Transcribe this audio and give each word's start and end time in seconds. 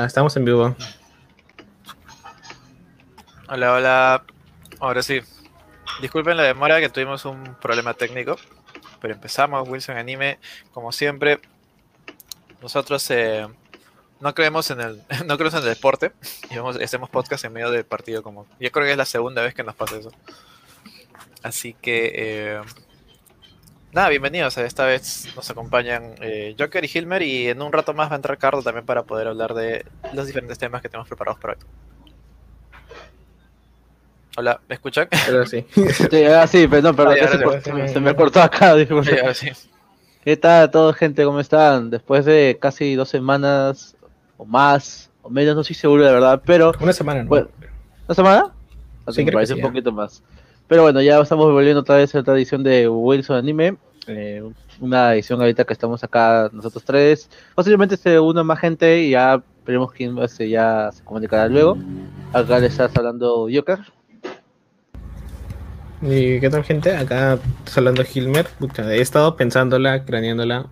estamos 0.00 0.36
en 0.36 0.44
vivo. 0.44 0.74
Hola, 3.48 3.74
hola. 3.74 4.24
Ahora 4.80 5.02
sí. 5.02 5.20
Disculpen 6.00 6.36
la 6.36 6.44
demora 6.44 6.80
que 6.80 6.88
tuvimos 6.88 7.24
un 7.26 7.54
problema 7.60 7.94
técnico. 7.94 8.36
Pero 9.00 9.14
empezamos, 9.14 9.68
Wilson 9.68 9.98
Anime, 9.98 10.38
como 10.72 10.92
siempre. 10.92 11.40
Nosotros 12.62 13.08
eh, 13.10 13.46
no 14.20 14.34
creemos 14.34 14.70
en 14.70 14.80
el, 14.80 15.02
no 15.26 15.36
creemos 15.36 15.54
en 15.54 15.68
el 15.68 15.74
deporte. 15.74 16.12
Y 16.50 16.82
hacemos 16.82 17.10
podcast 17.10 17.44
en 17.44 17.52
medio 17.52 17.70
del 17.70 17.84
partido 17.84 18.22
como. 18.22 18.46
Yo 18.58 18.72
creo 18.72 18.86
que 18.86 18.92
es 18.92 18.98
la 18.98 19.04
segunda 19.04 19.42
vez 19.42 19.54
que 19.54 19.62
nos 19.62 19.74
pasa 19.74 19.98
eso. 19.98 20.10
Así 21.42 21.74
que 21.74 22.12
eh, 22.14 22.60
nada, 23.92 24.08
bienvenidos. 24.08 24.56
Esta 24.58 24.86
vez 24.86 25.28
nos 25.36 25.48
acompañan 25.50 26.14
eh, 26.20 26.54
Joker 26.58 26.84
y 26.84 26.90
Hilmer 26.92 27.22
y 27.22 27.48
en 27.48 27.62
un 27.62 27.72
rato 27.72 27.94
más 27.94 28.08
va 28.10 28.14
a 28.14 28.16
entrar 28.16 28.38
Cardo 28.38 28.62
también 28.62 28.86
para 28.86 29.04
poder 29.04 29.28
hablar 29.28 29.54
de 29.54 29.84
los 30.12 30.26
diferentes 30.26 30.58
temas 30.58 30.82
que 30.82 30.88
tenemos 30.88 31.08
preparados 31.08 31.40
para 31.40 31.54
hoy. 31.54 31.58
Hola, 34.36 34.60
¿me 34.68 34.74
escuchan? 34.74 35.08
Pero 35.26 35.46
sí. 35.46 35.66
Sí, 35.72 36.24
ah, 36.24 36.46
sí, 36.46 36.66
perdón, 36.66 36.96
perdón, 36.96 37.14
Ay, 37.14 37.20
ahora 37.20 37.60
se, 37.60 37.72
me, 37.72 37.88
se 37.88 38.00
me 38.00 38.16
cortó 38.16 38.40
acá. 38.42 38.74
Sí, 38.78 38.88
ahora 38.90 39.34
sí. 39.34 39.50
¿Qué 40.24 40.36
tal 40.36 40.70
todo, 40.70 40.92
gente? 40.94 41.24
¿Cómo 41.24 41.40
están? 41.40 41.90
Después 41.90 42.24
de 42.24 42.56
casi 42.60 42.94
dos 42.94 43.08
semanas 43.08 43.96
o 44.38 44.44
más, 44.44 45.10
o 45.20 45.28
menos, 45.28 45.54
no 45.54 45.60
estoy 45.60 45.76
seguro 45.76 46.04
de 46.04 46.12
verdad, 46.12 46.40
pero... 46.46 46.72
Una 46.80 46.92
semana, 46.92 47.24
¿no? 47.24 47.28
Bueno. 47.28 47.48
¿Una 48.06 48.14
semana? 48.14 48.44
Ok, 49.04 49.14
Sí, 49.14 49.20
me 49.20 49.24
creo 49.24 49.26
que 49.26 49.32
parece 49.32 49.54
sí, 49.54 49.60
un 49.60 49.66
poquito 49.66 49.92
más. 49.92 50.22
Pero 50.72 50.84
bueno, 50.84 51.02
ya 51.02 51.20
estamos 51.20 51.52
volviendo 51.52 51.80
otra 51.80 51.96
vez 51.96 52.14
a 52.14 52.20
otra 52.20 52.32
edición 52.34 52.62
de 52.62 52.88
Wilson 52.88 53.36
Anime. 53.36 53.76
eh, 54.06 54.42
una 54.80 55.12
edición 55.12 55.38
ahorita 55.38 55.64
que 55.64 55.74
estamos 55.74 56.02
acá 56.02 56.48
nosotros 56.50 56.82
tres. 56.82 57.28
Posiblemente 57.54 57.98
se 57.98 58.18
una 58.18 58.42
más 58.42 58.58
gente 58.58 59.02
y 59.02 59.10
ya 59.10 59.42
veremos 59.66 59.92
quién 59.92 60.16
se- 60.30 60.48
ya 60.48 60.88
se 60.90 61.04
comunicará 61.04 61.46
luego. 61.46 61.76
Acá 62.32 62.58
le 62.58 62.68
estás 62.68 62.90
hablando 62.96 63.48
Joker. 63.52 63.80
¿Y 66.00 66.40
qué 66.40 66.48
tal, 66.50 66.64
gente? 66.64 66.96
Acá 66.96 67.38
hablando 67.76 68.02
Hilmer. 68.02 68.46
He 68.78 69.02
estado 69.02 69.36
pensándola, 69.36 70.06
craneándola 70.06 70.68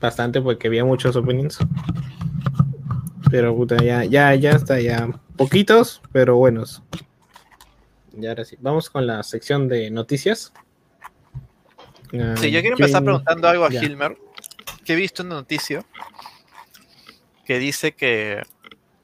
bastante 0.00 0.40
porque 0.40 0.68
había 0.68 0.86
muchos 0.86 1.14
opinions. 1.14 1.58
Pero 3.30 3.54
puta, 3.54 3.76
ya, 3.84 4.02
ya, 4.06 4.34
ya 4.34 4.52
está, 4.52 4.80
ya. 4.80 5.10
Poquitos, 5.36 6.00
pero 6.10 6.36
buenos. 6.36 6.82
Y 8.16 8.26
ahora 8.26 8.44
sí, 8.44 8.56
vamos 8.60 8.90
con 8.90 9.06
la 9.06 9.22
sección 9.22 9.68
de 9.68 9.90
noticias. 9.90 10.52
Ah, 12.18 12.34
Sí, 12.36 12.50
yo 12.50 12.60
quiero 12.60 12.76
empezar 12.76 13.00
¿quién- 13.02 13.04
preguntando 13.04 13.48
algo 13.48 13.64
a 13.64 13.70
ya. 13.70 13.82
Hilmer, 13.82 14.16
que 14.84 14.92
he 14.92 14.96
visto 14.96 15.22
una 15.22 15.36
noticia 15.36 15.84
que 17.44 17.58
dice 17.58 17.92
que 17.92 18.42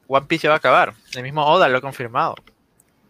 One 0.07 0.25
Piece 0.27 0.43
ya 0.43 0.49
va 0.49 0.55
a 0.55 0.57
acabar. 0.57 0.93
El 1.15 1.23
mismo 1.23 1.45
Oda 1.45 1.67
lo 1.67 1.77
ha 1.77 1.81
confirmado. 1.81 2.35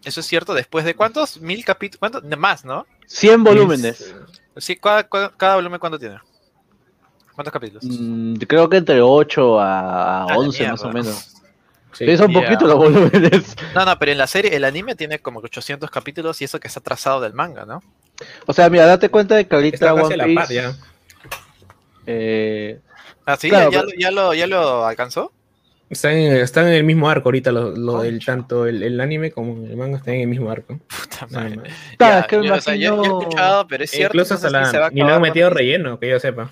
¿Eso 0.04 0.20
es 0.20 0.26
cierto? 0.26 0.54
¿Después 0.54 0.84
de 0.86 0.96
cuántos? 0.96 1.40
¿Mil 1.40 1.64
capítulos? 1.64 2.00
¿Cuántos? 2.00 2.28
De 2.28 2.36
más, 2.36 2.66
¿no? 2.66 2.88
100 3.06 3.44
volúmenes. 3.44 4.16
Sí, 4.58 4.76
¿cada, 4.76 5.08
cada- 5.08 5.30
cada 5.30 5.56
volumen 5.56 5.80
cuánto 5.80 6.00
tiene? 6.00 6.18
¿Cuántos 7.36 7.54
capítulos? 7.54 7.84
Mm, 7.86 8.36
creo 8.48 8.68
que 8.70 8.78
entre 8.78 9.02
8 9.02 9.60
a, 9.60 10.24
a 10.24 10.28
la 10.28 10.38
11 10.38 10.68
más 10.68 10.84
o 10.84 10.90
menos. 10.90 11.41
Sí. 11.94 12.06
Sí, 12.06 12.18
son 12.18 12.32
Yeah. 12.32 12.42
poquitos 12.44 12.68
los 12.70 12.78
volúmenes. 12.78 13.56
No, 13.76 13.86
no, 13.86 14.00
pero 14.00 14.12
en 14.12 14.18
la 14.18 14.28
serie, 14.28 14.56
el 14.56 14.64
anime 14.64 14.96
tiene 14.96 15.20
como 15.20 15.40
800 15.40 15.90
capítulos 15.92 16.42
y 16.42 16.46
eso 16.46 16.60
que 16.60 16.68
está 16.68 16.80
trazado 16.80 17.20
del 17.22 17.34
manga, 17.34 17.66
¿no? 17.66 17.82
O 18.46 18.54
sea, 18.54 18.70
mira, 18.70 18.86
date 18.86 19.10
cuenta 19.10 19.36
de 19.36 19.46
que 19.48 19.56
ahorita 19.56 19.94
One 19.94 20.16
Piece... 20.24 20.36
par 20.36 20.50
ya. 20.50 20.76
eh, 22.06 22.80
Ah, 23.26 23.38
sí, 23.38 23.50
Claro, 23.50 23.72
¿Ya, 23.72 23.82
pero- 23.82 23.92
lo- 23.92 24.00
ya 24.00 24.12
lo, 24.12 24.34
ya 24.34 24.48
lo 24.48 24.86
alcanzó. 24.86 25.32
Están 25.90 26.14
en, 26.14 26.34
están 26.38 26.68
en 26.68 26.74
el 26.74 26.84
mismo 26.86 27.10
arco 27.10 27.28
ahorita, 27.30 27.52
lo, 27.52 27.72
lo 27.76 28.02
del 28.02 28.24
tanto 28.24 28.66
el, 28.66 28.82
el 28.82 29.00
anime 29.02 29.32
como 29.32 29.66
el 29.66 29.76
manga 29.76 29.98
están 29.98 30.14
en 30.16 30.22
el 30.22 30.28
mismo 30.28 30.50
arco. 30.50 30.80
Puta 30.88 31.28
madre. 31.30 31.70
Ya, 32.00 32.20
es 32.22 32.28
que 32.28 32.44
yo, 32.46 32.54
o 32.56 32.62
sea, 32.62 32.76
yo- 32.76 32.82
yo 32.82 32.94
he 32.94 32.96
imagino- 32.96 33.20
escuchado, 33.22 33.68
pero 33.68 33.84
es 33.84 33.92
cierto. 33.92 34.16
Incluso 34.18 34.34
hasta 34.36 34.50
la, 34.50 34.90
ni 34.90 35.04
le 35.04 35.12
han 35.12 35.22
metido 35.22 35.50
relleno, 35.50 36.00
que 36.00 36.10
yo 36.10 36.20
sepa. 36.20 36.50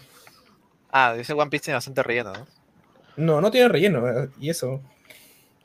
Ah, 0.92 1.16
ese 1.18 1.34
One 1.34 1.50
Piece 1.50 1.66
tiene 1.66 1.76
bastante 1.76 2.04
relleno, 2.04 2.34
¿no? 2.34 2.48
No, 3.16 3.42
no 3.42 3.50
tiene 3.52 3.70
relleno, 3.70 4.08
eh, 4.10 4.30
y 4.40 4.50
eso. 4.50 4.82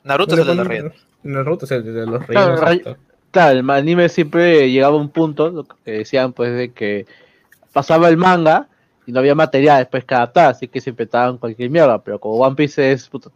Naruto 0.05 0.35
es 0.35 0.41
el 0.41 0.47
de 0.47 0.53
ponen- 0.53 0.67
relleno. 0.67 0.91
Naruto 1.23 1.65
es 1.65 1.71
el 1.71 1.83
de 1.83 2.05
los 2.05 2.25
Claro, 2.25 2.47
rellenos. 2.55 2.61
rey- 2.69 2.77
esto. 2.77 2.97
Claro, 3.31 3.59
el 3.59 3.69
anime 3.69 4.07
siempre 4.07 4.71
llegaba 4.71 4.95
a 4.95 4.99
un 4.99 5.09
punto, 5.09 5.49
lo 5.49 5.63
que 5.65 5.91
decían 5.91 6.31
pues 6.31 6.55
de 6.55 6.71
que 6.71 7.05
pasaba 7.73 8.07
el 8.07 8.15
manga 8.15 8.69
y 9.05 9.11
no 9.11 9.19
había 9.19 9.35
material 9.35 9.79
después 9.79 10.05
que 10.05 10.15
adaptar, 10.15 10.51
así 10.51 10.69
que 10.69 10.79
se 10.79 10.91
inventaban 10.91 11.37
cualquier 11.37 11.69
mierda, 11.69 12.01
pero 12.01 12.17
como 12.19 12.35
One 12.35 12.55
Piece 12.55 12.91
es, 12.93 13.09
puto, 13.09 13.31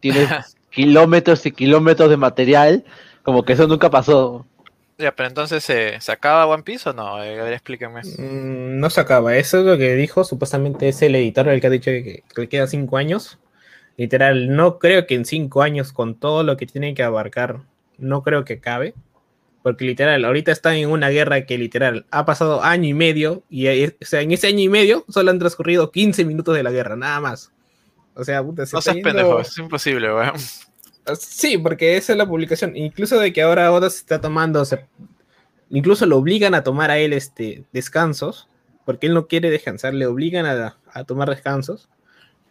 tiene 0.00 0.26
kilómetros 0.70 1.44
y 1.44 1.52
kilómetros 1.52 2.08
de 2.08 2.16
material, 2.16 2.84
como 3.22 3.44
que 3.44 3.52
eso 3.52 3.66
nunca 3.68 3.90
pasó. 3.90 4.46
Ya, 4.98 5.14
pero 5.14 5.28
entonces 5.28 5.62
¿se, 5.64 6.00
¿se 6.00 6.12
acaba 6.12 6.46
One 6.46 6.62
Piece 6.62 6.88
o 6.88 6.92
no? 6.92 7.22
Eh, 7.22 7.38
a 7.40 7.44
ver, 7.44 7.52
explíquenme. 7.54 8.00
Mm, 8.02 8.78
no 8.80 8.88
se 8.88 9.00
acaba. 9.00 9.36
Eso 9.36 9.58
es 9.58 9.64
lo 9.64 9.76
que 9.76 9.94
dijo. 9.96 10.22
Supuestamente 10.22 10.88
es 10.88 11.02
el 11.02 11.14
editor 11.16 11.48
el 11.48 11.60
que 11.60 11.66
ha 11.66 11.70
dicho 11.70 11.90
que, 11.90 12.22
que 12.34 12.40
le 12.40 12.48
queda 12.48 12.66
cinco 12.66 12.96
años. 12.98 13.38
Literal, 13.96 14.54
no 14.54 14.78
creo 14.78 15.06
que 15.06 15.14
en 15.14 15.24
cinco 15.24 15.62
años, 15.62 15.92
con 15.92 16.14
todo 16.14 16.42
lo 16.42 16.56
que 16.56 16.66
tiene 16.66 16.94
que 16.94 17.02
abarcar, 17.02 17.60
no 17.98 18.22
creo 18.22 18.44
que 18.44 18.58
cabe. 18.60 18.94
Porque 19.62 19.84
literal, 19.84 20.24
ahorita 20.24 20.50
están 20.50 20.74
en 20.74 20.90
una 20.90 21.08
guerra 21.10 21.46
que 21.46 21.56
literal 21.56 22.04
ha 22.10 22.24
pasado 22.24 22.62
año 22.64 22.88
y 22.88 22.94
medio. 22.94 23.44
Y 23.48 23.68
o 23.86 23.90
sea, 24.00 24.20
en 24.20 24.32
ese 24.32 24.48
año 24.48 24.58
y 24.60 24.68
medio 24.68 25.04
solo 25.08 25.30
han 25.30 25.38
transcurrido 25.38 25.92
15 25.92 26.24
minutos 26.24 26.56
de 26.56 26.62
la 26.64 26.72
guerra, 26.72 26.96
nada 26.96 27.20
más. 27.20 27.52
O 28.14 28.24
sea, 28.24 28.42
puta, 28.42 28.66
se 28.66 28.74
No 28.74 28.82
seas 28.82 28.96
yendo- 28.96 29.08
pendejo, 29.08 29.40
es 29.40 29.56
imposible, 29.58 30.12
weón. 30.12 30.32
Sí, 31.18 31.58
porque 31.58 31.96
esa 31.96 32.12
es 32.12 32.18
la 32.18 32.26
publicación. 32.26 32.76
Incluso 32.76 33.18
de 33.20 33.32
que 33.32 33.42
ahora 33.42 33.72
Oda 33.72 33.88
se 33.90 33.98
está 33.98 34.20
tomando, 34.20 34.64
se- 34.64 34.84
incluso 35.70 36.06
lo 36.06 36.16
obligan 36.16 36.54
a 36.54 36.62
tomar 36.64 36.90
a 36.90 36.98
él 36.98 37.12
este 37.12 37.64
descansos, 37.72 38.48
porque 38.84 39.06
él 39.06 39.14
no 39.14 39.26
quiere 39.28 39.50
descansar, 39.50 39.94
le 39.94 40.06
obligan 40.06 40.44
a, 40.46 40.76
a 40.92 41.04
tomar 41.04 41.30
descansos. 41.30 41.88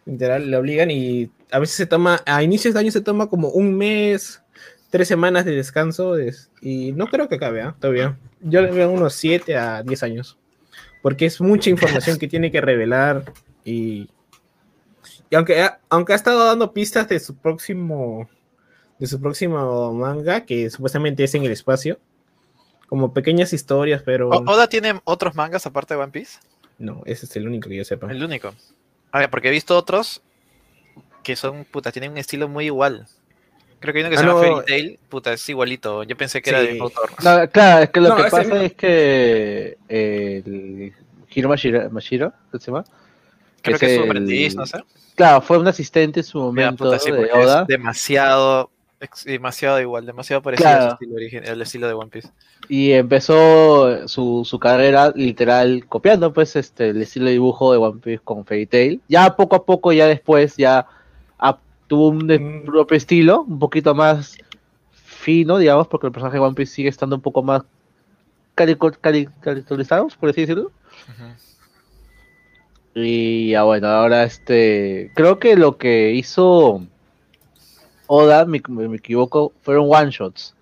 Literal, 0.04 0.50
le 0.50 0.56
obligan 0.56 0.90
y 0.90 1.30
a 1.50 1.58
veces 1.58 1.76
se 1.76 1.86
toma, 1.86 2.20
a 2.26 2.42
inicios 2.42 2.74
de 2.74 2.80
año 2.80 2.90
se 2.90 3.00
toma 3.00 3.28
como 3.28 3.48
un 3.50 3.74
mes, 3.76 4.42
tres 4.90 5.08
semanas 5.08 5.44
de 5.44 5.52
descanso 5.54 6.16
es- 6.16 6.50
y 6.60 6.92
no 6.92 7.06
creo 7.06 7.28
que 7.28 7.36
acabe, 7.36 7.62
¿ah? 7.62 7.74
todavía. 7.78 8.18
Yo 8.40 8.60
le 8.62 8.72
veo 8.72 8.90
unos 8.90 9.14
7 9.14 9.56
a 9.56 9.82
10 9.82 10.02
años, 10.02 10.38
porque 11.02 11.26
es 11.26 11.40
mucha 11.40 11.70
información 11.70 12.18
que 12.18 12.26
tiene 12.28 12.50
que 12.50 12.60
revelar 12.60 13.24
y, 13.64 14.08
y 15.30 15.34
aunque, 15.36 15.60
ha- 15.62 15.80
aunque 15.88 16.12
ha 16.12 16.16
estado 16.16 16.44
dando 16.46 16.72
pistas 16.72 17.08
de 17.08 17.20
su 17.20 17.36
próximo 17.36 18.28
de 18.98 19.06
su 19.08 19.20
próximo 19.20 19.92
manga, 19.92 20.42
que 20.46 20.70
supuestamente 20.70 21.24
es 21.24 21.34
en 21.34 21.42
el 21.44 21.50
espacio. 21.50 21.98
Como 22.88 23.12
pequeñas 23.12 23.52
historias, 23.52 24.00
pero 24.04 24.28
¿Oda 24.28 24.68
tiene 24.68 25.00
otros 25.04 25.34
mangas 25.34 25.66
aparte 25.66 25.94
de 25.94 26.00
One 26.00 26.12
Piece? 26.12 26.38
no, 26.78 27.02
ese 27.06 27.26
es 27.26 27.34
el 27.36 27.48
único 27.48 27.68
que 27.68 27.76
yo 27.78 27.84
sepa. 27.84 28.10
El 28.12 28.22
único. 28.22 28.54
A 29.12 29.18
ver, 29.18 29.30
porque 29.30 29.48
he 29.48 29.50
visto 29.52 29.76
otros 29.76 30.22
que 31.22 31.36
son, 31.36 31.64
puta, 31.64 31.92
tienen 31.92 32.12
un 32.12 32.18
estilo 32.18 32.48
muy 32.48 32.66
igual. 32.66 33.06
Creo 33.80 33.92
que 33.92 34.00
hay 34.00 34.04
uno 34.04 34.10
que 34.10 34.16
se 34.16 34.24
Ah, 34.24 34.26
llama 34.28 34.40
no. 34.40 34.46
Fairy 34.46 34.66
Tail, 34.66 34.98
puta, 35.08 35.32
es 35.32 35.48
igualito. 35.48 36.02
Yo 36.04 36.16
pensé 36.16 36.42
que 36.42 36.50
era 36.50 36.60
del 36.60 36.70
mismo 36.70 36.84
autor. 36.84 37.10
No, 37.22 37.48
claro, 37.50 37.82
es 37.84 37.90
que 37.90 38.00
lo 38.00 38.08
No, 38.10 38.16
que 38.16 38.22
pasa 38.24 38.64
es 38.64 38.74
que 38.74 39.78
eh, 39.88 40.42
el 40.44 40.92
Hiro 41.34 41.48
Mashiro, 41.48 41.90
Mashiro, 41.90 42.32
¿qué 42.50 42.58
se 42.58 42.66
llama? 42.66 42.84
Creo 43.62 43.78
que 43.78 43.86
es 43.86 43.92
su 43.94 44.00
el- 44.00 44.06
aprendiz, 44.10 44.56
no 44.56 44.66
sé. 44.66 44.78
Claro, 45.14 45.40
fue 45.42 45.58
un 45.58 45.68
asistente 45.68 46.20
en 46.20 46.24
su 46.24 46.38
Mira, 46.38 46.70
momento 46.70 46.84
puta, 46.84 46.98
sí, 46.98 47.10
de 47.12 47.16
porque 47.18 47.32
Oda. 47.32 47.62
es 47.62 47.66
demasiado, 47.68 48.70
demasiado 49.24 49.80
igual, 49.80 50.06
demasiado 50.06 50.42
parecido 50.42 50.68
Claro. 50.70 50.84
a 50.84 50.88
su 50.98 51.04
estilo 51.04 51.18
el 51.52 51.62
estilo 51.62 51.86
de 51.88 51.92
One 51.94 52.10
Piece. 52.10 52.28
y 52.68 52.92
empezó 52.92 54.06
su, 54.08 54.44
su 54.44 54.58
carrera 54.58 55.12
literal 55.14 55.84
copiando 55.88 56.32
pues 56.32 56.54
este 56.56 56.90
el 56.90 57.02
estilo 57.02 57.26
de 57.26 57.32
dibujo 57.32 57.72
de 57.72 57.78
One 57.78 58.00
Piece 58.00 58.22
con 58.24 58.44
Fairy 58.44 58.66
Tail. 58.66 59.00
Ya 59.08 59.34
poco 59.36 59.56
a 59.56 59.64
poco, 59.64 59.92
ya 59.92 60.06
después, 60.06 60.56
ya 60.56 60.86
tuvo 61.88 62.08
un 62.08 62.26
Mm. 62.26 62.64
propio 62.64 62.96
estilo, 62.96 63.42
un 63.42 63.58
poquito 63.58 63.94
más 63.94 64.38
fino, 64.92 65.58
digamos, 65.58 65.88
porque 65.88 66.06
el 66.06 66.12
personaje 66.12 66.38
de 66.38 66.44
One 66.44 66.54
Piece 66.54 66.72
sigue 66.74 66.88
estando 66.88 67.16
un 67.16 67.22
poco 67.22 67.42
más 67.42 67.62
carico- 68.56 68.90
cari- 69.00 69.28
caricaturizado, 69.40 70.08
por 70.18 70.30
así 70.30 70.40
decirlo. 70.42 70.70
Y 72.94 73.50
ya 73.50 73.62
bueno, 73.64 73.88
ahora 73.88 74.24
este, 74.24 75.10
creo 75.14 75.38
que 75.38 75.56
lo 75.56 75.78
que 75.78 76.12
hizo 76.12 76.86
Oda, 78.14 78.44
me, 78.44 78.60
me 78.68 78.96
equivoco, 78.98 79.54
fueron 79.62 79.86
one 79.88 80.10
shots. 80.10 80.54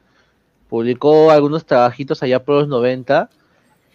Publicó 0.68 1.32
algunos 1.32 1.66
trabajitos 1.66 2.22
allá 2.22 2.40
por 2.44 2.60
los 2.60 2.68
90 2.68 3.28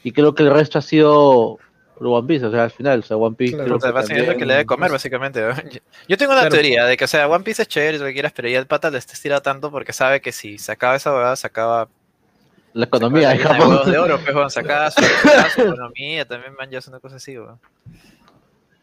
y 0.04 0.12
creo 0.12 0.36
que 0.36 0.44
el 0.44 0.52
resto 0.52 0.78
ha 0.78 0.82
sido 0.82 1.58
One 1.98 2.28
Piece, 2.28 2.46
o 2.46 2.52
sea, 2.52 2.66
al 2.66 2.72
final, 2.72 3.00
o 3.00 3.04
sea, 3.04 3.16
One 3.16 3.38
Piece 3.38 3.56
Claro, 3.56 3.80
creo 3.80 3.94
O 3.94 4.04
sea, 4.04 4.36
que 4.36 4.46
le 4.46 4.54
debe 4.56 4.66
comer, 4.66 4.92
básicamente. 4.92 5.40
Yo 6.06 6.18
tengo 6.18 6.34
una 6.34 6.42
Claro. 6.42 6.50
teoría 6.50 6.84
de 6.84 6.98
que, 6.98 7.06
o 7.06 7.08
sea, 7.08 7.30
One 7.30 7.46
Piece 7.46 7.62
es 7.62 7.70
chévere, 7.70 7.98
lo 7.98 8.04
que 8.04 8.12
quieras, 8.12 8.34
pero 8.36 8.50
ya 8.50 8.60
el 8.60 8.68
pata 8.68 8.92
le 8.92 8.98
está 8.98 9.14
estirado 9.14 9.42
tanto 9.42 9.72
porque 9.72 9.94
sabe 9.94 10.20
que 10.20 10.34
si 10.34 10.58
se 10.58 10.74
acaba 10.74 10.98
esa 10.98 11.14
huevada, 11.14 11.38
se 11.38 11.48
acaba 11.48 11.88
la 12.74 12.86
economía 12.86 13.30
de 13.30 13.38
Japón. 13.38 13.70
huevos 13.70 13.86
de 13.90 13.98
oro, 13.98 14.20
pues, 14.20 14.54
se 14.54 14.60
acaba 14.60 14.92
su, 14.92 15.02
su 15.56 15.62
economía, 15.62 16.26
también 16.26 16.54
man, 16.56 16.70
ya 16.70 16.80
es 16.80 16.88
una 16.90 17.00
cosa 17.00 17.16
así, 17.16 17.40
weón. 17.40 17.58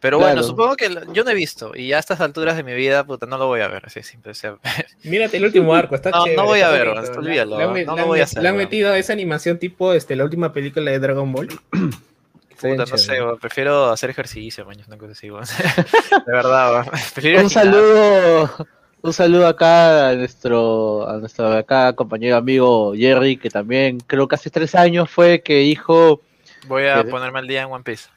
Pero 0.02 0.18
Claro. 0.18 0.32
bueno, 0.34 0.46
supongo 0.46 0.74
que 0.76 0.88
lo- 0.90 1.12
yo 1.14 1.22
no 1.24 1.30
he 1.30 1.34
visto. 1.34 1.74
Y 1.76 1.92
a 1.94 1.98
estas 2.00 2.20
alturas 2.20 2.56
de 2.56 2.64
mi 2.64 2.74
vida, 2.74 3.04
puta, 3.04 3.24
no 3.24 3.38
lo 3.38 3.46
voy 3.46 3.60
a 3.60 3.68
ver. 3.68 3.84
Así 3.86 4.02
simple. 4.02 4.32
o 4.32 4.34
sea, 4.34 4.56
Mírate 5.04 5.36
el 5.38 5.44
último 5.44 5.72
arco, 5.74 5.94
está 5.94 6.10
No, 6.10 6.26
no 6.26 6.44
voy 6.44 6.60
a 6.60 6.68
ver, 6.70 6.88
bonito. 6.88 7.18
olvídalo, 7.20 7.56
le 7.56 7.64
han- 7.64 7.86
no 7.86 7.96
lo 7.96 8.06
voy 8.06 8.20
a 8.20 8.24
hacer, 8.24 8.42
Le 8.42 8.48
han 8.50 8.56
metido 8.56 8.92
esa 8.94 9.12
animación 9.14 9.58
tipo 9.58 9.94
este, 9.94 10.14
la 10.16 10.24
última 10.24 10.52
película 10.52 10.90
de 10.90 10.98
Dragon 10.98 11.30
Ball. 11.32 11.48
Puta, 12.60 12.84
no 12.88 12.96
sé, 12.96 13.14
prefiero 13.40 13.90
hacer 13.90 14.10
ejercicio, 14.10 14.64
mañana, 14.64 14.84
una 14.88 14.98
cosa 14.98 15.12
así, 15.12 15.30
weón. 15.30 15.44
De 16.26 16.32
verdad, 16.32 16.86
Un 17.42 17.50
saludo, 17.50 18.66
un 19.02 19.12
saludo 19.12 19.46
acá 19.48 20.10
a 20.10 20.14
nuestro, 20.14 21.08
a 21.08 21.16
nuestro 21.18 21.52
acá 21.56 21.92
compañero 21.94 22.36
amigo 22.36 22.92
Jerry, 22.96 23.36
que 23.36 23.50
también 23.50 23.98
creo 24.00 24.28
que 24.28 24.36
hace 24.36 24.48
tres 24.50 24.74
años 24.76 25.10
fue 25.10 25.42
que 25.42 25.56
dijo, 25.58 26.20
Voy 26.68 26.86
a 26.86 27.02
que- 27.02 27.10
ponerme 27.10 27.40
al 27.40 27.48
día 27.48 27.62
en 27.62 27.72
One 27.72 27.82
Piece. 27.84 28.08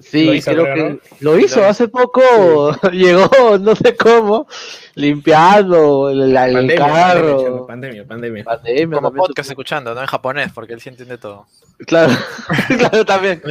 Sí, 0.00 0.24
Lo 0.26 0.34
hizo, 0.34 0.50
creo 0.52 0.74
que 0.74 0.90
¿no? 0.90 0.98
lo 1.20 1.38
hizo 1.38 1.64
hace 1.64 1.88
poco, 1.88 2.22
llegó, 2.92 3.58
no 3.58 3.74
sé 3.74 3.96
cómo, 3.96 4.46
limpiando 4.94 6.10
el, 6.10 6.22
el 6.22 6.34
Pandemia, 6.34 6.76
carro. 6.76 7.66
pandemia, 7.66 8.04
pandemia, 8.04 8.04
pandemia. 8.06 8.44
Pandemia 8.44 8.96
Como 9.00 9.12
podcast 9.12 9.50
escuchando, 9.50 9.94
¿no? 9.94 10.00
En 10.00 10.06
japonés, 10.06 10.52
porque 10.52 10.72
él 10.74 10.80
sí 10.80 10.88
entiende 10.88 11.18
todo. 11.18 11.46
Claro, 11.86 12.12
claro, 12.78 13.04
también. 13.04 13.42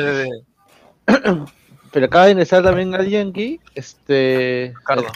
Pero 1.92 2.06
acaba 2.06 2.26
de 2.26 2.32
ingresar 2.32 2.64
también 2.64 2.94
alguien 2.96 3.30
aquí, 3.30 3.60
este, 3.76 4.74
Cardo. 4.86 5.08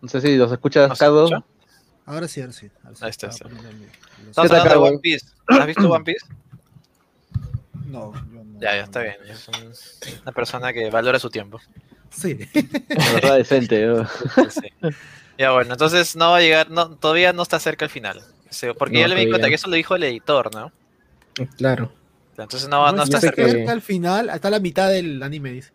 no 0.00 0.08
sé 0.08 0.20
si 0.20 0.36
los 0.36 0.50
escuchas, 0.50 0.88
¿Nos 0.88 0.98
Cardo. 0.98 1.24
escucha? 1.26 1.44
Ahora 2.06 2.28
sí, 2.28 2.40
ahora 2.40 2.52
sí. 2.52 2.70
ahora 2.84 2.96
sí. 2.96 3.04
Ahí 3.04 3.10
está, 3.10 3.26
Estamos 3.28 4.50
hablando 4.50 4.70
de? 4.70 4.76
One 4.90 4.98
Piece. 4.98 5.26
¿Has 5.48 5.66
visto 5.66 5.90
One 5.90 6.04
Piece? 6.04 6.26
No. 7.86 8.12
Ya, 8.58 8.74
ya 8.76 8.82
está 8.84 9.02
bien. 9.02 9.16
Es 9.28 9.48
un- 9.48 10.18
una 10.22 10.32
persona 10.32 10.72
que 10.72 10.90
valora 10.90 11.18
su 11.18 11.30
tiempo. 11.30 11.60
Sí. 12.10 12.38
Verdad, 13.14 13.36
decente. 13.36 13.86
¿no? 13.86 14.06
Sí, 14.06 14.42
sí. 14.50 14.88
Ya 15.38 15.50
bueno, 15.52 15.72
entonces 15.72 16.16
no 16.16 16.30
va 16.30 16.38
a 16.38 16.40
llegar, 16.40 16.70
no, 16.70 16.90
todavía 16.96 17.32
no 17.32 17.42
está 17.42 17.58
cerca 17.58 17.84
el 17.84 17.90
final. 17.90 18.22
Porque 18.78 18.94
No, 18.94 19.00
yo 19.02 19.08
le 19.08 19.16
di 19.20 19.28
cuenta 19.28 19.48
que 19.48 19.56
eso 19.56 19.68
lo 19.68 19.76
dijo 19.76 19.96
el 19.96 20.04
editor, 20.04 20.54
¿no? 20.54 20.72
Claro. 21.58 21.92
Entonces 22.38 22.68
no, 22.68 22.80
va- 22.80 22.90
no 22.92 22.98
No 22.98 23.02
está 23.04 23.20
cerca. 23.20 23.44
que- 23.44 23.68
al 23.68 23.82
final, 23.82 24.30
hasta 24.30 24.48
la 24.50 24.60
mitad 24.60 24.88
del 24.90 25.22
anime, 25.22 25.50
dice. 25.52 25.72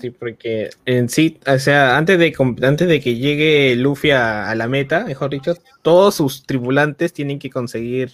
Sí, 0.00 0.10
porque 0.10 0.70
en 0.84 1.08
sí, 1.08 1.38
o 1.46 1.58
sea, 1.58 1.96
antes 1.96 2.18
de, 2.18 2.34
antes 2.62 2.88
de 2.88 3.00
que 3.00 3.14
llegue 3.16 3.76
Luffy 3.76 4.10
a, 4.10 4.50
a 4.50 4.54
la 4.54 4.66
meta, 4.68 5.04
mejor 5.04 5.30
dicho, 5.30 5.54
todos 5.82 6.16
sus 6.16 6.42
tripulantes 6.44 7.12
tienen 7.12 7.38
que 7.38 7.48
conseguir 7.50 8.10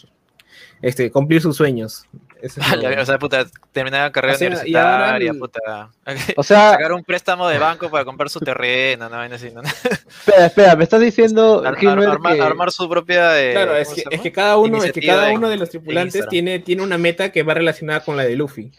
este, 0.82 1.10
cumplir 1.10 1.40
sus 1.40 1.56
sueños. 1.56 2.06
Eso 2.44 2.60
es 2.60 2.76
lo- 2.96 3.02
O 3.02 3.06
sea, 3.06 3.18
puta, 3.18 3.46
terminar 3.72 4.02
la 4.02 4.12
carrera 4.12 4.34
O 4.34 4.38
sea, 4.38 4.48
y 4.66 4.74
ahora 4.74 5.16
universitaria, 5.16 5.30
el- 5.30 5.38
puta. 5.38 5.90
O 6.36 6.42
sea, 6.42 6.70
Sacar 6.72 6.92
un 6.92 7.02
préstamo 7.02 7.48
de 7.48 7.58
banco 7.58 7.90
para 7.90 8.04
comprar 8.04 8.28
su 8.28 8.38
terreno, 8.40 9.08
no 9.08 9.16
así, 9.18 9.50
¿no? 9.50 9.62
espera, 9.62 10.46
espera, 10.46 10.76
me 10.76 10.84
estás 10.84 11.00
diciendo, 11.00 11.62
Ar- 11.64 11.76
armar, 11.86 12.34
que- 12.36 12.42
armar 12.42 12.70
su 12.70 12.88
propia. 12.88 13.40
eh, 13.42 13.52
Claro, 13.52 13.76
es 13.76 13.88
¿cómo 13.88 13.96
que, 14.10 14.14
es 14.16 14.20
que 14.20 14.32
cada 14.32 14.58
uno, 14.58 14.84
es 14.84 14.92
que 14.92 15.00
cada 15.00 15.32
uno 15.32 15.48
de 15.48 15.56
los 15.56 15.70
tripulantes 15.70 16.16
Instagram. 16.16 16.30
tiene, 16.30 16.58
tiene 16.58 16.82
una 16.82 16.98
meta 16.98 17.32
que 17.32 17.42
va 17.42 17.54
relacionada 17.54 18.00
con 18.00 18.16
la 18.16 18.24
de 18.24 18.36
Luffy. 18.36 18.70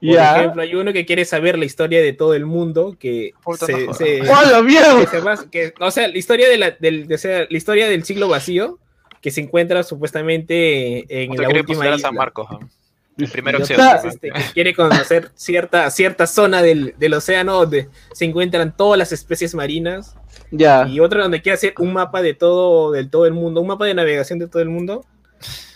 Por 0.00 0.10
Ya. 0.14 0.36
ejemplo, 0.38 0.62
hay 0.62 0.74
uno 0.74 0.92
que 0.92 1.06
quiere 1.06 1.24
saber 1.24 1.56
la 1.56 1.64
historia 1.64 2.02
de 2.02 2.12
todo 2.12 2.34
el 2.34 2.44
mundo, 2.44 2.96
que 2.98 3.34
Puta, 3.44 3.66
se, 3.66 3.86
no 3.86 3.94
se- 3.94 4.20
¡Oh, 4.28 4.42
la 4.50 4.98
que 5.00 5.06
se 5.06 5.20
basa- 5.20 5.48
que- 5.48 5.72
o 5.78 5.90
sea, 5.92 6.08
la 6.08 6.18
historia 6.18 6.48
de 6.48 6.58
la, 6.58 6.70
del, 6.72 7.06
de- 7.06 7.14
o 7.14 7.18
sea, 7.18 7.46
la 7.48 7.56
historia 7.56 7.88
del 7.88 8.02
siglo 8.02 8.26
vacío 8.26 8.80
que 9.20 9.30
se 9.30 9.40
encuentra 9.40 9.84
supuestamente 9.84 11.22
en 11.22 11.36
la 11.40 11.48
última 11.48 11.84
isla. 11.86 11.98
San 11.98 12.14
Marcos. 12.16 12.48
¿no? 12.50 12.68
El 13.18 13.24
Y 13.24 14.08
este, 14.08 14.30
que 14.30 14.42
quiere 14.54 14.74
conocer 14.74 15.30
cierta, 15.34 15.90
cierta 15.90 16.26
zona 16.26 16.62
del, 16.62 16.94
del 16.98 17.14
océano 17.14 17.54
donde 17.54 17.88
se 18.12 18.24
encuentran 18.24 18.74
todas 18.76 18.98
las 18.98 19.12
especies 19.12 19.54
marinas 19.54 20.16
Ya. 20.50 20.86
y 20.88 20.98
otro 21.00 21.22
donde 21.22 21.42
quiere 21.42 21.54
hacer 21.54 21.74
un 21.78 21.92
mapa 21.92 22.22
de 22.22 22.34
todo, 22.34 22.90
del 22.92 23.10
todo 23.10 23.26
el 23.26 23.34
mundo, 23.34 23.60
un 23.60 23.66
mapa 23.66 23.84
de 23.84 23.94
navegación 23.94 24.38
de 24.38 24.48
todo 24.48 24.62
el 24.62 24.68
mundo. 24.70 25.04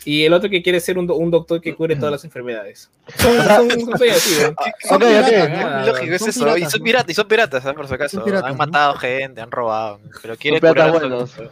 Y 0.04 0.24
el 0.24 0.32
otro 0.34 0.48
que 0.48 0.62
quiere 0.62 0.78
ser 0.78 0.98
un, 0.98 1.08
do- 1.08 1.16
un 1.16 1.32
doctor 1.32 1.60
que 1.60 1.74
cure 1.74 1.96
todas 1.96 2.12
las 2.12 2.24
enfermedades. 2.24 2.88
Son, 3.16 3.36
son, 3.44 3.70
son 3.80 3.98
soy 3.98 4.08
así, 4.10 4.34
¿no? 4.40 4.54
Son 4.88 5.02
Ok, 5.02 5.08
ok. 5.20 5.86
Lógico, 5.88 6.14
es 6.14 6.20
son 6.22 6.28
eso. 6.28 6.56
y 6.56 6.60
piratas, 6.60 6.70
son 6.70 6.78
¿no? 6.80 6.84
piratas, 6.84 7.10
y 7.10 7.14
son 7.14 7.28
piratas, 7.28 7.66
¿eh? 7.66 7.72
por 7.74 7.88
si 7.88 7.94
acaso. 7.94 8.16
Son 8.18 8.24
piratas, 8.24 8.44
han 8.50 8.52
¿no? 8.52 8.58
matado 8.58 8.94
gente, 8.94 9.40
han 9.40 9.50
robado. 9.50 9.98
Pero 10.22 10.36
quiere 10.36 10.60
Son 10.60 10.68
curar 10.68 10.88
a 10.88 10.92
buenos. 10.92 11.32
todo- 11.34 11.50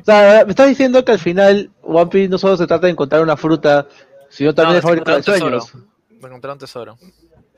O 0.00 0.04
sea, 0.04 0.42
me 0.44 0.50
estás 0.50 0.68
diciendo 0.68 1.04
que 1.04 1.12
al 1.12 1.20
final 1.20 1.70
One 1.82 2.10
Piece 2.10 2.28
no 2.28 2.36
solo 2.38 2.56
se 2.56 2.66
trata 2.66 2.86
de 2.88 2.92
encontrar 2.92 3.22
una 3.22 3.36
fruta, 3.36 3.86
sino 4.34 4.54
también 4.54 4.72
No, 4.72 4.74
de 4.76 4.82
fábrica 4.82 5.12
de 5.12 5.18
encontrar 5.18 5.52
un 5.52 5.60
sueños. 5.60 5.86
De 6.20 6.26
encontrar 6.26 6.52
un 6.54 6.58
tesoro. 6.58 6.98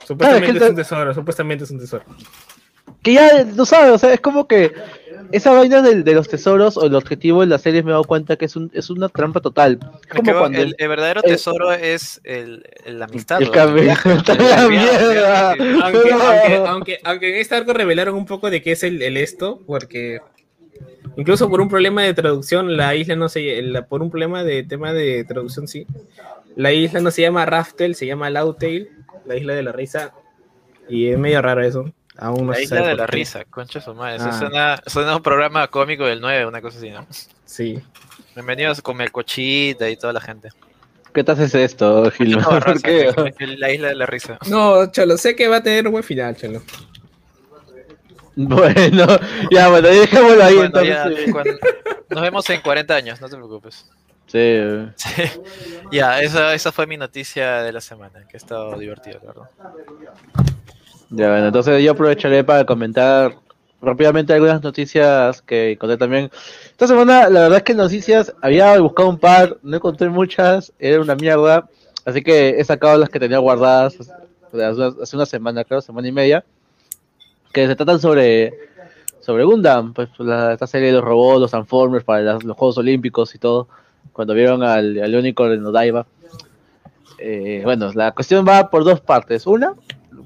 Supuestamente 0.07 0.47
Ah, 0.47 0.51
es 0.53 0.59
que 0.59 0.65
es 0.65 0.71
un 0.71 0.77
tesoro, 0.77 1.15
supuestamente 1.15 1.65
es 1.65 1.71
un 1.71 1.79
tesoro. 1.81 2.05
Que 3.03 3.15
ya 3.15 3.45
no 3.45 3.65
sabes, 3.65 3.95
o 3.95 3.99
sea, 3.99 4.13
es 4.13 4.21
como 4.21 4.47
que 4.47 4.73
esa 5.33 5.53
vaina 5.53 5.83
del- 5.83 6.05
de, 6.05 6.15
los 6.15 6.29
tesoros 6.29 6.77
o 6.77 6.87
el 6.87 6.95
objetivo 6.95 7.41
de 7.41 7.47
la 7.49 7.59
serie 7.59 7.83
me 7.83 7.91
he 7.91 7.93
dado 7.93 8.05
cuenta 8.05 8.37
que 8.37 8.45
es, 8.45 8.55
un, 8.57 8.71
es 8.75 8.91
una 8.91 9.09
trampa 9.09 9.41
total. 9.41 9.79
Es 9.83 10.01
Es 10.03 10.07
como 10.09 10.23
que 10.23 10.33
cuando 10.39 10.59
el, 10.61 10.75
el 10.79 10.89
verdadero 10.89 11.21
el- 11.25 11.31
tesoro 11.33 11.73
es 11.73 12.21
el, 12.25 12.65
el- 12.85 12.99
la 13.01 13.07
amistad. 13.07 13.41
el 13.43 13.51
viaje. 13.51 14.11
Aunque, 14.13 15.21
aunque, 15.83 16.57
aunque, 16.67 16.99
aunque 17.05 17.35
en 17.35 17.41
este 17.41 17.55
arco 17.55 17.73
revelaron 17.73 18.15
un 18.15 18.27
poco 18.27 18.51
de 18.51 18.63
qué 18.63 18.73
es 18.73 18.83
el, 18.83 19.03
el 19.03 19.17
esto, 19.17 19.61
porque 19.67 20.21
incluso 21.17 21.49
por 21.49 21.61
un 21.61 21.69
problema 21.69 22.03
de 22.03 22.15
traducción, 22.15 22.77
la 22.77 22.95
isla 22.95 23.17
no 23.17 23.29
se 23.29 23.63
la- 23.63 23.87
por 23.87 24.03
un 24.03 24.11
problema 24.11 24.45
de 24.45 24.63
tema 24.63 24.93
de 24.93 25.25
traducción, 25.25 25.69
sí. 25.69 25.87
La 26.57 26.73
isla 26.73 27.01
no 27.01 27.11
se 27.11 27.23
llama 27.23 27.47
Raftel, 27.47 27.95
se 27.95 28.07
llama 28.07 28.31
Lautail, 28.31 28.91
la 29.27 29.37
isla 29.37 29.55
de 29.55 29.63
la 29.63 29.73
risa. 29.73 30.13
Y 30.89 31.09
es 31.09 31.19
medio 31.19 31.41
raro 31.43 31.63
eso. 31.63 31.93
Aún 32.19 32.47
no 32.47 32.53
La 32.53 32.61
isla 32.61 32.81
de 32.87 32.97
la 32.97 33.07
qué. 33.07 33.13
risa, 33.13 33.45
concha 33.45 33.81
su 33.81 33.95
madre. 33.95 34.17
Eso 34.17 34.29
Ah. 34.31 34.39
suena, 34.39 34.83
suena 34.87 35.13
a 35.13 35.17
un 35.17 35.23
programa 35.23 35.69
cómico 35.69 36.07
del 36.07 36.21
9, 36.21 36.47
una 36.47 36.61
cosa 36.63 36.79
así, 36.79 36.91
¿no? 36.91 37.07
Sí. 37.45 37.79
Bienvenidos 38.35 38.81
con 38.81 38.97
Melcochita 38.97 39.89
y 39.91 39.97
toda 39.97 40.13
la 40.15 40.21
gente. 40.21 40.49
¿Qué 41.13 41.23
te 41.25 41.33
haces 41.33 41.55
esto, 41.55 42.11
Gil? 42.11 42.31
No, 42.39 42.39
¿Por 42.49 42.65
raza, 42.67 42.81
qué? 42.83 43.13
La 43.59 43.71
isla 43.71 43.89
de 43.89 43.95
la 43.95 44.07
risa. 44.07 44.39
No, 44.49 44.91
Cholo, 44.91 45.17
sé 45.19 45.37
que 45.37 45.49
va 45.49 45.57
a 45.57 45.63
tener 45.63 45.87
un 45.87 45.93
buen 45.93 46.05
final, 46.05 46.37
Cholo. 46.37 46.63
Bueno, 48.39 49.07
ya, 49.51 49.69
bueno, 49.71 49.89
dejémoslo 49.89 50.45
ahí 50.45 50.57
Bueno, 50.57 50.67
entonces. 50.81 50.95
ya, 50.95 51.25
sí. 51.25 51.33
cuando- 51.33 51.59
nos 52.11 52.23
vemos 52.23 52.51
en 52.51 52.61
40 52.61 52.95
años, 52.95 53.19
no 53.19 53.31
te 53.31 53.37
preocupes. 53.37 53.89
Sí. 54.27 54.59
ya, 55.93 56.21
esa, 56.21 56.55
esa 56.55 56.73
fue 56.73 56.87
mi 56.87 56.97
noticia 56.97 57.63
de 57.63 57.73
la 57.73 57.81
semana, 57.81 58.27
que 58.29 58.37
ha 58.37 58.39
estado 58.39 58.77
divertido, 58.79 59.21
la 59.23 59.27
verdad. 59.29 59.51
Ya, 61.11 61.29
bueno, 61.31 61.47
entonces 61.47 61.83
yo 61.83 61.93
aprovecharé 61.93 62.43
para 62.43 62.65
comentar 62.65 63.37
rápidamente 63.81 64.33
algunas 64.33 64.63
noticias 64.63 65.43
que 65.43 65.73
encontré 65.73 65.97
también. 65.97 66.31
Esta 66.73 66.89
semana, 66.89 67.29
la 67.29 67.41
verdad 67.43 67.59
es 67.59 67.63
que 67.63 67.75
noticias, 67.75 68.35
había 68.43 68.79
buscado 68.81 69.09
un 69.09 69.19
par, 69.19 69.59
no 69.63 69.77
encontré 69.77 70.09
muchas, 70.09 70.73
era 70.79 71.01
una 71.01 71.15
mierda, 71.15 71.69
así 72.05 72.23
que 72.23 72.59
he 72.59 72.65
sacado 72.65 72.99
las 72.99 73.09
que 73.09 73.21
tenía 73.21 73.39
guardadas 73.39 73.97
hace 74.01 74.13
una, 74.53 74.87
hace 75.03 75.17
una 75.17 75.27
semana, 75.27 75.65
creo, 75.65 75.81
semana 75.81 76.09
y 76.09 76.13
media, 76.13 76.45
que 77.53 77.67
se 77.67 77.77
tratan 77.77 78.01
sobre, 78.01 78.53
sobre 79.21 79.45
Gundam, 79.45 79.93
pues 79.95 80.09
la- 80.19 80.55
esta 80.55 80.67
serie 80.67 80.89
de 80.89 80.95
los 80.95 81.05
robots, 81.05 81.41
los 81.43 81.51
Transformers 81.53 82.05
para 82.05 82.21
las- 82.23 82.45
los 82.45 82.57
Juegos 82.57 82.79
Olímpicos 82.79 83.35
y 83.35 83.39
todo, 83.39 83.69
cuando 84.13 84.35
vieron 84.35 84.63
al, 84.63 84.99
al 85.03 85.15
único 85.15 85.51
en 85.51 85.65
Odaiba. 85.65 86.07
Eh, 87.19 87.63
bueno, 87.65 87.93
la 87.95 88.13
cuestión 88.13 88.47
va 88.47 88.71
por 88.71 88.85
dos 88.85 89.01
partes. 89.01 89.47
Una, 89.47 89.75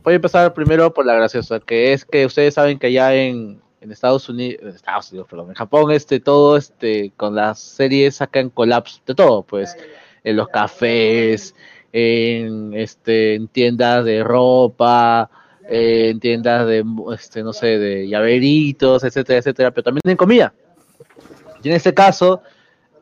voy 0.03 0.13
a 0.13 0.17
empezar 0.17 0.53
primero 0.55 0.93
por 0.93 1.07
la 1.07 1.15
graciosa, 1.15 1.61
que 1.61 1.93
es 1.93 2.05
que 2.05 2.27
ustedes 2.27 2.55
saben 2.55 2.79
que 2.79 2.93
ya 2.93 3.15
en, 3.15 3.61
en 3.81 3.93
Estados 3.93 4.29
Unidos, 4.29 4.83
perdón, 5.29 5.51
en 5.51 5.55
Japón, 5.55 5.91
este, 5.93 6.21
todo 6.21 6.57
este, 6.57 7.13
con 7.17 7.35
las 7.35 7.59
series 7.59 8.17
sacan 8.17 8.51
collapse 8.51 9.01
de 9.07 9.15
todo, 9.15 9.43
pues, 9.43 9.77
en 10.25 10.37
los 10.37 10.49
cafés, 10.49 11.55
en, 11.93 12.75
este, 12.75 13.35
en 13.35 13.49
tiendas 13.49 14.05
de 14.05 14.23
ropa, 14.23 15.31
en 15.69 16.19
tiendas 16.21 16.67
de, 16.67 16.85
este, 17.15 17.43
no 17.43 17.53
sé, 17.53 17.79
de 17.79 18.09
llaveritos, 18.09 19.05
etcétera, 19.05 19.39
etcétera, 19.39 19.71
pero 19.71 19.85
también 19.85 20.03
en 20.05 20.17
comida. 20.17 20.53
Y 21.63 21.69
en 21.69 21.75
este 21.77 21.95
caso, 21.95 22.43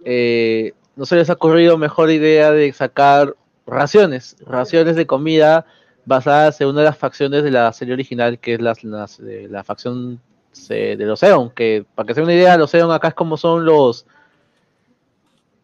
eh, 0.04 0.72
no 0.96 1.06
se 1.06 1.16
les 1.16 1.30
ha 1.30 1.34
ocurrido 1.34 1.78
mejor 1.78 2.10
idea 2.10 2.50
de 2.50 2.72
sacar 2.72 3.36
raciones, 3.66 4.36
raciones 4.46 4.96
de 4.96 5.06
comida 5.06 5.66
basadas 6.04 6.60
en 6.60 6.68
una 6.68 6.80
de 6.80 6.86
las 6.86 6.96
facciones 6.96 7.44
de 7.44 7.50
la 7.50 7.72
serie 7.72 7.94
original, 7.94 8.38
que 8.38 8.54
es 8.54 8.60
las, 8.60 8.78
de 9.18 9.46
la 9.48 9.62
facción 9.62 10.20
de 10.68 10.96
los 10.98 11.22
Eon, 11.22 11.50
que 11.50 11.84
para 11.94 12.06
que 12.06 12.14
se 12.14 12.22
una 12.22 12.34
idea, 12.34 12.56
los 12.56 12.72
Eon 12.74 12.90
acá 12.90 13.08
es 13.08 13.14
como 13.14 13.36
son 13.36 13.64
los 13.64 14.06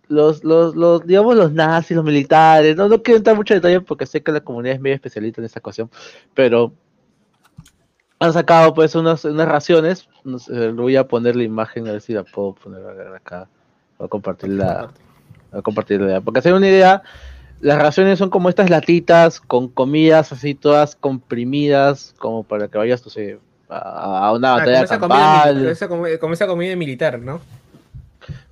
los, 0.06 0.44
los, 0.44 0.76
los, 0.76 1.06
digamos, 1.06 1.34
los 1.34 1.50
nazis, 1.52 1.96
los 1.96 2.04
militares, 2.04 2.76
no, 2.76 2.88
no 2.88 3.02
quiero 3.02 3.18
entrar 3.18 3.36
mucho 3.36 3.54
en 3.54 3.60
detalle 3.60 3.80
porque 3.80 4.06
sé 4.06 4.22
que 4.22 4.32
la 4.32 4.40
comunidad 4.40 4.76
es 4.76 4.80
medio 4.80 4.96
especialista 4.96 5.40
en 5.40 5.46
esta 5.46 5.60
cuestión, 5.60 5.90
pero 6.34 6.72
han 8.18 8.32
sacado 8.32 8.74
pues 8.74 8.94
unas, 8.94 9.24
unas 9.24 9.48
raciones, 9.48 10.08
voy 10.74 10.96
a 10.96 11.08
poner 11.08 11.36
la 11.36 11.42
imagen, 11.42 11.88
a 11.88 11.92
ver 11.92 12.00
si 12.00 12.12
la 12.12 12.22
puedo 12.22 12.54
poner 12.54 12.84
acá, 13.14 13.48
voy 13.98 14.06
a 14.06 14.08
compartirla, 14.08 14.90
voy 15.50 15.58
a 15.60 15.62
compartirla, 15.62 16.20
porque 16.20 16.40
den 16.40 16.54
una 16.54 16.68
idea, 16.68 17.02
las 17.60 17.78
raciones 17.78 18.18
son 18.18 18.30
como 18.30 18.48
estas 18.48 18.70
latitas 18.70 19.40
con 19.40 19.68
comidas 19.68 20.32
así 20.32 20.54
todas 20.54 20.96
comprimidas, 20.96 22.14
como 22.18 22.42
para 22.44 22.68
que 22.68 22.78
vayas, 22.78 23.04
no 23.04 23.10
sé, 23.10 23.38
a, 23.68 24.26
a 24.28 24.32
una 24.32 24.54
Ah, 24.54 24.58
batalla 24.58 24.74
como, 24.74 24.84
esa 24.84 24.98
comida, 24.98 25.70
esa 25.70 25.88
como 25.88 26.34
esa 26.34 26.46
comida 26.46 26.76
militar, 26.76 27.18
¿no? 27.18 27.40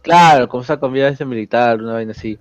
Claro, 0.03 0.49
como 0.49 0.63
esa 0.63 0.79
comida 0.79 1.09
ese 1.09 1.25
militar, 1.25 1.81
una 1.81 1.95
vaina 1.95 2.13
así. 2.13 2.39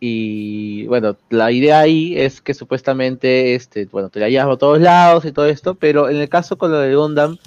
Y 0.00 0.86
bueno, 0.86 1.16
la 1.30 1.50
idea 1.50 1.78
ahí 1.80 2.18
es 2.18 2.40
que 2.42 2.52
supuestamente, 2.52 3.54
este, 3.54 3.86
bueno, 3.86 4.10
te 4.10 4.20
la 4.20 4.28
llevas 4.28 4.54
a 4.54 4.58
todos 4.58 4.80
lados 4.80 5.24
y 5.24 5.32
todo 5.32 5.46
esto, 5.46 5.74
pero 5.76 6.10
en 6.10 6.16
el 6.16 6.28
caso 6.28 6.58
con 6.58 6.72
lo 6.72 6.78
de 6.80 6.94
Gundam 6.94 7.38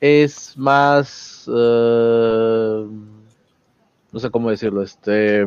es 0.00 0.56
más, 0.56 1.48
eh, 1.52 2.86
no 4.12 4.20
sé 4.20 4.30
cómo 4.30 4.50
decirlo, 4.50 4.82
este, 4.82 5.46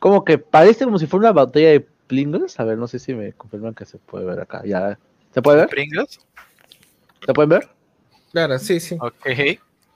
como 0.00 0.24
que 0.24 0.38
parece 0.38 0.84
como 0.84 0.98
si 0.98 1.06
fuera 1.06 1.30
una 1.30 1.40
botella 1.44 1.70
de 1.70 1.86
Pringles. 2.06 2.58
A 2.58 2.64
ver, 2.64 2.78
no 2.78 2.88
sé 2.88 2.98
si 2.98 3.14
me 3.14 3.32
confirman 3.32 3.74
que 3.74 3.84
se 3.84 3.98
puede 3.98 4.24
ver 4.24 4.40
acá. 4.40 4.62
Ya, 4.64 4.98
¿se 5.32 5.42
puede 5.42 5.58
ver? 5.58 5.68
¿Pringles? 5.68 6.20
¿Se 7.24 7.32
pueden 7.32 7.50
ver? 7.50 7.68
Claro, 8.32 8.58
sí, 8.58 8.80
sí. 8.80 8.96
Ok. 9.00 9.14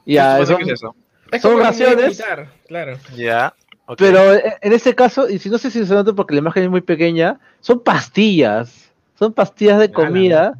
Ya, 0.05 0.37
¿Qué 0.37 0.43
eso, 0.43 0.59
es 0.59 0.69
eso? 0.69 0.95
Es 1.33 1.43
Son 1.43 1.59
raciones. 1.59 2.05
militar, 2.07 2.49
claro. 2.69 2.99
Ya. 3.17 3.55
Pero 3.99 4.35
eh, 4.35 4.57
en 4.61 4.73
este 4.73 4.95
caso, 4.95 5.29
y 5.29 5.39
si 5.39 5.49
no 5.49 5.59
sé 5.59 5.71
si 5.71 5.85
se 5.87 5.95
nota 5.95 6.13
porque 6.13 6.35
la 6.35 6.41
imagen 6.41 6.65
es 6.65 6.71
muy 6.71 6.81
pequeña, 6.81 7.41
son 7.61 7.81
pastillas. 7.81 8.91
Son 9.19 9.33
pastillas 9.33 9.79
de 9.79 9.87
Ah, 9.87 9.93
comida 9.93 10.59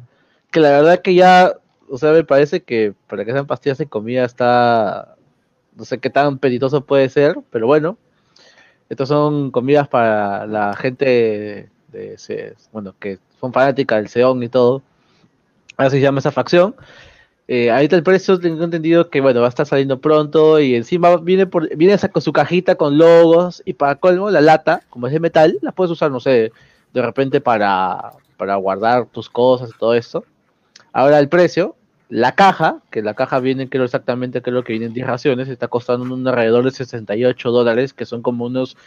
que 0.51 0.59
la 0.59 0.69
verdad 0.71 1.01
que 1.01 1.13
ya, 1.13 1.53
o 1.89 1.97
sea, 1.97 2.11
me 2.13 2.23
parece 2.23 2.63
que 2.63 2.93
para 3.07 3.23
que 3.25 3.31
sean 3.33 3.45
pastillas 3.45 3.77
de 3.77 3.85
comida 3.87 4.25
está, 4.25 5.15
no 5.77 5.85
sé 5.85 5.99
qué 5.99 6.09
tan 6.09 6.35
apetitoso 6.35 6.85
puede 6.85 7.09
ser, 7.09 7.37
pero 7.51 7.67
bueno, 7.67 7.97
estos 8.89 9.09
son 9.09 9.51
comidas 9.51 9.87
para 9.87 10.47
la 10.47 10.75
gente 10.75 11.69
de, 11.89 12.13
ese- 12.15 12.55
bueno, 12.71 12.95
que 12.99 13.19
son 13.39 13.53
fanáticas 13.53 13.99
del 13.99 14.09
Seon 14.09 14.43
y 14.43 14.49
todo. 14.49 14.83
Así 15.77 15.97
se 15.97 16.01
llama 16.01 16.19
esa 16.19 16.31
facción. 16.31 16.75
Eh, 17.47 17.71
ahorita 17.71 17.95
el 17.95 18.03
precio 18.03 18.39
tengo 18.39 18.63
entendido 18.63 19.09
que 19.09 19.21
bueno 19.21 19.41
va 19.41 19.47
a 19.47 19.49
estar 19.49 19.65
saliendo 19.65 20.01
pronto 20.01 20.59
y 20.59 20.75
encima 20.75 21.17
viene 21.17 21.47
por 21.47 21.75
viene 21.77 21.97
con 22.11 22.21
su 22.21 22.33
cajita 22.33 22.75
con 22.75 22.97
logos 22.97 23.63
y 23.65 23.73
para 23.73 23.95
colmo 23.95 24.29
la 24.31 24.41
lata 24.41 24.81
como 24.89 25.07
es 25.07 25.13
de 25.13 25.21
metal 25.21 25.57
la 25.61 25.71
puedes 25.71 25.91
usar 25.91 26.11
no 26.11 26.19
sé 26.19 26.51
de 26.93 27.01
repente 27.03 27.41
para 27.41 28.13
para 28.37 28.55
guardar 28.57 29.07
tus 29.07 29.29
cosas 29.29 29.71
y 29.73 29.79
todo 29.79 29.93
esto 29.93 30.25
ahora 30.93 31.19
el 31.19 31.29
precio 31.29 31.76
la 32.09 32.33
caja 32.33 32.81
que 32.89 33.01
la 33.01 33.13
caja 33.13 33.39
viene 33.39 33.69
creo 33.69 33.83
exactamente 33.83 34.41
creo 34.41 34.63
que 34.63 34.73
vienen 34.73 34.93
10 34.93 35.07
raciones 35.07 35.49
está 35.49 35.67
costando 35.67 36.13
un 36.13 36.25
alrededor 36.27 36.63
de 36.63 36.71
68 36.71 37.51
dólares 37.51 37.93
que 37.93 38.05
son 38.05 38.21
como 38.21 38.45
unos 38.45 38.77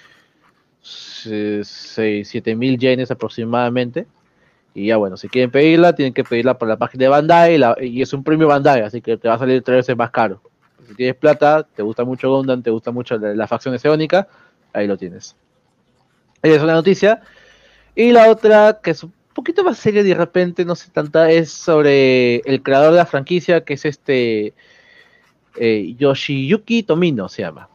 7 0.82 2.56
mil 2.56 2.78
yenes 2.78 3.10
aproximadamente 3.10 4.06
y 4.74 4.86
ya 4.86 4.96
bueno, 4.96 5.16
si 5.16 5.28
quieren 5.28 5.50
pedirla, 5.50 5.94
tienen 5.94 6.14
que 6.14 6.24
pedirla 6.24 6.56
por 6.56 6.68
la 6.68 6.76
página 6.76 7.04
de 7.04 7.08
Bandai 7.08 7.60
y 7.80 8.02
es 8.02 8.12
un 8.12 8.22
premio 8.22 8.46
Bandai, 8.46 8.82
así 8.82 9.00
que 9.00 9.16
te 9.16 9.28
va 9.28 9.34
a 9.34 9.38
salir 9.38 9.62
tres 9.62 9.78
veces 9.78 9.96
más 9.96 10.10
caro. 10.10 10.40
Si 10.86 10.94
tienes 10.94 11.16
plata, 11.16 11.66
te 11.74 11.82
gusta 11.82 12.04
mucho 12.04 12.30
Gundam, 12.30 12.62
te 12.62 12.70
gusta 12.70 12.90
mucho 12.90 13.18
la, 13.18 13.34
la 13.34 13.46
facción 13.46 13.76
Seónica, 13.78 14.28
ahí 14.72 14.86
lo 14.86 14.96
tienes. 14.96 15.36
Esa 16.42 16.56
es 16.56 16.62
una 16.62 16.74
noticia. 16.74 17.20
Y 17.94 18.12
la 18.12 18.30
otra, 18.30 18.80
que 18.82 18.92
es 18.92 19.04
poquito 19.34 19.64
más 19.64 19.78
seria 19.78 20.02
de 20.02 20.14
repente, 20.14 20.64
no 20.64 20.74
sé 20.74 20.90
tanta, 20.90 21.30
es 21.30 21.50
sobre 21.50 22.36
el 22.38 22.62
creador 22.62 22.92
de 22.92 22.98
la 22.98 23.06
franquicia, 23.06 23.62
que 23.64 23.74
es 23.74 23.84
este 23.84 24.54
eh, 25.56 25.94
Yoshiyuki 25.96 26.82
Tomino, 26.82 27.28
se 27.28 27.42
llama. 27.42 27.68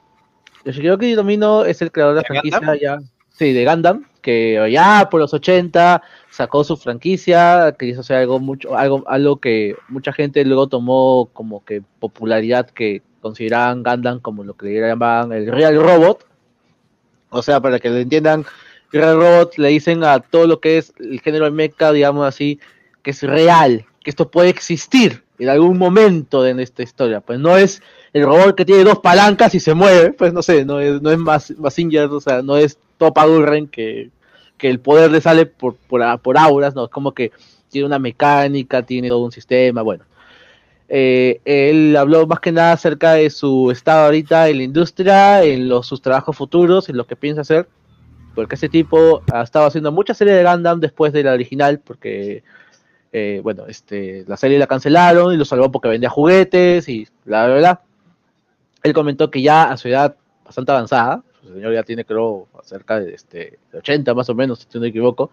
Yoshiyuki 0.66 1.16
Tomino 1.16 1.66
es 1.66 1.82
el 1.82 1.92
creador 1.92 2.16
de 2.16 2.22
la 2.22 2.22
¿De 2.22 2.28
franquicia 2.28 2.60
Gundam? 2.60 2.78
ya, 2.82 3.00
sí, 3.30 3.54
de 3.54 3.66
Gundam, 3.66 4.06
que 4.22 4.68
ya 4.72 5.08
por 5.10 5.20
los 5.22 5.34
80 5.34 6.02
sacó 6.30 6.64
su 6.64 6.78
franquicia, 6.78 7.76
que 7.78 7.86
hizo 7.88 8.02
hacer 8.02 8.18
algo 8.18 8.40
mucho, 8.40 8.76
algo, 8.76 9.04
algo 9.08 9.38
que 9.38 9.76
mucha 9.88 10.12
gente 10.12 10.44
luego 10.46 10.68
tomó 10.68 11.30
como 11.34 11.64
que 11.64 11.82
popularidad 12.00 12.70
que 12.70 13.02
consideraban 13.22 13.84
Gundam 13.84 14.20
como 14.20 14.44
lo 14.44 14.56
que 14.56 14.74
llamaban 14.80 15.32
el 15.32 15.52
Real 15.52 15.76
Robot. 15.76 16.26
O 17.30 17.42
sea, 17.42 17.60
para 17.60 17.80
que 17.80 17.90
lo 17.90 17.98
entiendan, 17.98 18.46
Real 19.00 19.18
Robot 19.18 19.58
le 19.58 19.70
dicen 19.70 20.04
a 20.04 20.20
todo 20.20 20.48
lo 20.48 20.60
que 20.60 20.78
es 20.78 20.94
el 21.00 21.20
género 21.22 21.52
mecha, 21.52 21.92
digamos 21.92 22.28
así, 22.28 22.60
que 23.04 23.12
es 23.12 23.22
real, 23.24 23.86
que 24.04 24.10
esto 24.10 24.30
puede 24.30 24.50
existir 24.50 25.24
en 25.40 25.50
algún 25.50 25.78
momento 25.78 26.44
de 26.44 26.62
esta 26.62 26.84
historia. 26.84 27.22
Pues 27.22 27.40
no 27.40 27.58
es 27.58 27.82
el 28.14 28.24
robot 28.24 28.56
que 28.56 28.66
tiene 28.66 28.84
dos 28.84 29.00
palancas 29.00 29.54
y 29.56 29.60
se 29.60 29.74
mueve, 29.74 30.14
pues 30.14 30.34
no 30.34 30.42
sé, 30.42 30.66
no 30.66 30.80
es, 30.80 31.02
no 31.02 31.12
es 31.12 31.18
más 31.18 31.52
Mazinger, 31.58 32.06
o 32.06 32.22
sea, 32.22 32.42
no 32.42 32.58
es 32.58 32.78
Topa 32.98 33.26
Gurren 33.26 33.68
que, 33.68 34.10
que 34.58 34.70
el 34.70 34.80
poder 34.80 35.12
le 35.12 35.22
sale 35.22 35.46
por, 35.46 35.76
por, 35.76 36.20
por 36.22 36.38
auras, 36.38 36.76
no, 36.76 36.86
es 36.86 36.92
como 36.92 37.14
que 37.14 37.32
tiene 37.70 37.88
una 37.88 38.00
mecánica, 38.00 38.84
tiene 38.84 39.10
todo 39.10 39.26
un 39.26 39.32
sistema, 39.32 39.82
bueno. 39.82 40.06
Eh, 40.88 41.42
él 41.46 41.96
habló 41.98 42.28
más 42.28 42.40
que 42.40 42.52
nada 42.52 42.74
acerca 42.74 43.14
de 43.14 43.30
su 43.32 43.72
estado 43.72 44.06
ahorita 44.06 44.50
en 44.50 44.58
la 44.58 44.64
industria, 44.64 45.44
en 45.44 45.68
los, 45.68 45.88
sus 45.88 46.02
trabajos 46.02 46.38
futuros, 46.38 46.90
en 46.90 46.96
lo 46.96 47.06
que 47.08 47.16
piensa 47.16 47.42
hacer, 47.42 47.68
porque 48.36 48.56
ese 48.56 48.70
tipo 48.70 49.24
ha 49.32 49.42
estado 49.42 49.66
haciendo 49.66 49.92
muchas 49.92 50.18
series 50.18 50.38
de 50.38 50.44
Gundam 50.44 50.80
después 50.80 51.14
de 51.14 51.24
la 51.24 51.34
original, 51.34 51.80
porque, 51.80 52.44
eh, 53.12 53.40
bueno, 53.42 53.66
este, 53.68 54.26
la 54.28 54.38
serie 54.38 54.60
la 54.60 54.68
cancelaron 54.68 55.34
y 55.34 55.38
lo 55.38 55.46
salvó 55.46 55.72
porque 55.72 55.88
vendía 55.88 56.10
juguetes 56.10 56.88
y 56.90 57.08
bla, 57.24 57.48
bla, 57.48 57.58
bla. 57.58 57.82
Él 58.84 58.94
comentó 58.94 59.32
que 59.32 59.42
ya 59.42 59.72
a 59.72 59.78
su 59.78 59.88
edad 59.88 60.16
bastante 60.44 60.72
avanzada, 60.72 61.24
su 61.42 61.54
señor 61.54 61.74
ya 61.74 61.84
tiene 61.84 62.06
creo 62.06 62.48
cerca 62.64 63.00
de, 63.00 63.14
este, 63.14 63.58
de 63.72 63.78
80 63.80 64.14
más 64.14 64.30
o 64.30 64.36
menos, 64.36 64.60
si 64.60 64.68
no 64.78 64.82
me 64.82 64.90
equivoco, 64.90 65.32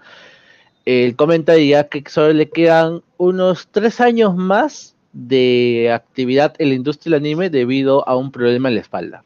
él 0.85 1.17
comenta 1.17 1.57
ya 1.59 1.89
que 1.89 2.03
solo 2.09 2.33
le 2.33 2.49
quedan 2.49 3.03
unos 3.17 3.69
tres 3.69 4.01
años 4.01 4.35
más 4.37 4.95
de 5.13 5.91
actividad 5.93 6.55
en 6.59 6.71
la 6.71 6.75
industria 6.75 7.13
del 7.13 7.21
anime 7.21 7.51
debido 7.51 8.09
a 8.09 8.17
un 8.17 8.33
problema 8.33 8.69
en 8.69 8.77
la 8.77 8.81
espalda. 8.81 9.25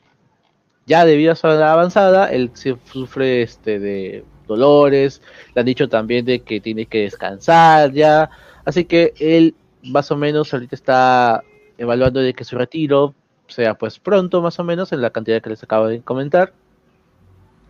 Ya 0.87 1.05
debido 1.05 1.33
a 1.33 1.37
su 1.37 1.49
edad 1.49 1.73
avanzada, 1.73 2.31
él 2.31 2.51
sí 2.55 2.75
sufre 2.85 3.43
este, 3.43 3.81
de 3.81 4.25
dolores, 4.47 5.21
le 5.55 5.61
han 5.61 5.67
dicho 5.67 5.89
también 5.89 6.25
de 6.25 6.41
que 6.41 6.61
tiene 6.61 6.87
que 6.87 7.03
descansar 7.03 7.93
ya, 7.93 8.31
así 8.65 8.85
que 8.85 9.13
él 9.19 9.57
más 9.83 10.11
o 10.13 10.17
menos 10.17 10.55
ahorita 10.55 10.77
está 10.77 11.43
evaluando 11.77 12.21
de 12.21 12.35
que 12.35 12.45
su 12.45 12.57
retiro 12.57 13.15
sea 13.49 13.75
pues 13.75 13.99
pronto 13.99 14.41
más 14.43 14.59
o 14.59 14.65
menos 14.65 14.93
en 14.93 15.03
la 15.03 15.11
cantidad 15.11 15.43
que 15.43 15.51
les 15.51 15.63
acabo 15.63 15.89
de 15.89 16.01
comentar. 16.03 16.53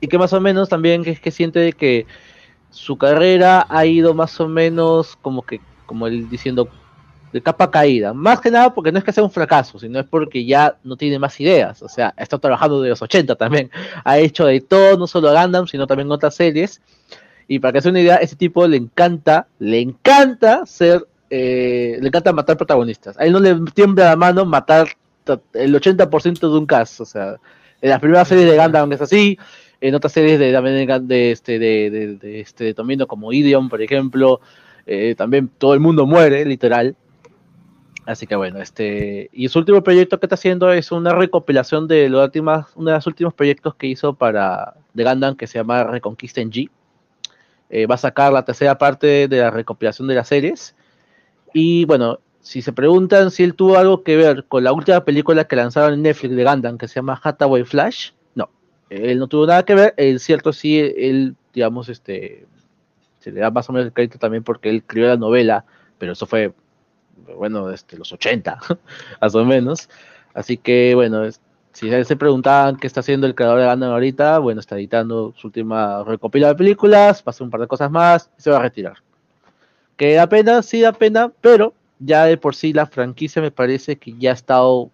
Y 0.00 0.08
que 0.08 0.18
más 0.18 0.32
o 0.34 0.40
menos 0.40 0.68
también 0.68 1.02
que, 1.02 1.16
que 1.16 1.30
siente 1.30 1.58
de 1.58 1.72
que 1.72 2.06
su 2.70 2.98
carrera 2.98 3.66
ha 3.70 3.86
ido 3.86 4.12
más 4.12 4.38
o 4.40 4.48
menos 4.48 5.16
como 5.16 5.42
que 5.42 5.60
como 5.86 6.06
él 6.06 6.28
diciendo 6.28 6.68
de 7.32 7.42
capa 7.42 7.70
caída, 7.70 8.12
más 8.12 8.40
que 8.40 8.50
nada 8.50 8.72
porque 8.72 8.92
no 8.92 8.98
es 8.98 9.04
que 9.04 9.12
sea 9.12 9.24
un 9.24 9.30
fracaso, 9.30 9.78
sino 9.78 9.98
es 9.98 10.06
porque 10.06 10.44
ya 10.44 10.76
no 10.84 10.96
tiene 10.96 11.18
más 11.18 11.38
ideas, 11.40 11.82
o 11.82 11.88
sea, 11.88 12.14
ha 12.16 12.22
estado 12.22 12.40
trabajando 12.40 12.80
de 12.80 12.90
los 12.90 13.02
80 13.02 13.34
también, 13.36 13.70
ha 14.04 14.18
hecho 14.18 14.46
de 14.46 14.60
todo, 14.60 14.96
no 14.96 15.06
solo 15.06 15.28
a 15.28 15.42
Gundam, 15.42 15.66
sino 15.66 15.86
también 15.86 16.10
otras 16.10 16.34
series, 16.34 16.80
y 17.48 17.58
para 17.58 17.72
que 17.72 17.80
se 17.80 17.88
una 17.90 18.00
idea, 18.00 18.16
ese 18.16 18.36
tipo 18.36 18.66
le 18.66 18.76
encanta, 18.76 19.48
le 19.58 19.80
encanta 19.80 20.66
ser, 20.66 21.06
eh, 21.30 21.98
le 22.00 22.08
encanta 22.08 22.32
matar 22.32 22.56
protagonistas, 22.56 23.18
a 23.18 23.24
él 23.24 23.32
no 23.32 23.40
le 23.40 23.54
tiembla 23.74 24.06
la 24.06 24.16
mano 24.16 24.44
matar 24.44 24.88
el 25.54 25.74
80% 25.74 26.40
de 26.40 26.58
un 26.58 26.66
caso, 26.66 27.02
o 27.02 27.06
sea, 27.06 27.36
en 27.80 27.90
las 27.90 28.00
primeras 28.00 28.28
series 28.28 28.50
de 28.50 28.56
Gundam 28.56 28.92
es 28.92 29.00
así, 29.00 29.38
en 29.80 29.94
otras 29.94 30.12
series 30.12 30.38
de 30.38 30.52
también 30.52 30.86
de, 30.86 31.00
de 31.00 31.32
este 31.32 31.58
de, 31.58 31.90
de, 31.90 32.16
de 32.16 32.40
este 32.40 32.64
de 32.64 32.74
Tomino 32.74 33.06
como 33.06 33.32
Idiom, 33.32 33.68
por 33.68 33.82
ejemplo, 33.82 34.40
eh, 34.86 35.14
también 35.16 35.48
todo 35.58 35.74
el 35.74 35.80
mundo 35.80 36.06
muere, 36.06 36.44
literal. 36.44 36.96
Así 38.06 38.26
que 38.28 38.36
bueno, 38.36 38.60
este 38.62 39.28
y 39.32 39.48
su 39.48 39.58
último 39.58 39.82
proyecto 39.82 40.20
que 40.20 40.26
está 40.26 40.36
haciendo 40.36 40.72
es 40.72 40.92
una 40.92 41.12
recopilación 41.12 41.88
de 41.88 42.08
los 42.08 42.24
últimas, 42.24 42.66
uno 42.76 42.90
de 42.90 42.96
los 42.96 43.06
últimos 43.08 43.34
proyectos 43.34 43.74
que 43.74 43.88
hizo 43.88 44.14
para 44.14 44.74
de 44.94 45.04
Gundam 45.04 45.36
que 45.36 45.48
se 45.48 45.58
llama 45.58 45.82
Reconquista 45.84 46.40
en 46.40 46.52
G. 46.52 46.70
Eh, 47.68 47.86
va 47.86 47.96
a 47.96 47.98
sacar 47.98 48.32
la 48.32 48.44
tercera 48.44 48.78
parte 48.78 49.26
de 49.26 49.38
la 49.38 49.50
recopilación 49.50 50.06
de 50.06 50.14
las 50.14 50.28
series. 50.28 50.76
Y 51.52 51.84
bueno, 51.84 52.20
si 52.40 52.62
se 52.62 52.72
preguntan 52.72 53.32
si 53.32 53.42
él 53.42 53.54
tuvo 53.54 53.76
algo 53.76 54.04
que 54.04 54.16
ver 54.16 54.44
con 54.44 54.62
la 54.62 54.72
última 54.72 55.04
película 55.04 55.48
que 55.48 55.56
lanzaron 55.56 55.94
en 55.94 56.02
Netflix 56.02 56.36
de 56.36 56.44
Gundam, 56.44 56.78
que 56.78 56.86
se 56.86 56.94
llama 56.94 57.20
Hathaway 57.20 57.64
Flash, 57.64 58.10
no, 58.36 58.48
él 58.88 59.18
no 59.18 59.26
tuvo 59.26 59.48
nada 59.48 59.64
que 59.64 59.74
ver. 59.74 59.94
Es 59.96 60.22
cierto, 60.22 60.52
sí, 60.52 60.78
él, 60.78 61.34
digamos, 61.52 61.88
este, 61.88 62.46
se 63.18 63.32
le 63.32 63.40
da 63.40 63.50
más 63.50 63.68
o 63.68 63.72
menos 63.72 63.86
el 63.86 63.92
crédito 63.92 64.20
también 64.20 64.44
porque 64.44 64.70
él 64.70 64.76
escribió 64.76 65.08
la 65.08 65.16
novela, 65.16 65.64
pero 65.98 66.12
eso 66.12 66.24
fue, 66.26 66.52
bueno, 67.36 67.68
desde 67.68 67.96
los 67.98 68.12
80, 68.12 68.58
más 69.20 69.34
o 69.34 69.44
menos. 69.44 69.88
Así 70.34 70.56
que, 70.56 70.94
bueno, 70.94 71.24
es- 71.24 71.40
si 71.72 71.90
se 72.04 72.16
preguntaban 72.16 72.76
qué 72.76 72.86
está 72.86 73.00
haciendo 73.00 73.26
el 73.26 73.34
creador 73.34 73.60
de 73.60 73.66
Gundam 73.66 73.90
ahorita, 73.90 74.38
bueno, 74.38 74.60
está 74.60 74.76
editando 74.76 75.34
su 75.36 75.48
última 75.48 76.02
recopila 76.04 76.48
de 76.48 76.54
películas, 76.54 77.18
va 77.18 77.24
a 77.26 77.30
hacer 77.30 77.42
un 77.44 77.50
par 77.50 77.60
de 77.60 77.66
cosas 77.66 77.90
más 77.90 78.30
y 78.38 78.42
se 78.42 78.50
va 78.50 78.56
a 78.56 78.62
retirar. 78.62 78.94
Que 79.98 80.14
da 80.14 80.26
pena, 80.26 80.62
sí 80.62 80.80
da 80.80 80.92
pena, 80.92 81.30
pero 81.42 81.74
ya 81.98 82.24
de 82.24 82.38
por 82.38 82.54
sí 82.54 82.72
la 82.72 82.86
franquicia 82.86 83.42
me 83.42 83.50
parece 83.50 83.96
que 83.96 84.14
ya 84.18 84.30
ha 84.30 84.34
estado 84.34 84.90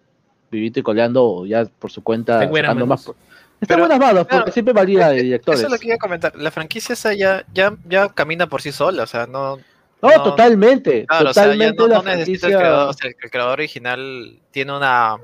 vivito 0.51 0.79
y 0.79 0.83
coleando 0.83 1.23
o 1.25 1.45
ya 1.45 1.65
por 1.65 1.89
su 1.89 2.03
cuenta 2.03 2.33
Está 2.33 2.43
en 2.45 2.49
buenas 2.51 2.67
sacando 2.69 2.85
manos. 2.85 3.07
más. 3.07 3.15
Está 3.61 3.75
en 3.75 3.79
Pero, 3.79 3.79
buenas 3.79 3.99
manos, 3.99 4.17
porque 4.23 4.35
claro, 4.35 4.51
siempre 4.51 4.73
varía 4.73 5.07
de 5.09 5.23
directores. 5.23 5.59
Eso 5.61 5.67
es 5.67 5.71
lo 5.73 5.79
que 5.79 5.87
iba 5.87 5.95
a 5.95 5.99
comentar. 5.99 6.35
La 6.35 6.51
franquicia 6.51 6.91
esa 6.93 7.13
ya, 7.13 7.45
ya, 7.53 7.77
ya 7.87 8.09
camina 8.09 8.47
por 8.47 8.61
sí 8.61 8.73
sola, 8.73 9.03
o 9.03 9.07
sea, 9.07 9.25
no, 9.25 9.57
No, 10.03 10.09
No, 10.09 10.23
totalmente. 10.23 11.05
Claro, 11.05 11.29
o 11.29 11.33
sea, 11.33 11.43
ya 11.55 11.73
totalmente 11.73 11.87
no, 11.87 12.11
el 12.11 12.39
creador, 12.39 12.89
o 12.89 12.93
sea, 12.93 13.09
el 13.09 13.31
creador 13.31 13.53
original 13.53 14.39
tiene 14.51 14.75
una 14.75 15.17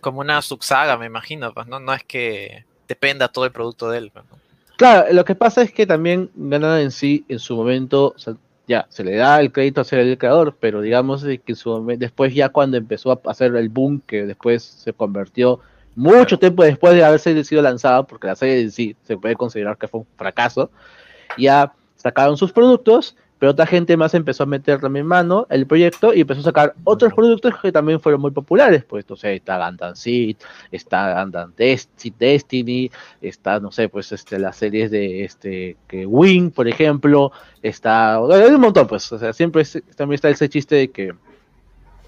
como 0.00 0.20
una 0.20 0.40
subsaga, 0.40 0.96
me 0.96 1.06
imagino, 1.06 1.52
pues 1.52 1.66
no, 1.66 1.80
no 1.80 1.92
es 1.92 2.04
que 2.04 2.64
dependa 2.86 3.26
todo 3.28 3.44
el 3.44 3.50
producto 3.50 3.90
de 3.90 3.98
él. 3.98 4.10
pues, 4.12 4.24
¿no? 4.30 4.38
Claro, 4.76 5.12
lo 5.12 5.24
que 5.24 5.34
pasa 5.34 5.62
es 5.62 5.72
que 5.72 5.86
también 5.86 6.30
Gundam 6.36 6.78
en 6.78 6.92
sí, 6.92 7.24
en 7.28 7.40
su 7.40 7.56
momento, 7.56 8.12
o 8.14 8.18
sea, 8.18 8.34
ya, 8.68 8.86
se 8.88 9.02
le 9.02 9.16
da 9.16 9.40
el 9.40 9.50
crédito 9.50 9.80
a 9.80 9.84
ser 9.84 9.98
el 10.00 10.18
creador, 10.18 10.56
pero 10.60 10.80
digamos 10.80 11.24
que 11.24 11.40
en 11.44 11.56
su 11.56 11.70
momen- 11.70 11.98
después 11.98 12.32
ya 12.34 12.48
cuando 12.50 12.76
empezó 12.76 13.10
a 13.10 13.20
hacer 13.30 13.56
el 13.56 13.68
boom, 13.68 14.00
que 14.06 14.24
después 14.26 14.62
se 14.62 14.92
convirtió 14.92 15.60
mucho 15.96 16.18
Claro. 16.26 16.38
tiempo 16.38 16.62
después 16.62 16.94
de 16.94 17.04
haberse 17.04 17.42
sido 17.42 17.62
lanzada, 17.62 18.04
porque 18.04 18.26
la 18.28 18.36
serie 18.36 18.60
en 18.60 18.70
sí 18.70 18.94
se 19.02 19.16
puede 19.16 19.34
considerar 19.34 19.76
que 19.78 19.88
fue 19.88 20.00
un 20.00 20.06
fracaso, 20.16 20.70
ya 21.38 21.72
sacaron 21.96 22.36
sus 22.36 22.52
productos, 22.52 23.16
pero 23.38 23.52
otra 23.52 23.66
gente 23.66 23.96
más 23.96 24.14
empezó 24.14 24.44
a 24.44 24.46
meter 24.46 24.80
también 24.80 25.06
mano 25.06 25.46
el 25.50 25.66
proyecto 25.66 26.14
y 26.14 26.22
empezó 26.22 26.40
a 26.40 26.44
sacar 26.44 26.74
otros 26.84 27.12
productos 27.12 27.54
que 27.60 27.70
también 27.70 28.00
fueron 28.00 28.20
muy 28.20 28.30
populares, 28.30 28.84
pues, 28.84 29.08
no 29.08 29.16
sé, 29.16 29.34
está 29.34 29.58
Gundam 29.64 29.94
Seed, 29.94 30.36
está 30.72 31.22
Gundam 31.22 31.52
Desti- 31.54 32.14
Destiny, 32.18 32.90
está, 33.20 33.60
no 33.60 33.70
sé, 33.70 33.88
pues, 33.88 34.10
este, 34.12 34.38
las 34.38 34.56
series 34.56 34.90
de, 34.90 35.24
este, 35.24 35.76
que 35.86 36.06
Wing, 36.06 36.50
por 36.50 36.66
ejemplo, 36.66 37.30
está, 37.62 38.14
hay 38.16 38.50
un 38.54 38.60
montón, 38.60 38.86
pues, 38.86 39.12
o 39.12 39.18
sea, 39.18 39.32
siempre 39.32 39.62
es- 39.62 39.82
también 39.96 40.14
está 40.14 40.30
ese 40.30 40.48
chiste 40.48 40.74
de 40.76 40.90
que, 40.90 41.12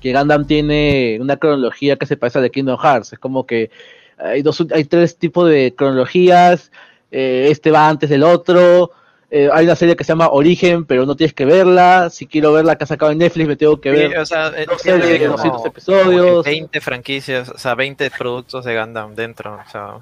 que 0.01 0.13
Gundam 0.13 0.47
tiene 0.47 1.19
una 1.21 1.37
cronología 1.37 1.97
que 1.97 2.07
se 2.07 2.17
parece 2.17 2.39
a 2.39 2.43
de 2.43 2.51
Kingdom 2.51 2.79
Hearts, 2.79 3.13
es 3.13 3.19
como 3.19 3.45
que 3.47 3.71
hay 4.17 4.43
dos, 4.43 4.65
hay 4.73 4.85
tres 4.85 5.17
tipos 5.19 5.49
de 5.49 5.75
cronologías, 5.77 6.73
eh, 7.11 7.49
este 7.51 7.71
va 7.71 7.89
antes 7.89 8.09
del 8.11 8.23
otro, 8.23 8.93
eh, 9.31 9.49
hay 9.53 9.65
una 9.67 9.77
serie 9.77 9.95
que 9.97 10.05
se 10.05 10.09
llama 10.13 10.29
Origen, 10.31 10.85
pero 10.87 11.05
no 11.05 11.15
tienes 11.17 11.35
que 11.35 11.45
verla. 11.45 12.09
Si 12.11 12.27
quiero 12.27 12.53
verla 12.53 12.77
que 12.77 12.85
ha 12.85 12.87
sacado 12.87 13.13
en 13.13 13.19
Netflix, 13.19 13.47
me 13.49 13.57
tengo 13.57 13.81
que 13.81 13.91
Sí, 13.91 13.97
ver 14.09 14.19
o 14.19 14.25
sea, 14.27 14.49
eh, 14.57 14.67
series 14.79 15.07
de 15.09 15.19
como- 15.19 15.33
200 15.37 15.57
como 15.61 15.67
episodios. 15.67 16.45
que 16.45 16.51
20 16.51 16.81
franquicias, 16.81 17.49
o 17.51 17.59
sea, 17.59 17.75
20 17.75 18.11
productos 18.11 18.65
de 18.65 18.79
Gundam 18.79 19.15
dentro, 19.15 19.55
o 19.67 19.71
sea, 19.71 19.99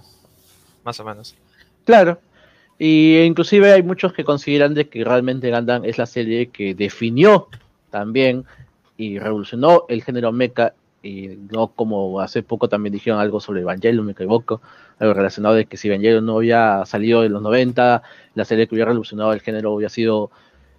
más 0.85 1.01
o 1.01 1.05
menos. 1.05 1.35
Claro. 1.85 2.19
Y 2.79 3.19
inclusive 3.23 3.73
hay 3.73 3.83
muchos 3.83 4.13
que 4.13 4.23
consideran 4.23 4.75
de 4.75 4.89
que 4.89 5.03
realmente 5.03 5.51
Gundam 5.51 5.85
es 5.85 5.99
la 5.99 6.07
serie 6.07 6.49
que 6.51 6.75
definió 6.75 7.49
también 7.91 8.45
y 8.99 9.19
revolucionó 9.19 9.87
el 9.89 10.03
género 10.05 10.31
mecha 10.31 10.73
y 11.07 11.39
no 11.51 11.69
como 11.69 12.21
hace 12.21 12.43
poco 12.43 12.69
también 12.69 12.93
dijeron 12.93 13.21
algo 13.21 13.41
sobre 13.41 13.61
Evangelion, 13.61 14.05
me 14.05 14.13
equivoco, 14.13 14.61
algo 14.99 15.15
relacionado 15.15 15.55
de 15.55 15.67
que 15.67 15.77
si 15.77 15.89
Evangelion 15.89 16.25
no 16.27 16.37
había 16.39 16.85
salido 16.87 17.25
en 17.25 17.33
los 17.33 17.43
90, 17.43 18.03
la 18.35 18.45
serie 18.45 18.67
que 18.67 18.75
hubiera 18.75 18.89
revolucionado 18.91 19.33
el 19.33 19.41
género 19.41 19.73
hubiera 19.73 19.91
sido 19.91 20.31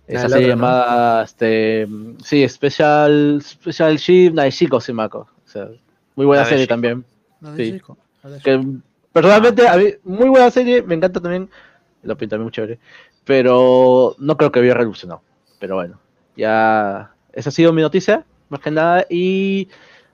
esa 0.08 0.26
el 0.26 0.32
serie 0.32 0.46
otro, 0.48 0.58
¿no? 0.58 0.68
llamada 0.68 1.24
este 1.24 1.88
sí, 2.24 2.48
Special 2.48 3.42
Special 3.42 3.98
Ship 3.98 4.32
Naishiko 4.34 4.80
Simako. 4.80 5.20
O 5.20 5.50
sea, 5.50 5.68
muy 6.16 6.26
buena 6.26 6.46
serie 6.46 6.68
también 6.68 7.06
No, 7.42 7.56
Sí. 7.56 7.80
no, 7.88 7.98
que 8.44 8.62
personalmente 9.14 9.68
a 9.68 9.78
mí, 9.78 9.86
muy 10.04 10.30
buena 10.30 10.52
serie, 10.52 10.82
me 10.82 10.96
encanta 10.96 11.20
también, 11.22 11.50
lo 12.04 12.18
pinta 12.18 12.38
muy 12.38 12.52
chévere, 12.52 12.80
pero 13.26 14.16
no 14.20 14.38
creo 14.38 14.52
que 14.52 14.60
había 14.60 14.74
revolucionado. 14.74 15.22
Pero 15.60 15.76
bueno, 15.76 16.00
ya 16.36 17.12
esa 17.34 17.50
ha 17.50 17.52
sido 17.52 17.74
mi 17.74 17.82
noticia, 17.82 18.26
más 18.50 18.62
que 18.62 18.72
nada, 18.72 19.06
y 19.10 19.68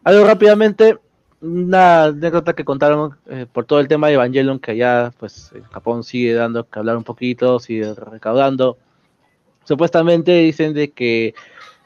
algo 0.03 0.25
rápidamente, 0.25 0.97
una 1.41 2.05
anécdota 2.05 2.53
que 2.53 2.65
contaron 2.65 3.17
eh, 3.27 3.45
por 3.51 3.65
todo 3.65 3.79
el 3.79 3.87
tema 3.87 4.07
de 4.07 4.13
Evangelion, 4.13 4.59
que 4.59 4.71
allá 4.71 5.11
pues 5.17 5.51
en 5.53 5.63
Japón 5.63 6.03
sigue 6.03 6.33
dando 6.33 6.67
que 6.67 6.79
hablar 6.79 6.97
un 6.97 7.03
poquito, 7.03 7.59
sigue 7.59 7.93
recaudando. 7.93 8.77
Supuestamente 9.65 10.31
dicen 10.39 10.73
de 10.73 10.91
que 10.91 11.35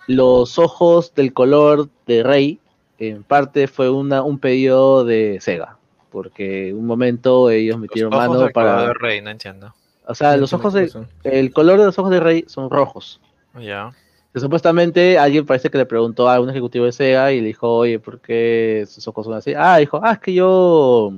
los 0.08 0.58
ojos 0.58 1.14
del 1.14 1.34
color 1.34 1.90
de 2.06 2.24
Rey, 2.24 2.60
en 3.00 3.24
parte 3.24 3.68
fue 3.68 3.90
una, 3.90 4.24
un 4.24 4.40
pedido 4.40 5.06
de 5.06 5.40
Sega, 5.42 5.78
porque 6.12 6.74
un 6.74 6.86
momento 6.86 7.50
ellos 7.50 7.76
Los 7.76 7.82
metieron 7.82 8.14
ojos 8.14 8.28
mano 8.28 8.40
del 8.40 8.54
color 8.54 8.74
para... 8.76 8.88
de 8.88 8.94
Rey, 8.94 9.22
no 9.22 9.30
entiendo. 9.30 9.74
O 10.08 10.16
sea, 10.16 10.32
No 10.32 10.38
los 10.38 10.54
entiendo 10.54 10.80
ojos 10.92 11.06
de, 11.24 11.40
el 11.40 11.52
color 11.52 11.80
de 11.80 11.86
los 11.86 12.00
ojos 12.00 12.12
de 12.12 12.20
Rey 12.20 12.46
son 12.48 12.70
rojos. 12.70 13.20
Ya. 13.60 13.92
Que 14.38 14.42
supuestamente 14.42 15.18
alguien 15.18 15.48
parece 15.48 15.72
que 15.72 15.80
le 15.80 15.88
preguntó 15.88 16.30
a 16.30 16.40
un 16.40 16.48
ejecutivo 16.48 16.86
de 16.86 16.92
Sega 16.92 17.32
y 17.34 17.42
le 17.42 17.48
dijo, 17.48 17.74
oye, 17.74 17.98
¿por 17.98 18.20
qué 18.22 18.86
sus 18.88 19.08
ojos 19.08 19.26
son 19.26 19.34
así? 19.34 19.56
Ah, 19.58 19.78
dijo, 19.78 20.00
ah, 20.04 20.12
es 20.12 20.20
que 20.20 20.32
yo... 20.32 21.12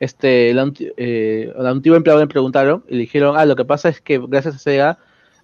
Este, 0.00 0.50
el, 0.50 0.58
anti- 0.58 0.90
eh, 0.96 1.52
al 1.56 1.68
antiguo 1.68 1.96
empleado 1.96 2.18
le 2.18 2.26
preguntaron 2.26 2.82
y 2.88 2.94
le 2.94 2.98
dijeron, 3.02 3.36
ah, 3.38 3.44
lo 3.46 3.54
que 3.54 3.64
pasa 3.64 3.88
es 3.88 4.00
que 4.00 4.18
gracias 4.26 4.56
a 4.56 4.58
Sega 4.58 4.98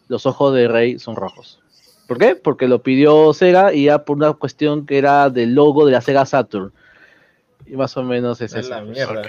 los 0.08 0.26
ojos 0.26 0.52
de 0.52 0.66
Rey 0.66 0.98
son 0.98 1.14
rojos. 1.14 1.60
¿Por 2.08 2.18
qué? 2.18 2.34
Porque 2.34 2.66
lo 2.66 2.82
pidió 2.82 3.32
Sega 3.32 3.72
y 3.72 3.84
ya 3.84 4.04
por 4.04 4.16
una 4.16 4.32
cuestión 4.32 4.84
que 4.84 4.98
era 4.98 5.30
del 5.30 5.54
logo 5.54 5.86
de 5.86 5.92
la 5.92 6.00
Sega 6.00 6.26
Saturn. 6.26 6.72
Y 7.66 7.76
más 7.76 7.96
o 7.96 8.02
menos 8.02 8.40
es 8.40 8.52
A 8.52 8.58
eso. 8.58 8.70
la 8.70 8.80
mierda. 8.82 9.22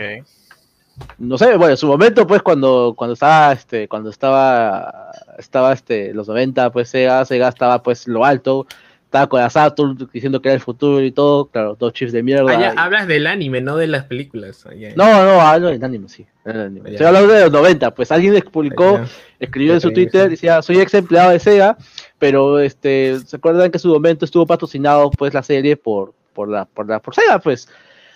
No 1.18 1.38
sé, 1.38 1.56
bueno, 1.58 1.72
en 1.72 1.78
su 1.78 1.88
momento, 1.88 2.26
pues, 2.26 2.42
cuando, 2.42 2.94
cuando 2.96 3.14
estaba, 3.14 3.52
este, 3.54 3.88
cuando 3.88 4.10
estaba, 4.10 5.12
estaba, 5.38 5.74
este, 5.74 6.14
los 6.14 6.28
90, 6.28 6.72
pues, 6.72 6.90
Sega, 6.90 7.24
Sega 7.26 7.50
estaba, 7.50 7.82
pues, 7.84 8.08
lo 8.08 8.26
alto, 8.26 8.66
estaba 9.04 9.28
con 9.28 9.40
la 9.42 9.50
Saturn 9.50 9.98
diciendo 10.14 10.42
que 10.42 10.50
era 10.50 10.56
el 10.56 10.62
futuro 10.62 11.02
y 11.04 11.12
todo, 11.12 11.48
claro, 11.48 11.76
dos 11.80 11.94
chips 11.94 12.12
de 12.12 12.22
mierda. 12.22 12.52
Ah, 12.52 12.74
y- 12.76 12.78
hablas 12.78 13.08
del 13.08 13.28
anime, 13.28 13.60
no 13.60 13.76
de 13.76 13.88
las 13.88 14.06
películas. 14.06 14.66
Ah. 14.66 14.74
No, 14.96 15.26
no, 15.26 15.42
hablo 15.42 15.70
del 15.70 15.84
anime, 15.84 16.08
sí, 16.10 16.26
del 16.46 16.62
anime. 16.62 16.92
Estoy 16.92 17.08
hablando 17.08 17.34
de 17.34 17.42
los 17.42 17.52
90, 17.52 17.94
pues, 17.96 18.12
alguien 18.12 18.42
publicó, 18.52 19.02
escribió 19.40 19.74
en 19.74 19.82
su 19.82 19.92
Twitter, 19.92 20.30
decía, 20.30 20.62
soy 20.62 20.80
ex 20.80 20.94
empleado 20.94 21.32
de 21.32 21.40
Sega, 21.40 21.78
pero, 22.18 22.60
este, 22.60 23.20
¿se 23.26 23.36
acuerdan 23.36 23.72
que 23.72 23.78
en 23.78 23.82
su 23.82 23.90
momento 23.90 24.26
estuvo 24.26 24.46
patrocinado, 24.46 25.10
pues, 25.12 25.34
la 25.34 25.44
serie 25.44 25.76
por, 25.76 26.14
por 26.34 26.48
la, 26.50 26.66
por 26.66 26.88
la, 26.88 27.00
por 27.00 27.16
Sega, 27.16 27.40
pues? 27.40 27.68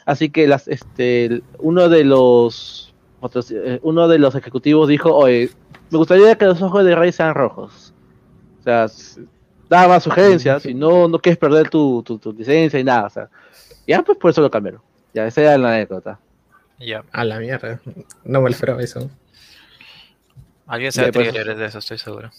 Así 0.06 0.30
que 0.30 0.48
las, 0.48 0.68
este, 0.68 1.42
uno 1.60 1.89
de 1.89 2.04
los 2.04 2.94
otros, 3.20 3.52
eh, 3.52 3.80
uno 3.84 4.08
de 4.08 4.20
los 4.20 4.36
ejecutivos 4.36 4.89
dijo, 4.89 5.16
oye, 5.16 5.50
me 5.89 5.98
gustaría 5.98 6.36
que 6.36 6.46
los 6.46 6.62
ojos 6.62 6.84
de 6.84 6.96
Rey 6.96 7.12
sean 7.12 7.34
rojos. 7.34 7.94
O 8.60 8.63
sea, 8.63 8.88
daba 9.70 9.88
más 9.96 10.04
sugerencias, 10.04 10.63
si 10.63 10.74
no, 10.74 11.08
no 11.08 11.20
quieres 11.20 11.38
perder 11.38 11.70
tu, 11.70 12.04
tu, 12.04 12.18
tu 12.18 12.34
licencia 12.34 12.80
y 12.80 12.84
nada, 12.84 13.08
o 13.08 13.10
sea. 13.10 13.30
Ya, 13.88 14.02
pues 14.02 14.18
por 14.18 14.32
eso 14.32 14.42
lo 14.42 14.52
cambiaron. 14.52 14.82
Ya, 15.13 15.28
esa 15.28 15.42
era 15.42 15.58
la 15.58 15.70
anécdota. 15.70 16.20
Ya. 16.80 17.04
A 17.12 17.24
la 17.24 17.39
mierda. 17.39 17.80
No 18.24 18.42
me 18.42 18.50
lo 18.50 18.54
esperaba 18.54 18.82
eso. 18.82 19.10
Alguien 20.66 20.92
se 20.92 21.02
va 21.02 21.08
a 21.08 21.56
de 21.56 21.66
eso, 21.66 21.80
estoy 21.80 21.98
seguro. 21.98 22.32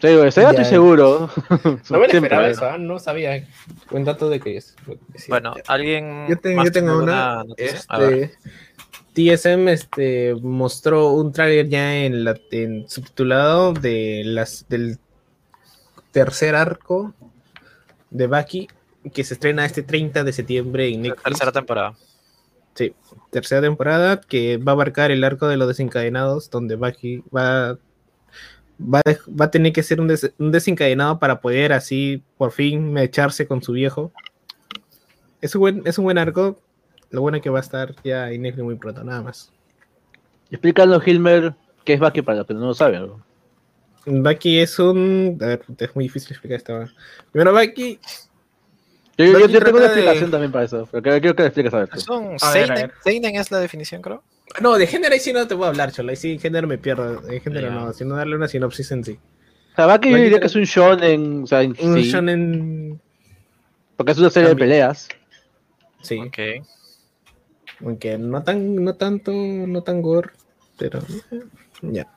Sí, 0.00 0.14
güey, 0.14 0.30
Ya. 0.30 0.50
estoy 0.50 0.64
seguro. 0.64 1.28
No 1.50 1.58
me 1.64 1.70
lo 1.72 1.78
Siempre, 1.84 2.16
esperaba 2.18 2.48
eso, 2.48 2.78
no 2.78 2.98
sabía. 2.98 3.46
Buen 3.90 4.04
dato 4.04 4.28
de 4.30 4.38
que 4.40 4.56
es. 4.56 4.76
sí. 5.16 5.26
Bueno, 5.28 5.54
alguien. 5.66 6.26
Yo 6.28 6.38
tengo, 6.38 6.56
más 6.56 6.66
yo 6.66 6.72
tengo 6.72 6.98
tiene 6.98 7.02
una. 7.12 7.44
ver. 7.44 7.56
Este, 7.56 8.32
TSM 9.14 9.68
este, 9.68 10.34
mostró 10.40 11.10
un 11.10 11.32
tráiler 11.32 11.68
ya 11.68 11.96
en, 12.04 12.24
la, 12.24 12.38
en 12.52 12.88
subtitulado 12.88 13.72
de 13.72 14.22
las, 14.24 14.66
del 14.68 14.98
tercer 16.12 16.54
arco 16.54 17.12
de 18.10 18.26
Baki 18.28 18.68
que 19.12 19.24
se 19.24 19.34
estrena 19.34 19.64
este 19.64 19.82
30 19.82 20.22
de 20.22 20.32
septiembre 20.32 20.86
en 20.88 21.02
La 21.02 21.08
Netflix. 21.08 21.22
tercera 21.24 21.52
temporada. 21.52 21.94
Sí, 22.74 22.94
tercera 23.30 23.60
temporada 23.60 24.20
que 24.20 24.56
va 24.58 24.72
a 24.72 24.74
abarcar 24.74 25.10
el 25.10 25.24
arco 25.24 25.48
de 25.48 25.56
los 25.56 25.66
desencadenados, 25.66 26.48
donde 26.50 26.76
Baki 26.76 27.24
va, 27.36 27.76
va, 28.80 29.00
a- 29.00 29.30
va 29.40 29.46
a 29.46 29.50
tener 29.50 29.72
que 29.72 29.82
ser 29.82 30.00
un, 30.00 30.08
des- 30.08 30.32
un 30.38 30.50
desencadenado 30.52 31.18
para 31.18 31.40
poder 31.40 31.72
así 31.72 32.22
por 32.36 32.52
fin 32.52 32.96
echarse 32.98 33.46
con 33.46 33.62
su 33.62 33.72
viejo. 33.72 34.12
Es 35.40 35.54
un 35.54 35.60
buen, 35.60 35.82
es 35.86 35.98
un 35.98 36.04
buen 36.04 36.18
arco. 36.18 36.58
Lo 37.10 37.20
bueno 37.22 37.36
es 37.38 37.42
que 37.42 37.50
va 37.50 37.58
a 37.58 37.62
estar 37.62 37.94
ya 38.04 38.30
en 38.30 38.42
Netflix 38.42 38.64
muy 38.64 38.74
pronto, 38.76 39.02
nada 39.04 39.22
más. 39.22 39.52
Explícanos, 40.50 41.06
Hilmer, 41.06 41.54
qué 41.84 41.94
es 41.94 42.00
Baki 42.00 42.22
para 42.22 42.38
los 42.38 42.46
que 42.46 42.54
no 42.54 42.60
lo 42.66 42.74
saben. 42.74 43.06
¿no? 43.06 43.24
Baki 44.06 44.58
es 44.58 44.78
un. 44.78 45.38
A 45.40 45.46
ver, 45.46 45.62
es 45.78 45.94
muy 45.94 46.04
difícil 46.04 46.32
explicar 46.32 46.56
esta. 46.58 46.88
Primero, 47.32 47.52
Baki. 47.52 47.98
Yo, 49.18 49.24
yo- 49.48 49.48
tengo 49.64 49.78
una 49.78 49.88
de- 49.88 49.94
explicación 49.94 50.30
también 50.30 50.52
para 50.52 50.64
eso, 50.64 50.88
pero 50.92 51.02
quiero, 51.20 51.34
que 51.34 51.42
le 51.42 51.48
expliques 51.48 51.74
a 51.74 51.78
ver. 51.80 51.88
A 51.92 51.96
ver, 51.96 52.34
a 52.34 52.38
Seinen. 52.38 52.74
ver. 52.74 52.92
Seinen 53.02 53.36
es 53.36 53.50
la 53.50 53.58
definición, 53.58 54.00
creo. 54.00 54.22
No, 54.60 54.76
de 54.76 54.86
género 54.86 55.12
ahí 55.14 55.20
sí 55.20 55.32
no 55.32 55.46
te 55.46 55.54
puedo 55.56 55.68
hablar, 55.70 55.92
Chola. 55.92 56.10
Ahí 56.10 56.16
sí, 56.16 56.32
en 56.32 56.40
género 56.40 56.66
me 56.66 56.78
pierdo. 56.78 57.22
En 57.28 57.40
género 57.40 57.70
no, 57.70 57.92
sino 57.92 58.16
darle 58.16 58.36
una 58.36 58.48
sinopsis 58.48 58.90
en 58.92 59.04
sí. 59.04 59.18
O 59.72 59.76
sea, 59.76 59.86
Baki 59.86 60.10
yo 60.10 60.16
diría 60.16 60.40
que 60.40 60.46
es 60.46 60.56
un 60.56 60.64
shonen, 60.64 61.42
o 61.44 61.46
sea, 61.46 61.62
en 61.62 61.70
Un 61.80 61.94
sí, 62.02 62.10
shonen. 62.10 63.00
porque 63.96 64.12
es 64.12 64.18
una 64.18 64.30
serie 64.30 64.48
También. 64.48 64.68
de 64.68 64.74
peleas. 64.74 65.08
Sí. 66.02 66.18
Ok. 66.18 66.38
Aunque 67.84 68.18
no 68.18 68.42
tan, 68.42 68.82
no 68.84 68.94
tanto, 68.94 69.30
no 69.32 69.82
tan 69.82 70.02
gore, 70.02 70.30
pero 70.76 71.00
ya. 71.82 72.08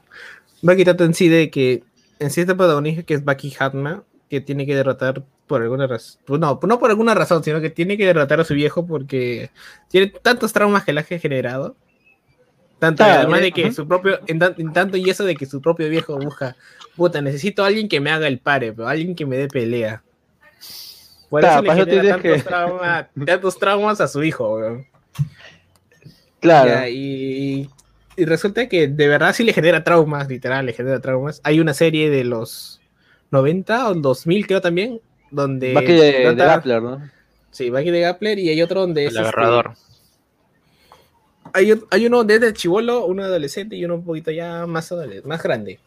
Baki 0.63 0.84
trata 0.84 1.04
en 1.04 1.13
sí 1.13 1.28
de 1.30 1.52
que 1.52 1.84
en 2.20 2.30
sí 2.32 2.41
este 2.41 2.56
protagonista 2.56 3.04
que 3.04 3.13
es 3.13 3.24
Baki 3.24 3.54
Hatma, 3.60 4.04
que 4.30 4.41
tiene 4.41 4.65
que 4.65 4.76
derrotar 4.76 5.24
por 5.46 5.62
alguna 5.62 5.86
razón, 5.86 6.20
no, 6.28 6.60
no 6.63 6.80
por 6.80 6.89
alguna 6.89 7.13
razón, 7.13 7.44
sino 7.44 7.62
que 7.62 7.70
tiene 7.70 7.96
que 7.98 8.06
derrotar 8.08 8.39
a 8.39 8.44
su 8.44 8.54
viejo 8.56 8.88
porque 8.88 9.52
tiene 9.89 10.08
tantos 10.08 10.52
traumas 10.54 10.84
que 10.84 10.94
le 10.94 11.02
ha 11.02 11.04
generado 11.04 11.76
Tanto, 12.82 13.04
Claro, 13.04 13.20
además 13.20 13.41
de 13.41 13.52
que 13.52 13.72
su 13.72 13.88
propio, 13.88 14.20
en, 14.26 14.39
tan- 14.39 14.56
en 14.58 14.74
tanto 14.74 14.98
y 14.98 15.08
eso 15.08 15.24
de 15.24 15.36
que 15.36 15.46
su 15.46 15.62
propio 15.62 15.88
viejo 15.88 16.17
busca, 16.17 16.56
puta, 16.96 17.22
necesito 17.22 17.63
a 17.63 17.67
alguien 17.67 17.88
que 17.88 18.00
me 18.00 18.10
haga 18.10 18.28
el 18.28 18.39
pare, 18.39 18.74
pero 18.74 18.88
alguien 18.88 19.13
que 19.13 19.24
me 19.28 19.38
dé 19.38 19.48
pelea. 19.48 20.02
Por 21.30 21.41
Claro, 21.41 21.63
eso 21.63 21.76
le 21.76 21.86
genera 21.86 22.10
tantos, 22.15 22.22
que- 22.44 22.50
trauma- 22.50 23.08
tantos 23.28 23.60
traumas 23.60 24.02
a 24.02 24.08
su 24.08 24.24
hijo, 24.24 24.56
weón. 24.56 24.88
Claro. 26.39 26.70
Ya, 26.72 26.89
y, 26.89 27.70
y 28.17 28.26
resulta 28.26 28.67
que 28.67 28.88
de 28.88 29.08
verdad 29.08 29.34
sí 29.36 29.44
le 29.44 29.54
genera 29.54 29.84
traumas, 29.84 30.28
literal, 30.28 30.65
le 30.65 30.74
genera 30.74 31.00
traumas. 31.00 31.39
Hay 31.44 31.60
una 31.60 31.76
serie 31.76 32.10
de 32.10 32.24
los 32.24 32.82
90 33.30 33.89
o 33.89 33.94
2000 33.94 34.48
creo 34.48 34.60
también, 34.60 35.00
donde... 35.30 35.76
Que 35.86 35.94
de, 35.94 36.34
de 36.36 36.46
Rappler, 36.46 36.82
¿no? 36.82 37.00
Sí, 37.52 37.70
Bucky 37.70 37.91
de 37.91 38.02
Gapler 38.02 38.39
y 38.39 38.50
hay 38.50 38.60
otro 38.63 38.82
donde 38.82 39.06
es... 39.06 39.12
El 39.12 39.17
este, 39.17 39.30
agarrador. 39.30 39.74
Hay, 41.54 41.73
hay 41.89 42.06
uno 42.06 42.17
donde 42.17 42.36
es 42.36 42.41
de 42.41 42.54
chivolo, 42.54 43.06
uno 43.06 43.23
adolescente 43.23 43.75
y 43.75 43.86
uno 43.86 43.95
un 43.95 44.06
poquito 44.06 44.32
ya 44.32 44.65
más, 44.67 44.91
adole- 44.91 45.23
más 45.23 45.41
grande, 45.41 45.80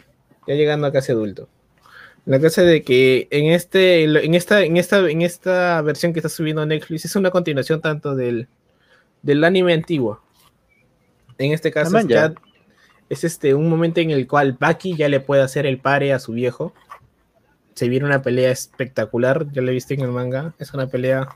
ya 0.46 0.54
llegando 0.54 0.86
a 0.86 0.92
casi 0.92 1.12
adulto. 1.12 1.48
La 2.26 2.40
cosa 2.40 2.62
de 2.62 2.82
que 2.82 3.28
en 3.30 3.52
este, 3.52 4.04
en 4.04 4.34
esta, 4.34 4.64
en 4.64 4.76
esta, 4.78 5.08
en 5.10 5.20
esta 5.22 5.82
versión 5.82 6.12
que 6.12 6.20
está 6.20 6.30
subiendo 6.30 6.64
Netflix 6.64 7.04
es 7.04 7.16
una 7.16 7.30
continuación 7.30 7.82
tanto 7.82 8.14
del, 8.14 8.48
del 9.22 9.44
anime 9.44 9.74
antiguo. 9.74 10.22
En 11.36 11.52
este 11.52 11.70
caso 11.70 11.98
es, 11.98 12.06
ya. 12.06 12.32
es 13.10 13.24
este 13.24 13.54
un 13.54 13.68
momento 13.68 14.00
en 14.00 14.10
el 14.10 14.26
cual 14.26 14.56
Bucky 14.58 14.96
ya 14.96 15.08
le 15.08 15.20
puede 15.20 15.42
hacer 15.42 15.66
el 15.66 15.78
pare 15.78 16.14
a 16.14 16.18
su 16.18 16.32
viejo. 16.32 16.72
Se 17.74 17.88
viene 17.88 18.06
una 18.06 18.22
pelea 18.22 18.50
espectacular, 18.50 19.46
ya 19.52 19.60
la 19.60 19.72
viste 19.72 19.94
en 19.94 20.00
el 20.00 20.10
manga. 20.10 20.54
Es 20.58 20.72
una 20.72 20.86
pelea 20.86 21.28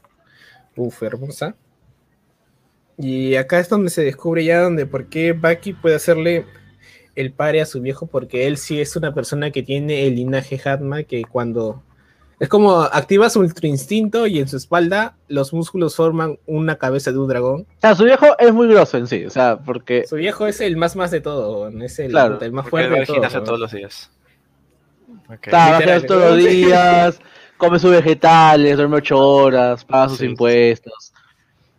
uf, 0.76 1.02
hermosa. 1.02 1.54
Y 2.98 3.36
acá 3.36 3.60
es 3.60 3.68
donde 3.68 3.90
se 3.90 4.02
descubre 4.02 4.44
ya 4.44 4.60
donde 4.62 4.84
por 4.86 5.06
qué 5.06 5.32
Bucky 5.32 5.72
puede 5.72 5.94
hacerle 5.96 6.46
el 7.14 7.32
pare 7.32 7.60
a 7.60 7.66
su 7.66 7.80
viejo, 7.80 8.06
porque 8.06 8.46
él 8.46 8.56
sí 8.56 8.80
es 8.80 8.96
una 8.96 9.14
persona 9.14 9.50
que 9.50 9.62
tiene 9.62 10.06
el 10.06 10.16
linaje 10.16 10.60
Hatma, 10.64 11.02
que 11.04 11.24
cuando 11.24 11.82
es 12.40 12.48
como 12.48 12.80
activa 12.82 13.28
su 13.30 13.40
ultra 13.40 13.66
instinto 13.66 14.26
y 14.28 14.38
en 14.38 14.46
su 14.48 14.56
espalda 14.56 15.16
los 15.26 15.52
músculos 15.52 15.96
forman 15.96 16.38
una 16.46 16.76
cabeza 16.76 17.10
de 17.10 17.18
un 17.18 17.26
dragón. 17.28 17.62
O 17.62 17.80
sea, 17.80 17.94
su 17.96 18.04
viejo 18.04 18.26
es 18.38 18.52
muy 18.52 18.68
grosso 18.68 18.96
en 18.98 19.06
sí, 19.08 19.24
o 19.24 19.30
sea, 19.30 19.58
porque 19.58 20.04
Su 20.06 20.16
viejo 20.16 20.46
es 20.46 20.60
el 20.60 20.76
más 20.76 20.94
más 20.94 21.10
de 21.10 21.20
todo, 21.20 21.68
es 21.68 21.98
el, 21.98 22.10
Claro, 22.12 22.40
el 22.40 22.52
más 22.52 22.68
fuerte 22.68 22.98
de 23.00 23.06
todo. 23.06 23.20
weón. 23.20 23.44
todos 23.44 23.58
los 23.60 23.72
días. 23.72 24.10
Ok. 25.28 25.46
está, 25.46 25.76
a 25.78 26.00
todos 26.02 26.36
los 26.36 26.48
días, 26.48 27.20
come 27.56 27.78
sus 27.80 27.90
vegetales, 27.90 28.76
duerme 28.76 28.96
ocho 28.98 29.18
horas, 29.18 29.84
paga 29.84 30.08
sus 30.08 30.18
Sí. 30.18 30.26
impuestos. 30.26 31.12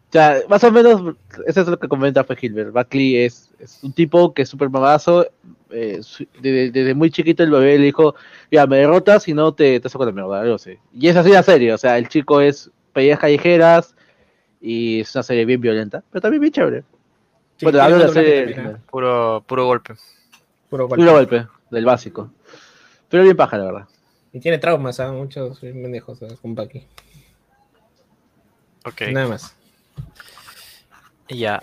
O 0.10 0.12
sea, 0.12 0.42
más 0.50 0.64
o 0.64 0.72
menos, 0.72 1.16
eso 1.46 1.62
es 1.62 1.68
lo 1.68 1.78
que 1.78 1.88
comenta 1.88 2.24
fue 2.24 2.36
Hilbert. 2.42 2.72
Buckley 2.72 3.18
es, 3.18 3.52
es 3.60 3.80
un 3.84 3.94
tipo 3.94 4.34
que 4.34 4.42
es 4.42 4.50
súper 4.50 4.70
mamazo. 4.70 5.28
eh, 5.70 6.02
desde, 6.42 6.72
desde 6.72 6.96
muy 6.96 7.12
chiquito 7.12 7.44
el 7.44 7.52
bebé 7.52 7.78
le 7.78 7.86
dijo, 7.86 8.16
ya, 8.50 8.66
me 8.66 8.78
derrotas 8.78 9.28
y 9.28 9.36
no 9.36 9.54
te, 9.54 9.80
te 9.80 9.88
saco 9.88 10.06
la 10.06 10.12
mierda, 10.12 10.42
algo 10.42 10.56
así. 10.56 10.78
Y 10.94 11.08
es 11.10 11.16
así 11.16 11.30
la 11.30 11.44
serie, 11.44 11.74
o 11.74 11.78
sea, 11.78 11.98
el 12.00 12.08
chico 12.10 12.42
es 12.42 12.72
peleas 12.92 13.20
callejeras 13.20 13.96
y 14.60 15.02
es 15.02 15.14
una 15.14 15.22
serie 15.22 15.46
bien 15.46 15.62
violenta, 15.62 16.04
pero 16.10 16.22
también 16.22 16.42
bien 16.42 16.54
chévere. 16.54 16.84
Sí, 17.58 17.66
bueno, 17.66 17.80
tiene 17.80 17.84
hablo 17.84 17.98
de 17.98 18.04
la 18.04 18.10
un 18.10 18.16
doblaje 18.16 18.30
serie 18.32 18.56
también, 18.56 18.76
¿eh? 18.76 18.80
Puro, 18.90 19.44
puro 19.46 19.66
golpe. 19.66 19.94
Puro 20.70 20.88
golpe. 20.88 21.04
Puro 21.04 21.14
golpe, 21.14 21.48
del 21.70 21.86
básico. 21.86 22.32
Pero 23.10 23.24
bien 23.24 23.38
paja, 23.38 23.58
la 23.58 23.66
verdad. 23.66 23.88
Y 24.34 24.40
tiene 24.40 24.58
traumas, 24.58 25.00
¿ah? 25.00 25.12
muchos 25.12 25.60
pendejos 25.60 26.24
¿ah? 26.24 26.28
con 26.42 26.56
Bucky. 26.56 26.88
Ok. 28.86 29.02
Nada 29.12 29.28
más. 29.28 29.56
Ya. 31.28 31.62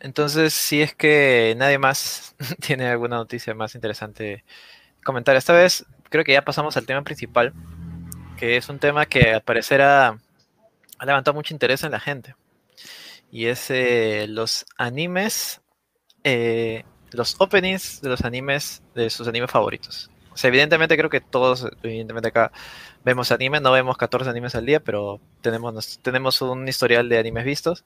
Entonces, 0.00 0.54
si 0.54 0.80
es 0.80 0.94
que 0.94 1.54
nadie 1.56 1.78
más 1.78 2.36
tiene 2.60 2.86
alguna 2.88 3.16
noticia 3.16 3.54
más 3.54 3.74
interesante 3.74 4.44
comentar, 5.04 5.36
esta 5.36 5.52
vez 5.52 5.84
creo 6.08 6.24
que 6.24 6.32
ya 6.32 6.44
pasamos 6.44 6.76
al 6.76 6.86
tema 6.86 7.02
principal, 7.02 7.52
que 8.36 8.56
es 8.56 8.68
un 8.68 8.78
tema 8.78 9.06
que 9.06 9.32
al 9.32 9.42
parecer 9.42 9.82
ha, 9.82 10.18
ha 10.98 11.06
levantado 11.06 11.34
mucho 11.34 11.54
interés 11.54 11.82
en 11.82 11.92
la 11.92 12.00
gente. 12.00 12.34
Y 13.30 13.46
es 13.46 13.70
eh, 13.70 14.26
los 14.28 14.66
animes, 14.76 15.60
eh, 16.24 16.84
los 17.10 17.36
openings 17.38 18.00
de 18.00 18.08
los 18.08 18.24
animes, 18.24 18.82
de 18.94 19.10
sus 19.10 19.28
animes 19.28 19.50
favoritos. 19.50 20.10
O 20.38 20.40
sea, 20.40 20.48
evidentemente 20.48 20.96
creo 20.96 21.10
que 21.10 21.20
todos, 21.20 21.66
evidentemente 21.82 22.28
acá 22.28 22.52
vemos 23.04 23.32
anime, 23.32 23.58
no 23.58 23.72
vemos 23.72 23.96
14 23.96 24.30
animes 24.30 24.54
al 24.54 24.66
día, 24.66 24.78
pero 24.78 25.20
tenemos, 25.40 25.98
tenemos 25.98 26.40
un 26.42 26.68
historial 26.68 27.08
de 27.08 27.18
animes 27.18 27.44
vistos. 27.44 27.84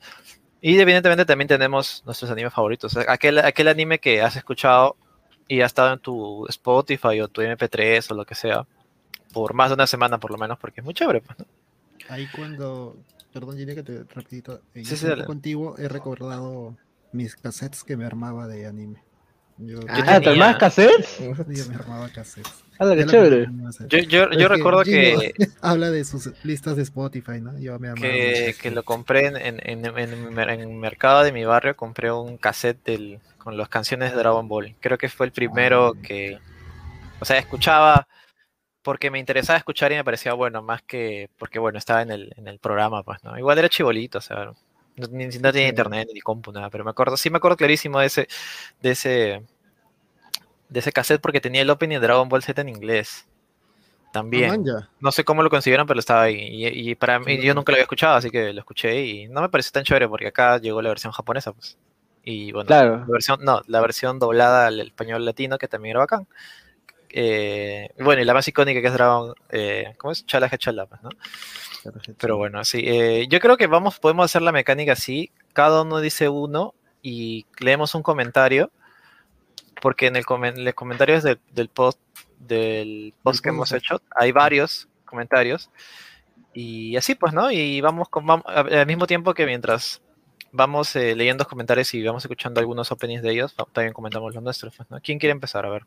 Y 0.61 0.79
evidentemente 0.79 1.25
también 1.25 1.49
tenemos 1.49 2.03
nuestros 2.05 2.31
animes 2.31 2.53
favoritos. 2.53 2.95
Aquel, 3.09 3.39
aquel 3.39 3.69
anime 3.69 4.01
que 4.01 4.21
has 4.21 4.37
escuchado 4.37 4.97
y 5.49 5.63
ha 5.63 5.65
estado 5.65 5.95
en 5.95 5.99
tu 6.01 6.47
Spotify 6.49 7.23
o 7.23 7.29
tu 7.29 7.41
MP3 7.41 8.11
o 8.11 8.15
lo 8.17 8.27
que 8.27 8.35
sea, 8.35 8.67
por 9.33 9.55
más 9.55 9.71
de 9.71 9.75
una 9.77 9.87
semana 9.87 10.21
por 10.21 10.31
lo 10.31 10.37
menos, 10.37 10.59
porque 10.59 10.83
es 10.83 10.85
muy 10.85 10.93
chévere. 10.93 11.23
pues, 11.23 11.39
¿no? 11.39 11.47
Ahí 12.11 12.29
cuando, 12.37 12.99
perdón, 13.33 13.57
diré 13.57 13.75
que 13.75 13.83
te 13.83 14.05
rapidito, 14.15 14.61
en 14.75 14.85
Sí, 14.85 14.99
sí, 14.99 15.07
antiguo 15.07 15.79
he 15.79 15.89
recordado 15.89 16.77
mis 17.13 17.35
cassettes 17.35 17.83
que 17.83 17.97
me 17.97 18.05
armaba 18.05 18.47
de 18.47 18.67
anime. 18.67 19.03
Yo, 19.59 19.79
Ah, 19.89 20.21
¿te 20.21 20.31
armabas 20.31 20.57
cassettes? 20.57 21.19
yo 21.21 21.67
me 21.69 21.75
armaba 21.75 22.09
cassettes. 22.09 22.65
Ah, 22.79 22.91
qué 22.97 23.07
chévere. 23.07 23.49
Yo, 23.89 23.99
yo, 24.01 24.31
yo 24.33 24.49
recuerdo 24.49 24.83
Gino 24.83 25.21
que, 25.21 25.35
habla 25.61 25.91
de 25.91 26.05
sus 26.05 26.33
listas 26.43 26.75
de 26.77 26.83
Spotify, 26.83 27.41
¿no? 27.41 27.57
Yo 27.59 27.79
me 27.79 27.95
que, 27.95 28.55
que 28.61 28.71
lo 28.73 28.83
compré 28.83 29.27
en, 29.27 29.37
en, 29.37 29.61
en, 29.87 29.99
en- 29.99 30.39
en 30.39 30.61
el 30.61 30.69
mercado 30.69 31.23
de 31.23 31.31
mi 31.33 31.45
barrio, 31.45 31.77
compré 31.77 32.11
un 32.11 32.39
cassette 32.39 32.83
del, 32.85 33.21
con 33.39 33.57
las 33.57 33.69
canciones 33.69 34.11
de 34.11 34.17
Dragon 34.19 34.49
Ball. 34.49 34.75
Creo 34.81 34.99
que 34.99 35.09
fue 35.09 35.27
el 35.27 35.33
primero 35.33 35.93
Ah. 35.95 35.99
que, 36.03 36.39
o 37.21 37.25
sea, 37.25 37.39
escuchaba 37.39 38.09
porque 38.83 39.13
me 39.13 39.21
interesaba 39.21 39.59
escuchar 39.59 39.93
y 39.93 39.95
me 39.95 40.03
parecía 40.05 40.33
bueno, 40.33 40.61
más 40.61 40.83
que 40.83 41.31
porque, 41.39 41.61
bueno, 41.61 41.79
estaba 41.79 42.03
en 42.03 42.11
el, 42.11 42.33
en 42.37 42.49
el 42.49 42.59
programa, 42.59 43.05
pues, 43.05 43.23
¿no? 43.23 43.39
Igual 43.39 43.59
era 43.59 43.69
chibolito, 43.69 44.19
o 44.19 44.23
sea, 44.23 44.51
no, 44.97 45.07
ni- 45.09 45.27
no 45.27 45.53
tenía 45.53 45.69
internet 45.69 46.09
ni 46.13 46.21
compu, 46.21 46.53
nada, 46.53 46.71
pero 46.71 46.85
me 46.85 46.91
acuerdo, 46.91 47.17
sí 47.17 47.31
me 47.31 47.39
acuerdo 47.39 47.57
clarísimo 47.57 48.01
de 48.01 48.07
ese, 48.07 48.29
de 48.81 48.91
ese, 48.91 49.43
de 50.69 50.81
ese 50.81 50.93
cassette 50.93 51.21
porque 51.21 51.41
tenía 51.41 51.63
el 51.63 51.71
opening 51.71 51.97
de 51.97 52.07
Dragon 52.07 52.29
Ball 52.29 52.43
Z 52.43 52.61
en 52.61 52.69
inglés. 52.69 53.27
Ah, 53.27 54.09
También. 54.13 54.65
ya. 54.65 54.89
No 55.01 55.11
sé 55.11 55.25
cómo 55.25 55.43
lo 55.43 55.49
consiguieron, 55.51 55.87
pero 55.87 55.99
estaba 55.99 56.23
ahí. 56.23 56.37
Y, 56.37 56.91
y 56.91 56.95
para 56.95 57.19
mí, 57.19 57.41
yo 57.43 57.55
nunca 57.55 57.73
lo 57.73 57.77
había 57.77 57.85
escuchado, 57.85 58.15
así 58.17 58.31
que 58.31 58.53
lo 58.53 58.61
escuché 58.61 59.01
y 59.05 59.29
no 59.29 59.41
me 59.41 59.49
pareció 59.49 59.73
tan 59.73 59.85
chévere 59.85 60.07
porque 60.09 60.27
acá 60.29 60.59
llegó 60.59 60.83
la 60.83 60.91
versión 60.91 61.13
japonesa, 61.13 61.53
pues. 61.53 61.79
Y 62.23 62.53
bueno, 62.53 62.67
Claro. 62.69 62.99
la 62.99 63.07
versión, 63.07 63.41
no, 63.43 63.63
la 63.67 63.81
versión 63.81 64.19
doblada 64.19 64.67
al 64.67 64.81
español 64.81 65.25
latino, 65.25 65.57
que 65.59 65.67
también 65.67 65.93
era 65.93 66.01
bacán. 66.01 66.27
Eh, 67.09 67.89
bueno, 67.99 68.23
y 68.23 68.25
la 68.25 68.33
más 68.35 68.47
icónica 68.49 68.81
que 68.81 68.87
es 68.87 68.93
Dragon, 68.93 69.35
eh, 69.51 69.95
¿cómo 69.99 70.13
es? 70.13 70.25
Chala 70.27 70.49
Chala, 70.57 70.87
pues, 70.87 71.03
¿no? 71.03 71.09
Pero 72.19 72.37
bueno, 72.37 72.65
sí. 72.65 72.83
eh, 72.85 73.27
yo 73.29 73.41
creo 73.41 73.57
que 73.57 73.67
vamos, 73.67 73.99
podemos 73.99 74.25
hacer 74.27 74.43
la 74.43 74.53
mecánica 74.53 74.93
así. 74.93 75.31
Cada 75.53 75.83
uno 75.83 76.01
dice 76.01 76.29
uno 76.29 76.75
y 77.03 77.47
leemos 77.59 77.95
un 77.95 78.03
comentario. 78.03 78.71
Porque 79.81 80.07
en 80.07 80.17
el 80.17 80.25
comen- 80.25 80.57
en 80.57 80.65
los 80.65 80.75
comentarios 80.75 81.23
del, 81.25 81.41
del 81.53 81.69
post, 81.69 81.99
del 82.39 83.15
post 83.23 83.43
que 83.43 83.49
hemos 83.49 83.73
hecho, 83.73 84.01
hay 84.15 84.31
varios 84.31 84.89
comentarios. 85.05 85.71
Y 86.55 86.97
así 86.97 87.15
pues, 87.15 87.33
¿no? 87.33 87.51
Y 87.51 87.81
vamos, 87.81 88.09
con, 88.09 88.25
vam- 88.27 88.45
a- 88.47 88.81
al 88.81 88.87
mismo 88.87 89.07
tiempo 89.07 89.35
que 89.35 89.45
mientras 89.47 90.01
vamos 90.53 90.95
eh, 90.97 91.17
leyendo 91.17 91.43
los 91.43 91.49
comentarios 91.49 91.93
y 91.95 92.03
vamos 92.05 92.23
escuchando 92.25 92.61
algunos 92.61 92.93
openings 92.93 93.23
de 93.23 93.33
ellos, 93.33 93.57
también 93.73 93.93
comentamos 93.95 94.35
los 94.35 94.43
nuestros. 94.45 94.77
pues, 94.77 94.89
¿no? 94.91 95.01
¿Quién 95.01 95.19
quiere 95.19 95.33
empezar? 95.33 95.67
A 95.67 95.71
ver, 95.71 95.83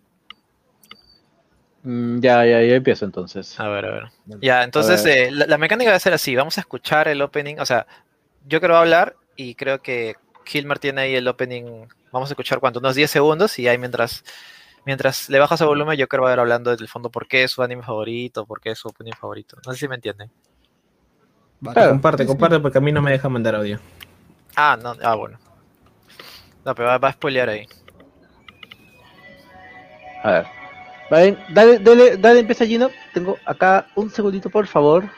ya, 1.85 2.45
ya, 2.45 2.61
ya 2.61 2.75
empiezo 2.75 3.05
entonces. 3.05 3.59
a 3.59 3.67
ver, 3.69 3.85
a 3.85 3.91
ver. 3.91 4.03
Ya, 4.41 4.63
entonces 4.63 5.03
ver. 5.03 5.17
eh, 5.27 5.31
la, 5.31 5.45
la 5.45 5.57
mecánica 5.57 5.91
va 5.91 5.97
a 5.97 5.99
ser 5.99 6.13
así, 6.13 6.35
vamos 6.35 6.57
a 6.57 6.61
escuchar 6.61 7.07
el 7.07 7.21
opening, 7.21 7.57
o 7.59 7.65
sea, 7.65 7.85
yo 8.45 8.59
quiero 8.59 8.75
hablar 8.77 9.15
y 9.35 9.55
creo 9.55 9.81
que 9.81 10.15
Hilmer 10.51 10.79
tiene 10.79 11.01
ahí 11.01 11.15
el 11.15 11.27
opening, 11.27 11.87
vamos 12.11 12.29
a 12.29 12.33
escuchar 12.33 12.59
cuánto, 12.59 12.79
unos 12.79 12.95
10 12.95 13.09
segundos 13.11 13.57
y 13.59 13.67
ahí 13.67 13.77
mientras, 13.77 14.23
mientras 14.85 15.29
le 15.29 15.39
bajas 15.39 15.61
el 15.61 15.67
volumen 15.67 15.97
yo 15.97 16.07
quiero 16.07 16.25
ver 16.25 16.39
hablando 16.39 16.71
desde 16.71 16.83
el 16.83 16.89
fondo 16.89 17.09
por 17.09 17.27
qué 17.27 17.43
es 17.43 17.51
su 17.51 17.61
anime 17.63 17.83
favorito, 17.83 18.45
por 18.45 18.59
qué 18.61 18.71
es 18.71 18.79
su 18.79 18.87
opening 18.87 19.13
favorito, 19.13 19.57
no 19.65 19.71
sé 19.73 19.79
si 19.79 19.87
me 19.87 19.95
entienden. 19.95 20.31
Va, 21.65 21.73
Claro. 21.73 21.91
Comparte, 21.91 22.23
sí, 22.23 22.27
sí. 22.27 22.33
comparte 22.33 22.59
porque 22.59 22.77
a 22.77 22.81
mí 22.81 22.91
no 22.91 23.01
me 23.01 23.11
deja 23.11 23.29
mandar 23.29 23.55
audio. 23.55 23.79
Ah, 24.55 24.77
no, 24.81 24.95
ah, 25.03 25.15
bueno. 25.15 25.39
No, 26.63 26.73
pero 26.75 26.87
va, 26.87 26.97
va 26.97 27.09
a 27.09 27.13
spoilear 27.13 27.49
ahí. 27.49 27.67
A 30.23 30.31
ver. 30.31 30.45
Vale, 31.09 31.37
dale, 31.49 31.79
dale, 31.79 32.17
dale, 32.17 32.39
empieza 32.39 32.65
Gino. 32.65 32.89
Tengo 33.13 33.37
acá 33.45 33.87
un 33.95 34.09
segundito, 34.09 34.49
por 34.49 34.65
favor. 34.67 35.09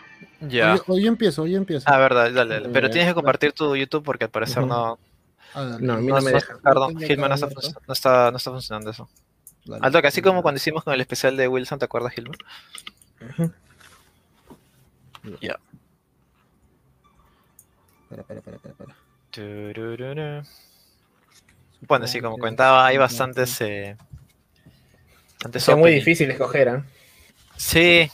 Ya. 0.42 0.80
Hoy, 0.88 1.08
empiezo, 1.08 1.44
hoy 1.44 1.56
empiezo. 1.56 1.90
Ah, 1.90 1.98
verdad, 1.98 2.32
dale, 2.32 2.56
dale. 2.56 2.70
Pero 2.70 2.88
Eh, 2.88 2.90
tienes 2.90 3.10
que 3.10 3.16
compartir 3.16 3.54
tu 3.54 3.76
YouTube 3.76 4.04
porque 4.04 4.26
al 4.26 4.30
parecer 4.30 4.66
no, 4.66 5.00
Ah, 5.54 5.64
dale. 5.64 5.86
No, 5.86 5.94
a 5.94 5.98
mí 5.98 6.08
no, 6.08 6.16
no 6.18 6.22
me 6.22 6.32
deja. 6.32 6.58
perdón, 6.62 7.02
Hilmer 7.02 7.30
no 7.30 7.36
está, 7.36 7.48
no 7.88 7.94
está, 7.94 8.32
no 8.32 8.38
está 8.38 8.52
funcionando 8.52 8.92
eso. 8.92 9.10
Dale. 9.66 9.80
Alto 9.84 10.02
que 10.02 10.08
así 10.08 10.22
como 10.22 10.42
cuando 10.42 10.58
hicimos 10.58 10.84
con 10.84 10.94
el 10.94 11.02
especial 11.02 11.36
de 11.38 11.48
Wilson, 11.48 11.80
¿te 11.80 11.86
acuerdas? 11.86 12.14
Ujú. 12.18 13.52
Ya. 15.42 15.58
Espera, 18.04 18.22
espera, 18.22 18.40
espera, 18.40 18.56
espera, 18.58 18.72
espera. 18.74 18.96
Turururu. 19.32 20.44
Bueno, 21.82 22.08
sí, 22.08 22.22
como 22.22 22.38
comentaba, 22.38 22.86
hay 22.86 22.98
bastantes. 22.98 23.60
Eh, 23.62 23.98
bastantes 25.38 25.68
Es 25.68 25.78
muy 25.78 25.92
difícil 25.92 26.30
escoger, 26.32 26.68
¿eh? 26.68 26.84
Sí, 27.56 28.10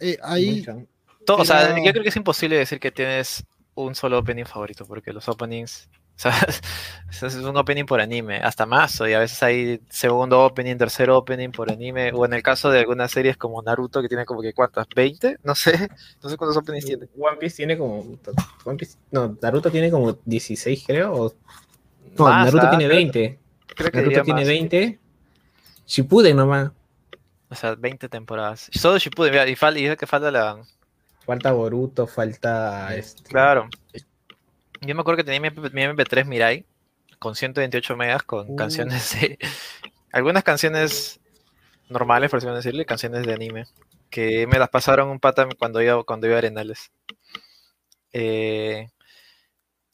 Eh, 0.00 0.16
ahí, 0.22 0.64
todo, 1.24 1.38
o 1.38 1.44
sea, 1.44 1.76
yo 1.76 1.90
creo 1.92 2.02
que 2.02 2.08
es 2.08 2.16
imposible 2.16 2.56
decir 2.56 2.78
que 2.80 2.90
tienes 2.90 3.44
un 3.74 3.94
solo 3.94 4.18
opening 4.18 4.44
favorito, 4.44 4.84
porque 4.86 5.12
los 5.12 5.28
openings. 5.28 5.88
O 7.08 7.12
sea, 7.12 7.28
es 7.28 7.34
un 7.36 7.56
opening 7.56 7.84
por 7.86 8.00
anime, 8.02 8.36
hasta 8.38 8.66
más, 8.66 9.00
y 9.00 9.14
a 9.14 9.18
veces 9.20 9.42
hay 9.42 9.80
segundo 9.88 10.44
opening, 10.44 10.76
tercer 10.76 11.08
opening 11.10 11.50
por 11.50 11.70
anime, 11.72 12.12
o 12.12 12.26
en 12.26 12.34
el 12.34 12.42
caso 12.42 12.70
de 12.70 12.80
algunas 12.80 13.10
series 13.10 13.36
como 13.38 13.62
Naruto, 13.62 14.02
que 14.02 14.08
tiene 14.08 14.26
como 14.26 14.42
que 14.42 14.52
cuántas, 14.52 14.86
20, 14.94 15.38
no 15.42 15.54
sé, 15.54 15.88
no 16.22 16.28
sé 16.28 16.36
cuántos 16.36 16.56
openings 16.58 16.84
tiene. 16.84 17.08
One 17.16 17.36
Piece 17.38 17.56
tiene 17.56 17.78
como. 17.78 18.00
One 18.64 18.76
Piece- 18.76 18.98
no, 19.10 19.38
Naruto 19.40 19.70
tiene 19.70 19.90
como 19.90 20.18
16, 20.24 20.84
creo. 20.86 21.14
o- 21.14 21.34
no, 22.18 22.24
Más, 22.24 22.46
Naruto 22.46 22.66
ah, 22.66 22.70
tiene 22.70 22.84
creo- 22.86 22.96
20. 22.98 23.38
Creo 23.74 23.90
que 23.90 23.96
Naruto 23.98 24.22
tiene 24.22 24.40
más. 24.40 24.48
20. 24.48 24.98
Shippuden 25.88 26.36
nomás. 26.36 26.70
O 27.50 27.54
sea, 27.54 27.74
20 27.74 28.08
temporadas. 28.08 28.68
Solo 28.72 28.98
Shippuden, 28.98 29.32
mira, 29.32 29.48
y, 29.48 29.56
fal- 29.56 29.78
y 29.80 29.86
es 29.86 29.96
que 29.96 30.06
falta 30.06 30.30
la... 30.30 30.62
Falta 31.24 31.50
Boruto, 31.52 32.06
falta. 32.06 32.94
Este, 32.94 33.22
Claro. 33.24 33.68
Yo 34.82 34.94
me 34.94 35.00
acuerdo 35.00 35.16
que 35.18 35.24
tenía 35.24 35.40
mi, 35.40 35.48
MP 35.48 35.70
mi 35.70 35.82
MP3 35.82 36.24
Mirai 36.26 36.64
con 37.18 37.34
128 37.34 37.96
megas 37.96 38.22
con 38.22 38.50
Uh. 38.50 38.56
canciones 38.56 39.18
de... 39.20 39.38
Algunas 40.12 40.44
canciones 40.44 41.20
normales, 41.88 42.30
por 42.30 42.38
así 42.38 42.46
decirlo, 42.48 42.82
y 42.82 42.84
canciones 42.86 43.26
de 43.26 43.32
anime. 43.34 43.64
Que 44.10 44.46
me 44.46 44.58
las 44.58 44.68
pasaron 44.68 45.08
un 45.08 45.18
pata 45.20 45.46
cuando 45.58 45.82
iba, 45.82 46.02
cuando 46.04 46.26
iba 46.26 46.36
a 46.36 46.38
Arenales. 46.38 46.90
Eh, 48.12 48.88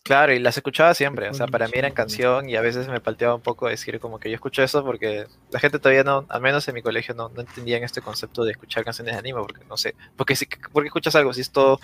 claro, 0.05 0.33
y 0.33 0.39
las 0.39 0.57
escuchaba 0.57 0.95
siempre. 0.95 1.29
O 1.29 1.35
sea, 1.35 1.47
para 1.49 1.67
mí 1.67 1.73
eran 1.75 1.91
canción 1.93 2.49
y 2.49 2.55
a 2.55 2.61
veces 2.61 2.87
me 2.87 3.01
palteaba 3.01 3.35
un 3.35 3.41
poco 3.41 3.67
decir 3.69 3.99
como 3.99 4.21
que 4.21 4.29
yo 4.31 4.37
escucho 4.37 4.63
eso 4.63 4.85
porque 4.85 5.27
la 5.51 5.59
gente 5.59 5.81
todavía 5.81 6.05
no, 6.05 6.25
al 6.29 6.41
menos 6.41 6.69
en 6.69 6.75
mi 6.75 6.83
colegio, 6.83 7.15
no, 7.15 7.29
no 7.31 7.41
entendían 7.41 7.83
este 7.83 8.01
concepto 8.03 8.45
de 8.45 8.53
escuchar 8.53 8.85
canciones 8.85 9.15
de 9.15 9.19
anime. 9.19 9.41
Porque 9.41 9.65
no 9.69 9.77
sé, 9.77 9.97
porque 10.17 10.37
si, 10.37 10.47
porque 10.73 10.87
escuchas 10.89 11.17
algo 11.17 11.33
si 11.33 11.41
es 11.41 11.51
todo 11.51 11.81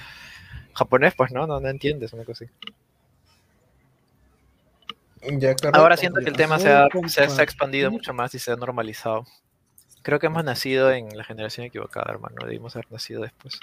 japonés, 0.74 1.14
pues 1.16 1.32
no, 1.32 1.46
no, 1.48 1.58
no 1.58 1.68
entiendes 1.68 2.12
una 2.12 2.24
cosa 2.24 2.44
así. 2.44 2.52
ya, 5.38 5.54
claro. 5.54 5.76
Ahora 5.78 5.96
siento 5.96 6.20
que 6.20 6.30
el 6.30 6.36
tema 6.36 6.58
se 6.58 6.70
ha, 6.70 6.86
se 7.08 7.22
ha- 7.24 7.28
se 7.28 7.40
ha 7.40 7.44
expandido 7.44 7.90
mucho 7.90 8.12
más 8.14 8.34
y 8.34 8.38
se 8.38 8.52
ha 8.52 8.56
normalizado. 8.56 9.24
Creo 10.02 10.18
que 10.18 10.26
hemos 10.26 10.44
nacido 10.44 10.90
en 10.92 11.14
la 11.16 11.24
generación 11.24 11.66
equivocada, 11.66 12.06
hermano. 12.10 12.36
Debimos 12.44 12.74
haber 12.76 12.90
nacido 12.90 13.20
después. 13.22 13.60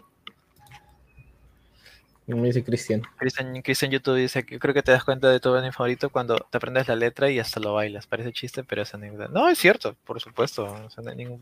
Me 2.28 2.48
dice 2.48 2.62
Cristian. 2.64 3.02
Cristian 3.18 3.90
YouTube 3.90 4.18
dice 4.18 4.44
que 4.46 4.60
creo 4.60 4.74
que 4.74 4.84
te 4.84 4.92
das 4.92 5.06
cuenta 5.06 5.30
de 5.30 5.40
tu 5.40 5.54
anime 5.56 5.72
favorito 5.72 6.10
cuando 6.10 6.36
te 6.52 6.58
aprendes 6.58 6.88
la 6.90 6.98
letra 6.98 7.32
y 7.32 7.40
hasta 7.40 7.62
lo 7.62 7.74
bailas. 7.74 8.06
Parece 8.06 8.34
chiste, 8.34 8.66
pero 8.66 8.82
es 8.82 8.94
anécdota. 8.94 9.30
No, 9.30 9.48
es 9.48 9.58
cierto, 9.58 9.96
por 10.04 10.20
supuesto. 10.20 10.66
o 10.66 10.90
sea, 10.90 11.04
no 11.06 11.10
hay 11.10 11.16
ningún, 11.16 11.42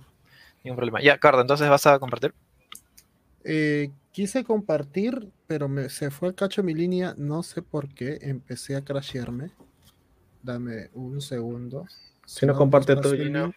ningún 0.64 0.76
problema. 0.76 1.02
Ya, 1.02 1.18
Cardo, 1.18 1.42
entonces 1.42 1.68
vas 1.70 1.88
a 1.88 1.98
compartir. 1.98 2.36
eh, 3.44 3.90
quise 4.12 4.44
compartir, 4.44 5.32
pero 5.48 5.68
me, 5.68 5.90
se 5.90 6.12
fue 6.12 6.30
el 6.30 6.36
cacho 6.36 6.62
mi 6.62 6.76
línea, 6.76 7.16
no 7.18 7.42
sé 7.42 7.64
por 7.64 7.90
qué, 7.90 8.20
empecé 8.22 8.76
a 8.76 8.82
crashearme. 8.84 9.50
Dame 10.44 10.90
un 10.94 11.20
segundo. 11.20 11.88
Si 12.28 12.46
no 12.46 12.54
comparte 12.56 12.96
Gino. 12.96 13.48
link. 13.48 13.56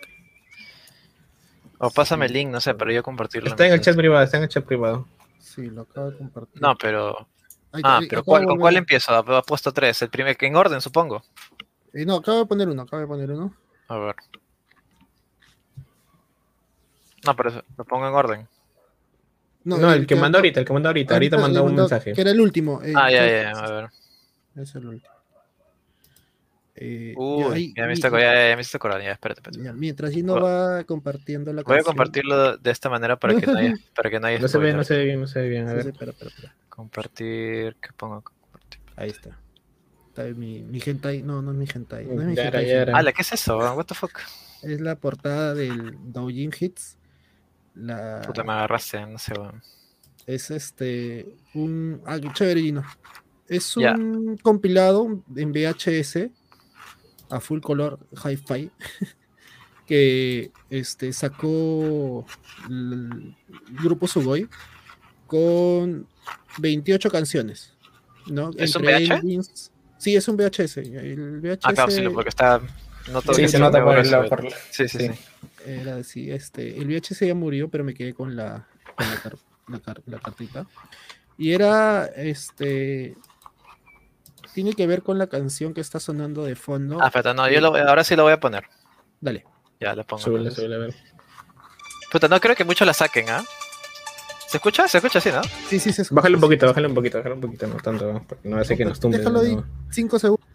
O 1.78 1.90
pásame 1.90 2.26
el 2.26 2.32
link, 2.32 2.50
no 2.50 2.60
sé, 2.60 2.74
pero 2.74 2.90
yo 2.90 3.02
compartirlo. 3.02 3.50
Está 3.50 3.66
en 3.66 3.74
el 3.74 3.80
chat 3.82 3.94
privado, 3.94 4.24
está 4.24 4.38
en 4.38 4.44
el 4.44 4.48
chat 4.48 4.64
privado. 4.64 5.06
Sí, 5.38 5.70
lo 5.70 5.82
acabo 5.82 6.10
de 6.10 6.18
compartir. 6.18 6.60
No, 6.62 6.74
pero. 6.76 7.28
Ahí- 7.72 7.82
Ah, 7.84 7.98
ahí- 7.98 8.08
pero 8.08 8.24
¿cuál, 8.24 8.44
¿con 8.46 8.58
cuál 8.58 8.76
empiezo? 8.76 9.12
Ha 9.14 9.42
puesto 9.42 9.72
tres. 9.72 10.00
El 10.02 10.08
primer, 10.10 10.36
que 10.36 10.46
en 10.46 10.56
orden, 10.56 10.80
supongo. 10.80 11.22
eh, 11.92 12.04
no, 12.04 12.16
acabo 12.16 12.38
de 12.38 12.46
poner 12.46 12.68
uno, 12.68 12.82
acabo 12.82 13.00
de 13.00 13.06
poner 13.08 13.30
uno. 13.30 13.54
A 13.88 13.96
ver. 13.98 14.14
No, 17.26 17.34
pero 17.36 17.50
eso, 17.50 17.62
lo 17.76 17.84
pongo 17.84 18.06
en 18.08 18.14
orden. 18.14 18.48
No, 19.64 19.92
el 19.92 20.06
que 20.06 20.14
mandó 20.16 20.38
ahorita, 20.38 20.60
el 20.60 20.66
que 20.66 20.72
mandó 20.72 20.88
ahorita. 20.88 21.14
Ahorita 21.14 21.36
le 21.36 21.42
mandó 21.42 21.64
un 21.64 21.74
mensaje. 21.74 22.12
Que 22.14 22.20
era 22.22 22.30
el 22.30 22.40
último. 22.40 22.80
eh, 22.82 22.92
Ah, 22.96 23.10
ya, 23.10 23.18
que- 23.20 23.42
ya, 23.42 23.50
a 23.50 23.70
ver. 23.72 23.90
Es 24.56 24.74
el 24.74 24.86
último. 24.86 25.12
Eh, 26.80 27.14
ya, 27.16 27.20
Uy, 27.20 27.54
ahí- 27.54 27.74
ya 27.76 27.86
me 27.86 27.92
hiciste 27.92 28.06
acordar, 28.06 28.36
ya, 28.50 28.56
me 28.56 28.62
acordar, 28.62 29.02
ya, 29.02 29.12
espérate, 29.12 29.40
espérate. 29.40 29.64
ya, 29.64 29.72
mientras 29.72 30.12
Gino 30.12 30.34
Voy- 30.34 30.42
va 30.42 30.84
compartiendo 30.84 31.52
la 31.52 31.62
Voy 31.62 31.72
a 31.72 31.76
canción. 31.78 31.84
compartirlo 31.96 32.56
de 32.56 32.70
esta 32.70 32.88
manera 32.88 33.16
para 33.18 33.34
que 33.38 33.46
no 33.46 33.58
haya, 33.58 33.74
para 33.96 34.10
que 34.10 34.20
no 34.20 34.26
haya 34.28 34.38
No 34.38 34.48
se 34.48 34.58
ve, 34.58 34.72
no 34.72 34.84
se 34.84 34.96
ve 34.96 35.04
bien, 35.06 35.20
no 35.20 35.26
se 35.26 35.40
ve 35.40 35.48
bien. 35.48 35.66
A 35.66 35.70
Sí, 35.70 35.74
ver. 35.76 35.82
sí, 35.84 35.88
espera, 35.90 36.10
espera, 36.12 36.30
espera. 36.30 36.54
Compartir, 36.68 37.76
¿qué 37.80 37.88
pongo? 37.96 38.22
Compartir. 38.22 38.80
Ahí 38.96 39.10
está. 39.10 39.38
Está 40.08 40.22
mi, 40.38 40.62
mi 40.62 40.80
hentai. 40.84 41.22
No, 41.22 41.42
no 41.42 41.50
es 41.52 41.56
mi 41.56 41.66
hentai. 41.72 42.06
No 42.06 42.20
es 42.22 42.28
mi 42.28 42.38
hentai. 42.38 42.70
Ala, 42.92 43.12
¿qué 43.12 43.22
es 43.22 43.32
eso? 43.32 43.56
What 43.58 43.86
the 43.86 43.94
fuck? 43.94 44.18
Es 44.62 44.80
la 44.80 44.96
portada 44.96 45.54
del 45.54 45.96
Doujin 46.12 46.52
Hits. 46.58 46.96
La, 47.74 48.22
Puta, 48.26 48.42
me 48.42 48.52
agarraste, 48.52 49.04
no 49.06 49.18
sé, 49.18 49.32
weón. 49.38 49.62
es 50.26 50.50
este 50.50 51.36
un 51.54 52.02
ah, 52.06 52.18
chévere 52.32 52.60
Gino. 52.60 52.84
Es 53.48 53.76
un 53.76 54.36
compilado 54.42 55.22
en 55.36 55.52
VHS 55.52 56.30
a 57.30 57.40
full 57.40 57.60
color 57.60 57.98
hi-fi 58.24 58.70
que 59.86 60.50
este 60.70 61.12
sacó 61.12 62.26
el 62.68 63.34
grupo 63.82 64.06
Sugoi 64.06 64.48
con 65.26 66.06
28 66.58 67.10
canciones, 67.10 67.72
¿no? 68.26 68.50
¿Es 68.56 68.74
un 68.76 68.84
Entre 68.88 69.06
VH? 69.06 69.20
endings- 69.22 69.70
sí, 69.98 70.14
es 70.16 70.26
un 70.28 70.36
VHS. 70.36 70.78
El 70.78 71.40
VHS 71.40 71.58
Ah, 71.64 71.72
claro, 71.74 71.90
sí, 71.90 72.02
porque 72.12 72.28
está. 72.30 72.60
No 73.12 73.22
todo 73.22 73.34
Sí, 73.34 73.42
que 73.42 73.48
se 73.48 73.52
sea 73.52 73.60
nota 73.60 73.82
por 73.82 73.92
grueso, 73.94 74.22
el 74.22 74.28
por- 74.28 74.42
Sí, 74.70 74.86
sí, 74.86 74.98
sí. 74.98 75.08
sí. 75.08 75.10
era 75.66 75.96
así, 75.96 76.30
este, 76.30 76.76
el 76.78 76.86
VHS 76.88 77.26
ya 77.26 77.34
murió, 77.34 77.68
pero 77.70 77.84
me 77.84 77.94
quedé 77.94 78.12
con 78.12 78.36
la, 78.36 78.66
con 78.96 79.08
la, 79.10 79.16
car- 79.22 79.38
la 79.68 79.78
car- 79.80 80.02
la 80.06 80.18
cartita. 80.18 80.66
Y 81.38 81.52
era, 81.52 82.04
este, 82.06 83.16
tiene 84.54 84.72
que 84.74 84.86
ver 84.86 85.02
con 85.02 85.18
la 85.18 85.26
canción 85.26 85.74
que 85.74 85.80
está 85.80 86.00
sonando 86.00 86.44
de 86.44 86.56
fondo. 86.56 86.98
Ah, 87.02 87.06
espérate, 87.06 87.34
no, 87.34 87.48
yo 87.48 87.60
lo, 87.60 87.70
voy- 87.70 87.80
ahora 87.80 88.04
sí 88.04 88.16
lo 88.16 88.22
voy 88.24 88.32
a 88.32 88.40
poner. 88.40 88.64
Dale. 89.20 89.44
Ya, 89.80 89.94
lo 89.94 90.04
pongo. 90.04 90.22
Súbele, 90.22 90.50
súbele, 90.50 90.74
a 90.74 90.78
ver. 90.78 90.94
Puta, 92.10 92.26
no 92.28 92.40
creo 92.40 92.56
que 92.56 92.64
muchos 92.64 92.86
la 92.86 92.94
saquen, 92.94 93.28
¿ah? 93.30 93.44
¿Se 94.48 94.56
escucha? 94.56 94.88
Se 94.88 94.98
escucha 94.98 95.18
así, 95.18 95.30
¿no? 95.30 95.42
Sí, 95.68 95.78
sí, 95.78 95.92
se 95.92 96.02
escucha, 96.02 96.16
Bájale 96.16 96.34
un 96.36 96.40
poquito, 96.40 96.66
bájale 96.66 96.86
un 96.88 96.94
poquito, 96.94 97.18
bájale 97.18 97.34
un 97.34 97.40
poquito, 97.42 97.66
no 97.66 97.76
tanto, 97.76 98.22
porque 98.26 98.48
no 98.48 98.56
hace 98.58 98.76
que 98.76 98.84
nos 98.84 98.98
tumbe. 98.98 99.18
Déjalo 99.18 99.40
ahí, 99.40 99.54
no. 99.56 99.64
cinco 99.90 100.18
segundos. 100.18 100.46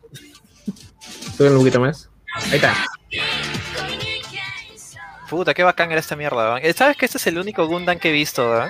Súbele 1.37 1.55
un 1.55 1.61
poquito 1.61 1.79
más. 1.79 2.09
Ahí 2.49 2.55
está. 2.55 2.73
Puta, 5.29 5.53
qué 5.53 5.63
bacán 5.63 5.91
era 5.91 5.99
esta 5.99 6.15
mierda. 6.15 6.57
Eh, 6.59 6.73
¿Sabes 6.73 6.97
que 6.97 7.05
este 7.05 7.17
es 7.17 7.27
el 7.27 7.37
único 7.37 7.65
Gundam 7.67 7.97
que 7.99 8.09
he 8.09 8.11
visto, 8.11 8.49
weón? 8.49 8.69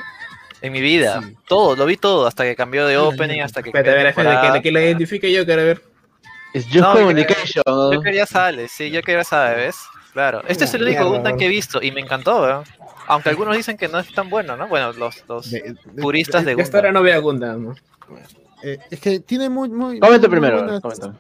En 0.64 0.72
mi 0.74 0.82
vida. 0.82 1.22
Sí. 1.22 1.36
Todo, 1.48 1.76
lo 1.76 1.86
vi 1.86 1.98
todo, 1.98 2.26
hasta 2.26 2.44
que 2.44 2.56
cambió 2.56 2.88
de 2.88 2.98
opening, 2.98 3.42
hasta 3.42 3.62
que 3.62 3.70
Espérate, 3.70 3.92
a 3.92 3.94
ver, 3.94 4.04
de 4.04 4.10
espérate, 4.10 4.58
que, 4.58 4.62
que 4.64 4.72
lo 4.72 4.80
identifique 4.80 5.32
yo, 5.32 5.46
quiero 5.46 5.64
ver. 5.64 5.82
Es 6.54 6.64
Just 6.66 6.78
No, 6.78 6.94
Communication. 6.94 7.64
Yo 7.94 8.02
quería 8.02 8.26
sale, 8.26 8.68
sí, 8.68 8.90
yo 8.90 9.02
quería 9.04 9.24
saber, 9.24 9.58
¿ves? 9.58 9.76
Claro. 10.14 10.42
Este 10.48 10.64
es 10.66 10.74
el 10.74 10.84
único 10.84 11.10
Gundam 11.10 11.38
que 11.38 11.46
he 11.46 11.50
visto 11.50 11.82
y 11.82 11.92
me 11.92 12.00
encantó, 12.02 12.42
weón. 12.42 12.64
Aunque 13.08 13.30
algunos 13.30 13.58
dicen 13.58 13.76
que 13.78 13.88
no 13.90 14.00
es 14.00 14.14
tan 14.14 14.30
bueno, 14.30 14.56
¿no? 14.56 14.68
Bueno, 14.68 14.94
los, 14.94 15.28
los 15.28 15.52
De- 15.52 15.76
de- 15.94 16.02
puristas 16.02 16.46
de 16.46 16.56
Yo 16.56 16.62
hasta 16.62 16.78
ahora 16.78 16.90
Gundam. 16.90 17.04
no 17.04 17.04
veo 17.04 17.16
a 17.16 17.20
Gundam, 17.20 17.64
¿no? 17.66 17.76
eh, 18.64 18.78
es 18.90 19.00
que 19.00 19.20
tiene 19.20 19.50
muy, 19.50 19.68
muy. 19.70 20.00
Comenta 20.00 20.30
primero. 20.30 20.64
buenas- 20.64 20.82
comenta. 20.82 21.14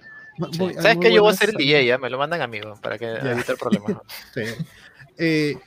Sí. 0.52 0.74
¿Sabes 0.82 0.98
qué? 1.02 1.14
Yo 1.14 1.22
voy 1.24 1.34
a 1.34 1.36
ser 1.36 1.50
el 1.50 1.56
DJ, 1.56 1.86
ya, 1.86 1.98
me 1.98 2.10
lo 2.10 2.18
mandan 2.18 2.42
a 2.42 2.48
mí, 2.48 2.62
weón, 2.62 2.80
para 2.80 2.98
que 2.98 3.06
evite 3.12 3.52
el 3.52 3.58
problema. 3.58 3.90
¿no? 3.90 4.04
Sí. 4.34 4.42
Eh, 5.18 5.58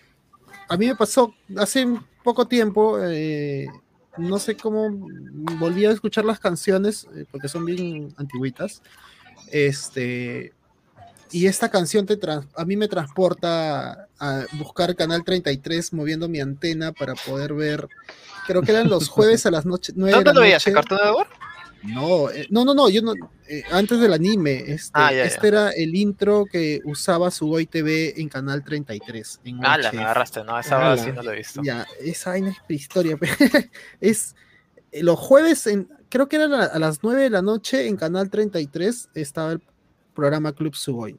a 0.68 0.76
mí 0.76 0.86
me 0.86 0.96
pasó 0.96 1.34
hace 1.58 1.86
poco 2.26 2.46
tiempo, 2.48 2.98
eh, 3.00 3.68
no 4.18 4.38
sé 4.40 4.56
cómo 4.56 4.88
volví 5.60 5.84
a 5.86 5.92
escuchar 5.92 6.24
las 6.24 6.40
canciones, 6.40 7.06
eh, 7.14 7.24
porque 7.30 7.46
son 7.48 7.64
bien 7.64 8.12
antiguitas. 8.16 8.82
Este, 9.52 10.52
y 11.30 11.46
esta 11.46 11.68
canción 11.70 12.04
te 12.04 12.16
trans- 12.16 12.46
a 12.56 12.64
mí 12.64 12.76
me 12.76 12.88
transporta 12.88 14.08
a 14.18 14.44
buscar 14.58 14.94
Canal 14.96 15.22
33 15.24 15.92
moviendo 15.92 16.28
mi 16.28 16.40
antena 16.40 16.90
para 16.92 17.14
poder 17.14 17.54
ver. 17.54 17.88
Creo 18.46 18.62
que 18.62 18.72
eran 18.72 18.88
los 18.88 19.08
jueves 19.08 19.46
a 19.46 19.50
las 19.52 19.64
noche, 19.64 19.92
9 19.94 20.10
de 20.10 20.16
¿Dónde 20.16 20.30
la 20.30 20.34
lo 20.34 20.40
veías? 20.42 20.62
No, 21.82 22.30
eh, 22.30 22.46
no, 22.50 22.64
no, 22.64 22.74
no, 22.74 22.88
yo 22.88 23.00
no, 23.02 23.12
eh, 23.48 23.62
antes 23.70 24.00
del 24.00 24.12
anime, 24.12 24.64
este, 24.66 24.90
Ah, 24.94 25.10
ya, 25.12 25.18
ya. 25.18 25.24
este 25.24 25.46
era 25.48 25.70
el 25.70 25.94
intro 25.94 26.44
que 26.50 26.80
usaba 26.84 27.30
Sugoi 27.30 27.66
TV 27.66 28.14
en 28.20 28.28
Canal 28.28 28.64
33. 28.64 29.40
En 29.44 29.64
Ala, 29.64 29.88
UHF. 29.90 29.94
me 29.96 30.02
agarraste, 30.02 30.42
no, 30.44 30.58
esa 30.58 30.78
verdad 30.78 31.04
sí 31.04 31.12
no 31.12 31.22
lo 31.22 31.32
he 31.32 31.36
visto. 31.36 31.62
Ya, 31.62 31.86
esa 32.00 32.30
vaina 32.30 32.50
es 32.50 32.56
prehistoria. 32.66 33.16
es 34.00 34.34
eh, 34.90 35.02
los 35.02 35.18
jueves, 35.18 35.66
en, 35.68 35.88
creo 36.08 36.28
que 36.28 36.36
era 36.36 36.48
la- 36.48 36.64
a 36.64 36.78
las 36.78 37.02
9 37.02 37.22
de 37.22 37.30
la 37.30 37.42
noche 37.42 37.86
en 37.86 37.96
Canal 37.96 38.30
33 38.30 39.10
estaba 39.14 39.52
el 39.52 39.62
programa 40.14 40.52
Club 40.52 40.74
Sugoi. 40.74 41.16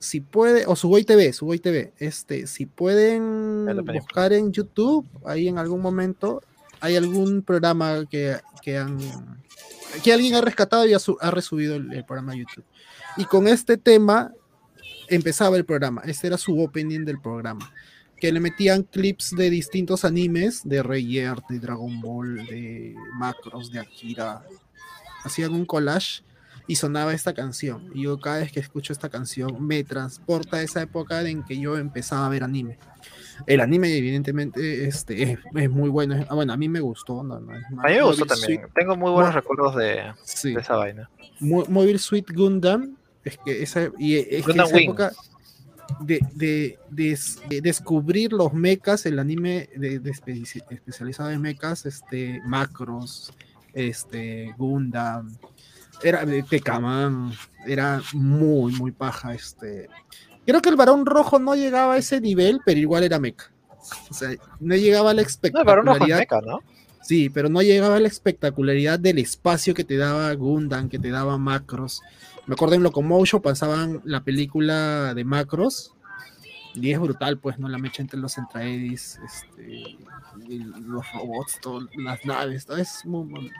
Si 0.00 0.20
puede, 0.20 0.64
o 0.66 0.76
Sugoi 0.76 1.04
TV, 1.04 1.32
Sugoi 1.32 1.58
TV, 1.60 1.92
este, 1.98 2.46
si 2.46 2.66
pueden 2.66 3.66
buscar 3.94 4.32
en 4.32 4.52
YouTube, 4.52 5.08
ahí 5.24 5.48
en 5.48 5.58
algún 5.58 5.80
momento, 5.80 6.42
hay 6.80 6.96
algún 6.96 7.42
programa 7.42 8.04
que, 8.10 8.36
que 8.62 8.78
han 8.78 8.98
que 10.02 10.12
alguien 10.12 10.34
ha 10.34 10.40
rescatado 10.40 10.86
y 10.86 10.92
ha, 10.94 10.98
su- 10.98 11.16
ha 11.20 11.30
resubido 11.30 11.76
el, 11.76 11.92
el 11.92 12.04
programa 12.04 12.32
a 12.32 12.36
YouTube. 12.36 12.64
Y 13.16 13.24
con 13.24 13.48
este 13.48 13.76
tema 13.78 14.32
empezaba 15.08 15.56
el 15.56 15.64
programa. 15.64 16.02
Este 16.04 16.26
era 16.26 16.36
su 16.36 16.60
opening 16.62 17.04
del 17.04 17.20
programa. 17.20 17.72
Que 18.20 18.30
le 18.32 18.40
metían 18.40 18.82
clips 18.82 19.30
de 19.36 19.48
distintos 19.48 20.04
animes, 20.04 20.62
de 20.64 20.82
Rayer, 20.82 21.36
de 21.48 21.58
Dragon 21.60 22.00
Ball, 22.00 22.46
de 22.46 22.94
Macros, 23.14 23.70
de 23.70 23.78
Akira. 23.80 24.42
Hacían 25.24 25.52
un 25.54 25.64
collage 25.64 26.22
y 26.66 26.76
sonaba 26.76 27.14
esta 27.14 27.32
canción. 27.32 27.90
Y 27.94 28.02
yo 28.02 28.18
cada 28.20 28.38
vez 28.40 28.52
que 28.52 28.60
escucho 28.60 28.92
esta 28.92 29.08
canción 29.08 29.64
me 29.66 29.84
transporta 29.84 30.58
a 30.58 30.62
esa 30.62 30.82
época 30.82 31.22
en 31.22 31.44
que 31.44 31.58
yo 31.58 31.78
empezaba 31.78 32.26
a 32.26 32.28
ver 32.28 32.42
anime. 32.44 32.78
El 33.46 33.60
anime, 33.60 33.96
evidentemente, 33.96 34.86
este, 34.86 35.22
es, 35.32 35.38
es 35.54 35.70
muy 35.70 35.88
bueno. 35.90 36.14
Es- 36.16 36.26
ah, 36.28 36.34
bueno, 36.34 36.52
a 36.52 36.56
mí 36.56 36.68
me 36.68 36.80
gustó. 36.80 37.22
No, 37.22 37.34
A 37.34 37.40
mí 37.40 37.46
me 37.48 38.02
gustó 38.02 38.24
Mobile 38.24 38.26
también. 38.26 38.62
Tengo 38.74 38.96
muy 38.96 39.10
buenos 39.10 39.32
Mo- 39.34 39.40
recuerdos 39.40 39.76
de, 39.76 40.12
sí. 40.24 40.54
de 40.54 40.60
esa 40.60 40.76
vaina. 40.76 41.08
Mo- 41.40 41.64
Mobile 41.68 41.98
Suit 41.98 42.30
Gundam. 42.34 42.96
Es 43.24 43.38
que 43.44 43.62
esa, 43.62 43.90
y 43.98 44.16
es 44.16 44.26
que 44.28 44.42
Gundam 44.42 44.66
esa 44.66 44.76
Wing. 44.76 44.84
época 44.84 45.12
de, 46.00 46.20
de- 46.34 46.78
de- 46.90 47.18
de 47.48 47.60
descubrir 47.60 48.32
los 48.32 48.52
mechas, 48.52 49.06
el 49.06 49.18
anime 49.18 49.68
de, 49.76 49.98
de 49.98 50.10
especi- 50.12 50.64
especializado 50.70 51.30
en 51.30 51.40
mechas, 51.40 51.86
este, 51.86 52.40
Macros, 52.46 53.32
este, 53.74 54.54
Gundam, 54.58 55.36
era 56.02 56.24
de 56.24 56.42
Tecaman, 56.42 57.32
era 57.66 58.00
muy, 58.12 58.72
muy 58.72 58.92
paja. 58.92 59.34
Este. 59.34 59.88
Creo 60.48 60.62
que 60.62 60.70
el 60.70 60.76
varón 60.76 61.04
rojo 61.04 61.38
no 61.38 61.54
llegaba 61.54 61.92
a 61.94 61.98
ese 61.98 62.22
nivel, 62.22 62.60
pero 62.64 62.80
igual 62.80 63.04
era 63.04 63.18
mecha. 63.18 63.52
O 64.10 64.14
sea, 64.14 64.30
no 64.60 64.74
llegaba 64.76 65.10
a 65.10 65.14
la 65.14 65.20
No, 65.20 65.26
no 65.26 65.28
espectacularidad. 65.28 66.18
meca, 66.20 66.40
¿no? 66.40 66.60
Sí, 67.02 67.28
pero 67.28 67.50
no 67.50 67.60
llegaba 67.60 67.96
a 67.96 68.00
la 68.00 68.08
espectacularidad 68.08 68.98
del 68.98 69.18
espacio 69.18 69.74
que 69.74 69.84
te 69.84 69.98
daba 69.98 70.32
Gundam, 70.32 70.88
que 70.88 70.98
te 70.98 71.10
daba 71.10 71.36
Macros. 71.36 72.00
Me 72.46 72.54
acuerdo 72.54 72.76
en 72.76 72.82
Locomotion 72.82 73.42
pasaban 73.42 74.00
la 74.04 74.24
película 74.24 75.12
de 75.14 75.22
Macros. 75.22 75.92
Y 76.74 76.92
es 76.92 76.98
brutal, 76.98 77.38
pues, 77.38 77.58
¿no? 77.58 77.68
La 77.68 77.76
mecha 77.76 78.00
entre 78.00 78.18
los 78.18 78.38
Entraedis, 78.38 79.18
este, 79.26 79.98
los 80.80 81.12
robots, 81.12 81.58
todo, 81.60 81.86
las 81.98 82.24
naves, 82.24 82.64
todo 82.64 82.78
es 82.78 83.04
muy, 83.04 83.24
muy- 83.26 83.52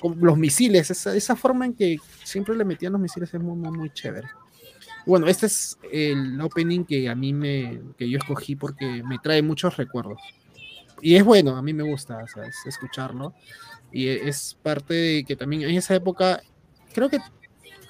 con 0.00 0.18
los 0.20 0.36
misiles, 0.36 0.90
esa, 0.90 1.14
esa 1.14 1.36
forma 1.36 1.66
en 1.66 1.74
que 1.74 1.98
siempre 2.24 2.56
le 2.56 2.64
metían 2.64 2.90
los 2.92 3.00
misiles 3.00 3.32
es 3.32 3.40
muy, 3.40 3.56
muy, 3.56 3.70
muy 3.78 3.90
chévere. 3.90 4.26
Bueno, 5.06 5.26
este 5.26 5.46
es 5.46 5.78
el 5.90 6.40
opening 6.40 6.84
que 6.84 7.08
a 7.08 7.14
mí 7.14 7.32
me, 7.32 7.80
que 7.98 8.08
yo 8.08 8.18
escogí 8.18 8.54
porque 8.56 9.02
me 9.04 9.18
trae 9.18 9.42
muchos 9.42 9.76
recuerdos 9.76 10.20
y 11.00 11.16
es 11.16 11.24
bueno, 11.24 11.56
a 11.56 11.62
mí 11.62 11.72
me 11.72 11.82
gusta 11.82 12.18
o 12.18 12.28
sea, 12.28 12.44
es- 12.44 12.64
escucharlo. 12.66 13.34
Y 13.90 14.06
e- 14.08 14.28
es 14.28 14.56
parte 14.62 14.94
de 14.94 15.24
que 15.24 15.34
también 15.36 15.62
en 15.62 15.76
esa 15.76 15.94
época, 15.94 16.40
creo 16.94 17.08
que 17.08 17.18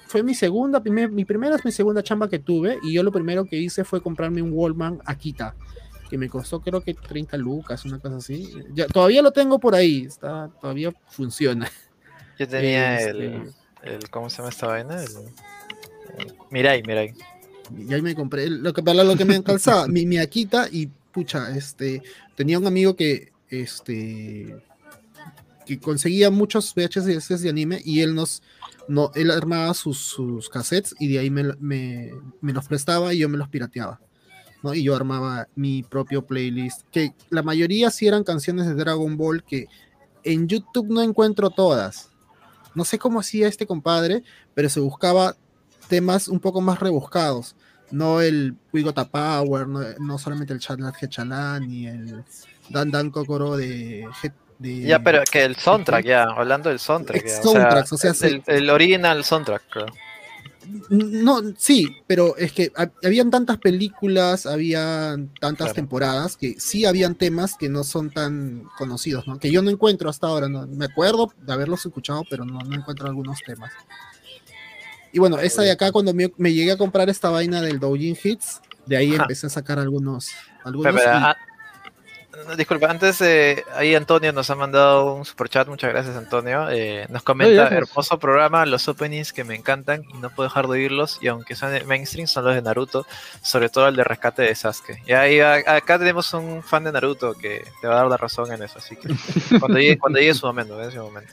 fue 0.07 0.23
mi 0.23 0.33
segunda, 0.33 0.81
primer- 0.81 1.11
mi 1.11 1.23
primera 1.23 1.55
es 1.55 1.63
mi 1.63 1.71
segunda 1.71 2.01
chamba 2.03 2.27
que 2.29 2.39
tuve. 2.39 2.79
Y 2.83 2.93
yo 2.93 3.03
lo 3.03 3.11
primero 3.11 3.45
que 3.45 3.57
hice 3.57 3.83
fue 3.83 4.01
comprarme 4.01 4.41
un 4.41 4.51
Wallman 4.51 4.99
Akita, 5.05 5.55
que 6.09 6.17
me 6.17 6.27
costó 6.29 6.61
creo 6.61 6.81
que 6.81 6.93
30 6.95 7.37
lucas, 7.37 7.85
una 7.85 7.99
cosa 7.99 8.17
así. 8.17 8.51
Ya, 8.73 8.87
todavía 8.87 9.21
lo 9.21 9.31
tengo 9.31 9.59
por 9.59 9.75
ahí, 9.75 10.05
está, 10.05 10.49
todavía 10.59 10.91
funciona. 11.07 11.69
Yo 12.39 12.47
tenía 12.47 12.97
Este- 12.99 13.25
el, 13.27 13.53
el. 13.83 14.09
¿Cómo 14.09 14.29
se 14.29 14.37
llama 14.37 14.49
esta 14.49 14.67
vaina? 14.67 15.01
El- 15.03 15.09
Mirai, 16.51 16.83
Mirai. 16.83 17.13
Y 17.77 17.93
ahí 17.93 18.01
me 18.01 18.15
compré 18.15 18.49
lo 18.49 18.73
que 18.73 18.83
para 18.83 19.03
lo 19.03 19.15
que 19.15 19.25
me 19.25 19.41
calzaba, 19.43 19.87
mi, 19.87 20.05
mi 20.05 20.17
Akita 20.17 20.67
y 20.71 20.89
pucha, 21.11 21.55
este 21.55 22.01
tenía 22.35 22.59
un 22.59 22.67
amigo 22.67 22.95
que 22.95 23.31
este 23.49 24.55
que 25.65 25.79
conseguía 25.79 26.29
muchos 26.29 26.73
VHS 26.75 27.41
de 27.41 27.49
anime 27.49 27.81
y 27.85 28.01
él 28.01 28.15
nos 28.15 28.43
no 28.87 29.11
él 29.15 29.31
armaba 29.31 29.73
sus, 29.73 29.97
sus 29.97 30.49
cassettes 30.49 30.93
y 30.99 31.07
de 31.07 31.19
ahí 31.19 31.29
me, 31.29 31.53
me, 31.59 32.11
me 32.41 32.53
los 32.53 32.67
prestaba 32.67 33.13
y 33.13 33.19
yo 33.19 33.29
me 33.29 33.37
los 33.37 33.47
pirateaba. 33.49 34.01
¿no? 34.61 34.73
Y 34.73 34.83
yo 34.83 34.95
armaba 34.95 35.47
mi 35.55 35.83
propio 35.83 36.25
playlist, 36.25 36.83
que 36.91 37.13
la 37.29 37.43
mayoría 37.43 37.91
sí 37.91 38.07
eran 38.07 38.23
canciones 38.23 38.65
de 38.65 38.75
Dragon 38.75 39.17
Ball 39.17 39.43
que 39.43 39.67
en 40.23 40.47
YouTube 40.47 40.87
no 40.89 41.01
encuentro 41.01 41.49
todas. 41.49 42.09
No 42.73 42.85
sé 42.85 42.97
cómo 42.97 43.19
hacía 43.19 43.47
este 43.47 43.67
compadre, 43.67 44.23
pero 44.55 44.69
se 44.69 44.79
buscaba 44.79 45.35
temas 45.87 46.27
un 46.27 46.39
poco 46.39 46.61
más 46.61 46.79
rebuscados. 46.79 47.55
No 47.91 48.21
el 48.21 48.55
Wigota 48.73 49.07
Power, 49.07 49.67
no, 49.67 49.81
no 49.99 50.17
solamente 50.17 50.53
el 50.53 50.59
Chatlat 50.59 50.95
Hechalan 51.01 51.67
ni 51.67 51.85
el 51.87 52.23
Dan 52.69 52.89
Dan 52.89 53.11
Kokoro 53.11 53.55
de, 53.55 54.07
Ya, 54.59 54.99
pero 55.03 55.21
que 55.31 55.43
el 55.43 55.55
soundtrack, 55.55 56.05
ya, 56.05 56.23
hablando 56.23 56.69
del 56.69 56.79
soundtrack. 56.79 57.23
Ya, 57.25 57.41
soundtracks, 57.41 57.93
o 57.93 57.97
sea, 57.97 58.13
el, 58.21 58.41
el 58.47 58.69
original 58.69 59.23
soundtrack, 59.23 59.63
creo. 59.69 59.85
No, 60.89 61.41
sí, 61.57 61.87
pero 62.07 62.37
es 62.37 62.53
que 62.53 62.71
ha- 62.77 62.89
habían 63.03 63.29
tantas 63.29 63.57
películas, 63.57 64.45
habían 64.45 65.33
tantas 65.39 65.67
Claro. 65.67 65.73
temporadas 65.75 66.37
que 66.37 66.55
sí 66.59 66.85
habían 66.85 67.15
temas 67.15 67.55
que 67.57 67.67
no 67.67 67.83
son 67.83 68.09
tan 68.11 68.63
conocidos, 68.77 69.27
¿no? 69.27 69.39
Que 69.39 69.51
yo 69.51 69.61
no 69.61 69.69
encuentro 69.69 70.09
hasta 70.09 70.27
ahora, 70.27 70.47
¿no? 70.47 70.65
Me 70.67 70.85
acuerdo 70.85 71.31
de 71.37 71.51
haberlos 71.53 71.85
escuchado, 71.85 72.23
pero 72.29 72.45
no, 72.45 72.59
no 72.59 72.75
encuentro 72.75 73.07
algunos 73.07 73.39
temas. 73.45 73.71
Y 75.13 75.19
bueno, 75.19 75.37
esta 75.39 75.61
de 75.61 75.71
acá, 75.71 75.91
cuando 75.93 76.13
me, 76.13 76.31
me 76.37 76.51
llegué 76.51 76.71
a 76.73 76.77
comprar 76.77 77.09
esta 77.09 77.29
vaina 77.29 77.61
del 77.61 77.79
Doujin 77.79 78.17
Hits, 78.21 78.59
de 78.85 78.97
ahí 78.97 79.13
Ajá. 79.13 79.23
empecé 79.23 79.47
a 79.47 79.49
sacar 79.49 79.79
algunos. 79.79 80.31
algunos 80.65 80.91
Pero, 80.91 81.05
pero, 81.05 81.17
y- 81.19 81.23
ah, 81.23 81.37
no, 82.47 82.55
disculpa, 82.55 82.89
antes 82.89 83.21
eh, 83.21 83.63
ahí 83.75 83.93
Antonio 83.93 84.33
nos 84.33 84.49
ha 84.49 84.55
mandado 84.55 85.13
un 85.13 85.23
super 85.23 85.47
chat, 85.49 85.67
muchas 85.67 85.91
gracias 85.91 86.15
Antonio. 86.17 86.67
Eh, 86.71 87.05
nos 87.09 87.21
comenta, 87.21 87.67
hermoso 87.67 88.17
programa, 88.17 88.65
los 88.65 88.87
openings 88.87 89.31
que 89.31 89.43
me 89.43 89.53
encantan 89.55 90.03
y 90.11 90.17
no 90.17 90.31
puedo 90.31 90.49
dejar 90.49 90.65
de 90.65 90.71
oírlos 90.71 91.19
y 91.21 91.27
aunque 91.27 91.55
son 91.55 91.71
de 91.71 91.83
mainstream 91.83 92.25
son 92.27 92.45
los 92.45 92.55
de 92.55 92.63
Naruto, 92.63 93.05
sobre 93.43 93.69
todo 93.69 93.87
el 93.87 93.95
de 93.95 94.03
rescate 94.03 94.41
de 94.41 94.55
Sasuke. 94.55 94.97
Y 95.05 95.13
ahí 95.13 95.39
a- 95.41 95.75
acá 95.75 95.99
tenemos 95.99 96.33
un 96.33 96.63
fan 96.63 96.83
de 96.85 96.91
Naruto 96.91 97.35
que 97.35 97.63
te 97.81 97.87
va 97.87 97.93
a 97.93 97.97
dar 97.97 98.07
la 98.07 98.17
razón 98.17 98.51
en 98.51 98.63
eso, 98.63 98.79
así 98.79 98.95
que 98.95 99.09
cuando 99.59 99.77
llegue, 99.77 99.99
cuando 99.99 100.17
llegue 100.17 100.33
su 100.33 100.47
momento, 100.47 100.81
en 100.81 100.89
ese 100.89 100.97
momento. 100.99 101.31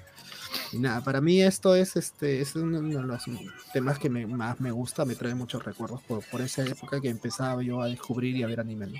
Y 0.73 0.79
nada, 0.79 1.01
para 1.03 1.21
mí 1.21 1.43
esto 1.43 1.75
es 1.75 1.97
este 1.97 2.41
es 2.41 2.55
uno 2.55 2.81
de 2.81 3.03
los 3.03 3.25
temas 3.73 3.99
que 3.99 4.09
me- 4.09 4.27
más 4.27 4.61
me 4.61 4.71
gusta, 4.71 5.05
me 5.05 5.17
trae 5.17 5.35
muchos 5.35 5.65
recuerdos 5.65 6.01
por, 6.03 6.23
por 6.25 6.41
esa 6.41 6.63
época 6.65 7.01
que 7.01 7.09
empezaba 7.09 7.63
yo 7.63 7.81
a 7.83 7.87
descubrir 7.87 8.37
y 8.37 8.43
a 8.43 8.47
ver 8.47 8.61
anime. 8.61 8.87
¿no? 8.87 8.99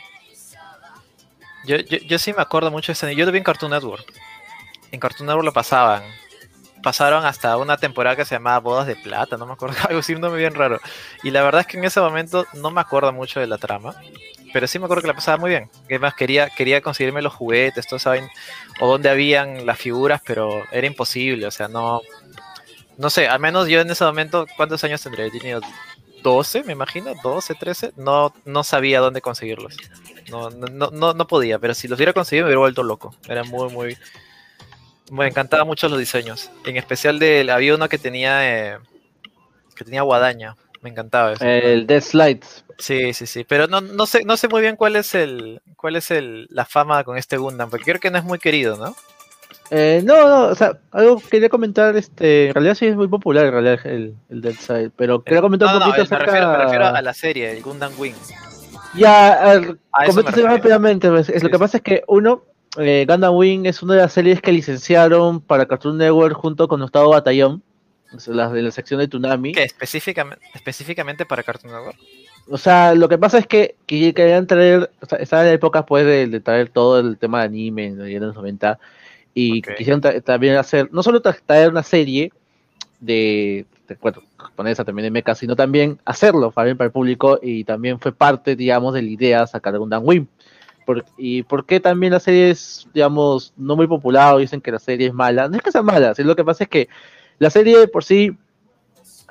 Yo, 1.67 1.77
yo, 1.77 2.19
sí 2.19 2.33
me 2.33 2.43
acuerdo 2.43 2.71
mucho 2.71 2.89
de 2.89 2.95
ese 2.95 3.15
Yo 3.15 3.27
lo 3.27 3.33
vi 3.33 3.39
en 3.39 3.45
Cartoon 3.45 3.71
Network. 3.71 4.05
En 4.91 4.99
Cartoon 4.99 5.27
Network 5.27 5.45
lo 5.45 5.53
pasaban. 5.53 6.03
Pasaron 6.83 7.25
hasta 7.27 7.57
una 7.59 7.77
temporada 7.77 8.17
que 8.17 8.25
se 8.25 8.35
llamaba 8.35 8.59
Bodas 8.59 8.87
de 8.87 8.97
Plata, 8.97 9.37
no 9.37 9.45
me 9.47 9.53
acuerdo, 9.53 9.77
algo 9.89 10.01
así, 10.01 10.15
un 10.15 10.23
nombre 10.23 10.41
bien 10.41 10.55
raro. 10.55 10.81
Y 11.23 11.31
la 11.31 11.43
verdad 11.43 11.61
es 11.61 11.67
que 11.67 11.77
en 11.77 11.85
ese 11.85 12.01
momento 12.01 12.47
no 12.55 12.71
me 12.71 12.81
acuerdo 12.81 13.13
mucho 13.13 13.39
de 13.39 13.47
la 13.47 13.59
trama. 13.59 13.95
Pero 14.53 14.67
sí 14.67 14.79
me 14.79 14.87
acuerdo 14.87 15.03
que 15.03 15.09
la 15.09 15.15
pasaba 15.15 15.39
muy 15.39 15.51
bien. 15.51 15.71
Además 15.85 16.15
quería, 16.15 16.49
quería 16.51 16.81
conseguirme 16.81 17.23
los 17.23 17.35
juguetes, 17.35 17.87
todos 17.87 18.03
saben, 18.03 18.29
o 18.81 18.89
dónde 18.89 19.09
habían 19.09 19.67
las 19.67 19.79
figuras, 19.79 20.21
pero 20.25 20.65
era 20.73 20.87
imposible. 20.87 21.47
O 21.47 21.51
sea, 21.51 21.69
no. 21.69 22.01
No 22.97 23.09
sé, 23.09 23.29
al 23.29 23.41
menos 23.41 23.69
yo 23.69 23.81
en 23.81 23.91
ese 23.91 24.05
momento, 24.05 24.47
¿cuántos 24.57 24.85
años 24.85 25.03
tendría? 25.03 25.27
Yo 25.27 25.33
tenía 25.33 25.61
12, 26.23 26.65
me 26.65 26.73
imagino, 26.73 27.15
12, 27.23 27.55
13. 27.55 27.93
No, 27.97 28.35
no 28.45 28.65
sabía 28.65 29.01
dónde 29.01 29.21
conseguirlos. 29.21 29.77
No, 30.31 30.51
no, 30.51 30.91
no, 30.91 31.15
no, 31.15 31.27
podía, 31.27 31.59
pero 31.59 31.75
si 31.75 31.89
los 31.89 31.99
hubiera 31.99 32.13
conseguido 32.13 32.45
me 32.45 32.49
hubiera 32.51 32.61
vuelto 32.61 32.83
loco. 32.83 33.15
Era 33.29 33.45
muy, 33.45 33.71
muy. 33.71 33.97
Me 35.11 35.27
encantaban 35.27 35.67
mucho 35.67 35.89
los 35.89 35.99
diseños. 35.99 36.51
En 36.65 36.77
especial 36.77 37.19
de, 37.19 37.51
había 37.51 37.75
uno 37.75 37.89
que 37.89 37.99
tenía 37.99 38.75
eh, 38.75 38.79
que 39.75 39.85
tenía 39.85 40.03
guadaña. 40.03 40.57
Me 40.83 40.91
encantaba 40.91 41.33
eso. 41.33 41.45
El 41.45 41.87
Death 41.87 42.03
Slides. 42.05 42.65
Sí, 42.79 43.13
sí, 43.13 43.27
sí. 43.27 43.45
Pero 43.45 43.67
no, 43.67 43.81
no 43.83 44.07
sé, 44.07 44.25
no 44.25 44.37
sé 44.37 44.49
muy 44.49 44.63
bien 44.63 44.77
cuál 44.77 44.97
es 44.97 45.15
el, 45.15 45.61
cuál 45.77 45.97
es 45.97 46.11
el, 46.11 46.47
la 46.51 46.65
fama 46.65 47.05
con 47.05 47.19
este 47.19 47.37
Gundam, 47.37 47.69
porque 47.69 47.85
creo 47.85 48.01
que 48.01 48.11
no 48.11 48.17
es 48.19 48.25
muy 48.25 48.39
querido, 48.39 48.77
¿no? 48.77 48.95
Eh, 49.73 50.01
no, 50.05 50.27
no, 50.29 50.47
o 50.47 50.55
sea, 50.55 50.79
algo 50.91 51.19
que 51.21 51.29
quería 51.29 51.49
comentar, 51.49 51.97
este, 51.97 52.49
en 52.49 52.55
realidad 52.55 52.75
sí 52.75 52.87
es 52.87 52.97
muy 52.97 53.07
popular 53.09 53.45
en 53.47 53.53
realidad 53.53 53.79
el, 53.87 54.15
el 54.29 54.41
Dead 54.41 54.55
Side, 54.55 54.91
pero 54.97 55.23
quería 55.23 55.41
comentar 55.43 55.69
No, 55.69 55.75
un 55.75 55.81
no, 55.81 55.87
no, 55.87 55.93
poquito 55.95 56.11
me, 56.15 56.19
refiero, 56.25 56.49
me 56.51 56.57
refiero 56.59 56.87
a 56.87 57.03
la 57.03 57.15
serie, 57.15 57.53
el 57.53 57.63
Gundam 57.63 57.93
Wing. 57.97 58.15
Ya, 58.95 59.39
me 59.61 60.13
refería. 60.23 60.49
rápidamente, 60.49 61.09
pues, 61.09 61.29
es- 61.29 61.37
Sí, 61.41 61.43
lo 61.45 61.51
que 61.51 61.57
sí. 61.57 61.61
pasa 61.61 61.77
es 61.77 61.83
que 61.85 62.03
uno, 62.09 62.43
eh, 62.79 63.05
Gundam 63.09 63.35
Wing 63.37 63.67
es 63.67 63.83
una 63.83 63.95
de 63.95 64.01
las 64.01 64.13
series 64.13 64.41
que 64.43 64.51
licenciaron 64.53 65.41
para 65.41 65.67
Cartoon 65.67 65.99
Network 65.99 66.35
junto 66.37 66.67
con 66.67 66.83
Octavo 66.83 67.11
Batallón, 67.11 67.63
o 68.15 68.21
sea, 68.21 68.35
las 68.35 68.53
de 68.53 68.63
la 68.63 68.71
sección 68.71 69.01
de 69.01 69.09
Tsunami. 69.09 69.53
¿Qué? 69.53 69.63
Específicamente, 69.65 70.45
específicamente 70.55 71.27
para 71.27 71.43
Cartoon 71.43 71.73
Network. 71.73 71.99
O 72.49 72.59
sea, 72.59 72.95
lo 72.95 73.09
que 73.09 73.19
pasa 73.19 73.39
es 73.39 73.47
que, 73.47 73.77
que 73.87 74.13
querían 74.13 74.47
traer, 74.47 74.91
o 75.01 75.07
sea, 75.07 75.19
estaba 75.19 75.43
en 75.43 75.49
la 75.49 75.55
época 75.55 75.87
pues 75.87 76.05
de, 76.05 76.27
de 76.27 76.41
traer 76.41 76.69
todo 76.69 76.99
el 76.99 77.17
tema 77.19 77.41
de 77.41 77.45
anime 77.47 77.87
en 77.87 78.21
los 78.21 78.35
90 78.35 78.79
y 79.35 79.63
quisieron 79.77 80.01
también 80.25 80.57
hacer, 80.57 80.89
no 80.93 81.03
solo 81.05 81.23
tra- 81.23 81.39
traer 81.47 81.71
una 81.71 81.85
serie 81.85 82.33
de, 82.99 83.67
de 83.89 83.97
bueno, 84.01 84.23
japonesa 84.37 84.85
también 84.85 85.05
de 85.05 85.11
mecha, 85.13 85.35
sino 85.35 85.55
también 85.55 85.99
hacerlo 86.05 86.51
para, 86.51 86.75
para 86.75 86.87
el 86.87 86.93
público 86.93 87.39
y 87.41 87.63
también 87.65 88.01
fue 88.01 88.13
parte, 88.13 88.57
digamos, 88.57 88.95
de 88.95 89.03
la 89.03 89.11
idea 89.11 89.47
sacar 89.47 89.79
Gundam 89.79 90.03
Wing. 90.05 90.27
Por- 90.85 91.05
¿Y 91.17 91.45
por 91.45 91.65
qué 91.67 91.79
también 91.79 92.13
la 92.13 92.21
serie 92.21 92.51
es, 92.51 92.89
digamos, 92.93 93.53
no 93.57 93.77
muy 93.77 93.87
popular 93.87 94.37
dicen 94.39 94.61
que 94.61 94.73
la 94.73 94.79
serie 94.81 95.07
es 95.09 95.15
mala? 95.15 95.47
No 95.49 95.57
es 95.57 95.63
que 95.63 95.71
sea 95.71 95.83
mala, 95.83 96.15
sino 96.17 96.29
lo 96.29 96.37
que 96.37 96.45
pasa 96.45 96.65
es 96.65 96.71
que 96.71 96.89
la 97.41 97.51
serie 97.51 97.89
por 97.89 98.05
sí 98.05 98.33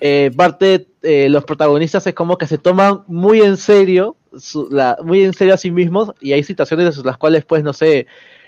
eh, 0.02 0.32
parte 0.36 0.88
eh, 1.02 1.28
los 1.30 1.44
protagonistas 1.44 2.06
es 2.08 2.14
como 2.14 2.38
que 2.38 2.48
se 2.48 2.58
toman 2.58 3.04
muy 3.08 3.42
en 3.42 3.58
serio, 3.58 4.16
su- 4.38 4.70
la- 4.72 4.98
muy 5.04 5.24
en 5.24 5.34
serio 5.34 5.54
a 5.54 5.58
sí 5.58 5.72
mismos 5.72 6.12
y 6.22 6.34
hay 6.34 6.44
situaciones 6.44 6.98
en 6.98 7.06
las 7.06 7.18
cuales 7.18 7.46
pues 7.46 7.64
no 7.64 7.74
sé, 7.74 8.08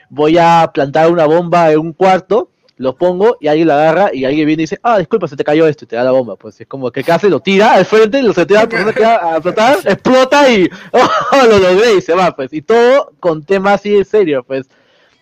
voy 0.10 0.38
a 0.38 0.70
plantar 0.74 1.12
una 1.12 1.26
bomba 1.26 1.72
en 1.72 1.80
un 1.80 1.94
cuarto, 1.94 2.50
lo 2.78 2.96
pongo 2.96 3.38
y 3.42 3.48
alguien 3.48 3.68
la 3.68 3.76
agarra 3.76 4.10
y 4.14 4.26
alguien 4.26 4.48
viene 4.48 4.64
y 4.64 4.66
dice, 4.66 4.80
ah, 4.82 4.98
disculpa, 4.98 5.28
se 5.28 5.36
te 5.36 5.44
cayó 5.44 5.68
esto 5.68 5.86
y 5.86 5.88
te 5.88 5.96
da 5.98 6.04
la 6.04 6.12
bomba, 6.12 6.36
pues 6.38 6.60
es 6.62 6.68
como 6.68 6.92
que 6.92 7.04
¿qué 7.04 7.12
hace? 7.12 7.30
Lo 7.30 7.40
tira 7.42 7.74
al 7.74 7.86
frente, 7.86 8.22
lo 8.24 8.34
se 8.34 8.46
tira, 8.46 8.68
persona 8.68 8.94
que 8.94 9.02
va 9.04 9.16
a 9.16 9.32
explotar, 9.34 9.78
explota 9.86 10.50
y 10.52 10.70
oh, 10.94 11.48
lo 11.48 11.60
logré 11.60 11.96
y 11.98 12.02
se 12.02 12.14
va, 12.14 12.36
pues, 12.36 12.54
y 12.54 12.62
todo 12.62 13.12
con 13.20 13.44
temas 13.44 13.76
así 13.76 13.96
en 13.98 14.06
serio, 14.06 14.44
pues. 14.44 14.68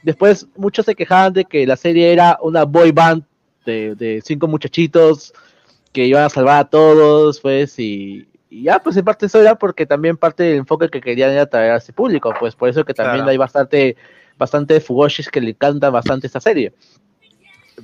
Después 0.01 0.47
muchos 0.55 0.85
se 0.85 0.95
quejaban 0.95 1.33
de 1.33 1.43
que 1.45 1.67
la 1.67 1.75
serie 1.75 2.13
era 2.13 2.37
una 2.41 2.63
boy 2.63 2.91
band 2.91 3.23
de, 3.65 3.95
de 3.95 4.21
cinco 4.23 4.47
muchachitos 4.47 5.33
que 5.91 6.05
iban 6.05 6.23
a 6.23 6.29
salvar 6.29 6.59
a 6.59 6.69
todos, 6.69 7.39
pues, 7.39 7.79
y, 7.79 8.27
y 8.49 8.63
ya, 8.63 8.79
pues 8.79 8.95
en 8.97 9.05
parte 9.05 9.25
eso 9.25 9.41
era 9.41 9.55
porque 9.55 9.85
también 9.85 10.17
parte 10.17 10.43
del 10.43 10.57
enfoque 10.57 10.89
que 10.89 11.01
querían 11.01 11.31
era 11.31 11.43
atraer 11.43 11.71
a 11.71 11.77
ese 11.77 11.93
público, 11.93 12.33
pues 12.39 12.55
por 12.55 12.69
eso 12.69 12.85
que 12.85 12.93
también 12.93 13.17
Claro. 13.17 13.31
hay 13.31 13.37
bastante, 13.37 13.97
bastante 14.37 14.79
fugoshis 14.79 15.29
que 15.29 15.41
le 15.41 15.51
encantan 15.51 15.91
bastante 15.93 16.27
esta 16.27 16.39
serie. 16.39 16.73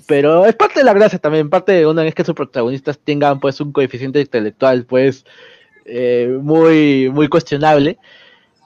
Pero 0.08 0.46
es 0.46 0.56
parte 0.56 0.80
de 0.80 0.86
la 0.86 0.94
gracia 0.94 1.20
también, 1.20 1.50
parte 1.50 1.72
de 1.72 1.88
una 1.88 2.04
vez 2.04 2.14
que 2.14 2.26
sus 2.26 2.36
protagonistas 2.36 3.00
tengan 3.00 3.40
pues 3.40 3.62
un 3.62 3.72
coeficiente 3.72 4.20
intelectual 4.20 4.86
pues 4.86 5.26
eh, 5.86 6.38
muy, 6.42 7.10
muy 7.10 7.28
cuestionable. 7.30 7.98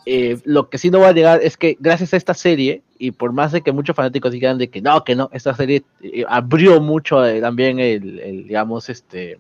Eh, 0.06 0.40
lo 0.46 0.70
que 0.70 0.80
sí 0.80 0.90
no 0.90 1.00
voy 1.00 1.10
a 1.10 1.14
negar 1.14 1.42
es 1.44 1.56
que 1.56 1.78
gracias 1.80 2.14
a 2.14 2.18
esta 2.18 2.34
serie, 2.34 2.82
y 3.00 3.12
por 3.12 3.32
más 3.34 3.52
de 3.54 3.62
que 3.62 3.72
muchos 3.72 3.96
fanáticos 3.96 4.32
digan 4.32 4.58
de 4.60 4.70
que 4.70 4.82
no, 4.82 5.04
que 5.04 5.16
no, 5.16 5.30
esta 5.34 5.56
serie 5.56 5.84
eh, 6.04 6.24
abrió 6.28 6.80
mucho 6.82 7.26
eh, 7.26 7.42
también 7.42 7.80
el, 7.80 8.20
el, 8.20 8.44
digamos, 8.48 8.90
este, 8.90 9.40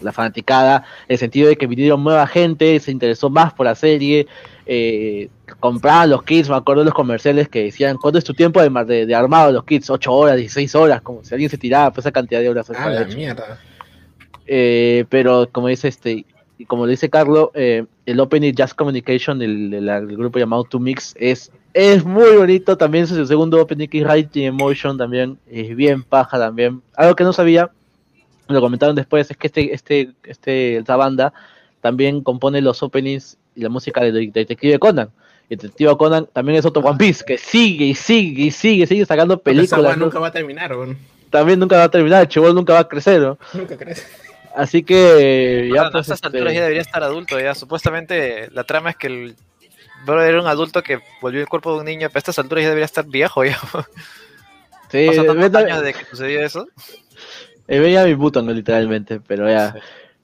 la 0.00 0.12
fanaticada, 0.12 0.84
en 1.08 1.14
el 1.14 1.18
sentido 1.18 1.48
de 1.48 1.56
que 1.56 1.66
vinieron 1.66 2.02
nueva 2.02 2.26
gente, 2.26 2.78
se 2.80 2.90
interesó 2.90 3.28
más 3.28 3.52
por 3.52 3.66
la 3.66 3.74
serie, 3.74 4.26
eh, 4.64 5.28
compraban 5.58 6.08
los 6.08 6.22
kits, 6.22 6.48
me 6.48 6.54
acuerdo 6.56 6.82
de 6.82 6.86
los 6.86 6.94
comerciales 6.94 7.48
que 7.48 7.64
decían, 7.64 7.96
¿cuánto 8.00 8.18
es 8.18 8.24
tu 8.24 8.32
tiempo 8.32 8.62
de, 8.62 8.70
de, 8.84 9.04
de 9.06 9.14
armado 9.14 9.52
los 9.52 9.64
kits? 9.64 9.90
8 9.90 10.10
horas, 10.12 10.36
16 10.36 10.74
horas, 10.76 11.02
como 11.02 11.22
si 11.24 11.34
alguien 11.34 11.50
se 11.50 11.58
tiraba 11.58 11.90
pues, 11.92 12.06
esa 12.06 12.12
cantidad 12.12 12.40
de 12.40 12.48
horas. 12.48 12.70
Ah, 12.70 12.88
la 12.88 13.04
mierda. 13.16 13.58
Eh, 14.46 15.04
pero 15.08 15.48
como 15.50 15.68
dice 15.68 15.88
este, 15.88 16.24
y 16.58 16.64
como 16.64 16.86
dice 16.86 17.08
Carlos, 17.10 17.50
eh, 17.54 17.84
el 18.06 18.20
Opening 18.20 18.52
Jazz 18.54 18.74
Communication 18.74 19.38
del- 19.38 19.70
del 19.70 20.16
grupo 20.16 20.38
llamado 20.38 20.64
To 20.64 20.78
Mix 20.78 21.14
es, 21.18 21.52
es 21.72 22.04
muy 22.04 22.36
bonito. 22.36 22.76
También 22.76 23.06
su 23.06 23.26
segundo 23.26 23.60
opening 23.60 23.88
que 23.88 24.00
es 24.00 24.04
Writing 24.04 24.44
Emotion 24.44 24.98
también 24.98 25.38
es 25.50 25.74
bien 25.74 26.02
paja 26.02 26.38
también. 26.38 26.82
Algo 26.96 27.14
que 27.14 27.24
no 27.24 27.32
sabía, 27.32 27.70
lo 28.48 28.60
comentaron 28.60 28.96
después, 28.96 29.30
es 29.30 29.36
que 29.36 29.46
este, 29.46 29.74
este, 29.74 30.10
este, 30.24 30.76
esta 30.76 30.96
banda 30.96 31.32
también 31.80 32.22
compone 32.22 32.60
los 32.60 32.82
openings 32.82 33.38
y 33.54 33.62
la 33.62 33.68
música 33.68 34.02
de, 34.02 34.12
de 34.12 34.30
Detective 34.32 34.78
Conan. 34.78 35.10
Y 35.48 35.56
Detective 35.56 35.96
Conan 35.96 36.26
también 36.32 36.58
es 36.58 36.64
otro 36.64 36.82
One 36.82 36.98
Piece 36.98 37.24
que 37.24 37.38
sigue 37.38 37.86
y 37.86 37.94
sigue 37.94 38.44
y 38.44 38.50
sigue, 38.50 38.86
sigue 38.86 39.06
sacando 39.06 39.34
esa 39.34 39.42
películas. 39.42 39.96
¿no? 39.96 40.06
nunca 40.06 40.18
va 40.18 40.28
a 40.28 40.32
terminar. 40.32 40.76
También 41.30 41.58
nunca 41.58 41.76
va 41.76 41.84
a 41.84 41.90
terminar, 41.90 42.22
el 42.22 42.28
Chibol 42.28 42.54
nunca 42.54 42.74
va 42.74 42.80
a 42.80 42.88
crecer. 42.88 43.20
¿no? 43.20 43.38
Nunca 43.54 43.76
crees. 43.76 44.06
Así 44.54 44.82
que 44.82 45.66
Bueno, 45.68 45.74
ya 45.74 45.88
a 45.88 45.90
pues, 45.92 46.02
estas 46.02 46.16
este, 46.16 46.26
alturas 46.26 46.54
ya 46.54 46.60
debería 46.62 46.82
estar 46.82 47.02
adulto. 47.02 47.38
Ya 47.38 47.54
supuestamente 47.54 48.48
la 48.50 48.64
trama 48.64 48.90
es 48.90 48.96
que 48.96 49.06
el 49.06 49.36
bro 50.04 50.22
era 50.22 50.40
un 50.40 50.46
adulto 50.46 50.82
que 50.82 51.00
volvió 51.20 51.40
el 51.40 51.48
cuerpo 51.48 51.72
de 51.74 51.80
un 51.80 51.84
niño, 51.86 52.08
pero 52.08 52.18
a 52.18 52.20
estas 52.20 52.38
alturas 52.38 52.62
ya 52.62 52.68
debería 52.68 52.86
estar 52.86 53.06
viejo 53.06 53.44
ya. 53.44 53.58
sí, 54.90 55.06
Pasan 55.06 55.26
tantos 55.26 55.54
años 55.62 55.82
desde 55.82 55.98
que 55.98 56.04
sucedió 56.06 56.40
eso. 56.44 56.66
eh, 57.68 57.78
veía 57.78 58.04
mi 58.04 58.14
¿no? 58.14 58.52
literalmente, 58.52 59.20
pero 59.20 59.48
ya. 59.48 59.72
Sí. 59.72 59.78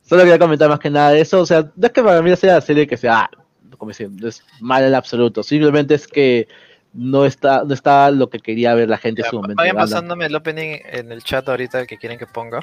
Solo 0.09 0.23
quería 0.23 0.39
comentar 0.39 0.69
más 0.69 0.79
que 0.79 0.91
nada 0.91 1.11
de 1.11 1.21
eso. 1.21 1.41
O 1.41 1.47
sea, 1.47 1.63
no 1.75 1.87
es 1.87 1.93
que 1.93 2.03
para 2.03 2.23
mí 2.23 2.35
sea 2.37 2.55
la 2.55 2.61
serie 2.61 2.87
que 2.87 2.97
sea, 2.97 3.23
ah, 3.23 3.31
como 3.77 3.91
diciendo, 3.91 4.29
es 4.29 4.45
mala 4.61 4.87
en 4.87 4.95
absoluto. 4.95 5.43
Simplemente 5.43 5.95
es 5.95 6.07
que 6.07 6.47
no 6.93 7.27
está, 7.27 7.65
no 7.65 7.75
está 7.75 8.11
lo 8.11 8.31
que 8.31 8.39
quería 8.39 8.75
ver 8.75 8.89
la 8.89 8.99
gente 8.99 9.21
en 9.23 9.25
Ya, 9.25 9.31
su 9.31 9.37
momento. 9.37 9.61
Vayan 9.61 9.77
pasándome 9.77 10.27
el 10.27 10.35
opening 10.35 10.79
en 10.85 11.11
el 11.13 11.23
chat 11.23 11.49
ahorita 11.49 11.81
el 11.81 11.87
que 11.87 11.99
quieren 11.99 12.19
que 12.19 12.27
ponga. 12.27 12.61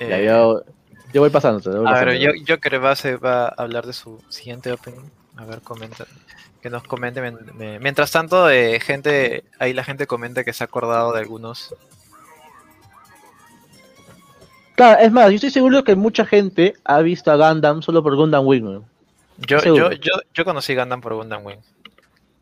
Ya, 0.00 0.18
Eh, 0.20 0.24
yo, 0.26 0.62
yo 1.12 1.20
voy 1.22 1.30
pasando. 1.30 1.60
voy 1.82 1.86
a 1.92 2.04
ver, 2.04 2.18
yo, 2.18 2.30
yo 2.44 2.60
creo 2.60 2.78
que 2.80 2.86
va, 2.86 2.94
se 2.94 3.16
va 3.16 3.46
a 3.46 3.54
hablar 3.56 3.86
de 3.86 3.92
su 3.94 4.22
siguiente 4.28 4.70
opening. 4.70 5.10
A 5.38 5.44
ver, 5.44 5.60
comenta. 5.62 6.04
Que 6.60 6.68
nos 6.68 6.82
comente. 6.82 7.20
men- 7.20 7.38
me- 7.54 7.78
Mientras 7.78 8.10
tanto, 8.10 8.50
eh, 8.50 8.80
gente, 8.80 9.44
ahí 9.58 9.72
la 9.72 9.84
gente 9.84 10.06
comenta 10.06 10.44
que 10.44 10.52
se 10.52 10.62
ha 10.64 10.66
acordado 10.66 11.12
de 11.12 11.20
algunos. 11.20 11.74
Claro, 14.74 15.00
es 15.00 15.10
más, 15.10 15.28
yo 15.30 15.36
estoy 15.36 15.50
seguro 15.50 15.82
que 15.82 15.96
mucha 15.96 16.24
gente 16.24 16.74
ha 16.84 17.00
visto 17.00 17.30
a 17.32 17.36
Gundam 17.36 17.82
solo 17.82 18.02
por 18.02 18.14
Gundam 18.16 18.46
Wing. 18.46 18.62
¿no? 18.64 18.84
Yo, 19.38 19.58
yo, 19.62 19.90
yo, 19.92 20.12
yo 20.34 20.44
conocí 20.44 20.74
Gundam 20.74 21.00
por 21.00 21.14
Gundam 21.14 21.44
Wing. 21.44 21.58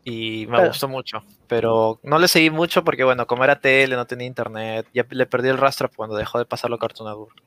Y 0.03 0.45
me 0.47 0.53
Claro. 0.55 0.67
gustó 0.69 0.87
mucho. 0.87 1.23
Pero 1.47 1.99
no 2.03 2.17
le 2.19 2.27
seguí 2.27 2.49
mucho 2.49 2.83
porque, 2.83 3.03
bueno, 3.03 3.25
como 3.27 3.43
era 3.43 3.59
tele, 3.59 3.95
no 3.95 4.05
tenía 4.05 4.27
internet. 4.27 4.87
Ya 4.93 5.05
le 5.09 5.25
perdí 5.25 5.49
el 5.49 5.57
rastro 5.57 5.89
cuando 5.95 6.15
dejó 6.15 6.37
de 6.39 6.45
pasarlo 6.45 6.77
Cartoon 6.77 7.09
Network. 7.09 7.41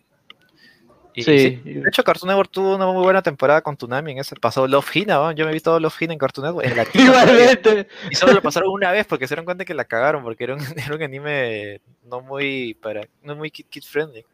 Y, 1.14 1.22
Sí. 1.24 1.60
sí, 1.64 1.72
de 1.72 1.88
hecho, 1.88 2.04
Cartoon 2.04 2.28
Network 2.28 2.50
tuvo 2.52 2.76
una 2.76 2.86
muy 2.86 3.02
buena 3.02 3.20
temporada 3.20 3.62
con 3.62 3.76
Tsunami 3.76 4.12
en 4.12 4.18
ese. 4.18 4.36
Pasó 4.36 4.66
Love 4.68 4.94
Hina, 4.96 5.14
¿no? 5.14 5.32
Yo 5.32 5.44
me 5.44 5.52
vi 5.52 5.60
todo 5.60 5.80
Love 5.80 6.00
Hina 6.02 6.12
en 6.12 6.18
Cartoon 6.18 6.46
Network. 6.46 6.68
En 6.68 6.76
latino. 6.76 7.04
Igualmente. 7.12 7.88
y 8.10 8.14
solo 8.14 8.32
lo 8.34 8.42
pasaron 8.42 8.70
una 8.70 8.92
vez 8.92 9.06
porque 9.06 9.26
se 9.26 9.34
dieron 9.34 9.44
cuenta 9.44 9.64
que 9.64 9.74
la 9.74 9.84
cagaron. 9.84 10.22
Porque 10.22 10.44
era 10.44 10.54
un, 10.54 10.60
era 10.76 10.94
un 10.94 11.02
anime 11.02 11.80
no 12.04 12.20
muy 12.20 12.74
para 12.74 13.02
no 13.22 13.34
muy 13.36 13.50
kid, 13.50 13.66
kid 13.68 13.82
friendly. 13.82 14.24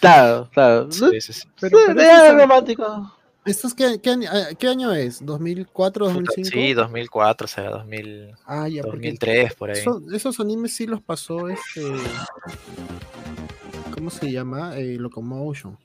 Claro, 0.00 0.48
claro. 0.52 0.90
Sí, 0.92 1.20
sí, 1.20 1.32
sí. 1.32 1.48
Pero, 1.60 1.78
Sí, 1.78 1.84
pero 1.86 2.00
era 2.00 2.26
estos, 2.26 2.40
romántico. 2.42 3.16
estos 3.46 3.74
¿qué, 3.74 3.98
qué 4.02 4.10
año, 4.10 4.30
qué 4.58 4.68
año 4.68 4.92
es? 4.92 5.22
¿2004, 5.24 5.66
Puta, 5.72 5.98
2005? 6.10 6.50
Sí, 6.50 6.74
2004, 6.74 7.44
o 7.44 7.48
sea, 7.48 7.70
2000, 7.70 8.32
Ah, 8.44 8.68
ya, 8.68 8.82
porque 8.82 8.98
2003, 9.08 9.54
por 9.54 9.70
ahí. 9.70 9.78
eso- 9.78 10.02
esos 10.12 10.38
animes 10.40 10.74
sí 10.74 10.86
los 10.86 11.00
pasó 11.00 11.48
este... 11.48 11.80
¿Cómo 13.94 14.10
se 14.10 14.30
llama? 14.30 14.76
Eh, 14.76 14.96
Locomotion. 14.98 15.78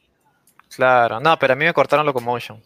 Claro, 0.75 1.19
no, 1.19 1.37
pero 1.37 1.53
a 1.53 1.55
mí 1.55 1.65
me 1.65 1.73
cortaron 1.73 2.05
Locomotion. 2.05 2.61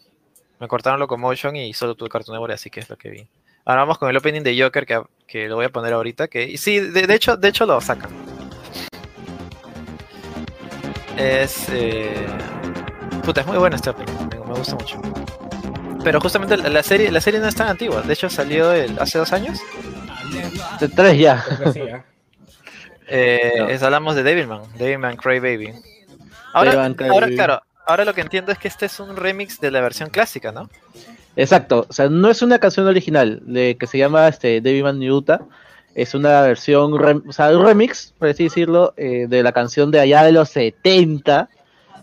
Me 0.60 0.68
cortaron 0.68 0.98
Locomotion 1.00 1.56
y 1.56 1.74
solo 1.74 1.94
tuve 1.94 2.08
Cartoon 2.08 2.34
Network, 2.34 2.54
así 2.54 2.70
que 2.70 2.80
es 2.80 2.88
lo 2.88 2.96
que 2.96 3.10
vi. 3.10 3.26
Ahora 3.64 3.82
vamos 3.82 3.98
con 3.98 4.08
el 4.08 4.16
opening 4.16 4.42
de 4.42 4.60
Joker, 4.60 4.86
que, 4.86 5.02
que 5.26 5.48
lo 5.48 5.56
voy 5.56 5.64
a 5.66 5.70
poner 5.70 5.92
ahorita. 5.92 6.28
Que 6.28 6.44
y 6.44 6.56
sí, 6.56 6.78
de, 6.80 7.06
de 7.06 7.14
hecho, 7.14 7.36
de 7.36 7.48
hecho 7.48 7.66
lo 7.66 7.80
sacan. 7.80 8.10
Es. 11.16 11.68
Eh... 11.70 12.26
Puta, 13.24 13.40
es 13.40 13.46
muy 13.46 13.56
bueno 13.58 13.74
este 13.76 13.90
opening, 13.90 14.14
me, 14.30 14.36
me 14.46 14.54
gusta 14.54 14.74
mucho. 14.76 15.00
Pero 16.04 16.20
justamente 16.20 16.56
la, 16.56 16.68
la 16.68 16.82
serie, 16.82 17.10
la 17.10 17.20
serie 17.20 17.40
no 17.40 17.48
es 17.48 17.56
tan 17.56 17.68
antigua. 17.68 18.02
De 18.02 18.12
hecho, 18.12 18.30
salió 18.30 18.70
el- 18.72 18.98
hace 19.00 19.18
dos 19.18 19.32
años. 19.32 19.58
De 20.78 20.88
tres 20.88 21.18
ya. 21.18 21.44
¿ah? 21.92 22.04
Eh, 23.08 23.54
No. 23.58 23.68
es- 23.68 23.82
hablamos 23.82 24.14
de 24.14 24.22
Devilman, 24.22 24.62
Devilman. 24.78 25.16
Ahora, 26.52 26.70
Devilman 26.70 26.94
Cry 26.94 27.08
ahora, 27.08 27.26
Baby. 27.26 27.34
claro, 27.36 27.62
ahora 27.86 28.04
lo 28.04 28.12
que 28.14 28.20
entiendo 28.20 28.52
es 28.52 28.58
que 28.58 28.68
este 28.68 28.86
es 28.86 29.00
un 29.00 29.16
remix 29.16 29.60
de 29.60 29.70
la 29.70 29.80
versión 29.80 30.10
clásica, 30.10 30.52
¿no? 30.52 30.68
Exacto, 31.36 31.86
o 31.88 31.92
sea, 31.92 32.08
no 32.08 32.30
es 32.30 32.42
una 32.42 32.58
canción 32.58 32.86
original 32.86 33.40
de 33.44 33.76
que 33.78 33.86
se 33.86 33.98
llama 33.98 34.28
este 34.28 34.60
Devilman 34.60 35.00
es 35.94 36.14
una 36.14 36.42
versión, 36.42 36.92
o 37.26 37.32
sea, 37.32 37.56
un 37.56 37.64
remix, 37.64 38.12
por 38.18 38.28
así 38.28 38.44
decirlo, 38.44 38.92
eh, 38.98 39.26
de 39.28 39.42
la 39.42 39.52
canción 39.52 39.90
de 39.90 40.00
allá 40.00 40.24
de 40.24 40.32
los 40.32 40.50
70, 40.50 41.48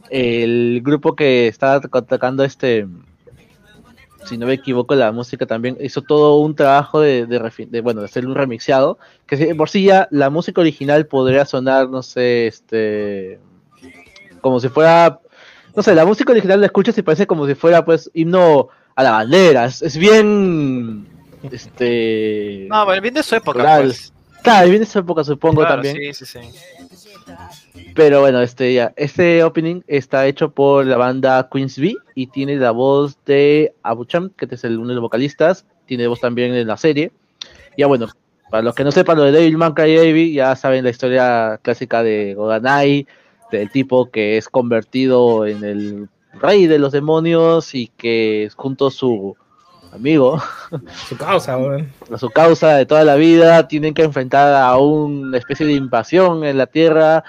el 0.09 0.81
grupo 0.83 1.15
que 1.15 1.47
estaba 1.47 1.79
toc- 1.79 2.07
tocando 2.07 2.43
este, 2.43 2.87
si 4.25 4.37
no 4.37 4.47
me 4.47 4.53
equivoco, 4.53 4.95
la 4.95 5.11
música 5.11 5.45
también 5.45 5.77
hizo 5.79 6.01
todo 6.01 6.37
un 6.37 6.55
trabajo 6.55 7.01
de, 7.01 7.25
de, 7.27 7.67
de, 7.69 7.81
bueno, 7.81 7.99
de 8.01 8.05
hacer 8.05 8.25
un 8.25 8.33
remixado, 8.35 8.97
que 9.27 9.53
por 9.53 9.69
sí 9.69 9.83
ya 9.83 10.07
la 10.11 10.29
música 10.29 10.61
original 10.61 11.05
podría 11.05 11.45
sonar, 11.45 11.89
no 11.89 12.01
sé, 12.01 12.47
este, 12.47 13.39
como 14.41 14.59
si 14.59 14.69
fuera, 14.69 15.19
no 15.75 15.83
sé, 15.83 15.95
la 15.95 16.05
música 16.05 16.31
original 16.31 16.59
la 16.59 16.67
escuchas 16.67 16.97
y 16.97 17.01
parece 17.01 17.27
como 17.27 17.47
si 17.47 17.55
fuera, 17.55 17.83
pues, 17.85 18.09
himno 18.13 18.69
a 18.95 19.03
la 19.03 19.11
bandera, 19.11 19.65
es, 19.65 19.81
es 19.81 19.97
bien, 19.97 21.07
este, 21.51 22.67
No, 22.69 22.85
pero 22.87 23.01
bien 23.01 23.13
de 23.13 23.23
su 23.23 23.35
época, 23.35 23.59
Rural. 23.59 23.83
pues. 23.85 24.13
claro, 24.43 24.67
bien 24.69 24.79
de 24.79 24.85
esa 24.85 24.99
época 24.99 25.23
supongo 25.23 25.61
Claro, 25.61 25.81
también. 25.81 26.13
Sí, 26.13 26.25
sí, 26.25 26.39
sí. 26.39 26.39
Pero 27.95 28.21
bueno, 28.21 28.41
este 28.41 28.73
ya, 28.73 28.93
este 28.95 29.43
opening 29.43 29.81
está 29.87 30.25
hecho 30.25 30.49
por 30.51 30.85
la 30.85 30.97
banda 30.97 31.47
Queens 31.51 31.77
B 31.77 31.95
y 32.15 32.27
tiene 32.27 32.55
la 32.57 32.71
voz 32.71 33.17
de 33.25 33.73
Abucham, 33.83 34.31
que 34.31 34.47
es 34.49 34.63
el 34.63 34.77
uno 34.79 34.89
de 34.89 34.95
los 34.95 35.01
vocalistas, 35.01 35.65
tiene 35.85 36.07
voz 36.07 36.19
también 36.19 36.53
en 36.53 36.67
la 36.67 36.77
serie. 36.77 37.11
Ya 37.77 37.87
bueno, 37.87 38.07
para 38.49 38.63
los 38.63 38.75
que 38.75 38.83
no 38.83 38.91
sepan 38.91 39.17
lo 39.17 39.23
de 39.23 39.31
Devilman 39.31 39.73
Crybaby, 39.73 40.33
ya 40.33 40.55
saben 40.55 40.83
la 40.83 40.89
historia 40.89 41.59
clásica 41.61 42.03
de 42.03 42.35
Goganai, 43.53 43.59
del 43.59 43.69
tipo 43.71 44.09
que 44.09 44.37
es 44.37 44.49
convertido 44.49 45.45
en 45.45 45.63
el 45.63 46.09
rey 46.41 46.67
de 46.67 46.79
los 46.79 46.91
demonios 46.91 47.75
y 47.75 47.87
que 47.97 48.49
junto 48.55 48.87
a 48.87 48.91
su 48.91 49.35
amigo, 49.93 50.41
Su 51.07 51.15
causa, 51.17 51.55
a 52.11 52.17
su 52.17 52.29
causa 52.31 52.75
de 52.77 52.85
toda 52.85 53.03
la 53.03 53.15
vida, 53.15 53.67
tienen 53.67 53.93
que 53.93 54.03
enfrentar 54.03 54.53
a 54.55 54.75
una 54.77 55.37
especie 55.37 55.65
de 55.67 55.73
invasión 55.73 56.43
en 56.43 56.57
la 56.57 56.65
Tierra 56.65 57.23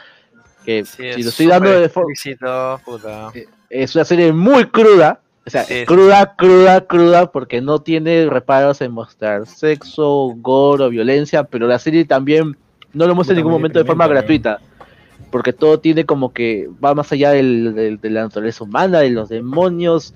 Que 0.64 0.84
Sí, 0.86 0.96
si 0.96 1.06
es 1.08 1.24
lo 1.24 1.28
estoy 1.30 1.46
dando 1.46 1.70
de 1.70 1.88
forma. 1.90 2.10
explícito, 2.10 2.80
puta. 2.84 3.32
Es 3.68 3.94
una 3.94 4.04
serie 4.04 4.32
muy 4.32 4.64
cruda. 4.66 5.20
O 5.46 5.50
sea, 5.50 5.64
Sí, 5.64 5.80
sí. 5.80 5.84
cruda, 5.84 6.34
cruda, 6.36 6.86
cruda, 6.86 7.30
porque 7.30 7.60
no 7.60 7.80
tiene 7.80 8.24
reparos 8.30 8.80
en 8.80 8.92
mostrar 8.92 9.46
sexo, 9.46 10.32
gore 10.38 10.84
o 10.84 10.88
violencia, 10.88 11.44
pero 11.44 11.66
la 11.66 11.78
serie 11.78 12.06
también 12.06 12.56
no 12.94 13.06
lo 13.06 13.14
muestra 13.14 13.32
en 13.34 13.38
ningún 13.38 13.52
momento 13.52 13.78
de 13.78 13.84
forma 13.84 14.06
gratuita. 14.08 14.58
Porque 15.34 15.52
todo 15.52 15.80
tiene 15.80 16.06
como 16.06 16.32
que 16.32 16.68
va 16.84 16.94
más 16.94 17.10
allá 17.10 17.32
del- 17.32 17.74
del- 17.74 18.00
de 18.00 18.08
la 18.10 18.22
naturaleza 18.22 18.62
humana, 18.62 19.00
de 19.00 19.10
los 19.10 19.28
demonios, 19.28 20.14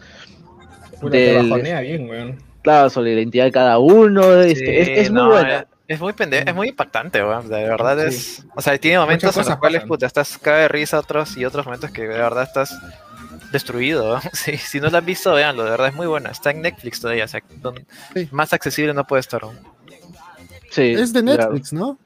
te 1.01 1.09
del- 1.11 1.53
bien, 1.83 2.09
weón. 2.09 2.39
claro, 2.63 2.89
sobre 2.89 3.15
la 3.15 3.21
identidad 3.23 3.47
de 3.47 3.51
cada 3.51 3.81
uno. 3.81 4.41
este, 4.43 4.85
Sí, 4.85 4.93
es, 4.93 4.99
es 5.01 5.11
muy 5.11 5.21
no, 5.23 5.29
buena. 5.31 5.59
Es, 5.59 5.67
es 5.89 6.01
muy 6.01 6.13
pende- 6.13 6.45
es 6.49 6.55
muy 6.55 6.69
impactante, 6.69 7.21
weón. 7.21 7.49
De 7.49 7.65
verdad 7.65 7.99
Sí. 8.11 8.15
es. 8.15 8.47
O 8.55 8.61
sea, 8.63 8.79
tiene 8.79 9.01
momentos 9.01 9.37
en 9.37 9.45
los 9.45 9.57
cuales 9.57 9.79
pasan. 9.81 9.89
puta, 9.89 10.07
estás 10.07 10.39
cae 10.39 10.61
de 10.63 10.69
risa 10.69 11.01
otros 11.01 11.37
y 11.37 11.45
otros 11.45 11.67
momentos 11.67 11.91
que 11.91 12.03
de 12.03 12.09
verdad 12.09 12.45
estás 12.45 12.79
destruido. 13.51 14.21
Sí, 14.33 14.57
si 14.57 14.79
no 14.79 14.89
lo 14.89 14.99
han 14.99 15.05
visto, 15.05 15.33
véanlo, 15.33 15.65
de 15.65 15.71
verdad 15.71 15.89
es 15.89 15.95
muy 15.97 16.07
buena. 16.07 16.31
Está 16.31 16.53
en 16.53 16.63
Netflix 16.63 17.01
todavía, 17.01 17.25
o 17.25 17.29
sea, 17.29 17.43
don- 17.61 17.85
Sí. 18.15 18.29
más 18.31 18.53
accesible 18.53 18.95
no 18.95 19.05
puede 19.05 19.19
estar. 19.21 19.43
aún. 19.43 19.57
Sí, 20.71 20.93
Es 20.93 21.13
de 21.13 21.23
claro. 21.25 21.43
Netflix, 21.45 21.73
¿no? 21.73 21.99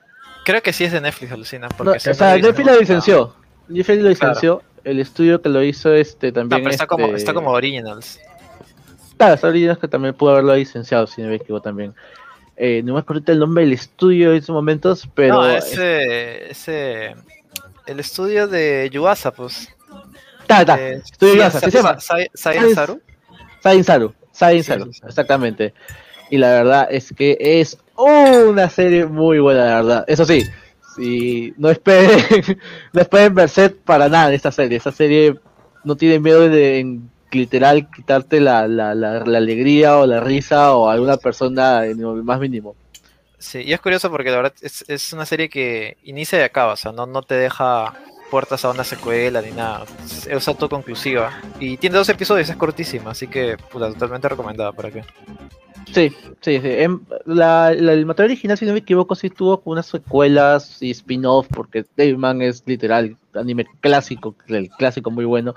Creo 0.45 0.62
que 0.62 0.72
sí 0.72 0.84
es 0.84 0.93
de 0.93 1.01
Netflix, 1.01 1.32
alucina. 1.32 1.68
No, 1.68 1.76
Porque 1.76 1.97
o 1.97 2.01
se 2.01 2.14
sea, 2.14 2.34
dice, 2.34 2.47
Netflix 2.49 2.66
¿no? 2.66 2.72
lo 2.74 2.80
licenció. 2.80 3.34
Netflix 3.68 4.03
lo 4.03 4.09
licenció. 4.09 4.62
El 4.84 4.99
estudio 4.99 5.40
que 5.40 5.49
lo 5.49 5.62
hizo 5.62 5.93
este 5.95 6.28
No, 6.28 6.32
también. 6.34 6.62
pero 6.62 6.70
está 6.72 6.86
como, 6.86 7.07
este, 7.07 7.16
está 7.18 7.34
como 7.34 7.51
Originals. 7.53 8.18
Claro, 9.16 9.34
está 9.34 9.47
Originals 9.49 9.78
que 9.78 9.86
también 9.88 10.14
pudo 10.14 10.32
haberlo 10.32 10.57
licenciado, 10.57 11.07
si 11.07 11.22
no 11.22 11.28
me 11.28 11.36
equivoco 11.36 11.62
también. 11.62 11.95
Eh, 12.57 12.82
no 12.84 12.95
me 12.95 13.01
acuerdo 13.01 13.32
el 13.32 13.38
nombre 13.38 13.62
del 13.64 13.72
estudio 13.72 14.32
en 14.32 14.38
esos 14.38 14.51
momentos, 14.53 15.09
pero. 15.14 15.34
no, 15.34 15.49
ese, 15.51 16.51
ese. 16.51 17.14
El 17.86 18.01
estudio 18.01 18.49
de 18.49 18.90
Yuasa, 18.93 19.30
pues. 19.32 19.68
Está, 20.40 20.61
está. 20.61 20.80
eh, 20.80 20.95
Estudio 21.05 21.34
Yuasa, 21.36 21.61
Sa- 21.61 21.66
¿qué 21.66 21.70
se 21.70 21.76
llama? 21.78 22.01
Sa- 22.01 22.16
Sa- 22.16 22.24
Saiyan 22.34 22.62
¿Sabes? 22.62 22.74
Saru. 22.74 23.01
Sain 23.62 23.84
Saru. 23.84 24.14
Sain 24.32 24.62
Sí, 24.64 24.68
Saru, 24.68 24.84
sí, 24.86 24.93
sí. 24.95 25.01
exactamente. 25.07 25.74
Y 26.30 26.38
la 26.38 26.49
verdad 26.49 26.88
es 26.90 27.12
que 27.16 27.36
es 27.40 27.78
una 27.97 28.68
serie 28.68 29.07
muy 29.07 29.38
buena, 29.38 29.64
la 29.64 29.74
verdad. 29.76 30.05
Eso 30.07 30.24
sí, 30.24 30.45
si 30.97 31.55
no 31.57 31.70
esperen, 31.70 32.59
no 32.93 33.01
esperen 33.01 33.34
para 33.84 34.09
nada 34.09 34.32
esta 34.32 34.53
serie. 34.53 34.78
Esta 34.78 34.93
serie 34.93 35.38
no 35.84 35.97
tiene 35.97 36.18
miedo 36.18 36.49
de 36.49 36.78
en 36.78 37.11
literal 37.30 37.90
quitarte 37.90 38.40
la, 38.40 38.68
la, 38.68 38.95
la, 38.95 39.18
alegría 39.20 39.97
o 39.97 40.07
la 40.07 40.20
risa 40.20 40.74
o 40.74 40.88
alguna 40.88 41.16
persona 41.16 41.86
en 41.86 42.24
más 42.24 42.38
mínimo. 42.38 42.76
Sí, 43.38 43.62
y 43.62 43.72
es 43.72 43.80
curioso 43.80 44.11
porque 44.11 44.30
la 44.30 44.36
verdad 44.36 44.55
es, 44.61 44.84
es 44.86 45.12
una 45.12 45.26
serie 45.26 45.49
que 45.49 45.97
inicia 46.05 46.38
y 46.38 46.43
acaba, 46.43 46.74
o 46.74 46.76
sea, 46.76 46.93
no, 46.93 47.07
no 47.07 47.22
te 47.22 47.34
deja 47.34 47.95
puertas 48.32 48.64
a 48.64 48.70
una 48.70 48.82
secuela 48.82 49.43
ni 49.43 49.51
nada. 49.51 49.84
Es 50.26 50.49
autoconclusiva. 50.49 51.38
Y 51.61 51.76
tiene 51.76 51.99
dos 51.99 52.09
episodios, 52.09 52.49
es 52.49 52.57
cortísima, 52.57 53.11
así 53.11 53.26
que 53.26 53.59
puta, 53.59 53.88
totalmente 53.93 54.26
recomendada 54.28 54.72
para 54.72 54.90
que. 54.90 55.05
Sí, 55.87 56.11
sí, 56.41 56.61
sí. 56.61 56.61
Em, 56.62 57.01
la, 57.26 57.72
la- 57.74 57.93
el 57.93 58.07
material 58.07 58.30
original, 58.33 58.57
si 58.59 58.64
no 58.66 58.72
me 58.72 58.78
equivoco, 58.78 59.14
sí 59.14 59.30
tuvo 59.30 59.61
como 59.61 59.72
unas 59.72 59.87
secuelas 59.87 60.83
y 60.83 60.91
spin-off, 60.91 61.49
porque 61.49 61.85
Devilman 61.97 62.41
es 62.43 62.62
literal 62.66 63.16
anime 63.35 63.66
clásico, 63.80 64.35
el 64.49 64.70
clásico 64.70 65.11
muy 65.11 65.24
bueno. 65.24 65.55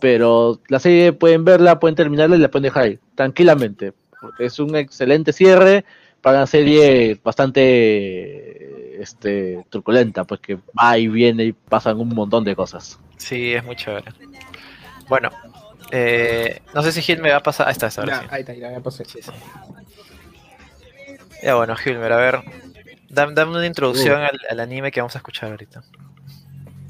Pero 0.00 0.60
la 0.68 0.78
serie 0.78 1.12
pueden 1.12 1.44
verla, 1.44 1.78
pueden 1.80 1.94
terminarla 1.96 2.36
y 2.36 2.40
la 2.40 2.50
pueden 2.50 2.64
dejar 2.64 2.82
ahí, 2.84 2.98
tranquilamente. 3.14 3.92
Porque 4.20 4.44
es 4.46 4.58
un 4.58 4.76
excelente 4.76 5.32
cierre 5.32 5.84
para 6.20 6.38
una 6.38 6.46
serie 6.46 7.18
bastante 7.24 9.02
este, 9.02 9.64
truculenta, 9.70 10.24
pues 10.24 10.40
que 10.40 10.58
va 10.78 10.98
y 10.98 11.08
viene 11.08 11.44
y 11.44 11.52
pasan 11.52 11.98
un 12.00 12.08
montón 12.10 12.44
de 12.44 12.54
cosas. 12.56 12.98
Sí, 13.16 13.52
es 13.54 13.64
muy 13.64 13.76
chévere. 13.76 14.12
Bueno, 15.08 15.30
eh, 15.92 16.60
no 16.74 16.82
sé 16.82 16.92
si 16.92 17.02
Gil 17.02 17.20
me 17.20 17.30
va 17.30 17.36
a 17.36 17.42
pasar. 17.42 17.66
Ahí 17.68 17.72
está, 17.72 17.86
está, 17.88 18.00
ahora 18.02 18.14
Ya, 18.14 18.20
sí. 18.22 18.26
ahí 18.30 18.40
está, 18.40 18.54
ya, 18.54 18.72
ya 18.72 18.80
pasé. 18.80 19.04
Sí, 19.04 19.20
sí. 19.22 19.30
Ya 21.42 21.54
bueno, 21.56 21.76
Gilmer, 21.76 22.12
a 22.12 22.16
ver. 22.16 22.40
Dame, 23.08 23.34
dame 23.34 23.52
una 23.52 23.66
introducción 23.66 24.20
al, 24.22 24.38
al 24.50 24.60
anime 24.60 24.90
que 24.90 25.00
vamos 25.00 25.14
a 25.14 25.18
escuchar 25.18 25.50
ahorita. 25.50 25.82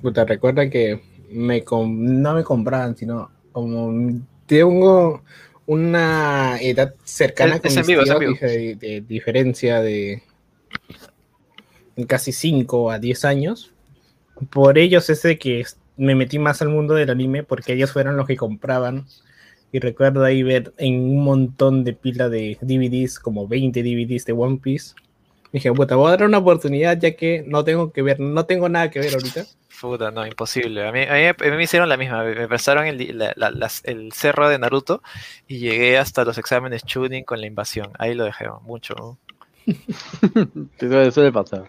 Puta, 0.03 0.24
recuerda 0.24 0.68
que 0.70 1.03
me 1.30 1.62
no 1.68 2.34
me 2.34 2.44
compraban, 2.44 2.97
sino 2.97 3.30
como 3.53 4.20
tengo 4.47 5.22
una 5.66 6.59
edad 6.61 6.94
cercana 7.05 7.57
Es- 7.57 7.61
con 7.62 7.70
es 7.72 7.76
mis 7.78 7.86
vivo, 7.86 8.03
tíos, 8.03 8.18
de 8.40 9.05
diferencia 9.07 9.80
de 9.80 10.22
casi 12.07 12.32
5 12.32 12.90
a 12.90 12.99
10 12.99 13.24
años. 13.24 13.72
Por 14.51 14.78
ellos 14.78 15.09
es 15.11 15.22
de 15.22 15.38
que 15.38 15.64
me 15.97 16.14
metí 16.14 16.38
más 16.38 16.62
al 16.62 16.68
mundo 16.68 16.94
del 16.94 17.11
anime 17.11 17.42
porque 17.42 17.72
ellos 17.74 17.92
fueron 17.92 18.16
los 18.16 18.26
que 18.26 18.36
compraban. 18.36 19.07
Y 19.72 19.80
recuerdo 19.80 20.24
ahí 20.24 20.42
ver 20.42 20.72
en 20.78 20.94
un 21.01 21.24
montón 21.24 21.84
de 21.84 21.92
pila 21.92 22.28
de 22.28 22.57
DVDs, 22.61 23.18
como 23.18 23.49
20 23.49 23.82
DVDs 23.82 24.24
de 24.24 24.32
One 24.32 24.59
Piece. 24.62 24.94
Dije, 25.53 25.72
puta, 25.72 25.97
voy 25.97 26.09
a 26.09 26.11
dar 26.16 26.24
una 26.24 26.38
oportunidad 26.38 26.99
ya 26.99 27.12
que 27.16 27.44
no 27.47 27.64
tengo 27.64 27.92
que 27.92 28.03
ver, 28.03 28.20
no 28.20 28.47
tengo 28.47 28.68
nada 28.68 28.90
que 28.90 29.01
ver 29.01 29.14
ahorita. 29.14 29.44
Puta, 29.80 30.11
no, 30.11 30.26
imposible. 30.26 30.86
A 30.86 30.92
mí, 30.92 31.01
a 31.03 31.12
mí, 31.12 31.24
a 31.26 31.51
mí 31.51 31.57
me 31.57 31.62
hicieron 31.64 31.88
la 31.88 31.97
misma. 31.97 32.22
Me 32.24 32.34
me 32.34 32.49
prestaron 32.49 32.86
el, 32.86 33.18
la- 33.18 33.32
la- 33.36 33.51
las- 33.51 33.84
el 33.84 34.12
cerro 34.12 34.49
de 34.49 34.59
Naruto 34.59 35.03
y 35.47 35.59
llegué 35.59 35.99
hasta 35.99 36.24
los 36.24 36.38
exámenes 36.38 36.82
Chunin 36.84 37.24
con 37.24 37.40
la 37.40 37.47
invasión. 37.47 37.90
Ahí 37.99 38.14
lo 38.14 38.24
dejé, 38.24 38.47
mucho. 38.62 38.94
¿no? 38.97 39.18
Suele, 40.78 41.11
suele 41.11 41.32
pasar. 41.32 41.68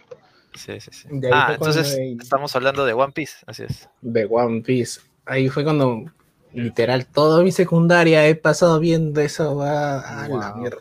Sí, 0.58 0.80
sí, 0.80 0.90
sí. 0.92 1.08
De 1.12 1.28
ahí 1.28 1.34
Ah, 1.36 1.50
entonces 1.54 1.98
estamos 2.20 2.56
hablando 2.56 2.86
de 2.86 2.94
One 2.94 3.14
Piece, 3.14 3.38
así 3.46 3.64
es. 3.64 3.88
de 4.02 4.26
One 4.30 4.62
Piece. 4.62 5.00
Ahí 5.26 5.50
fue 5.50 5.64
cuando 5.64 6.04
literal 6.54 7.06
toda 7.06 7.44
mi 7.44 7.52
secundaria 7.52 8.28
he 8.28 8.36
pasado 8.36 8.80
viendo 8.80 9.22
eso 9.22 9.56
va 9.56 10.00
a 10.24 10.28
la 10.28 10.54
mierda. 10.56 10.80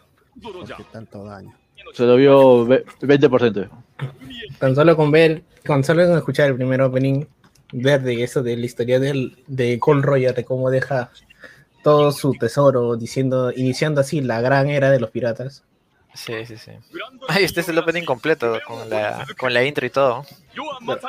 Se 1.92 2.04
lo 2.04 2.16
vio 2.16 2.64
ve- 2.66 2.84
20%. 3.00 3.68
Tan 4.58 4.74
solo 4.74 4.96
con 4.96 5.10
ver, 5.10 5.42
con 5.66 5.84
solo 5.84 6.06
con 6.06 6.16
escuchar 6.16 6.48
el 6.48 6.56
primer 6.56 6.80
opening, 6.82 7.24
ver 7.72 8.02
de 8.02 8.22
eso 8.22 8.42
de 8.42 8.56
la 8.56 8.66
historia 8.66 8.98
del, 9.00 9.42
de 9.46 9.78
Cole 9.78 10.02
Roger, 10.02 10.34
de 10.34 10.44
cómo 10.44 10.70
deja 10.70 11.10
todo 11.82 12.12
su 12.12 12.32
tesoro, 12.34 12.96
diciendo, 12.96 13.52
iniciando 13.52 14.00
así 14.00 14.20
la 14.20 14.40
gran 14.40 14.68
era 14.68 14.90
de 14.90 15.00
los 15.00 15.10
piratas. 15.10 15.64
Sí, 16.14 16.32
sí, 16.46 16.56
sí. 16.56 16.72
Ay, 17.28 17.44
este 17.44 17.60
es 17.60 17.68
el 17.68 17.78
opening 17.78 18.04
completo, 18.04 18.58
con 18.66 18.88
la, 18.90 19.26
con 19.38 19.52
la 19.52 19.64
intro 19.64 19.86
y 19.86 19.90
todo. 19.90 20.24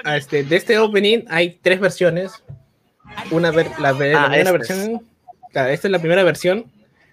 Ah, 0.03 0.17
Este, 0.17 0.43
de 0.43 0.55
este 0.55 0.77
opening 0.79 1.23
hay 1.29 1.59
tres 1.61 1.79
versiones. 1.79 2.43
Una 3.31 3.51
ver, 3.51 3.67
la, 3.79 3.89
Ah, 3.89 3.95
primera 3.95 4.27
este 4.35 4.41
es. 4.47 4.51
versión, 4.51 5.01
claro, 5.51 5.69
esta 5.69 5.87
es 5.87 5.91
la 5.91 5.99
primera 5.99 6.23
versión. 6.23 6.65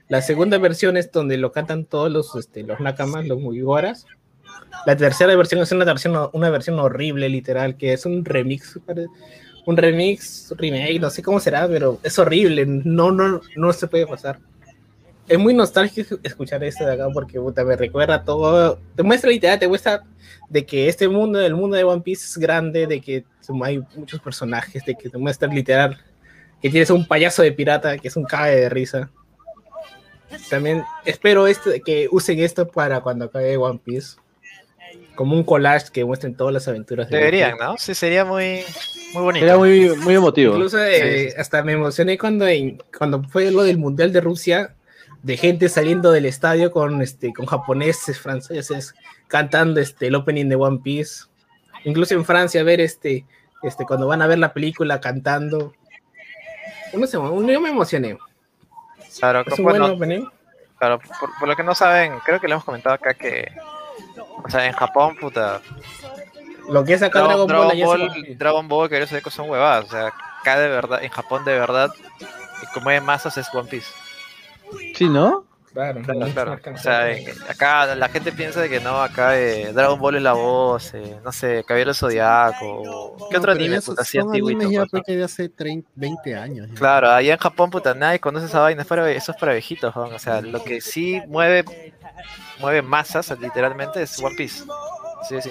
La 0.09 0.21
segunda 0.23 0.59
versión 0.59 0.97
es 0.97 1.11
donde 1.13 1.37
lo 1.39 1.53
cantan 1.53 1.85
todos 1.85 2.11
los, 2.11 2.35
este, 2.37 2.63
los 2.63 2.81
nakamas, 2.81 3.27
los 3.27 3.41
mugiwaras. 3.41 4.07
La 4.87 4.97
tercera 4.97 5.35
versión 5.37 5.63
es 5.63 5.73
una 5.73 5.85
versión, 5.85 6.29
una 6.33 6.51
versión 6.51 6.79
horrible, 6.79 7.29
literal, 7.29 7.77
que 7.77 7.93
es 7.93 8.05
un 8.05 8.25
remix, 8.25 8.79
un 9.67 9.77
remix, 9.77 10.53
remake, 10.59 11.01
no 11.01 11.09
sé 11.11 11.23
cómo 11.23 11.41
será, 11.41 11.67
pero 11.69 11.99
es 12.03 12.19
horrible, 12.19 12.67
no, 12.67 13.11
no, 13.13 13.41
no 13.57 13.73
se 13.73 13.87
puede 13.87 14.07
pasar. 14.07 14.39
Es 15.27 15.39
muy 15.39 15.55
nostálgico 15.55 16.17
escuchar 16.23 16.63
esto 16.65 16.85
de 16.85 16.93
acá 16.93 17.09
porque 17.13 17.41
puta, 17.41 17.65
me 17.65 17.77
recuerda 17.77 18.23
todo, 18.25 18.79
te 18.95 19.03
muestra 19.03 19.31
literal, 19.31 19.59
te 19.59 19.67
muestra 19.69 20.03
de 20.51 20.67
que 20.67 20.89
este 20.89 21.09
mundo, 21.09 21.41
el 21.41 21.55
mundo 21.55 21.77
de 21.77 21.85
One 21.85 22.03
Piece 22.03 22.25
es 22.27 22.37
grande, 22.37 22.87
de 22.87 23.01
que 23.01 23.25
hay 23.63 23.83
muchos 23.97 24.21
personajes, 24.21 24.85
de 24.85 24.95
que 24.95 25.09
te 25.09 25.17
muestra 25.19 25.49
literal 25.49 25.99
que 26.61 26.71
tienes 26.71 26.91
un 26.91 27.07
payaso 27.07 27.43
de 27.43 27.53
pirata 27.53 27.97
que 27.99 28.09
es 28.09 28.17
un 28.17 28.25
cague 28.25 28.57
de 28.57 28.69
risa. 28.69 29.11
También 30.51 30.83
espero 31.05 31.47
esto, 31.47 31.71
que 31.85 32.09
usen 32.11 32.41
esto 32.41 32.67
para 32.69 33.01
cuando 33.01 33.27
acabe 33.27 33.57
One 33.57 33.81
Piece. 33.83 34.17
Como 35.15 35.37
un 35.37 35.45
collage 35.45 35.87
que 35.93 36.05
muestren 36.05 36.35
todas 36.35 36.53
las 36.53 36.67
aventuras. 36.67 37.09
de 37.09 37.17
Deberían, 37.19 37.53
Luffy. 37.53 37.65
¿no? 37.65 37.75
Sí, 37.79 37.95
sería 37.95 38.25
muy, 38.25 38.63
muy 39.13 39.23
bonito. 39.23 39.45
Era 39.47 39.57
muy, 39.57 39.91
muy 39.97 40.15
emotivo. 40.15 40.55
Incluso 40.55 40.83
eh, 40.83 41.29
Sí, 41.29 41.31
sí. 41.31 41.37
hasta 41.39 41.63
me 41.63 41.73
emocioné 41.73 42.19
cuando, 42.19 42.47
en- 42.49 42.83
cuando 42.99 43.23
fue 43.25 43.51
lo 43.53 43.63
del 43.63 43.79
Mundial 43.79 44.13
de 44.13 44.21
Rusia, 44.21 44.75
de 45.25 45.39
gente 45.39 45.71
saliendo 45.71 46.13
del 46.13 46.27
estadio 46.27 46.71
con, 46.71 47.01
este, 47.01 47.33
con 47.33 47.47
japoneses, 47.47 48.21
franceses, 48.21 48.95
cantando 49.27 49.81
este, 49.81 50.09
el 50.09 50.15
opening 50.17 50.51
de 50.51 50.57
One 50.57 50.81
Piece. 50.85 51.25
Incluso 51.85 52.15
en 52.15 52.27
Francia, 52.27 52.63
ver 52.63 52.81
este, 52.83 53.25
este, 53.63 53.87
cuando 53.87 54.07
van 54.07 54.21
a 54.21 54.27
ver 54.27 54.39
la 54.39 54.53
película 54.53 55.01
cantando. 55.01 55.73
Uno 56.93 57.07
se, 57.07 57.17
uno- 57.17 57.51
yo 57.51 57.61
me 57.61 57.71
emocioné. 57.71 58.19
Claro, 59.19 59.43
Es 59.47 59.59
un 59.59 59.65
bueno, 59.65 59.97
buen 59.97 60.29
claro, 60.79 60.99
por, 61.19 61.31
por 61.39 61.49
lo 61.49 61.57
que 61.57 61.63
no 61.63 61.75
saben, 61.75 62.19
creo 62.27 62.39
que 62.39 62.47
le 62.47 62.53
hemos 62.53 62.65
comentado 62.65 62.95
acá 62.95 63.15
que, 63.15 63.51
o 64.45 64.51
sea, 64.51 64.67
en 64.67 64.73
Japón, 64.73 65.17
puta, 65.19 65.63
Lo 66.69 66.85
que 66.85 66.95
es 66.95 67.03
acá 67.03 67.21
Dragon, 67.21 67.47
Dragon, 67.47 67.69
Ball, 67.69 67.77
Dragon 67.79 67.99
Ball, 68.09 68.13
Piece. 68.13 68.35
Dragon 68.35 68.69
Ball, 68.69 68.89
que 68.91 69.31
son 69.31 69.49
huevadas, 69.49 69.87
o 69.87 69.89
sea, 69.89 70.13
acá 70.41 70.59
de 70.59 70.69
verdad, 70.69 71.03
en 71.03 71.11
Japón 71.11 71.45
de 71.47 71.59
verdad, 71.59 71.91
como 72.75 72.91
hay 72.91 73.01
masas 73.01 73.39
es 73.39 73.49
One 73.55 73.71
Piece. 73.71 73.89
Sí, 74.95 75.09
¿no? 75.09 75.45
Claro, 75.73 76.03
Claro, 76.03 76.33
claro. 76.33 76.61
O 76.73 76.79
sea, 76.79 77.11
eh, 77.11 77.35
acá 77.49 77.97
la 77.97 78.09
gente 78.09 78.31
piensa 78.31 78.61
de 78.61 78.69
que 78.71 78.79
no, 78.79 79.03
acá 79.03 79.37
eh, 79.37 79.73
Dragon 79.73 79.99
Ball 79.99 80.15
es 80.15 80.23
la 80.23 80.35
voz, 80.35 80.95
eh, 80.95 81.19
no 81.25 81.33
sé, 81.33 81.65
Caballero 81.67 81.93
Zodiaco. 81.93 83.17
¿Qué 83.29 83.35
No, 83.35 83.39
otro 83.41 83.51
anime? 83.53 83.81
Puta, 83.81 84.03
así 84.03 84.19
antiguito, 84.19 84.71
ya 84.71 84.85
¿no? 84.93 85.03
que 85.03 85.17
de 85.17 85.25
hace 85.25 85.49
30, 85.49 85.91
20 85.97 86.37
años. 86.37 86.69
ya. 86.69 86.75
Claro, 86.77 87.11
allá 87.11 87.33
en 87.33 87.41
Japón, 87.41 87.71
puta, 87.71 87.93
nadie 87.93 88.21
conoce 88.21 88.47
esa 88.47 88.61
vaina, 88.61 88.83
es 88.83 88.89
para, 88.89 89.11
eso 89.11 89.33
es 89.33 89.39
para 89.39 89.53
viejitos, 89.53 89.95
weón. 89.97 90.13
o 90.15 90.19
sea, 90.21 90.41
lo 90.43 90.63
que 90.63 90.81
sí 90.81 91.21
mueve, 91.27 91.65
mueve 92.61 92.81
masas, 92.81 93.37
literalmente, 93.41 94.01
es 94.01 94.17
One 94.23 94.37
Piece. 94.37 94.63
Sí, 95.29 95.43
sí. 95.43 95.51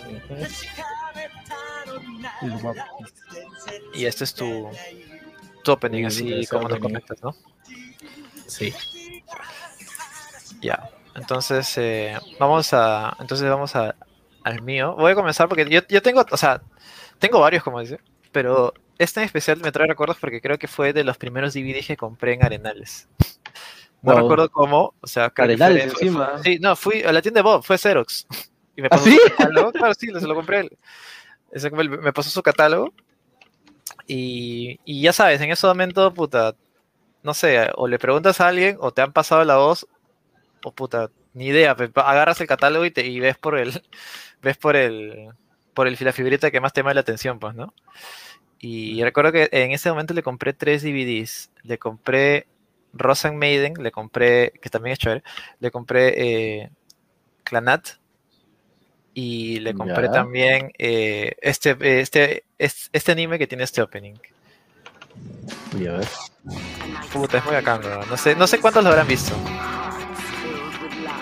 Y 3.93 4.05
este 4.05 4.23
es 4.23 4.33
tu, 4.33 4.69
tu 5.63 5.71
opening, 5.73 6.09
Sí, 6.09 6.33
así 6.33 6.47
como 6.47 6.69
nos 6.69 6.79
comentas, 6.79 7.21
¿no? 7.21 7.35
Sí. 8.47 8.73
Ya, 10.63 10.89
entonces 11.15 11.77
eh, 11.77 12.17
vamos 12.39 12.73
a, 12.73 13.15
entonces 13.19 13.47
vamos 13.49 13.75
a, 13.75 13.95
al 14.43 14.61
mío. 14.61 14.95
Voy 14.97 15.11
a 15.11 15.15
comenzar 15.15 15.47
porque 15.47 15.69
yo, 15.69 15.81
yo 15.89 16.01
tengo, 16.01 16.25
o 16.31 16.37
sea, 16.37 16.61
tengo 17.19 17.39
varios, 17.39 17.63
como 17.63 17.79
dice, 17.81 17.99
pero 18.31 18.73
este 18.97 19.19
en 19.19 19.25
especial 19.25 19.59
me 19.59 19.71
trae 19.71 19.87
recuerdos 19.87 20.17
porque 20.19 20.41
creo 20.41 20.57
que 20.57 20.67
fue 20.67 20.93
de 20.93 21.03
los 21.03 21.17
primeros 21.17 21.53
DVDs 21.53 21.85
que 21.87 21.97
compré 21.97 22.33
en 22.33 22.43
Arenales. 22.43 23.07
No 24.01 24.13
Wow. 24.13 24.21
recuerdo 24.21 24.49
cómo, 24.49 24.93
o 24.99 25.07
sea, 25.07 25.31
fue- 25.35 25.43
Arenales, 25.45 25.85
encima. 25.93 26.41
Sí, 26.43 26.59
no, 26.59 26.75
fui 26.75 27.03
a 27.03 27.11
la 27.13 27.21
tienda 27.21 27.39
de 27.39 27.43
Bob, 27.43 27.63
fue 27.63 27.77
Xerox. 27.77 28.25
Y 28.75 28.81
me 28.81 28.87
¿Ah, 28.87 28.89
pasó 28.89 29.05
sí? 29.05 29.19
su 29.21 29.29
catálogo. 29.29 29.71
Claro, 29.71 29.93
sí, 29.93 30.07
se 30.07 30.27
lo 30.27 30.33
compré 30.33 30.61
él. 30.61 30.77
Ese 31.51 31.69
me 31.69 32.11
pasó 32.11 32.31
su 32.31 32.41
catálogo. 32.41 32.91
Y, 34.07 34.79
y 34.83 35.01
ya 35.03 35.13
sabes, 35.13 35.39
en 35.41 35.51
ese 35.51 35.67
momento, 35.67 36.11
puta, 36.13 36.55
no 37.21 37.33
sé, 37.35 37.69
o 37.75 37.87
le 37.87 37.99
preguntas 37.99 38.41
a 38.41 38.47
alguien 38.47 38.77
o 38.79 38.91
te 38.91 39.01
han 39.03 39.13
pasado 39.13 39.43
la 39.43 39.57
voz, 39.57 39.87
o 40.63 40.71
puta, 40.71 41.09
ni 41.33 41.47
idea, 41.47 41.75
pe- 41.75 41.91
agarras 41.95 42.39
el 42.41 42.47
catálogo 42.47 42.85
y, 42.85 42.91
te, 42.91 43.05
y 43.05 43.19
ves 43.19 43.37
por 43.37 43.57
el, 43.57 43.71
ves 44.41 44.57
por 44.57 44.75
el, 44.75 45.29
por 45.73 45.87
el, 45.87 45.97
la 45.99 46.13
fibrita 46.13 46.51
que 46.51 46.61
más 46.61 46.73
te 46.73 46.81
llama 46.81 46.93
la 46.93 47.01
atención, 47.01 47.39
pues, 47.39 47.53
¿no? 47.55 47.73
Y 48.59 49.03
recuerdo 49.03 49.33
que 49.33 49.49
en 49.51 49.71
ese 49.71 49.89
momento 49.89 50.13
le 50.13 50.23
compré 50.23 50.53
tres 50.53 50.83
DVDs. 50.83 51.51
Le 51.63 51.77
compré 51.77 52.47
Rosen 52.93 53.37
Maiden, 53.37 53.73
le 53.77 53.91
compré, 53.91 54.53
que 54.61 54.69
también 54.69 54.93
es 54.93 54.99
chévere, 54.99 55.21
le 55.59 55.69
compré 55.69 56.13
eh, 56.61 56.69
Clanat 57.43 57.85
y 59.13 59.59
le 59.59 59.73
compré 59.73 60.07
también 60.13 60.71
eh, 60.77 61.33
este, 61.41 61.75
este, 62.01 62.45
es- 62.57 62.89
este 62.93 63.11
anime 63.11 63.37
que 63.37 63.47
tiene 63.47 63.65
este 63.65 63.81
opening. 63.81 64.15
Y 65.77 65.85
a 65.87 65.97
ver. 65.97 66.07
Puta, 67.11 67.37
es 67.39 67.45
muy 67.45 67.53
bacán, 67.55 67.83
weón. 67.83 68.09
no 68.09 68.15
sé, 68.17 68.35
no 68.35 68.47
sé 68.47 68.59
cuántos 68.59 68.83
lo 68.83 68.89
habrán 68.91 69.07
visto. 69.07 69.35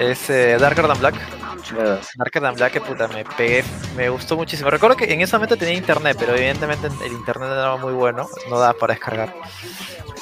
Es 0.01 0.29
eh, 0.29 0.57
Darker 0.59 0.87
Than 0.87 0.99
Black. 0.99 1.15
Ya. 1.71 1.99
Darker 2.15 2.41
Than 2.41 2.55
Black, 2.55 2.73
que 2.73 2.81
puta, 2.81 3.07
me 3.07 3.23
pegué, 3.23 3.63
me 3.95 4.09
gustó 4.09 4.35
muchísimo. 4.35 4.69
Recuerdo 4.69 4.95
que 4.97 5.05
en 5.13 5.21
ese 5.21 5.35
momento 5.35 5.55
tenía 5.57 5.75
internet, 5.75 6.17
pero 6.19 6.35
evidentemente 6.35 6.87
el 7.05 7.11
internet 7.11 7.49
no 7.49 7.53
era 7.55 7.75
muy 7.77 7.93
bueno, 7.93 8.27
no 8.49 8.59
daba 8.59 8.73
para 8.73 8.93
descargar. 8.95 9.33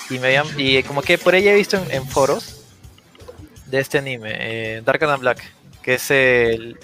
Y, 0.10 0.20
me 0.20 0.28
habían- 0.28 0.48
y 0.60 0.84
como 0.84 1.02
que 1.02 1.18
por 1.18 1.34
ahí 1.34 1.48
he 1.48 1.54
visto 1.56 1.78
en, 1.78 1.90
en 1.92 2.08
foros 2.08 2.66
de 3.68 3.80
este 3.80 4.00
anime, 4.00 4.32
eh, 4.34 4.82
Darker 4.84 5.08
Than 5.08 5.20
Black, 5.22 5.44
que 5.82 5.94
es 5.96 6.12
el... 6.12 6.78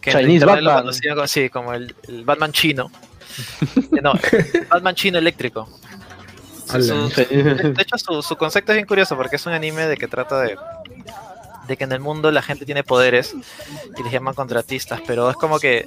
Que 0.00 0.12
Chinese 0.12 0.32
internet 0.34 0.60
lo 0.62 0.70
Batman. 0.70 0.82
conocían 0.84 1.14
como, 1.16 1.26
sí, 1.26 1.48
como 1.50 1.74
el, 1.74 1.94
el 2.08 2.24
Batman 2.24 2.52
chino. 2.52 2.90
Eh, 3.76 4.00
no, 4.02 4.12
el 4.14 4.66
Batman 4.68 4.94
chino 4.94 5.18
eléctrico. 5.18 5.68
Su- 6.66 7.08
de 7.10 7.24
de 7.74 7.82
hecho, 7.82 7.96
su, 7.98 8.22
su 8.22 8.36
concepto 8.36 8.72
es 8.72 8.76
bien 8.76 8.86
curioso 8.86 9.16
porque 9.16 9.36
es 9.36 9.46
un 9.46 9.52
anime 9.52 9.86
de 9.86 9.96
que 9.96 10.06
trata 10.08 10.40
de, 10.42 10.56
de 11.68 11.76
que 11.76 11.84
en 11.84 11.92
el 11.92 12.00
mundo 12.00 12.30
la 12.32 12.42
gente 12.42 12.64
tiene 12.64 12.82
poderes 12.82 13.34
y 13.96 14.02
les 14.02 14.12
llaman 14.12 14.34
contratistas, 14.34 15.00
pero 15.06 15.30
es 15.30 15.36
como 15.36 15.60
que 15.60 15.86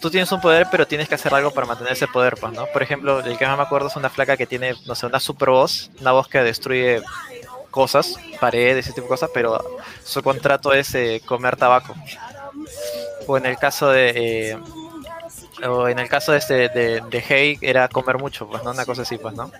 tú 0.00 0.10
tienes 0.10 0.32
un 0.32 0.40
poder, 0.40 0.68
pero 0.70 0.86
tienes 0.86 1.08
que 1.08 1.16
hacer 1.16 1.34
algo 1.34 1.50
para 1.50 1.66
mantener 1.66 1.92
ese 1.92 2.08
poder, 2.08 2.36
pues, 2.40 2.52
¿no? 2.52 2.66
Por 2.66 2.82
ejemplo, 2.82 3.20
el 3.20 3.36
que 3.36 3.46
más 3.46 3.56
me 3.56 3.62
acuerdo 3.64 3.88
es 3.88 3.96
una 3.96 4.08
flaca 4.08 4.36
que 4.36 4.46
tiene, 4.46 4.74
no 4.86 4.94
sé, 4.94 5.06
una 5.06 5.20
super 5.20 5.50
voz, 5.50 5.90
una 6.00 6.12
voz 6.12 6.28
que 6.28 6.38
destruye 6.38 7.02
cosas, 7.70 8.16
paredes, 8.40 8.86
ese 8.86 8.92
tipo 8.92 9.06
de 9.06 9.08
cosas, 9.08 9.30
pero 9.34 9.60
su 10.04 10.22
contrato 10.22 10.72
es 10.72 10.94
eh, 10.94 11.20
comer 11.24 11.56
tabaco. 11.56 11.94
O 13.26 13.36
en 13.36 13.46
el 13.46 13.56
caso 13.56 13.88
de. 13.90 14.52
eh, 14.52 14.58
o 15.66 15.88
en 15.88 15.98
el 15.98 16.08
caso 16.08 16.32
de, 16.32 16.38
este, 16.38 16.68
de, 16.68 17.00
de 17.08 17.24
Hey 17.26 17.58
era 17.60 17.88
comer 17.88 18.18
mucho, 18.18 18.48
pues, 18.48 18.62
¿no? 18.64 18.72
Una 18.72 18.84
cosa 18.84 19.02
así, 19.02 19.18
pues, 19.18 19.34
¿no? 19.34 19.50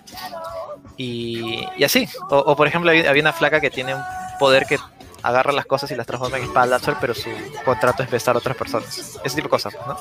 Y, 0.97 1.65
y 1.77 1.83
así. 1.83 2.07
O, 2.29 2.37
o, 2.37 2.55
por 2.55 2.67
ejemplo, 2.67 2.91
había, 2.91 3.11
una 3.11 3.33
flaca 3.33 3.59
que 3.59 3.69
tiene 3.69 3.95
un 3.95 4.03
poder 4.39 4.65
que 4.65 4.77
agarra 5.23 5.53
las 5.53 5.65
cosas 5.65 5.89
y 5.91 5.95
las 5.95 6.05
transforma 6.05 6.37
en 6.37 6.43
espada 6.43 6.65
láser, 6.65 6.95
pero 6.99 7.13
su 7.13 7.29
contrato 7.65 8.03
es 8.03 8.11
besar 8.11 8.35
a 8.35 8.39
otras 8.39 8.55
personas. 8.55 9.19
Ese 9.23 9.35
tipo 9.35 9.47
de 9.47 9.49
cosas, 9.49 9.73
¿no? 9.87 9.97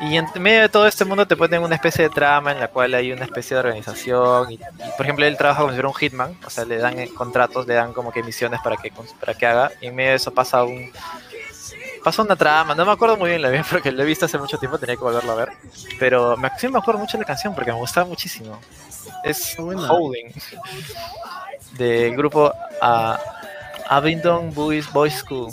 Y 0.00 0.16
en 0.16 0.26
medio 0.40 0.62
de 0.62 0.68
todo 0.68 0.86
este 0.86 1.04
mundo 1.04 1.26
te 1.26 1.36
ponen 1.36 1.62
una 1.62 1.76
especie 1.76 2.04
de 2.04 2.10
trama 2.10 2.52
en 2.52 2.60
la 2.60 2.68
cual 2.68 2.94
hay 2.94 3.12
una 3.12 3.24
especie 3.24 3.54
de 3.54 3.60
organización. 3.60 4.50
Y, 4.50 4.54
y, 4.54 4.60
por 4.96 5.06
ejemplo, 5.06 5.24
él 5.24 5.36
trabaja 5.36 5.60
como 5.60 5.70
si 5.70 5.76
fuera 5.76 5.88
un 5.88 5.94
hitman, 5.94 6.38
o 6.44 6.50
sea, 6.50 6.64
le 6.64 6.78
dan 6.78 6.98
eh, 6.98 7.10
contratos, 7.14 7.66
le 7.66 7.74
dan 7.74 7.92
como 7.92 8.12
que 8.12 8.22
misiones 8.22 8.60
para 8.60 8.76
que, 8.76 8.92
para 9.20 9.34
que 9.34 9.46
haga. 9.46 9.72
Y 9.80 9.86
en 9.86 9.94
medio 9.94 10.10
de 10.10 10.16
eso 10.16 10.32
pasa 10.32 10.64
un. 10.64 10.90
Pasa 12.02 12.20
una 12.20 12.36
trama, 12.36 12.74
no 12.74 12.84
me 12.84 12.92
acuerdo 12.92 13.16
muy 13.16 13.30
bien 13.30 13.40
la 13.40 13.48
bien 13.48 13.64
porque 13.70 13.90
lo 13.90 14.02
he 14.02 14.06
visto 14.06 14.26
hace 14.26 14.36
mucho 14.36 14.58
tiempo, 14.58 14.78
tenía 14.78 14.96
que 14.96 15.02
volverlo 15.02 15.32
a 15.32 15.36
ver. 15.36 15.48
Pero 15.98 16.36
me, 16.36 16.50
sí 16.58 16.68
me 16.68 16.78
acuerdo 16.78 17.00
mucho 17.00 17.16
de 17.16 17.22
la 17.22 17.26
canción 17.26 17.54
porque 17.54 17.72
me 17.72 17.78
gustaba 17.78 18.06
muchísimo. 18.06 18.60
Es. 19.22 19.56
Holding, 19.58 20.32
del 21.72 22.16
grupo 22.16 22.52
uh, 22.82 23.16
Abingdon 23.88 24.52
Boys, 24.54 24.90
Boys 24.92 25.14
School. 25.14 25.50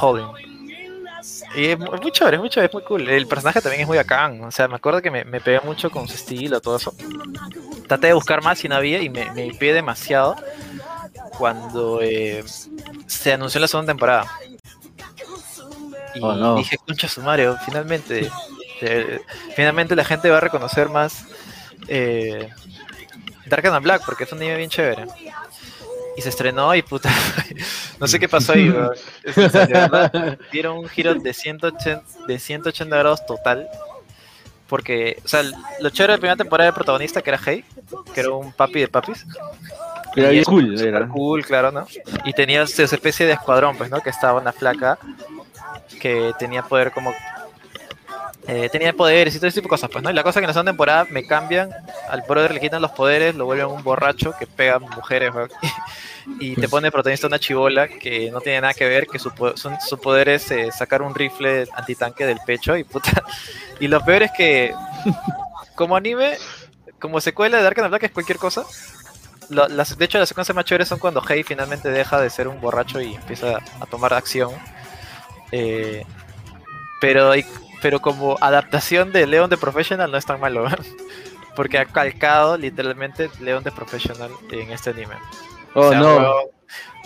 Holding. 0.00 0.26
Y 1.54 1.66
es 1.66 1.78
muy, 1.78 2.10
chévere, 2.10 2.36
es 2.36 2.40
muy 2.40 2.48
chévere, 2.50 2.66
es 2.68 2.74
muy 2.74 2.82
cool. 2.84 3.08
El 3.08 3.26
personaje 3.26 3.60
también 3.60 3.82
es 3.82 3.86
muy 3.86 3.96
bacán. 3.98 4.42
O 4.44 4.50
sea, 4.50 4.68
me 4.68 4.76
acuerdo 4.76 5.02
que 5.02 5.10
me, 5.10 5.24
me 5.24 5.40
pegué 5.40 5.60
mucho 5.60 5.90
con 5.90 6.08
su 6.08 6.14
estilo, 6.14 6.60
todo 6.60 6.76
eso. 6.76 6.94
Traté 7.86 8.08
de 8.08 8.12
buscar 8.14 8.42
más 8.42 8.64
y 8.64 8.68
no 8.68 8.76
había 8.76 9.00
y 9.02 9.10
me, 9.10 9.30
me 9.32 9.52
pegué 9.54 9.74
demasiado 9.74 10.36
cuando 11.38 12.00
eh, 12.02 12.42
se 13.06 13.32
anunció 13.32 13.60
la 13.60 13.68
segunda 13.68 13.92
temporada. 13.92 14.26
Y 16.14 16.20
Oh, 16.22 16.34
no. 16.34 16.56
dije, 16.56 16.76
concha 16.78 17.08
sumario, 17.08 17.56
finalmente, 17.64 18.30
eh, 18.80 19.20
finalmente 19.54 19.96
la 19.96 20.04
gente 20.04 20.30
va 20.30 20.38
a 20.38 20.40
reconocer 20.40 20.88
más 20.88 21.24
eh, 21.88 22.50
Dark 23.46 23.66
and 23.66 23.82
Black 23.82 24.02
porque 24.04 24.24
es 24.24 24.32
un 24.32 24.38
anime 24.38 24.56
bien 24.56 24.70
chévere. 24.70 25.06
Y 26.16 26.22
se 26.22 26.28
estrenó 26.28 26.74
y 26.74 26.82
puta, 26.82 27.10
no 28.00 28.06
sé 28.06 28.18
qué 28.18 28.28
pasó 28.28 28.52
ahí, 28.52 28.68
weón. 28.68 28.90
Es- 29.24 29.38
o 29.38 29.48
sea, 29.48 29.66
de 29.66 29.72
verdad, 29.72 30.38
dieron 30.52 30.78
un 30.78 30.88
giro 30.88 31.14
de 31.14 31.32
180, 31.32 32.02
de 32.26 32.38
180 32.38 32.96
grados 32.96 33.24
total. 33.26 33.68
Porque, 34.68 35.18
o 35.24 35.28
sea, 35.28 35.42
lo 35.80 35.90
chévere 35.90 36.12
de 36.12 36.16
la 36.16 36.20
primera 36.20 36.36
temporada 36.36 36.66
del 36.68 36.74
protagonista, 36.74 37.20
que 37.20 37.30
era 37.30 37.38
Hey, 37.44 37.64
que 38.14 38.20
era 38.20 38.30
un 38.30 38.52
papi 38.52 38.80
de 38.80 38.88
papis. 38.88 39.26
Era 40.16 40.30
bien 40.30 40.44
cool, 40.44 40.80
era. 40.80 41.06
cool, 41.08 41.44
claro, 41.44 41.70
¿no? 41.72 41.86
Y 42.24 42.32
tenía 42.32 42.62
esa 42.62 42.82
especie 42.84 43.26
de 43.26 43.32
escuadrón, 43.32 43.76
pues, 43.76 43.90
¿no? 43.90 44.00
Que 44.00 44.10
estaba 44.10 44.40
una 44.40 44.52
flaca 44.52 44.98
que 46.00 46.32
tenía 46.38 46.62
poder 46.62 46.90
como... 46.92 47.12
eh, 48.48 48.68
tenía 48.70 48.92
poderes 48.92 49.34
y 49.34 49.38
todo 49.38 49.46
ese 49.48 49.60
tipo 49.60 49.66
de 49.68 49.70
cosas, 49.70 49.90
pues, 49.90 50.02
¿no? 50.02 50.10
Y 50.10 50.14
la 50.14 50.22
cosa 50.22 50.40
que 50.40 50.44
en 50.44 50.48
la 50.48 50.52
segunda 50.52 50.72
temporada 50.72 51.06
me 51.10 51.24
cambian, 51.24 51.70
al 52.08 52.22
brother 52.22 52.52
le 52.52 52.60
quitan 52.60 52.82
los 52.82 52.90
poderes, 52.90 53.34
lo 53.36 53.44
vuelven 53.44 53.66
un 53.66 53.82
borracho 53.84 54.34
que 54.38 54.46
pega 54.46 54.78
mujeres, 54.78 55.32
weón, 55.34 55.48
y 56.40 56.56
te 56.56 56.68
pone 56.68 56.90
protagonista 56.90 57.26
una 57.28 57.38
chivola 57.38 57.86
que 57.88 58.30
no 58.30 58.40
tiene 58.40 58.60
nada 58.60 58.74
que 58.74 58.88
ver, 58.88 59.06
que 59.06 59.18
su, 59.18 59.30
po- 59.32 59.56
su, 59.56 59.70
su 59.88 60.00
poder 60.00 60.28
es 60.28 60.50
eh, 60.50 60.70
sacar 60.72 61.02
un 61.02 61.14
rifle 61.14 61.66
antitanque 61.74 62.26
del 62.26 62.40
pecho 62.44 62.76
y 62.76 62.84
puta... 62.84 63.22
Y 63.80 63.88
lo 63.88 64.00
peor 64.04 64.22
es 64.24 64.30
que, 64.36 64.74
como 65.74 65.96
anime, 65.96 66.36
como 67.00 67.20
secuela 67.20 67.56
de 67.58 67.64
Dark 67.64 67.80
and 67.80 67.88
Black 67.88 68.04
es 68.04 68.10
cualquier 68.12 68.38
cosa, 68.38 68.64
las, 69.48 69.98
de 69.98 70.04
hecho, 70.04 70.18
las 70.18 70.28
secuencias 70.28 70.54
más 70.54 70.64
chéveres 70.64 70.88
son 70.88 70.98
cuando 70.98 71.20
Hey 71.26 71.42
finalmente 71.42 71.90
deja 71.90 72.20
de 72.20 72.30
ser 72.30 72.48
un 72.48 72.60
borracho 72.60 73.00
y 73.00 73.14
empieza 73.14 73.58
a 73.80 73.86
tomar 73.86 74.14
acción. 74.14 74.50
Eh, 75.50 76.04
pero, 77.00 77.34
y- 77.34 77.44
pero 77.82 78.00
como 78.00 78.38
adaptación 78.40 79.12
de 79.12 79.26
Leon 79.26 79.50
the 79.50 79.58
Professional 79.58 80.10
no 80.10 80.16
es 80.16 80.24
tan 80.24 80.40
malo, 80.40 80.64
porque 81.56 81.78
ha 81.78 81.84
calcado 81.84 82.56
literalmente 82.56 83.28
Leon 83.40 83.62
the 83.64 83.72
Professional 83.72 84.30
en 84.50 84.70
este 84.70 84.90
anime. 84.90 85.16
Oh, 85.74 85.86
O 85.86 85.90
sea, 85.90 85.98
no. 86.00 86.34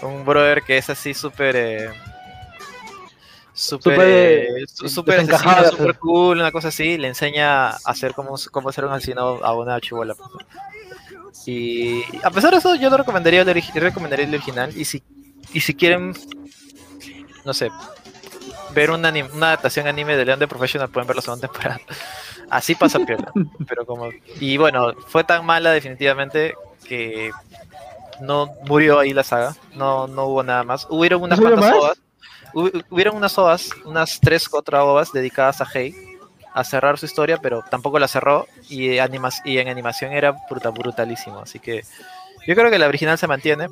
un 0.02 0.24
brother 0.24 0.62
que 0.62 0.76
es 0.76 0.90
así 0.90 1.14
súper. 1.14 1.56
eh, 1.56 1.90
Súper, 3.58 3.94
Súper, 3.94 4.08
eh, 4.08 4.48
eh, 4.48 4.64
su- 4.66 4.86
súper 4.90 5.98
cool, 5.98 6.38
una 6.38 6.52
cosa 6.52 6.68
así, 6.68 6.98
le 6.98 7.08
enseña 7.08 7.68
a 7.70 7.76
hacer 7.86 8.12
cómo, 8.12 8.34
cómo 8.50 8.68
hacer 8.68 8.84
un 8.84 8.92
asesino 8.92 9.22
a 9.42 9.54
una 9.54 9.80
chivola. 9.80 10.14
Y 11.46 12.02
a 12.22 12.30
pesar 12.30 12.50
de 12.52 12.58
eso, 12.58 12.74
yo 12.74 12.90
lo 12.90 12.98
recomendaría 12.98 13.40
el, 13.42 13.62
recomendaría 13.74 14.26
el 14.26 14.34
original. 14.34 14.76
Y 14.76 14.84
si, 14.84 15.02
y 15.54 15.60
si 15.60 15.74
quieren, 15.74 16.12
no 17.46 17.54
sé, 17.54 17.70
ver 18.76 18.90
un 18.90 19.02
anim- 19.04 19.30
una 19.32 19.48
adaptación 19.48 19.86
anime 19.88 20.16
de 20.16 20.24
Leon 20.24 20.38
de 20.38 20.46
Professional, 20.46 20.88
pueden 20.88 21.08
ver 21.08 21.16
la 21.16 21.22
segunda 21.22 21.48
temporada. 21.48 21.80
Así 22.50 22.74
pasa 22.76 23.00
piola. 23.00 23.32
pero 23.66 23.84
como, 23.84 24.10
y 24.38 24.56
bueno, 24.56 24.92
fue 25.08 25.24
tan 25.24 25.44
mala 25.44 25.72
definitivamente 25.72 26.54
que 26.86 27.32
no 28.20 28.46
murió 28.68 29.00
ahí 29.00 29.12
la 29.12 29.24
saga, 29.24 29.56
no, 29.74 30.06
no 30.06 30.26
hubo 30.26 30.42
nada 30.42 30.62
más. 30.62 30.86
Hubieron 30.88 31.22
unas 31.22 31.40
¿No 31.40 31.46
cuantas 31.50 31.74
ovas, 31.74 31.98
hubieron 32.90 33.16
unas 33.16 33.36
ovas, 33.38 33.70
unas 33.84 34.20
tres 34.20 34.48
cuatro 34.48 34.86
ovas 34.86 35.12
dedicadas 35.12 35.60
a 35.60 35.66
Hei, 35.72 35.94
a 36.54 36.62
cerrar 36.62 36.98
su 36.98 37.06
historia, 37.06 37.38
pero 37.38 37.64
tampoco 37.68 37.98
la 37.98 38.08
cerró 38.08 38.46
y, 38.68 38.98
animas 38.98 39.42
y 39.44 39.58
en 39.58 39.68
animación 39.68 40.12
era 40.12 40.36
bruta, 40.48 40.70
brutalísimo, 40.70 41.40
así 41.40 41.58
que 41.58 41.82
yo 42.46 42.54
creo 42.54 42.70
que 42.70 42.78
la 42.78 42.86
original 42.86 43.18
se 43.18 43.26
mantiene. 43.26 43.68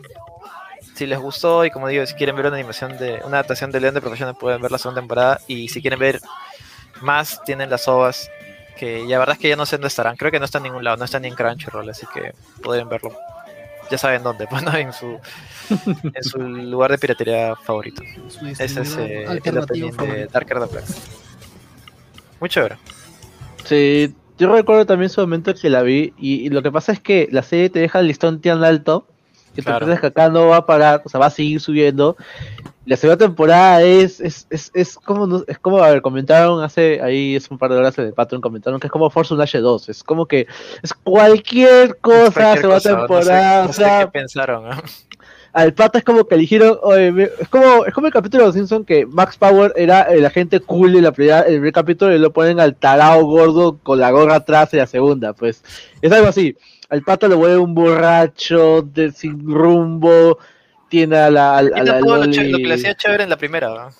Si 0.95 1.07
les 1.07 1.19
gustó 1.19 1.65
y 1.65 1.71
como 1.71 1.89
digo, 1.89 2.07
si 2.07 2.15
quieren 2.15 2.37
ver 2.37 2.47
una 2.47 2.57
animación 2.57 2.97
de 2.99 3.21
una 3.25 3.39
adaptación 3.39 3.71
de 3.73 3.81
León 3.81 3.95
de 3.95 4.01
Profesional 4.01 4.37
pueden 4.37 4.63
ver 4.63 4.71
la 4.71 4.79
segunda 4.79 5.01
temporada 5.01 5.41
y 5.49 5.69
si 5.69 5.81
quieren 5.81 5.99
ver 5.99 6.21
más 7.01 7.43
tienen 7.45 7.69
las 7.69 7.89
ovas 7.89 8.31
que 8.77 9.07
ya 9.07 9.15
la 9.15 9.19
verdad 9.21 9.35
es 9.35 9.41
que 9.41 9.49
ya 9.49 9.57
no 9.57 9.67
sé 9.67 9.77
dónde 9.77 9.89
estarán, 9.89 10.17
creo 10.17 10.31
que 10.31 10.39
no 10.39 10.45
están 10.45 10.61
en 10.61 10.71
ningún 10.71 10.85
lado, 10.85 10.97
no 10.97 11.05
están 11.05 11.23
ni 11.23 11.29
en 11.29 11.35
Crunchyroll, 11.35 11.89
así 11.89 12.07
que 12.13 12.33
podrían 12.63 12.89
verlo. 12.89 13.13
Ya 13.91 13.99
saben 13.99 14.23
dónde, 14.23 14.47
pues, 14.51 14.63
¿no? 14.63 14.75
en 14.75 14.93
su 14.93 15.19
en 16.15 16.25
su 16.25 16.39
lugar 16.39 16.91
de 16.91 16.99
piratería 16.99 17.55
favorito. 17.57 18.03
Ese 18.59 18.81
es 18.83 18.97
eh, 18.97 19.41
el 19.45 19.59
opening 19.59 19.93
de. 19.93 20.27
Darker 20.27 20.61
the 20.61 20.67
Black. 20.67 20.85
Muy 22.41 22.49
chévere. 22.49 22.77
Sí, 23.65 24.15
yo 24.39 24.53
recuerdo 24.53 24.87
también 24.87 25.09
su 25.09 25.21
momento 25.21 25.55
que 25.55 25.71
la 25.71 25.83
vi 25.83 26.13
y, 26.19 26.47
y 26.47 26.49
lo 26.51 26.63
que 26.63 26.73
pasa 26.73 26.93
es 26.93 27.01
que 27.01 27.29
la 27.31 27.43
serie 27.43 27.71
te 27.71 27.79
deja 27.79 28.01
el 28.01 28.09
listón 28.09 28.41
tan 28.41 28.65
alto 28.65 29.07
que 29.55 29.63
Claro. 29.63 29.87
piensas 29.87 30.01
que 30.01 30.07
acá 30.09 30.29
no 30.29 30.49
va 30.49 30.57
a 30.59 30.67
parar, 30.67 31.03
o 31.05 31.09
sea, 31.09 31.21
va 31.21 31.27
a 31.27 31.31
seguir 31.31 31.61
subiendo. 31.61 32.17
La 32.87 32.97
segunda 32.97 33.25
temporada 33.25 33.83
es, 33.83 34.21
es, 34.21 34.47
es, 34.51 34.71
es 34.75 34.97
como, 34.97 35.43
es 35.47 35.59
como, 35.59 35.79
a 35.83 35.91
ver, 35.91 36.03
comentaron 36.03 36.63
hace, 36.63 37.01
ahí 37.01 37.35
es 37.37 37.51
un 37.51 37.57
par 37.57 37.71
de 37.71 37.79
horas 37.79 37.97
en 37.99 38.07
el 38.07 38.13
Patreon, 38.13 38.43
comentaron 38.43 38.79
que 38.79 38.89
es 38.89 38.93
como 38.93 39.09
Force 39.09 39.33
Unleashed 39.33 39.63
2, 39.63 39.89
es 39.89 40.05
como 40.05 40.27
que 40.27 40.47
es 40.83 40.93
cualquier 40.93 41.97
cosa, 41.99 42.31
Cualquier 42.33 42.59
segunda 42.61 42.77
cosa, 42.81 42.91
no 42.91 42.99
sé- 43.01 43.29
temporada, 43.31 43.65
no 43.65 43.71
o 43.71 43.73
sé 43.73 43.83
sea, 43.85 43.99
qué 44.01 44.07
pensaron. 44.09 44.69
¿no? 44.69 44.77
al 45.55 45.73
pata 45.73 45.99
es 45.99 46.05
como 46.05 46.25
que 46.27 46.35
eligieron, 46.35 46.77
oye, 46.83 47.13
me- 47.13 47.31
es 47.41 47.49
como, 47.49 47.87
es 47.87 47.95
como 47.95 48.09
el 48.09 48.13
capítulo 48.13 48.43
de 48.43 48.49
los 48.49 48.55
Simpsons 48.57 48.85
que 48.85 49.07
Max 49.07 49.37
Power 49.39 49.73
era 49.77 50.03
el 50.03 50.27
agente 50.27 50.59
cool 50.61 50.93
de 50.93 51.01
la 51.01 51.13
primera, 51.13 51.41
el 51.43 51.55
primer 51.55 51.73
capítulo 51.73 52.13
y 52.15 52.19
lo 52.19 52.33
ponen 52.33 52.59
al 52.61 52.75
tarao 52.75 53.25
gordo 53.25 53.79
con 53.83 53.99
la 54.01 54.11
gorra 54.11 54.35
atrás 54.35 54.75
en 54.75 54.81
la 54.81 54.87
segunda, 54.89 55.33
pues 55.33 55.63
es 56.03 56.11
algo 56.13 56.27
así. 56.29 56.57
Al 56.95 57.03
pata 57.03 57.27
lo 57.27 57.39
vuelve 57.39 57.59
un 57.59 57.75
borracho 57.75 58.83
de 58.83 59.11
sin 59.11 59.53
rumbo, 59.53 60.39
tiene 60.89 61.17
a 61.19 61.29
la, 61.31 61.59
a 61.59 61.63
la 61.63 61.99
todo 61.99 62.17
lo, 62.19 62.25
Loli- 62.25 62.33
ché- 62.33 62.49
lo 62.51 62.59
que 62.59 62.69
le 62.69 62.75
hacía 62.75 62.95
chévere 62.95 63.25
en 63.25 63.31
la 63.31 63.37
primera. 63.37 63.69
¿no? 63.69 63.91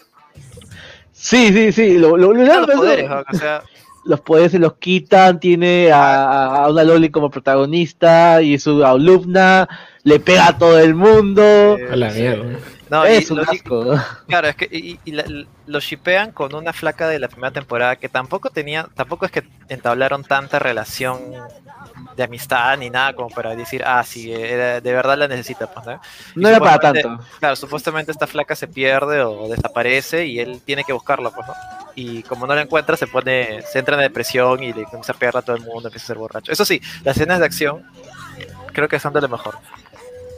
Sí, 1.13 1.53
sí, 1.53 1.73
sí, 1.73 1.99
lo, 1.99 2.17
lo, 2.17 2.33
lo- 2.33 2.45
los 2.45 2.69
lo- 2.69 2.75
poderes, 2.75 3.09
¿no? 3.11 3.25
o 3.29 3.35
sea, 3.37 3.63
los 4.05 4.21
poderes 4.21 4.53
se 4.53 4.59
los 4.61 4.75
quitan, 4.75 5.41
tiene 5.41 5.91
a, 5.91 6.65
a 6.65 6.71
una 6.71 6.85
Loli 6.85 7.11
como 7.11 7.31
protagonista 7.31 8.41
y 8.43 8.59
su 8.61 8.85
alumna, 8.85 9.69
le 10.05 10.21
pega 10.21 10.49
a 10.49 10.59
todo 10.59 10.79
el 10.79 10.95
mundo. 10.95 11.43
eh, 11.43 11.89
A 11.91 11.97
la 11.97 12.11
mierda. 12.11 12.59
No, 12.91 13.05
es 13.07 13.29
un 13.31 13.39
lo- 13.39 13.43
asco. 13.51 13.95
Claro, 14.29 14.47
es 14.49 14.55
que 14.57 14.69
y, 14.71 15.01
y 15.05 15.13
la- 15.13 15.25
lo 15.67 15.81
shipean 15.81 16.31
con 16.33 16.55
una 16.55 16.73
flaca 16.73 17.09
de 17.09 17.19
la 17.19 17.27
primera 17.29 17.51
temporada 17.51 17.97
que 17.97 18.09
tampoco 18.09 18.51
tenía, 18.51 18.87
tampoco 18.95 19.25
es 19.27 19.33
que 19.33 19.43
entablaron 19.69 20.23
tanta 20.23 20.59
relación 20.61 21.19
de 22.17 22.23
amistad 22.23 22.77
ni 22.79 22.91
nada 22.91 23.13
como 23.15 23.29
para 23.29 23.55
decir, 23.57 23.83
ah, 23.87 24.03
sí, 24.05 24.33
era- 24.33 24.81
de 24.81 24.93
verdad 24.93 25.17
la 25.19 25.29
necesita, 25.29 25.67
pues, 25.67 25.87
¿no? 25.87 26.01
No 26.37 26.49
era 26.49 26.59
para 26.61 26.79
tanto. 26.79 27.25
Claro, 27.41 27.57
supuestamente 27.57 28.13
esta 28.13 28.27
flaca 28.27 28.55
se 28.55 28.69
pierde 28.69 29.21
o 29.23 29.49
desaparece 29.49 30.27
y 30.27 30.41
él 30.41 30.61
tiene 30.65 30.85
que 30.85 30.93
buscarla, 30.93 31.31
pues, 31.31 31.47
¿no? 31.47 31.55
Y 31.97 32.23
como 32.25 32.47
no 32.47 32.55
la 32.55 32.63
encuentra, 32.63 32.97
se 32.97 33.07
pone, 33.07 33.63
se 33.63 33.79
entra 33.79 33.95
en 33.97 34.03
depresión 34.03 34.63
y 34.63 34.73
le 34.73 34.85
comienza 34.85 35.13
a 35.13 35.17
pegarla 35.17 35.41
a 35.41 35.43
todo 35.43 35.57
el 35.57 35.63
mundo, 35.63 35.89
empieza 35.89 36.05
a 36.05 36.09
ser 36.09 36.19
borracho. 36.19 36.51
Eso 36.53 36.65
sí, 36.65 36.81
las 37.05 37.17
escenas 37.17 37.39
de 37.39 37.47
acción 37.47 37.83
creo 38.73 38.89
que 38.89 38.99
son 38.99 39.13
de 39.13 39.21
lo 39.21 39.29
mejor. 39.29 39.57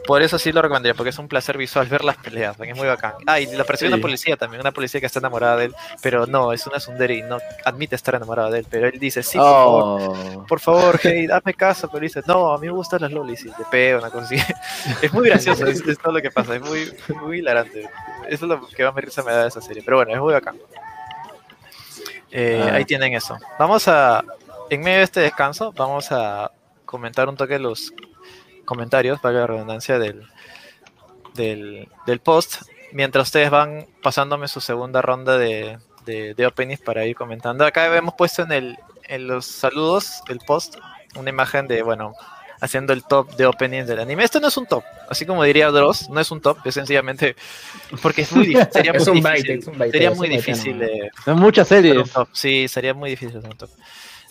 Por 0.06 0.22
eso 0.22 0.38
sí 0.38 0.52
lo 0.52 0.62
recomendaría, 0.62 0.94
porque 0.94 1.10
es 1.10 1.18
un 1.18 1.28
placer 1.28 1.56
visual 1.58 1.86
ver 1.90 2.04
las 2.04 2.16
peleas, 2.16 2.56
es 2.60 2.76
muy 2.76 2.86
bacán. 2.86 3.14
Ah, 3.26 3.40
y 3.40 3.46
la 3.46 3.64
persigue 3.64 3.88
Sí. 3.90 3.94
una 3.94 4.02
policía 4.02 4.36
también, 4.36 4.60
una 4.60 4.72
policía 4.72 5.00
que 5.00 5.06
está 5.06 5.18
enamorada 5.18 5.56
de 5.56 5.64
él, 5.66 5.74
pero 6.02 6.26
no, 6.26 6.52
es 6.52 6.66
una 6.66 6.78
sundere 6.80 7.14
y 7.14 7.22
no 7.22 7.38
admite 7.64 7.96
estar 7.96 8.14
enamorada 8.14 8.50
de 8.50 8.60
él, 8.60 8.66
pero 8.70 8.86
él 8.88 8.98
dice, 8.98 9.22
sí, 9.22 9.38
por 9.38 9.46
favor, 9.46 10.12
Oh. 10.36 10.46
por 10.46 10.60
favor, 10.60 11.00
hey, 11.02 11.26
dame 11.26 11.54
caso, 11.54 11.88
pero 11.90 12.02
dice, 12.02 12.22
no, 12.26 12.52
a 12.52 12.58
mí 12.58 12.66
me 12.66 12.72
gustan 12.72 13.00
las 13.02 13.12
lolis 13.12 13.44
y 13.44 13.50
te 13.50 13.64
pego, 13.70 13.98
una 14.00 14.10
cosa 14.10 14.26
así. 14.26 14.36
Es 15.02 15.12
muy 15.12 15.28
gracioso, 15.28 15.66
es, 15.66 15.80
es 15.86 15.98
todo 15.98 16.12
lo 16.12 16.22
que 16.22 16.30
pasa, 16.30 16.54
es 16.56 16.62
muy, 16.62 16.92
muy 17.22 17.38
hilarante. 17.38 17.88
Eso 18.28 18.44
es 18.46 18.48
lo 18.50 18.66
que 18.68 18.84
más 18.84 18.94
me 18.94 19.00
risa 19.00 19.22
me 19.22 19.32
da 19.32 19.42
de 19.42 19.48
esa 19.48 19.60
serie, 19.60 19.82
pero 19.84 19.96
bueno, 19.98 20.12
es 20.12 20.20
muy 20.20 20.32
bacán. 20.32 20.56
Eh, 22.30 22.60
Ah. 22.70 22.74
Ahí 22.74 22.84
tienen 22.84 23.14
eso. 23.14 23.36
Vamos 23.58 23.86
a, 23.88 24.22
en 24.70 24.80
medio 24.80 24.98
de 24.98 25.04
este 25.04 25.20
descanso, 25.20 25.72
vamos 25.72 26.10
a 26.12 26.50
comentar 26.84 27.28
un 27.28 27.36
toque 27.36 27.58
los 27.58 27.92
comentarios, 28.66 29.18
para 29.20 29.40
la 29.40 29.46
redundancia, 29.46 29.98
del, 29.98 30.28
del, 31.34 31.88
del 32.06 32.20
post, 32.20 32.62
mientras 32.92 33.28
ustedes 33.28 33.50
van 33.50 33.86
pasándome 34.02 34.48
su 34.48 34.60
segunda 34.60 35.00
ronda 35.00 35.38
de, 35.38 35.78
de, 36.04 36.34
de 36.34 36.46
openings 36.46 36.80
para 36.80 37.06
ir 37.06 37.16
comentando. 37.16 37.64
Acá 37.64 37.94
hemos 37.96 38.14
puesto 38.14 38.42
en, 38.42 38.52
el, 38.52 38.78
en 39.04 39.26
los 39.26 39.46
saludos, 39.46 40.22
el 40.28 40.38
post, 40.40 40.76
una 41.16 41.30
imagen 41.30 41.66
de, 41.66 41.82
bueno, 41.82 42.12
haciendo 42.60 42.92
el 42.92 43.04
top 43.04 43.36
de 43.36 43.46
openings 43.46 43.86
del 43.86 44.00
anime. 44.00 44.24
Esto 44.24 44.40
no 44.40 44.48
es 44.48 44.56
un 44.56 44.66
top, 44.66 44.84
así 45.08 45.26
como 45.26 45.44
diría 45.44 45.70
Dross, 45.70 46.08
no 46.08 46.20
es 46.20 46.30
un 46.30 46.40
top, 46.40 46.58
es 46.64 46.74
sencillamente 46.74 47.36
porque 48.02 48.22
es 48.22 48.32
muy 48.32 48.46
difícil. 48.46 48.72
Sería 48.72 48.92
muy 48.92 49.08
difícil, 49.14 49.58
es 49.58 49.66
un 49.66 49.78
bait, 49.78 49.92
sería 49.92 50.10
muy 50.10 50.28
difícil 50.28 50.82
muchas 51.26 51.66
hacer 51.70 51.84
un 51.96 52.06
series. 52.06 52.12
top. 52.12 52.28
Sí, 52.32 52.68
sería 52.68 52.94
muy 52.94 53.10
difícil 53.10 53.38
hacer 53.38 53.50
un 53.50 53.56
top. 53.58 53.70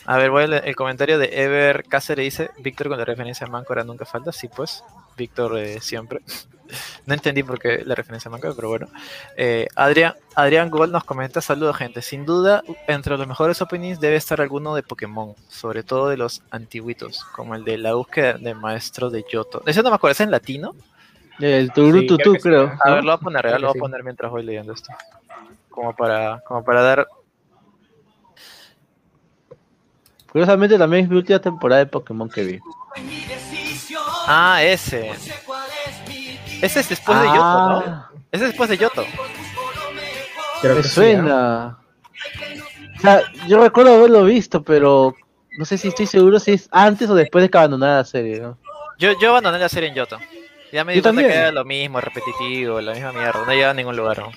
A 0.05 0.17
ver, 0.17 0.29
voy 0.29 0.43
a 0.43 0.47
leer 0.47 0.67
el 0.67 0.75
comentario 0.75 1.17
de 1.17 1.29
Ever 1.33 1.83
Cáceres 1.85 2.23
dice, 2.23 2.51
Víctor 2.59 2.89
con 2.89 2.97
la 2.97 3.05
referencia 3.05 3.47
a 3.47 3.49
Mancora 3.49 3.83
nunca 3.83 4.05
falta. 4.05 4.31
Sí, 4.31 4.47
pues, 4.47 4.83
Víctor 5.17 5.57
eh, 5.57 5.81
siempre. 5.81 6.21
no 7.05 7.13
entendí 7.13 7.41
por 7.41 7.59
qué 7.59 7.81
la 7.83 7.95
referencia 7.95 8.29
a 8.29 8.31
Mancora, 8.31 8.53
pero 8.55 8.69
bueno. 8.69 8.87
Eh, 9.35 9.67
Adrián, 9.75 10.13
Adrián 10.35 10.69
Gold 10.69 10.91
nos 10.91 11.03
comenta, 11.03 11.41
saludos 11.41 11.77
gente. 11.77 12.03
Sin 12.03 12.25
duda, 12.25 12.63
entre 12.87 13.17
los 13.17 13.27
mejores 13.27 13.61
openings 13.63 13.99
debe 13.99 14.15
estar 14.15 14.41
alguno 14.41 14.75
de 14.75 14.83
Pokémon, 14.83 15.33
sobre 15.47 15.81
todo 15.81 16.09
de 16.09 16.17
los 16.17 16.43
antiguitos, 16.51 17.25
como 17.25 17.55
el 17.55 17.63
de 17.63 17.79
la 17.79 17.95
búsqueda 17.95 18.33
de 18.33 18.53
maestro 18.53 19.09
de 19.09 19.25
Yoto. 19.27 19.63
Ese 19.65 19.81
no 19.81 19.89
me 19.89 19.95
acuerdo, 19.95 20.11
¿es 20.11 20.19
en 20.21 20.29
latino? 20.29 20.75
El 21.39 21.71
Turututu, 21.73 22.35
Sí, 22.35 22.39
creo 22.41 22.69
sí. 22.69 22.77
A 22.85 22.91
ver, 22.91 23.03
lo 23.03 23.11
voy 23.11 23.15
a 23.15 23.23
poner, 23.23 23.59
lo 23.59 23.67
voy 23.67 23.77
a 23.77 23.79
poner 23.79 24.03
mientras 24.03 24.31
voy 24.31 24.43
leyendo 24.43 24.73
esto. 24.73 24.93
Como 25.69 25.93
para, 25.93 26.41
como 26.47 26.63
para 26.63 26.81
dar 26.81 27.07
Curiosamente 30.35 30.77
también 30.77 31.05
es 31.05 31.09
mi 31.09 31.15
última 31.15 31.39
temporada 31.39 31.79
de 31.79 31.85
Pokémon 31.85 32.27
que 32.27 32.43
vi. 32.43 32.59
Ah, 34.27 34.61
ese. 34.61 35.11
Ese 36.61 36.79
es 36.81 36.89
después 36.89 37.21
de 37.21 37.27
Yoto, 37.27 37.39
¿no? 37.39 37.83
Ah, 37.87 38.09
Ese 38.33 38.43
es 38.43 38.49
después 38.49 38.69
de 38.69 38.77
Yoto. 38.77 39.05
Creo 40.59 40.75
Me 40.75 40.81
que 40.81 40.89
sí, 40.89 40.93
suena. 40.93 41.79
O 42.97 42.99
sea, 42.99 43.21
yo 43.47 43.63
recuerdo 43.63 43.95
haberlo 43.95 44.25
visto, 44.25 44.61
pero 44.61 45.15
no 45.57 45.63
sé 45.63 45.77
si 45.77 45.87
estoy 45.87 46.05
seguro 46.05 46.37
si 46.41 46.51
es 46.51 46.67
antes 46.69 47.09
o 47.09 47.15
después 47.15 47.41
de 47.41 47.49
que 47.49 47.57
abandonara 47.57 47.95
la 47.99 48.03
serie, 48.03 48.41
¿no? 48.41 48.57
Yo, 48.99 49.17
yo 49.17 49.29
abandoné 49.29 49.57
la 49.57 49.69
serie 49.69 49.87
en 49.87 49.95
Yoto. 49.95 50.19
Ya 50.73 50.83
me 50.83 50.95
di 50.95 51.01
cuenta 51.01 51.21
que 51.21 51.33
era 51.33 51.53
lo 51.53 51.63
mismo, 51.63 52.01
repetitivo, 52.01 52.81
la 52.81 52.91
misma 52.91 53.13
mierda. 53.13 53.39
No 53.45 53.53
llegaba 53.53 53.71
a 53.71 53.73
ningún 53.73 53.95
lugar. 53.95 54.19
¿no? 54.19 54.31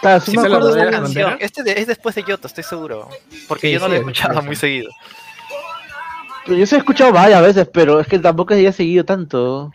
Claro, 0.00 0.20
sí 0.20 0.30
Sí 0.32 0.36
me 0.36 0.42
se 0.42 0.46
acuerdo. 0.48 0.72
de- 0.74 0.84
la 0.84 0.90
Canción. 0.90 1.36
Este 1.40 1.62
de- 1.62 1.72
es 1.80 1.86
después 1.86 2.14
de 2.14 2.22
Yoto, 2.24 2.46
estoy 2.46 2.64
seguro. 2.64 3.08
Porque 3.48 3.68
Sí, 3.68 3.72
yo 3.72 3.78
no 3.80 3.86
sí, 3.86 3.90
lo 3.90 3.94
es 3.96 4.00
escuchaba 4.00 4.28
después, 4.34 4.46
muy 4.46 4.56
seguido. 4.56 4.90
Pero 6.44 6.58
yo 6.58 6.66
se 6.66 6.76
he 6.76 6.78
escuchado 6.78 7.12
varias 7.12 7.42
veces, 7.42 7.68
pero 7.72 7.98
es 8.00 8.06
que 8.06 8.18
tampoco 8.18 8.54
había 8.54 8.72
seguido 8.72 9.04
tanto. 9.04 9.72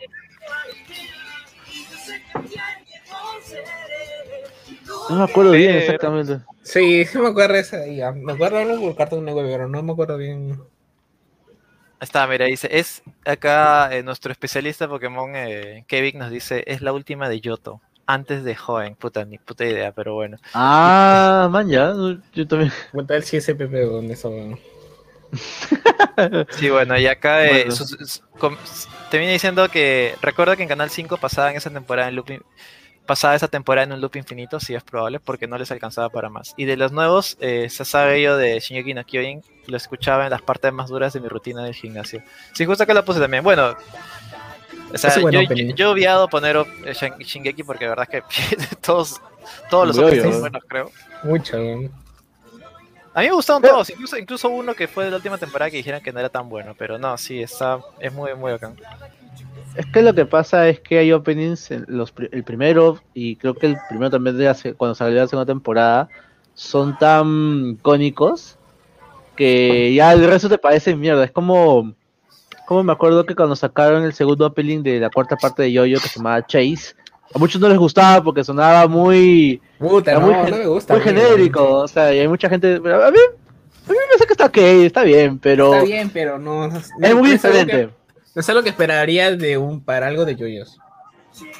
No 5.10 5.16
me 5.16 5.24
acuerdo 5.24 5.52
bien 5.52 5.76
exactamente. 5.76 6.40
Sí, 6.62 7.04
sí 7.04 7.18
me 7.18 7.28
acuerdo 7.28 7.54
de 7.54 7.60
esa. 7.60 7.86
ya, 7.86 8.12
Me 8.12 8.32
acuerdo 8.32 8.58
algo 8.58 8.80
por 8.80 8.96
Cartoon 8.96 9.24
Network, 9.24 9.48
pero 9.48 9.68
no 9.68 9.82
me 9.82 9.92
acuerdo 9.92 10.16
bien. 10.16 10.58
Está, 12.00 12.26
mira, 12.26 12.46
dice, 12.46 12.68
es 12.70 13.02
acá 13.24 13.94
eh, 13.94 14.02
nuestro 14.02 14.32
especialista 14.32 14.88
Pokémon, 14.88 15.32
eh, 15.36 15.84
Kevin, 15.86 16.18
nos 16.18 16.30
dice, 16.30 16.64
es 16.66 16.82
la 16.82 16.92
última 16.92 17.28
de 17.28 17.40
Yoto, 17.40 17.80
antes 18.06 18.44
de 18.44 18.54
Joven, 18.54 18.94
puta, 18.96 19.24
ni 19.24 19.38
puta 19.38 19.64
idea, 19.64 19.92
pero 19.92 20.14
bueno. 20.14 20.38
Ah, 20.54 21.48
man, 21.50 21.68
ya. 21.68 21.92
Yo 22.34 22.46
también. 22.46 22.72
Cuenta 22.92 23.14
el 23.16 23.22
CSPP 23.22 23.74
eso. 24.10 24.30
weón. 24.30 24.58
Sí, 26.50 26.68
bueno, 26.70 26.98
y 26.98 27.06
acá 27.06 27.46
eh, 27.46 27.64
Bueno. 27.66 27.74
com- 28.38 28.56
viene 29.12 29.32
diciendo 29.32 29.68
que 29.68 30.14
recuerda 30.20 30.56
que 30.56 30.62
en 30.62 30.68
Canal 30.68 30.90
5 30.90 31.16
pasaba 31.16 31.50
en 31.50 31.56
esa 31.56 31.70
temporada 31.70 32.08
en 32.08 32.16
loop 32.16 32.28
pasaba 33.06 33.34
esa 33.34 33.48
temporada 33.48 33.84
en 33.84 33.92
un 33.92 34.00
loop 34.00 34.14
infinito, 34.16 34.60
sí 34.60 34.74
es 34.74 34.82
probable, 34.84 35.18
porque 35.18 35.46
no 35.48 35.58
les 35.58 35.70
alcanzaba 35.72 36.08
para 36.10 36.28
más. 36.28 36.54
Y 36.56 36.66
de 36.66 36.76
los 36.76 36.92
nuevos, 36.92 37.36
eh, 37.40 37.68
se 37.68 37.84
sabe 37.84 38.22
yo 38.22 38.36
de 38.36 38.60
Shingeki 38.60 38.94
no 38.94 39.04
Kyojin, 39.04 39.42
lo 39.66 39.76
escuchaba 39.76 40.24
en 40.24 40.30
las 40.30 40.40
partes 40.42 40.72
más 40.72 40.88
duras 40.88 41.12
de 41.12 41.20
mi 41.20 41.28
rutina 41.28 41.64
del 41.64 41.74
gimnasio. 41.74 42.22
Sí, 42.54 42.64
justo 42.64 42.84
acá 42.84 42.94
la 42.94 43.04
puse 43.04 43.18
también. 43.20 43.42
Bueno, 43.42 43.76
o 44.94 44.98
sea, 44.98 45.14
yo, 45.16 45.30
yo- 45.42 45.74
yo 45.74 45.86
he 45.86 45.92
obviado 45.92 46.28
poner 46.28 46.56
eh, 46.56 46.92
Shin- 46.92 47.18
Shingeki 47.18 47.62
porque 47.62 47.84
la 47.84 47.90
verdad 47.90 48.08
es 48.12 48.22
que 48.24 48.56
todos, 48.80 49.20
todos 49.70 49.88
los 49.88 49.98
otros 49.98 50.22
son 50.22 50.40
buenos, 50.40 50.62
creo. 50.68 50.90
Mucho. 51.24 51.56
A 53.14 53.20
mí 53.20 53.26
me 53.26 53.32
gustaron 53.32 53.60
Pero- 53.62 53.74
todos, 53.74 53.90
incluso, 53.90 54.16
incluso 54.18 54.48
uno 54.48 54.74
que 54.74 54.88
fue 54.88 55.04
de 55.04 55.10
la 55.10 55.16
última 55.16 55.36
temporada 55.38 55.70
que 55.70 55.76
dijeron 55.76 56.00
que 56.00 56.12
no 56.12 56.20
era 56.20 56.28
tan 56.30 56.48
bueno, 56.48 56.74
pero 56.78 56.98
no, 56.98 57.16
sí, 57.18 57.42
está, 57.42 57.78
es 58.00 58.12
muy, 58.12 58.34
muy 58.34 58.52
bacán. 58.52 58.74
Es 59.76 59.86
que 59.86 60.02
lo 60.02 60.14
que 60.14 60.24
pasa 60.26 60.68
es 60.68 60.80
que 60.80 60.98
hay 60.98 61.12
openings, 61.12 61.70
en 61.70 61.84
los, 61.88 62.10
pri- 62.12 62.28
el 62.32 62.42
primero 62.44 63.00
y 63.14 63.36
creo 63.36 63.54
que 63.54 63.66
el 63.66 63.76
primero 63.88 64.10
también 64.10 64.36
de 64.38 64.44
la 64.44 64.54
se- 64.54 64.74
cuando 64.74 64.94
salió 64.94 65.18
la 65.20 65.26
segunda 65.28 65.46
temporada, 65.50 66.08
son 66.54 66.96
tan 66.98 67.70
icónicos 67.78 68.56
que 69.36 69.92
ya 69.94 70.12
el 70.12 70.24
resto 70.26 70.48
te 70.50 70.58
parece 70.58 70.94
mierda. 70.94 71.24
Es 71.24 71.30
como, 71.30 71.92
como 72.66 72.82
me 72.82 72.92
acuerdo 72.92 73.24
que 73.26 73.34
cuando 73.34 73.56
sacaron 73.56 74.04
el 74.04 74.12
segundo 74.12 74.46
opening 74.46 74.82
de 74.82 75.00
la 75.00 75.10
cuarta 75.10 75.36
parte 75.36 75.62
de 75.62 75.72
Yoyo 75.72 76.00
que 76.00 76.08
se 76.08 76.18
llamaba 76.18 76.46
Chase, 76.46 76.94
a 77.34 77.38
muchos 77.38 77.60
no 77.60 77.68
les 77.68 77.78
gustaba 77.78 78.22
porque 78.22 78.44
sonaba 78.44 78.86
muy, 78.88 79.60
Puta, 79.78 80.14
no, 80.14 80.20
muy 80.20 80.34
gen- 80.34 80.50
no 80.50 80.56
me 80.58 80.66
gusta. 80.66 80.94
muy 80.94 81.02
genérico. 81.02 81.64
O 81.80 81.88
sea, 81.88 82.12
y 82.14 82.18
hay 82.20 82.28
mucha 82.28 82.48
gente. 82.48 82.76
A 82.76 82.80
mí, 82.80 82.88
a 82.88 83.10
mí 83.10 83.18
me 83.88 84.06
parece 84.06 84.26
que 84.26 84.32
está 84.32 84.46
ok, 84.46 84.56
está 84.58 85.02
bien, 85.02 85.38
pero 85.38 85.72
Está 85.74 85.84
bien, 85.86 86.10
pero 86.10 86.38
no. 86.38 86.68
no- 86.68 86.78
es 86.78 87.14
muy 87.14 87.24
que- 87.28 87.32
diferente. 87.32 87.88
No 88.34 88.40
es 88.40 88.48
algo 88.48 88.62
que 88.62 88.70
esperaría 88.70 89.34
de 89.36 89.58
un 89.58 89.82
para 89.84 90.06
algo 90.06 90.24
de 90.24 90.36
yoyos. 90.36 90.78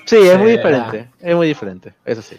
Sí, 0.07 0.17
es 0.17 0.39
muy 0.39 0.53
diferente. 0.53 1.11
Es 1.21 1.35
muy 1.35 1.47
diferente, 1.47 1.95
eso 2.05 2.23
sí. 2.23 2.37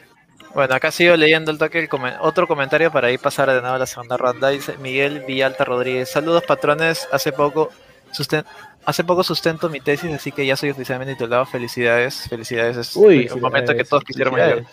Bueno, 0.56 0.76
acá 0.76 0.92
sigo 0.92 1.16
leyendo 1.16 1.50
el 1.52 1.58
toque, 1.58 1.80
el 1.80 1.90
comen- 1.90 2.18
otro 2.22 2.48
comentario 2.48 2.92
para 2.92 3.10
ir 3.12 3.20
pasar 3.20 3.50
de 3.50 3.60
nuevo 3.62 3.76
a 3.76 3.80
la 3.80 3.88
segunda 3.88 4.18
ronda. 4.18 4.50
Dice 4.50 4.78
Miguel 4.78 5.24
Villalta 5.28 5.66
Rodríguez. 5.66 6.10
Saludos 6.12 6.44
patrones, 6.48 7.08
hace 7.12 7.32
poco 7.32 7.70
susten- 8.14 8.46
hace 8.86 9.04
poco 9.04 9.24
sustento 9.24 9.70
mi 9.70 9.80
tesis, 9.80 10.14
así 10.14 10.32
que 10.32 10.46
ya 10.46 10.56
soy 10.56 10.70
oficialmente 10.72 11.14
titulado. 11.16 11.46
Felicidades, 11.46 12.28
felicidades. 12.30 12.78
Es 12.78 12.96
Uy, 12.96 13.30
un 13.34 13.42
momento 13.42 13.74
que 13.76 13.84
todos 13.84 14.04
felicidades. 14.06 14.56
llegar. 14.58 14.66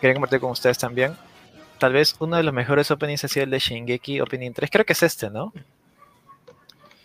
Quería 0.00 0.14
compartir 0.14 0.40
con 0.40 0.50
ustedes 0.50 0.78
también. 0.78 1.16
Tal 1.78 1.92
vez 1.94 2.14
uno 2.18 2.36
de 2.36 2.42
los 2.42 2.52
mejores 2.52 2.90
openings 2.90 3.24
ha 3.24 3.28
sido 3.28 3.44
el 3.44 3.50
de 3.50 3.58
Shingeki 3.58 4.20
Opening 4.20 4.52
3. 4.52 4.70
Creo 4.70 4.84
que 4.84 4.92
es 4.92 5.02
este, 5.02 5.30
¿no? 5.30 5.52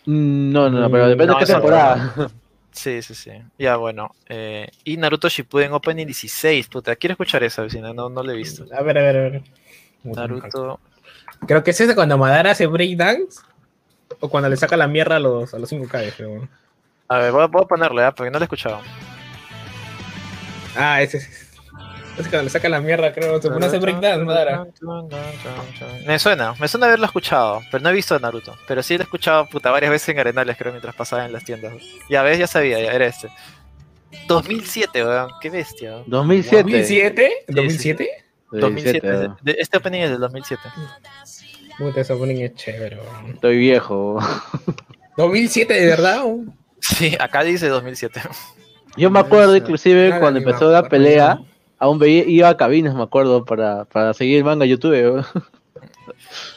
No, 0.06 0.70
no, 0.70 0.80
no, 0.80 0.90
pero 0.90 1.08
depende 1.08 1.32
no, 1.32 1.38
de 1.40 1.44
qué 1.46 1.52
otro, 1.52 1.54
temporada. 1.62 2.30
Sí, 2.76 3.00
sí, 3.00 3.14
sí. 3.14 3.30
Ya, 3.58 3.76
bueno. 3.76 4.10
eh, 4.28 4.68
y 4.84 4.98
Naruto 4.98 5.30
Shippuden 5.30 5.72
Opening 5.72 6.04
16. 6.04 6.68
Puta, 6.68 6.94
quiero 6.94 7.12
escuchar 7.14 7.42
esa 7.42 7.62
vecina, 7.62 7.94
no, 7.94 8.10
no 8.10 8.22
lo 8.22 8.30
he 8.32 8.36
visto. 8.36 8.66
A 8.70 8.82
ver, 8.82 8.98
a 8.98 9.00
ver, 9.02 9.16
a 9.16 9.20
ver. 9.22 9.42
Naruto. 10.04 10.78
Creo 11.46 11.64
que 11.64 11.70
es 11.70 11.80
ese 11.80 11.94
cuando 11.94 12.18
Madara 12.18 12.50
hace 12.50 12.66
breakdance. 12.66 13.40
O 14.20 14.28
cuando 14.28 14.48
le 14.48 14.56
saca 14.56 14.76
la 14.76 14.86
mierda 14.88 15.16
a 15.16 15.20
los, 15.20 15.52
a 15.54 15.58
los 15.58 15.70
5K, 15.72 16.12
creo. 16.16 16.48
A 17.08 17.18
ver, 17.18 17.32
voy 17.32 17.42
a, 17.42 17.46
voy 17.46 17.62
a 17.62 17.66
ponerlo, 17.68 18.00
¿ya? 18.00 18.12
Porque 18.12 18.30
no 18.30 18.38
lo 18.38 18.42
he 18.44 18.46
escuchado. 18.46 18.80
Ah, 20.76 21.02
ese 21.02 21.18
es. 21.18 21.28
Es 22.18 22.28
cuando 22.28 22.44
le 22.44 22.50
saca 22.50 22.68
la 22.70 22.80
mierda, 22.80 23.12
creo. 23.12 23.40
Se 23.42 23.50
pone 23.50 23.64
a 23.66 23.68
hacer 23.68 23.78
breakdance, 23.80 24.24
Madara. 24.24 24.66
Me 26.06 26.18
suena, 26.18 26.54
me 26.58 26.66
suena 26.66 26.86
haberlo 26.86 27.04
escuchado, 27.06 27.60
pero 27.70 27.82
no 27.82 27.90
he 27.90 27.92
visto 27.92 28.18
Naruto. 28.18 28.56
Pero 28.66 28.82
sí 28.82 28.94
lo 28.96 29.02
he 29.02 29.04
escuchado 29.04 29.46
puta 29.46 29.70
varias 29.70 29.90
veces 29.90 30.08
en 30.10 30.18
Arenales, 30.20 30.56
creo, 30.56 30.72
mientras 30.72 30.94
pasaba 30.94 31.26
en 31.26 31.32
las 31.32 31.44
tiendas. 31.44 31.74
Ya 32.08 32.22
ves, 32.22 32.38
ya 32.38 32.46
sabía, 32.46 32.80
ya 32.80 32.92
era 32.92 33.06
este. 33.06 33.28
2007, 34.28 35.04
weón, 35.04 35.30
qué 35.42 35.50
bestia. 35.50 35.90
weón. 35.90 36.04
2007. 36.08 36.62
¿2007? 36.62 37.28
¿2007? 37.48 37.48
2007, 37.48 38.10
2007, 38.50 39.06
de- 39.06 39.28
de- 39.42 39.56
este 39.60 39.76
opening 39.76 40.00
es 40.00 40.10
del 40.10 40.20
2007. 40.20 40.62
Puta, 41.78 42.00
ese 42.00 42.12
opening 42.12 42.42
es 42.42 42.54
chévere. 42.54 42.98
Estoy 43.32 43.58
viejo. 43.58 44.18
¿2007 45.16 45.66
de 45.68 45.86
verdad? 45.86 46.24
Sí, 46.80 47.16
acá 47.20 47.42
dice 47.42 47.68
2007. 47.68 48.20
Yo 48.96 49.10
me 49.10 49.18
acuerdo 49.20 49.56
inclusive 49.56 50.18
cuando 50.18 50.38
empezó 50.38 50.70
la 50.70 50.88
pelea, 50.88 51.38
aún 51.78 51.98
veía, 51.98 52.24
iba 52.26 52.48
a 52.48 52.56
cabinas, 52.56 52.94
me 52.94 53.02
acuerdo, 53.02 53.44
para, 53.44 53.84
para 53.84 54.14
seguir 54.14 54.38
el 54.38 54.44
manga 54.44 54.64
en 54.64 54.70
YouTube. 54.70 55.24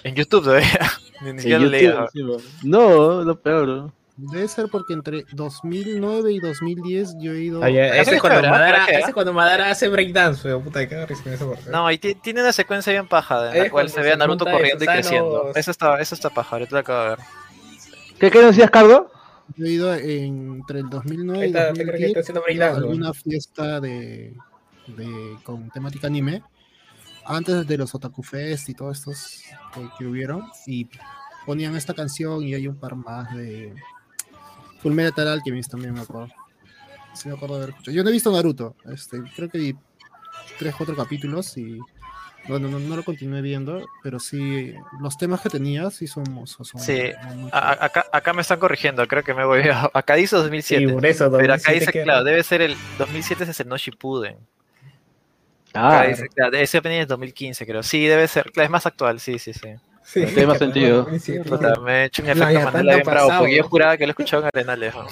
En 0.04 0.16
YouTube 0.16 0.44
todavía. 0.44 0.80
Ni 1.22 1.32
En 1.32 1.40
siquiera 1.40 1.60
lo 1.60 1.66
YouTube, 1.66 1.72
leía. 1.82 2.08
sí, 2.14 2.22
no, 2.64 3.24
lo 3.24 3.42
peor. 3.42 3.92
Debe 4.22 4.48
ser 4.48 4.68
porque 4.70 4.94
entre 4.94 5.26
2009 5.32 6.34
y 6.34 6.40
2010 6.40 7.16
yo 7.20 7.32
he 7.34 7.42
ido. 7.44 7.64
Ah, 7.64 7.70
Ese 7.70 8.16
es 8.16 8.22
cuando 8.22 8.40
¿eh? 8.40 8.50
Madara, 8.50 8.74
¿Para 8.80 8.86
qué, 8.88 8.96
ese 9.00 9.10
eh? 9.10 9.14
cuando 9.14 9.34
Madara 9.34 9.70
hace 9.72 9.88
breakdance, 9.88 10.48
weón. 10.48 10.64
Puta, 10.64 10.88
qué 10.88 11.06
risa 11.06 11.24
con 11.24 11.34
esa 11.34 11.48
parte. 11.50 11.70
No, 11.72 11.90
y 11.92 11.98
ti- 11.98 12.16
tiene 12.16 12.42
una 12.42 12.52
secuencia 12.52 12.92
bien 12.92 13.08
paja, 13.08 13.52
en 13.54 13.58
la 13.60 13.66
Es 13.66 13.72
cual 13.72 13.90
se 13.90 14.02
ve 14.02 14.12
a 14.12 14.18
Naruto 14.18 14.46
corriendo 14.46 14.84
y 14.84 14.88
creciendo. 14.88 15.40
sanos. 15.40 15.58
Eso 15.58 15.72
está, 15.72 16.00
eso 16.02 16.16
está 16.16 16.30
paja, 16.30 16.56
ahorita 16.58 16.72
lo 16.74 16.80
acabo 16.80 17.04
de 17.04 17.10
ver. 17.12 17.20
¿Qué, 18.20 18.32
qué 18.32 18.40
decías, 18.42 18.70
Cardo? 18.70 19.12
Yo 19.56 19.66
he 19.66 19.70
ido 19.70 19.94
entre 19.96 20.80
el 20.80 20.90
2009 20.90 21.40
Ahí 21.40 21.46
y 21.46 21.48
está, 21.52 21.74
te 21.74 21.84
creo 21.86 21.98
que 21.98 22.20
está 22.20 22.34
2010 22.34 22.62
haciendo 22.62 22.64
a 22.66 22.68
alguna 22.78 23.14
fiesta 23.14 23.80
de, 23.80 24.34
de- 24.88 25.38
con 25.44 25.70
temática 25.72 26.08
anime. 26.08 26.44
Antes 27.26 27.66
de 27.68 27.78
los 27.78 27.94
Otaku 27.96 28.22
Fest 28.24 28.70
y 28.70 28.74
todos 28.74 28.98
estos 29.00 29.44
que, 29.74 29.82
que 29.98 30.06
hubieron. 30.06 30.44
Y 30.68 30.90
ponían 31.46 31.76
esta 31.76 31.94
canción 31.94 32.44
y 32.44 32.54
hay 32.54 32.68
un 32.68 32.76
par 32.78 32.96
más 32.96 33.34
de 33.36 33.74
Full 34.80 34.94
Metal 34.94 35.28
Alchemist 35.28 35.72
también 35.72 35.94
me 35.94 36.02
acuerdo. 36.02 36.30
Sí 37.14 37.28
me 37.28 37.36
acuerdo 37.36 37.56
de 37.56 37.64
haber 37.64 37.70
escuchado. 37.72 37.96
Yo 37.96 38.04
no 38.04 38.10
he 38.10 38.14
visto 38.14 38.32
Naruto. 38.32 38.76
Este, 38.92 39.22
creo 39.36 39.50
que 39.50 39.58
vi 39.58 39.76
tres, 40.58 40.74
cuatro 40.76 40.96
capítulos 40.96 41.58
y 41.58 41.80
bueno, 42.48 42.70
no, 42.70 42.80
no 42.80 42.96
lo 42.96 43.04
continué 43.04 43.42
viendo, 43.42 43.86
pero 44.02 44.20
sí, 44.20 44.74
los 45.02 45.18
temas 45.18 45.42
que 45.42 45.50
tenía 45.50 45.90
sí 45.92 46.08
son, 46.08 46.26
son, 46.48 46.66
son 46.66 46.82
Sí, 46.82 47.12
muy- 47.36 47.50
A- 47.52 47.86
acá, 47.86 48.06
acá 48.12 48.34
me 48.34 48.42
están 48.42 48.60
corrigiendo, 48.60 49.06
creo 49.08 49.24
que 49.24 49.34
me 49.34 49.44
voy 49.44 49.62
a... 49.68 49.90
Acá 49.94 50.16
dice 50.16 50.36
2007. 50.38 50.88
Sí, 50.88 50.94
por 50.94 51.06
eso, 51.06 51.30
pero 51.32 51.54
acá 51.54 51.72
2007 51.72 51.80
dice, 51.80 51.92
que- 51.92 52.04
claro, 52.04 52.24
debe 52.24 52.42
ser 52.44 52.62
el 52.62 52.76
2007 52.98 53.46
se 53.46 53.52
estrenó 53.52 53.78
Shippuden. 53.78 54.38
Ah, 55.74 56.00
Acá 56.00 56.08
dice, 56.10 56.30
claro, 56.30 56.58
ese 56.58 56.78
opening 56.78 57.00
es 57.02 57.08
2015, 57.08 57.66
creo. 57.66 57.84
Sí, 57.84 58.06
debe 58.08 58.28
ser, 58.28 58.52
claro, 58.52 58.66
es 58.66 58.72
más 58.72 58.86
actual, 58.86 59.20
sí, 59.20 59.38
sí, 59.38 59.54
sí. 59.54 59.70
Sí, 60.12 60.26
Tiene 60.26 60.48
más 60.48 60.58
sentido. 60.58 61.08
Puta, 61.48 61.76
me 61.82 62.02
he 62.02 62.06
hecho 62.06 62.24
un 62.24 62.28
No, 62.30 62.34
efecto 62.34 62.52
ya, 62.52 62.66
Mandela 62.66 62.72
tanto 62.72 62.82
bien 62.96 63.06
bravo, 63.06 63.28
pasado, 63.28 63.42
porque 63.42 63.56
yo 63.58 63.62
¿no? 63.64 63.70
juraba 63.70 63.98
que 63.98 64.06
lo 64.08 64.10
escuchaba 64.10 64.42
en 64.42 64.48
Arenales. 64.48 64.96
¿no? 64.96 65.06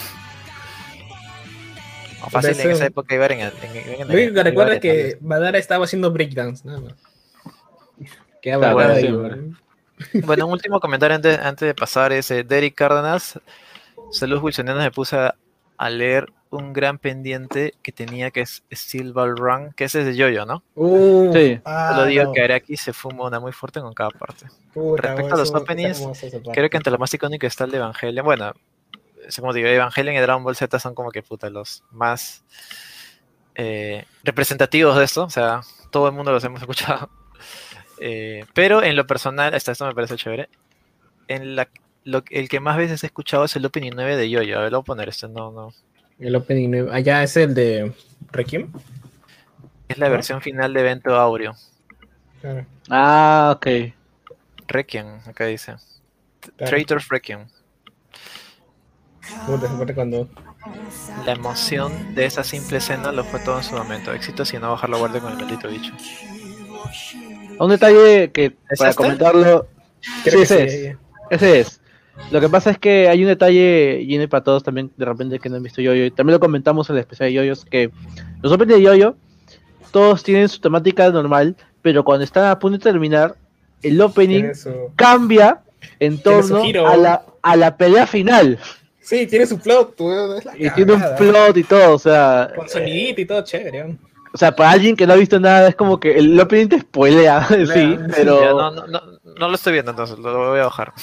O 2.26 2.30
fácil, 2.32 2.60
en 2.60 2.72
esa 2.72 2.86
época 2.88 3.14
iba 3.14 3.28
en, 3.28 3.40
en, 3.42 3.52
en, 3.62 4.02
en- 4.02 4.08
Lo 4.08 4.14
único 4.16 4.34
que 4.34 4.44
recuerdo 4.44 4.72
es 4.74 4.80
que. 4.80 5.18
Madara 5.22 5.60
estaba 5.60 5.86
haciendo 5.86 6.10
breakdance, 6.12 6.66
nada 6.68 6.80
más. 6.82 6.94
Quedaba 8.42 8.92
ahí, 8.96 9.12
weón. 9.14 9.58
Bueno, 10.26 10.48
un 10.48 10.54
último 10.54 10.80
comentario 10.80 11.16
antes, 11.16 11.38
antes 11.40 11.68
de 11.68 11.76
pasar 11.76 12.12
es 12.12 12.30
eh, 12.32 12.44
Derek 12.44 12.74
Cárdenas. 12.76 13.40
Saludos 14.12 14.42
wilsonianos, 14.44 14.84
me 14.84 14.92
puse 14.92 15.16
a, 15.16 15.36
a 15.78 15.90
leer 15.92 16.28
un 16.52 16.74
gran 16.74 16.98
pendiente 16.98 17.74
que 17.82 17.92
tenía 17.92 18.32
que 18.32 18.42
es 18.42 18.64
Ball 19.14 19.36
Run, 19.38 19.74
que 19.74 19.86
ese 19.86 20.02
es 20.02 20.06
de 20.06 20.16
Yoyo, 20.16 20.46
¿no? 20.46 20.64
Uh, 20.76 21.32
Sí. 21.34 21.60
ah, 21.66 21.92
Solo 21.96 22.06
digo 22.08 22.24
no. 22.26 22.32
que 22.34 22.42
Araki 22.42 22.78
se 22.78 22.94
fuma 22.94 23.26
una 23.26 23.40
muy 23.40 23.52
fuerte 23.52 23.80
con 23.82 23.94
cada 23.94 24.10
parte. 24.12 24.48
Puta, 24.74 25.02
respecto 25.02 25.36
a 25.36 25.38
los 25.38 25.54
openings. 25.54 26.04
Creo 26.54 26.70
que 26.70 26.78
entre 26.78 26.92
lo 26.92 26.98
más 26.98 27.14
icónico 27.14 27.46
está 27.48 27.64
el 27.66 27.72
de 27.72 27.78
Evangelion. 27.78 28.26
Bueno, 28.26 28.54
como 29.40 29.54
digo, 29.54 29.68
Evangelion 29.68 30.16
y 30.16 30.20
Dragon 30.20 30.44
Ball 30.44 30.56
Z 30.56 30.80
son 30.80 30.96
como 30.96 31.12
que 31.12 31.22
puta 31.24 31.50
los 31.50 31.84
más 31.92 32.44
eh, 33.56 34.06
representativos 34.24 34.98
de 34.98 35.04
esto. 35.04 35.24
O 35.24 35.30
sea, 35.30 35.62
todo 35.92 36.08
el 36.08 36.14
mundo 36.14 36.32
los 36.32 36.44
hemos 36.44 36.62
escuchado. 36.62 37.10
Eh, 38.00 38.46
pero 38.54 38.84
en 38.84 38.96
lo 38.96 39.08
personal, 39.08 39.54
hasta 39.54 39.72
esto 39.72 39.86
me 39.86 39.96
parece 39.96 40.16
chévere. 40.16 40.50
En 41.28 41.56
la, 41.56 41.68
lo, 42.04 42.24
el 42.30 42.48
que 42.48 42.60
más 42.60 42.78
veces 42.78 43.04
he 43.04 43.08
escuchado 43.08 43.44
es 43.46 43.56
el 43.56 43.66
opening 43.66 43.92
9 43.96 44.16
de 44.16 44.30
Yoyo. 44.30 44.60
A 44.60 44.62
ver, 44.64 44.72
lo 44.72 44.78
voy 44.80 44.84
a 44.84 44.86
poner 44.86 45.10
este. 45.10 45.28
No, 45.28 45.52
no. 45.52 45.74
El 46.20 46.36
opening 46.36 46.70
nuevo. 46.72 46.92
Allá 46.92 47.24
es 47.24 47.38
el 47.38 47.54
de 47.54 47.94
Requiem. 48.32 48.72
Es 49.88 49.98
la 49.98 50.10
¿No? 50.10 50.12
versión 50.14 50.42
final 50.42 50.74
de 50.74 50.82
Evento 50.82 51.16
Aureo. 51.16 51.54
Claro, 52.42 52.66
Ah, 52.90 53.54
ok. 53.56 53.68
Requiem, 54.68 55.20
acá 55.26 55.46
dice. 55.46 55.76
claro. 56.56 56.70
Traitor's 56.70 57.08
Requiem. 57.10 57.48
Parte 59.78 59.94
cuando. 59.94 60.30
La 61.26 61.34
emoción 61.34 62.16
de 62.16 62.26
esa 62.26 62.44
simple 62.44 62.78
escena 62.78 63.12
lo 63.12 63.24
fue 63.24 63.40
todo 63.40 63.58
en 63.58 63.64
su 63.64 63.76
momento. 63.76 64.14
Éxito 64.14 64.44
si 64.46 64.58
no 64.58 64.72
bajar 64.72 64.90
la 64.90 64.98
guardia 64.98 65.22
con 65.22 65.32
el 65.32 65.38
maldito 65.38 65.70
bicho. 65.70 65.94
Un 67.60 67.70
detalle 67.70 68.32
que 68.32 68.58
¿Es 68.70 68.80
para 68.80 68.92
este? 68.92 69.04
comentarlo, 69.04 69.68
Creo 70.24 70.46
Sí, 70.46 70.48
que 70.48 70.66
ese 70.66 70.70
sí, 70.70 70.86
es. 70.88 70.98
ese 71.30 71.60
es. 71.62 71.82
Lo 72.32 72.42
que 72.42 72.50
pasa 72.50 72.72
es 72.72 72.78
que 72.78 73.08
hay 73.08 73.22
un 73.22 73.28
detalle, 73.28 74.00
y 74.02 74.06
viene 74.08 74.28
para 74.28 74.44
todos 74.44 74.64
también, 74.64 74.92
de 74.98 75.06
repente 75.06 75.40
que 75.40 75.50
no 75.50 75.56
han 75.56 75.64
visto 75.64 75.82
Yoyo, 75.82 76.06
y 76.06 76.12
también 76.12 76.34
lo 76.34 76.40
comentamos 76.40 76.90
en 76.90 76.98
el 76.98 77.02
especial 77.02 77.30
de 77.30 77.34
Yoyos, 77.34 77.66
que 77.66 77.90
los 78.42 78.52
openings 78.52 78.80
de 78.80 78.84
Yoyo, 78.84 79.16
todos 79.92 80.24
tienen 80.24 80.50
su 80.50 80.60
temática 80.60 81.10
normal, 81.10 81.56
pero 81.82 82.04
cuando 82.04 82.24
están 82.24 82.46
a 82.46 82.60
punto 82.60 82.78
de 82.78 82.84
terminar, 82.84 83.36
el 83.82 84.02
opening 84.02 84.52
cambia 84.96 85.62
en 86.00 86.22
torno 86.22 86.64
a 86.88 86.98
la, 86.98 87.24
a 87.42 87.56
la 87.56 87.78
pelea 87.78 88.06
final. 88.08 88.60
Sí, 89.00 89.26
tiene 89.26 89.46
su 89.46 89.58
plot, 89.58 90.00
weón, 90.02 90.38
es 90.38 90.44
la 90.44 90.58
Y 90.58 90.70
tiene 90.72 90.94
un 90.94 91.04
plot 91.18 91.56
y 91.56 91.64
todo, 91.64 91.96
o 91.96 92.00
sea, 92.00 92.52
Con 92.54 92.68
sonidito 92.68 93.22
y 93.22 93.26
todo 93.26 93.42
chévere, 93.42 93.84
weón. 93.84 94.00
o 94.34 94.38
sea, 94.38 94.54
para 94.54 94.72
alguien 94.72 94.98
que 94.98 95.08
no 95.08 95.14
ha 95.14 95.16
visto 95.16 95.40
nada, 95.40 95.70
es 95.70 95.76
como 95.76 95.98
que 95.98 96.18
el 96.18 96.38
opening 96.38 96.68
te 96.68 96.82
spoilea, 96.82 97.48
sí, 97.74 97.98
pero, 98.14 98.42
Ya, 98.42 98.50
no, 98.50 98.72
no, 98.72 98.88
no, 98.88 99.02
no 99.24 99.48
lo 99.48 99.56
estoy 99.56 99.74
viendo 99.74 99.92
entonces, 99.92 100.20
lo 100.20 100.50
voy 100.50 100.60
a 100.60 100.66
bajar. 100.66 100.94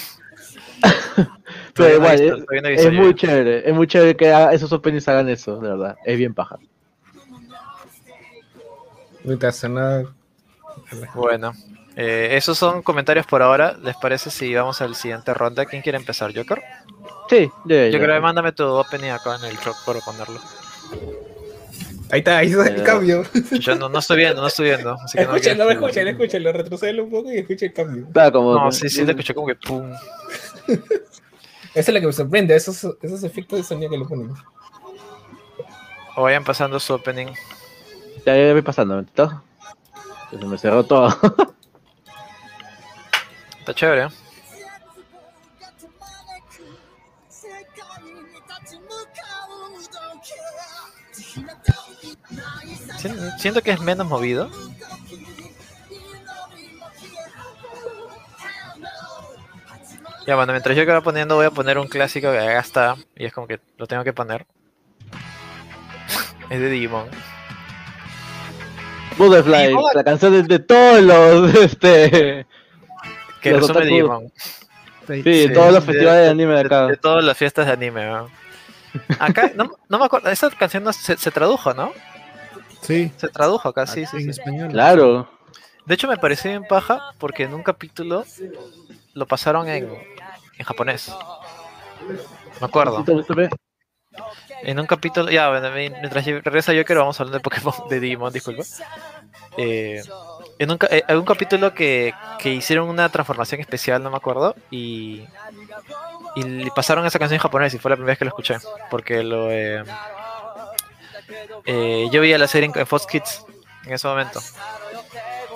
pero 1.74 1.88
no 1.88 1.94
igual, 1.94 2.20
visto- 2.20 2.36
es, 2.54 2.62
no 2.62 2.68
es 2.68 2.92
muy 2.92 3.14
chévere, 3.14 3.68
es 3.68 3.74
muy 3.74 3.86
chévere 3.86 4.16
que 4.16 4.48
esos 4.52 4.72
openings 4.72 5.08
hagan 5.08 5.28
eso, 5.28 5.56
de 5.56 5.68
verdad, 5.70 5.96
es 6.04 6.18
bien 6.18 6.34
paja. 6.34 6.56
Puta, 9.22 9.52
suena- 9.52 10.04
Bueno, 11.14 11.52
Eh, 11.96 12.36
esos 12.36 12.58
son 12.58 12.82
comentarios 12.82 13.24
por 13.24 13.40
ahora. 13.40 13.76
¿Les 13.80 13.94
parece 13.96 14.28
si 14.28 14.52
vamos 14.52 14.82
al 14.82 14.96
siguiente 14.96 15.32
ronda? 15.32 15.64
¿Quién 15.64 15.80
quiere 15.80 15.96
empezar? 15.96 16.34
¿Joker? 16.34 16.60
Sí, 17.30 17.48
yo, 17.64 17.76
Yo 17.86 17.98
creo 18.00 18.16
que 18.16 18.20
mándame 18.20 18.50
tu 18.50 18.64
opening 18.64 19.10
acá 19.10 19.36
en 19.36 19.44
el 19.44 19.56
truck 19.58 19.76
para 19.86 20.00
ponerlo. 20.00 20.40
Ahí 22.14 22.20
está, 22.20 22.38
ahí 22.38 22.46
está 22.46 22.68
el 22.68 22.80
Eh, 22.80 22.84
cambio. 22.84 23.24
Yo 23.58 23.74
no, 23.74 23.88
no 23.88 23.98
estoy 23.98 24.18
viendo, 24.18 24.40
no 24.40 24.46
estoy 24.46 24.66
viendo. 24.66 24.94
Así 25.02 25.18
que 25.18 25.24
no 25.24 25.34
Escúchenlo, 25.34 25.64
quiero- 25.64 25.80
escúchenlo, 25.80 26.10
escúchenlo. 26.12 26.52
Retrocedelo 26.52 27.02
un 27.04 27.10
poco 27.10 27.32
y 27.32 27.38
escuchen 27.38 27.68
el 27.70 27.74
cambio. 27.74 28.06
Claro, 28.12 28.32
como. 28.32 28.54
No, 28.54 28.70
sí, 28.70 28.88
sí, 28.88 29.04
te 29.04 29.10
escuché 29.10 29.34
como 29.34 29.48
que 29.48 29.56
pum. 29.56 29.90
Esa 31.74 31.80
es 31.80 31.88
la 31.88 31.98
que 32.00 32.06
me 32.06 32.12
sorprende, 32.12 32.54
esos, 32.54 32.86
esos 33.02 33.24
efectos 33.24 33.58
de 33.58 33.64
sonido 33.64 33.90
que 33.90 33.98
le 33.98 34.04
ponen. 34.04 34.32
O 36.14 36.22
vayan 36.22 36.44
pasando 36.44 36.78
su 36.78 36.94
opening. 36.94 37.26
Ya, 38.24 38.36
ya 38.36 38.52
voy 38.52 38.62
pasando, 38.62 39.02
¿no? 39.16 39.42
Se 40.30 40.36
me 40.46 40.56
cerró 40.56 40.84
todo. 40.84 41.08
Está 43.58 43.74
chévere. 43.74 44.04
¿eh? 44.04 44.08
Siento 53.38 53.62
que 53.62 53.70
es 53.72 53.80
menos 53.80 54.06
movido. 54.06 54.50
Ya, 60.26 60.36
bueno, 60.36 60.52
mientras 60.52 60.76
yo 60.76 60.86
que 60.86 60.92
va 60.92 61.02
poniendo, 61.02 61.36
voy 61.36 61.46
a 61.46 61.50
poner 61.50 61.78
un 61.78 61.86
clásico 61.86 62.30
que 62.30 62.38
acá 62.38 62.58
está. 62.60 62.96
Y 63.16 63.26
es 63.26 63.32
como 63.32 63.46
que 63.46 63.60
lo 63.76 63.86
tengo 63.86 64.04
que 64.04 64.12
poner. 64.12 64.46
es 66.50 66.60
de 66.60 66.70
Digimon. 66.70 67.08
Butterfly, 69.18 69.70
Igual. 69.70 69.92
la 69.94 70.04
canción 70.04 70.32
de, 70.32 70.42
de 70.42 70.58
todos 70.58 71.02
los. 71.02 71.54
Este, 71.64 72.46
Que 73.42 73.52
Los 73.52 73.68
resume 73.68 73.86
Digimon. 73.86 74.32
sí, 75.06 75.22
de 75.22 75.48
todos 75.50 75.72
los 75.72 75.84
festivales 75.84 76.24
de 76.24 76.30
anime 76.30 76.54
de 76.54 76.60
acá. 76.60 76.86
De, 76.86 76.96
todas 76.96 77.22
las 77.22 77.36
fiestas 77.36 77.66
de 77.66 77.72
anime, 77.72 78.06
¿no? 78.06 78.30
Acá, 79.18 79.50
no, 79.56 79.72
no 79.88 79.98
me 79.98 80.04
acuerdo, 80.04 80.30
esa 80.30 80.48
canción 80.50 80.84
no, 80.84 80.92
se, 80.92 81.16
se 81.16 81.30
tradujo, 81.32 81.74
¿no? 81.74 81.92
Sí, 82.86 83.10
Se 83.16 83.28
tradujo 83.28 83.68
acá, 83.68 83.86
sí, 83.86 84.04
sí, 84.06 84.16
en 84.18 84.22
sí. 84.24 84.30
español. 84.30 84.68
Claro. 84.70 85.30
De 85.86 85.94
hecho, 85.94 86.06
me 86.08 86.16
pareció 86.16 86.50
bien 86.50 86.64
paja 86.68 87.12
porque 87.18 87.44
en 87.44 87.54
un 87.54 87.62
capítulo 87.62 88.24
lo 89.14 89.26
pasaron 89.26 89.68
en, 89.68 89.88
en 90.58 90.64
japonés. 90.64 91.10
Me 92.60 92.66
acuerdo. 92.66 93.04
En 94.62 94.78
un 94.80 94.86
capítulo, 94.86 95.30
ya, 95.30 95.50
mientras 95.74 96.24
yo- 96.24 96.40
regresa 96.40 96.72
Joker, 96.74 96.96
vamos 96.98 97.18
hablando 97.20 97.38
de 97.38 97.42
Pokémon, 97.42 97.74
de 97.88 98.00
Digimon, 98.00 98.32
disculpa. 98.32 98.62
Eh, 99.56 100.02
en 100.58 100.70
un, 100.70 100.78
ca- 100.78 100.88
eh, 100.90 101.02
hay 101.06 101.16
un 101.16 101.24
capítulo 101.24 101.74
que, 101.74 102.14
que 102.38 102.50
hicieron 102.50 102.88
una 102.88 103.08
transformación 103.08 103.60
especial, 103.60 104.02
no 104.02 104.10
me 104.10 104.16
acuerdo, 104.16 104.54
y, 104.70 105.24
y 106.36 106.70
pasaron 106.70 107.04
esa 107.04 107.18
canción 107.18 107.34
en 107.36 107.42
japonés 107.42 107.74
y 107.74 107.78
fue 107.78 107.90
la 107.90 107.96
primera 107.96 108.12
vez 108.12 108.18
que 108.18 108.24
lo 108.24 108.28
escuché, 108.30 108.56
porque 108.90 109.22
lo 109.22 109.50
eh, 109.50 109.82
eh, 111.66 112.08
yo 112.12 112.20
veía 112.20 112.38
la 112.38 112.46
serie 112.48 112.70
en, 112.72 112.78
en 112.78 112.86
Fox 112.86 113.06
Kids 113.06 113.44
en 113.86 113.92
ese 113.92 114.06
momento. 114.08 114.40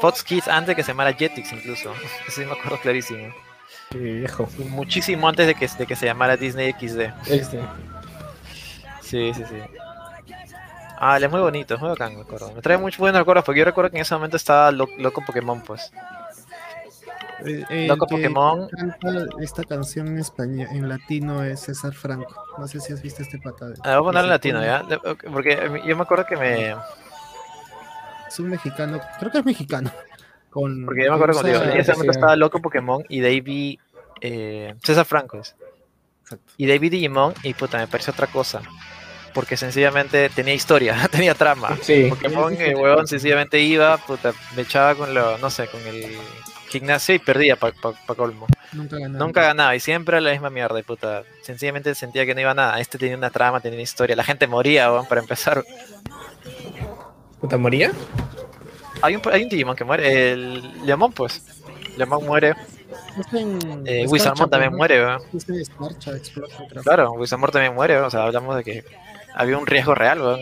Fox 0.01 0.23
Kids 0.23 0.49
antes 0.49 0.77
que 0.77 0.83
se 0.83 0.93
llamara 0.93 1.13
Jetix 1.13 1.53
incluso, 1.53 1.93
eso 1.93 2.03
sí 2.31 2.45
me 2.45 2.53
acuerdo 2.53 2.79
clarísimo. 2.81 3.35
Qué 3.91 3.99
viejo. 3.99 4.49
Muchísimo 4.69 5.29
antes 5.29 5.47
de 5.47 5.55
que, 5.55 5.67
de 5.67 5.87
que 5.87 5.97
se 5.97 6.07
llamara 6.07 6.37
Disney 6.37 6.73
XD. 6.73 7.01
Este. 7.31 7.61
Sí, 9.03 9.33
sí, 9.35 9.43
sí. 9.49 9.57
Ah, 11.01 11.19
es 11.21 11.31
muy 11.31 11.41
bonito, 11.41 11.75
es 11.75 11.81
muy 11.81 11.89
bacán, 11.91 12.15
me 12.17 12.23
acuerdo. 12.23 12.53
Me 12.53 12.61
trae 12.61 12.77
muchos 12.77 12.99
buenos 12.99 13.19
recuerdos 13.21 13.45
porque 13.45 13.61
yo 13.61 13.65
recuerdo 13.65 13.91
que 13.91 13.97
en 13.97 14.03
ese 14.03 14.15
momento 14.15 14.37
estaba 14.37 14.71
lo- 14.73 14.89
loco 14.99 15.25
Pokémon, 15.25 15.63
pues. 15.63 15.93
Eh, 17.45 17.65
el 17.71 17.87
Loco 17.89 18.07
que 18.07 18.17
Pokémon. 18.17 18.69
canta 18.69 19.09
esta 19.41 19.63
canción 19.65 20.09
en 20.09 20.19
español, 20.19 20.67
en 20.73 20.89
latino 20.89 21.43
es 21.45 21.61
César 21.61 21.95
Franco. 21.95 22.35
No 22.59 22.67
sé 22.67 22.81
si 22.81 22.93
has 22.93 23.01
visto 23.03 23.23
este 23.23 23.39
pata. 23.39 23.67
Ah, 23.85 23.99
voy 23.99 24.09
a 24.09 24.13
poner 24.13 24.25
en 24.25 24.31
latino, 24.31 24.63
¿ya? 24.65 24.85
Porque 25.33 25.53
eh, 25.53 25.83
yo 25.87 25.97
me 25.97 26.03
acuerdo 26.03 26.27
que 26.27 26.37
me... 26.37 26.75
Es 28.27 28.39
un 28.39 28.49
mexicano, 28.51 29.01
creo 29.19 29.31
que 29.31 29.39
es 29.39 29.45
mexicano. 29.45 29.91
Con, 30.51 30.85
Porque 30.85 31.05
yo 31.05 31.11
me 31.11 31.17
acuerdo 31.17 31.41
usa- 31.41 31.73
en 31.73 31.81
ese 31.81 31.93
momento 31.93 32.11
estaba 32.13 32.37
loco 32.37 32.61
Pokémon 32.61 33.03
y 33.09 33.21
de 33.21 33.29
ahí 33.29 33.41
vi 33.41 33.79
eh, 34.21 34.75
César 34.83 35.05
Franco. 35.05 35.39
es. 35.39 35.55
Exacto. 36.25 36.53
Y 36.57 36.67
de 36.67 36.73
ahí 36.73 36.79
vi 36.79 36.89
Digimon 36.91 37.33
y 37.43 37.55
puta, 37.55 37.79
me 37.79 37.87
pareció 37.87 38.13
otra 38.13 38.27
cosa. 38.27 38.61
Porque 39.33 39.57
sencillamente 39.57 40.29
tenía 40.31 40.55
historia, 40.55 40.97
tenía 41.11 41.35
trama. 41.35 41.77
Sí. 41.83 42.07
Pokémon, 42.11 42.53
el 42.61 42.75
huevón 42.77 43.07
sencillamente 43.07 43.61
iba, 43.61 43.97
puta, 43.99 44.33
me 44.57 44.63
echaba 44.63 44.95
con 44.95 45.15
lo, 45.15 45.39
no 45.39 45.49
sé, 45.51 45.69
con 45.69 45.81
el 45.87 46.17
gimnasio 46.69 47.15
y 47.15 47.19
perdía 47.19 47.57
para 47.57 47.75
pa, 47.75 47.93
pa 47.93 48.15
colmo. 48.15 48.47
Nunca 48.73 48.99
ganó. 48.99 49.19
Nunca 49.19 49.43
ganaba 49.43 49.75
y 49.75 49.81
siempre 49.81 50.21
la 50.21 50.33
misma 50.33 50.51
mierda, 50.51 50.79
y 50.79 50.83
puta. 50.83 51.23
Sencillamente 51.43 51.95
sentía 51.95 52.27
que 52.27 52.35
no 52.35 52.41
iba 52.41 52.51
a 52.51 52.55
nada. 52.55 52.81
Este 52.81 52.99
tenía 52.99 53.17
una 53.17 53.31
trama, 53.31 53.61
tenía 53.61 53.77
una 53.77 53.83
historia. 53.83 54.17
La 54.17 54.25
gente 54.25 54.47
moría, 54.47 54.93
weón, 54.93 55.07
para 55.07 55.21
empezar. 55.21 55.65
¿Puta 57.41 57.57
moría? 57.57 57.93
Hay 59.01 59.17
un, 59.17 59.23
hay 59.31 59.45
un 59.45 59.49
Digimon 59.49 59.77
que 59.77 59.85
muere, 59.85 60.33
el 60.33 60.87
Leomon, 60.87 61.13
pues. 61.13 61.43
Leomon 61.97 62.25
muere. 62.25 62.55
Eh, 63.85 64.07
Wizardmon 64.09 64.51
también 64.51 64.75
muere, 64.75 65.05
weón. 65.05 65.23
Claro, 66.83 67.13
Wizamor 67.13 67.51
también 67.51 67.75
muere, 67.75 67.95
weón. 67.95 68.07
O 68.07 68.11
sea, 68.11 68.25
hablamos 68.25 68.57
de 68.57 68.65
que 68.65 68.85
había 69.35 69.59
un 69.59 69.67
riesgo 69.67 69.95
real, 69.95 70.21
weón. 70.21 70.41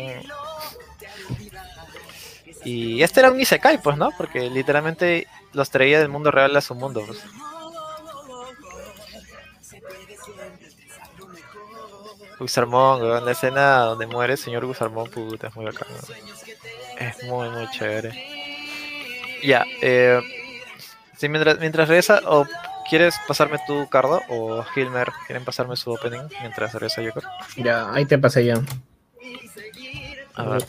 Y 2.64 3.02
este 3.02 3.20
era 3.20 3.30
un 3.30 3.40
Isekai, 3.40 3.80
pues, 3.80 3.96
¿no? 3.96 4.10
Porque 4.16 4.50
literalmente 4.50 5.28
los 5.56 5.70
traía 5.70 5.98
del 5.98 6.08
mundo 6.10 6.30
real 6.30 6.54
a 6.56 6.60
su 6.60 6.74
mundo, 6.74 7.02
pues. 7.06 7.18
Gusarmón, 12.38 13.00
weón, 13.02 13.24
la 13.24 13.32
escena 13.32 13.78
donde 13.80 14.06
muere 14.06 14.34
el 14.34 14.38
señor 14.38 14.66
Gusarmón, 14.66 15.10
puta, 15.10 15.48
es 15.48 15.56
muy 15.56 15.64
bacán. 15.64 15.88
weón. 15.90 16.20
Es 16.98 17.22
muy, 17.24 17.48
muy 17.50 17.70
chévere. 17.70 18.12
Ya, 19.42 19.64
eh, 19.80 20.20
sí, 21.16 21.28
mientras, 21.28 21.58
mientras 21.58 21.88
regresa, 21.88 22.20
o 22.26 22.46
quieres 22.88 23.14
pasarme 23.26 23.58
tu 23.66 23.88
Cardo, 23.88 24.22
o 24.28 24.64
Hilmer, 24.74 25.08
quieren 25.26 25.44
pasarme 25.44 25.76
su 25.76 25.92
opening 25.92 26.28
mientras 26.40 26.72
regresa 26.74 27.02
Joker. 27.02 27.24
Ya, 27.56 27.90
ahí 27.92 28.04
te 28.04 28.18
pasé 28.18 28.44
ya. 28.44 28.54
A 30.34 30.44
ver. 30.44 30.66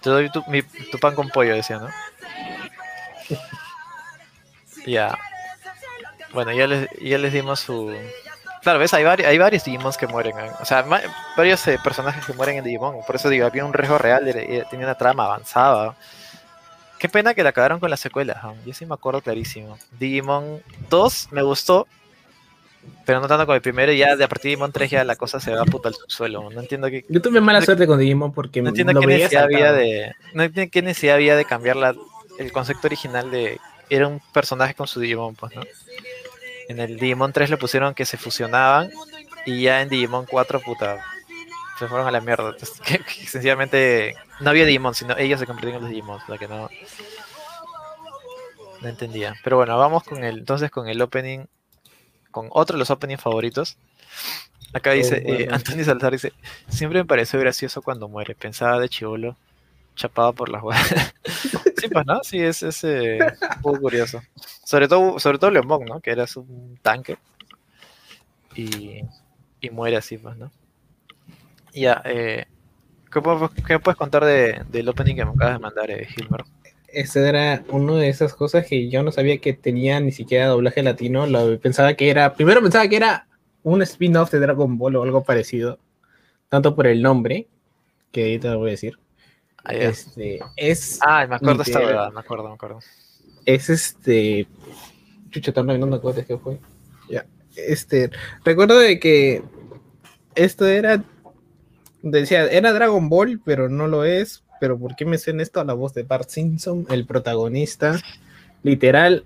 Te 0.00 0.10
doy 0.10 0.30
tu, 0.30 0.42
mi- 0.48 0.62
tu 0.62 0.98
pan 0.98 1.14
con 1.14 1.28
pollo, 1.28 1.54
decía, 1.54 1.78
¿no? 1.78 1.88
Ya. 4.86 5.18
Bueno, 6.32 6.52
ya 6.52 6.66
les, 6.66 6.88
ya 7.00 7.18
les 7.18 7.32
dimos 7.32 7.60
su... 7.60 7.94
Claro, 8.62 8.78
ves, 8.78 8.94
hay, 8.94 9.02
vari- 9.04 9.24
hay 9.24 9.38
varios 9.38 9.64
Digimons 9.64 9.96
que 9.96 10.06
mueren. 10.06 10.38
¿eh? 10.38 10.50
O 10.60 10.64
sea, 10.64 10.84
varios 11.36 11.66
eh, 11.66 11.78
personajes 11.82 12.24
que 12.24 12.32
mueren 12.32 12.58
en 12.58 12.64
Digimon. 12.64 12.96
Por 13.04 13.16
eso 13.16 13.28
digo, 13.28 13.44
había 13.46 13.64
un 13.64 13.72
riesgo 13.72 13.98
real, 13.98 14.24
tenía 14.70 14.86
una 14.86 14.94
trama 14.94 15.24
avanzada. 15.24 15.96
Qué 16.98 17.08
pena 17.08 17.34
que 17.34 17.42
la 17.42 17.48
acabaron 17.50 17.80
con 17.80 17.90
las 17.90 17.98
secuelas. 17.98 18.42
¿no? 18.44 18.54
Yo 18.64 18.72
sí 18.72 18.86
me 18.86 18.94
acuerdo 18.94 19.20
clarísimo. 19.20 19.76
Digimon 19.98 20.62
2 20.88 21.28
me 21.32 21.42
gustó, 21.42 21.88
pero 23.04 23.18
no 23.20 23.26
tanto 23.26 23.44
como 23.46 23.56
el 23.56 23.62
primero. 23.62 23.92
Y 23.92 23.98
ya 23.98 24.14
de 24.14 24.22
a 24.22 24.28
partir 24.28 24.44
de 24.44 24.48
Digimon 24.50 24.70
3 24.70 24.90
ya 24.90 25.04
la 25.04 25.16
cosa 25.16 25.40
se 25.40 25.50
va 25.52 25.64
puta 25.64 25.88
al 25.88 25.94
subsuelo. 25.96 26.48
No 26.50 26.60
entiendo 26.60 26.88
qué, 26.88 27.04
Yo 27.08 27.20
tuve 27.20 27.40
mala 27.40 27.60
suerte 27.62 27.88
con 27.88 27.98
Digimon 27.98 28.32
porque 28.32 28.62
no 28.62 28.68
entiendo 28.68 28.92
lo 28.92 29.00
qué 29.00 29.06
necesidad 29.08 29.42
había 29.42 29.72
de. 29.72 30.12
No 30.34 30.44
entiendo 30.44 30.70
qué 30.72 30.82
necesidad 30.82 31.16
había 31.16 31.34
de 31.34 31.44
cambiar 31.44 31.74
la, 31.74 31.96
el 32.38 32.52
concepto 32.52 32.86
original 32.86 33.28
de. 33.32 33.58
Era 33.90 34.08
un 34.08 34.20
personaje 34.32 34.74
con 34.74 34.86
su 34.86 35.00
Digimon, 35.00 35.34
pues, 35.34 35.54
¿no? 35.54 35.62
En 36.68 36.78
el 36.80 36.98
Digimon 36.98 37.32
3 37.32 37.50
le 37.50 37.56
pusieron 37.56 37.94
que 37.94 38.04
se 38.04 38.16
fusionaban. 38.16 38.90
Y 39.44 39.62
ya 39.62 39.82
en 39.82 39.88
Digimon 39.88 40.26
4, 40.26 40.60
puta. 40.60 41.04
Se 41.78 41.88
fueron 41.88 42.06
a 42.06 42.10
la 42.10 42.20
mierda. 42.20 42.50
Entonces, 42.50 42.80
que, 42.86 42.98
que 42.98 43.26
sencillamente. 43.26 44.14
No 44.40 44.50
había 44.50 44.64
Digimon, 44.64 44.94
sino 44.94 45.16
ellos 45.18 45.40
se 45.40 45.46
convirtieron 45.46 45.78
en 45.78 45.82
los 45.82 45.90
Digimon. 45.90 46.20
La 46.28 46.38
que 46.38 46.48
no. 46.48 46.68
No 48.80 48.88
entendía. 48.88 49.34
Pero 49.44 49.56
bueno, 49.56 49.76
vamos 49.78 50.02
con 50.04 50.24
el. 50.24 50.38
Entonces 50.38 50.70
con 50.70 50.88
el 50.88 51.00
opening. 51.02 51.46
Con 52.30 52.48
otro 52.50 52.74
de 52.76 52.78
los 52.78 52.90
openings 52.90 53.20
favoritos. 53.20 53.76
Acá 54.72 54.92
dice, 54.92 55.20
bueno. 55.20 55.38
eh, 55.38 55.48
Antonio 55.50 55.84
Salazar 55.84 56.12
dice, 56.12 56.32
siempre 56.68 57.00
me 57.00 57.04
pareció 57.04 57.38
gracioso 57.38 57.82
cuando 57.82 58.08
muere, 58.08 58.34
pensaba 58.34 58.78
de 58.78 58.88
chivolo, 58.88 59.36
chapado 59.94 60.32
por 60.32 60.48
las 60.48 60.62
huevas. 60.62 61.14
sí, 61.76 61.88
pues, 61.88 62.06
¿no? 62.06 62.22
Sí, 62.22 62.40
es, 62.40 62.62
es 62.62 62.84
eh, 62.84 63.18
un 63.56 63.62
poco 63.62 63.80
curioso. 63.80 64.22
Sobre 64.64 64.88
todo, 64.88 65.18
sobre 65.18 65.38
todo 65.38 65.50
Leomón, 65.50 65.84
¿no? 65.84 66.00
Que 66.00 66.10
era 66.10 66.26
un 66.36 66.78
tanque. 66.82 67.18
Y, 68.54 69.00
y 69.60 69.70
muere 69.70 69.96
así, 69.96 70.18
pues, 70.18 70.36
¿no? 70.36 70.50
Ya, 71.72 72.02
eh, 72.04 72.46
¿qué, 73.10 73.20
puedes 73.78 73.96
contar 73.96 74.24
de, 74.24 74.62
del 74.70 74.88
opening 74.88 75.16
que 75.16 75.24
me 75.24 75.30
acabas 75.30 75.54
de 75.54 75.60
mandar, 75.60 75.90
eh, 75.90 76.06
Hilmer? 76.16 76.44
Esa 76.88 77.26
era 77.26 77.64
una 77.68 77.94
de 77.94 78.08
esas 78.08 78.34
cosas 78.34 78.66
que 78.66 78.90
yo 78.90 79.02
no 79.02 79.12
sabía 79.12 79.38
que 79.38 79.54
tenía 79.54 79.98
ni 80.00 80.12
siquiera 80.12 80.48
doblaje 80.48 80.82
latino. 80.82 81.26
Lo 81.26 81.58
pensaba 81.58 81.94
que 81.94 82.10
era. 82.10 82.34
Primero 82.34 82.60
pensaba 82.60 82.86
que 82.86 82.96
era 82.96 83.26
un 83.62 83.80
spin-off 83.80 84.30
de 84.30 84.40
Dragon 84.40 84.76
Ball 84.76 84.96
o 84.96 85.02
algo 85.02 85.24
parecido. 85.24 85.78
Tanto 86.50 86.76
por 86.76 86.86
el 86.86 87.00
nombre, 87.00 87.46
que 88.10 88.24
ahorita 88.24 88.52
lo 88.52 88.58
voy 88.58 88.68
a 88.68 88.72
decir. 88.72 88.98
Este, 89.68 90.40
es, 90.56 90.98
Ah, 91.02 91.26
me 91.28 91.36
acuerdo 91.36 91.62
esta 91.62 91.78
verdad, 91.78 92.12
me 92.12 92.20
acuerdo, 92.20 92.48
me 92.48 92.54
acuerdo. 92.54 92.80
es 93.44 93.70
este. 93.70 94.46
Chucha, 95.30 95.52
también 95.52 95.80
no 95.80 95.86
me 95.86 95.96
acuerdo 95.96 96.20
de 96.20 96.26
qué 96.26 96.36
fue. 96.36 96.58
Ya. 97.08 97.26
Este, 97.56 98.10
recuerdo 98.44 98.78
de 98.78 98.98
que 98.98 99.42
esto 100.34 100.66
era. 100.66 101.04
Decía, 102.02 102.46
era 102.46 102.72
Dragon 102.72 103.08
Ball, 103.08 103.40
pero 103.44 103.68
no 103.68 103.86
lo 103.86 104.04
es. 104.04 104.42
Pero 104.60 104.78
¿por 104.78 104.96
qué 104.96 105.04
me 105.04 105.18
suena 105.18 105.42
esto 105.42 105.60
a 105.60 105.64
la 105.64 105.74
voz 105.74 105.94
de 105.94 106.02
Bart 106.02 106.28
Simpson, 106.28 106.86
el 106.90 107.06
protagonista? 107.06 108.00
Literal, 108.62 109.24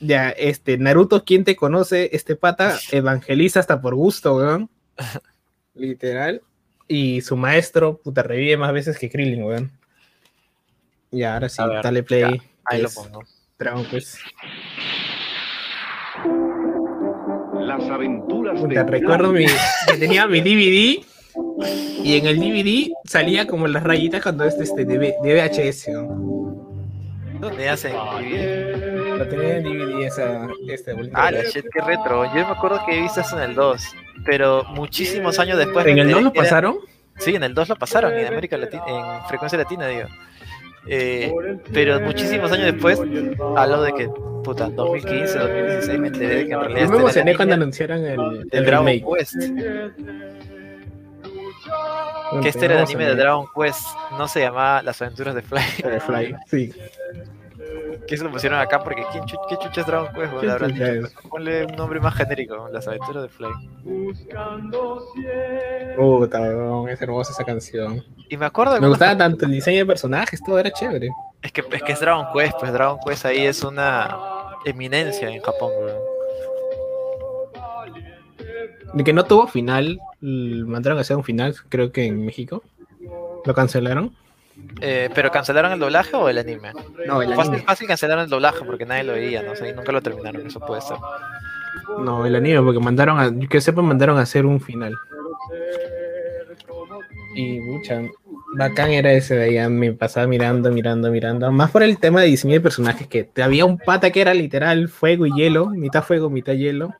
ya, 0.00 0.30
este, 0.30 0.76
Naruto, 0.76 1.24
¿quién 1.24 1.44
te 1.44 1.56
conoce? 1.56 2.10
Este 2.12 2.36
pata 2.36 2.78
evangeliza 2.90 3.60
hasta 3.60 3.80
por 3.80 3.94
gusto, 3.94 4.36
weón. 4.36 4.68
Literal. 5.74 6.42
Y 6.86 7.20
su 7.22 7.36
maestro, 7.36 7.98
puta, 7.98 8.22
revive 8.22 8.56
más 8.56 8.72
veces 8.72 8.98
que 8.98 9.10
Krillin, 9.10 9.42
weón. 9.44 9.72
Y 11.10 11.22
ahora 11.22 11.48
sí, 11.48 11.62
ver, 11.62 11.82
dale 11.82 12.02
play. 12.02 12.22
ya, 12.22 12.42
Ahí 12.64 12.82
lo 12.82 12.90
pongo. 12.90 13.22
Dragon 13.58 13.84
Quest. 13.86 14.18
Las 17.60 17.82
aventuras 17.88 18.60
Puta, 18.60 18.84
de 18.84 18.90
recuerdo 18.90 19.32
mi, 19.32 19.46
que 19.46 19.96
tenía 19.98 20.26
mi 20.26 20.40
DVD 20.40 21.04
y 22.04 22.18
en 22.18 22.26
el 22.26 22.38
DVD 22.38 22.92
salía 23.04 23.46
como 23.46 23.66
las 23.66 23.82
rayitas 23.82 24.22
cuando 24.22 24.44
este, 24.44 24.64
este 24.64 24.84
de, 24.84 24.98
de 24.98 25.14
VHS, 25.22 25.88
¿no? 25.88 26.34
¿Tú 27.40 27.50
tenías 27.50 27.84
en 27.84 27.92
DVD? 27.92 29.18
Lo 29.18 29.28
tenía 29.28 29.56
en 29.56 29.64
DVD 29.64 30.06
esa, 30.06 30.48
este 30.68 30.94
Ah, 31.14 31.30
la 31.30 31.42
shit, 31.44 31.64
qué 31.72 31.80
retro. 31.80 32.24
Yo 32.26 32.46
me 32.46 32.52
acuerdo 32.52 32.80
que 32.86 32.98
he 32.98 33.02
visto 33.02 33.20
eso 33.20 33.36
en 33.38 33.50
el 33.50 33.54
2, 33.54 33.82
pero 34.24 34.64
muchísimos 34.64 35.38
años 35.38 35.58
después. 35.58 35.86
¿En 35.86 35.98
el 35.98 36.10
2 36.10 36.16
enteré 36.16 36.22
lo 36.22 36.32
era- 36.32 36.42
pasaron? 36.42 36.76
Sí, 37.18 37.34
en 37.34 37.42
el 37.44 37.54
2 37.54 37.68
lo 37.68 37.76
pasaron, 37.76 38.12
en 38.14 38.26
América 38.26 38.56
Latina, 38.56 38.82
en 38.88 39.28
frecuencia 39.28 39.56
latina, 39.58 39.86
digo. 39.86 40.08
Eh, 40.86 41.32
pero 41.72 41.98
muchísimos 42.00 42.50
años 42.52 42.66
después, 42.66 43.00
hablo 43.56 43.82
de 43.82 43.92
que, 43.94 44.08
puta, 44.42 44.68
2015, 44.68 45.38
2016, 45.38 45.98
me 45.98 46.08
enteré 46.08 46.34
de 46.36 46.46
que 46.46 46.52
en 46.52 46.60
realidad 46.60 46.80
Yo 46.86 46.90
me 46.90 46.98
emocioné 46.98 47.36
cuando 47.36 47.54
anunciaron 47.54 48.04
el, 48.04 48.48
el 48.50 48.64
Dragon 48.66 48.86
remake. 48.86 49.04
Quest. 49.18 49.34
Que 52.42 52.48
este 52.48 52.64
era 52.66 52.74
el 52.74 52.84
anime 52.84 53.06
de 53.06 53.14
Dragon 53.14 53.46
Quest, 53.54 53.86
no 54.18 54.26
se 54.28 54.40
llamaba 54.40 54.82
Las 54.82 55.00
aventuras 55.00 55.34
de 55.34 55.42
Fly. 55.42 55.62
Dragon 55.84 56.00
Fly, 56.00 56.34
sí. 56.46 56.72
Que 58.06 58.16
se 58.16 58.24
lo 58.24 58.30
pusieron 58.30 58.58
acá 58.58 58.80
porque 58.82 59.04
¿quién 59.12 59.24
chu- 59.24 59.38
¿qué 59.48 59.56
chucha 59.58 59.80
es 59.82 59.86
Dragon 59.86 60.08
Quest? 60.12 60.18
¿Qué 60.30 60.34
Bueno, 60.36 60.52
habrán 60.52 60.70
chucha 60.72 60.92
dicho, 60.92 61.06
es? 61.06 61.14
Ponle 61.28 61.64
un 61.66 61.72
nombre 61.76 62.00
más 62.00 62.14
genérico, 62.14 62.68
Las 62.72 62.86
aventuras 62.88 63.22
de 63.22 63.28
Fly. 63.28 63.48
Puta, 65.96 66.40
weón, 66.40 66.88
es 66.88 67.00
hermosa 67.00 67.32
esa 67.32 67.44
canción. 67.44 68.02
Y 68.28 68.36
me 68.36 68.46
acuerdo 68.46 68.80
Me 68.80 68.88
gustaba 68.88 69.16
tanto 69.16 69.44
el 69.46 69.52
diseño 69.52 69.78
de 69.78 69.86
personajes, 69.86 70.42
todo 70.42 70.58
era 70.58 70.70
chévere. 70.70 71.08
Es 71.42 71.52
que, 71.52 71.62
es 71.70 71.82
que 71.82 71.92
es 71.92 72.00
Dragon 72.00 72.26
Quest, 72.34 72.54
pues 72.58 72.72
Dragon 72.72 72.98
Quest 73.06 73.26
ahí 73.26 73.44
es 73.46 73.62
una 73.62 74.16
eminencia 74.64 75.28
en 75.28 75.40
Japón, 75.42 75.70
weón. 75.80 75.98
De 78.94 79.02
que 79.04 79.12
no 79.12 79.24
tuvo 79.24 79.46
final, 79.48 79.98
mandaron 80.20 80.98
a 80.98 81.00
hacer 81.02 81.16
un 81.16 81.24
final, 81.24 81.54
creo 81.68 81.90
que 81.92 82.06
en 82.06 82.24
México. 82.24 82.62
Lo 83.44 83.52
cancelaron. 83.54 84.14
Eh, 84.80 85.08
¿Pero 85.14 85.30
cancelaron 85.30 85.72
el 85.72 85.78
doblaje 85.78 86.16
o 86.16 86.28
el 86.28 86.38
anime? 86.38 86.72
No, 87.06 87.22
el 87.22 87.34
Fácil, 87.34 87.52
anime. 87.52 87.66
fácil 87.66 87.86
cancelaron 87.88 88.24
el 88.24 88.30
doblaje 88.30 88.64
porque 88.64 88.84
nadie 88.84 89.04
lo 89.04 89.12
veía, 89.14 89.42
no 89.42 89.54
sé, 89.56 89.68
y 89.70 89.72
nunca 89.72 89.92
lo 89.92 90.00
terminaron, 90.02 90.46
eso 90.46 90.60
puede 90.60 90.80
ser. 90.80 90.96
No, 91.98 92.26
el 92.26 92.34
anime, 92.36 92.60
porque 92.62 92.80
mandaron 92.80 93.18
a, 93.18 93.30
yo 93.32 93.48
que 93.48 93.60
sepa, 93.60 93.82
mandaron 93.82 94.18
a 94.18 94.22
hacer 94.22 94.46
un 94.46 94.60
final. 94.60 94.94
Y 97.36 97.58
mucha, 97.60 98.00
bacán 98.56 98.90
era 98.90 99.12
ese 99.12 99.34
de 99.34 99.58
ahí, 99.60 99.68
me 99.70 99.92
pasaba 99.92 100.26
mirando, 100.26 100.70
mirando, 100.70 101.10
mirando. 101.10 101.50
Más 101.50 101.70
por 101.70 101.82
el 101.82 101.98
tema 101.98 102.20
de 102.20 102.28
diseño 102.28 102.54
de 102.54 102.60
personajes, 102.60 103.08
que 103.08 103.28
había 103.42 103.64
un 103.64 103.78
pata 103.78 104.10
que 104.10 104.20
era 104.20 104.34
literal 104.34 104.88
fuego 104.88 105.26
y 105.26 105.32
hielo, 105.32 105.66
mitad 105.70 106.02
fuego, 106.04 106.30
mitad 106.30 106.52
hielo. 106.52 106.94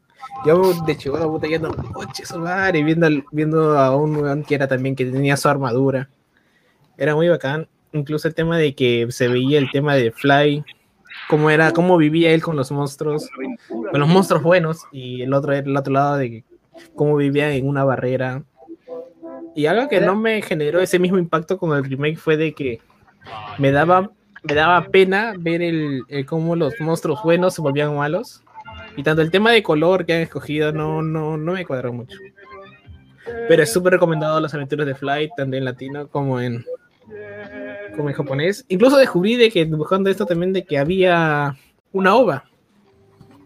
Yo 0.44 0.74
de 0.84 0.96
chico 0.96 1.16
puta 1.30 1.46
yendo, 1.46 1.74
coche 1.92 2.26
su 2.26 2.38
madre, 2.38 2.82
viendo, 2.82 3.08
viendo 3.30 3.78
a 3.78 3.94
un 3.96 4.42
que 4.42 4.54
era 4.56 4.66
también 4.66 4.96
que 4.96 5.04
tenía 5.04 5.36
su 5.36 5.48
armadura. 5.48 6.08
Era 6.97 7.14
muy 7.14 7.28
bacán. 7.28 7.68
Incluso 7.92 8.28
el 8.28 8.34
tema 8.34 8.59
de 8.59 8.74
que 8.74 9.07
se 9.11 9.28
veía 9.28 9.59
el 9.59 9.70
tema 9.70 9.95
de 9.95 10.11
Fly, 10.11 10.64
cómo 11.28 11.51
era, 11.51 11.72
cómo 11.72 11.97
vivía 11.97 12.32
él 12.32 12.42
con 12.42 12.57
los 12.57 12.70
monstruos 12.72 13.28
con 13.68 14.01
los 14.01 14.09
monstruos 14.09 14.42
buenos 14.42 14.82
y 14.92 15.22
el 15.22 15.32
otro 15.32 15.53
el 15.53 15.76
otro 15.76 15.92
lado 15.92 16.16
de 16.16 16.45
cómo 16.95 17.16
vivían 17.16 17.53
en 17.53 17.68
una 17.68 17.84
barrera. 17.84 18.42
Y 19.55 19.66
algo 19.66 19.88
que 19.88 20.01
no 20.01 20.16
me 20.16 20.42
generó 20.42 20.80
ese 20.80 20.99
mismo 20.99 21.18
impacto 21.18 21.59
con 21.59 21.76
el 21.76 21.84
remake 21.84 22.16
fue 22.16 22.36
de 22.36 22.53
que 22.53 22.80
me 23.59 23.70
daba 23.70 24.11
me 24.42 24.55
daba 24.55 24.88
pena 24.88 25.34
ver 25.38 25.62
el, 25.62 26.03
el 26.09 26.26
cómo 26.26 26.55
los 26.57 26.74
monstruos 26.80 27.22
buenos 27.22 27.55
se 27.55 27.62
volvían 27.62 27.97
malos. 27.97 28.42
Y 28.97 29.03
tanto 29.03 29.22
el 29.22 29.30
tema 29.30 29.53
de 29.53 29.62
color 29.62 30.05
que 30.05 30.14
han 30.14 30.20
escogido 30.20 30.72
no, 30.72 31.01
no, 31.01 31.36
no 31.36 31.53
me 31.53 31.64
cuadró 31.64 31.92
mucho. 31.92 32.18
Pero 33.49 33.62
es 33.62 33.72
súper 33.72 33.95
recomendado 33.95 34.40
las 34.40 34.53
aventuras 34.53 34.86
de 34.86 34.95
Flight, 34.95 35.30
tanto 35.36 35.57
en 35.57 35.64
latino 35.64 36.09
como 36.09 36.40
en, 36.40 36.64
como 37.95 38.09
en 38.09 38.14
japonés. 38.14 38.64
Incluso 38.68 38.97
descubrí 38.97 39.36
de 39.36 39.51
que 39.51 39.64
buscando 39.64 40.11
esto 40.11 40.26
también 40.26 40.53
de 40.53 40.64
que 40.64 40.78
había 40.78 41.57
una 41.92 42.14
ova 42.14 42.45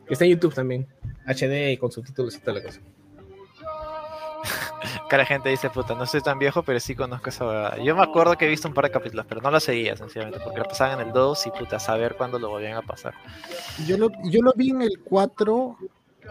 que 0.07 0.15
está 0.15 0.25
en 0.25 0.33
YouTube 0.33 0.55
también. 0.55 0.87
HD 1.27 1.73
y 1.73 1.77
con 1.77 1.93
subtítulos 1.93 2.37
y 2.37 2.41
toda 2.41 2.55
la 2.59 2.63
cosa. 2.65 2.81
Cara 5.09 5.27
gente 5.27 5.51
dice, 5.51 5.69
puta, 5.69 5.95
no 5.95 6.07
soy 6.07 6.23
tan 6.23 6.39
viejo, 6.39 6.63
pero 6.63 6.81
sí 6.81 6.95
conozco 6.95 7.29
esa 7.29 7.47
huevada. 7.47 7.83
Yo 7.83 7.95
me 7.95 8.03
acuerdo 8.03 8.37
que 8.37 8.47
he 8.47 8.49
visto 8.49 8.69
un 8.69 8.75
par 8.75 8.85
de 8.87 8.91
capítulos, 8.91 9.27
pero 9.29 9.43
no 9.43 9.51
la 9.51 9.61
seguía, 9.61 9.97
sencillamente, 9.97 10.41
porque 10.43 10.61
la 10.61 10.65
pasaban 10.65 11.01
en 11.01 11.09
el 11.09 11.13
2 11.13 11.47
y 11.47 11.51
puta, 11.51 11.79
saber 11.79 12.15
cuándo 12.17 12.39
lo 12.39 12.49
volvían 12.49 12.77
a 12.77 12.83
pasar. 12.83 13.15
Yo 13.87 13.99
lo, 13.99 14.11
yo 14.25 14.41
lo 14.43 14.53
vi 14.55 14.71
en 14.71 14.83
el 14.83 15.01
4 15.05 15.77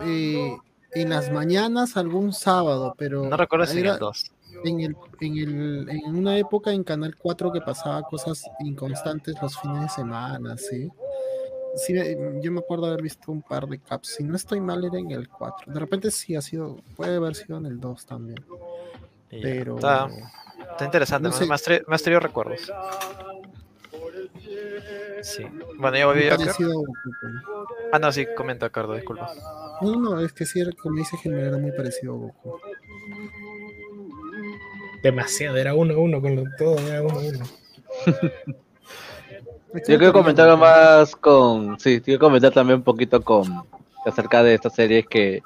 eh, 0.02 0.58
en 0.94 1.10
las 1.10 1.32
mañanas 1.32 1.98
algún 1.98 2.34
sábado, 2.34 2.96
pero 2.98 3.26
No 3.26 3.38
recuerdo 3.38 3.68
si 3.68 3.74
en 3.74 3.86
era 3.86 3.94
el 3.94 4.00
2. 4.00 4.32
En, 4.64 4.80
el, 4.82 4.96
en, 5.22 5.38
el, 5.38 5.90
en 5.90 6.16
una 6.16 6.38
época 6.38 6.72
en 6.72 6.84
Canal 6.84 7.16
4 7.18 7.52
que 7.52 7.62
pasaba 7.62 8.02
cosas 8.04 8.44
inconstantes 8.60 9.36
los 9.42 9.60
fines 9.60 9.82
de 9.82 9.90
semana, 9.90 10.58
¿sí? 10.58 10.90
Sí, 11.76 11.94
me- 11.94 12.42
yo 12.42 12.52
me 12.52 12.60
acuerdo 12.60 12.88
haber 12.88 13.02
visto 13.04 13.32
un 13.32 13.42
par 13.44 13.68
de 13.68 13.80
caps. 13.80 14.16
Si 14.16 14.24
no 14.24 14.36
estoy 14.36 14.60
mal, 14.60 14.84
era 14.84 14.98
en 14.98 15.12
el 15.12 15.30
4. 15.30 15.72
De 15.72 15.80
repente 15.80 16.10
sí 16.12 16.36
ha 16.36 16.42
sido, 16.42 16.78
puede 16.96 17.16
haber 17.18 17.36
sido 17.36 17.58
en 17.58 17.68
el 17.68 17.80
2 17.80 18.06
también. 18.06 18.44
Ya, 19.30 19.40
Pero 19.42 19.76
Está, 19.76 20.10
está 20.72 20.86
interesante, 20.86 21.30
no 21.30 21.34
me, 21.36 21.40
sé. 21.40 21.46
me 21.48 21.54
has 21.54 21.68
tra- 21.68 21.84
me 21.88 21.96
has 21.96 22.02
traído 22.02 22.20
recuerdos. 22.20 22.62
Sí. 25.22 25.44
Bueno, 25.78 25.98
ya 25.98 26.06
volví 26.06 26.22
muy 26.22 26.30
a 26.30 26.38
parecido. 26.38 26.84
Ah, 27.92 28.00
no, 28.00 28.12
sí, 28.12 28.26
comenta, 28.36 28.70
Cardo, 28.70 28.96
disculpa. 28.96 29.32
No, 29.82 29.96
no, 30.00 30.20
es 30.22 30.34
que 30.34 30.46
sí, 30.46 30.64
como 30.82 30.96
dice 30.96 31.18
Gemma, 31.18 31.40
era 31.42 31.58
muy 31.58 31.72
parecido 31.72 32.14
a 32.14 32.18
Goku. 32.18 32.60
Demasiado, 35.02 35.58
era 35.58 35.76
uno 35.76 35.94
a 35.94 35.98
uno 35.98 36.22
con 36.22 36.36
lo, 36.36 36.44
todo, 36.58 36.78
era 36.80 37.02
uno 37.02 37.20
a 37.20 37.22
uno. 37.22 37.46
Yo 39.74 39.98
quiero 39.98 40.14
comentar 40.14 40.58
más 40.58 41.16
con. 41.16 41.80
Sí, 41.80 42.02
quiero 42.02 42.20
comentar 42.20 42.52
también 42.52 42.78
un 42.78 42.84
poquito 42.84 43.22
con. 43.22 43.64
acerca 44.06 44.44
de 44.44 44.56
esta 44.56 44.70
serie 44.70 45.04
que. 45.04 45.42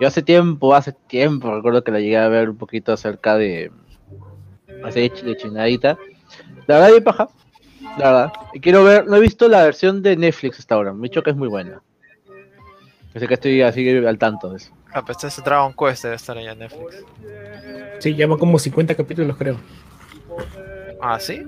Yo 0.00 0.08
hace 0.08 0.22
tiempo, 0.22 0.74
hace 0.74 0.92
tiempo, 0.92 1.54
recuerdo 1.54 1.84
que 1.84 1.92
la 1.92 2.00
llegué 2.00 2.16
a 2.16 2.28
ver 2.28 2.50
un 2.50 2.56
poquito 2.56 2.92
acerca 2.92 3.36
de. 3.36 3.70
La 4.66 4.90
serie 4.90 5.10
de 5.22 5.36
Chinadita. 5.36 5.98
La 6.66 6.76
verdad, 6.76 6.90
bien 6.90 7.04
paja. 7.04 7.28
La 7.98 8.12
verdad. 8.12 8.32
Y 8.52 8.60
quiero 8.60 8.84
ver. 8.84 9.06
No 9.06 9.16
he 9.16 9.20
visto 9.20 9.48
la 9.48 9.64
versión 9.64 10.02
de 10.02 10.16
Netflix 10.16 10.58
hasta 10.58 10.74
ahora. 10.74 10.92
Me 10.92 11.06
he 11.06 11.10
dicho 11.10 11.22
que 11.22 11.30
es 11.30 11.36
muy 11.36 11.48
buena. 11.48 11.80
Así 13.14 13.26
que 13.26 13.34
estoy 13.34 13.62
así 13.62 13.88
al 13.88 14.18
tanto 14.18 14.50
de 14.50 14.56
eso. 14.58 14.72
Ah, 14.92 15.02
pues 15.04 15.16
este 15.16 15.28
es 15.28 15.44
Dragon 15.44 15.72
Quest, 15.74 16.02
debe 16.04 16.16
estar 16.16 16.36
allá 16.36 16.52
en 16.52 16.58
Netflix. 16.58 17.04
Sí, 18.00 18.14
lleva 18.14 18.36
como 18.38 18.58
50 18.58 18.94
capítulos, 18.94 19.36
creo. 19.36 19.56
Ah, 21.00 21.18
¿sí? 21.20 21.44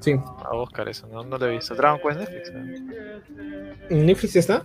Sí. 0.00 0.14
A 0.44 0.54
buscar 0.54 0.88
eso, 0.88 1.06
no, 1.06 1.24
no 1.24 1.38
lo 1.38 1.46
he 1.46 1.52
visto. 1.52 1.74
Dragon 1.74 2.00
Quest 2.00 2.20
Netflix. 2.20 2.52
¿no? 2.52 2.60
¿En 3.90 4.06
¿Netflix 4.06 4.36
está? 4.36 4.64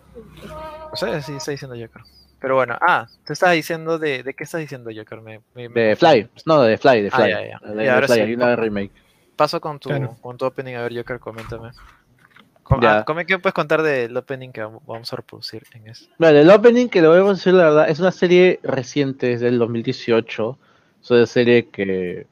O 0.92 0.96
sea, 0.96 1.22
sí, 1.22 1.34
está 1.34 1.52
diciendo 1.52 1.76
Joker. 1.80 2.02
Pero 2.40 2.56
bueno, 2.56 2.76
ah, 2.82 3.08
te 3.24 3.34
estabas 3.34 3.56
diciendo 3.56 4.00
de, 4.00 4.24
de 4.24 4.34
qué 4.34 4.44
estás 4.44 4.60
diciendo 4.62 4.90
Joker. 4.94 5.22
Me, 5.22 5.42
me- 5.54 5.70
me- 5.70 5.82
De 5.82 5.96
Fly. 5.96 6.28
No, 6.46 6.62
de 6.64 6.78
Fly, 6.78 7.04
de 7.04 7.10
Ah, 7.12 7.16
Fly. 7.18 7.30
ya, 7.30 7.42
ya. 7.48 7.60
De- 7.60 7.76
Ya, 7.76 7.82
de 7.82 7.90
ahora 7.92 8.08
Fly, 8.08 8.16
sí. 8.16 8.22
hay 8.22 8.34
una 8.34 8.56
remake. 8.56 8.92
Paso 9.36 9.62
con 9.62 9.80
tu, 9.80 9.90
Claro. 9.90 10.18
con 10.22 10.38
tu 10.38 10.46
opening, 10.46 10.76
a 10.76 10.82
ver 10.82 10.96
Joker, 10.98 11.20
coméntame. 11.20 11.70
Ah, 13.00 13.04
come- 13.06 13.26
¿Qué 13.26 13.38
puedes 13.40 13.54
contar 13.54 13.82
del 13.82 14.16
opening 14.16 14.50
que 14.52 14.64
vam- 14.64 14.80
vamos 14.86 15.12
a 15.12 15.16
reproducir 15.16 15.64
en 15.74 15.88
eso? 15.88 16.06
Vale, 16.18 16.42
el 16.42 16.50
opening 16.50 16.88
que 16.88 17.02
lo 17.02 17.12
vemos 17.12 17.38
decir 17.38 17.54
la 17.54 17.64
verdad, 17.66 17.90
es 17.90 18.00
una 18.00 18.12
serie 18.12 18.60
reciente, 18.64 19.34
es 19.34 19.42
del 19.42 19.60
2018. 19.60 20.58
Es 21.04 21.12
una 21.12 21.26
serie 21.26 21.68
que 21.70 22.28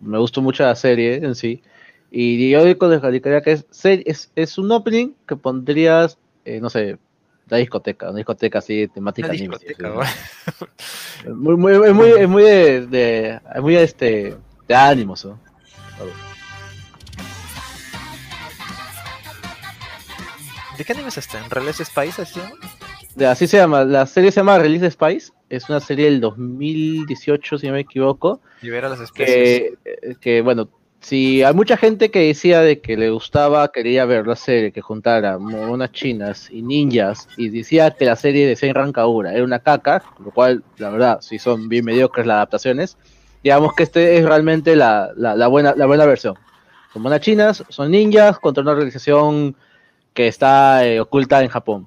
me 0.00 0.18
gustó 0.18 0.40
mucho 0.42 0.62
la 0.64 0.74
serie 0.76 1.16
en 1.16 1.34
sí. 1.34 1.62
Y 2.10 2.50
yo 2.50 2.64
digo 2.64 2.88
descalificaría 2.88 3.42
que 3.42 3.52
es, 3.52 3.66
es, 3.84 4.30
es 4.34 4.56
un 4.58 4.70
opening 4.72 5.10
que 5.26 5.36
pondrías, 5.36 6.16
eh, 6.44 6.60
no 6.60 6.70
sé, 6.70 6.96
la 7.48 7.58
discoteca, 7.58 8.08
una 8.08 8.16
discoteca 8.18 8.58
así, 8.60 8.88
temática 8.88 9.28
anime. 9.40 9.56
Muy, 11.34 11.56
muy, 11.56 11.72
es 11.72 11.94
muy, 11.94 12.10
es 12.10 12.28
muy 12.28 12.42
de, 12.44 12.86
de- 12.86 13.40
muy 13.60 13.76
este, 13.76 14.36
de 14.68 14.74
ánimos, 14.74 15.24
¿no? 15.24 15.38
¿De 20.78 20.84
qué 20.84 20.92
anime 20.92 21.08
es 21.08 21.18
este? 21.18 21.36
¿En 21.38 21.50
Release 21.50 21.84
Spice? 21.84 22.22
¿Así 22.22 22.34
se 22.34 22.40
llama? 22.40 23.30
Así 23.32 23.46
se 23.48 23.56
llama, 23.56 23.84
la 23.84 24.06
serie 24.06 24.30
se 24.30 24.40
llama 24.40 24.58
Release 24.58 24.90
Spice, 24.92 25.32
es 25.50 25.68
una 25.68 25.80
serie 25.80 26.04
del 26.04 26.20
2018, 26.20 27.58
si 27.58 27.66
no 27.66 27.72
me 27.72 27.80
equivoco, 27.80 28.40
Libera 28.62 28.88
las 28.88 29.00
especies. 29.00 29.34
que, 29.34 29.74
eh, 29.84 30.14
que 30.20 30.40
bueno, 30.40 30.68
si 31.00 31.42
hay 31.42 31.52
mucha 31.52 31.76
gente 31.76 32.10
que 32.12 32.20
decía 32.20 32.60
de 32.60 32.80
que 32.80 32.96
le 32.96 33.10
gustaba, 33.10 33.72
quería 33.72 34.04
ver 34.04 34.26
la 34.26 34.36
serie 34.36 34.70
que 34.70 34.80
juntara 34.80 35.38
monas 35.38 35.90
chinas 35.90 36.48
y 36.52 36.62
ninjas, 36.62 37.28
y 37.36 37.48
decía 37.48 37.90
que 37.90 38.04
la 38.04 38.14
serie 38.14 38.46
de 38.46 38.54
Senran 38.54 38.92
Kagura 38.92 39.32
era 39.34 39.42
una 39.42 39.58
caca, 39.58 40.02
lo 40.24 40.30
cual, 40.30 40.62
la 40.76 40.90
verdad, 40.90 41.20
si 41.20 41.40
son 41.40 41.68
bien 41.68 41.84
mediocres 41.86 42.24
las 42.26 42.36
adaptaciones, 42.36 42.96
digamos 43.42 43.74
que 43.74 43.82
este 43.82 44.16
es 44.18 44.24
realmente 44.24 44.76
la, 44.76 45.10
la- 45.16 45.34
la 45.34 45.48
buena, 45.48 45.74
la 45.76 45.86
buena 45.86 46.06
versión. 46.06 46.34
Son 46.92 47.02
monas 47.02 47.20
chinas, 47.20 47.64
son 47.68 47.90
ninjas 47.90 48.38
contra 48.38 48.62
una 48.62 48.72
organización 48.72 49.56
que 50.18 50.26
está 50.26 50.84
eh, 50.84 50.98
oculta 50.98 51.40
en 51.44 51.48
Japón. 51.48 51.86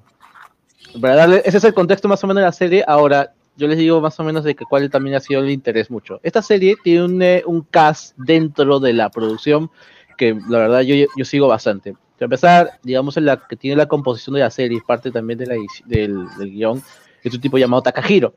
Para 0.98 1.16
darle, 1.16 1.42
ese 1.44 1.58
es 1.58 1.64
el 1.64 1.74
contexto 1.74 2.08
más 2.08 2.24
o 2.24 2.26
menos 2.26 2.40
de 2.40 2.46
la 2.46 2.52
serie. 2.52 2.82
Ahora, 2.88 3.34
yo 3.58 3.68
les 3.68 3.76
digo 3.76 4.00
más 4.00 4.18
o 4.18 4.24
menos 4.24 4.42
de 4.42 4.54
que 4.54 4.64
cuál 4.64 4.88
también 4.88 5.16
ha 5.16 5.20
sido 5.20 5.42
el 5.42 5.50
interés 5.50 5.90
mucho. 5.90 6.18
Esta 6.22 6.40
serie 6.40 6.76
tiene 6.82 7.04
un, 7.04 7.20
eh, 7.20 7.42
un 7.44 7.60
cast 7.60 8.16
dentro 8.16 8.80
de 8.80 8.94
la 8.94 9.10
producción 9.10 9.70
que 10.16 10.34
la 10.48 10.60
verdad 10.60 10.80
yo, 10.80 10.94
yo 11.14 11.24
sigo 11.26 11.46
bastante. 11.46 11.92
Para 11.92 12.24
empezar, 12.24 12.70
digamos, 12.82 13.18
en 13.18 13.26
la 13.26 13.36
que 13.36 13.54
tiene 13.54 13.76
la 13.76 13.86
composición 13.86 14.32
de 14.32 14.40
la 14.40 14.50
serie, 14.50 14.80
parte 14.86 15.10
también 15.10 15.38
de 15.38 15.46
la, 15.48 15.56
del, 15.84 16.26
del 16.38 16.50
guion, 16.52 16.82
es 17.22 17.34
un 17.34 17.40
tipo 17.42 17.58
llamado 17.58 17.82
Takahiro. 17.82 18.32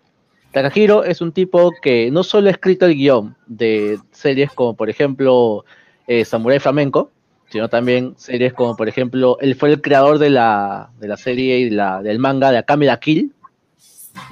Takahiro 0.51 1.05
es 1.05 1.21
un 1.21 1.31
tipo 1.31 1.71
que 1.81 2.11
no 2.11 2.21
solo 2.21 2.49
ha 2.49 2.51
escrito 2.51 2.85
el 2.85 2.95
guion 2.95 3.37
de 3.47 3.97
series 4.11 4.51
como, 4.51 4.75
por 4.75 4.89
ejemplo, 4.89 5.63
eh, 6.05 6.25
Samurai 6.25 6.59
Flamenco, 6.59 7.11
sino 7.55 7.69
también 7.69 8.15
series 8.17 8.51
como, 8.51 8.75
por 8.75 8.89
ejemplo, 8.89 9.37
él 9.39 9.55
fue 9.55 9.69
el 9.69 9.79
creador 9.79 10.19
de 10.19 10.29
la, 10.29 10.89
de 10.99 11.07
la 11.07 11.15
serie 11.15 11.59
y 11.59 11.69
de 11.69 11.75
la, 11.77 12.01
del 12.01 12.19
manga 12.19 12.51
de 12.51 12.57
Akame 12.57 12.87
ga 12.87 12.99
Kill, 12.99 13.31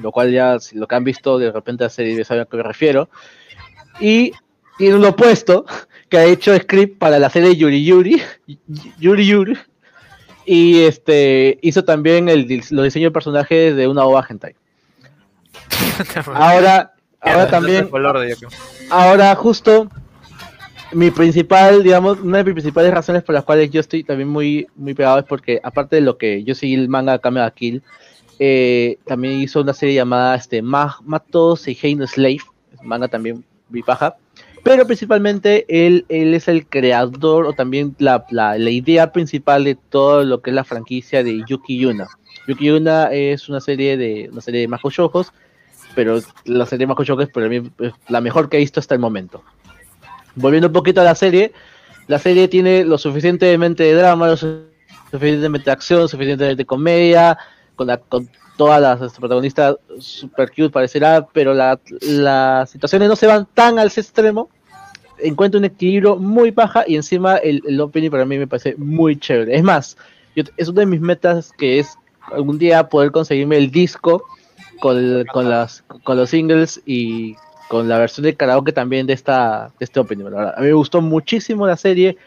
lo 0.02 0.12
cual 0.12 0.34
ya, 0.34 0.60
si 0.60 0.76
lo 0.76 0.90
que 0.90 0.96
han 0.96 1.06
visto 1.06 1.38
de 1.38 1.50
repente 1.50 1.86
la 1.86 1.90
serie 1.90 2.18
ya 2.18 2.26
saben 2.26 2.44
a 2.44 2.46
qué 2.48 2.58
me 2.58 2.64
refiero. 2.64 3.08
Y 4.02 4.34
tiene 4.78 4.96
un 4.98 5.06
opuesto 5.06 5.66
que 6.10 6.18
ha 6.18 6.26
hecho 6.26 6.54
script 6.54 7.00
para 7.00 7.18
la 7.18 7.30
serie 7.30 7.56
Yuri 7.56 7.86
Yuri, 7.86 8.22
Yuri 9.00 9.26
Yuri, 9.26 9.58
y 10.46 10.82
este 10.82 11.60
hizo 11.62 11.86
también 11.86 12.28
el, 12.28 12.46
los 12.72 12.84
diseños 12.84 13.12
de 13.12 13.12
personajes 13.12 13.74
de 13.74 13.88
una 13.88 14.04
ova 14.04 14.28
hentai. 14.30 14.54
Ahora, 16.34 16.92
ahora 17.22 17.48
también. 17.48 17.90
Ahora, 18.90 19.34
justo 19.36 19.88
mi 20.94 21.12
principal, 21.12 21.84
digamos, 21.84 22.20
una 22.20 22.38
de 22.40 22.44
mis 22.44 22.54
principales 22.54 22.94
razones 22.94 23.24
por 23.24 23.36
las 23.36 23.44
cuales 23.44 23.70
yo 23.72 23.80
estoy 23.80 24.04
también 24.04 24.30
muy, 24.30 24.68
muy 24.76 24.94
pegado 24.94 25.20
es 25.20 25.26
porque, 25.26 25.60
aparte 25.64 25.96
de 25.98 26.02
lo 26.02 26.18
que 26.18 26.44
yo 26.44 26.56
seguí 26.56 26.74
el 26.76 26.90
manga 26.90 27.20
Kamega 27.20 27.52
Kill, 27.52 27.82
eh, 28.40 28.98
también 29.06 29.40
hizo 29.40 29.62
una 29.62 29.74
serie 29.74 29.96
llamada 29.96 30.36
este, 30.36 30.62
Ma- 30.62 30.98
Mato 31.04 31.56
Seihei 31.56 31.96
no 31.96 32.08
Slave, 32.08 32.40
es 32.74 32.82
manga 32.84 33.08
también 33.08 33.44
muy 33.70 33.84
paja, 33.84 34.16
pero 34.64 34.86
principalmente 34.86 35.66
él, 35.68 36.06
él 36.10 36.34
es 36.34 36.48
el 36.48 36.66
creador 36.66 37.46
o 37.46 37.54
también 37.54 37.96
la, 38.00 38.26
la, 38.30 38.58
la 38.58 38.70
idea 38.70 39.12
principal 39.12 39.64
de 39.66 39.76
todo 39.76 40.24
lo 40.24 40.42
que 40.42 40.52
es 40.52 40.56
la 40.56 40.64
franquicia 40.64 41.24
de 41.24 41.44
Yuki 41.48 41.80
Yuna. 41.80 42.08
Yuki 42.48 42.66
Yuna 42.66 43.12
es 43.12 43.50
una 43.50 43.60
serie 43.60 43.98
de 43.98 44.30
una 44.32 44.42
serie 44.42 44.62
de 44.62 44.68
Majo 44.68 44.90
pero 45.96 46.20
la 46.46 46.66
serie 46.66 46.88
Majo 46.88 47.04
Shoujos 47.04 47.30
para 47.30 47.48
mí 47.50 47.62
es 47.80 47.94
la 48.08 48.22
mejor 48.22 48.50
que 48.50 48.58
he 48.58 48.60
visto 48.62 48.80
hasta 48.80 48.96
el 48.96 49.02
momento. 49.02 49.44
Volviendo 50.36 50.68
un 50.68 50.74
poquito 50.74 51.02
a 51.02 51.04
la 51.04 51.16
serie, 51.16 51.52
la 52.08 52.20
serie 52.20 52.48
tiene 52.48 52.84
lo 52.84 52.98
suficientemente 52.98 53.84
de 53.84 53.94
drama, 53.94 54.28
lo 54.28 54.38
su- 54.38 54.64
suficientemente 55.12 55.66
de 55.66 55.72
acción, 55.72 56.10
suficientemente 56.10 56.56
de 56.58 56.66
comedia, 56.66 57.38
con, 57.76 57.88
la- 57.88 57.98
con 57.98 58.28
todas 58.58 58.82
las 58.82 59.02
este, 59.02 59.20
protagonistas 59.20 59.76
super 60.00 60.50
cute 60.50 60.70
parecerá, 60.70 61.26
pero 61.34 61.54
la- 61.54 61.80
las 62.02 62.70
situaciones 62.70 63.10
no 63.10 63.16
se 63.16 63.28
van 63.28 63.48
tan 63.54 63.80
al 63.80 63.88
extremo. 63.88 64.50
Encuentro 65.20 65.60
un 65.60 65.66
equilibrio 65.66 66.18
muy 66.18 66.52
baja 66.52 66.84
y 66.88 66.96
encima 66.96 67.38
el, 67.38 67.62
el 67.68 67.80
opening 67.80 68.10
para 68.10 68.26
mí 68.26 68.38
me 68.38 68.48
parece 68.48 68.76
muy 68.78 69.18
chévere. 69.18 69.56
Es 69.56 69.64
más, 69.64 69.96
es 70.36 70.68
una 70.68 70.82
de 70.82 70.86
mis 70.88 71.00
metas 71.02 71.52
que 71.58 71.80
es 71.80 71.96
algún 72.32 72.58
día 72.58 72.90
poder 72.90 73.12
conseguirme 73.12 73.58
el 73.58 73.70
disco 73.72 74.24
con, 74.80 75.24
con, 75.32 75.50
las, 75.50 75.84
con 76.04 76.18
los 76.18 76.30
singles 76.32 76.82
y 76.86 77.36
con 77.68 77.88
la 77.88 77.98
versión 77.98 78.24
de 78.24 78.36
karaoke 78.36 78.72
también 78.72 79.08
de 79.08 79.14
esta 79.14 79.72
de 79.80 79.86
este 79.86 80.00
opening. 80.00 80.26
A 80.26 80.60
mí 80.60 80.68
me 80.68 80.74
gustó 80.74 81.02
muchísimo 81.02 81.68
la 81.68 81.78
serie. 81.78 82.18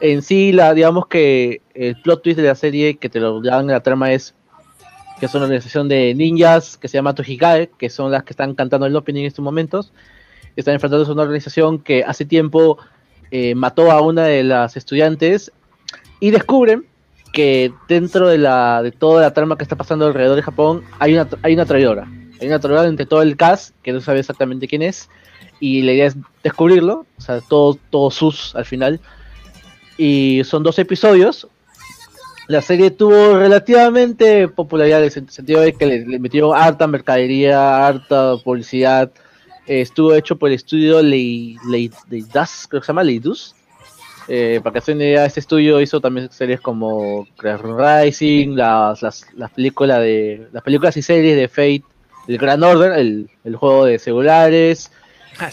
En 0.00 0.22
sí, 0.22 0.52
la, 0.52 0.72
digamos 0.72 1.06
que 1.06 1.60
el 1.74 2.00
plot 2.00 2.22
twist 2.22 2.38
de 2.38 2.46
la 2.46 2.54
serie 2.54 2.96
que 2.96 3.08
te 3.08 3.20
lo 3.20 3.40
dan 3.40 3.62
en 3.62 3.72
la 3.72 3.82
trama 3.82 4.12
es 4.12 4.34
que 5.18 5.26
es 5.26 5.34
una 5.34 5.44
organización 5.44 5.88
de 5.88 6.14
ninjas 6.14 6.78
que 6.78 6.88
se 6.88 6.96
llama 6.96 7.14
Tohigae, 7.14 7.70
que 7.78 7.90
son 7.90 8.10
las 8.10 8.24
que 8.24 8.32
están 8.32 8.54
cantando 8.54 8.86
el 8.86 8.96
opening 8.96 9.20
en 9.20 9.26
estos 9.26 9.44
momentos. 9.44 9.92
Están 10.56 10.74
enfrentándose 10.74 11.10
a 11.10 11.14
una 11.14 11.22
organización 11.22 11.78
que 11.78 12.02
hace 12.02 12.24
tiempo 12.24 12.78
eh, 13.30 13.54
mató 13.54 13.92
a 13.92 14.00
una 14.00 14.24
de 14.24 14.42
las 14.42 14.76
estudiantes 14.76 15.52
y 16.18 16.30
descubren 16.30 16.86
que 17.32 17.72
dentro 17.88 18.28
de 18.28 18.38
la 18.38 18.82
de 18.82 18.90
toda 18.90 19.22
la 19.22 19.32
trama 19.32 19.56
que 19.56 19.62
está 19.62 19.76
pasando 19.76 20.06
alrededor 20.06 20.36
de 20.36 20.42
Japón 20.42 20.82
hay 20.98 21.14
una 21.14 21.28
hay 21.42 21.54
una 21.54 21.66
traidora. 21.66 22.08
Hay 22.40 22.48
una 22.48 22.58
traidora 22.58 22.88
entre 22.88 23.06
todo 23.06 23.22
el 23.22 23.36
cast 23.36 23.74
que 23.82 23.92
no 23.92 24.00
sabe 24.00 24.20
exactamente 24.20 24.66
quién 24.68 24.82
es 24.82 25.08
y 25.60 25.82
la 25.82 25.92
idea 25.92 26.06
es 26.06 26.16
descubrirlo, 26.42 27.04
o 27.18 27.20
sea, 27.20 27.40
todo 27.40 27.78
todo 27.90 28.10
sus 28.10 28.54
al 28.54 28.64
final. 28.64 29.00
Y 29.98 30.42
son 30.44 30.62
dos 30.62 30.78
episodios. 30.78 31.46
La 32.48 32.62
serie 32.62 32.90
tuvo 32.90 33.36
relativamente 33.38 34.48
popularidad 34.48 35.00
en 35.00 35.04
el 35.04 35.10
sen- 35.12 35.28
sentido 35.28 35.60
de 35.60 35.72
que 35.74 35.86
le, 35.86 36.06
le 36.06 36.18
metió 36.18 36.54
harta 36.54 36.86
mercadería, 36.86 37.86
harta 37.86 38.36
publicidad. 38.42 39.10
Eh, 39.66 39.82
estuvo 39.82 40.14
hecho 40.14 40.36
por 40.36 40.48
el 40.48 40.54
estudio 40.56 41.00
Lei- 41.02 41.56
Lei- 41.68 41.92
Leidas, 42.08 42.66
creo 42.68 42.80
que 42.80 42.86
se 42.86 42.90
llama 42.92 43.04
Leidus. 43.04 43.54
Eh, 44.26 44.60
para 44.62 44.74
que 44.74 44.80
se 44.80 44.92
idea, 44.92 45.24
este 45.26 45.40
estudio 45.40 45.80
hizo 45.80 46.00
también 46.00 46.30
series 46.30 46.60
como 46.60 47.26
Crash 47.36 47.60
Rising, 47.62 48.56
las, 48.56 49.02
las, 49.02 49.26
las 49.36 49.50
películas 49.50 49.98
de 50.00 50.48
las 50.52 50.62
películas 50.62 50.96
y 50.96 51.02
series 51.02 51.36
de 51.36 51.48
Fate, 51.48 51.84
el 52.30 52.38
Gran 52.38 52.62
Order, 52.62 52.92
el, 52.92 53.28
el 53.44 53.56
juego 53.56 53.84
de 53.86 53.98
celulares, 53.98 54.92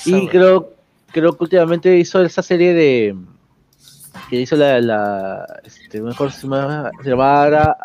y 0.05 0.27
creo, 0.27 0.73
creo 1.11 1.35
que 1.35 1.43
últimamente 1.43 1.97
hizo 1.97 2.21
esa 2.21 2.43
serie 2.43 2.73
de 2.73 3.15
que 4.29 4.41
hizo 4.41 4.55
la, 4.55 4.79
la 4.81 5.45
este, 5.63 6.01
mejor 6.01 6.31
se 6.31 6.43
llamaba, 6.43 6.91
se 7.03 7.09
llamaba 7.09 7.77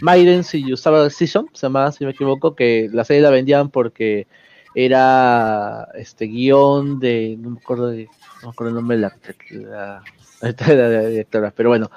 Maiden 0.00 0.44
si 0.44 0.72
usaba 0.72 1.08
Season, 1.10 1.48
se 1.52 1.66
llamaba 1.66 1.92
si 1.92 2.04
me 2.04 2.12
equivoco, 2.12 2.54
que 2.54 2.88
la 2.92 3.04
serie 3.04 3.22
la 3.22 3.30
vendían 3.30 3.70
porque 3.70 4.26
era 4.74 5.88
este 5.94 6.26
guion 6.26 6.98
de 6.98 7.36
no 7.38 7.50
me 7.50 7.58
acuerdo 7.58 7.88
de, 7.88 8.04
no 8.42 8.48
me 8.48 8.50
acuerdo 8.50 8.68
el 8.70 8.74
nombre 8.74 8.96
de 8.96 9.02
la, 9.02 10.02
la, 10.40 10.74
de 10.74 10.76
la 10.76 11.08
directora, 11.08 11.52
pero 11.54 11.70
bueno. 11.70 11.90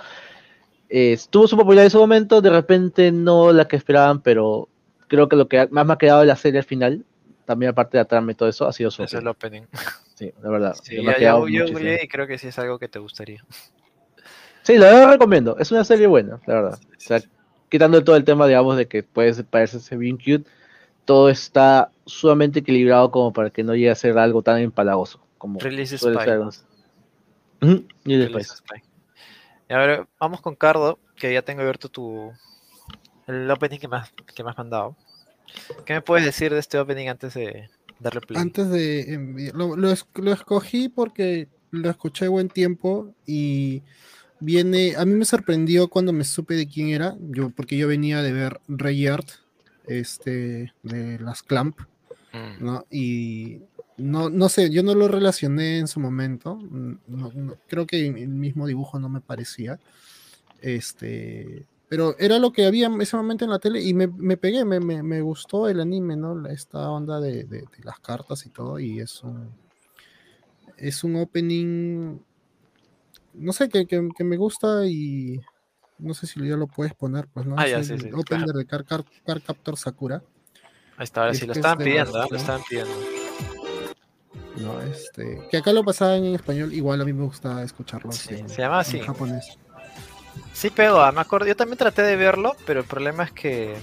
eh, 0.89 1.17
tuvo 1.29 1.47
su 1.47 1.55
popularidad 1.55 1.85
en 1.85 1.91
su 1.91 1.99
momento, 1.99 2.41
de 2.41 2.49
repente 2.49 3.11
no 3.11 3.51
la 3.53 3.67
que 3.67 3.75
esperaban, 3.75 4.21
pero 4.21 4.67
creo 5.09 5.27
que 5.27 5.35
lo 5.35 5.49
que 5.49 5.67
más 5.71 5.85
me 5.85 5.93
ha 5.93 5.97
quedado 5.97 6.21
de 6.21 6.27
la 6.27 6.37
serie 6.37 6.59
al 6.59 6.65
final, 6.65 7.03
también 7.45 7.71
aparte 7.71 7.97
de 7.97 8.03
la 8.03 8.07
trama 8.07 8.31
y 8.31 8.35
todo 8.35 8.47
eso, 8.47 8.65
ha 8.65 8.71
sido 8.71 8.91
su 8.91 9.03
Es 9.03 9.13
el 9.13 9.27
opening. 9.27 9.63
Sí, 10.15 10.33
la 10.41 10.49
verdad. 10.49 10.75
Sí, 10.81 10.95
me 11.01 11.19
ya- 11.19 11.19
yo, 11.19 11.45
googleé 11.45 12.03
y 12.03 12.07
creo 12.07 12.27
que 12.27 12.37
sí 12.37 12.47
es 12.47 12.59
algo 12.59 12.79
que 12.79 12.87
te 12.87 12.99
gustaría. 12.99 13.43
Sí, 14.63 14.77
la 14.77 14.87
verdad 14.87 15.11
recomiendo. 15.13 15.57
Es 15.57 15.71
una 15.71 15.83
serie 15.83 16.07
buena, 16.07 16.39
la 16.45 16.53
verdad. 16.53 16.79
O 16.79 16.99
sea, 16.99 17.21
quitando 17.69 18.03
todo 18.03 18.15
el 18.15 18.23
tema, 18.23 18.45
digamos, 18.47 18.77
de 18.77 18.87
que 18.87 19.03
puede 19.03 19.43
parecerse 19.43 19.97
bien 19.97 20.17
cute, 20.17 20.43
todo 21.05 21.29
está 21.29 21.91
sumamente 22.05 22.59
equilibrado 22.59 23.09
como 23.11 23.33
para 23.33 23.49
que 23.49 23.63
no 23.63 23.73
llegue 23.73 23.89
a 23.89 23.95
ser 23.95 24.17
algo 24.17 24.43
tan 24.43 24.59
empalagoso 24.59 25.19
como 25.37 25.59
Release 25.59 25.97
Spy. 25.97 26.11
y 27.61 27.67
Release 27.67 27.83
después. 28.05 28.47
Spy. 28.49 28.83
Y 29.69 29.73
ahora 29.73 30.07
vamos 30.19 30.41
con 30.41 30.55
Cardo, 30.55 30.99
que 31.15 31.33
ya 31.33 31.41
tengo 31.41 31.61
abierto 31.61 31.89
tu 31.89 32.31
el 33.29 33.49
opening 33.49 33.79
que 33.79 33.87
me 33.87 33.97
has, 33.97 34.11
que 34.35 34.43
me 34.43 34.49
has 34.49 34.57
mandado. 34.57 34.95
¿Qué 35.85 35.93
me 35.93 36.01
puedes 36.01 36.25
decir 36.25 36.51
de 36.53 36.59
este 36.59 36.77
opening 36.77 37.07
antes 37.07 37.33
de 37.33 37.69
darle 37.99 38.21
play? 38.21 38.41
Antes 38.41 38.69
de 38.69 39.51
lo, 39.53 39.75
lo 39.75 39.91
es- 39.91 40.05
lo 40.15 40.31
escogí 40.33 40.89
porque 40.89 41.47
lo 41.71 41.89
escuché 41.89 42.27
buen 42.27 42.49
tiempo 42.49 43.13
y 43.25 43.81
viene, 44.39 44.95
a 44.95 45.05
mí 45.05 45.13
me 45.13 45.25
sorprendió 45.25 45.87
cuando 45.87 46.13
me 46.13 46.23
supe 46.23 46.53
de 46.55 46.67
quién 46.67 46.89
era, 46.89 47.15
yo 47.19 47.49
porque 47.49 47.77
yo 47.77 47.87
venía 47.87 48.21
de 48.21 48.31
ver 48.33 48.59
Rayard, 48.67 49.25
este, 49.87 50.73
de 50.83 51.19
las 51.19 51.41
Clamp, 51.43 51.79
Mm. 52.31 52.63
¿no? 52.63 52.85
Y 52.91 53.61
no, 53.97 54.29
no 54.29 54.49
sé, 54.49 54.69
yo 54.69 54.83
no 54.83 54.93
lo 54.93 55.07
relacioné 55.07 55.79
en 55.79 55.87
su 55.87 55.99
momento, 55.99 56.55
mm, 56.57 56.93
no- 57.07 57.31
no- 57.33 57.55
creo 57.67 57.87
que 57.87 58.05
el 58.05 58.29
mismo 58.29 58.67
dibujo 58.67 58.99
no 58.99 59.09
me 59.09 59.19
parecía, 59.19 59.79
este, 60.61 61.65
pero 61.89 62.15
era 62.19 62.37
lo 62.39 62.51
que 62.53 62.65
había 62.65 62.85
en 62.85 63.01
ese 63.01 63.17
momento 63.17 63.43
en 63.45 63.51
la 63.51 63.59
tele 63.59 63.81
y 63.81 63.93
me, 63.93 64.07
me 64.07 64.37
pegué, 64.37 64.63
me, 64.63 64.79
me, 64.79 65.01
me 65.03 65.21
gustó 65.21 65.67
el 65.67 65.79
anime, 65.81 66.15
¿no? 66.15 66.47
Esta 66.47 66.89
onda 66.89 67.19
de, 67.19 67.43
de- 67.45 67.61
de 67.61 67.83
las 67.83 67.99
cartas 67.99 68.45
y 68.45 68.49
todo, 68.49 68.79
y 68.79 68.99
es 68.99 69.23
un, 69.23 69.49
es 70.77 71.03
un 71.03 71.15
opening, 71.17 72.19
no 73.33 73.51
sé, 73.53 73.67
que, 73.69 73.85
que- 73.87 74.09
que 74.15 74.23
me 74.23 74.37
gusta 74.37 74.85
y 74.85 75.41
no 75.97 76.13
sé 76.13 76.27
si 76.27 76.39
ya 76.47 76.55
lo 76.55 76.67
puedes 76.67 76.93
poner, 76.93 77.27
pues, 77.33 77.45
¿no? 77.45 77.55
Ah, 77.57 77.67
ya, 77.67 77.83
sí, 77.83 77.93
el 77.93 77.99
sí, 78.01 78.09
claro. 78.09 78.45
de 78.53 78.65
Car, 78.65 78.85
Car- 78.85 79.03
Car 79.25 79.41
Captor 79.41 79.75
Sakura. 79.77 80.23
Ahí 80.97 81.03
está, 81.03 81.21
ahora 81.21 81.33
sí, 81.33 81.45
lo 81.47 81.53
que 81.53 81.59
es 81.59 81.65
estaban 81.65 81.77
pidiendo, 81.83 82.11
los- 82.13 82.23
¿ah? 82.23 82.27
lo 82.29 82.37
estaban 82.37 82.61
pidiendo. 82.69 82.93
No, 84.57 84.81
este, 84.81 85.47
que 85.49 85.57
acá 85.57 85.71
lo 85.73 85.83
pasaban 85.83 86.23
en 86.25 86.35
español, 86.35 86.73
igual 86.73 87.01
a 87.01 87.05
mí 87.05 87.13
me 87.13 87.23
gusta 87.23 87.63
escucharlo. 87.63 88.11
Sí, 88.11 88.35
en- 88.35 88.49
se 88.49 88.61
llama 88.61 88.75
en 88.75 88.81
así. 88.81 88.99
japonés. 88.99 89.57
Sí 90.53 90.69
pegó, 90.69 90.99
ah, 91.01 91.11
me 91.11 91.21
acuerdo, 91.21 91.47
yo 91.47 91.55
también 91.55 91.77
traté 91.77 92.01
de 92.01 92.15
verlo, 92.15 92.55
pero 92.65 92.81
el 92.81 92.85
problema 92.85 93.23
es 93.23 93.31
que 93.31 93.77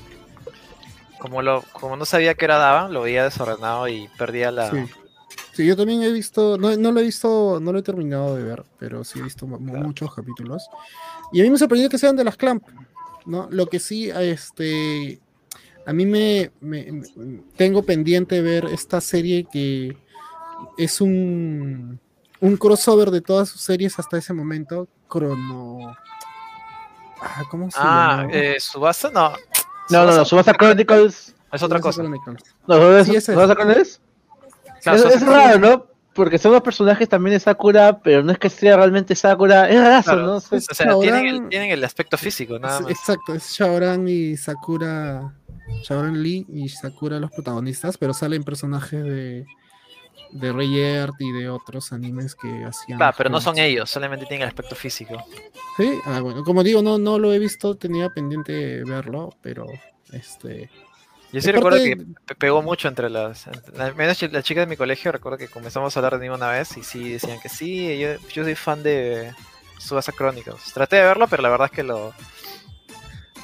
como 1.18 1.40
lo, 1.43 1.62
como 1.73 1.97
no 1.97 2.05
sabía 2.05 2.35
que 2.35 2.44
era 2.44 2.59
Daban, 2.59 2.93
lo 2.93 3.02
veía 3.02 3.24
desordenado 3.24 3.89
y 3.89 4.09
perdía 4.18 4.51
la. 4.51 4.70
Sí. 4.70 4.78
Sí, 5.55 5.66
yo 5.66 5.74
también 5.74 6.02
he 6.02 6.12
visto, 6.12 6.59
no, 6.59 6.77
no 6.77 6.93
lo 6.93 7.01
he 7.01 7.05
visto, 7.05 7.59
no 7.60 7.73
lo 7.73 7.78
he 7.78 7.82
terminado 7.82 8.36
de 8.36 8.43
ver, 8.44 8.62
pero 8.78 9.05
sí 9.05 9.18
he 9.18 9.23
visto 9.23 9.47
Claro. 9.47 9.60
muchos 9.86 10.14
capítulos. 10.14 10.68
Y 11.32 11.40
a 11.40 11.44
mí 11.44 11.51
me 11.51 11.56
sorprendió 11.56 11.89
que 11.89 11.97
sean 11.97 12.14
de 12.14 12.24
las 12.24 12.36
Clamp, 12.36 12.62
¿no? 13.24 13.48
Lo 13.51 13.66
que 13.66 13.81
sí, 13.81 14.10
este, 14.10 15.18
a 15.86 15.94
mí 15.94 16.05
me, 16.05 16.51
me- 16.60 16.93
me- 16.93 17.43
tengo 17.56 17.82
pendiente 17.85 18.43
ver 18.43 18.66
esta 18.66 19.01
serie 19.01 19.47
que 19.51 19.97
es 20.77 21.01
un, 21.01 21.98
un 22.40 22.56
crossover 22.59 23.10
de 23.10 23.23
todas 23.23 23.48
sus 23.48 23.62
series 23.62 23.98
hasta 23.98 24.18
ese 24.18 24.35
momento, 24.35 24.89
crono... 25.09 25.97
Ah, 27.20 27.43
¿Cómo 27.51 27.70
se 27.70 27.78
Ah, 27.80 28.18
llama? 28.22 28.32
eh, 28.32 28.56
Subasa 28.60 29.10
no. 29.10 29.32
No, 29.90 30.05
no, 30.05 30.16
no, 30.16 30.24
Subasa 30.24 30.52
Chronicles. 30.55 31.34
Es 31.52 31.62
otra 31.62 31.78
Subasa 31.78 31.80
cosa. 31.80 32.02
Chronicles. 32.02 32.43
No, 32.66 33.05
Sí, 33.05 33.10
ese 33.16 33.32
es. 33.32 33.36
Subasa 33.38 33.55
Chronicles. 33.55 34.01
Claro, 34.82 34.97
es, 34.98 35.02
Subasa 35.02 35.16
es 35.16 35.26
raro, 35.26 35.59
¿no? 35.59 35.86
Porque 36.14 36.38
son 36.38 36.52
los 36.52 36.62
personajes 36.62 37.09
también 37.09 37.34
de 37.34 37.40
Sakura, 37.40 37.98
pero 38.01 38.22
no 38.22 38.32
es 38.32 38.38
que 38.38 38.48
sea 38.48 38.76
realmente 38.76 39.14
Sakura. 39.14 39.68
Es 39.68 39.78
raro, 39.80 40.02
Claro. 40.02 40.26
¿no? 40.26 40.34
O 40.36 40.40
sea, 40.40 40.59
Shaoran- 40.59 41.01
tienen 41.02 41.26
el, 41.26 41.48
tienen 41.48 41.70
el 41.70 41.84
aspecto 41.84 42.16
físico, 42.16 42.59
nada 42.59 42.80
más. 42.80 42.90
Exacto, 42.90 43.34
es 43.34 43.51
Shaoran 43.52 44.09
y 44.09 44.36
Sakura, 44.36 45.34
Shaoran 45.82 46.22
Lee 46.22 46.47
y 46.48 46.68
Sakura 46.70 47.20
los 47.20 47.30
protagonistas, 47.30 47.98
pero 47.98 48.14
salen 48.14 48.44
personajes 48.44 49.02
de, 49.05 49.44
de 50.30 50.52
Rey 50.52 50.78
Earth 50.78 51.20
y 51.20 51.32
de 51.32 51.48
otros 51.48 51.92
animes 51.92 52.34
que 52.34 52.64
hacían. 52.64 52.98
Claro, 52.98 53.14
pero 53.16 53.30
no 53.30 53.40
son 53.40 53.58
ellos, 53.58 53.88
solamente 53.90 54.26
tienen 54.26 54.42
el 54.42 54.48
aspecto 54.48 54.74
físico. 54.74 55.24
Sí, 55.76 56.00
ah, 56.06 56.20
bueno, 56.20 56.42
como 56.44 56.62
digo, 56.62 56.82
no, 56.82 56.98
no 56.98 57.18
lo 57.18 57.32
he 57.32 57.38
visto, 57.38 57.74
tenía 57.76 58.08
pendiente 58.10 58.82
verlo, 58.84 59.30
pero 59.42 59.66
este. 60.12 60.70
Yo 61.32 61.42
sí 61.42 61.50
recuerdo 61.52 61.78
que 61.82 61.96
pe- 62.24 62.34
pegó 62.36 62.62
mucho 62.62 62.88
entre 62.88 63.10
las. 63.10 63.46
menos 63.96 64.16
chi- 64.16 64.28
las 64.28 64.44
chicas 64.44 64.62
de 64.62 64.70
mi 64.70 64.76
colegio, 64.76 65.12
recuerdo 65.12 65.36
que 65.38 65.48
comenzamos 65.48 65.94
a 65.96 66.00
hablar 66.00 66.12
de 66.12 66.18
anime 66.18 66.34
una 66.36 66.50
vez 66.50 66.76
y 66.76 66.82
sí 66.82 67.10
decían 67.12 67.40
que 67.40 67.48
sí, 67.48 67.98
yo, 67.98 68.14
yo 68.32 68.44
soy 68.44 68.54
fan 68.54 68.82
de 68.82 69.32
Subasa 69.78 70.12
Chronicles. 70.12 70.72
Traté 70.72 70.96
de 70.96 71.02
verlo, 71.02 71.26
pero 71.28 71.42
la 71.42 71.50
verdad 71.50 71.66
es 71.70 71.72
que 71.72 71.82
lo. 71.82 72.14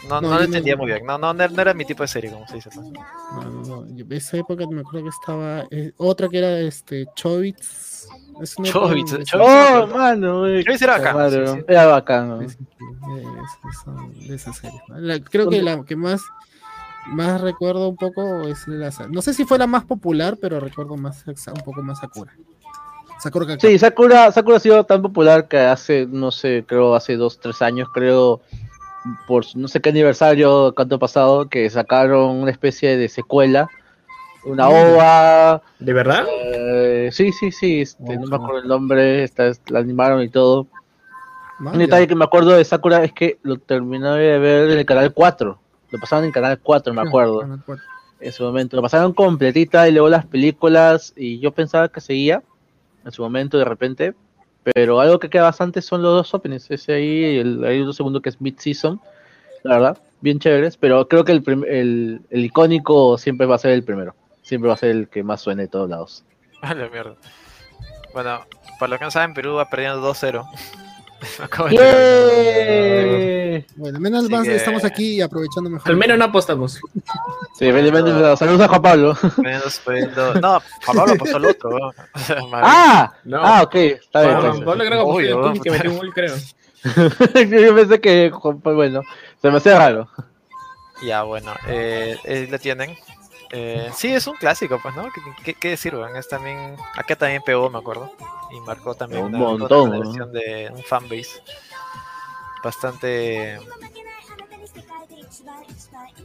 No, 0.08 0.20
No, 0.20 0.30
no, 0.30 0.36
lo 0.38 0.42
entendía 0.44 0.74
no- 0.74 0.78
muy 0.82 0.86
bien. 0.92 1.06
No, 1.06 1.16
no, 1.18 1.32
no 1.32 1.62
era 1.62 1.74
mi 1.74 1.84
tipo 1.84 2.02
de 2.02 2.08
serie, 2.08 2.30
como 2.30 2.46
se 2.48 2.56
dice. 2.56 2.70
pues. 2.74 2.86
No, 2.90 3.42
no, 3.44 3.62
no, 3.62 3.86
yo- 3.96 4.04
esa 4.10 4.36
época 4.36 4.64
me 4.70 4.80
acuerdo 4.80 5.04
que 5.04 5.08
estaba 5.10 5.64
eh, 5.70 5.92
otra 5.96 6.28
que 6.28 6.38
era 6.38 6.58
este 6.60 7.06
Chobits. 7.14 8.08
Es 8.40 8.58
una 8.58 8.68
Chobits, 8.68 9.12
época- 9.12 9.24
Chobits. 9.24 9.50
Oh, 9.82 9.86
mano, 9.96 10.40
güey. 10.40 10.64
Chobits 10.64 10.82
era 10.82 10.98
bacán, 10.98 11.30
sí. 11.30 11.64
Era 11.68 11.86
bacán, 11.86 12.42
es- 12.42 12.58
son 13.84 14.12
de 14.26 14.34
esas 14.34 14.56
series. 14.56 14.82
¿no? 14.88 14.98
La- 14.98 15.20
creo 15.20 15.48
que 15.48 15.62
la 15.62 15.84
que 15.84 15.96
más, 15.96 16.22
más 17.06 17.40
recuerdo 17.40 17.88
un 17.88 17.96
poco 17.96 18.42
es 18.48 18.66
la. 18.66 18.90
No 19.10 19.22
sé 19.22 19.34
si 19.34 19.44
fue 19.44 19.58
la 19.58 19.66
más 19.66 19.84
popular, 19.84 20.36
pero 20.40 20.58
recuerdo 20.60 20.96
más 20.96 21.24
un 21.26 21.62
poco 21.64 21.82
más 21.82 22.00
Sakura. 22.00 22.32
Sakura 23.20 23.46
Card 23.46 23.60
Sí, 23.60 23.78
Sakura, 23.78 24.32
Sakura 24.32 24.56
ha 24.56 24.60
sido 24.60 24.84
tan 24.84 25.00
popular 25.00 25.46
que 25.46 25.58
hace, 25.58 26.06
no 26.10 26.32
sé, 26.32 26.64
creo 26.66 26.94
hace 26.96 27.14
dos, 27.16 27.38
tres 27.38 27.62
años, 27.62 27.88
creo, 27.94 28.40
por 29.26 29.44
no 29.56 29.68
sé 29.68 29.80
qué 29.80 29.90
aniversario, 29.90 30.74
canto 30.74 30.98
pasado, 30.98 31.48
que 31.48 31.68
sacaron 31.70 32.36
una 32.36 32.50
especie 32.50 32.96
de 32.96 33.08
secuela, 33.08 33.68
una 34.44 34.68
Mm. 34.68 34.72
ova, 34.94 35.62
¿De 35.78 35.92
verdad? 35.92 36.24
eh, 36.54 37.08
sí, 37.12 37.32
sí, 37.32 37.50
sí, 37.52 37.80
este, 37.82 38.16
no 38.16 38.26
me 38.26 38.36
acuerdo 38.36 38.58
el 38.62 38.68
nombre, 38.68 39.22
esta, 39.24 39.50
la 39.68 39.80
animaron 39.80 40.22
y 40.22 40.28
todo. 40.28 40.66
Un 41.60 41.78
detalle 41.78 42.08
que 42.08 42.14
me 42.16 42.24
acuerdo 42.24 42.50
de 42.52 42.64
Sakura 42.64 43.04
es 43.04 43.12
que 43.12 43.38
lo 43.42 43.56
terminé 43.58 44.08
de 44.10 44.38
ver 44.38 44.70
en 44.70 44.78
el 44.78 44.84
canal 44.86 45.12
4, 45.12 45.58
lo 45.90 45.98
pasaban 46.00 46.24
en 46.24 46.32
canal 46.32 46.58
4, 46.60 46.92
me 46.92 47.02
acuerdo, 47.02 47.46
en 48.20 48.32
su 48.32 48.42
momento, 48.44 48.76
lo 48.76 48.82
pasaron 48.82 49.12
completita 49.12 49.88
y 49.88 49.92
luego 49.92 50.08
las 50.08 50.26
películas 50.26 51.12
y 51.16 51.38
yo 51.40 51.52
pensaba 51.52 51.88
que 51.88 52.00
seguía 52.00 52.42
en 53.04 53.10
su 53.12 53.22
momento 53.22 53.58
de 53.58 53.64
repente, 53.64 54.14
pero 54.64 55.00
algo 55.00 55.18
que 55.18 55.30
queda 55.30 55.44
bastante 55.44 55.82
son 55.82 56.02
los 56.02 56.12
dos 56.12 56.34
openings, 56.34 56.70
ese 56.70 56.94
ahí 56.94 57.38
el, 57.38 57.64
hay 57.64 57.80
otro 57.80 57.92
segundo 57.92 58.20
que 58.22 58.28
es 58.28 58.40
Mid 58.40 58.58
Season, 58.58 59.00
la 59.62 59.76
verdad, 59.76 59.98
bien 60.20 60.38
chéveres, 60.38 60.76
pero 60.76 61.06
creo 61.08 61.24
que 61.24 61.32
el, 61.32 62.22
el, 62.30 62.44
icónico 62.44 63.18
siempre 63.18 63.46
va 63.46 63.56
a 63.56 63.58
ser 63.58 63.72
el 63.72 63.82
primero, 63.82 64.14
siempre 64.42 64.68
va 64.68 64.74
a 64.74 64.78
ser 64.78 64.90
el 64.90 65.08
que 65.08 65.22
más 65.22 65.40
suene 65.40 65.62
de 65.62 65.68
todos 65.68 65.88
lados. 65.88 66.24
A 66.62 66.74
mierda. 66.74 67.16
Bueno, 68.12 68.40
para 68.78 68.90
los 68.90 68.98
que 68.98 69.04
no 69.06 69.10
saben, 69.10 69.34
Perú 69.34 69.54
va 69.54 69.68
perdiendo 69.68 70.02
2-0. 70.12 70.46
De. 71.70 73.66
Bueno, 73.76 74.00
menos 74.00 74.24
Así 74.24 74.32
más 74.32 74.42
que- 74.44 74.56
estamos 74.56 74.84
aquí 74.84 75.20
aprovechando 75.20 75.70
mejor. 75.70 75.90
Al 75.90 75.96
menos 75.96 76.18
no 76.18 76.24
apostamos. 76.24 76.80
Sí, 77.54 77.70
felizmente, 77.72 78.10
saludos 78.36 78.60
a 78.62 78.68
Juan 78.68 78.82
Pablo. 78.82 79.16
Perdiendo, 79.36 79.66
perdiendo- 79.84 80.34
No, 80.40 80.60
Juan 80.84 80.96
Pablo 80.96 81.16
pasó 81.16 81.36
el 81.36 81.44
otro. 81.46 81.92
¡Ah! 82.54 83.12
No. 83.24 83.40
Ah, 83.44 83.62
ok, 83.62 83.74
está 83.74 84.22
bien. 84.22 84.40
Juan 84.40 84.52
está 84.54 84.64
Pablo 84.64 84.84
creo 84.84 85.16
que 85.16 85.30
¿no? 85.30 85.62
que 85.62 85.70
metió 85.70 85.90
un 85.90 85.96
gol, 85.98 86.12
creo. 86.14 86.34
Yo 87.64 87.74
pensé 87.74 88.00
que, 88.00 88.30
Juan 88.32 88.60
Pablo, 88.60 88.76
bueno, 88.76 89.02
se 89.40 89.50
me 89.50 89.58
hacía 89.58 89.78
raro. 89.78 90.08
Ya, 91.04 91.22
bueno, 91.24 91.52
eh, 91.68 92.16
eh, 92.24 92.48
la 92.50 92.58
tienen. 92.58 92.96
Eh, 93.52 93.90
sí, 93.94 94.08
es 94.08 94.26
un 94.26 94.34
clásico, 94.36 94.80
pues, 94.82 94.94
¿no? 94.96 95.06
¿Qué, 95.44 95.68
decir, 95.68 95.94
weón? 95.94 96.16
Es 96.16 96.26
también, 96.28 96.74
acá 96.96 97.14
también 97.16 97.42
pegó, 97.44 97.68
me 97.68 97.78
acuerdo. 97.78 98.10
Y 98.50 98.60
marcó 98.60 98.94
también 98.94 99.24
Un 99.24 99.34
una, 99.34 99.38
montón, 99.38 99.90
una 99.90 99.98
¿no? 99.98 100.04
versión 100.04 100.32
de 100.32 100.70
un 100.74 100.82
fanbase. 100.82 101.42
Bastante, 102.64 103.58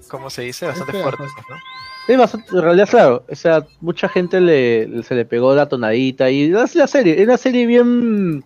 ¿cómo 0.08 0.30
se 0.30 0.44
dice? 0.44 0.66
Bastante 0.68 0.94
Es 0.98 1.04
fuerte, 1.04 1.24
pegajoso. 1.24 1.36
pues, 1.48 1.60
¿no? 1.60 1.64
Sí, 2.06 2.16
bastante, 2.16 2.50
en 2.56 2.62
realidad, 2.62 2.88
claro. 2.90 3.26
O 3.30 3.36
sea, 3.36 3.66
mucha 3.82 4.08
gente 4.08 4.40
le, 4.40 5.04
se 5.04 5.16
le 5.16 5.26
pegó 5.26 5.54
la 5.56 5.68
tonadita 5.68 6.30
y 6.30 6.54
es 6.54 6.76
la 6.76 6.88
serie, 6.88 7.20
es 7.20 7.26
una 7.28 7.38
serie 7.38 7.66
bien, 7.66 8.46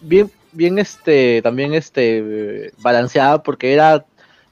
bien, 0.00 0.30
bien, 0.52 0.78
este, 0.78 1.40
también, 1.42 1.74
este, 1.74 2.72
balanceada 2.78 3.42
porque 3.42 3.72
era 3.72 4.04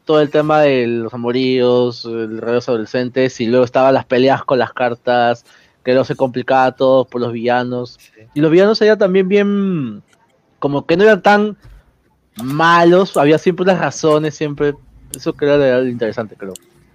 todo 0.09 0.23
el 0.23 0.31
tema 0.31 0.63
de 0.63 0.87
los 0.87 1.13
amoríos, 1.13 2.07
el 2.07 2.39
redes 2.39 2.67
adolescentes 2.67 3.43
y 3.43 3.47
luego 3.47 3.67
estaban 3.67 3.93
las 3.93 4.07
peleas 4.07 4.43
con 4.43 4.59
las 4.59 4.73
cartas, 4.73 5.45
que 5.85 5.91
luego 5.91 6.07
se 6.07 6.17
complicaba 6.17 6.73
todo 6.73 7.05
por 7.05 7.21
los 7.21 7.31
villanos. 7.31 7.99
Sí. 8.01 8.23
Y 8.33 8.41
los 8.41 8.51
villanos 8.51 8.81
eran 8.81 8.97
también 8.97 9.29
bien, 9.29 10.03
como 10.61 10.87
que 10.87 10.97
no 10.97 11.05
eran 11.05 11.21
tan 11.21 11.59
malos, 12.43 13.19
había 13.19 13.37
siempre 13.37 13.65
unas 13.65 13.81
razones, 13.81 14.35
siempre, 14.35 14.77
eso 15.15 15.35
que 15.35 15.45
era 15.45 15.79
lo 15.79 15.87
interesante, 15.87 16.37
creo. 16.37 16.55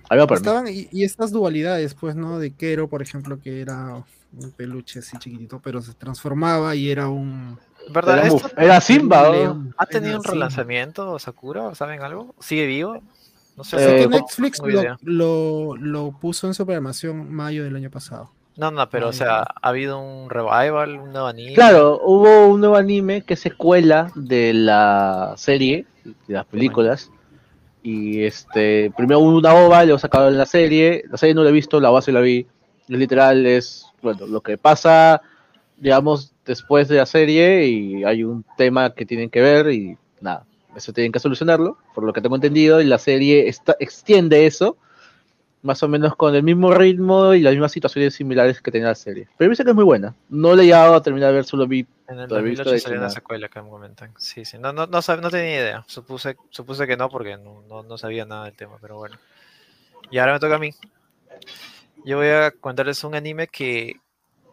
Había 0.10 0.26
para 0.26 0.40
mí. 0.40 0.48
Estaban, 0.48 0.68
y, 0.68 0.88
y 0.92 1.04
estas 1.04 1.32
dualidades, 1.32 1.94
pues, 1.94 2.16
¿no? 2.16 2.40
De 2.40 2.50
Kero, 2.50 2.88
por 2.88 3.04
ejemplo, 3.04 3.40
que 3.40 3.62
era 3.62 4.04
un 4.36 4.52
peluche 4.54 5.02
así 5.02 5.20
chiquitito, 5.20 5.62
pero 5.64 5.84
se 5.84 5.94
transformaba 5.94 6.76
y 6.76 6.90
era 6.90 7.10
un. 7.10 7.60
¿Verdad? 7.90 8.20
Era, 8.20 8.28
¿Esto 8.28 8.50
era 8.58 8.82
Simba. 8.82 9.32
¿Ha 9.78 9.86
tenido 9.86 10.12
Era 10.12 10.20
un 10.20 10.24
relanzamiento 10.24 11.20
Sakura? 11.20 11.76
¿Saben 11.76 12.02
algo? 12.02 12.36
¿Sigue 12.40 12.66
vivo? 12.66 13.02
No 13.58 13.64
sé. 13.64 13.78
Eh, 13.78 14.04
que 14.04 14.08
Netflix 14.08 14.60
lo, 14.64 14.98
lo, 15.02 15.76
lo 15.76 16.12
puso 16.12 16.48
en 16.48 16.54
su 16.54 16.66
programación 16.66 17.32
mayo 17.32 17.64
del 17.64 17.76
año 17.76 17.90
pasado. 17.90 18.32
No, 18.56 18.70
no, 18.70 18.88
pero 18.90 19.10
o 19.10 19.14
sea, 19.14 19.42
¿ha 19.42 19.70
habido 19.70 20.00
un 20.00 20.30
revival, 20.30 21.00
un 21.00 21.12
nuevo 21.12 21.28
anime? 21.28 21.54
Claro, 21.54 22.00
hubo 22.04 22.48
un 22.48 22.60
nuevo 22.60 22.76
anime 22.76 23.24
que 23.24 23.34
es 23.34 23.40
secuela 23.40 24.12
de 24.16 24.54
la 24.54 25.34
serie, 25.38 25.88
de 26.04 26.34
las 26.34 26.46
películas. 26.46 27.10
Y 27.82 28.24
este, 28.24 28.92
primero 28.96 29.20
hubo 29.20 29.38
una 29.38 29.54
ova, 29.56 29.84
luego 29.84 29.98
sacaron 29.98 30.38
la 30.38 30.46
serie. 30.46 31.04
La 31.10 31.18
serie 31.18 31.34
no 31.34 31.44
la 31.44 31.50
he 31.50 31.54
visto, 31.54 31.80
la 31.80 31.90
base 31.90 32.12
la 32.12 32.22
vi. 32.22 32.46
Literal 32.88 33.46
es, 33.46 33.88
bueno, 34.02 34.28
lo 34.28 34.42
que 34.42 34.58
pasa, 34.58 35.22
digamos, 35.78 36.33
después 36.46 36.88
de 36.88 36.98
la 36.98 37.06
serie 37.06 37.68
y 37.68 38.04
hay 38.04 38.24
un 38.24 38.46
tema 38.58 38.94
que 38.94 39.06
tienen 39.06 39.30
que 39.30 39.42
ver 39.42 39.72
y 39.72 39.98
nada, 40.22 40.46
eso 40.76 40.94
tienen 40.94 41.12
que 41.12 41.20
solucionarlo, 41.20 41.78
por 41.94 42.04
lo 42.04 42.14
que 42.14 42.22
tengo 42.22 42.36
entendido. 42.36 42.82
Y 42.82 42.86
la 42.86 42.98
serie 42.98 43.48
está, 43.48 43.76
extiende 43.80 44.46
eso, 44.46 44.78
más 45.62 45.82
o 45.84 45.88
menos 45.88 46.16
con 46.16 46.36
el 46.36 46.44
mismo 46.44 46.74
ritmo 46.74 47.34
y 47.34 47.42
las 47.42 47.54
mismas 47.54 47.72
situaciones 47.72 48.16
similares 48.16 48.62
que 48.62 48.72
tenía 48.72 48.88
la 48.88 48.96
serie. 48.96 49.28
Pero 49.38 49.50
me 49.50 49.54
dice 49.54 49.64
que 49.64 49.70
es 49.70 49.76
muy 49.76 49.86
buena. 49.86 50.16
No 50.30 50.56
le 50.56 50.64
he 50.64 50.66
llegado 50.66 50.96
a 50.96 51.02
terminar 51.02 51.30
de 51.30 51.36
ver, 51.36 51.46
solo 51.46 51.68
vi 51.68 51.86
En 52.08 52.20
el 52.20 52.28
Todavía 52.28 52.48
he 52.48 52.50
visto 52.52 52.64
2008 52.64 52.72
de 52.72 52.80
salió 52.80 53.00
una 53.00 53.10
secuela 53.10 53.50
que 53.50 53.62
me 53.62 53.70
comentan. 53.70 54.14
Sí, 54.18 54.46
sí. 54.46 54.58
No, 54.58 54.74
no, 54.74 54.88
no, 54.88 55.00
no 55.00 55.30
tenía 55.30 55.56
idea. 55.56 55.84
Supuse, 55.88 56.36
supuse 56.50 56.88
que 56.88 56.98
no 56.98 57.10
porque 57.10 57.38
no, 57.38 57.64
no, 57.70 57.84
no 57.84 57.98
sabía 57.98 58.26
nada 58.26 58.46
del 58.46 58.56
tema, 58.56 58.78
pero 58.82 58.98
bueno. 58.98 59.18
Y 60.12 60.18
ahora 60.18 60.34
me 60.34 60.40
toca 60.40 60.56
a 60.56 60.60
mí. 60.60 60.72
Yo 62.06 62.18
voy 62.18 62.28
a 62.28 62.52
contarles 62.52 63.04
un 63.06 63.16
anime 63.16 63.48
que, 63.48 64.02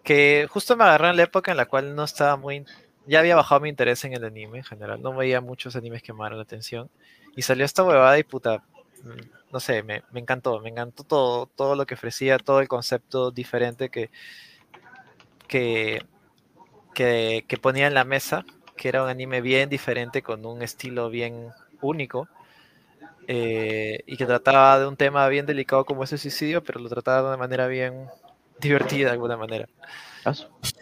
que 0.05 0.47
justo 0.51 0.77
me 0.77 0.85
agarró 0.85 1.09
en 1.09 1.17
la 1.17 1.25
época 1.25 1.51
en 1.51 1.57
la 1.57 1.67
cual 1.67 1.95
no 1.95 2.05
estaba 2.05 2.37
muy 2.37 2.65
ya 3.07 3.21
había 3.21 3.37
bajado 3.37 3.61
mi 3.63 3.69
interés 3.69 4.05
en 4.05 4.13
el 4.15 4.25
anime 4.25 4.59
en 4.59 4.65
general. 4.65 5.03
No 5.03 5.15
veía 5.15 5.41
muchos 5.41 5.77
animes 5.77 6.03
que 6.03 6.13
me 6.13 6.29
la 6.31 6.43
atención. 6.43 6.91
Y 7.37 7.43
salió 7.43 7.65
esta 7.65 7.83
huevada 7.83 8.19
y 8.19 8.23
puta, 8.25 8.59
mm, 9.03 9.53
no 9.53 9.61
sé, 9.61 9.83
me, 9.83 10.03
me 10.13 10.21
encantó. 10.21 10.61
Me 10.61 10.71
encantó 10.71 11.05
todo, 11.05 11.47
todo 11.47 11.75
lo 11.77 11.87
que 11.87 11.95
ofrecía, 11.95 12.39
todo 12.39 12.61
el 12.61 12.69
concepto 12.69 13.31
diferente 13.33 13.89
que, 13.91 14.11
que, 15.49 16.05
que, 16.95 17.59
ponía 17.61 17.87
en 17.87 17.95
la 17.95 18.05
mesa, 18.05 18.45
que 18.77 18.89
era 18.89 19.03
un 19.03 19.09
anime 19.09 19.41
bien 19.41 19.69
diferente, 19.69 20.23
con 20.23 20.45
un 20.47 20.63
estilo 20.63 21.11
bien 21.11 21.49
único. 21.81 22.29
eh, 23.29 24.03
y 24.07 24.17
que 24.17 24.27
trataba 24.27 24.79
de 24.81 24.87
un 24.87 24.97
tema 24.97 25.29
bien 25.29 25.47
delicado 25.47 25.85
como 25.85 26.05
ese 26.05 26.19
suicidio, 26.19 26.63
pero 26.65 26.81
lo 26.81 26.89
trataba 26.89 27.23
de 27.23 27.29
una 27.29 27.37
manera 27.37 27.67
bien 27.69 28.09
divertida 28.61 29.07
de 29.07 29.13
alguna 29.13 29.37
manera. 29.37 29.67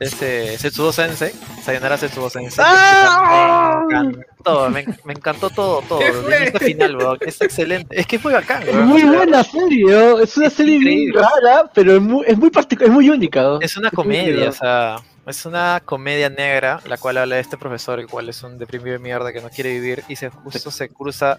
Este 0.00 0.59
Setsubo 0.59 0.92
Sensei, 0.92 1.32
Sayonara 1.62 1.96
Setsubo 1.96 2.28
Sensei. 2.28 2.64
¡Ah! 2.66 3.84
Me 3.88 3.94
encantó, 4.09 4.70
me, 4.70 4.84
me 5.05 5.12
encantó 5.12 5.50
todo, 5.50 5.80
todo. 5.82 6.00
¿Qué 6.00 6.09
El 6.09 6.50
fue? 6.50 6.60
final, 6.60 6.96
weón, 6.96 7.18
Es 7.20 7.40
excelente. 7.40 7.98
Es 8.00 8.06
que 8.06 8.18
muy 8.18 8.32
bacán, 8.32 8.62
Es 8.62 8.74
weón. 8.74 8.86
muy 8.88 9.02
buena 9.05 9.44
serie, 9.44 9.94
¿oh? 9.94 10.18
es 10.18 10.36
una 10.36 10.48
es 10.48 10.55
serie 10.55 10.78
bien 10.78 11.12
rara, 11.14 11.70
pero 11.72 11.94
es 11.94 12.00
muy, 12.02 12.24
es 12.26 12.36
muy 12.36 12.50
particular, 12.50 12.88
es 12.90 12.94
muy 12.94 13.09
única. 13.10 13.59
Es 13.60 13.76
una 13.76 13.92
comedia, 13.92 14.48
o 14.48 14.52
sea, 14.52 14.96
es 15.24 15.46
una 15.46 15.80
comedia 15.84 16.28
negra, 16.30 16.80
la 16.88 16.96
cual 16.96 17.18
habla 17.18 17.36
de 17.36 17.40
este 17.42 17.56
profesor, 17.56 18.00
el 18.00 18.09
cual 18.09 18.28
es 18.28 18.42
un 18.42 18.59
deprimido 18.59 18.94
de 18.94 18.98
mierda 18.98 19.32
que 19.32 19.40
no 19.40 19.50
quiere 19.50 19.70
vivir 19.70 20.02
y 20.09 20.16
se 20.16 20.30
justo 20.30 20.72
se 20.72 20.88
cruza 20.88 21.38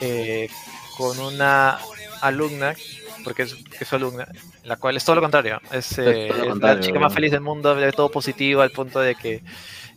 eh, 0.00 0.48
con 0.96 1.18
una 1.20 1.78
alumna, 2.22 2.74
porque 3.28 3.42
es, 3.42 3.54
su 3.86 3.94
alumna, 3.96 4.26
la 4.64 4.76
cual 4.76 4.96
es 4.96 5.04
todo 5.04 5.16
lo 5.16 5.22
contrario, 5.22 5.60
es, 5.70 5.98
eh, 5.98 6.28
lo 6.30 6.42
es 6.42 6.48
contrario, 6.50 6.76
la 6.78 6.80
chica 6.80 6.98
más 6.98 7.12
feliz 7.12 7.30
del 7.30 7.40
mundo, 7.42 7.74
ve 7.74 7.92
todo 7.92 8.10
positivo 8.10 8.62
al 8.62 8.70
punto 8.70 9.00
de 9.00 9.14
que 9.14 9.42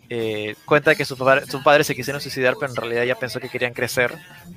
eh, 0.10 0.56
cuenta 0.66 0.94
que 0.96 1.06
sus 1.06 1.18
padres 1.18 1.50
su 1.50 1.64
padre 1.64 1.86
se 1.86 1.96
quisieron 1.96 2.22
suicidar, 2.22 2.56
pero 2.60 2.70
en 2.72 2.76
realidad 2.76 3.04
ya 3.04 3.16
pensó 3.16 3.40
que 3.40 3.48
querían 3.48 3.74
crecer 3.74 4.14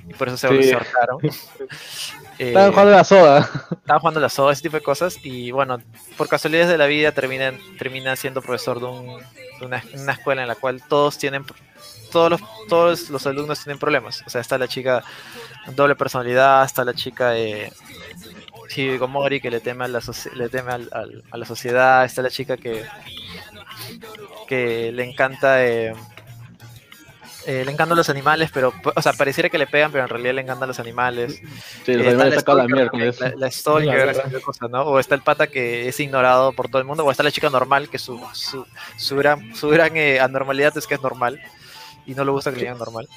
y 0.09 0.13
por 0.13 0.27
eso 0.27 0.35
se 0.37 0.47
Sí. 0.63 0.71
ahorcaron. 0.73 1.17
Eh, 2.37 2.47
Estaban 2.49 2.71
jugando 2.71 2.93
a 2.93 2.97
la 2.97 3.03
soda. 3.05 3.49
estaba 3.71 3.99
jugando 4.01 4.19
la 4.19 4.27
soda, 4.27 4.51
ese 4.51 4.63
tipo 4.63 4.75
de 4.75 4.83
cosas, 4.83 5.17
y 5.23 5.51
bueno, 5.51 5.77
por 6.17 6.27
casualidades 6.27 6.67
de 6.69 6.77
la 6.77 6.85
vida 6.85 7.13
termina, 7.13 7.53
termina 7.77 8.13
siendo 8.17 8.41
profesor 8.41 8.81
de, 8.81 8.85
un- 8.87 9.19
de 9.61 9.65
una, 9.65 9.81
una 9.93 10.11
escuela 10.11 10.41
en 10.41 10.49
la 10.49 10.55
cual 10.55 10.83
todos 10.85 11.17
tienen, 11.17 11.45
todos 12.11 12.29
los, 12.31 12.41
todos 12.67 13.09
los 13.09 13.25
alumnos 13.25 13.63
tienen 13.63 13.79
problemas. 13.79 14.21
O 14.27 14.29
sea, 14.29 14.41
está 14.41 14.57
la 14.57 14.67
chica 14.67 15.01
doble 15.77 15.95
personalidad, 15.95 16.65
está 16.65 16.83
la 16.83 16.93
chica 16.93 17.37
de 18.67 18.73
Hikikomori 18.73 19.41
que 19.41 19.49
le 19.51 19.59
teme 19.59 19.85
a 19.85 19.87
la, 19.87 20.01
le 20.33 20.49
teme 20.49 20.71
al- 20.71 20.89
al- 20.91 21.23
a 21.31 21.37
la 21.37 21.45
sociedad, 21.45 22.05
está 22.05 22.21
la 22.21 22.29
chica 22.29 22.57
que, 22.57 22.83
que 24.47 24.91
le 24.91 25.03
encanta... 25.03 25.65
eh, 25.65 25.93
eh, 27.47 27.63
le 27.63 27.71
encantan 27.71 27.95
los 27.95 28.09
animales, 28.09 28.49
pero, 28.51 28.73
o 28.95 29.01
sea, 29.03 29.13
pareciera 29.13 29.49
que 29.49 29.59
le 29.59 29.67
pegan, 29.67 29.91
pero 29.91 30.03
en 30.05 30.09
realidad 30.09 30.33
le 30.33 30.41
encantan 30.41 30.67
los 30.67 30.79
animales. 30.79 31.39
Sí, 31.85 31.93
los 31.93 32.07
Eh, 32.07 32.09
animales 32.09 32.33
la 32.33 32.39
Stalker 32.41 32.91
mierda. 32.91 33.29
La, 33.29 33.35
la 33.35 33.51
Stalker, 33.51 34.15
La. 34.71 34.81
O 34.81 34.97
está 34.99 35.13
el 35.13 35.21
pata 35.21 35.45
que 35.45 35.87
es 35.87 35.99
ignorado 35.99 36.53
por 36.53 36.69
todo 36.69 36.79
el 36.79 36.85
mundo, 36.87 37.05
o 37.05 37.11
está 37.11 37.21
la 37.21 37.29
chica 37.29 37.51
normal, 37.51 37.87
que 37.87 37.99
su, 37.99 38.19
su, 38.33 38.65
su 38.97 39.15
gran, 39.15 39.55
su 39.55 39.69
gran 39.69 39.95
eh, 39.95 40.19
anormalidad 40.19 40.75
es 40.75 40.87
que 40.87 40.95
es 40.95 41.01
normal, 41.03 41.39
y 42.07 42.15
no 42.15 42.25
le 42.25 42.31
gusta 42.31 42.49
que 42.49 42.55
le 42.57 42.63
digan 42.63 42.79
normal. 42.79 43.07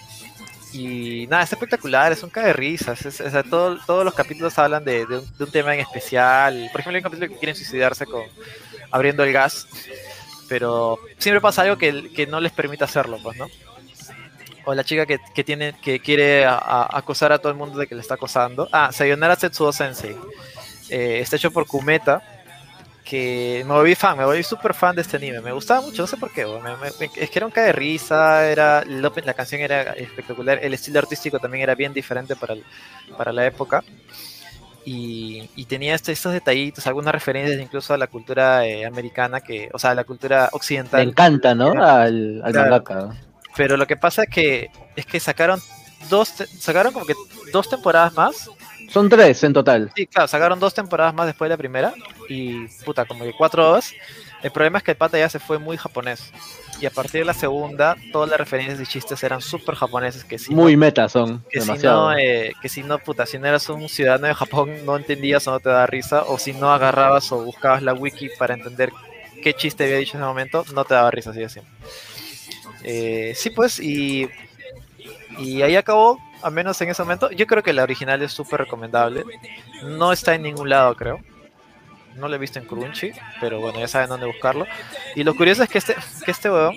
Y 0.73 1.27
nada, 1.28 1.43
es 1.45 1.53
espectacular, 1.53 2.12
es 2.12 2.23
un 2.23 2.31
cae 2.31 2.47
de 2.47 2.53
risas. 2.53 3.05
es- 3.07 3.23
todo- 3.49 3.78
todos 3.86 4.05
los 4.05 4.15
capítulos 4.15 4.59
hablan 4.59 4.85
de, 4.85 5.07
de 5.07 5.19
un, 5.19 5.36
de 5.39 5.45
un 5.45 5.51
tema 5.51 5.74
en 5.74 5.81
especial. 5.81 6.69
Por 6.73 6.81
ejemplo, 6.81 6.97
hay 6.97 7.01
un 7.01 7.11
capítulo 7.11 7.28
que 7.32 7.39
quieren 7.39 7.57
suicidarse 7.57 8.05
con 8.07 8.23
abriendo 8.90 9.23
el 9.24 9.32
gas, 9.32 9.66
pero 10.49 10.99
siempre 11.19 11.40
pasa 11.40 11.62
algo 11.62 11.77
que, 11.78 12.11
que 12.12 12.27
no 12.27 12.40
les 12.40 12.53
permite 12.53 12.85
hacerlo, 12.85 13.19
pues, 13.23 13.36
¿no? 13.39 13.47
O 14.65 14.74
la 14.74 14.85
chica 14.85 15.07
que, 15.07 15.19
que 15.35 15.45
tiene, 15.45 15.74
que 15.81 16.01
quiere 16.01 16.45
a- 16.45 16.59
a- 16.59 16.99
acosar 16.99 17.32
a 17.32 17.39
todo 17.39 17.51
el 17.51 17.57
mundo 17.59 17.78
de 17.78 17.86
que 17.86 17.95
le 17.95 18.03
está 18.03 18.15
acosando. 18.15 18.69
Ah, 18.73 18.90
Sayonara 18.93 19.36
Setsuo 19.36 19.73
Sensei. 19.73 20.16
Eh, 20.90 21.20
está 21.20 21.36
hecho 21.36 21.51
por 21.51 21.66
Kumeta. 21.66 22.23
Que 23.09 23.65
me 23.67 23.73
volví 23.73 23.95
fan, 23.95 24.19
me 24.19 24.25
volví 24.27 24.43
súper 24.43 24.75
fan 24.75 24.95
de 24.95 25.01
este 25.03 25.17
anime. 25.17 25.41
Me 25.41 25.53
gustaba 25.53 25.81
mucho, 25.81 26.03
no 26.03 26.07
sé 26.07 26.17
por 26.19 26.31
qué. 26.31 26.45
me- 26.45 26.77
me- 26.77 26.91
me- 27.01 27.11
es 27.17 27.31
que 27.31 27.39
era 27.39 27.47
un 27.47 27.53
cae 27.53 27.67
de 27.67 27.73
risa, 27.73 28.47
era, 28.51 28.85
la 28.85 29.35
canción 29.35 29.63
era 29.63 29.93
espectacular. 29.95 30.59
El 30.63 30.75
estilo 30.75 30.99
artístico 30.99 31.39
también 31.39 31.63
era 31.63 31.75
bien 31.75 31.95
diferente 31.95 32.37
para, 32.37 32.53
el- 32.55 32.65
para 33.17 33.33
la 33.33 33.47
época. 33.47 33.83
Y, 34.85 35.49
y 35.57 35.65
tenía 35.67 35.95
este- 35.95 36.13
estos 36.13 36.33
detallitos, 36.33 36.87
algunas 36.87 37.13
referencias 37.13 37.61
incluso 37.61 37.95
a 37.95 37.99
la 37.99 38.07
cultura 38.07 38.67
eh, 38.67 38.85
americana, 38.87 39.41
que, 39.41 39.69
o 39.73 39.79
sea, 39.79 39.91
a 39.91 39.95
la 39.95 40.05
cultura 40.05 40.49
occidental. 40.53 41.01
encanta, 41.01 41.55
¿no? 41.55 41.73
Al, 41.83 42.41
al 42.45 42.53
Claro. 42.53 42.71
mangaka. 42.71 43.17
Pero 43.57 43.77
lo 43.77 43.87
que 43.87 43.97
pasa 43.97 44.25
es 44.25 44.29
que 44.31 44.71
es 44.97 45.07
que 45.07 45.19
sacaron 45.19 45.61
dos 46.09 46.29
sacaron 46.59 46.93
como 46.93 47.07
que 47.07 47.15
dos 47.53 47.69
temporadas 47.69 48.13
más. 48.15 48.49
Son 48.89 49.09
tres 49.09 49.43
en 49.44 49.52
total. 49.52 49.93
Sí, 49.94 50.06
claro, 50.06 50.28
sacaron 50.28 50.59
dos 50.60 50.74
temporadas 50.74 51.15
más 51.15 51.27
después 51.27 51.48
de 51.48 51.55
la 51.55 51.59
primera 51.59 51.93
y 52.28 52.66
puta, 52.85 53.05
como 53.05 53.24
que 53.24 53.32
cuatro 53.32 53.70
horas. 53.70 53.93
El 54.43 54.52
problema 54.52 54.78
es 54.78 54.85
que 54.85 54.93
el 54.93 54.97
pata 54.97 55.19
ya 55.19 55.28
se 55.28 55.40
fue 55.40 55.59
muy 55.59 55.77
japonés. 55.77 56.32
Y 56.81 56.86
a 56.86 56.90
partir 56.90 57.20
de 57.20 57.24
la 57.24 57.35
segunda, 57.35 57.97
todas 58.12 58.31
las 58.31 58.39
referencias 58.39 58.81
y 58.81 58.86
chistes 58.86 59.23
eran 59.24 59.40
súper 59.40 59.74
japoneses 59.74 60.24
que 60.24 60.39
si 60.39 60.55
Muy 60.55 60.77
no, 60.77 60.77
meta 60.77 61.09
son. 61.09 61.44
que 61.51 61.60
si 61.60 61.66
demasiado. 61.66 62.10
no, 62.12 62.16
eh, 62.19 62.52
que 62.62 62.69
si 62.69 62.82
no, 62.85 62.98
puta, 63.01 63.27
si 63.27 63.39
no 63.39 63.47
eras 63.48 63.69
un 63.69 63.89
ciudadano 63.89 64.28
de 64.28 64.35
Japón, 64.35 64.85
no 64.85 64.97
entendías 64.97 65.47
o 65.48 65.52
no 65.52 65.60
te 65.60 65.69
daba 65.70 65.86
risa, 65.86 66.23
o 66.24 66.39
si 66.39 66.52
no 66.52 66.73
agarrabas 66.73 67.32
o 67.32 67.44
buscabas 67.44 67.82
la 67.82 67.94
wiki 67.94 68.31
para 68.39 68.55
entender 68.55 68.93
qué 69.43 69.55
chiste 69.55 69.85
había 69.85 69.97
dicho 69.98 70.16
en 70.16 70.23
ese 70.23 70.28
momento, 70.28 70.65
no 70.74 70.85
te 70.85 70.94
daba 70.94 71.10
risa, 71.10 71.31
así 71.31 71.40
de 71.40 71.48
simple. 71.48 71.73
Eh, 72.85 73.32
sí, 73.36 73.51
pues, 73.51 73.81
y, 73.81 74.28
y 75.39 75.62
ahí 75.62 75.77
acabó, 75.77 76.19
al 76.43 76.52
menos 76.52 76.81
en 76.81 76.90
ese 76.90 77.02
momento. 77.02 77.31
Yo 77.31 77.47
creo 77.47 77.62
que 77.62 77.73
la 77.73 77.82
original 77.82 78.23
es 78.23 78.32
súper 78.32 78.60
recomendable. 78.60 79.24
No 79.82 80.12
está 80.12 80.35
en 80.35 80.43
ningún 80.43 80.69
lado, 80.69 80.94
creo. 80.97 81.20
No 82.16 82.28
lo 82.28 82.35
he 82.35 82.39
visto 82.39 82.59
en 82.59 82.66
Crunchy, 82.66 83.12
pero 83.40 83.60
bueno, 83.60 83.78
ya 83.78 83.89
saben 83.89 84.09
dónde 84.09 84.27
buscarlo. 84.27 84.66
Y 85.15 85.23
lo 85.23 85.36
curioso 85.36 85.62
es 85.62 85.69
que 85.69 85.78
este, 85.78 85.97
que 86.24 86.31
este 86.31 86.51
weón 86.51 86.74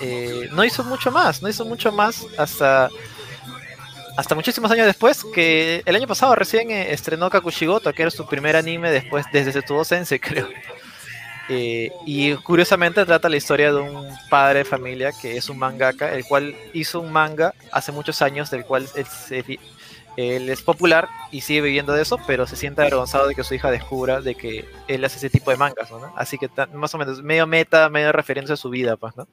eh, 0.00 0.48
no 0.52 0.64
hizo 0.64 0.84
mucho 0.84 1.10
más, 1.10 1.42
no 1.42 1.48
hizo 1.48 1.64
mucho 1.64 1.92
más 1.92 2.26
hasta 2.36 2.90
hasta 4.16 4.34
muchísimos 4.34 4.70
años 4.70 4.86
después, 4.86 5.24
que 5.34 5.82
el 5.86 5.96
año 5.96 6.06
pasado 6.06 6.34
recién 6.34 6.70
eh, 6.70 6.92
estrenó 6.92 7.30
Kakushigoto, 7.30 7.92
que 7.92 8.02
era 8.02 8.10
su 8.10 8.26
primer 8.26 8.56
anime 8.56 8.90
después 8.90 9.24
desde 9.32 9.52
Setsubo 9.52 9.84
Sensei, 9.84 10.18
creo. 10.20 10.48
Eh, 11.48 11.90
y 12.06 12.34
curiosamente 12.36 13.04
trata 13.04 13.28
la 13.28 13.36
historia 13.36 13.72
de 13.72 13.80
un 13.80 14.08
padre 14.30 14.60
de 14.60 14.64
familia 14.64 15.10
que 15.12 15.36
es 15.36 15.48
un 15.48 15.58
mangaka, 15.58 16.14
el 16.14 16.24
cual 16.24 16.54
hizo 16.72 17.00
un 17.00 17.12
manga 17.12 17.52
hace 17.72 17.92
muchos 17.92 18.22
años, 18.22 18.50
del 18.50 18.64
cual 18.64 18.86
vi- 19.46 19.58
él 20.16 20.48
es 20.50 20.60
popular 20.62 21.08
y 21.30 21.40
sigue 21.40 21.62
viviendo 21.62 21.94
de 21.94 22.02
eso, 22.02 22.18
pero 22.26 22.46
se 22.46 22.54
siente 22.54 22.82
avergonzado 22.82 23.26
de 23.26 23.34
que 23.34 23.44
su 23.44 23.54
hija 23.54 23.70
descubra 23.70 24.20
de 24.20 24.34
que 24.34 24.64
él 24.86 25.04
hace 25.04 25.16
ese 25.16 25.30
tipo 25.30 25.50
de 25.50 25.56
mangas. 25.56 25.88
Así 26.16 26.36
que 26.38 26.50
más 26.74 26.94
o 26.94 26.98
menos 26.98 27.22
medio 27.22 27.46
meta, 27.46 27.88
medio 27.88 28.12
referencia 28.12 28.52
a 28.54 28.58
su 28.58 28.68
vida, 28.68 28.96
pues, 28.96 29.16
¿no? 29.16 29.26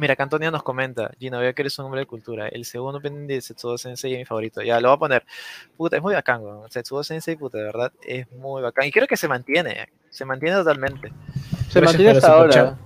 Mira, 0.00 0.14
acá 0.14 0.24
Antonio 0.24 0.50
nos 0.50 0.62
comenta, 0.62 1.12
Gino, 1.20 1.38
veo 1.38 1.54
que 1.54 1.62
eres 1.62 1.78
un 1.78 1.86
hombre 1.86 2.00
de 2.00 2.06
cultura. 2.06 2.48
El 2.48 2.64
segundo 2.64 2.98
opening 2.98 3.28
de 3.28 3.40
Setsubo 3.40 3.78
Sensei 3.78 4.12
es 4.12 4.18
mi 4.18 4.24
favorito. 4.24 4.60
Ya, 4.60 4.80
lo 4.80 4.88
voy 4.88 4.96
a 4.96 4.98
poner. 4.98 5.24
Puta, 5.76 5.96
es 5.96 6.02
muy 6.02 6.14
bacán, 6.14 6.42
weón. 6.42 6.70
Setsubo 6.70 7.04
Sensei, 7.04 7.36
puta, 7.36 7.58
de 7.58 7.64
verdad, 7.64 7.92
es 8.04 8.30
muy 8.32 8.60
bacán. 8.60 8.86
Y 8.86 8.90
creo 8.90 9.06
que 9.06 9.16
se 9.16 9.28
mantiene, 9.28 9.88
se 10.10 10.24
mantiene 10.24 10.56
totalmente. 10.56 11.12
Se 11.68 11.80
Gracias 11.80 11.82
mantiene 11.82 12.10
hasta 12.10 12.32
ahora. 12.32 12.78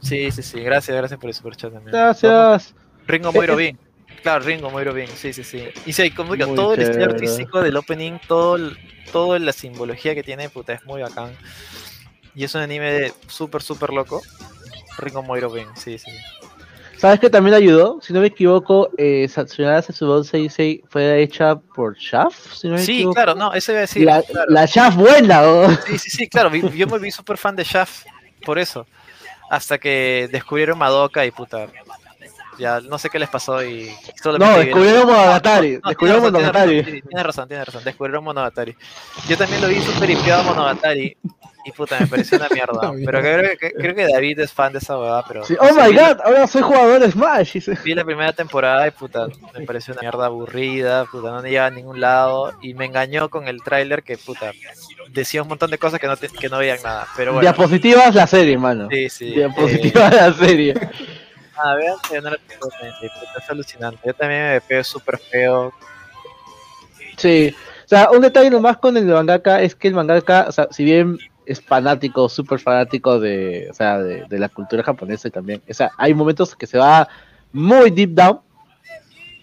Sí, 0.00 0.30
sí, 0.30 0.42
sí. 0.42 0.60
Gracias, 0.60 0.96
gracias 0.96 1.20
por 1.20 1.28
el 1.28 1.34
superchat 1.34 1.72
también. 1.72 1.92
Gracias. 1.92 2.74
Ringo 3.06 3.30
Eh, 3.30 3.32
Moiro 3.34 3.58
eh. 3.58 3.66
Bin. 3.66 3.78
Claro, 4.22 4.44
Ringo 4.44 4.70
Moiro 4.70 4.94
Bin, 4.94 5.08
sí, 5.08 5.32
sí, 5.32 5.44
sí. 5.44 5.68
Y 5.84 5.92
sí, 5.92 6.10
como 6.12 6.34
digo, 6.34 6.48
Muy 6.48 6.56
todo 6.56 6.74
el 6.74 6.82
estilo 6.82 7.04
artístico 7.06 7.60
del 7.60 7.76
opening, 7.76 8.18
todo 8.26 8.58
toda 9.12 9.38
la 9.38 9.52
simbología 9.52 10.14
que 10.14 10.22
tiene, 10.22 10.48
puta, 10.48 10.72
es 10.72 10.84
muy 10.84 11.02
bacán. 11.02 11.32
Y 12.34 12.44
es 12.44 12.54
un 12.54 12.62
anime 12.62 13.12
súper, 13.26 13.62
súper 13.62 13.90
loco. 13.90 14.22
Ringo 14.98 15.22
Moiro 15.22 15.50
Bin, 15.50 15.66
sí, 15.76 15.98
sí. 15.98 16.10
¿Sabes 16.98 17.18
que 17.18 17.28
también 17.28 17.54
ayudó? 17.54 17.98
Si 18.00 18.12
no 18.12 18.20
me 18.20 18.28
equivoco, 18.28 18.90
eh, 18.96 19.26
Satsunara 19.28 19.82
Setsubou 19.82 20.22
Sensei 20.22 20.84
fue 20.88 21.20
hecha 21.20 21.56
por 21.56 21.96
Shaft, 21.98 22.54
si 22.54 22.68
no 22.68 22.74
me 22.74 22.80
Sí, 22.80 22.92
equivoco. 22.98 23.14
claro, 23.14 23.34
no, 23.34 23.52
eso 23.54 23.72
iba 23.72 23.78
a 23.78 23.80
decir. 23.82 24.04
la, 24.04 24.22
claro. 24.22 24.50
la 24.50 24.66
Shaft 24.66 24.96
buena, 24.98 25.42
¿o? 25.42 25.68
Sí, 25.86 25.98
sí, 25.98 26.10
sí, 26.10 26.28
claro. 26.28 26.54
Yo 26.54 26.86
me 26.86 26.98
vi 27.00 27.10
súper 27.10 27.38
fan 27.38 27.56
de 27.56 27.64
Shaft 27.64 28.06
por 28.44 28.58
eso. 28.58 28.86
Hasta 29.50 29.78
que 29.78 30.28
descubrieron 30.30 30.78
Madoka 30.78 31.26
y 31.26 31.32
puta. 31.32 31.66
Ya 32.58 32.80
no 32.80 32.98
sé 32.98 33.10
qué 33.10 33.18
les 33.18 33.28
pasó 33.28 33.64
y 33.64 33.90
No, 34.38 34.58
descubrieron 34.58 35.06
Monogatari. 35.06 35.80
No, 35.82 35.88
descubrieron 35.88 36.22
Monogatari. 36.22 36.82
Tienes 36.84 37.26
razón, 37.26 37.48
tienes 37.48 37.66
razón, 37.66 37.82
descubrieron 37.82 38.22
Monogatari. 38.22 38.76
Yo 39.28 39.36
también 39.36 39.60
lo 39.60 39.68
vi 39.68 39.80
súper 39.82 40.10
hipeado 40.10 40.42
a 40.42 40.44
Monogatari. 40.44 41.16
Y 41.64 41.72
puta, 41.72 41.98
me 42.00 42.06
pareció 42.06 42.38
una 42.38 42.48
mierda. 42.48 42.92
pero 43.04 43.20
creo 43.20 43.58
que, 43.58 43.72
creo 43.72 43.94
que 43.94 44.08
David 44.08 44.40
es 44.40 44.52
fan 44.52 44.72
de 44.72 44.78
esa 44.80 44.98
huevada, 44.98 45.24
pero... 45.28 45.44
Sí, 45.44 45.54
no 45.54 45.60
Oh 45.62 45.74
sé, 45.74 45.74
my 45.88 45.92
la- 45.94 46.14
god, 46.14 46.20
ahora 46.24 46.46
soy 46.46 46.62
jugador 46.62 47.00
de 47.00 47.10
Smash. 47.10 47.56
Vi 47.84 47.94
la 47.94 48.04
primera 48.04 48.32
temporada 48.32 48.86
y 48.86 48.90
puta, 48.90 49.28
me 49.58 49.64
pareció 49.64 49.92
una 49.94 50.02
mierda 50.02 50.26
aburrida, 50.26 51.04
puta, 51.06 51.30
no 51.30 51.42
llegaba 51.42 51.68
a 51.68 51.70
ningún 51.70 52.00
lado 52.00 52.52
y 52.62 52.74
me 52.74 52.86
engañó 52.86 53.28
con 53.30 53.46
el 53.48 53.62
tráiler 53.62 54.02
que 54.02 54.16
puta 54.18 54.52
decía 55.10 55.42
un 55.42 55.48
montón 55.48 55.70
de 55.70 55.78
cosas 55.78 56.00
que 56.00 56.06
no, 56.06 56.16
te- 56.16 56.28
que 56.28 56.48
no 56.48 56.58
veían 56.58 56.78
nada, 56.82 57.06
pero 57.16 57.32
bueno. 57.32 57.42
Diapositivas 57.42 58.14
la 58.14 58.26
serie, 58.26 58.56
mano. 58.58 58.88
Sí, 58.90 59.08
sí. 59.08 59.28
eh, 59.32 59.34
Diapositivas 59.36 60.12
la 60.14 60.32
serie. 60.32 60.74
Ah, 61.54 61.74
vean 61.76 61.94
que 62.08 62.20
no 62.20 62.30
la 62.30 62.38
tengo 62.48 62.66
en 62.80 62.86
mente, 62.88 63.10
puta, 63.14 63.38
es 63.38 63.50
alucinante. 63.50 63.98
Yo 64.06 64.14
también 64.14 64.52
me 64.54 64.60
pego 64.62 64.82
súper 64.82 65.18
feo. 65.18 65.72
Sí. 67.16 67.54
O 67.84 67.88
sea, 67.88 68.10
un 68.10 68.22
detalle 68.22 68.50
nomás 68.50 68.78
con 68.78 68.96
el 68.96 69.04
mangaka 69.04 69.60
es 69.60 69.74
que 69.74 69.88
el 69.88 69.94
mangaka, 69.94 70.46
o 70.48 70.52
sea, 70.52 70.68
si 70.70 70.82
bien 70.84 71.18
es 71.46 71.60
fanático, 71.60 72.28
súper 72.28 72.58
fanático 72.58 73.18
de, 73.18 73.68
o 73.70 73.74
sea, 73.74 73.98
de, 73.98 74.24
de 74.28 74.38
la 74.38 74.48
cultura 74.48 74.82
japonesa 74.82 75.28
y 75.28 75.30
también, 75.30 75.62
o 75.68 75.74
sea, 75.74 75.90
hay 75.96 76.14
momentos 76.14 76.54
que 76.54 76.66
se 76.66 76.78
va 76.78 77.08
muy 77.52 77.90
deep 77.90 78.14
down. 78.14 78.40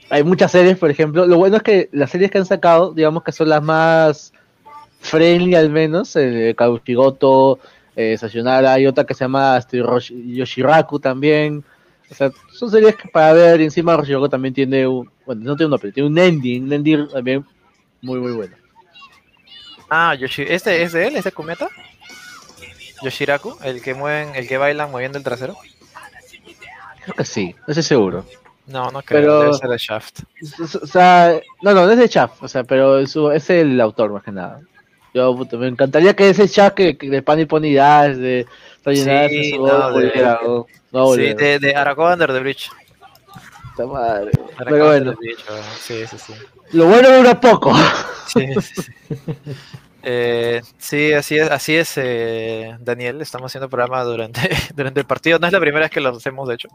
Hay 0.10 0.24
muchas 0.24 0.52
series, 0.52 0.78
por 0.78 0.90
ejemplo. 0.90 1.28
Lo 1.28 1.38
bueno 1.38 1.58
es 1.58 1.64
que 1.64 1.90
las 1.92 2.10
series 2.10 2.32
que 2.32 2.40
han 2.40 2.46
sacado, 2.46 2.94
digamos 2.94 3.24
que 3.24 3.32
son 3.32 3.50
las 3.50 3.62
más 3.62 4.34
friendly 5.02 5.56
al 5.56 5.70
menos, 5.70 6.16
eh, 6.16 6.56
Kabukigoto, 6.58 7.60
eh, 7.96 8.18
Sayonara, 8.18 8.74
hay 8.74 8.88
otra 8.88 9.04
que 9.04 9.14
se 9.14 9.26
llama 9.26 9.58
este, 9.58 9.78
Yoshiraku 9.78 11.00
también. 11.00 11.64
O 12.10 12.16
sea, 12.16 12.32
son 12.52 12.72
series 12.72 12.96
que 12.96 13.08
para 13.08 13.34
ver, 13.34 13.62
y 13.62 13.66
encima 13.66 13.96
Roshiraku 13.96 14.28
también 14.30 14.54
tiene 14.54 14.88
un, 14.88 15.10
bueno, 15.28 15.44
no 15.44 15.56
tiene 15.56 15.78
tiene 15.94 16.10
un 16.10 16.18
ending, 16.18 16.64
un 16.64 16.74
ending 16.74 17.08
también 17.10 17.46
muy, 18.02 18.20
muy 18.20 18.32
bueno. 18.32 18.56
Ah, 19.90 20.14
Yoshi, 20.16 20.44
¿este 20.48 20.84
es 20.84 20.92
de 20.94 21.08
él? 21.08 21.16
¿Es 21.16 21.24
de 21.24 21.32
Kumeta? 21.32 21.68
Yoshiraku, 23.02 23.58
el 23.64 23.82
que 23.82 23.94
mueven, 23.94 24.36
el 24.36 24.48
que 24.48 24.58
bailan 24.58 24.92
moviendo 24.92 25.18
el 25.18 25.24
trasero. 25.24 25.56
Creo 27.04 27.16
que 27.16 27.26
sí, 27.26 27.56
no 27.60 27.72
estoy 27.72 27.84
seguro. 27.84 28.26
No, 28.68 28.92
no 28.92 29.02
creo, 29.02 29.22
Pero- 29.22 29.40
debe 29.42 29.54
ser 29.54 29.70
de 29.70 29.78
Shaft. 29.78 30.20
O 30.82 30.86
sea, 30.86 31.40
no, 31.62 31.74
no, 31.74 31.86
no 31.86 31.92
es 31.92 31.98
de 31.98 32.10
Chaff, 32.10 32.44
o 32.44 32.48
sea, 32.48 32.64
pero 32.64 33.00
es, 33.00 33.12
su- 33.12 33.32
es 33.32 33.50
el 33.50 33.80
autor 33.82 34.12
más 34.12 34.24
que 34.24 34.32
nada. 34.32 34.60
Yo 35.14 35.34
me 35.54 35.68
encantaría 35.68 36.16
que 36.16 36.30
ese 36.30 36.48
Chaff 36.48 36.74
que, 36.74 36.96
que 36.96 37.10
de 37.10 37.24
Pan 37.24 37.40
y 37.40 37.46
Pony 37.46 37.74
Dash, 37.74 38.16
de 38.16 38.46
Sayonara, 38.84 39.28
Sí, 39.30 39.58
no, 39.58 39.92
de- 39.98 40.66
no 40.92 41.14
Sí, 41.16 41.34
de, 41.34 41.58
de 41.60 41.76
Aragón 41.76 42.14
Under 42.14 42.32
the 42.32 42.40
Bridge. 42.42 42.70
Puta 43.80 43.94
madre. 43.94 44.32
Pero 44.58 44.86
bueno, 44.88 45.16
sí, 45.80 46.06
sí, 46.06 46.18
sí. 46.18 46.34
lo 46.74 46.88
bueno 46.88 47.16
dura 47.16 47.40
poco. 47.40 47.74
Sí, 48.28 48.48
sí, 48.62 48.82
sí. 48.82 48.92
Eh, 50.02 50.62
sí, 50.78 51.14
así 51.14 51.38
es, 51.38 51.50
así 51.50 51.76
es 51.76 51.98
eh, 51.98 52.78
Daniel. 52.80 53.22
Estamos 53.22 53.52
haciendo 53.52 53.70
programa 53.70 54.04
durante, 54.04 54.50
durante 54.76 55.00
el 55.00 55.06
partido. 55.06 55.40
No 55.40 55.48
es 55.48 55.54
la 55.54 55.60
primera 55.60 55.86
vez 55.86 55.92
que 55.92 56.00
lo 56.00 56.10
hacemos, 56.10 56.48
de 56.48 56.56
hecho. 56.56 56.70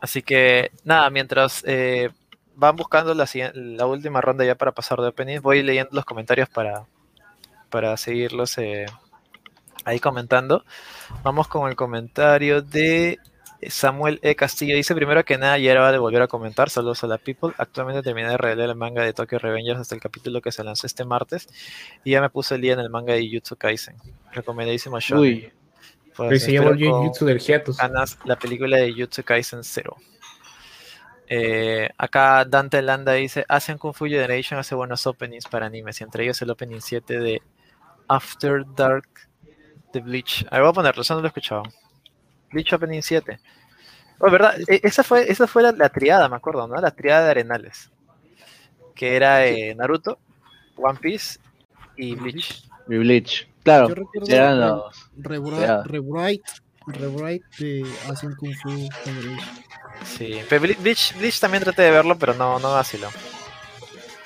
Así 0.00 0.22
que, 0.22 0.72
nada, 0.84 1.10
mientras 1.10 1.62
eh, 1.66 2.10
van 2.54 2.76
buscando 2.76 3.14
la, 3.14 3.28
la 3.54 3.86
última 3.86 4.20
ronda 4.20 4.44
ya 4.44 4.54
para 4.54 4.72
pasar 4.72 5.00
de 5.00 5.08
openings, 5.08 5.42
voy 5.42 5.62
leyendo 5.62 5.90
los 5.92 6.04
comentarios 6.04 6.48
para, 6.48 6.84
para 7.68 7.96
seguirlos 7.96 8.56
ahí 9.84 10.00
comentando. 10.00 10.64
Vamos 11.22 11.48
con 11.48 11.68
el 11.68 11.76
comentario 11.76 12.62
de 12.62 13.18
Samuel 13.68 14.18
E. 14.22 14.34
Castillo. 14.36 14.74
Dice 14.74 14.94
primero 14.94 15.24
que 15.24 15.36
nada, 15.38 15.58
ya 15.58 15.72
era 15.72 15.80
hora 15.82 15.92
de 15.92 15.98
volver 15.98 16.22
a 16.22 16.28
comentar. 16.28 16.70
Saludos 16.70 17.04
a 17.04 17.06
la 17.06 17.18
people. 17.18 17.50
Actualmente 17.58 18.02
terminé 18.02 18.28
de 18.30 18.36
releer 18.38 18.70
el 18.70 18.76
manga 18.76 19.02
de 19.02 19.12
Tokyo 19.12 19.38
Revengers 19.38 19.80
hasta 19.80 19.94
el 19.94 20.00
capítulo 20.00 20.40
que 20.40 20.52
se 20.52 20.64
lanzó 20.64 20.86
este 20.86 21.04
martes. 21.04 21.48
Y 22.04 22.12
ya 22.12 22.20
me 22.20 22.30
puse 22.30 22.54
el 22.54 22.60
día 22.60 22.72
en 22.72 22.80
el 22.80 22.90
manga 22.90 23.12
de 23.14 23.28
Jutsu 23.30 23.56
Kaisen. 23.56 23.96
Recomendadísimo 24.32 25.00
show. 25.00 25.20
Uy, 25.20 25.52
Pues, 26.16 26.42
se 26.44 26.52
llama 26.52 26.70
espero 26.70 26.90
con 26.90 27.00
Jujutsu 27.02 27.24
del 27.26 27.38
Hiatus. 27.40 27.76
ganas 27.76 28.18
la 28.24 28.36
película 28.36 28.76
de 28.78 28.92
Jutsu 28.92 29.22
Kaisen 29.24 29.62
0. 29.62 29.96
Eh, 31.28 31.88
acá 31.96 32.44
Dante 32.44 32.82
Landa 32.82 33.12
dice: 33.12 33.44
Asian 33.48 33.78
Kung 33.78 33.94
Fu 33.94 34.06
Generation 34.06 34.58
hace 34.58 34.74
buenos 34.74 35.06
openings 35.06 35.46
para 35.46 35.66
animes, 35.66 36.00
y 36.00 36.04
entre 36.04 36.24
ellos 36.24 36.42
el 36.42 36.50
opening 36.50 36.80
7 36.80 37.20
de 37.20 37.42
After 38.08 38.64
Dark 38.74 39.08
de 39.92 40.00
Bleach. 40.00 40.44
Ahí 40.50 40.60
voy 40.60 40.70
a 40.70 40.72
ponerlo, 40.72 41.02
eso 41.02 41.14
no 41.14 41.20
lo 41.20 41.26
he 41.26 41.28
escuchado. 41.28 41.62
Bleach 42.52 42.72
Opening 42.72 43.02
7. 43.02 43.38
Oh, 44.18 44.30
¿verdad? 44.30 44.54
E- 44.68 44.80
Esa 44.82 45.02
fue, 45.02 45.30
esa 45.30 45.46
fue 45.46 45.62
la, 45.62 45.72
la 45.72 45.88
triada, 45.88 46.28
me 46.28 46.36
acuerdo, 46.36 46.66
¿no? 46.66 46.74
La 46.80 46.90
triada 46.90 47.24
de 47.24 47.30
Arenales. 47.30 47.90
Que 48.94 49.16
era 49.16 49.46
eh, 49.46 49.74
Naruto, 49.74 50.18
One 50.76 50.98
Piece 51.00 51.38
y 51.96 52.14
Bleach. 52.14 52.64
mi 52.86 52.98
Bleach. 52.98 53.48
Claro, 53.62 53.88
Yo 53.88 53.94
recuerdo 53.94 54.32
eran 54.32 54.60
los. 54.60 55.10
Rewrite, 55.16 55.60
Ya. 55.62 55.82
rewrite, 55.84 56.50
rewrite 56.86 57.44
de 57.58 57.86
Asian 58.08 58.34
Kung 58.36 58.54
Fu 58.62 58.88
Generation. 59.04 59.38
Sí, 60.04 60.40
Bleach, 60.50 61.14
Bleach 61.18 61.40
también 61.40 61.62
traté 61.62 61.82
de 61.82 61.90
verlo, 61.90 62.16
pero 62.18 62.34
no, 62.34 62.58
no 62.58 62.72
vaciló. 62.72 63.08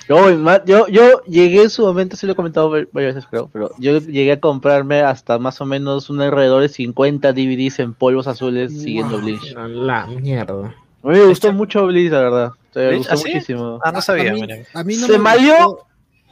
Yo, 0.07 0.29
yo, 0.65 0.87
yo 0.87 1.21
llegué 1.23 1.63
en 1.63 1.69
su 1.69 1.81
momento, 1.83 2.15
sí 2.15 2.25
lo 2.27 2.33
he 2.33 2.35
comentado 2.35 2.69
va- 2.69 2.85
varias 2.91 3.15
veces, 3.15 3.27
creo, 3.29 3.49
pero 3.51 3.71
yo 3.79 3.97
llegué 3.99 4.33
a 4.33 4.39
comprarme 4.39 5.01
hasta 5.01 5.39
más 5.39 5.59
o 5.61 5.65
menos 5.65 6.09
un 6.09 6.21
alrededor 6.21 6.61
de 6.61 6.69
50 6.69 7.33
DVDs 7.33 7.79
en 7.79 7.93
polvos 7.93 8.27
azules 8.27 8.71
siguiendo. 8.71 9.19
Bleach. 9.19 9.53
La 9.55 10.05
mierda. 10.05 10.75
A 11.03 11.07
mí 11.07 11.17
me 11.19 11.25
gustó 11.25 11.51
mucho 11.53 11.85
Bleach, 11.87 12.11
la 12.11 12.19
verdad. 12.19 12.51
Me 12.75 12.97
gustó 12.97 13.13
¿Ah, 13.13 13.17
sí? 13.17 13.23
muchísimo. 13.29 13.79
Ah, 13.83 13.91
no 13.91 14.01
sabía, 14.01 14.31
a 14.31 14.33
mí, 14.33 14.41
a 14.73 14.83
mí 14.83 14.95
no 14.97 15.07
Se 15.07 15.17
malió. 15.17 15.79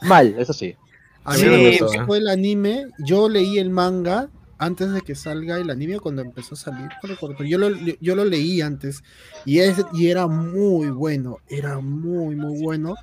Mal, 0.02 0.34
eso 0.38 0.52
sí. 0.52 0.74
A 1.24 1.32
mí 1.32 1.38
Sí, 1.38 1.46
no 1.46 1.52
me 1.52 1.78
gustó 1.80 2.14
el 2.16 2.28
anime. 2.28 2.86
Yo 2.98 3.28
leí 3.28 3.58
el 3.58 3.70
manga 3.70 4.28
antes 4.58 4.92
de 4.92 5.00
que 5.00 5.14
salga 5.14 5.58
el 5.58 5.70
anime 5.70 5.98
cuando 5.98 6.22
empezó 6.22 6.54
a 6.54 6.58
salir. 6.58 6.88
No 7.02 7.08
recuerdo, 7.08 7.36
pero 7.38 7.48
yo 7.48 7.58
lo, 7.58 7.70
yo 8.00 8.14
lo 8.14 8.24
leí 8.24 8.60
antes 8.60 9.02
y, 9.46 9.60
es, 9.60 9.84
y 9.94 10.08
era 10.08 10.26
muy 10.26 10.90
bueno. 10.90 11.38
Era 11.48 11.78
muy, 11.80 12.36
muy 12.36 12.60
bueno. 12.62 12.94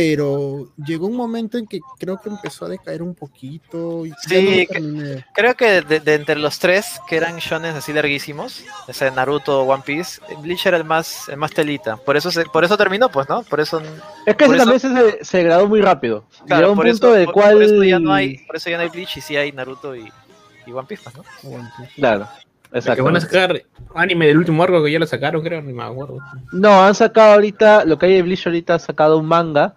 Pero 0.00 0.68
llegó 0.76 1.06
un 1.06 1.16
momento 1.16 1.56
en 1.56 1.66
que 1.66 1.80
creo 1.98 2.20
que 2.20 2.28
empezó 2.28 2.66
a 2.66 2.68
decaer 2.68 3.00
un 3.02 3.14
poquito. 3.14 4.04
Y 4.04 4.12
Sí, 4.28 4.66
no 4.70 4.74
que-. 4.74 5.24
Creo 5.32 5.54
que 5.54 5.80
de, 5.80 6.00
de 6.00 6.14
entre 6.14 6.36
los 6.36 6.58
tres 6.58 7.00
que 7.08 7.16
eran 7.16 7.38
shonen 7.38 7.74
así 7.74 7.94
larguísimos, 7.94 8.62
ese 8.88 9.10
Naruto, 9.10 9.62
One 9.62 9.82
Piece, 9.86 10.20
Bleach 10.42 10.66
era 10.66 10.76
el 10.76 10.84
más, 10.84 11.30
el 11.30 11.38
más 11.38 11.50
telita. 11.52 11.96
Por 11.96 12.14
eso 12.14 12.30
se- 12.30 12.44
por 12.44 12.62
eso 12.62 12.76
terminó, 12.76 13.08
pues, 13.08 13.26
¿no? 13.30 13.42
Por 13.44 13.58
eso, 13.58 13.80
Es 14.26 14.36
que 14.36 14.44
Por 14.44 14.56
eso- 14.56 14.64
también 14.70 14.80
se, 15.18 15.24
se 15.24 15.38
degradó 15.38 15.66
muy 15.66 15.80
rápido. 15.80 16.24
claro, 16.46 16.60
Llegó 16.64 16.72
un 16.72 16.76
por 16.76 16.86
punto 16.90 17.06
eso, 17.06 17.14
del 17.16 17.24
por- 17.24 17.34
cual. 17.34 17.52
por 17.54 17.62
eso 17.62 17.82
ya 17.82 17.98
no 17.98 18.12
hay, 18.12 18.36
por 18.46 18.56
eso 18.56 18.68
ya 18.68 18.76
no 18.76 18.82
hay 18.82 18.90
Bleach 18.90 19.16
y 19.16 19.20
sí 19.22 19.34
hay 19.34 19.50
Naruto 19.52 19.96
y, 19.96 20.12
y 20.66 20.72
One 20.72 20.86
Piece, 20.86 21.04
pues, 21.04 21.16
¿no? 21.16 21.24
Claro, 21.94 22.28
Que 22.70 22.78
exacto. 22.80 23.02
van 23.02 23.16
a 23.16 23.20
sacar 23.22 23.62
anime 23.94 24.26
del 24.26 24.36
último 24.36 24.62
arco 24.62 24.84
que 24.84 24.92
ya 24.92 24.98
lo 24.98 25.06
sacaron, 25.06 25.42
creo, 25.42 25.62
ni 25.62 25.72
me 25.72 25.84
acuerdo. 25.84 26.18
No, 26.52 26.82
han 26.84 26.94
sacado 26.94 27.32
ahorita, 27.32 27.86
lo 27.86 27.98
que 27.98 28.04
hay 28.04 28.14
de 28.16 28.22
Bleach 28.22 28.46
ahorita 28.46 28.74
ha 28.74 28.78
sacado 28.78 29.16
un 29.16 29.24
manga 29.24 29.74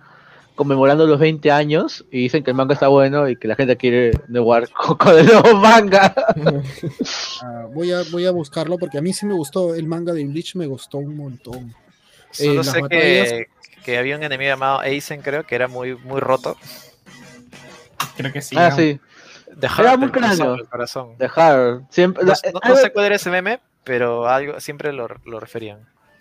conmemorando 0.59 1.07
los 1.07 1.17
20 1.21 1.51
años 1.51 2.05
y 2.11 2.19
dicen 2.23 2.43
que 2.43 2.51
el 2.51 2.57
manga 2.57 2.73
está 2.73 2.89
bueno 2.89 3.29
y 3.29 3.37
que 3.37 3.47
la 3.47 3.55
gente 3.55 3.77
quiere 3.77 4.11
jugar 4.29 4.67
con, 4.73 4.97
con 4.97 5.17
el 5.17 5.25
nuevo 5.25 5.55
manga. 5.55 6.13
Ah, 7.41 7.65
voy, 7.73 7.93
a, 7.93 8.01
voy 8.11 8.25
a 8.25 8.31
buscarlo 8.31 8.77
porque 8.77 8.97
a 8.97 9.01
mí 9.01 9.13
sí 9.13 9.25
me 9.25 9.33
gustó. 9.33 9.73
El 9.73 9.87
manga 9.87 10.11
de 10.11 10.25
Bleach 10.25 10.55
me 10.55 10.67
gustó 10.67 10.97
un 10.97 11.15
montón. 11.15 11.73
Solo 12.31 12.55
las 12.55 12.65
sé 12.71 12.81
batallas- 12.81 13.29
que, 13.29 13.47
que 13.85 13.97
había 13.97 14.17
un 14.17 14.23
enemigo 14.23 14.49
llamado 14.51 14.81
Aizen, 14.81 15.21
creo, 15.21 15.45
que 15.45 15.55
era 15.55 15.69
muy, 15.69 15.95
muy 15.95 16.19
roto. 16.19 16.57
Creo 18.17 18.33
que 18.33 18.41
sí. 18.41 18.57
ah, 18.59 18.71
¿no? 18.71 18.75
sí, 18.75 18.99
De 19.55 19.67
Era 19.67 19.69
Heart, 19.75 19.99
muy 19.99 20.09
cráneo. 20.11 20.55
el 20.55 20.67
corazón. 20.67 21.17
de 21.17 21.29
Hard. 21.33 21.83
Siempre, 21.89 22.25
No, 22.25 22.35
sé 22.75 22.91
cuál 22.91 23.05
era 23.05 23.15
ese 23.15 23.29
meme, 23.31 23.61
pero 23.85 24.27
algo 24.27 24.59
siempre 24.59 24.91
lo, 24.91 25.07
lo 25.25 25.39
referían. 25.39 25.79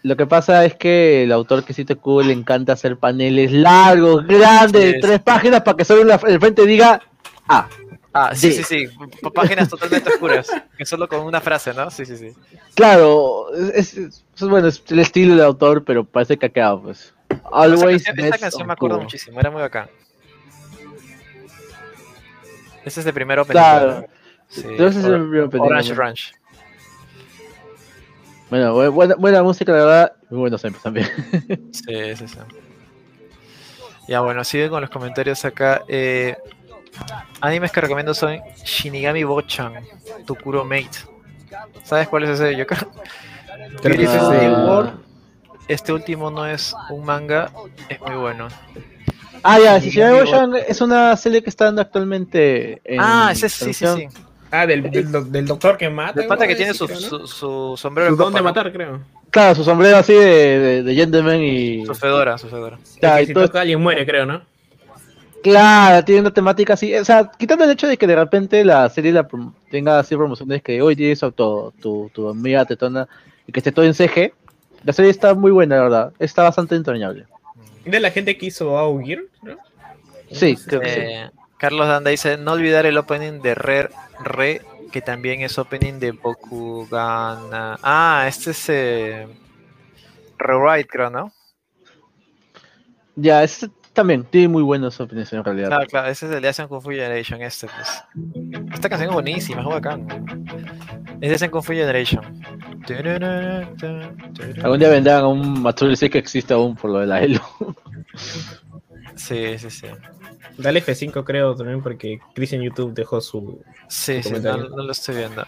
Lo 0.09 0.17
que 0.17 0.25
pasa 0.27 0.65
es 0.65 0.75
que 0.75 1.25
el 1.25 1.33
autor 1.33 1.65
que 1.65 1.75
te 1.85 1.95
cubre 1.97 2.29
le 2.29 2.33
encanta 2.33 2.73
hacer 2.73 2.97
paneles 2.97 3.53
largos, 3.53 4.27
grandes, 4.27 4.73
de 4.73 4.93
Sí, 4.95 5.01
tres 5.03 5.21
páginas 5.21 5.61
para 5.61 5.77
que 5.77 5.85
solo 5.85 6.01
en 6.01 6.09
la- 6.09 6.21
el 6.27 6.41
frente 6.41 6.65
diga 6.65 7.03
ah. 7.47 7.69
Ah, 8.15 8.31
sí, 8.35 8.53
Sí. 8.53 8.65
sí, 8.65 8.89
Páginas 9.35 9.69
totalmente 9.69 10.09
oscuras. 10.11 10.49
Que 10.79 10.87
solo 10.87 11.07
con 11.09 11.21
una 11.21 11.43
frase, 11.43 11.75
¿no? 11.75 11.91
Sí, 11.91 12.07
sí, 12.07 12.17
sí. 12.17 12.33
Claro, 12.75 13.53
es, 13.55 13.99
es- 13.99 14.25
bueno, 14.41 14.69
es 14.69 14.83
el 14.89 15.01
estilo 15.01 15.35
del 15.35 15.45
autor, 15.45 15.85
pero 15.85 16.05
parece 16.05 16.39
que 16.39 16.47
ha 16.47 16.49
quedado, 16.49 16.83
pues. 16.85 17.13
Always 17.53 18.05
canción, 18.05 18.17
best 18.31 18.41
canción 18.41 18.67
me 18.67 18.73
acuerdo 18.73 18.99
muchísimo, 19.01 19.39
era 19.39 19.51
muy 19.51 19.61
bacán. 19.61 19.91
Ese 22.83 23.01
es 23.01 23.07
el 23.07 23.13
primero 23.13 23.45
Claro. 23.45 24.07
Sí, 24.49 24.63
es 24.79 24.97
el 24.97 25.29
primer 25.29 25.61
Orange. 25.61 25.93
Ranch. 25.95 26.33
Bueno, 28.51 28.75
bu- 28.75 28.91
buena, 28.93 29.15
buena 29.17 29.43
música, 29.43 29.73
la 29.73 29.79
verdad. 29.79 30.13
Muy 30.31 30.41
buenos 30.41 30.61
siempre 30.61 30.81
también. 30.83 31.09
Sí, 31.73 32.17
sí, 32.17 32.29
sí. 32.29 32.39
Ya, 34.09 34.21
bueno, 34.21 34.43
sigue 34.43 34.69
con 34.71 34.81
los 34.81 34.91
comentarios 34.91 35.45
acá. 35.45 35.83
Eh, 35.87 36.37
animes 37.41 37.71
que 37.73 37.81
recomiendo 37.81 38.15
son 38.15 38.41
Shinigami 38.65 39.23
Bochan, 39.25 39.75
Tukuro 40.27 40.65
Mate. 40.65 40.89
¿Sabes 41.85 42.09
cuál 42.09 42.25
es 42.25 42.31
ese? 42.31 42.57
Yo 42.57 42.67
creo. 42.67 42.91
Este 45.69 45.93
último 45.93 46.31
no 46.31 46.47
es 46.47 46.75
un 46.89 47.05
manga, 47.05 47.51
es 47.89 48.01
muy 48.01 48.17
bueno. 48.17 48.49
Ah, 49.43 49.59
ya, 49.59 49.75
amigo. 49.77 50.25
Boyan 50.25 50.55
es 50.67 50.81
una 50.81 51.15
serie 51.17 51.43
que 51.43 51.51
está 51.51 51.67
dando 51.67 51.83
actualmente 51.83 52.81
en 52.85 53.01
Ah, 53.01 53.29
ese 53.33 53.49
sí, 53.51 53.73
sí, 53.75 53.87
sí. 53.87 54.09
Ah, 54.51 54.67
del, 54.67 54.91
del, 54.91 55.31
del 55.33 55.47
doctor 55.47 55.77
que 55.77 55.91
mata. 55.91 56.21
El 56.21 56.27
pata 56.27 56.47
que 56.47 56.55
tiene 56.57 56.73
su, 56.75 56.87
creo, 56.87 57.01
¿no? 57.01 57.07
su, 57.07 57.27
su 57.27 57.75
sombrero 57.77 58.11
Su 58.11 58.17
don 58.17 58.33
de 58.33 58.41
matar, 58.43 58.73
creo. 58.73 59.01
Claro, 59.31 59.55
su 59.55 59.63
sombrero 59.65 59.99
así 59.99 60.15
de, 60.15 60.59
de, 60.59 60.83
de 60.83 60.95
gentleman 60.95 61.43
y... 61.43 61.85
Su 61.85 61.95
fedora, 61.95 62.39
su 62.39 62.49
fedora. 62.49 62.79
Ya, 63.03 63.17
que 63.19 63.23
y 63.25 63.27
si 63.27 63.35
todo- 63.35 63.47
toca 63.47 63.61
alguien 63.61 63.81
muere, 63.81 64.07
creo, 64.07 64.25
¿no? 64.25 64.41
Claro, 65.43 66.05
tiene 66.05 66.23
una 66.23 66.33
temática 66.33 66.73
así, 66.75 66.95
o 66.97 67.05
sea, 67.05 67.31
quitando 67.39 67.65
el 67.65 67.71
hecho 67.71 67.87
de 67.87 67.97
que 67.97 68.07
de 68.09 68.17
repente 68.17 68.65
la 68.65 68.89
serie 68.89 69.13
la 69.13 69.29
prom- 69.29 69.53
tenga 69.71 69.99
así 70.01 70.17
promociones 70.17 70.63
que 70.63 70.83
hoy 70.83 70.97
tienes 70.97 71.23
a 71.23 71.31
tu, 71.31 71.73
tu, 71.81 72.11
tu 72.13 72.29
amiga 72.29 72.65
tetona 72.65 73.07
y 73.47 73.53
que 73.53 73.61
esté 73.61 73.71
todo 73.71 73.85
en 73.85 73.95
CG, 73.95 74.33
la 74.85 74.93
serie 74.93 75.11
está 75.13 75.35
muy 75.35 75.53
buena, 75.53 75.77
la 75.77 75.83
verdad, 75.83 76.13
está 76.19 76.43
bastante 76.43 76.75
entrañable. 76.75 77.27
De 77.85 78.01
la 78.01 78.11
gente 78.11 78.37
que 78.37 78.47
hizo 78.47 78.77
Augir, 78.77 79.29
¿no? 79.43 79.57
Sí, 80.33 80.57
creo 80.67 80.81
que 80.81 80.91
sí. 80.91 81.38
Carlos 81.59 81.89
Danda 81.89 82.11
dice, 82.11 82.37
no 82.37 82.53
olvidar 82.53 82.87
el 82.87 82.97
opening 82.99 83.41
de 83.41 83.55
Re, 83.55 83.91
Re 84.25 84.63
que 84.93 85.03
también 85.03 85.43
es 85.43 85.59
opening 85.59 85.99
de 85.99 86.13
Bokugana. 86.13 87.79
Ah, 87.83 88.25
este 88.27 88.53
es 88.53 88.69
eh, 88.69 89.29
Rewrite, 90.39 90.89
creo, 90.89 91.11
¿no? 91.11 91.33
Ya, 93.17 93.43
este 93.43 93.69
también 93.93 94.23
tiene 94.23 94.47
muy 94.47 94.63
buenas 94.63 95.01
opiniones 95.01 95.33
en 95.33 95.43
realidad. 95.43 95.69
Claro, 95.69 95.87
claro, 95.87 96.09
ese 96.09 96.27
es 96.27 96.33
el 96.33 96.41
de 96.41 96.49
Asian 96.49 96.69
Kung 96.69 96.81
Fu 96.81 96.91
Generation, 96.91 97.43
este, 97.43 97.67
pues. 97.67 98.05
Esta 98.73 98.89
canción 98.89 99.11
es 99.11 99.15
buenísima, 99.15 99.61
es 99.61 99.67
bacán. 99.67 100.07
Es 101.21 101.31
de 101.31 101.35
Asian 101.35 101.51
Kung 101.51 101.65
Fu 101.65 101.73
Generation. 101.73 102.41
Algún 104.63 104.79
día 104.79 104.89
vendrán 104.89 105.25
a 105.25 105.27
un 105.27 105.61
Matsuri, 105.63 105.97
sé 105.97 106.09
que 106.09 106.19
existe 106.19 106.55
aún 106.55 106.77
por 106.77 106.93
lo 106.93 107.01
de 107.01 107.07
la 107.07 107.21
Elo. 107.21 107.41
Sí, 109.17 109.59
sí, 109.59 109.69
sí. 109.69 109.89
Dale 110.57 110.81
F5, 110.81 111.25
creo, 111.25 111.55
también, 111.55 111.83
porque 111.83 112.19
Chris 112.35 112.53
en 112.53 112.63
YouTube 112.63 112.93
dejó 112.95 113.21
su. 113.21 113.63
Sí, 113.89 114.23
sí, 114.23 114.33
no, 114.43 114.57
lo 114.59 114.91
estoy 114.93 115.17
viendo. 115.17 115.45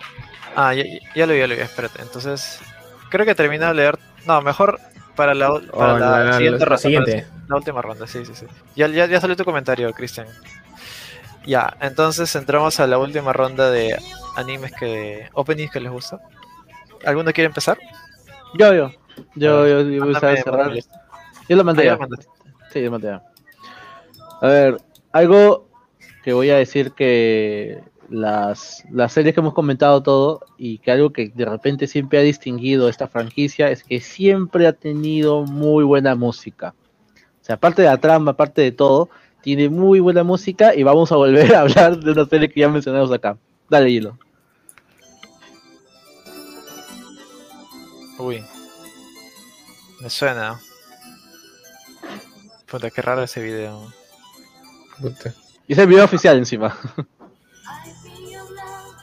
Ah, 0.54 0.72
ya, 0.74 0.84
ya 1.14 1.26
lo 1.26 1.32
vi, 1.32 1.38
ya 1.40 1.46
lo 1.46 1.54
vi, 1.56 1.60
espérate. 1.62 2.00
Entonces, 2.02 2.60
creo 3.10 3.24
que 3.24 3.32
he 3.32 3.34
terminado 3.34 3.72
de 3.72 3.76
leer. 3.82 3.98
No, 4.26 4.40
mejor 4.42 4.78
para 5.16 5.34
la, 5.34 5.50
para 5.72 5.94
Oh, 5.94 5.98
la, 5.98 6.10
la- 6.10 6.24
la- 6.24 6.32
siguiente 6.34 6.58
la 6.60 6.64
ronda. 6.66 6.78
siguiente. 6.78 7.12
para 7.26 7.46
La 7.48 7.56
última 7.56 7.82
ronda, 7.82 8.06
sí, 8.06 8.24
sí, 8.24 8.34
sí. 8.34 8.46
Ya, 8.76 8.86
ya, 8.88 9.06
ya 9.06 9.20
salió 9.20 9.34
tu 9.36 9.44
comentario, 9.44 9.92
Cristian. 9.92 10.26
Ya, 11.46 11.74
entonces 11.80 12.34
entramos 12.36 12.78
a 12.80 12.86
la 12.86 12.98
última 12.98 13.32
ronda 13.32 13.70
de 13.70 13.96
animes 14.36 14.72
que. 14.78 15.28
openings 15.32 15.70
que 15.72 15.80
les 15.80 15.90
gusta. 15.90 16.20
¿Alguno 17.04 17.32
quiere 17.32 17.46
empezar? 17.46 17.78
Yo, 18.54 18.74
yo. 18.74 18.90
Yo, 19.34 19.66
yo, 19.66 19.80
yo 19.82 20.04
voy 20.04 20.14
a 20.14 20.20
cerrar. 20.20 20.72
Yo 21.48 21.56
lo 21.56 21.62
Ah, 21.62 21.64
mandé 21.64 21.84
ya 21.84 21.96
ya. 21.98 22.06
lo. 22.06 22.16
Sí, 22.72 22.82
yo 22.82 22.90
mandé 22.90 23.08
ya. 23.08 23.22
A 24.40 24.46
ver, 24.46 24.80
algo 25.12 25.68
que 26.22 26.32
voy 26.32 26.50
a 26.50 26.56
decir 26.56 26.92
que 26.92 27.82
las, 28.08 28.84
las 28.90 29.12
series 29.12 29.34
que 29.34 29.40
hemos 29.40 29.54
comentado 29.54 30.02
todo 30.02 30.40
y 30.56 30.78
que 30.78 30.90
algo 30.90 31.10
que 31.10 31.28
de 31.28 31.44
repente 31.44 31.86
siempre 31.86 32.18
ha 32.18 32.22
distinguido 32.22 32.88
esta 32.88 33.06
franquicia 33.06 33.70
es 33.70 33.84
que 33.84 34.00
siempre 34.00 34.66
ha 34.66 34.72
tenido 34.72 35.44
muy 35.44 35.84
buena 35.84 36.14
música. 36.14 36.74
O 37.40 37.44
sea, 37.44 37.56
aparte 37.56 37.82
de 37.82 37.88
la 37.88 37.98
trama, 37.98 38.32
aparte 38.32 38.62
de 38.62 38.72
todo, 38.72 39.10
tiene 39.42 39.68
muy 39.68 40.00
buena 40.00 40.24
música 40.24 40.74
y 40.74 40.82
vamos 40.82 41.12
a 41.12 41.16
volver 41.16 41.54
a 41.54 41.60
hablar 41.60 41.98
de 41.98 42.12
una 42.12 42.26
serie 42.26 42.50
que 42.50 42.60
ya 42.60 42.68
mencionamos 42.68 43.12
acá. 43.12 43.36
Dale, 43.68 43.90
Hilo. 43.90 44.18
Uy. 48.18 48.42
Me 50.00 50.10
suena. 50.10 50.60
Puta, 52.66 52.90
qué 52.90 53.02
raro 53.02 53.22
ese 53.22 53.42
video. 53.42 53.99
Puta. 55.01 55.32
Y 55.66 55.72
es 55.72 55.78
el 55.78 55.86
video 55.86 56.05
oficial 56.05 56.36
encima. 56.36 56.77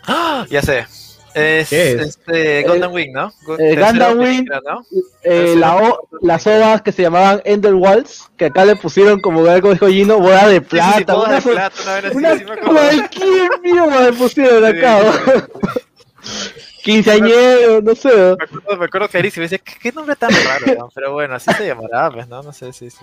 ¡Ah! 0.06 0.46
Ya 0.50 0.62
sé. 0.62 0.86
Es, 1.34 1.70
¿Qué 1.70 1.92
es? 1.92 2.02
este 2.02 2.64
Gundam 2.64 2.92
Wing, 2.94 3.12
¿no? 3.12 3.32
Eh, 3.60 3.76
Gundam 3.76 4.18
Wing. 4.20 4.46
¿no? 4.66 4.84
Eh, 5.22 5.54
la 5.58 5.76
o- 5.78 6.08
las 6.22 6.48
ovas 6.48 6.82
que 6.82 6.92
se 6.92 7.04
llamaban 7.04 7.42
Ender 7.46 7.76
Walls, 7.76 8.28
que 8.38 8.46
acá 8.46 8.66
le 8.66 8.76
pusieron 8.76 9.20
como 9.22 9.46
algo 9.46 9.72
dijo 9.72 9.88
Gino, 9.88 10.20
boda 10.20 10.48
de 10.48 10.60
Sí, 10.62 10.66
sí, 10.72 10.78
sí, 10.98 11.04
plata. 11.04 11.14
bodas 11.14 11.28
una 11.28 11.36
de 11.36 11.42
plata, 11.72 12.02
una 12.14 12.34
me 12.36 12.58
cualquier 12.60 13.50
mierda 13.62 14.02
le 14.10 14.14
pusieron 14.14 14.66
acá. 14.66 15.00
Quinceañero, 16.84 17.82
no 17.82 17.94
sé. 17.96 18.10
Me 18.10 18.32
acuerdo, 18.44 18.78
me 18.80 18.86
acuerdo 18.86 19.08
clarísimo. 19.10 19.44
Decía, 19.44 19.58
¿qué, 19.60 19.74
qué 19.80 19.92
nombre 19.92 20.16
tan 20.16 20.32
raro? 20.32 20.66
no? 20.80 20.90
Pero 20.96 21.14
bueno, 21.14 21.36
así 21.36 21.52
se 21.54 21.68
llamará, 21.68 22.10
pues, 22.10 22.28
¿no? 22.28 22.42
No 22.42 22.54
sé, 22.54 22.72
sí, 22.74 22.90
sí. 22.90 22.98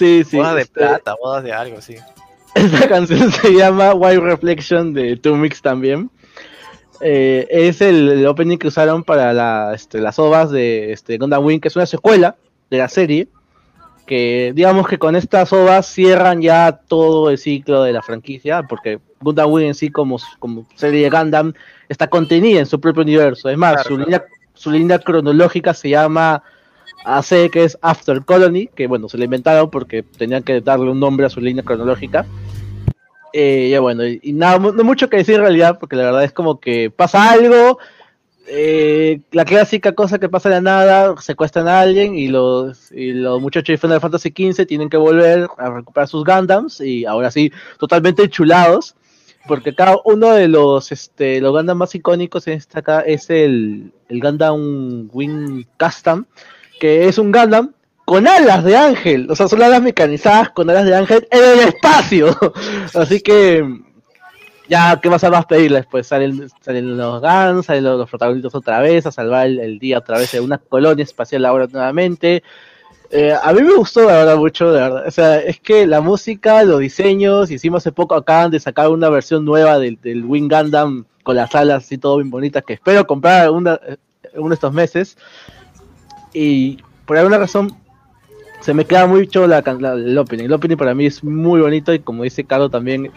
Sí, 0.00 0.24
sí. 0.24 0.38
bodas 0.38 0.54
de 0.54 0.62
este, 0.62 0.80
plata, 0.80 1.14
bodas 1.22 1.44
de 1.44 1.52
algo, 1.52 1.78
sí. 1.82 1.94
Esta 2.54 2.88
canción 2.88 3.30
se 3.30 3.52
llama 3.52 3.92
Wild 3.92 4.22
Reflection 4.22 4.94
de 4.94 5.14
Two 5.18 5.36
Mix 5.36 5.60
también. 5.60 6.10
Eh, 7.02 7.46
es 7.50 7.82
el, 7.82 8.08
el 8.08 8.26
opening 8.26 8.56
que 8.56 8.68
usaron 8.68 9.04
para 9.04 9.34
la, 9.34 9.72
este, 9.74 10.00
las 10.00 10.18
ovas 10.18 10.50
de 10.50 10.92
este, 10.92 11.18
Gundam 11.18 11.44
Wing, 11.44 11.60
que 11.60 11.68
es 11.68 11.76
una 11.76 11.84
secuela 11.84 12.36
de 12.70 12.78
la 12.78 12.88
serie. 12.88 13.28
Que 14.06 14.52
digamos 14.54 14.88
que 14.88 14.98
con 14.98 15.16
estas 15.16 15.52
ovas 15.52 15.84
cierran 15.84 16.40
ya 16.40 16.80
todo 16.88 17.28
el 17.28 17.36
ciclo 17.36 17.82
de 17.82 17.92
la 17.92 18.00
franquicia, 18.00 18.62
porque 18.62 19.00
Gundam 19.20 19.52
Wing 19.52 19.66
en 19.66 19.74
sí, 19.74 19.90
como, 19.90 20.18
como 20.38 20.66
serie 20.76 21.02
de 21.02 21.10
Gundam, 21.10 21.52
está 21.90 22.08
contenida 22.08 22.60
en 22.60 22.66
su 22.66 22.80
propio 22.80 23.02
universo. 23.02 23.50
Es 23.50 23.58
más, 23.58 23.74
Claro, 23.74 23.88
su, 23.88 23.96
claro. 23.96 24.04
Línea, 24.06 24.24
su 24.54 24.70
línea 24.70 24.98
cronológica 24.98 25.74
se 25.74 25.90
llama 25.90 26.42
AC, 27.04 27.50
que 27.50 27.64
es 27.64 27.78
After 27.80 28.24
Colony, 28.24 28.68
que 28.68 28.86
bueno, 28.86 29.08
se 29.08 29.18
la 29.18 29.24
inventaron 29.24 29.70
porque 29.70 30.02
tenían 30.02 30.42
que 30.42 30.60
darle 30.60 30.90
un 30.90 31.00
nombre 31.00 31.26
a 31.26 31.30
su 31.30 31.40
línea 31.40 31.64
cronológica. 31.64 32.26
Eh, 33.32 33.76
bueno, 33.80 34.04
y, 34.06 34.32
nada, 34.32 34.58
no 34.58 34.84
mucho 34.84 35.08
que 35.08 35.18
decir 35.18 35.36
en 35.36 35.42
realidad, 35.42 35.78
porque 35.78 35.96
la 35.96 36.04
verdad 36.04 36.24
es 36.24 36.32
como 36.32 36.58
que 36.58 36.90
pasa 36.90 37.30
algo, 37.30 37.78
eh, 38.52 39.20
la 39.30 39.44
clásica 39.44 39.92
cosa 39.92 40.18
que 40.18 40.28
pasa 40.28 40.48
de 40.48 40.60
nada, 40.60 41.14
secuestran 41.20 41.68
a 41.68 41.80
alguien 41.80 42.16
y 42.16 42.26
los, 42.26 42.90
y 42.90 43.12
los 43.12 43.40
muchachos 43.40 43.74
de 43.74 43.78
Final 43.78 44.00
Fantasy 44.00 44.30
XV 44.30 44.66
tienen 44.66 44.90
que 44.90 44.96
volver 44.96 45.46
a 45.56 45.70
recuperar 45.70 46.08
sus 46.08 46.24
Gundams 46.24 46.80
y 46.80 47.04
ahora 47.04 47.30
sí, 47.30 47.52
totalmente 47.78 48.28
chulados, 48.28 48.96
porque 49.46 49.72
cada 49.72 49.98
uno 50.04 50.32
de 50.32 50.48
los, 50.48 50.90
este, 50.90 51.40
los 51.40 51.64
más 51.76 51.94
icónicos 51.94 52.48
en 52.48 52.54
esta 52.54 52.80
acá 52.80 53.02
es 53.02 53.30
el, 53.30 53.92
el 54.08 54.20
Gundam 54.20 55.08
Wing 55.12 55.64
Custom, 55.78 56.24
que 56.80 57.06
es 57.06 57.18
un 57.18 57.30
Gundam 57.30 57.72
con 58.04 58.26
alas 58.26 58.64
de 58.64 58.76
ángel, 58.76 59.30
o 59.30 59.36
sea, 59.36 59.46
son 59.46 59.62
alas 59.62 59.80
mecanizadas 59.80 60.50
con 60.50 60.68
alas 60.68 60.84
de 60.84 60.96
ángel 60.96 61.28
en 61.30 61.44
el 61.44 61.68
espacio. 61.68 62.36
Así 62.94 63.20
que 63.20 63.64
ya, 64.68 64.98
¿qué 65.00 65.08
más 65.10 65.22
a 65.22 65.30
más 65.30 65.46
pedirles? 65.46 65.86
Pues 65.88 66.08
salen, 66.08 66.48
salen 66.60 66.96
los 66.96 67.20
Guns, 67.20 67.66
salen 67.66 67.84
los, 67.84 68.08
protagonistas 68.08 68.54
otra 68.54 68.80
vez, 68.80 69.06
a 69.06 69.12
salvar 69.12 69.46
el, 69.46 69.78
día 69.78 69.98
a 69.98 70.00
través 70.00 70.32
de 70.32 70.40
una 70.40 70.58
colonia 70.58 71.04
espacial 71.04 71.44
ahora 71.44 71.68
nuevamente. 71.70 72.42
Eh, 73.10 73.32
a 73.40 73.52
mí 73.52 73.62
me 73.62 73.74
gustó, 73.74 74.06
la 74.06 74.18
verdad, 74.18 74.36
mucho, 74.36 74.72
de 74.72 74.80
verdad. 74.80 75.06
O 75.06 75.10
sea, 75.10 75.38
es 75.38 75.60
que 75.60 75.86
la 75.86 76.00
música, 76.00 76.62
los 76.62 76.80
diseños, 76.80 77.50
encima 77.50 77.78
hace 77.78 77.92
poco 77.92 78.14
acaban 78.14 78.50
de 78.50 78.60
sacar 78.60 78.88
una 78.88 79.08
versión 79.08 79.44
nueva 79.44 79.78
del, 79.78 80.00
del 80.00 80.24
Wing 80.24 80.48
Gundam 80.48 81.04
con 81.24 81.36
las 81.36 81.54
alas 81.54 81.90
y 81.92 81.98
todo 81.98 82.16
bien 82.16 82.30
bonitas, 82.30 82.64
que 82.64 82.74
espero 82.74 83.06
comprar 83.06 83.50
una, 83.50 83.78
eh, 83.86 83.96
uno 84.34 84.50
de 84.50 84.54
estos 84.54 84.72
meses. 84.72 85.16
Y 86.32 86.78
por 87.06 87.16
alguna 87.16 87.38
razón 87.38 87.76
se 88.60 88.74
me 88.74 88.84
queda 88.84 89.06
mucho 89.06 89.46
la, 89.46 89.62
la- 89.78 89.92
el 89.94 90.16
opening. 90.18 90.44
El 90.44 90.52
opening 90.52 90.76
para 90.76 90.94
mí 90.94 91.06
es 91.06 91.24
muy 91.24 91.60
bonito 91.60 91.92
y 91.94 92.00
como 92.00 92.24
dice 92.24 92.44
Carlos 92.44 92.70
también 92.70 93.10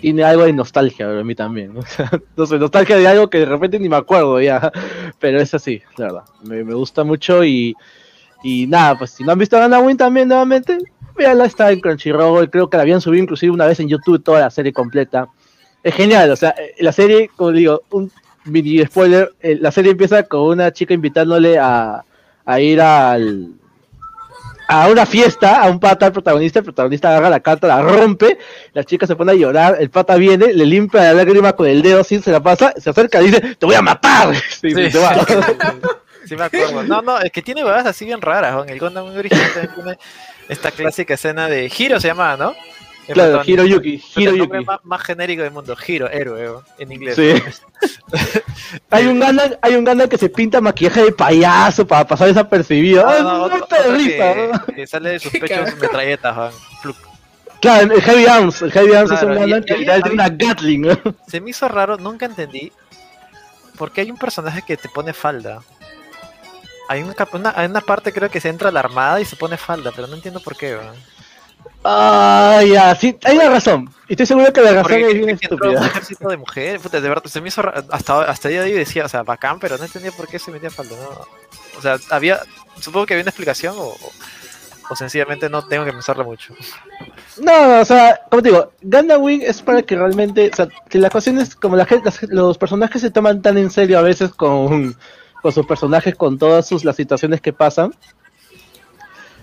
tiene 0.00 0.24
algo 0.24 0.44
de 0.44 0.52
nostalgia 0.52 1.06
para 1.06 1.22
mí 1.24 1.34
también. 1.34 1.72
¿no? 2.36 2.46
Sé, 2.46 2.58
nostalgia 2.58 2.96
de 2.96 3.06
algo 3.06 3.30
que 3.30 3.38
de 3.38 3.46
repente 3.46 3.78
ni 3.78 3.88
me 3.88 3.96
acuerdo 3.96 4.40
ya, 4.40 4.72
pero 5.20 5.40
es 5.40 5.54
así, 5.54 5.80
la 5.96 6.06
verdad. 6.06 6.24
Me, 6.44 6.64
me 6.64 6.74
gusta 6.74 7.04
mucho 7.04 7.44
y, 7.44 7.74
y 8.42 8.66
nada, 8.66 8.98
pues 8.98 9.10
si 9.10 9.24
no 9.24 9.32
han 9.32 9.38
visto 9.38 9.60
Gundam 9.60 9.84
Wing 9.86 9.96
también 9.96 10.28
nuevamente, 10.28 10.78
véanla, 11.16 11.46
está 11.46 11.70
en 11.70 11.80
Crunchyroll, 11.80 12.50
creo 12.50 12.68
que 12.68 12.76
la 12.76 12.82
habían 12.82 13.00
subido 13.00 13.22
inclusive 13.22 13.52
una 13.52 13.66
vez 13.66 13.78
en 13.80 13.88
YouTube 13.88 14.22
toda 14.22 14.40
la 14.40 14.50
serie 14.50 14.72
completa. 14.72 15.28
Es 15.82 15.94
genial, 15.94 16.30
o 16.32 16.36
sea, 16.36 16.50
eh, 16.58 16.74
la 16.80 16.90
serie, 16.92 17.30
como 17.36 17.52
digo, 17.52 17.82
un 17.90 18.10
mini 18.44 18.84
spoiler, 18.84 19.32
eh, 19.40 19.56
la 19.60 19.70
serie 19.70 19.92
empieza 19.92 20.24
con 20.24 20.40
una 20.42 20.72
chica 20.72 20.92
invitándole 20.92 21.56
a, 21.58 22.04
a 22.48 22.60
ir 22.60 22.80
al 22.80 23.52
a 24.70 24.88
una 24.88 25.06
fiesta, 25.06 25.62
a 25.62 25.70
un 25.70 25.80
pata 25.80 26.06
al 26.06 26.12
protagonista, 26.12 26.58
el 26.58 26.64
protagonista 26.64 27.08
agarra 27.08 27.30
la 27.30 27.40
carta, 27.40 27.66
la 27.66 27.80
rompe, 27.80 28.38
la 28.74 28.84
chica 28.84 29.06
se 29.06 29.16
pone 29.16 29.32
a 29.32 29.34
llorar, 29.34 29.76
el 29.80 29.88
pata 29.88 30.16
viene, 30.16 30.52
le 30.52 30.66
limpia 30.66 31.04
la 31.04 31.14
lágrima 31.14 31.54
con 31.54 31.66
el 31.66 31.80
dedo, 31.80 32.00
así 32.00 32.20
se 32.20 32.30
la 32.30 32.42
pasa, 32.42 32.74
se 32.76 32.90
acerca 32.90 33.22
y 33.22 33.26
dice, 33.26 33.56
te 33.56 33.66
voy 33.66 33.74
a 33.74 33.82
matar. 33.82 34.34
Sí, 34.60 34.72
va. 34.72 35.14
sí, 35.24 35.34
sí 36.26 36.36
me 36.36 36.44
acuerdo. 36.44 36.82
No, 36.82 37.00
no, 37.00 37.18
es 37.18 37.30
que 37.32 37.40
tiene 37.40 37.64
huevadas 37.64 37.86
así 37.86 38.04
bien 38.04 38.20
raras. 38.20 38.54
¿no? 38.54 38.64
El 38.64 38.78
Gundam 38.78 39.06
original 39.16 39.50
también 39.52 39.74
tiene 39.74 39.98
esta 40.48 40.70
clásica 40.70 41.14
escena 41.14 41.48
de 41.48 41.70
Hiro 41.74 42.00
se 42.00 42.08
llamaba, 42.08 42.36
¿no? 42.36 42.54
El 43.08 43.14
Claro, 43.14 43.30
protagonista. 43.32 43.62
Hiroyuki, 43.64 43.94
Es 43.94 44.16
el 44.16 44.24
nombre 44.24 44.44
Hiroyuki. 44.60 44.64
más, 44.66 44.80
más 44.84 45.02
genérico 45.02 45.42
del 45.42 45.50
mundo, 45.52 45.76
Hiro, 45.86 46.08
héroe, 46.10 46.60
en 46.78 46.92
inglés. 46.92 47.16
Sí. 47.16 47.34
Hay 48.90 49.06
un 49.06 49.18
Gundam, 49.20 49.50
hay 49.62 49.74
un 49.76 49.84
Gundam 49.84 50.08
que 50.08 50.18
se 50.18 50.28
pinta 50.28 50.60
maquillaje 50.60 51.04
de 51.04 51.12
payaso 51.12 51.86
para 51.86 52.06
pasar 52.06 52.28
desapercibido. 52.28 53.02
No, 53.04 53.08
¡Ah, 53.10 53.18
no, 53.20 53.38
no, 53.38 53.44
otro- 53.44 53.64
otro 53.64 53.92
risa! 53.94 54.64
que, 54.66 54.74
que 54.74 54.86
sale 54.86 55.10
de 55.10 55.18
sus 55.18 55.32
pechos 55.40 55.74
metralletas, 55.80 56.34
Juan. 56.34 56.52
Fluc. 56.82 56.96
Claro, 57.60 57.94
el 57.94 58.02
Heavy 58.02 58.26
Arms, 58.26 58.62
el 58.62 58.72
Heavy 58.72 58.92
Arms 58.94 59.10
Claro, 59.10 59.32
es 59.32 59.36
un 59.36 59.42
Gundam 59.42 59.64
que 59.64 59.76
literal 59.78 60.02
tiene 60.02 60.14
una 60.14 60.28
Gatling, 60.28 60.80
¿no? 60.82 60.98
Se 61.26 61.40
me 61.40 61.50
hizo 61.50 61.66
raro, 61.68 61.96
nunca 61.96 62.26
entendí 62.26 62.72
por 63.76 63.90
qué 63.92 64.02
hay 64.02 64.10
un 64.10 64.18
personaje 64.18 64.62
que 64.66 64.76
te 64.76 64.88
pone 64.88 65.12
falda. 65.12 65.60
Hay 66.88 67.02
una, 67.02 67.14
hay 67.54 67.66
una 67.66 67.80
parte 67.80 68.12
creo 68.12 68.30
que 68.30 68.40
se 68.40 68.48
entra 68.48 68.70
a 68.70 68.72
la 68.72 68.80
armada 68.80 69.20
y 69.20 69.24
se 69.24 69.36
pone 69.36 69.56
falda, 69.56 69.92
pero 69.94 70.06
no 70.08 70.14
entiendo 70.14 70.40
por 70.40 70.56
qué. 70.56 70.76
Weón. 71.84 72.76
Ah, 72.78 72.96
sí, 72.98 73.16
hay 73.24 73.36
una 73.36 73.50
razón. 73.50 73.88
Estoy 74.08 74.26
seguro 74.26 74.52
que 74.52 74.60
la 74.62 74.70
razón 74.70 74.82
Porque 74.84 75.06
es 75.06 75.12
bien 75.14 75.24
un 75.24 75.30
estúpida. 75.30 75.86
ejército 75.86 76.28
de 76.28 76.36
mujeres, 76.36 76.80
puta, 76.82 77.00
de 77.00 77.08
verdad, 77.08 77.24
se 77.26 77.40
me 77.40 77.48
hizo 77.48 77.62
hasta, 77.92 78.22
hasta 78.22 78.48
el 78.48 78.54
día 78.54 78.62
de 78.62 78.70
hoy 78.72 78.78
decía, 78.78 79.04
o 79.04 79.08
sea, 79.08 79.22
bacán, 79.22 79.58
pero 79.60 79.76
no 79.76 79.84
entendía 79.84 80.10
por 80.12 80.26
qué 80.28 80.38
se 80.38 80.50
metía 80.50 80.70
falda, 80.70 80.96
¿no? 80.96 81.26
O 81.78 81.82
sea, 81.82 81.96
había, 82.10 82.40
supongo 82.80 83.06
que 83.06 83.14
había 83.14 83.22
una 83.22 83.30
explicación 83.30 83.74
o, 83.78 83.94
o- 84.90 84.96
sencillamente 84.96 85.50
no 85.50 85.66
tengo 85.66 85.84
que 85.84 85.92
pensarlo 85.92 86.24
mucho. 86.24 86.54
No, 87.42 87.68
no, 87.68 87.80
o 87.80 87.84
sea, 87.84 88.20
como 88.30 88.42
te 88.42 88.48
digo, 88.48 88.72
Gundam 88.82 89.22
Wing 89.22 89.42
es 89.42 89.60
para 89.60 89.82
que 89.82 89.94
realmente, 89.94 90.50
o 90.50 90.56
sea, 90.56 90.66
que 90.88 90.98
la 90.98 91.10
cuestión 91.10 91.38
es 91.38 91.54
como 91.54 91.76
la 91.76 91.86
las- 92.02 92.22
los 92.24 92.56
personajes 92.56 93.02
se 93.02 93.10
toman 93.10 93.42
tan 93.42 93.58
en 93.58 93.70
serio 93.70 93.98
a 93.98 94.02
veces 94.02 94.30
con, 94.32 94.96
con 95.42 95.52
sus 95.52 95.66
personajes, 95.66 96.16
con 96.16 96.38
todas 96.38 96.66
sus 96.66 96.84
las 96.86 96.96
situaciones 96.96 97.42
que 97.42 97.52
pasan. 97.52 97.94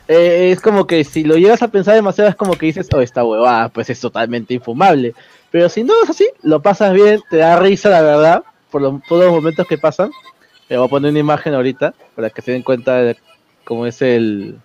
Eh, 0.07 0.52
es 0.52 0.61
como 0.61 0.86
que 0.86 1.03
si 1.03 1.23
lo 1.23 1.36
llegas 1.36 1.61
a 1.64 1.68
pensar 1.68 1.95
demasiado 1.95 2.30
es 2.30 2.36
como 2.36 2.53
que 2.56 2.68
dices, 2.68 2.88
oh, 2.94 3.02
esta 3.02 3.23
huevada, 3.23 3.69
pues 3.69 3.90
es 3.90 3.99
totalmente 3.99 4.53
infumable. 4.53 5.14
Pero 5.52 5.69
si 5.69 5.84
no 5.84 5.94
es 6.03 6.10
así, 6.10 6.27
lo 6.44 6.61
pasas 6.61 6.94
bien, 6.94 7.22
te 7.30 7.38
da 7.38 7.57
risa 7.60 7.90
la 7.90 8.02
verdad, 8.02 8.44
por, 8.69 8.82
lo- 8.82 9.02
por 9.07 9.23
los 9.23 9.32
momentos 9.32 9.65
que 9.68 9.77
pasan. 9.77 10.11
Le 10.69 10.77
voy 10.77 10.86
a 10.88 10.90
poner 10.90 11.11
una 11.11 11.19
imagen 11.19 11.53
ahorita 11.53 11.94
para 12.15 12.30
que 12.30 12.41
se 12.41 12.52
den 12.52 12.61
cuenta 12.64 12.98
de 12.98 13.18
cómo 13.64 13.86
es 13.88 14.02
el, 14.02 14.57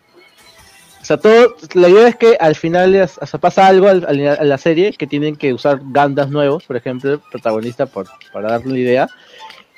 o 1.01 1.05
sea, 1.05 1.17
todo, 1.17 1.55
la 1.75 1.89
idea 1.89 2.09
es 2.09 2.17
que 2.17 2.37
al 2.39 2.55
final 2.55 3.09
pasa 3.41 3.67
algo 3.67 3.89
al- 3.89 4.05
al- 4.07 4.29
a 4.39 4.45
la 4.45 4.59
serie 4.59 4.93
que 4.93 5.07
tienen 5.07 5.37
que 5.37 5.55
usar 5.55 5.81
gandas 5.83 6.29
nuevos, 6.31 6.65
por 6.65 6.77
ejemplo, 6.77 7.15
el 7.15 7.21
protagonista, 7.31 7.87
por, 7.87 8.07
para 8.33 8.51
darle 8.51 8.69
una 8.71 8.79
idea. 8.79 9.09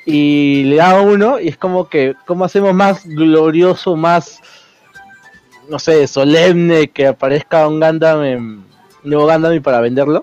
Y 0.05 0.65
le 0.65 0.77
da 0.77 1.01
uno, 1.01 1.39
y 1.39 1.47
es 1.49 1.57
como 1.57 1.89
que, 1.89 2.15
¿cómo 2.27 2.45
hacemos 2.45 2.75
más 2.75 3.07
glorioso, 3.07 3.95
más, 3.95 4.41
no 5.73 5.79
sé, 5.79 6.07
solemne 6.07 6.91
que 6.91 7.07
aparezca 7.07 7.67
un 7.67 7.81
Gundam, 7.81 8.23
en, 8.25 8.39
un 8.39 8.67
nuevo 9.05 9.27
Gundam 9.27 9.55
y 9.55 9.61
para 9.61 9.81
venderlo? 9.81 10.23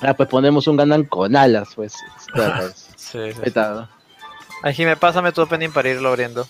Ah, 0.00 0.14
pues 0.14 0.28
ponemos 0.28 0.66
un 0.66 0.76
Gundam 0.76 1.04
con 1.04 1.36
alas, 1.36 1.68
pues. 1.76 1.94
Claro, 2.32 2.54
pues, 2.62 2.90
Sí, 2.96 3.32
sí. 3.32 3.52
¿no? 3.54 3.88
Ay, 4.64 4.74
Jimé, 4.74 4.96
pásame 4.96 5.30
tu 5.30 5.40
opening 5.40 5.70
para 5.70 5.88
irlo 5.88 6.08
abriendo. 6.08 6.48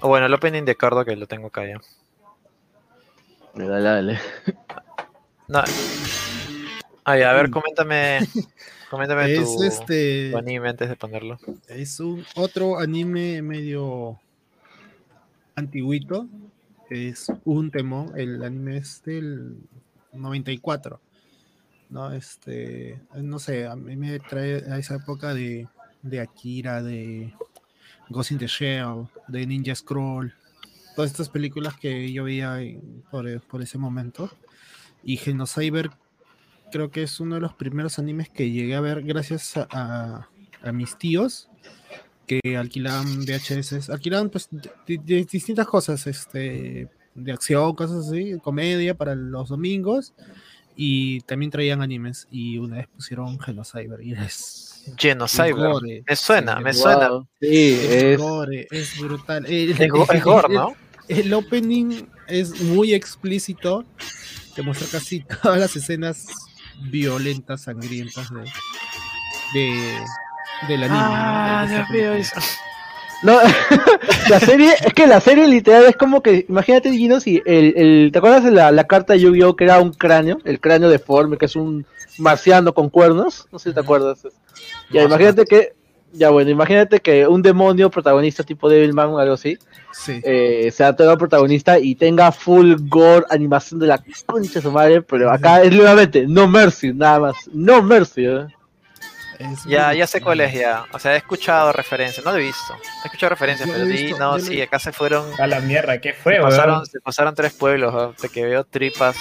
O 0.00 0.08
bueno, 0.08 0.24
el 0.24 0.32
opening 0.32 0.64
de 0.64 0.74
Cardo 0.74 1.04
que 1.04 1.14
lo 1.14 1.26
tengo 1.26 1.48
acá 1.48 1.66
ya. 1.66 1.78
Dale, 3.52 3.82
dale. 3.82 4.20
No. 5.48 5.62
Ay, 7.04 7.22
a 7.22 7.34
ver, 7.34 7.50
coméntame. 7.50 8.20
Coméntame 8.92 9.32
Es 9.32 9.56
tu, 9.56 9.62
este. 9.62 10.30
tu 10.32 10.36
anime 10.36 10.68
antes 10.68 10.86
de 10.86 10.96
ponerlo. 10.96 11.38
Es 11.66 11.98
un 11.98 12.26
otro 12.36 12.78
anime 12.78 13.40
medio 13.40 14.20
antiguito. 15.54 16.28
Es 16.90 17.32
un 17.46 17.70
temón. 17.70 18.12
El 18.14 18.44
anime 18.44 18.76
es 18.76 19.02
del 19.02 19.56
94. 20.12 21.00
No, 21.88 22.12
este. 22.12 23.00
No 23.14 23.38
sé, 23.38 23.66
a 23.66 23.76
mí 23.76 23.96
me 23.96 24.18
trae 24.18 24.56
a 24.70 24.76
esa 24.76 24.96
época 24.96 25.32
de, 25.32 25.66
de 26.02 26.20
Akira, 26.20 26.82
de 26.82 27.32
Ghost 28.10 28.32
in 28.32 28.38
the 28.38 28.46
Shell, 28.46 29.08
de 29.26 29.46
Ninja 29.46 29.74
Scroll. 29.74 30.34
Todas 30.94 31.12
estas 31.12 31.30
películas 31.30 31.78
que 31.78 32.12
yo 32.12 32.24
veía 32.24 32.58
por, 33.10 33.40
por 33.40 33.62
ese 33.62 33.78
momento. 33.78 34.30
Y 35.02 35.16
Genocyber 35.16 35.90
creo 36.72 36.90
que 36.90 37.02
es 37.04 37.20
uno 37.20 37.36
de 37.36 37.40
los 37.42 37.52
primeros 37.54 37.98
animes 37.98 38.28
que 38.30 38.50
llegué 38.50 38.74
a 38.74 38.80
ver 38.80 39.02
gracias 39.02 39.56
a, 39.56 39.68
a- 39.70 40.28
a 40.64 40.72
mis 40.72 40.96
tíos 40.98 41.48
que 42.26 42.56
alquilaban 42.56 43.20
VHS, 43.24 43.90
alquilaban 43.92 44.30
pues 44.30 44.48
de- 44.50 44.98
de 44.98 45.24
distintas 45.24 45.66
cosas, 45.66 46.06
este, 46.06 46.88
de 47.14 47.32
acción, 47.32 47.74
cosas 47.74 48.08
así, 48.08 48.38
comedia 48.42 48.94
para 48.94 49.14
los 49.14 49.48
domingos 49.50 50.14
y 50.76 51.20
también 51.22 51.50
traían 51.50 51.82
animes 51.82 52.26
y 52.30 52.56
una 52.58 52.76
vez 52.78 52.88
pusieron 52.88 53.38
Genocyber 53.38 54.00
y 54.02 54.12
es 54.14 54.84
Genocyber. 54.96 55.54
gore, 55.54 56.04
Me 56.08 56.16
suena, 56.16 56.58
me 56.60 56.72
suena. 56.72 57.08
Wow, 57.10 57.28
Sí, 57.40 57.48
es, 57.72 58.02
es. 58.02 58.18
gore, 58.18 58.66
es 58.70 58.98
brutal. 58.98 59.44
El, 59.46 59.72
Es, 59.72 59.90
go- 59.90 60.06
es 60.10 60.24
gore, 60.24 60.54
¿no? 60.54 60.74
el 61.08 61.34
opening 61.34 62.06
es 62.28 62.62
muy 62.62 62.94
explícito, 62.94 63.84
te 64.54 64.62
muestra 64.62 64.86
casi 64.90 65.20
todas 65.42 65.58
las 65.60 65.76
escenas 65.76 66.26
violentas, 66.90 67.62
sangrientas 67.62 68.28
de, 69.54 69.98
de 70.68 70.74
anime. 70.74 70.88
¿no? 70.88 70.94
Ah, 70.98 71.66
Dios 71.68 71.90
mío. 71.90 72.10
película. 72.12 72.18
es- 72.18 72.32
No, 73.22 73.38
la 74.28 74.40
serie, 74.40 74.74
es 74.84 74.92
que 74.94 75.06
la 75.06 75.20
serie 75.20 75.46
literal 75.46 75.84
es 75.84 75.96
como 75.96 76.22
que, 76.22 76.44
imagínate, 76.48 76.90
Gino, 76.92 77.20
si 77.20 77.40
el, 77.46 77.74
el, 77.76 78.10
¿te 78.12 78.18
acuerdas 78.18 78.42
de 78.44 78.50
la, 78.50 78.70
la 78.72 78.84
carta 78.84 79.12
de 79.12 79.20
Yu-Gi-Oh! 79.20 79.54
que 79.56 79.64
era 79.64 79.78
un 79.80 79.92
cráneo? 79.92 80.38
El 80.44 80.58
cráneo 80.58 80.88
deforme, 80.88 81.36
que 81.38 81.46
es 81.46 81.54
un 81.54 81.86
marciano 82.18 82.74
con 82.74 82.90
cuernos, 82.90 83.46
no 83.52 83.58
sé 83.58 83.70
si 83.70 83.74
te 83.74 83.80
acuerdas. 83.80 84.26
Ya, 84.90 85.02
imagínate 85.04 85.44
que, 85.44 85.72
ya 86.12 86.30
bueno, 86.30 86.50
imagínate 86.50 87.00
que 87.00 87.26
un 87.26 87.42
demonio 87.42 87.90
protagonista 87.90 88.42
tipo 88.44 88.68
Devilman 88.68 89.08
o 89.10 89.18
algo 89.18 89.34
así, 89.34 89.56
Sí. 89.92 90.20
eh, 90.24 90.70
sea 90.72 90.94
todo 90.94 91.16
protagonista 91.18 91.78
y 91.78 91.94
tenga 91.94 92.30
full 92.32 92.74
gore, 92.88 93.26
animación 93.30 93.80
de 93.80 93.86
la 93.88 94.02
concha 94.26 94.54
de 94.54 94.62
su 94.62 94.70
madre, 94.72 95.02
pero 95.02 95.30
acá 95.30 95.62
es 95.62 95.72
nuevamente, 95.72 96.26
no 96.26 96.46
mercy, 96.48 96.92
nada 96.92 97.18
más, 97.20 97.34
no 97.52 97.82
mercy, 97.82 98.26
¿eh? 98.26 98.46
Ya, 99.66 99.92
ya 99.92 100.06
sé 100.06 100.20
cuál 100.20 100.40
es 100.40 100.54
ya. 100.54 100.84
O 100.92 101.00
sea, 101.00 101.14
he 101.14 101.16
escuchado 101.16 101.72
referencias, 101.72 102.24
no 102.24 102.30
lo 102.30 102.38
he 102.38 102.42
visto. 102.42 102.74
He 103.02 103.06
escuchado 103.08 103.30
referencias, 103.30 103.66
Yo 103.68 103.74
pero 103.74 103.86
sí, 103.86 103.92
visto, 104.04 104.18
no, 104.18 104.38
sí, 104.38 104.60
acá 104.60 104.78
se 104.78 104.92
fueron. 104.92 105.24
A 105.40 105.46
la 105.48 105.58
mierda, 105.60 105.98
¿qué 106.00 106.12
fue, 106.12 106.36
Se 106.36 106.42
pasaron, 106.42 106.86
se 106.86 107.00
pasaron 107.00 107.34
tres 107.34 107.52
pueblos, 107.52 108.16
de 108.22 108.28
que 108.28 108.44
veo 108.44 108.62
tripas 108.64 109.16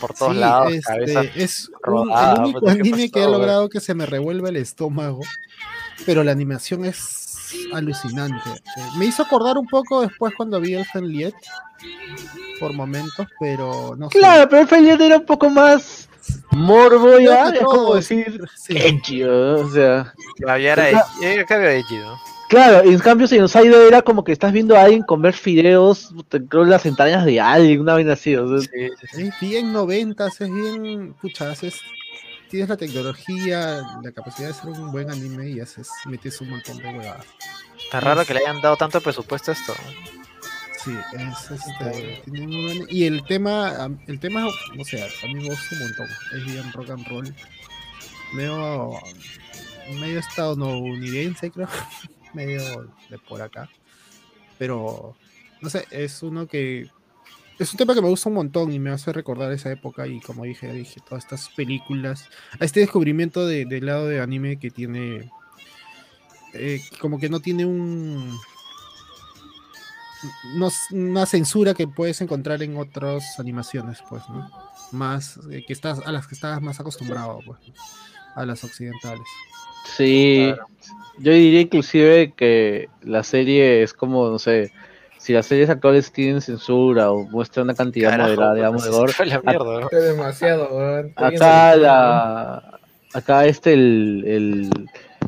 por 0.00 0.14
todos 0.14 0.34
Sí, 0.34 0.38
lados, 0.38 0.72
este, 0.74 0.82
cabezas. 0.86 1.26
es 1.34 1.68
un- 1.70 1.74
rodadas, 1.82 2.34
el 2.38 2.42
único 2.44 2.60
puta, 2.60 2.72
¿qué 2.74 2.80
anime 2.80 3.10
que 3.10 3.22
ha 3.24 3.26
logrado 3.28 3.68
que 3.68 3.80
se 3.80 3.94
me 3.94 4.06
revuelva 4.06 4.48
el 4.50 4.56
estómago, 4.58 5.22
pero 6.06 6.24
la 6.24 6.32
animación 6.32 6.84
es 6.84 7.54
alucinante. 7.72 8.50
Eh, 8.50 8.82
Me 8.98 9.06
hizo 9.06 9.22
acordar 9.22 9.58
un 9.58 9.66
poco 9.66 10.02
después 10.02 10.34
cuando 10.36 10.60
vi 10.60 10.74
el 10.74 10.84
Fenliet 10.84 11.34
por 12.58 12.72
momentos, 12.72 13.26
pero 13.38 13.94
no 13.96 14.10
sé. 14.10 14.18
Claro, 14.18 14.48
pero 14.48 14.62
el 14.62 14.68
Feliet 14.68 15.00
era 15.00 15.18
un 15.18 15.24
poco 15.26 15.48
más 15.48 16.08
morbo 16.50 17.18
ya, 17.18 17.50
es 17.50 17.60
como 17.60 17.94
decir, 17.94 18.42
sí. 18.54 18.76
edgy, 18.76 19.22
¿no? 19.22 19.54
o 19.60 19.70
sea... 19.70 20.12
Ya, 20.38 20.58
ya 20.58 20.72
era 20.72 21.42
acá 21.42 21.56
veo 21.58 21.70
Eiji, 21.70 21.96
¿no? 21.98 22.18
Claro, 22.48 22.82
en 22.88 22.98
cambio 22.98 23.26
era 23.86 24.00
como 24.02 24.24
que 24.24 24.32
estás 24.32 24.52
viendo 24.52 24.74
a 24.74 24.82
alguien 24.82 25.02
comer 25.02 25.34
fideos, 25.34 26.14
creo 26.48 26.64
las 26.64 26.86
entrañas 26.86 27.26
de 27.26 27.40
alguien, 27.40 27.80
una 27.80 27.92
vaina 27.92 28.14
así, 28.14 28.34
o 28.36 28.48
sea, 28.48 28.70
Sí, 28.72 28.88
sí, 29.00 29.06
sí. 29.12 29.22
Es 29.28 29.40
bien 29.40 29.72
noventas, 29.72 30.40
es 30.40 30.50
bien, 30.50 31.14
pucha, 31.20 31.50
haces, 31.50 31.80
tienes 32.50 32.68
la 32.68 32.76
tecnología, 32.76 33.80
la 34.02 34.12
capacidad 34.12 34.48
de 34.48 34.54
hacer 34.54 34.70
un 34.70 34.90
buen 34.92 35.10
anime 35.10 35.48
y 35.50 35.60
haces, 35.60 35.88
metes 36.06 36.40
un 36.40 36.50
montón 36.50 36.78
de 36.78 36.84
huevadas. 36.88 37.26
Está 37.82 38.00
raro 38.00 38.24
que 38.24 38.34
le 38.34 38.40
hayan 38.40 38.60
dado 38.60 38.76
tanto 38.76 39.00
presupuesto 39.00 39.50
a 39.50 39.54
esto. 39.54 39.74
Sí, 40.84 40.92
es 41.12 41.50
este, 41.50 42.22
tiene 42.24 42.46
muy 42.46 42.64
buen- 42.64 42.86
y 42.88 43.04
el 43.04 43.24
tema, 43.24 43.90
el 44.06 44.20
tema, 44.20 44.46
o 44.46 44.84
sea, 44.84 45.04
a 45.22 45.26
mí 45.26 45.34
me 45.34 45.48
gusta 45.48 45.74
un 45.74 45.80
montón, 45.80 46.06
es 46.36 46.44
bien 46.44 46.72
rock 46.72 46.90
and 46.90 47.06
roll, 47.08 47.34
medio, 48.32 48.92
medio 49.98 50.20
estadounidense 50.20 51.50
creo, 51.50 51.68
medio 52.34 52.62
de 53.10 53.18
por 53.18 53.42
acá, 53.42 53.68
pero, 54.58 55.16
no 55.60 55.68
sé, 55.70 55.86
es 55.90 56.22
uno 56.22 56.46
que, 56.46 56.88
es 57.58 57.72
un 57.72 57.76
tema 57.78 57.94
que 57.94 58.02
me 58.02 58.08
gusta 58.08 58.28
un 58.28 58.36
montón 58.36 58.72
y 58.72 58.78
me 58.78 58.90
hace 58.90 59.12
recordar 59.12 59.50
esa 59.52 59.70
época 59.72 60.06
y 60.06 60.20
como 60.20 60.44
dije, 60.44 60.72
dije, 60.72 61.00
todas 61.08 61.24
estas 61.24 61.48
películas, 61.50 62.28
a 62.60 62.64
este 62.64 62.80
descubrimiento 62.80 63.46
de- 63.46 63.64
del 63.64 63.86
lado 63.86 64.06
de 64.06 64.20
anime 64.20 64.58
que 64.58 64.70
tiene, 64.70 65.30
eh, 66.54 66.80
como 67.00 67.18
que 67.18 67.28
no 67.28 67.40
tiene 67.40 67.66
un 67.66 68.38
no, 70.56 70.68
una 70.90 71.26
censura 71.26 71.74
que 71.74 71.86
puedes 71.86 72.20
encontrar 72.20 72.62
en 72.62 72.76
otras 72.76 73.38
animaciones, 73.38 73.98
pues, 74.08 74.22
¿no? 74.28 74.50
Más 74.90 75.38
eh, 75.50 75.64
que 75.66 75.72
estás 75.72 76.00
a 76.04 76.10
las 76.10 76.26
que 76.26 76.34
estás 76.34 76.60
más 76.60 76.80
acostumbrado, 76.80 77.40
pues, 77.46 77.58
a 78.34 78.44
las 78.44 78.64
occidentales. 78.64 79.22
sí, 79.96 80.50
Claro. 80.54 80.66
yo 81.18 81.32
diría 81.32 81.60
inclusive 81.60 82.32
que 82.34 82.88
la 83.02 83.22
serie 83.22 83.82
es 83.82 83.92
como, 83.94 84.28
no 84.28 84.38
sé, 84.38 84.72
si 85.18 85.32
las 85.32 85.46
series 85.46 85.68
actuales 85.68 86.12
tienen 86.12 86.40
censura 86.40 87.10
o 87.10 87.24
muestran 87.24 87.64
una 87.64 87.74
cantidad 87.74 88.10
Carajo, 88.10 88.30
moderada, 88.30 88.54
digamos, 88.54 88.84
de 88.84 88.90
gore, 88.90 89.12
la 89.26 89.40
mierda. 89.40 89.88
Es 89.90 90.04
demasiado, 90.04 90.98
acá 91.16 91.76
la, 91.76 92.80
acá 93.14 93.44
este 93.46 93.72
el, 93.74 94.24
el 94.26 94.70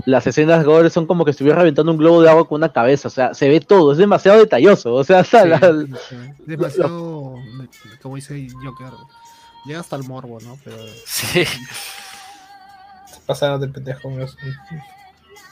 las 0.07 0.27
escenas 0.27 0.65
gore 0.65 0.89
son 0.89 1.07
como 1.07 1.25
que 1.25 1.33
estuviera 1.33 1.59
reventando 1.59 1.93
un 1.93 1.99
globo 1.99 2.23
de 2.23 2.31
agua 2.31 2.49
con 2.49 2.57
una 2.57 2.73
cabeza, 2.73 3.09
o 3.09 3.11
sea, 3.11 3.35
se 3.35 3.49
ve 3.49 3.61
todo, 3.61 3.93
es 3.93 3.99
demasiado 3.99 4.39
detalloso, 4.39 4.95
o 4.95 5.05
sea, 5.05 5.19
hasta 5.21 5.45
la- 5.45 5.59
Demasiado, 6.47 7.35
como 8.01 8.17
dice 8.17 8.49
Joker, 8.65 8.93
llega 9.67 9.81
hasta 9.81 9.97
el 9.97 10.05
morbo, 10.05 10.39
¿no? 10.41 10.57
Pero 10.65 10.77
Sí. 11.05 11.45
Pasaron 13.27 13.61
del 13.61 13.71
pendejo. 13.71 14.09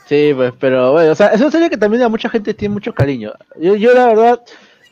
Sí, 0.08 0.32
pues, 0.34 0.52
pero 0.58 0.92
bueno, 0.92 1.12
o 1.12 1.14
sea, 1.14 1.28
es 1.28 1.40
una 1.40 1.50
serie 1.50 1.68
que 1.68 1.76
también 1.76 2.02
a 2.02 2.08
mucha 2.08 2.30
gente 2.30 2.54
tiene 2.54 2.72
mucho 2.72 2.94
cariño. 2.94 3.32
Yo, 3.60 3.76
yo 3.76 3.92
la 3.92 4.06
verdad, 4.06 4.40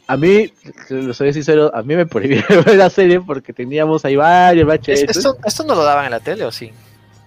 a 0.06 0.16
mí, 0.16 0.52
lo 0.90 1.14
soy 1.14 1.32
sincero, 1.32 1.70
a 1.74 1.82
mí 1.82 1.96
me 1.96 2.04
prohibieron 2.06 2.46
ver 2.66 2.76
la 2.76 2.90
serie 2.90 3.20
porque 3.20 3.52
teníamos 3.54 4.04
ahí 4.04 4.16
varios 4.16 4.68
¿Es- 4.68 4.80
VHS. 5.04 5.16
¿Esto, 5.16 5.36
¿Esto 5.44 5.64
no 5.64 5.74
lo 5.74 5.84
daban 5.84 6.04
en 6.04 6.10
la 6.10 6.20
tele 6.20 6.44
o 6.44 6.52
sí? 6.52 6.70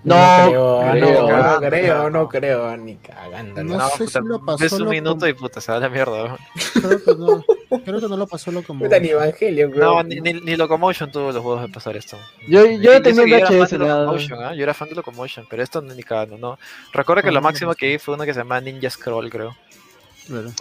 No, 0.01 0.15
creo, 0.47 0.79
creo, 0.91 1.21
no, 1.21 1.27
cagando, 1.27 1.59
no 1.59 1.69
creo, 1.69 1.97
no. 1.97 2.09
no 2.09 2.29
creo, 2.29 2.77
ni 2.77 2.95
cagando. 2.95 3.63
No 3.65 3.77
No, 3.77 3.89
sé 3.89 4.07
si 4.07 4.19
lo 4.23 4.39
pasó 4.45 4.57
ves 4.57 4.71
un 4.71 4.79
loco. 4.79 4.91
minuto 4.91 5.27
y 5.27 5.33
puta, 5.33 5.59
se 5.59 5.71
va 5.73 5.77
a 5.77 5.81
la 5.81 5.89
mierda. 5.89 6.37
creo 6.73 7.03
que 7.03 7.15
no, 7.15 7.43
creo 7.83 7.99
que 7.99 8.07
no 8.07 8.15
lo 8.17 8.25
pasó 8.25 8.49
lo 8.51 8.63
como. 8.63 8.85
Puta, 8.85 8.97
ni 8.99 9.09
Evangelio, 9.09 9.67
No, 9.67 9.75
bro. 9.75 10.03
ni, 10.03 10.21
ni, 10.21 10.33
ni 10.33 10.55
Locomotion 10.55 11.11
tuvo 11.11 11.33
los 11.33 11.41
juegos 11.43 11.63
de 11.63 11.67
pasar 11.67 11.97
esto. 11.97 12.17
Yo, 12.47 12.65
yo 12.65 12.71
Y 12.93 12.95
no 12.95 13.01
tenía 13.01 13.21
un 13.23 13.25
que 13.25 13.31
yo 13.31 13.37
era 13.37 13.47
fan 13.47 13.57
VHS. 13.59 13.71
Locomotion, 13.73 14.43
¿ah? 14.43 14.53
Yo 14.55 14.63
era 14.63 14.73
fan 14.73 14.89
de 14.89 14.95
Locomotion, 14.95 15.45
pero 15.49 15.63
esto 15.63 15.81
ni 15.81 16.01
cagando, 16.03 16.37
no. 16.37 16.57
Recuerdo 16.93 17.21
que 17.23 17.29
Ah, 17.29 17.31
lo 17.33 17.41
no, 17.41 17.43
máximo 17.43 17.71
no 17.71 17.75
que 17.75 17.87
vi 17.89 17.97
fue 17.97 18.15
uno 18.15 18.23
que 18.23 18.33
se 18.33 18.39
llama 18.39 18.61
Ninja 18.61 18.89
Scroll, 18.89 19.29
creo. 19.29 19.53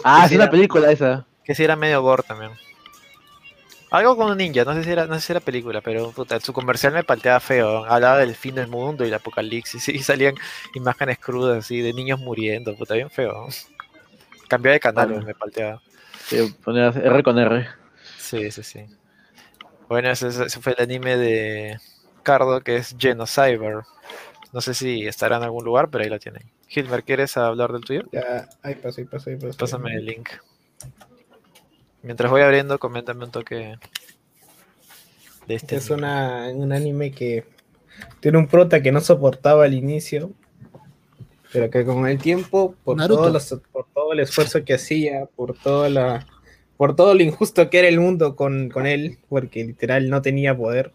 Ah, 0.03 0.23
es 0.25 0.29
Sí, 0.29 0.35
una 0.35 0.45
era- 0.45 0.51
película 0.51 0.91
esa. 0.91 1.25
Que 1.45 1.55
sí 1.55 1.63
era 1.63 1.75
medio 1.77 2.01
gore 2.01 2.23
también. 2.23 2.51
Algo 3.91 4.15
con 4.15 4.29
un 4.29 4.37
ninja, 4.37 4.63
no 4.65 4.73
sé 4.75 4.83
si 4.83 4.91
era, 4.91 5.07
no 5.07 5.15
sé 5.15 5.21
si 5.21 5.33
era 5.33 5.39
película, 5.39 5.81
pero 5.81 6.11
puta, 6.11 6.39
su 6.39 6.53
comercial 6.53 6.93
me 6.93 7.03
palteaba 7.03 7.39
feo. 7.39 7.85
Hablaba 7.85 8.19
del 8.19 8.35
fin 8.35 8.55
del 8.55 8.67
mundo 8.67 9.03
y 9.03 9.07
el 9.07 9.13
apocalipsis 9.15 9.89
y 9.89 9.99
salían 9.99 10.35
imágenes 10.75 11.17
crudas 11.17 11.65
así 11.65 11.81
de 11.81 11.93
niños 11.93 12.19
muriendo, 12.19 12.75
puta, 12.75 12.93
bien 12.93 13.09
feo. 13.09 13.47
Cambiaba 14.47 14.73
de 14.73 14.79
canal, 14.79 15.25
me 15.25 15.33
palteaba. 15.33 15.81
Sí, 16.25 16.37
R 16.37 17.23
con 17.23 17.39
R. 17.39 17.67
Sí, 18.17 18.51
sí, 18.51 18.63
sí. 18.63 18.85
Bueno, 19.87 20.11
ese, 20.11 20.27
ese 20.27 20.59
fue 20.61 20.75
el 20.77 20.83
anime 20.83 21.17
de 21.17 21.79
Cardo 22.21 22.61
que 22.61 22.75
es 22.75 22.95
Genocyber. 22.97 23.81
No 24.53 24.61
sé 24.61 24.75
si 24.75 25.07
estará 25.07 25.37
en 25.37 25.43
algún 25.43 25.65
lugar, 25.65 25.89
pero 25.89 26.03
ahí 26.03 26.09
lo 26.09 26.19
tienen. 26.19 26.43
Hilmer, 26.69 27.03
¿quieres 27.03 27.35
hablar 27.37 27.71
del 27.71 27.83
tuyo? 27.83 28.03
Ya, 28.11 28.47
ahí 28.61 28.75
pasó, 28.75 29.01
ahí 29.01 29.07
pasó, 29.07 29.29
ahí 29.31 29.37
pasó. 29.37 29.57
Pásame 29.57 29.95
el 29.95 30.05
link. 30.05 30.29
Mientras 32.03 32.31
voy 32.31 32.41
abriendo, 32.41 32.79
coméntame 32.79 33.25
un 33.25 33.31
toque 33.31 33.75
de 35.47 35.55
este. 35.55 35.75
Es 35.75 35.89
una, 35.89 36.49
un 36.53 36.71
anime 36.71 37.11
que 37.11 37.45
tiene 38.19 38.37
un 38.37 38.47
prota 38.47 38.81
que 38.81 38.91
no 38.91 39.01
soportaba 39.01 39.65
al 39.65 39.73
inicio, 39.73 40.31
pero 41.51 41.69
que 41.69 41.83
con 41.83 42.07
el 42.07 42.19
tiempo, 42.19 42.75
por 42.83 42.97
todo, 43.15 43.29
los- 43.33 43.61
por 43.71 43.87
todo 43.93 44.13
el 44.13 44.19
esfuerzo 44.21 44.63
que 44.63 44.75
hacía, 44.75 45.25
por 45.35 45.57
toda 45.57 45.89
la, 45.89 46.25
por 46.77 46.95
todo 46.95 47.13
lo 47.13 47.21
injusto 47.23 47.69
que 47.69 47.79
era 47.79 47.87
el 47.87 47.99
mundo 47.99 48.35
con, 48.35 48.69
con 48.69 48.85
él, 48.85 49.17
porque 49.27 49.63
literal 49.65 50.09
no 50.09 50.21
tenía 50.21 50.55
poder, 50.55 50.93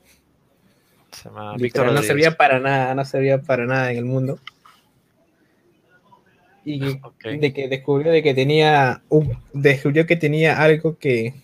Se 1.12 1.24
llama 1.28 1.56
Víctor 1.56 1.60
literal, 1.86 1.94
no 1.94 2.00
servía 2.02 2.36
para 2.36 2.60
nada, 2.60 2.94
no 2.94 3.04
servía 3.04 3.42
para 3.42 3.66
nada 3.66 3.90
en 3.92 3.98
el 3.98 4.04
mundo. 4.04 4.38
Y 6.64 6.80
de 7.40 7.52
que 7.52 7.68
descubrió 7.68 8.10
de 8.12 8.22
que 8.22 8.34
tenía 8.34 9.02
un, 9.08 9.38
descubrió 9.52 10.06
que 10.06 10.16
tenía 10.16 10.60
algo 10.62 10.98
que 10.98 11.34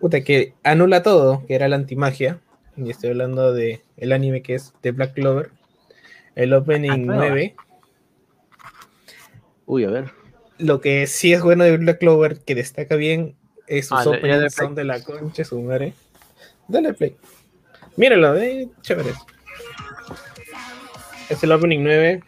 puta, 0.00 0.22
que 0.22 0.54
anula 0.62 1.02
todo, 1.02 1.44
que 1.46 1.54
era 1.54 1.68
la 1.68 1.76
antimagia. 1.76 2.40
Y 2.76 2.90
estoy 2.90 3.10
hablando 3.10 3.52
de 3.52 3.82
el 3.96 4.12
anime 4.12 4.42
que 4.42 4.54
es 4.54 4.72
de 4.82 4.92
Black 4.92 5.14
Clover. 5.14 5.50
El 6.36 6.52
opening 6.52 6.90
Ah, 6.90 6.96
claro. 7.04 7.20
9. 7.30 7.56
Uy, 9.66 9.84
a 9.84 9.90
ver. 9.90 10.10
Lo 10.58 10.80
que 10.80 11.06
sí 11.06 11.32
es 11.32 11.42
bueno 11.42 11.64
de 11.64 11.76
Black 11.76 11.98
Clover, 11.98 12.38
que 12.40 12.54
destaca 12.54 12.94
bien, 12.96 13.36
es 13.66 13.86
sus 13.88 13.98
Ah, 13.98 14.04
¿ya- 14.04 14.10
ya 14.12 14.18
openings 14.18 14.40
de 14.42 14.50
son 14.50 14.74
de 14.74 14.84
la 14.84 15.02
concha 15.02 15.44
su 15.44 15.60
madre. 15.60 15.92
Dale 16.68 16.92
play. 16.94 17.16
Míralo, 17.96 18.36
eh, 18.36 18.68
chévere. 18.82 19.10
Es 21.28 21.42
el 21.42 21.52
opening 21.52 21.80
9. 21.82 22.22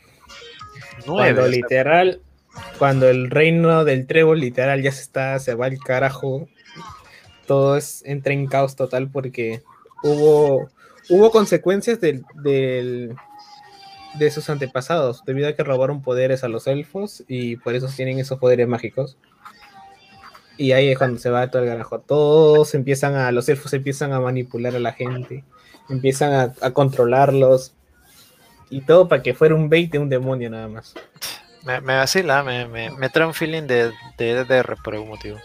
Nueve, 1.06 1.32
Cuando 1.34 1.48
literal, 1.48 2.20
cuando 2.78 3.08
el 3.08 3.30
reino 3.30 3.84
del 3.84 4.06
trébol 4.06 4.40
literal 4.40 4.82
ya 4.82 4.92
se 4.92 5.02
está, 5.02 5.38
se 5.38 5.54
va 5.54 5.66
al 5.66 5.78
carajo, 5.78 6.48
todo 7.46 7.76
es, 7.76 8.02
entra 8.06 8.32
en 8.32 8.46
caos 8.46 8.76
total 8.76 9.08
porque 9.08 9.62
hubo, 10.02 10.68
hubo 11.08 11.30
consecuencias 11.30 12.00
del, 12.00 12.24
del- 12.42 13.14
de 14.14 14.30
sus 14.32 14.50
antepasados, 14.50 15.22
debido 15.24 15.48
a 15.48 15.52
que 15.52 15.62
robaron 15.62 16.02
poderes 16.02 16.42
a 16.42 16.48
los 16.48 16.66
elfos 16.66 17.22
y 17.28 17.56
por 17.56 17.74
eso 17.76 17.86
tienen 17.94 18.18
esos 18.18 18.38
poderes 18.40 18.66
mágicos. 18.66 19.16
Y 20.56 20.72
ahí 20.72 20.88
es 20.90 20.98
cuando 20.98 21.18
se 21.18 21.30
va 21.30 21.48
todo 21.50 21.62
el 21.62 21.68
carajo. 21.68 22.00
Todos 22.00 22.74
empiezan 22.74 23.14
a, 23.14 23.30
los 23.32 23.48
elfos 23.48 23.72
empiezan 23.72 24.12
a 24.12 24.20
manipular 24.20 24.74
a 24.74 24.80
la 24.80 24.92
gente, 24.92 25.44
empiezan 25.88 26.32
a, 26.34 26.52
a 26.60 26.70
controlarlos. 26.72 27.72
Y 28.70 28.82
todo 28.82 29.08
para 29.08 29.22
que 29.22 29.34
fuera 29.34 29.54
un 29.54 29.68
bait 29.68 29.90
de 29.90 29.98
un 29.98 30.08
demonio 30.08 30.48
nada 30.48 30.68
más. 30.68 30.94
me, 31.64 31.80
me 31.80 31.96
vacila, 31.96 32.42
me, 32.42 32.66
me, 32.68 32.90
me 32.90 33.08
trae 33.08 33.26
un 33.26 33.34
feeling 33.34 33.64
de, 33.64 33.90
de 34.16 34.44
DDR 34.44 34.76
por 34.82 34.94
algún 34.94 35.08
motivo. 35.10 35.38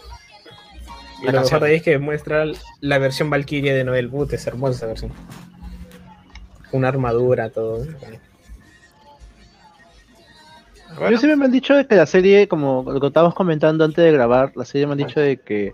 Y 1.22 1.26
La 1.26 1.32
lo 1.32 1.38
canción. 1.38 1.42
mejor 1.44 1.60
de 1.60 1.66
ahí 1.70 1.76
es 1.76 1.82
que 1.82 1.98
muestra 1.98 2.44
la 2.80 2.98
versión 2.98 3.28
Valkyria 3.30 3.74
de 3.74 3.84
Noel 3.84 4.08
Boot, 4.08 4.32
es 4.34 4.46
hermosa 4.46 4.76
esa 4.76 4.86
versión. 4.86 5.12
Una 6.72 6.88
armadura, 6.88 7.50
todo. 7.50 7.84
Bueno, 10.98 11.10
Yo 11.10 11.18
siempre 11.18 11.36
me 11.36 11.44
han 11.46 11.52
dicho 11.52 11.74
de 11.74 11.86
que 11.86 11.94
la 11.96 12.06
serie, 12.06 12.48
como 12.48 12.84
lo 12.90 13.00
que 13.00 13.06
estábamos 13.08 13.34
comentando 13.34 13.84
antes 13.84 14.04
de 14.04 14.12
grabar, 14.12 14.52
la 14.56 14.64
serie 14.64 14.86
me 14.86 14.92
han 14.92 14.98
dicho 14.98 15.20
de 15.20 15.36
que 15.38 15.72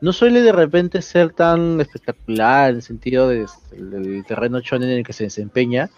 no 0.00 0.12
suele 0.12 0.42
de 0.42 0.52
repente 0.52 1.02
ser 1.02 1.30
tan 1.32 1.80
espectacular 1.80 2.70
en 2.70 2.76
el 2.76 2.82
sentido 2.82 3.28
de- 3.28 3.46
del 3.72 4.24
terreno 4.26 4.60
shonen 4.60 4.90
en 4.90 4.98
el 4.98 5.04
que 5.04 5.12
se 5.12 5.24
desempeña, 5.24 5.90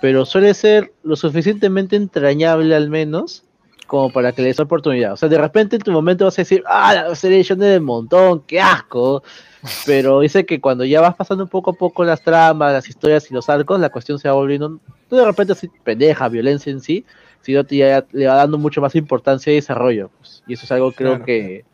pero 0.00 0.24
suele 0.26 0.52
ser 0.54 0.92
lo 1.02 1.16
suficientemente 1.16 1.96
entrañable 1.96 2.74
al 2.74 2.90
menos 2.90 3.44
como 3.86 4.10
para 4.10 4.32
que 4.32 4.40
le 4.42 4.48
des 4.48 4.60
oportunidad. 4.60 5.12
O 5.12 5.16
sea, 5.16 5.28
de 5.28 5.36
repente 5.38 5.76
en 5.76 5.82
tu 5.82 5.92
momento 5.92 6.24
vas 6.24 6.38
a 6.38 6.42
decir, 6.42 6.62
ah, 6.66 6.94
la 6.94 7.14
serie 7.14 7.42
shonen 7.42 7.68
del 7.68 7.80
montón, 7.82 8.40
qué 8.46 8.60
asco. 8.60 9.22
Pero 9.86 10.20
dice 10.20 10.44
que 10.46 10.60
cuando 10.60 10.84
ya 10.84 11.00
vas 11.00 11.14
pasando 11.14 11.46
poco 11.46 11.70
a 11.70 11.74
poco 11.74 12.04
las 12.04 12.22
tramas, 12.22 12.72
las 12.72 12.88
historias 12.88 13.30
y 13.30 13.34
los 13.34 13.48
arcos, 13.48 13.78
la 13.80 13.90
cuestión 13.90 14.18
se 14.18 14.28
va 14.28 14.34
volviendo, 14.34 14.68
no 15.10 15.16
de 15.16 15.24
repente 15.24 15.52
así 15.52 15.70
pendeja, 15.84 16.28
violencia 16.28 16.70
en 16.72 16.80
sí, 16.80 17.04
sino 17.42 17.64
que 17.64 17.76
ya 17.76 18.04
le 18.12 18.26
va 18.26 18.34
dando 18.36 18.58
mucho 18.58 18.80
más 18.80 18.94
importancia 18.94 19.52
y 19.52 19.56
desarrollo. 19.56 20.10
pues. 20.18 20.42
Y 20.46 20.54
eso 20.54 20.64
es 20.64 20.72
algo 20.72 20.92
creo 20.92 21.10
Claro. 21.12 21.24
que, 21.26 21.64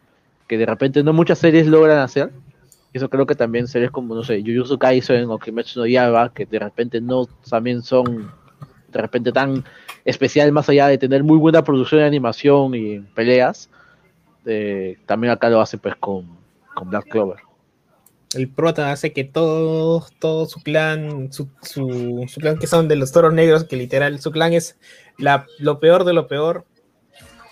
que 0.48 0.58
de 0.58 0.66
repente 0.66 1.02
no 1.04 1.12
muchas 1.12 1.38
series 1.38 1.66
logran 1.68 1.98
hacer. 1.98 2.30
Eso 2.92 3.08
creo 3.08 3.24
que 3.26 3.34
también 3.34 3.68
series 3.68 3.90
como, 3.90 4.14
no 4.14 4.24
sé, 4.24 4.42
Jujutsu 4.44 4.78
Kaisen 4.78 5.30
o 5.30 5.38
Kimetsu 5.38 5.80
no 5.80 5.86
Yaiba, 5.86 6.32
que 6.32 6.44
de 6.44 6.58
repente 6.58 7.00
no 7.00 7.26
también 7.48 7.82
son 7.82 8.32
de 8.88 9.00
repente 9.00 9.30
tan 9.30 9.64
especial 10.04 10.50
más 10.50 10.68
allá 10.68 10.88
de 10.88 10.98
tener 10.98 11.22
muy 11.22 11.38
buena 11.38 11.62
producción 11.62 12.00
de 12.00 12.06
animación 12.06 12.74
y 12.74 12.98
peleas. 13.14 13.70
también 15.06 15.32
acá 15.32 15.48
lo 15.48 15.60
hace 15.60 15.78
pues 15.78 15.94
con, 15.96 16.26
con 16.74 16.90
Black 16.90 17.08
Clover. 17.08 17.38
El 18.34 18.48
prota 18.48 18.92
hace 18.92 19.12
que 19.12 19.24
todo, 19.24 20.06
todo 20.20 20.46
su 20.46 20.60
clan, 20.60 21.32
su, 21.32 21.48
su, 21.62 22.26
su 22.28 22.40
clan 22.40 22.58
que 22.58 22.68
son 22.68 22.86
de 22.86 22.94
los 22.94 23.10
toros 23.10 23.34
negros, 23.34 23.64
que 23.64 23.76
literal 23.76 24.20
su 24.20 24.30
clan 24.30 24.52
es 24.52 24.76
la, 25.18 25.46
lo 25.58 25.80
peor 25.80 26.04
de 26.04 26.12
lo 26.12 26.28
peor, 26.28 26.64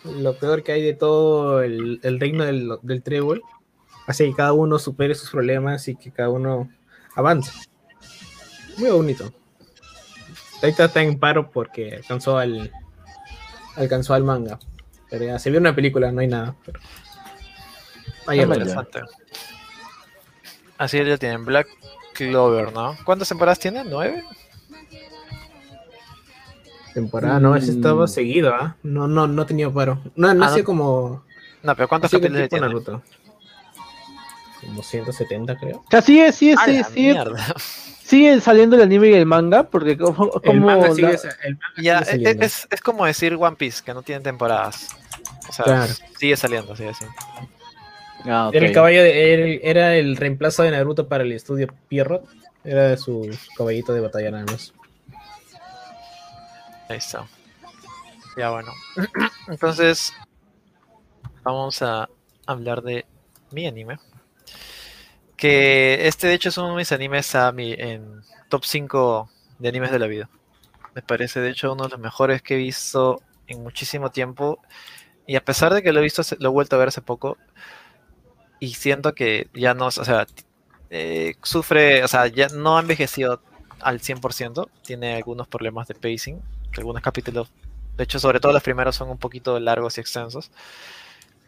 lo 0.04 0.34
peor 0.34 0.62
que 0.62 0.72
hay 0.72 0.82
de 0.82 0.94
todo 0.94 1.62
el, 1.62 1.98
el 2.04 2.20
reino 2.20 2.44
del, 2.44 2.70
del 2.82 3.02
trébol, 3.02 3.42
hace 4.08 4.24
que 4.24 4.34
cada 4.34 4.52
uno 4.52 4.78
supere 4.80 5.14
sus 5.14 5.30
problemas 5.30 5.86
y 5.86 5.94
que 5.94 6.10
cada 6.10 6.30
uno 6.30 6.68
avance. 7.14 7.52
Muy 8.78 8.90
bonito. 8.90 9.32
Ahorita 10.62 10.86
está 10.86 11.02
en 11.02 11.18
paro 11.18 11.50
porque 11.50 11.94
alcanzó 11.96 12.36
al 12.38 12.72
alcanzó 13.76 14.14
al 14.14 14.24
manga. 14.24 14.58
Pero 15.08 15.24
ya 15.24 15.38
se 15.38 15.50
vio 15.50 15.60
una 15.60 15.74
película, 15.74 16.10
no 16.10 16.20
hay 16.20 16.26
nada. 16.26 16.56
Pero... 16.64 16.80
Ahí 18.26 18.40
Ah, 18.40 18.42
interesante. 18.42 19.00
Así 20.76 21.02
ya 21.04 21.16
tienen 21.16 21.44
Black 21.44 21.68
Clover, 22.14 22.72
¿no? 22.72 22.96
¿Cuántas 23.04 23.28
temporadas 23.28 23.58
tiene? 23.58 23.84
¿Nueve? 23.84 24.24
temporada, 26.94 27.38
no, 27.38 27.54
ese 27.54 27.72
Mm. 27.72 27.76
estaba 27.76 28.08
seguido, 28.08 28.52
¿ah? 28.52 28.76
No, 28.82 29.06
no, 29.06 29.28
no 29.28 29.46
tenía 29.46 29.70
paro. 29.70 30.00
No, 30.16 30.34
no 30.34 30.44
Ah, 30.44 30.56
no. 30.56 30.64
como. 30.64 31.22
No, 31.62 31.76
pero 31.76 31.86
¿cuántos 31.88 32.10
capítulos 32.10 32.48
tiene? 32.48 32.66
Naruto. 32.66 33.02
Como 34.60 34.82
170, 34.82 35.56
creo. 35.56 35.78
O 35.78 35.84
sea, 35.90 36.02
sigue, 36.02 36.32
sigue, 36.32 36.54
¡A 36.58 36.64
sigue, 36.64 36.84
sigue, 36.84 37.24
sigue 38.02 38.40
saliendo 38.40 38.76
el 38.76 38.82
anime 38.82 39.08
y 39.08 39.14
el 39.14 39.26
manga, 39.26 39.64
porque 39.64 39.96
como, 39.96 40.24
El 40.34 40.40
como 40.42 40.66
manga 40.66 40.88
la- 40.88 40.94
sigue, 40.94 41.18
el 41.44 41.54
manga 41.56 41.82
Ya, 41.82 41.98
sigue 42.00 42.10
saliendo. 42.10 42.44
es, 42.46 42.66
es 42.70 42.80
como 42.80 43.06
decir 43.06 43.34
One 43.34 43.56
Piece, 43.56 43.82
que 43.84 43.94
no 43.94 44.02
tiene 44.02 44.20
temporadas. 44.22 44.88
O 45.48 45.52
sea, 45.52 45.64
Claro. 45.64 45.92
sigue 46.18 46.36
saliendo, 46.36 46.74
sigue 46.76 46.90
así. 46.90 47.04
Ah. 48.24 48.50
Era 48.52 48.66
el 48.66 48.72
caballo 48.72 49.00
de, 49.02 49.32
era, 49.32 49.44
el- 49.44 49.60
era 49.62 49.96
el 49.96 50.16
reemplazo 50.16 50.64
de 50.64 50.72
Naruto 50.72 51.06
para 51.08 51.22
el 51.22 51.30
estudio 51.32 51.68
Pierrot. 51.88 52.24
Era 52.64 52.96
su 52.96 53.30
caballito 53.56 53.92
de 53.92 54.00
batalla 54.00 54.32
nada 54.32 54.44
más. 54.46 54.74
Ahí 56.88 56.96
está. 56.98 57.26
Ya 58.36 58.50
bueno. 58.50 58.72
Entonces, 59.48 60.12
vamos 61.44 61.80
a 61.82 62.08
hablar 62.46 62.82
de 62.82 63.06
mi 63.52 63.66
anime. 63.66 63.98
Que 65.38 66.06
este 66.06 66.26
de 66.26 66.34
hecho 66.34 66.50
es 66.50 66.58
uno 66.58 66.70
de 66.70 66.76
mis 66.76 66.92
animes 66.92 67.34
a 67.34 67.50
mi, 67.52 67.72
en 67.72 68.20
top 68.50 68.64
5 68.64 69.30
de 69.58 69.68
animes 69.70 69.90
de 69.90 69.98
la 69.98 70.06
vida. 70.06 70.28
Me 70.94 71.00
parece 71.00 71.40
de 71.40 71.50
hecho 71.50 71.72
uno 71.72 71.84
de 71.84 71.90
los 71.90 72.00
mejores 72.00 72.42
que 72.42 72.54
he 72.54 72.58
visto 72.58 73.22
en 73.46 73.62
muchísimo 73.62 74.10
tiempo. 74.10 74.60
Y 75.26 75.36
a 75.36 75.44
pesar 75.44 75.72
de 75.72 75.82
que 75.82 75.92
lo 75.92 76.00
he 76.00 76.02
visto, 76.02 76.22
lo 76.40 76.50
he 76.50 76.52
vuelto 76.52 76.76
a 76.76 76.78
ver 76.80 76.88
hace 76.88 77.00
poco. 77.00 77.38
Y 78.60 78.74
siento 78.74 79.14
que 79.14 79.48
ya 79.54 79.72
no, 79.72 79.86
o 79.86 79.90
sea, 79.90 80.26
eh, 80.90 81.36
sufre, 81.42 82.04
o 82.04 82.08
sea, 82.08 82.26
ya 82.26 82.48
no 82.48 82.76
ha 82.76 82.80
envejecido 82.80 83.40
al 83.80 84.00
100%. 84.00 84.68
Tiene 84.82 85.16
algunos 85.16 85.48
problemas 85.48 85.88
de 85.88 85.94
pacing. 85.94 86.42
Algunos 86.76 87.02
capítulos, 87.02 87.50
de 87.98 88.04
hecho, 88.04 88.20
sobre 88.20 88.38
todo 88.38 88.52
los 88.52 88.62
primeros 88.62 88.94
son 88.94 89.10
un 89.10 89.18
poquito 89.18 89.58
largos 89.58 89.98
y 89.98 90.00
extensos. 90.00 90.52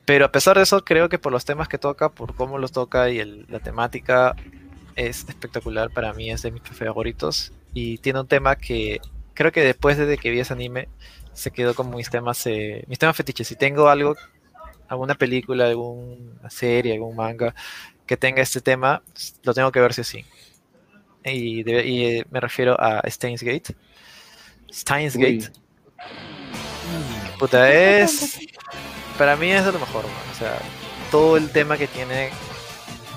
Pero 0.04 0.24
a 0.24 0.32
pesar 0.32 0.56
de 0.56 0.62
eso, 0.64 0.84
creo 0.84 1.08
que 1.08 1.18
por 1.18 1.32
los 1.32 1.44
temas 1.44 1.68
que 1.68 1.78
toca, 1.78 2.08
por 2.08 2.34
cómo 2.34 2.58
los 2.58 2.72
toca 2.72 3.10
y 3.10 3.18
el- 3.20 3.46
la 3.48 3.60
temática, 3.60 4.34
es 4.96 5.28
espectacular. 5.28 5.90
Para 5.90 6.12
mí 6.12 6.30
es 6.30 6.42
de 6.42 6.50
mis 6.50 6.62
favoritos. 6.62 7.52
Y 7.74 7.98
tiene 7.98 8.20
un 8.20 8.26
tema 8.26 8.56
que 8.56 9.00
creo 9.34 9.52
que 9.52 9.62
después 9.62 9.96
de 9.96 10.18
que 10.18 10.30
vi 10.30 10.40
ese 10.40 10.52
anime, 10.52 10.88
se 11.32 11.50
quedó 11.52 11.74
como 11.74 11.96
mis 11.96 12.10
temas, 12.10 12.44
eh, 12.46 12.84
mis 12.88 12.98
temas 12.98 13.16
fetiches. 13.16 13.46
Si 13.46 13.54
tengo 13.56 13.88
algo, 13.88 14.16
alguna 14.88 15.14
película, 15.14 15.66
alguna 15.66 16.50
serie, 16.50 16.94
algún 16.94 17.14
manga 17.16 17.54
que 18.06 18.16
tenga 18.16 18.42
este 18.42 18.60
tema, 18.60 19.02
lo 19.44 19.54
tengo 19.54 19.70
que 19.70 19.80
ver 19.80 19.92
o 19.92 19.94
sí. 20.04 20.24
Y, 21.24 21.62
debe- 21.62 21.86
y, 21.86 22.04
eh, 22.06 22.24
me 22.30 22.40
refiero 22.40 22.78
a 22.80 23.02
Steins 23.08 23.42
Gate. 23.42 23.74
Steins. 24.72 25.16
Gate. 25.16 25.50
Puta, 27.38 27.70
es. 27.72 28.38
Para 29.20 29.36
mí 29.36 29.50
es 29.52 29.66
de 29.66 29.72
lo 29.72 29.78
mejor, 29.78 30.04
man. 30.04 30.14
O 30.32 30.38
sea, 30.38 30.56
todo 31.10 31.36
el 31.36 31.50
tema 31.50 31.76
que 31.76 31.86
tiene 31.86 32.30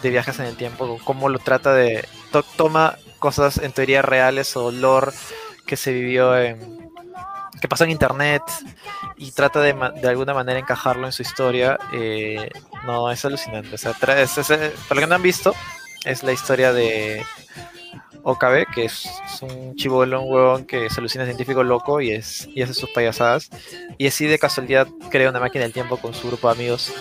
de 0.01 0.09
viajes 0.09 0.37
en 0.39 0.47
el 0.47 0.57
tiempo, 0.57 0.99
cómo 1.05 1.29
lo 1.29 1.39
trata 1.39 1.73
de. 1.73 2.05
to- 2.29 2.43
toma 2.57 2.97
cosas 3.19 3.57
en 3.59 3.71
teoría 3.71 4.01
reales 4.01 4.57
o 4.57 4.69
lore 4.69 5.13
que 5.65 5.77
se 5.77 5.93
vivió 5.93 6.37
en. 6.37 6.89
que 7.61 7.69
pasó 7.69 7.85
en 7.85 7.91
internet 7.91 8.41
y 9.15 9.31
trata 9.31 9.61
de, 9.61 9.71
de 10.01 10.09
alguna 10.09 10.33
manera 10.33 10.59
encajarlo 10.59 11.05
en 11.05 11.13
su 11.13 11.21
historia. 11.21 11.79
eh, 11.93 12.49
no, 12.85 13.09
es 13.09 13.23
alucinante. 13.23 13.73
O 13.75 13.77
sea, 13.77 13.91
eh, 13.91 13.95
para 14.03 14.25
los 14.25 14.99
que 14.99 15.07
no 15.07 15.15
han 15.15 15.21
visto, 15.23 15.55
es 16.03 16.21
la 16.23 16.33
historia 16.33 16.73
de 16.73 17.25
Okabe, 18.23 18.65
que 18.73 18.85
es, 18.85 19.09
es 19.25 19.41
un 19.41 19.75
chivolo, 19.75 20.21
un 20.21 20.33
huevón 20.33 20.65
que 20.65 20.89
se 20.89 20.99
alucina 20.99 21.25
científico 21.25 21.63
loco 21.63 22.01
y, 22.01 22.11
es, 22.11 22.47
y 22.53 22.61
hace 22.61 22.73
sus 22.73 22.89
payasadas. 22.89 23.49
Y 23.97 24.07
así 24.07 24.25
de 24.25 24.39
casualidad 24.39 24.87
crea 25.11 25.29
una 25.29 25.39
máquina 25.39 25.63
del 25.63 25.73
tiempo 25.73 25.97
con 25.97 26.13
su 26.13 26.27
grupo 26.27 26.47
de 26.47 26.53
amigos. 26.53 26.93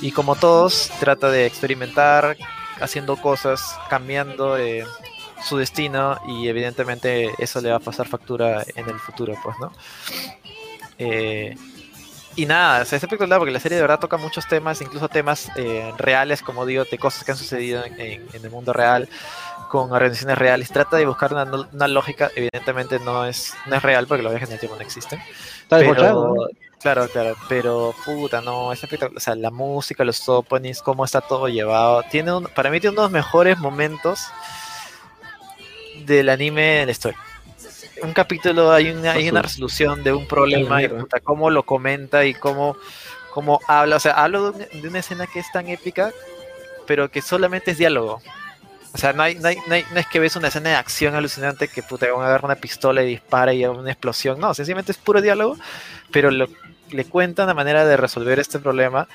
Y 0.00 0.12
como 0.12 0.36
todos, 0.36 0.90
trata 1.00 1.30
de 1.30 1.46
experimentar, 1.46 2.36
haciendo 2.80 3.16
cosas, 3.16 3.78
cambiando 3.88 4.56
eh, 4.58 4.84
su 5.42 5.56
destino 5.56 6.18
y 6.26 6.48
evidentemente 6.48 7.30
eso 7.38 7.60
le 7.60 7.70
va 7.70 7.76
a 7.76 7.80
pasar 7.80 8.06
factura 8.06 8.64
en 8.74 8.88
el 8.88 8.98
futuro, 8.98 9.34
pues, 9.42 9.56
¿no? 9.60 9.72
Eh, 10.98 11.56
y 12.42 12.46
nada, 12.46 12.82
o 12.82 12.84
sea, 12.84 12.96
es 12.96 13.02
espectacular 13.02 13.38
porque 13.38 13.52
la 13.52 13.60
serie 13.60 13.76
de 13.76 13.82
verdad 13.82 13.98
toca 14.00 14.16
muchos 14.16 14.46
temas, 14.48 14.80
incluso 14.80 15.08
temas 15.08 15.50
eh, 15.56 15.92
reales, 15.98 16.40
como 16.42 16.64
digo, 16.64 16.84
de 16.90 16.98
cosas 16.98 17.24
que 17.24 17.32
han 17.32 17.36
sucedido 17.38 17.84
en, 17.84 18.00
en- 18.00 18.26
en 18.32 18.44
el 18.44 18.50
mundo 18.50 18.72
real, 18.72 19.08
con 19.70 19.92
organizaciones 19.92 20.38
reales. 20.38 20.70
Trata 20.70 20.96
de 20.96 21.06
buscar 21.06 21.32
una, 21.32 21.88
lógica, 21.88 22.30
evidentemente 22.36 22.98
no 23.00 23.24
es, 23.26 23.54
no 23.66 23.76
es 23.76 23.82
real 23.82 24.06
porque 24.06 24.22
los 24.22 24.32
viajes 24.32 24.48
en 24.48 24.54
el 24.54 24.60
tiempo 24.60 24.76
no 24.76 24.82
existen. 24.82 25.20
Está 25.62 25.78
Pero, 25.78 26.34
claro, 26.80 27.08
claro, 27.08 27.36
pero 27.48 27.94
puta, 28.04 28.40
no, 28.40 28.72
es 28.72 28.82
espectacular. 28.82 29.16
O 29.18 29.20
sea, 29.20 29.34
la 29.34 29.50
música, 29.50 30.04
los 30.04 30.28
openings, 30.28 30.80
cómo 30.80 31.04
está 31.04 31.20
todo 31.20 31.48
llevado. 31.48 32.02
Tiene 32.04 32.32
un, 32.32 32.44
para 32.44 32.70
mí 32.70 32.80
tiene 32.80 32.92
uno 32.94 33.02
de 33.02 33.06
los 33.06 33.12
mejores 33.12 33.58
momentos 33.58 34.20
del 36.06 36.28
anime 36.28 36.80
en 36.82 36.86
la 36.86 36.92
historia. 36.92 37.18
Un 38.02 38.12
capítulo, 38.12 38.72
hay 38.72 38.90
una, 38.90 39.12
hay 39.12 39.28
una 39.28 39.42
resolución 39.42 40.02
de 40.04 40.12
un 40.12 40.26
problema 40.26 40.82
y 40.82 40.88
puta, 40.88 41.20
cómo 41.20 41.50
lo 41.50 41.64
comenta 41.64 42.24
y 42.24 42.34
cómo, 42.34 42.76
cómo 43.32 43.60
habla. 43.66 43.96
O 43.96 44.00
sea, 44.00 44.12
hablo 44.12 44.52
de, 44.52 44.68
un- 44.72 44.82
de 44.82 44.88
una 44.88 44.98
escena 45.00 45.26
que 45.26 45.40
es 45.40 45.50
tan 45.52 45.68
épica, 45.68 46.12
pero 46.86 47.10
que 47.10 47.22
solamente 47.22 47.72
es 47.72 47.78
diálogo. 47.78 48.20
O 48.94 48.98
sea, 48.98 49.12
no, 49.12 49.22
hay, 49.22 49.34
no, 49.36 49.48
hay- 49.48 49.58
no 49.66 49.74
hay- 49.74 49.84
no 49.92 50.00
es 50.00 50.06
que 50.06 50.18
ves 50.20 50.36
una 50.36 50.48
escena 50.48 50.70
de 50.70 50.76
acción 50.76 51.14
alucinante 51.14 51.68
que 51.68 51.82
puta, 51.82 52.06
van 52.10 52.22
a 52.22 52.26
agarrar 52.26 52.44
una 52.46 52.54
pistola 52.56 53.02
y 53.02 53.06
dispara 53.06 53.52
y 53.52 53.64
hay 53.64 53.70
una 53.70 53.90
explosión. 53.90 54.38
No, 54.40 54.54
sencillamente 54.54 54.92
es 54.92 54.98
puro 54.98 55.20
diálogo, 55.20 55.56
pero 56.10 56.30
lo, 56.30 56.48
le 56.90 57.04
cuenta 57.04 57.44
una 57.44 57.54
manera 57.54 57.84
de 57.84 57.96
resolver 57.96 58.38
este 58.38 58.58
problema 58.58 59.08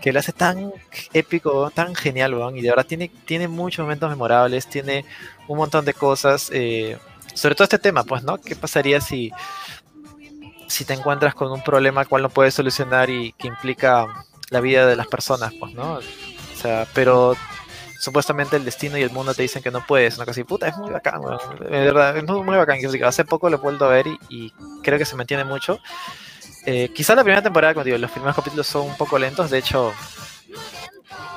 que 0.00 0.12
lo 0.12 0.18
hace 0.18 0.32
tan 0.32 0.72
épico, 1.12 1.70
tan 1.70 1.94
genial, 1.94 2.34
weón, 2.34 2.56
y 2.56 2.60
de 2.62 2.70
verdad 2.70 2.84
tiene, 2.86 3.08
tiene 3.24 3.46
muchos 3.46 3.84
momentos 3.84 4.10
memorables, 4.10 4.66
tiene 4.66 5.04
un 5.46 5.56
montón 5.58 5.84
de 5.84 5.94
cosas, 5.94 6.50
eh, 6.52 6.98
sobre 7.34 7.54
todo 7.54 7.64
este 7.64 7.78
tema, 7.78 8.04
pues, 8.04 8.22
¿no? 8.22 8.38
¿Qué 8.38 8.56
pasaría 8.56 9.00
si, 9.00 9.32
si 10.68 10.84
te 10.84 10.94
encuentras 10.94 11.34
con 11.34 11.50
un 11.50 11.62
problema 11.62 12.04
cual 12.04 12.22
no 12.22 12.30
puedes 12.30 12.54
solucionar 12.54 13.10
y 13.10 13.32
que 13.32 13.48
implica 13.48 14.06
la 14.50 14.60
vida 14.60 14.86
de 14.86 14.96
las 14.96 15.06
personas, 15.06 15.52
pues, 15.58 15.74
¿no? 15.74 15.94
O 15.94 16.56
sea, 16.56 16.86
pero 16.94 17.36
supuestamente 17.98 18.56
el 18.56 18.64
destino 18.64 18.98
y 18.98 19.02
el 19.02 19.10
mundo 19.10 19.32
te 19.32 19.42
dicen 19.42 19.62
que 19.62 19.70
no 19.70 19.86
puedes, 19.86 20.16
una 20.16 20.24
cosa 20.24 20.32
así, 20.32 20.44
puta, 20.44 20.66
es 20.66 20.76
muy 20.76 20.90
bacán, 20.90 21.20
weón, 21.20 21.38
de 21.60 21.68
verdad, 21.68 22.16
es 22.16 22.24
muy, 22.24 22.42
muy 22.42 22.56
bacán. 22.56 22.78
Hace 23.04 23.24
poco 23.24 23.48
lo 23.48 23.56
he 23.56 23.60
vuelto 23.60 23.84
a 23.84 23.88
ver 23.88 24.06
y, 24.06 24.18
y 24.28 24.52
creo 24.82 24.98
que 24.98 25.04
se 25.04 25.14
mantiene 25.16 25.44
mucho. 25.44 25.78
Eh, 26.64 26.90
quizá 26.94 27.14
la 27.14 27.22
primera 27.22 27.42
temporada, 27.42 27.74
como 27.74 27.84
digo, 27.84 27.98
los 27.98 28.10
primeros 28.10 28.36
capítulos 28.36 28.66
son 28.66 28.88
un 28.88 28.96
poco 28.96 29.18
lentos, 29.18 29.50
de 29.50 29.58
hecho, 29.58 29.92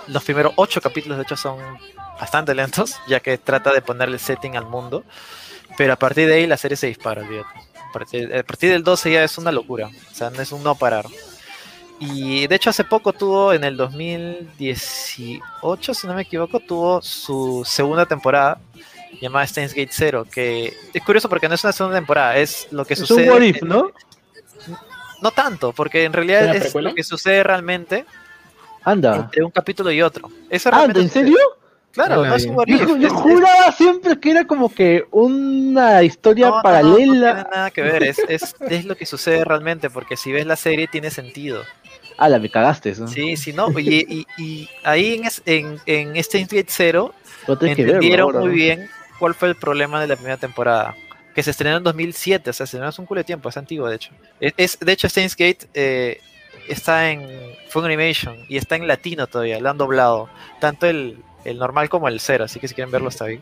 los 0.08 0.24
primeros 0.24 0.54
ocho 0.56 0.82
capítulos, 0.82 1.18
de 1.18 1.24
hecho, 1.24 1.36
son 1.36 1.58
bastante 2.20 2.54
lentos, 2.54 2.96
ya 3.08 3.20
que 3.20 3.38
trata 3.38 3.74
de 3.74 3.82
ponerle 3.82 4.20
setting 4.20 4.56
al 4.56 4.66
mundo, 4.66 5.04
pero 5.78 5.94
a 5.94 5.96
partir 5.96 6.28
de 6.28 6.36
ahí 6.36 6.48
la 6.48 6.58
serie 6.58 6.78
se 6.78 6.88
dispara, 6.88 7.22
olvídate. 7.22 7.48
A 7.90 7.94
partir, 7.94 8.36
a 8.36 8.44
partir 8.44 8.72
del 8.72 8.84
12 8.84 9.12
ya 9.12 9.24
es 9.24 9.38
una 9.38 9.52
locura, 9.52 9.88
o 9.88 10.16
sea, 10.16 10.30
no 10.30 10.42
es 10.42 10.52
un 10.52 10.64
no 10.64 10.76
parar. 10.76 11.06
Y 12.00 12.46
de 12.48 12.56
hecho 12.56 12.70
hace 12.70 12.84
poco 12.84 13.14
tuvo, 13.14 13.54
en 13.54 13.64
el 13.64 13.78
2018, 13.78 15.94
si 15.94 16.08
no 16.08 16.14
me 16.14 16.24
equivoco, 16.24 16.60
tuvo 16.60 17.02
su 17.02 17.64
segunda 17.66 18.06
temporada 18.06 18.60
llamada 19.22 19.48
Steins 19.48 19.74
Gate 19.74 19.92
Zero, 19.94 20.26
que 20.26 20.74
es 20.94 21.04
curioso 21.04 21.30
porque 21.30 21.48
no 21.48 21.56
es 21.56 21.64
una 21.64 21.72
segunda 21.74 21.98
temporada, 21.98 22.36
es 22.38 22.68
lo 22.72 22.84
que 22.86 22.94
Es 22.96 23.00
sucede. 23.00 23.30
un 23.30 23.36
what 23.36 23.42
if, 23.42 23.62
¿no? 23.62 23.92
no 25.22 25.32
tanto, 25.32 25.72
porque 25.72 26.04
en 26.04 26.12
realidad 26.14 26.44
¿Una 26.44 26.54
es 26.56 26.62
precuela? 26.64 26.90
lo 26.90 26.96
que 26.96 27.04
sucede 27.04 27.42
realmente 27.44 28.06
Anda. 28.84 29.16
entre 29.16 29.44
un 29.44 29.52
capítulo 29.52 29.90
y 29.92 30.02
otro. 30.02 30.30
Eso 30.50 30.70
Anda, 30.70 30.78
realmente 30.80 31.02
¿en 31.02 31.08
sucede. 31.10 31.32
Claro, 31.96 32.26
no 32.26 32.36
es 32.36 32.46
un 32.46 32.56
what 32.56 32.66
Yo, 32.68 32.76
if, 32.76 33.00
yo 33.00 33.10
juraba 33.10 33.72
siempre 33.72 34.20
que 34.20 34.32
era 34.32 34.46
como 34.46 34.74
que 34.74 35.06
una 35.12 36.04
historia 36.04 36.48
no, 36.48 36.52
no, 36.52 36.58
no, 36.58 36.64
paralela. 36.64 37.34
No, 37.34 37.34
tiene 37.44 37.50
nada 37.56 37.72
que 37.72 37.82
ver, 37.82 38.04
es, 38.04 38.20
es, 38.28 38.56
es 38.70 38.86
lo 38.86 38.96
que 38.96 39.06
sucede 39.06 39.44
realmente, 39.46 39.90
porque 39.90 40.18
si 40.18 40.32
ves 40.32 40.46
la 40.46 40.56
serie 40.58 40.88
tiene 40.88 41.10
sentido. 41.10 41.64
Ala, 42.18 42.38
me 42.40 42.50
cagaste 42.50 42.90
eso. 42.92 43.08
Sí, 43.08 43.36
sí, 43.38 43.52
no. 43.54 43.68
Y, 43.80 44.06
y, 44.08 44.28
y 44.38 44.70
ahí 44.84 45.16
en, 45.16 45.26
es- 45.26 45.42
en, 45.46 45.80
en 45.86 46.16
este 46.16 46.42
Gate 46.42 46.66
Zero 46.70 47.14
entendieron 47.92 48.32
muy 48.42 48.50
bien 48.56 48.90
cuál 49.20 49.34
fue 49.34 49.50
el 49.50 49.56
problema 49.56 50.00
de 50.02 50.08
la 50.08 50.16
primera 50.16 50.38
temporada. 50.38 50.96
Que 51.34 51.44
se 51.44 51.52
estrenó 51.52 51.78
en 51.78 51.84
2007, 51.84 52.50
o 52.50 52.54
sea, 52.54 52.66
se 52.66 52.70
estrenó 52.78 52.88
hace 52.88 53.02
un 53.02 53.08
culo 53.08 53.20
de 53.20 53.26
tiempo, 53.26 53.50
es 53.50 53.58
antiguo 53.58 53.88
de 53.90 53.96
hecho. 53.98 54.12
Es, 54.40 54.54
es- 54.58 54.80
de 54.80 54.92
hecho, 54.94 55.10
Steins 55.10 55.36
Gate 55.36 55.68
eh, 55.74 56.22
está 56.70 57.10
en 57.12 57.28
Fun 57.70 57.84
Animation 57.86 58.38
y 58.48 58.56
está 58.58 58.76
en 58.78 58.88
latino 58.88 59.28
todavía, 59.28 59.60
lo 59.60 59.70
han 59.70 59.78
doblado. 59.78 60.30
Tanto 60.62 60.88
el, 60.88 61.18
el 61.46 61.58
normal 61.58 61.90
como 61.90 62.08
el 62.08 62.20
cero, 62.20 62.46
así 62.46 62.60
que 62.60 62.68
si 62.68 62.76
quieren 62.76 62.92
verlo 62.92 63.10
está 63.10 63.26
bien. 63.26 63.42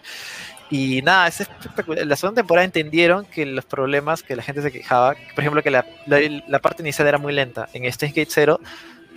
Y 0.70 1.02
nada, 1.02 1.28
es 1.28 1.42
espectacular. 1.42 2.06
La 2.06 2.16
segunda 2.16 2.42
temporada 2.42 2.66
entendieron 2.66 3.26
que 3.26 3.46
los 3.46 3.66
problemas 3.66 4.24
que 4.24 4.36
la 4.36 4.44
gente 4.44 4.62
se 4.62 4.72
quejaba, 4.72 5.16
por 5.36 5.44
ejemplo, 5.44 5.62
que 5.62 5.72
la, 5.72 5.86
la, 6.08 6.20
la 6.48 6.60
parte 6.60 6.82
inicial 6.82 7.08
era 7.08 7.18
muy 7.18 7.34
lenta. 7.34 7.70
En 7.74 7.92
Steins 7.92 8.16
Gate 8.16 8.32
0, 8.32 8.60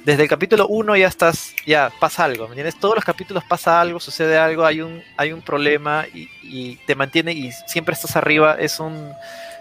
desde 0.04 0.22
el 0.22 0.28
capítulo 0.28 0.66
1 0.68 0.96
ya 0.96 1.08
estás, 1.08 1.54
ya 1.66 1.90
pasa 1.98 2.24
algo, 2.24 2.44
¿me 2.44 2.50
entiendes? 2.50 2.78
Todos 2.78 2.94
los 2.94 3.04
capítulos 3.04 3.42
pasa 3.44 3.80
algo, 3.80 4.00
sucede 4.00 4.36
algo, 4.36 4.64
hay 4.64 4.80
un, 4.80 5.02
hay 5.16 5.32
un 5.32 5.42
problema 5.42 6.04
y, 6.12 6.28
y 6.42 6.76
te 6.86 6.94
mantiene 6.94 7.32
y 7.32 7.50
siempre 7.66 7.94
estás 7.94 8.16
arriba. 8.16 8.56
Es 8.58 8.78
un 8.78 9.12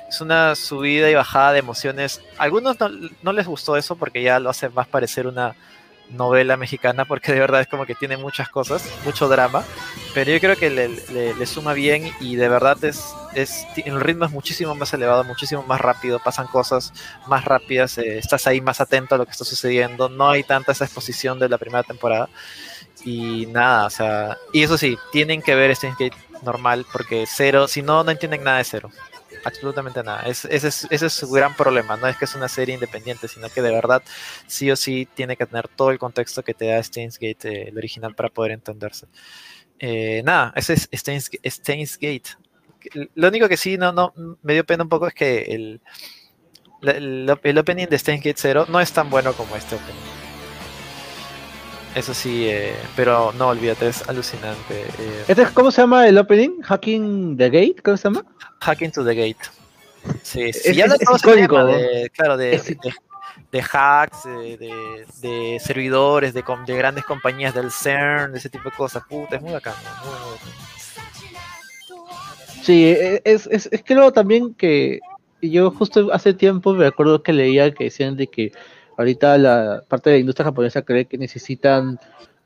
es 0.07 0.21
una 0.21 0.55
subida 0.55 1.09
y 1.09 1.15
bajada 1.15 1.53
de 1.53 1.59
emociones. 1.59 2.21
A 2.37 2.43
algunos 2.43 2.79
no, 2.79 2.89
no 3.21 3.33
les 3.33 3.47
gustó 3.47 3.75
eso 3.75 3.95
porque 3.95 4.21
ya 4.21 4.39
lo 4.39 4.49
hace 4.49 4.69
más 4.69 4.87
parecer 4.87 5.27
una 5.27 5.55
novela 6.09 6.57
mexicana 6.57 7.05
porque 7.05 7.33
de 7.33 7.39
verdad 7.39 7.61
es 7.61 7.67
como 7.67 7.85
que 7.85 7.95
tiene 7.95 8.17
muchas 8.17 8.49
cosas, 8.49 8.83
mucho 9.03 9.27
drama, 9.27 9.63
pero 10.13 10.31
yo 10.31 10.39
creo 10.39 10.55
que 10.55 10.69
le, 10.69 10.89
le- 11.33 11.45
suma 11.45 11.73
bien 11.73 12.11
y 12.19 12.35
de 12.35 12.49
verdad 12.49 12.83
es, 12.83 13.13
es, 13.33 13.65
el 13.85 13.99
ritmo 14.01 14.25
es 14.25 14.31
muchísimo 14.31 14.75
más 14.75 14.93
elevado, 14.93 15.23
muchísimo 15.23 15.63
más 15.63 15.81
rápido, 15.81 16.19
pasan 16.19 16.47
cosas 16.47 16.93
más 17.27 17.45
rápidas, 17.45 17.97
eh, 17.97 18.17
estás 18.17 18.47
ahí 18.47 18.61
más 18.61 18.81
atento 18.81 19.15
a 19.15 19.17
lo 19.17 19.25
que 19.25 19.31
está 19.31 19.45
sucediendo, 19.45 20.09
no 20.09 20.29
hay 20.29 20.43
tanta 20.43 20.71
esa 20.71 20.85
exposición 20.85 21.39
de 21.39 21.49
la 21.49 21.57
primera 21.57 21.83
temporada 21.83 22.29
y 23.03 23.45
nada, 23.47 23.85
o 23.87 23.89
sea, 23.89 24.37
y 24.53 24.63
eso 24.63 24.77
sí, 24.77 24.97
tienen 25.11 25.41
que 25.41 25.55
ver 25.55 25.71
este 25.71 25.91
normal 26.43 26.85
porque 26.91 27.25
cero, 27.27 27.67
si 27.67 27.81
no, 27.81 28.03
no 28.03 28.11
entienden 28.11 28.43
nada 28.43 28.57
de 28.59 28.63
cero. 28.65 28.89
Absolutamente 29.45 30.03
nada. 30.03 30.23
Es- 30.23 30.45
ese, 30.45 30.67
es, 30.67 30.87
ese 30.89 31.05
es 31.05 31.13
su 31.13 31.29
gran 31.31 31.55
problema, 31.55 31.95
no 31.97 32.07
es 32.07 32.17
que 32.17 32.25
es 32.25 32.35
una 32.35 32.49
serie 32.49 32.75
independiente, 32.75 33.27
sino 33.29 33.49
que 33.49 33.61
de 33.61 33.71
verdad 33.71 34.03
sí 34.47 34.69
o 34.71 34.75
sí 34.75 35.07
tiene 35.13 35.37
que 35.37 35.45
tener 35.45 35.67
todo 35.69 35.91
el 35.91 35.99
contexto 35.99 36.43
que 36.43 36.53
te 36.53 36.65
da 36.67 36.83
Steins 36.83 37.17
Gate, 37.19 37.47
eh, 37.49 37.69
el 37.69 37.77
original, 37.77 38.15
para 38.15 38.29
poder 38.29 38.51
entenderse. 38.51 39.07
Eh, 39.79 40.21
nada, 40.25 40.51
ese 40.55 40.73
es 40.73 40.89
Steins, 40.93 41.31
Steins 41.45 41.97
Gate. 41.97 42.29
Lo 43.15 43.27
único 43.29 43.47
que 43.49 43.57
sí 43.57 43.77
no, 43.77 43.91
no, 43.91 44.13
me 44.43 44.53
dio 44.53 44.65
pena 44.65 44.83
un 44.83 44.89
poco 44.89 45.07
es 45.07 45.13
que 45.13 45.41
el, 45.43 45.81
el 46.83 47.57
opening 47.57 47.87
de 47.87 47.97
Steins 47.99 48.23
Gate 48.23 48.37
0 48.37 48.65
no 48.69 48.79
es 48.79 48.91
tan 48.91 49.09
bueno 49.09 49.33
como 49.33 49.55
este 49.55 49.75
opening. 49.75 50.24
Eso 51.95 52.13
sí, 52.13 52.45
eh, 52.49 52.75
pero 52.95 53.31
no 53.37 53.47
olvídate, 53.47 53.87
es 53.87 54.07
alucinante. 54.09 54.81
eh, 54.99 55.23
Este 55.29 55.43
es- 55.43 55.51
¿Cómo 55.51 55.71
se 55.71 55.81
llama 55.81 56.07
el 56.07 56.17
opening? 56.17 56.61
Hacking 56.61 57.37
the 57.37 57.49
Gate, 57.49 57.75
¿cómo 57.83 57.95
se 57.97 58.03
llama? 58.09 58.25
Hacking 58.59 58.91
to 58.91 59.05
the 59.05 59.15
Gate. 59.15 59.37
Sí, 60.21 60.51
sí. 60.53 60.69
Es- 60.69 60.75
ya 60.75 60.87
no 60.87 60.95
es 60.95 60.99
tema 60.99 61.17
icónico. 61.17 61.65
de, 61.65 62.11
claro, 62.13 62.35
de, 62.37 62.55
Es- 62.55 62.65
de, 62.67 62.77
de 63.51 63.61
hacks, 63.61 64.25
de, 64.25 64.57
de- 65.21 65.59
servidores, 65.63 66.33
de, 66.33 66.43
grandes 66.75 67.05
compañías 67.05 67.53
del 67.55 67.71
CERN, 67.71 68.33
de 68.33 68.39
ese 68.39 68.49
tipo 68.49 68.69
de 68.69 68.75
cosas. 68.75 69.03
Puta, 69.09 69.37
es 69.37 69.41
muy 69.41 69.53
bacán. 69.53 69.73
muy, 70.03 70.11
muy 70.11 70.31
bacán. 70.33 70.49
Sí, 72.63 72.85
e- 72.87 73.21
es, 73.23 73.47
es, 73.47 73.69
es 73.71 73.81
creo 73.85 74.11
también 74.11 74.53
que 74.53 74.99
yo 75.41 75.71
justo 75.71 76.11
hace 76.11 76.33
tiempo 76.33 76.73
me 76.73 76.87
acuerdo 76.87 77.21
que 77.23 77.31
leía 77.31 77.71
que 77.73 77.85
decían 77.85 78.17
de 78.17 78.27
que 78.27 78.51
ahorita 78.97 79.37
la 79.37 79.83
parte 79.87 80.09
de 80.09 80.17
la 80.17 80.19
industria 80.19 80.45
japonesa 80.45 80.81
cree 80.81 81.05
que 81.05 81.17
necesitan 81.17 81.99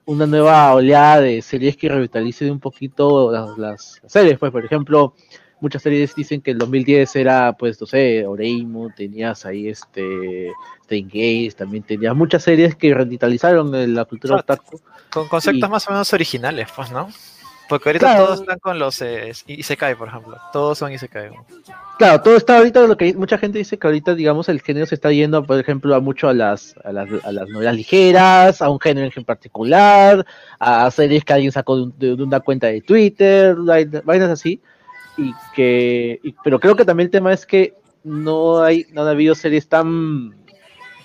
una 0.05 0.25
nueva 0.25 0.73
oleada 0.73 1.21
de 1.21 1.41
series 1.41 1.77
que 1.77 1.89
revitalicen 1.89 2.51
un 2.51 2.59
poquito 2.59 3.31
las, 3.31 3.57
las 3.57 4.01
series, 4.07 4.39
pues 4.39 4.51
por 4.51 4.65
ejemplo, 4.65 5.13
muchas 5.61 5.83
series 5.83 6.15
dicen 6.15 6.41
que 6.41 6.51
el 6.51 6.57
2010 6.57 7.15
era 7.15 7.53
pues 7.53 7.79
no 7.79 7.85
sé, 7.85 8.25
Oreimo, 8.25 8.89
tenías 8.95 9.45
ahí 9.45 9.67
este 9.67 10.51
Gates, 10.89 11.55
también 11.55 11.83
tenías 11.83 12.15
muchas 12.15 12.43
series 12.43 12.75
que 12.75 12.93
revitalizaron 12.93 13.93
la 13.93 14.05
cultura 14.05 14.37
otaku. 14.37 14.81
Con 15.11 15.27
conceptos 15.27 15.69
más 15.69 15.87
o 15.87 15.91
menos 15.91 16.11
originales, 16.13 16.67
pues, 16.75 16.91
¿no? 16.91 17.09
Porque 17.69 17.89
ahorita 17.89 18.05
Claro. 18.07 18.25
todos 18.25 18.39
están 18.41 18.59
con 18.59 18.79
los 18.79 18.99
eh, 19.01 19.31
Isekai, 19.45 19.93
por 19.95 20.07
ejemplo. 20.07 20.35
Todos 20.51 20.77
son 20.79 20.91
Isekai. 20.91 21.29
Claro, 21.99 22.21
todo 22.21 22.35
está 22.35 22.57
ahorita, 22.57 22.81
lo 22.87 22.97
que 22.97 23.13
mucha 23.13 23.37
gente 23.37 23.59
dice 23.59 23.77
que 23.77 23.85
ahorita, 23.85 24.15
digamos, 24.15 24.49
el 24.49 24.61
género 24.61 24.85
se 24.87 24.95
está 24.95 25.11
yendo, 25.11 25.43
por 25.43 25.59
ejemplo, 25.59 25.93
a 25.93 25.99
mucho 25.99 26.27
a 26.29 26.33
las, 26.33 26.73
a 26.83 26.91
las, 26.91 27.07
a 27.23 27.31
las 27.31 27.47
novelas 27.49 27.75
ligeras, 27.75 28.61
a 28.61 28.69
un 28.69 28.79
género 28.79 29.11
en 29.15 29.23
particular, 29.23 30.25
a 30.59 30.89
series 30.89 31.23
que 31.23 31.33
alguien 31.33 31.51
sacó 31.51 31.75
de, 31.75 31.83
un- 31.83 31.99
de 32.17 32.23
una 32.23 32.39
cuenta 32.39 32.67
de 32.67 32.81
Twitter, 32.81 33.55
vaina- 33.55 34.01
vainas 34.03 34.29
así, 34.29 34.61
y 35.17 35.33
que, 35.53 36.19
y- 36.23 36.33
pero 36.43 36.59
creo 36.59 36.75
que 36.75 36.85
también 36.85 37.07
el 37.07 37.11
tema 37.11 37.31
es 37.33 37.45
que 37.45 37.75
no 38.03 38.61
hay, 38.63 38.87
no 38.93 39.01
han 39.03 39.09
habido 39.09 39.35
series 39.35 39.67
tan, 39.67 40.33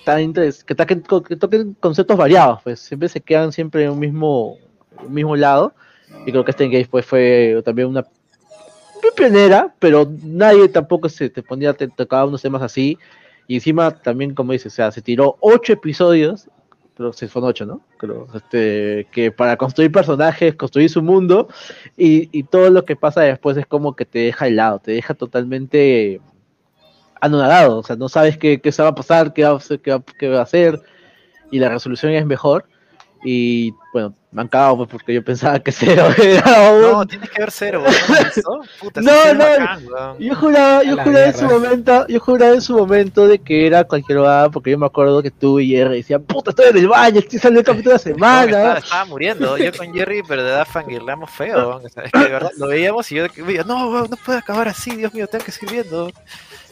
tan 0.04 0.20
interes- 0.20 0.64
que, 0.64 0.74
toquen, 0.74 1.02
que 1.28 1.36
toquen 1.36 1.74
conceptos 1.80 2.16
variados, 2.16 2.60
pues 2.62 2.80
siempre 2.80 3.08
se 3.08 3.20
quedan 3.20 3.52
siempre 3.52 3.84
en 3.84 3.90
un 3.90 3.98
mismo, 3.98 4.56
un 5.04 5.12
mismo 5.12 5.34
lado, 5.36 5.74
y 6.26 6.30
creo 6.30 6.44
que 6.44 6.50
este 6.50 6.64
Engage 6.64 6.88
pues 6.88 7.06
fue 7.06 7.60
también 7.64 7.88
una 7.88 8.04
pionera, 9.14 9.74
pero 9.78 10.10
nadie 10.22 10.68
tampoco 10.68 11.08
se 11.08 11.30
te 11.30 11.42
ponía, 11.42 11.72
te 11.74 11.88
tocaba 11.88 12.26
unos 12.26 12.42
temas 12.42 12.62
así. 12.62 12.98
Y 13.46 13.56
encima 13.56 13.90
también, 13.90 14.34
como 14.34 14.52
dices, 14.52 14.72
o 14.72 14.76
sea, 14.76 14.90
se 14.90 15.02
tiró 15.02 15.36
ocho 15.40 15.74
episodios, 15.74 16.48
pero 16.96 17.12
se 17.12 17.28
fueron 17.28 17.50
ocho, 17.50 17.66
¿no? 17.66 17.82
Creo, 17.98 18.26
este, 18.34 19.06
que 19.12 19.30
para 19.30 19.56
construir 19.56 19.92
personajes, 19.92 20.54
construir 20.54 20.88
su 20.88 21.02
mundo, 21.02 21.48
y, 21.96 22.28
y 22.36 22.44
todo 22.44 22.70
lo 22.70 22.84
que 22.84 22.96
pasa 22.96 23.20
después 23.22 23.56
es 23.56 23.66
como 23.66 23.96
que 23.96 24.06
te 24.06 24.20
deja 24.20 24.46
helado, 24.46 24.78
te 24.78 24.92
deja 24.92 25.14
totalmente 25.14 26.20
anonadado, 27.20 27.78
o 27.78 27.82
sea, 27.82 27.96
no 27.96 28.08
sabes 28.08 28.38
qué, 28.38 28.60
qué 28.60 28.72
se 28.72 28.82
va 28.82 28.90
a 28.90 28.94
pasar, 28.94 29.32
qué 29.32 29.44
va 29.44 29.58
qué 29.82 29.90
va, 29.90 30.02
qué 30.18 30.28
va 30.28 30.40
a 30.40 30.42
hacer, 30.42 30.80
y 31.50 31.58
la 31.58 31.68
resolución 31.68 32.12
es 32.12 32.26
mejor. 32.26 32.66
Y 33.26 33.72
bueno, 33.94 34.14
me 34.32 34.42
han 34.42 34.48
cagado 34.48 34.76
pues, 34.76 34.90
porque 34.90 35.14
yo 35.14 35.24
pensaba 35.24 35.58
que 35.58 35.72
cero 35.72 36.08
era 36.22 36.70
un- 36.72 36.82
No, 36.82 37.06
tienes 37.06 37.30
que 37.30 37.40
ver 37.40 37.50
cero. 37.50 37.82
¿No? 38.44 38.60
Puta, 38.80 39.00
No, 39.00 39.32
no, 39.32 39.44
bacán. 39.44 39.80
Yo 40.18 40.34
juraba, 40.34 40.82
yo 40.82 40.96
juraba 40.98 41.24
en 41.26 41.34
su 41.34 41.44
momento, 41.46 42.06
yo 42.06 42.20
juraba 42.20 42.52
en 42.52 42.60
su 42.60 42.76
momento 42.76 43.26
de 43.26 43.38
que 43.38 43.66
era 43.66 43.84
cualquier 43.84 44.18
hora, 44.18 44.50
porque 44.50 44.72
yo 44.72 44.78
me 44.78 44.84
acuerdo 44.84 45.22
que 45.22 45.30
tú 45.30 45.58
y 45.58 45.68
Jerry 45.68 45.96
decían, 45.98 46.22
puta, 46.24 46.50
estoy 46.50 46.66
en 46.68 46.76
el 46.76 46.88
baño, 46.88 47.18
estoy 47.20 47.38
saliendo 47.38 47.60
el 47.60 47.66
capítulo 47.66 47.96
de 47.96 48.10
la 48.10 48.10
No, 48.10 48.18
me 48.18 48.44
estaba, 48.44 48.62
semana. 48.62 48.78
estaba 48.78 49.04
muriendo. 49.06 49.56
Yo 49.56 49.72
con 49.72 49.94
Jerry, 49.94 50.22
pero 50.28 50.42
de 50.44 50.50
verdad 50.50 50.66
fangirleamos 50.70 51.30
feo. 51.30 51.80
Es 51.86 51.94
que 52.12 52.18
de 52.18 52.28
verdad 52.28 52.50
lo 52.58 52.66
veíamos 52.66 53.10
y 53.10 53.14
yo 53.14 53.24
veía, 53.46 53.62
no, 53.64 54.06
no 54.06 54.16
puede 54.24 54.38
acabar 54.38 54.68
así, 54.68 54.94
Dios 54.96 55.14
mío, 55.14 55.26
tengo 55.28 55.44
que 55.46 55.52
seguir 55.52 55.72
viendo. 55.82 56.10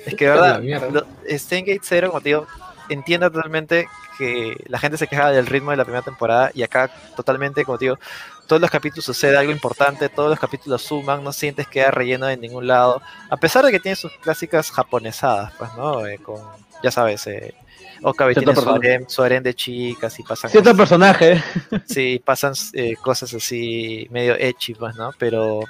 Es 0.05 0.15
que 0.17 0.27
de 0.27 0.31
verdad, 0.79 1.05
Steingate 1.31 1.81
Zero, 1.83 2.09
como 2.11 2.21
te 2.21 2.29
digo, 2.31 2.47
entiendo 2.93 3.31
totalmente 3.31 3.89
que 4.19 4.57
la 4.69 4.79
gente 4.79 4.97
se 4.99 5.07
quejaba 5.09 5.31
del 5.33 5.47
ritmo 5.47 5.71
de 5.71 5.77
la 5.77 5.85
primera 5.85 6.03
temporada 6.03 6.51
y 6.55 6.63
acá 6.63 6.91
totalmente, 7.17 7.65
como 7.65 7.79
te 7.79 7.87
digo, 7.87 7.99
todos 8.47 8.61
los 8.61 8.71
capítulos 8.71 9.05
sucede 9.05 9.37
algo 9.37 9.53
importante, 9.53 10.09
todos 10.09 10.31
los 10.31 10.39
capítulos 10.39 10.83
suman, 10.83 11.25
no 11.25 11.33
sientes 11.33 11.67
que 11.67 11.81
haya 11.81 11.91
relleno 11.91 12.27
de 12.27 12.37
ningún 12.37 12.67
lado, 12.67 13.01
a 13.31 13.37
pesar 13.37 13.65
de 13.65 13.71
que 13.73 13.81
tiene 13.81 13.97
sus 13.97 14.13
clásicas 14.19 14.71
japonesadas, 14.71 15.53
pues, 15.59 15.73
¿no? 15.75 16.07
Eh, 16.07 16.19
con, 16.19 16.41
ya 16.83 16.91
sabes, 16.91 17.27
eh, 17.27 17.55
Okabe 18.03 18.35
tiene 18.35 18.55
su 18.55 18.69
harem, 18.69 19.05
su 19.09 19.23
harem 19.23 19.43
de 19.45 19.55
chicas 19.55 20.19
y 20.19 20.23
pasan 20.25 20.51
Cierto 20.51 20.71
cosas- 20.71 20.77
personaje. 20.79 21.43
Sí, 21.87 22.21
pasan 22.25 22.53
eh, 22.73 22.95
cosas 23.01 23.33
así 23.33 24.09
medio 24.11 24.35
ecchi, 24.35 24.75
pues, 24.75 24.97
¿no? 24.97 25.13
Pero 25.19 25.61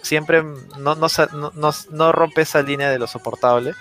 siempre 0.00 0.42
no, 0.78 0.94
no, 0.96 1.06
no- 1.54 1.72
no 1.90 2.12
rompe 2.12 2.40
esa 2.42 2.62
línea 2.62 2.90
de 2.90 2.98
lo 2.98 3.06
soportable 3.06 3.74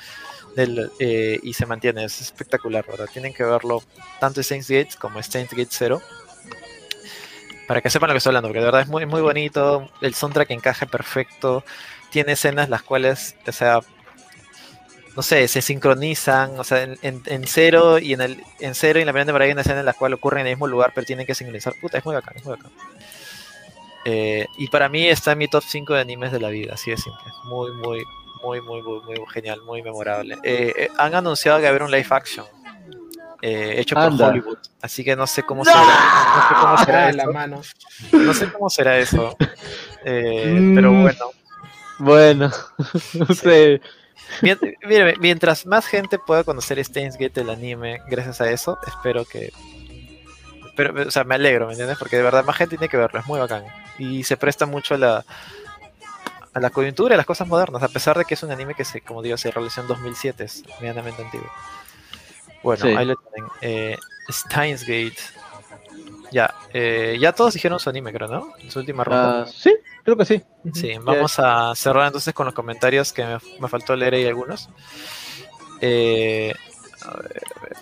eh, 0.58 1.40
y 1.42 1.54
se 1.54 1.66
mantiene. 1.66 2.06
Es 2.06 2.22
espectacular, 2.22 2.86
¿verdad? 2.88 3.10
Tienen 3.12 3.34
que 3.34 3.44
verlo 3.44 3.84
tanto 4.20 4.44
Saints 4.44 4.70
Gate 4.70 4.90
como 5.00 5.22
Saints 5.22 5.52
Gate 5.52 5.70
0 5.70 6.02
para 7.68 7.82
que 7.82 7.90
sepan 7.90 8.10
lo 8.10 8.14
que 8.14 8.18
estoy 8.18 8.32
hablando, 8.32 8.50
porque 8.50 8.60
de 8.60 8.66
verdad 8.66 8.82
es 8.82 8.90
muy, 8.90 9.06
muy 9.06 9.22
bonito. 9.22 9.90
El 10.02 10.14
soundtrack 10.14 10.52
encaja 10.52 10.86
perfecto. 10.88 11.64
Tiene 12.10 12.34
escenas 12.34 12.68
las 12.68 12.84
cuales, 12.84 13.36
o 13.48 13.52
sea, 13.54 13.80
no 15.16 15.22
sé, 15.22 15.48
se 15.48 15.62
sincronizan, 15.62 16.60
o 16.60 16.66
sea, 16.66 16.84
en, 16.84 16.98
en, 17.02 17.22
en 17.26 17.48
cero 17.48 17.98
y 17.98 18.12
en 18.12 18.22
el 18.22 18.44
en 18.60 18.76
cero 18.76 19.00
y 19.00 19.04
en 19.04 19.06
la 19.06 19.14
primera 19.14 19.26
temporada 19.26 19.46
hay 19.46 19.54
una 19.54 19.62
escena 19.62 19.80
en 19.80 19.86
la 19.86 19.94
cual 19.94 20.14
ocurre 20.14 20.42
en 20.42 20.48
el 20.48 20.54
mismo 20.54 20.68
lugar, 20.68 20.92
pero 20.94 21.06
tienen 21.06 21.26
que 21.26 21.34
sincronizar. 21.34 21.74
Puta, 21.80 21.98
es 21.98 22.04
muy 22.04 22.14
bacán, 22.14 22.36
es 22.36 22.44
muy 22.44 22.58
bacán. 22.58 22.72
Eh, 24.04 24.48
y 24.58 24.68
para 24.68 24.90
mí 24.90 25.08
está 25.08 25.34
en 25.34 25.38
mi 25.38 25.48
top 25.48 25.64
5 25.66 25.94
de 25.94 26.02
animes 26.02 26.32
de 26.32 26.40
la 26.40 26.50
vida, 26.50 26.74
así 26.74 26.92
de 26.92 26.98
simple. 26.98 27.32
Muy, 27.46 27.72
muy, 27.72 28.04
muy, 28.44 28.62
muy, 28.62 28.82
muy, 28.82 29.00
muy 29.02 29.18
genial, 29.34 29.62
muy 29.64 29.82
memorable. 29.82 30.38
Eh, 30.44 30.74
eh, 30.78 30.90
han 30.98 31.14
anunciado 31.16 31.58
que 31.58 31.64
va 31.64 31.68
a 31.68 31.72
haber 31.72 31.84
un 31.84 31.92
live 31.92 32.08
action 32.10 32.46
eh, 33.42 33.76
hecho 33.80 33.96
por 33.96 34.04
Anda. 34.06 34.28
Hollywood, 34.28 34.58
así 34.82 35.04
que 35.04 35.16
no 35.16 35.26
sé 35.28 35.44
cómo 35.44 35.66
será. 35.66 35.80
No 35.82 36.48
sé 36.48 36.56
cómo 36.62 36.78
será 36.86 37.12
la 37.12 37.24
eso. 37.24 37.34
mano. 37.34 37.62
No 38.12 38.34
sé 38.34 38.52
cómo 38.52 38.70
será 38.70 38.98
eso. 39.00 39.36
Eh, 40.06 40.56
Mm. 40.60 40.76
Pero 40.76 40.92
bueno. 40.94 41.26
Bueno, 42.00 42.52
no 43.14 43.26
sé. 43.36 43.82
Mien- 44.42 44.60
mire, 44.88 45.16
mientras 45.20 45.66
más 45.66 45.86
gente 45.86 46.18
pueda 46.18 46.44
conocer 46.44 46.84
Steins 46.84 47.18
Gate 47.18 47.42
el 47.42 47.50
anime, 47.50 48.02
gracias 48.10 48.42
a 48.42 48.50
eso, 48.50 48.78
espero 48.88 49.26
que. 49.26 49.52
Pero, 50.76 51.08
o 51.08 51.12
sea, 51.12 51.24
me 51.26 51.36
alegro, 51.36 51.66
¿me 51.68 51.74
entiendes? 51.74 51.98
Porque 52.00 52.16
de 52.18 52.24
verdad 52.24 52.46
más 52.46 52.56
gente 52.56 52.78
tiene 52.78 52.90
que 52.90 52.98
verlo, 52.98 53.20
es 53.20 53.26
muy 53.28 53.40
bacán. 53.40 53.66
Y 54.00 54.24
se 54.24 54.38
presta 54.38 54.66
mucho 54.66 54.96
a 54.96 54.98
la, 54.98 55.26
a 56.54 56.60
la 56.60 56.70
coyuntura, 56.70 57.16
a 57.16 57.18
las 57.18 57.26
cosas 57.26 57.48
modernas, 57.48 57.82
a 57.84 57.88
pesar 57.88 58.18
de 58.18 58.26
que 58.26 58.34
es 58.34 58.44
un 58.44 58.52
anime 58.52 58.74
que, 58.76 58.84
se, 58.86 59.02
como 59.02 59.22
digo, 59.22 59.38
se 59.38 59.52
realizó 59.52 59.82
en 59.82 59.88
2007, 59.88 60.44
es 60.44 60.64
medianamente 60.80 61.22
antiguo. 61.24 61.50
Bueno, 62.64 62.84
Sí. 62.86 62.90
ahí 62.96 63.06
lo 63.06 63.16
tienen. 63.16 63.52
Eh, 63.62 63.98
Steins 64.30 64.82
Gate. 64.84 65.18
Ya, 66.32 66.54
eh, 66.74 67.18
ya 67.20 67.34
todos 67.34 67.54
dijeron 67.54 67.80
su 67.80 67.90
anime, 67.90 68.14
creo, 68.14 68.28
¿no? 68.28 68.54
En 68.60 68.72
su 68.72 68.80
última 68.80 69.04
ronda. 69.04 69.42
Ah, 69.42 69.46
sí, 69.48 69.74
creo 70.04 70.16
que 70.16 70.26
sí. 70.26 70.42
Sí, 70.74 70.94
vamos 71.02 71.38
a 71.40 71.74
cerrar 71.76 72.08
entonces 72.08 72.34
con 72.34 72.46
los 72.46 72.56
comentarios 72.56 73.12
que 73.12 73.26
me, 73.26 73.38
me 73.60 73.68
faltó 73.68 73.96
leer 73.96 74.14
ahí 74.14 74.26
algunos. 74.28 74.70
Eh, 75.82 76.54
a 77.04 77.14
ver, 77.18 77.42
a 77.56 77.60
ver. 77.64 77.78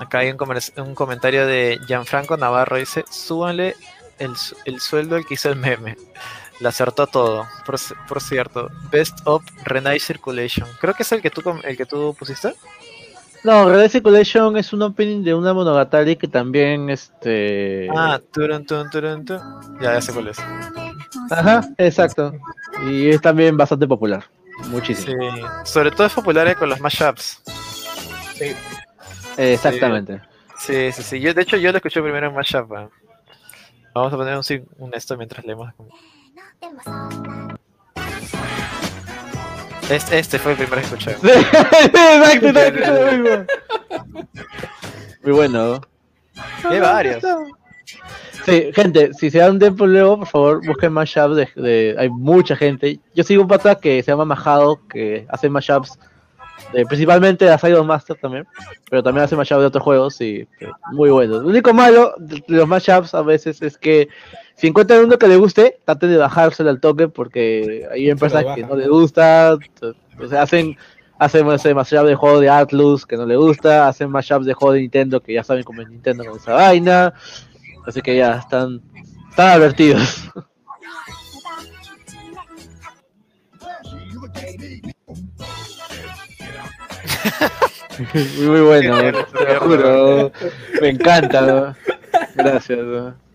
Acá 0.00 0.18
hay 0.20 0.30
un, 0.30 0.36
comer- 0.36 0.72
un 0.78 0.94
comentario 0.94 1.46
de 1.46 1.78
Gianfranco 1.86 2.36
Navarro. 2.36 2.76
Dice: 2.76 3.04
Súbanle 3.10 3.76
el, 4.18 4.32
el 4.64 4.80
sueldo 4.80 5.16
al 5.16 5.26
que 5.26 5.34
hizo 5.34 5.48
el 5.50 5.56
meme. 5.56 5.96
Le 6.60 6.68
acertó 6.68 7.06
todo. 7.06 7.46
Por, 7.66 8.20
cierto, 8.20 8.70
Best 8.90 9.18
of 9.24 9.44
Renai 9.64 10.00
Circulation. 10.00 10.68
Creo 10.80 10.94
que 10.94 11.02
es 11.02 11.12
el 11.12 11.20
que 11.20 11.30
tú, 11.30 11.42
com- 11.42 11.60
el 11.64 11.76
que 11.76 11.86
tú 11.86 12.14
pusiste. 12.18 12.54
No, 13.44 13.68
Red 13.68 13.90
Circulation 13.90 14.56
es 14.56 14.72
un 14.72 14.82
opening 14.82 15.22
de 15.22 15.34
una 15.34 15.52
monogatari 15.52 16.16
que 16.16 16.26
también, 16.26 16.90
este... 16.90 17.88
Ah, 17.94 18.20
turun, 18.32 18.66
turun, 18.66 18.90
turun, 18.90 19.24
turun. 19.24 19.42
Ya, 19.80 19.94
ya 19.94 20.00
sé 20.00 20.12
cuál 20.12 20.28
es. 20.28 20.38
Ajá, 21.30 21.60
exacto. 21.78 22.32
Y 22.88 23.10
es 23.10 23.20
también 23.20 23.56
bastante 23.56 23.86
popular. 23.86 24.24
Muchísimo. 24.68 25.14
Sí, 25.20 25.42
sobre 25.64 25.90
todo 25.90 26.06
es 26.06 26.12
popular 26.12 26.48
eh, 26.48 26.56
con 26.56 26.68
los 26.70 26.80
mashups. 26.80 27.42
Sí. 28.34 28.52
Exactamente. 29.36 30.20
Sí, 30.58 30.90
sí, 30.92 31.02
sí. 31.02 31.20
Yo, 31.20 31.34
de 31.34 31.42
hecho, 31.42 31.56
yo 31.56 31.70
lo 31.70 31.78
escuché 31.78 32.02
primero 32.02 32.28
en 32.28 32.34
Mashup. 32.34 32.68
Vamos 33.94 34.12
a 34.12 34.16
poner 34.16 34.40
un 34.78 34.94
esto 34.94 35.16
mientras 35.16 35.44
leemos. 35.44 35.72
Este, 39.90 40.18
este 40.18 40.38
fue 40.38 40.52
el 40.52 40.60
escuché. 40.78 41.14
Sí, 41.14 41.28
Exacto. 41.28 43.46
Muy 45.22 45.32
bueno. 45.32 45.80
Hay 46.64 46.80
varios. 46.80 47.22
Sí, 48.44 48.70
gente, 48.74 49.12
si 49.14 49.30
se 49.30 49.38
dan 49.38 49.58
tiempo 49.58 49.86
luego, 49.86 50.18
por 50.18 50.26
favor, 50.28 50.66
busquen 50.66 50.92
mashups 50.92 51.36
de, 51.36 51.48
de- 51.56 51.96
hay 51.98 52.08
mucha 52.08 52.54
gente. 52.56 53.00
Yo 53.14 53.24
sigo 53.24 53.42
un 53.42 53.48
pata 53.48 53.74
que 53.76 54.02
se 54.02 54.10
llama 54.12 54.24
Majado, 54.24 54.80
que 54.88 55.26
hace 55.30 55.48
mashups 55.48 55.98
de, 56.72 56.84
principalmente 56.86 57.44
de 57.44 57.52
Asylum 57.52 57.86
Master 57.86 58.16
también, 58.20 58.46
pero 58.88 59.02
también 59.02 59.24
hace 59.24 59.34
mashups 59.36 59.60
de 59.60 59.66
otros 59.66 59.82
juegos 59.82 60.20
y 60.20 60.48
eh, 60.60 60.68
muy 60.92 61.10
buenos. 61.10 61.42
Lo 61.42 61.48
único 61.48 61.72
malo 61.74 62.14
de 62.18 62.36
de 62.46 62.56
los 62.56 62.68
mashups 62.68 63.14
a 63.14 63.22
veces 63.22 63.60
es 63.62 63.76
que 63.78 64.08
si 64.56 64.66
encuentran 64.66 65.04
uno 65.04 65.18
que 65.18 65.28
le 65.28 65.36
guste, 65.36 65.78
traten 65.84 66.10
de 66.10 66.16
bajárselo 66.16 66.70
al 66.70 66.80
toque 66.80 67.08
porque 67.08 67.86
hay 67.90 68.10
empresas 68.10 68.44
que 68.54 68.62
no 68.62 68.74
les 68.74 68.88
gusta, 68.88 69.58
o 70.18 70.26
sea, 70.26 70.42
hacen 70.42 70.76
hacen 71.18 71.50
ese 71.50 71.74
mashup 71.74 72.06
de 72.06 72.14
juego 72.14 72.40
de 72.40 72.50
Atlus 72.50 73.06
que 73.06 73.16
no 73.16 73.26
le 73.26 73.36
gusta, 73.36 73.88
hacen 73.88 74.10
mashups 74.10 74.46
de 74.46 74.54
juego 74.54 74.72
de 74.74 74.80
Nintendo 74.80 75.20
que 75.20 75.34
ya 75.34 75.44
saben 75.44 75.64
cómo 75.64 75.82
es 75.82 75.88
Nintendo 75.88 76.24
con 76.24 76.36
esa 76.38 76.54
vaina. 76.54 77.12
Así 77.86 78.02
que 78.02 78.16
ya 78.16 78.38
están, 78.38 78.82
están 79.30 79.48
advertidos. 79.50 80.24
muy, 88.36 88.46
muy 88.46 88.60
bueno, 88.60 88.98
tierno, 88.98 89.24
te 89.26 89.54
lo 89.54 89.60
juro. 89.60 90.32
Me 90.80 90.88
encanta. 90.88 91.40
¿no? 91.42 91.76
Gracias. 92.34 92.78
¿no? 92.78 93.25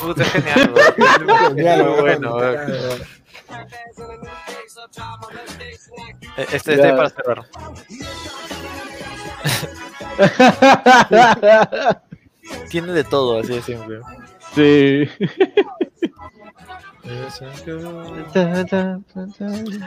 Puta, 0.00 0.24
genial, 0.24 0.72
Muy 1.54 2.00
bueno, 2.00 2.36
Este, 6.52 6.74
este 6.74 6.92
para 6.92 7.08
cerrar. 7.10 7.46
Tiene 12.70 12.92
de 12.92 13.04
todo, 13.04 13.40
así 13.40 13.54
de 13.54 13.62
simple. 13.62 14.00
sí. 14.54 15.08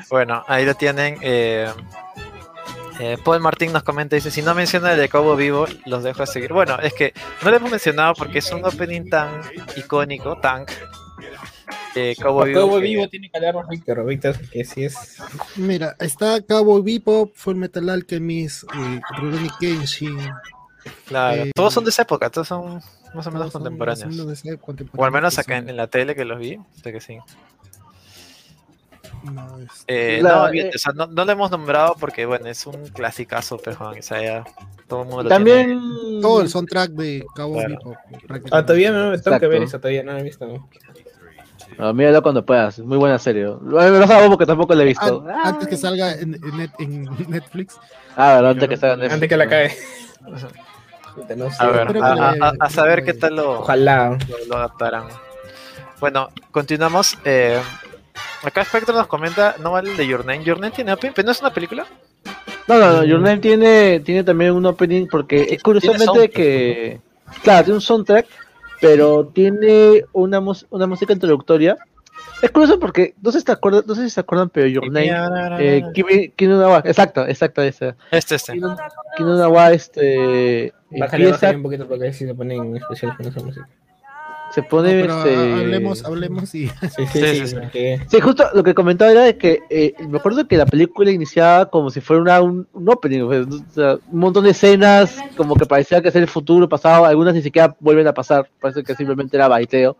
Bueno, 0.09 0.43
ahí 0.47 0.65
lo 0.65 0.73
tienen. 0.75 1.17
eh, 1.21 1.71
eh, 2.99 3.17
Paul 3.23 3.39
Martín 3.41 3.73
nos 3.73 3.83
comenta, 3.83 4.15
dice, 4.15 4.31
si 4.31 4.41
no 4.41 4.55
menciona 4.55 4.93
el 4.93 4.99
de 4.99 5.09
Cabo 5.09 5.35
Vivo, 5.35 5.65
los 5.85 6.03
dejo 6.03 6.23
a 6.23 6.25
seguir. 6.25 6.53
Bueno, 6.53 6.77
es 6.79 6.93
que 6.93 7.13
no 7.43 7.49
lo 7.51 7.57
hemos 7.57 7.71
mencionado 7.71 8.13
porque 8.13 8.39
es 8.39 8.51
un 8.51 8.63
opening 8.65 9.09
tan 9.09 9.41
icónico, 9.75 10.37
tan... 10.39 10.65
Eh, 11.95 12.15
Cabo 12.19 12.43
Vivo. 12.43 12.59
Cabo 12.59 12.75
que- 12.77 12.83
Vivo 12.83 13.07
tiene 13.07 13.29
que 13.29 13.37
hablar 13.37 13.55
Víctor, 13.69 14.05
Víctor, 14.05 14.37
que 14.51 14.65
sí 14.65 14.83
es. 14.83 15.17
Mira, 15.55 15.95
está 15.99 16.41
Cabo 16.41 16.83
Bebop, 16.83 17.31
Full 17.35 17.55
Metal 17.55 17.89
Alchemist, 17.89 18.63
eh, 18.63 19.01
Rurouni 19.17 19.49
Kenshin. 19.59 20.17
Claro, 21.07 21.43
eh, 21.43 21.51
todos 21.55 21.73
son 21.73 21.83
de 21.83 21.89
esa 21.89 22.01
época, 22.03 22.29
todos 22.29 22.47
son 22.47 22.81
más 23.13 23.25
o 23.27 23.31
menos 23.31 23.51
son 23.51 23.63
contemporáneos. 23.63 24.19
o 24.19 24.75
O 24.97 25.05
al 25.05 25.11
menos 25.11 25.39
acá 25.39 25.57
en, 25.57 25.75
la 25.75 25.87
tele 25.87 26.15
que 26.15 26.25
los 26.25 26.37
vi, 26.37 26.59
sé 26.83 26.91
que 26.91 26.99
sí. 26.99 27.17
No, 29.31 29.59
es- 29.59 29.83
Eh, 29.87 30.17
Claro, 30.21 30.47
no, 30.47 30.53
eh. 30.53 30.71
o 30.73 30.77
sea, 30.77 30.93
no, 30.93 31.07
no 31.07 31.25
lo 31.25 31.31
hemos 31.31 31.51
nombrado 31.51 31.95
porque, 31.99 32.25
bueno, 32.25 32.47
es 32.47 32.65
un 32.65 32.87
clasicazo, 32.89 33.57
pero 33.57 33.77
o 33.89 34.01
sea, 34.01 34.21
ya 34.21 34.43
todo 34.87 35.01
el 35.01 35.07
mundo 35.07 35.23
lo 35.23 35.29
También. 35.29 35.79
Todo 36.21 36.41
el 36.41 36.49
soundtrack 36.49 36.91
de 36.91 37.25
Cabo 37.35 37.53
Claro. 37.55 37.77
Bebop. 38.29 38.43
Ah, 38.51 38.65
todavía 38.65 38.91
no 38.91 39.11
me 39.11 39.17
tengo 39.17 39.39
que 39.39 39.47
ver 39.47 39.63
eso, 39.63 39.79
todavía 39.79 40.03
no 40.03 40.13
lo 40.13 40.19
he 40.19 40.23
visto. 40.23 40.45
¿no? 40.47 40.69
No, 41.77 41.93
míralo 41.93 42.21
cuando 42.21 42.45
puedas, 42.45 42.79
muy 42.79 42.97
buena 42.97 43.19
serie. 43.19 43.43
Lo 43.43 43.59
lo 43.61 44.07
sabemos 44.07 44.29
porque 44.29 44.45
tampoco 44.45 44.73
la 44.75 44.83
he 44.83 44.85
visto. 44.85 45.25
An- 45.27 45.47
antes 45.47 45.67
que 45.67 45.75
salga 45.77 46.13
en, 46.13 46.35
en 46.35 46.41
net- 46.57 46.73
en 46.79 47.03
Netflix. 47.29 47.77
Ah, 48.15 48.35
verdad, 48.35 48.51
antes 48.51 48.69
que 48.69 48.77
salga 48.77 48.93
en 48.93 48.99
Netflix. 49.01 49.13
Antes 49.13 49.29
que 49.29 49.37
la 49.37 49.47
cae. 49.49 49.69
tiene. 49.69 49.85
No 51.37 51.49
sé. 51.49 51.55
A 51.63 51.67
ver, 51.67 51.97
a, 52.03 52.29
a- 52.31 52.53
a- 52.59 52.69
saber 52.69 53.05
qué 53.05 53.13
tal 53.13 53.37
lo, 53.37 53.59
Ojalá. 53.61 54.17
lo, 54.27 54.45
lo 54.49 54.57
adaptarán. 54.57 55.05
Bueno, 56.01 56.27
continuamos. 56.51 57.17
eh, 57.23 57.57
acá 58.43 58.63
Spectro 58.65 58.93
nos 58.95 59.07
comenta, 59.07 59.55
no 59.61 59.71
vale 59.71 59.91
el 59.91 59.97
de 59.97 60.07
Your 60.07 60.25
Name. 60.25 60.43
Your 60.43 60.59
Name 60.59 60.71
tiene 60.75 60.93
opening, 60.93 61.13
pero 61.13 61.25
no 61.25 61.31
es 61.31 61.41
una 61.41 61.53
película. 61.53 61.85
No, 62.67 62.79
no, 62.79 62.93
no, 62.93 63.03
Your 63.03 63.19
Name 63.19 63.37
tiene, 63.37 63.99
tiene 63.99 64.23
también 64.23 64.51
un 64.51 64.65
opening 64.65 65.07
porque 65.07 65.41
es 65.49 65.61
curiosamente 65.61 66.29
que. 66.29 66.99
Claro, 67.43 67.63
tiene 67.65 67.75
un 67.75 67.81
soundtrack, 67.81 68.25
pero 68.81 69.27
tiene 69.27 70.03
una, 70.13 70.39
mus- 70.39 70.65
una 70.69 70.87
música 70.87 71.13
introductoria. 71.13 71.77
Es 72.41 72.51
curioso 72.51 72.79
porque, 72.79 73.13
no 73.21 73.31
sé 73.31 73.39
si 73.39 73.45
te 73.45 73.51
acuerdas, 73.51 73.85
no 73.87 73.95
sé 73.95 74.03
si 74.03 74.09
se 74.09 74.19
acuerdan, 74.19 74.49
pero 74.49 74.67
Your 74.67 74.85
Name. 74.91 75.05
Eh, 75.59 75.83
Kimi- 75.93 76.31
Kinu 76.35 76.57
Nawa, 76.59 76.81
exacto, 76.85 77.25
exacto, 77.27 77.61
esa. 77.61 77.95
Este, 78.11 78.35
este. 78.35 78.53
Kinu, 78.53 78.75
Kinu 79.17 79.37
Nawa, 79.37 79.71
este. 79.71 80.73
Bájale, 80.91 81.25
empieza, 81.25 81.47
bájale 81.47 81.57
un 81.57 81.63
poquito 81.63 81.87
porque 81.87 82.13
si 82.13 82.25
se 82.25 82.33
ponen 82.35 82.75
especial 82.77 83.15
con 83.17 83.25
esa 83.27 83.41
música. 83.43 83.67
Se 84.55 84.61
No, 84.61 84.67
pone. 84.69 84.89
pero 85.01 85.17
este, 85.17 85.53
hablemos, 85.53 86.03
hablemos 86.05 86.55
y 86.55 86.67
Sí, 86.67 86.73
sí, 86.89 87.05
Sí, 87.11 87.19
sí. 87.19 87.35
sí, 87.41 87.47
sí. 87.47 87.55
porque- 87.55 87.99
Sí, 88.09 88.21
justo 88.21 88.45
lo 88.53 88.63
que 88.63 88.73
comentaba 88.73 89.11
era 89.11 89.21
de 89.23 89.37
que 89.37 89.59
eh, 89.69 89.93
me 90.07 90.17
acuerdo 90.17 90.47
que 90.47 90.57
la 90.57 90.65
película 90.65 91.11
iniciaba 91.11 91.69
como 91.69 91.89
si 91.89 92.01
fuera 92.01 92.21
una, 92.21 92.41
un, 92.41 92.67
un 92.73 92.89
opening, 92.89 93.21
o 93.21 93.71
sea, 93.73 93.95
un 94.11 94.19
montón 94.19 94.45
de 94.45 94.51
escenas, 94.51 95.17
como 95.37 95.55
que 95.55 95.65
parecía 95.65 96.01
que 96.01 96.07
es 96.07 96.15
el 96.15 96.27
futuro 96.27 96.67
pasado, 96.69 97.05
algunas 97.05 97.33
ni 97.35 97.41
siquiera 97.41 97.75
vuelven 97.79 98.07
a 98.07 98.13
pasar, 98.13 98.49
parece 98.61 98.83
que 98.83 98.95
simplemente 98.95 99.35
era 99.37 99.47
baiteo, 99.47 99.97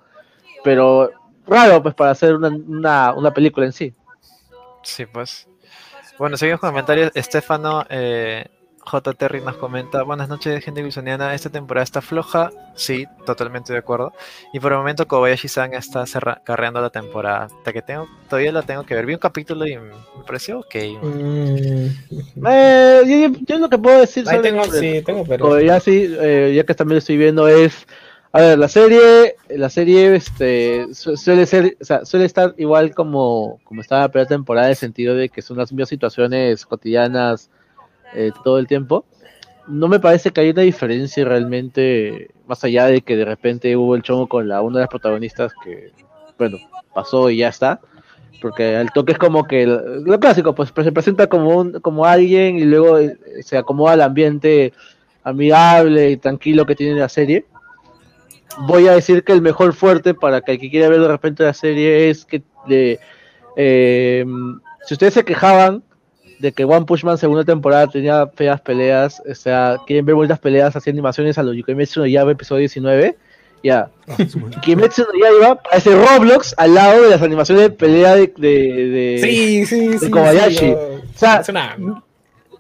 pero 0.64 1.12
raro 1.46 1.84
pues 1.84 1.94
para 1.94 2.12
hacer 2.12 2.34
una, 2.36 2.48
una, 2.48 3.14
una 3.14 3.32
película 3.34 3.66
en 3.66 3.74
sí. 3.74 3.94
Sí, 4.84 5.06
pues. 5.06 5.48
Bueno, 6.18 6.38
seguimos 6.38 6.62
con 6.62 6.70
comentarios. 6.70 7.12
Estefano 7.14 7.86
eh, 7.90 8.46
J. 8.86 9.14
Terry 9.14 9.42
nos 9.42 9.56
comenta: 9.58 10.04
Buenas 10.04 10.30
noches, 10.30 10.64
gente 10.64 10.84
wilsoniana. 10.84 11.34
Esta 11.34 11.50
temporada 11.50 11.84
está 11.84 12.02
floja. 12.02 12.52
Sí, 12.76 13.06
totalmente 13.26 13.74
de 13.74 13.80
acuerdo. 13.80 14.14
Y 14.54 14.60
por 14.60 14.72
el 14.74 14.78
momento, 14.78 15.08
Kobayashi-san 15.08 15.74
está 15.74 16.06
carreando 16.44 16.82
la 16.82 16.90
temporada. 16.90 17.46
Hasta 17.46 17.74
que 17.74 17.82
tengo, 17.82 18.08
todavía 18.30 18.52
la 18.52 18.62
tengo 18.62 18.84
que 18.86 18.94
ver. 18.96 19.06
Vi 19.06 19.14
un 19.14 19.20
capítulo 19.20 19.66
y 19.66 19.76
me 19.78 19.92
pareció 20.28 20.60
ok. 20.60 20.76
Mm, 21.02 21.88
Eh, 22.48 23.02
yo, 23.34 23.40
yo 23.46 23.60
lo 23.60 23.70
que 23.70 23.78
puedo 23.78 24.00
decir 24.00 24.24
Ahí 24.28 24.38
sobre- 24.38 24.52
tengo, 24.52 24.64
sí, 24.66 25.02
tengo, 25.04 25.24
pero. 25.26 25.46
Kobayashi, 25.46 26.16
eh, 26.20 26.54
ya 26.56 26.64
que 26.64 26.74
también 26.76 26.96
lo 26.96 27.00
estoy 27.00 27.18
viendo, 27.18 27.48
es. 27.48 27.88
A 28.32 28.42
ver, 28.42 28.60
la 28.60 28.68
serie, 28.68 29.36
la 29.48 29.70
serie 29.70 30.14
este, 30.14 30.94
su- 30.94 31.16
suele 31.16 31.46
ser, 31.46 31.78
o 31.80 31.86
sea, 31.86 32.04
suele 32.04 32.26
estar 32.26 32.54
igual 32.58 32.94
como, 32.94 33.60
como 33.64 33.80
estaba 33.80 34.02
la 34.02 34.10
primera 34.10 34.28
temporada, 34.28 34.68
en 34.68 34.72
el 34.72 34.76
sentido 34.76 35.16
de 35.16 35.30
que 35.30 35.42
son 35.42 35.56
las 35.58 35.72
mismas 35.72 35.88
situaciones 35.88 36.66
cotidianas 36.66 37.50
eh, 38.16 38.32
todo 38.44 38.60
el 38.60 38.68
tiempo. 38.68 39.06
No 39.68 39.88
me 39.88 40.00
parece 40.00 40.32
que 40.32 40.42
haya 40.42 40.52
una 40.52 40.62
diferencia 40.62 41.26
realmente, 41.26 42.30
más 42.48 42.64
allá 42.64 42.86
de 42.86 43.02
que 43.02 43.16
de 43.16 43.26
repente 43.26 43.76
hubo 43.76 43.96
el 43.96 44.04
chongo 44.04 44.28
con 44.28 44.48
la 44.48 44.62
una 44.62 44.78
de 44.78 44.84
las 44.84 44.90
protagonistas 44.90 45.54
que, 45.64 45.92
bueno, 46.38 46.58
pasó 46.94 47.30
y 47.30 47.38
ya 47.38 47.50
está. 47.50 47.80
Porque 48.42 48.80
el 48.80 48.92
toque 48.92 49.14
es 49.14 49.18
como 49.18 49.46
que 49.46 49.66
lo, 49.66 50.20
clásico, 50.20 50.54
pues 50.54 50.72
se 50.76 50.92
presenta 50.92 51.28
como 51.28 51.58
un, 51.58 51.80
como 51.80 52.06
alguien 52.06 52.58
y 52.58 52.66
luego 52.66 53.00
eh, 53.00 53.18
se 53.42 53.58
acomoda 53.58 53.94
al 53.94 54.02
ambiente 54.02 54.74
amigable 55.24 56.12
y 56.12 56.18
tranquilo 56.18 56.66
que 56.66 56.76
tiene 56.76 57.00
la 57.00 57.10
serie. 57.10 57.46
Voy 58.68 58.88
a 58.88 58.94
decir 58.94 59.24
que 59.24 59.34
el 59.34 59.42
mejor 59.42 59.74
fuerte 59.74 60.14
para 60.14 60.42
que 60.42 60.54
el 60.54 60.60
que 60.60 60.70
quiera 60.70 60.90
ver 60.90 61.02
de 61.02 61.08
repente 61.08 61.44
la 61.44 61.54
serie 61.54 62.10
es 62.10 62.26
que 62.26 62.44
eh, 63.58 64.26
si 64.86 64.94
ustedes 64.94 65.16
se 65.16 65.26
quejaban 65.26 65.84
de 66.40 66.52
que 66.52 66.66
One 66.66 66.86
Punch 66.86 67.04
Man 67.04 67.18
segunda 67.18 67.44
temporada 67.44 67.88
tenía 67.88 68.28
feas 68.36 68.60
peleas, 68.62 69.22
o 69.30 69.34
sea, 69.36 69.78
quieren 69.88 70.06
ver 70.06 70.16
buenas 70.16 70.40
peleas 70.40 70.76
así 70.76 70.90
animaciones 70.90 71.38
a 71.38 71.44
los 71.44 71.56
Yukimetsu 71.56 72.02
no 72.02 72.06
Yaiba 72.08 72.32
episodio 72.32 72.60
19, 72.60 73.16
ya. 73.64 73.90
Kimetsu 74.62 75.04
no 75.04 75.20
Yaiba 75.24 75.56
parece 75.62 75.92
Roblox 75.96 76.54
al 76.58 76.74
lado 76.76 77.02
de 77.04 77.10
las 77.10 77.22
animaciones 77.22 77.64
de 77.64 77.70
pelea 77.72 78.16
de, 78.16 78.34
de, 78.38 78.50
de- 78.50 79.20
Sí, 79.24 79.66
sí, 79.66 79.98
sí. 79.98 80.10
Kobayashi. 80.12 80.58
sí, 80.58 80.72
O 80.74 81.18
sea, 81.18 81.38
es 81.38 81.50
una- 81.50 81.76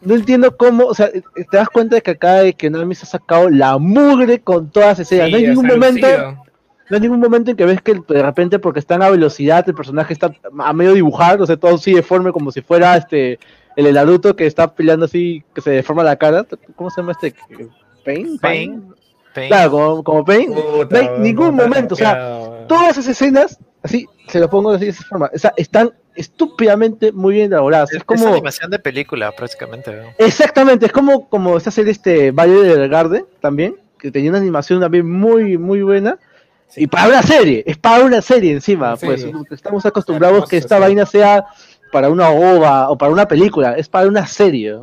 no 0.01 0.13
entiendo 0.13 0.55
cómo, 0.55 0.85
o 0.85 0.93
sea, 0.93 1.09
te 1.11 1.57
das 1.57 1.67
cuenta 1.69 1.95
de 1.95 2.01
que 2.01 2.11
acá 2.11 2.35
de 2.35 2.53
que 2.53 2.69
Nami 2.69 2.93
se 2.93 3.03
ha 3.05 3.09
sacado 3.09 3.49
la 3.49 3.77
mugre 3.79 4.39
con 4.39 4.69
todas 4.69 4.99
esas 4.99 5.11
escenas. 5.11 5.25
sí, 5.27 5.31
no 5.31 5.37
hay 5.37 5.47
ningún 5.47 5.65
momento, 5.67 6.07
lucido. 6.07 6.31
no 6.91 6.95
hay 6.95 7.01
ningún 7.01 7.19
momento 7.19 7.51
en 7.51 7.57
que 7.57 7.65
ves 7.65 7.81
que 7.81 7.99
de 8.07 8.21
repente 8.21 8.59
porque 8.59 8.79
están 8.79 9.01
a 9.01 9.09
velocidad 9.09 9.67
el 9.67 9.73
personaje 9.73 10.13
está 10.13 10.31
a 10.59 10.73
medio 10.73 10.93
dibujar, 10.93 11.41
o 11.41 11.45
sea, 11.47 11.57
todo 11.57 11.73
así 11.75 11.91
deforme 11.93 12.31
como 12.31 12.51
si 12.51 12.61
fuera 12.61 12.95
este 12.97 13.39
el 13.75 13.93
Naruto 13.93 14.35
que 14.35 14.45
está 14.45 14.73
peleando 14.73 15.05
así 15.05 15.43
que 15.53 15.61
se 15.61 15.71
deforma 15.71 16.03
la 16.03 16.15
cara. 16.15 16.45
¿Cómo 16.75 16.89
se 16.89 17.01
llama 17.01 17.11
este? 17.13 17.33
Pain. 18.03 18.37
Pain. 18.39 18.95
Pain. 19.33 19.47
Claro, 19.49 19.71
como, 19.71 20.03
como 20.03 20.25
Pain. 20.25 20.53
Puta, 20.53 21.01
no 21.01 21.11
hay 21.13 21.19
ningún 21.19 21.51
puta, 21.51 21.63
momento, 21.67 21.93
o 21.95 21.97
sea, 21.97 22.65
todas 22.67 22.91
esas 22.91 23.07
escenas, 23.07 23.59
así, 23.83 24.07
se 24.29 24.39
lo 24.39 24.49
pongo 24.49 24.71
así 24.71 24.85
de 24.85 24.91
esa 24.91 25.03
forma, 25.03 25.29
o 25.33 25.37
sea, 25.37 25.53
están 25.57 25.91
estúpidamente 26.15 27.11
muy 27.11 27.35
bien 27.35 27.51
elaboradas. 27.51 27.91
Es, 27.91 27.97
Es 27.97 28.03
como 28.05 28.27
es 28.27 28.31
animación 28.31 28.71
de 28.71 28.79
película, 28.79 29.31
prácticamente. 29.33 29.93
¿no? 29.93 30.03
Exactamente, 30.17 30.85
es 30.85 30.91
como, 30.91 31.27
como 31.27 31.57
esta 31.57 31.71
serie 31.71 31.91
este 31.91 32.31
Valle 32.31 32.53
del 32.63 32.87
Garden 32.87 33.25
también, 33.41 33.75
que 33.99 34.11
tenía 34.11 34.29
una 34.29 34.39
animación 34.39 34.79
también 34.79 35.09
muy, 35.09 35.57
muy 35.57 35.81
buena. 35.81 36.17
Y 36.77 36.87
para 36.87 37.07
una 37.07 37.21
serie, 37.21 37.63
es 37.65 37.77
para 37.77 38.03
una 38.03 38.21
serie 38.21 38.51
encima, 38.51 38.97
Sí. 38.97 39.05
pues 39.05 39.25
estamos 39.51 39.85
acostumbrados 39.85 40.35
Hermoso, 40.35 40.49
que 40.49 40.57
esta 40.57 40.75
sí. 40.75 40.81
vaina 40.81 41.05
sea 41.05 41.45
para 41.95 42.09
una 42.09 42.29
ova 42.29 42.89
o 42.89 42.97
para 42.97 43.13
una 43.13 43.25
película, 43.25 43.75
es 43.77 43.87
para 43.87 44.09
una 44.09 44.27
serie. 44.27 44.75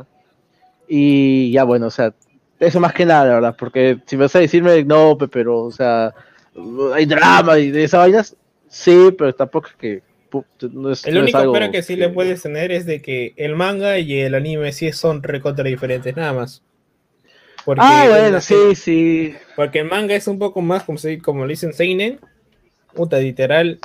Y 0.87 1.51
ya 1.51 1.63
bueno, 1.63 1.87
o 1.87 1.91
sea, 1.91 2.13
eso 2.59 2.79
más 2.79 2.93
que 2.93 3.05
nada, 3.05 3.25
la 3.25 3.33
verdad, 3.35 3.55
porque 3.57 3.99
si 4.07 4.17
me 4.17 4.23
vas 4.23 4.35
a 4.35 4.39
decirme, 4.39 4.83
no, 4.83 5.17
pe- 5.17 5.27
pero, 5.27 5.59
o 5.59 5.71
sea, 5.71 6.13
hay 6.93 7.05
drama 7.05 7.59
y 7.59 7.71
de 7.71 7.83
esas 7.83 7.99
vainas, 8.01 8.35
sí, 8.67 9.09
pero 9.17 9.33
tampoco 9.33 9.67
es 9.69 9.75
que 9.75 10.01
no 10.71 10.89
es, 10.91 11.05
El 11.05 11.19
único 11.19 11.51
pero 11.53 11.71
que 11.71 11.83
sí 11.83 11.95
le 11.95 12.09
puedes 12.09 12.41
tener 12.41 12.71
es 12.71 12.85
de 12.87 13.01
que 13.01 13.33
el 13.37 13.55
manga 13.55 13.99
y 13.99 14.19
el 14.19 14.33
anime 14.35 14.71
sí 14.71 14.91
son 14.91 15.21
recontra 15.21 15.63
diferentes, 15.65 16.15
nada 16.15 16.33
más. 16.33 16.63
Porque, 17.65 17.83
Ah, 17.83 18.07
bueno, 18.09 18.41
sí, 18.41 18.75
sí. 18.75 19.35
porque 19.55 19.79
el 19.79 19.85
manga 19.89 20.15
es 20.15 20.27
un 20.27 20.39
poco 20.39 20.61
más, 20.61 20.83
como, 20.83 20.97
se, 20.97 21.19
como 21.19 21.43
lo 21.43 21.49
dicen 21.49 21.73
Seinen, 21.73 22.19
puta, 22.93 23.19
literal, 23.19 23.79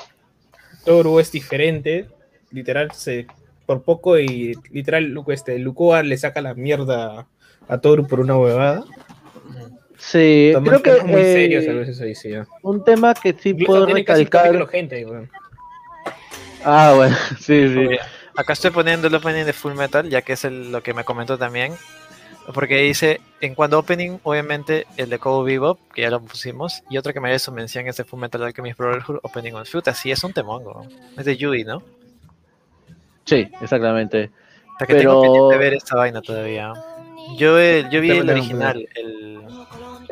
Toru 0.85 1.21
es 1.21 1.33
diferente, 1.33 2.09
literal, 2.51 2.91
se, 2.93 3.27
por 3.67 3.83
poco 3.83 4.19
y 4.19 4.57
literal, 4.71 5.15
este, 5.29 5.59
Lukoa 5.59 6.03
le 6.03 6.17
saca 6.17 6.41
la 6.41 6.55
mierda 6.55 7.27
a 7.69 7.79
Toru 7.79 8.07
por 8.07 8.21
una 8.21 8.37
huevada. 8.37 8.85
Sí, 9.99 10.53
creo 10.65 10.83
que 10.83 11.03
muy 11.03 11.21
eh, 11.21 11.33
serios 11.33 11.69
a 11.69 11.73
veces 11.73 12.01
ahí, 12.01 12.15
sí. 12.15 12.31
ya. 12.31 12.47
un 12.63 12.85
tema 12.85 13.15
que 13.15 13.33
sí 13.33 13.51
Incluso 13.51 13.67
puedo 13.73 13.87
recalcar. 13.87 14.69
gente. 14.69 15.05
Ah, 16.65 16.93
bueno, 16.95 17.17
sí, 17.41 17.69
sí. 17.69 17.79
Oye, 17.79 17.99
Acá 18.37 18.53
estoy 18.53 18.71
poniendo 18.71 19.09
el 19.09 19.15
opening 19.17 19.45
de 19.45 19.53
Full 19.53 19.75
Metal, 19.75 20.09
ya 20.09 20.23
que 20.23 20.35
es 20.35 20.45
el- 20.45 20.71
lo 20.71 20.81
que 20.83 20.95
me 20.95 21.03
comentó 21.05 21.37
también. 21.37 21.75
Porque 22.55 22.79
dice, 22.79 23.21
en 23.41 23.55
cuanto 23.55 23.77
a 23.77 23.81
opening, 23.81 24.19
obviamente 24.23 24.87
el 24.97 25.11
de 25.11 25.19
Cowboy 25.19 25.53
Bebop, 25.53 25.79
que 25.93 26.03
ya 26.03 26.11
lo 26.11 26.21
pusimos, 26.21 26.83
y 26.89 26.97
otro 26.97 27.13
que 27.13 27.21
merece 27.21 27.47
su 27.47 27.53
mención 27.53 27.87
es 27.89 27.97
de 27.97 28.05
Full 28.05 28.21
Metal 28.21 28.43
Alchemist 28.43 28.79
Brotherhood 28.79 29.19
Opening 29.23 29.55
on 29.55 29.67
Foot. 29.67 29.89
Así 29.89 30.11
es 30.13 30.23
un 30.25 30.33
temongo. 30.33 30.87
Es 31.19 31.25
de 31.27 31.37
Yui, 31.37 31.65
¿no? 31.65 31.83
Sí, 33.29 33.47
exactamente. 33.61 34.31
O 34.75 34.79
sea 34.79 34.87
que 34.87 34.95
Pero- 34.95 35.21
tengo 35.21 35.23
pendiente 35.23 35.59
ver 35.59 35.75
esta 35.75 35.97
vaina 35.97 36.23
todavía. 36.23 36.73
Yo, 37.37 37.59
el- 37.59 37.91
yo 37.91 38.01
vi 38.01 38.09
También 38.09 38.29
el 38.31 38.31
original, 38.31 38.89
el... 38.95 39.39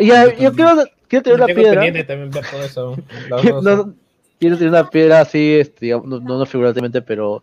Ya, 0.06 0.26
yo 0.36 0.52
quiero, 0.52 0.84
quiero 1.08 1.22
tener 1.22 1.36
una 1.40 1.46
piedra. 1.46 1.80
pendiente 1.80 2.04
también 2.04 2.30
ver 2.30 2.44
todo 2.50 2.62
eso. 2.62 2.96
los 3.30 3.42
dos. 3.42 3.64
No, 3.64 3.94
quiero 4.38 4.56
tener 4.58 4.68
una 4.70 4.90
piedra 4.90 5.20
así, 5.20 5.54
este, 5.54 5.86
digamos, 5.86 6.06
no, 6.08 6.20
no, 6.20 6.38
no 6.38 6.44
figurativamente, 6.44 7.00
pero 7.00 7.42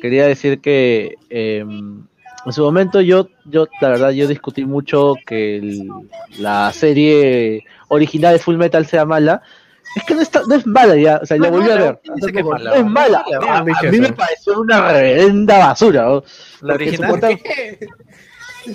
quería 0.00 0.24
decir 0.28 0.60
que 0.60 1.16
eh, 1.30 1.64
en 1.66 2.52
su 2.52 2.62
momento 2.62 3.00
yo, 3.00 3.28
yo, 3.46 3.66
la 3.80 3.88
verdad, 3.88 4.10
yo 4.10 4.28
discutí 4.28 4.64
mucho 4.64 5.14
que 5.26 5.56
el- 5.56 5.88
la 6.38 6.70
serie 6.72 7.64
original 7.88 8.34
de 8.34 8.38
Full 8.38 8.56
Metal 8.56 8.86
sea 8.86 9.04
mala. 9.04 9.42
Es 9.96 10.04
que 10.04 10.14
no, 10.14 10.20
está, 10.22 10.42
no 10.46 10.54
es 10.54 10.66
mala 10.66 10.96
ya, 10.96 11.18
o 11.22 11.26
sea, 11.26 11.36
No 11.38 11.44
la 11.44 11.50
volví 11.50 11.70
a 11.70 11.74
ver. 11.76 12.00
¿quién 12.02 12.14
dice 12.16 12.26
hace 12.26 12.32
que 12.32 12.38
es 12.40 12.44
mala? 12.44 12.70
No 12.70 12.76
es 12.76 12.84
mala. 12.86 13.24
Es 13.28 13.36
A, 13.36 13.40
mala. 13.40 13.58
a 13.78 13.82
mí 13.90 13.98
me 14.00 14.12
pareció 14.12 14.60
una 14.60 14.92
reverenda 14.92 15.58
basura. 15.58 16.02
¿no? 16.04 16.22
La 16.60 16.74
original. 16.74 17.20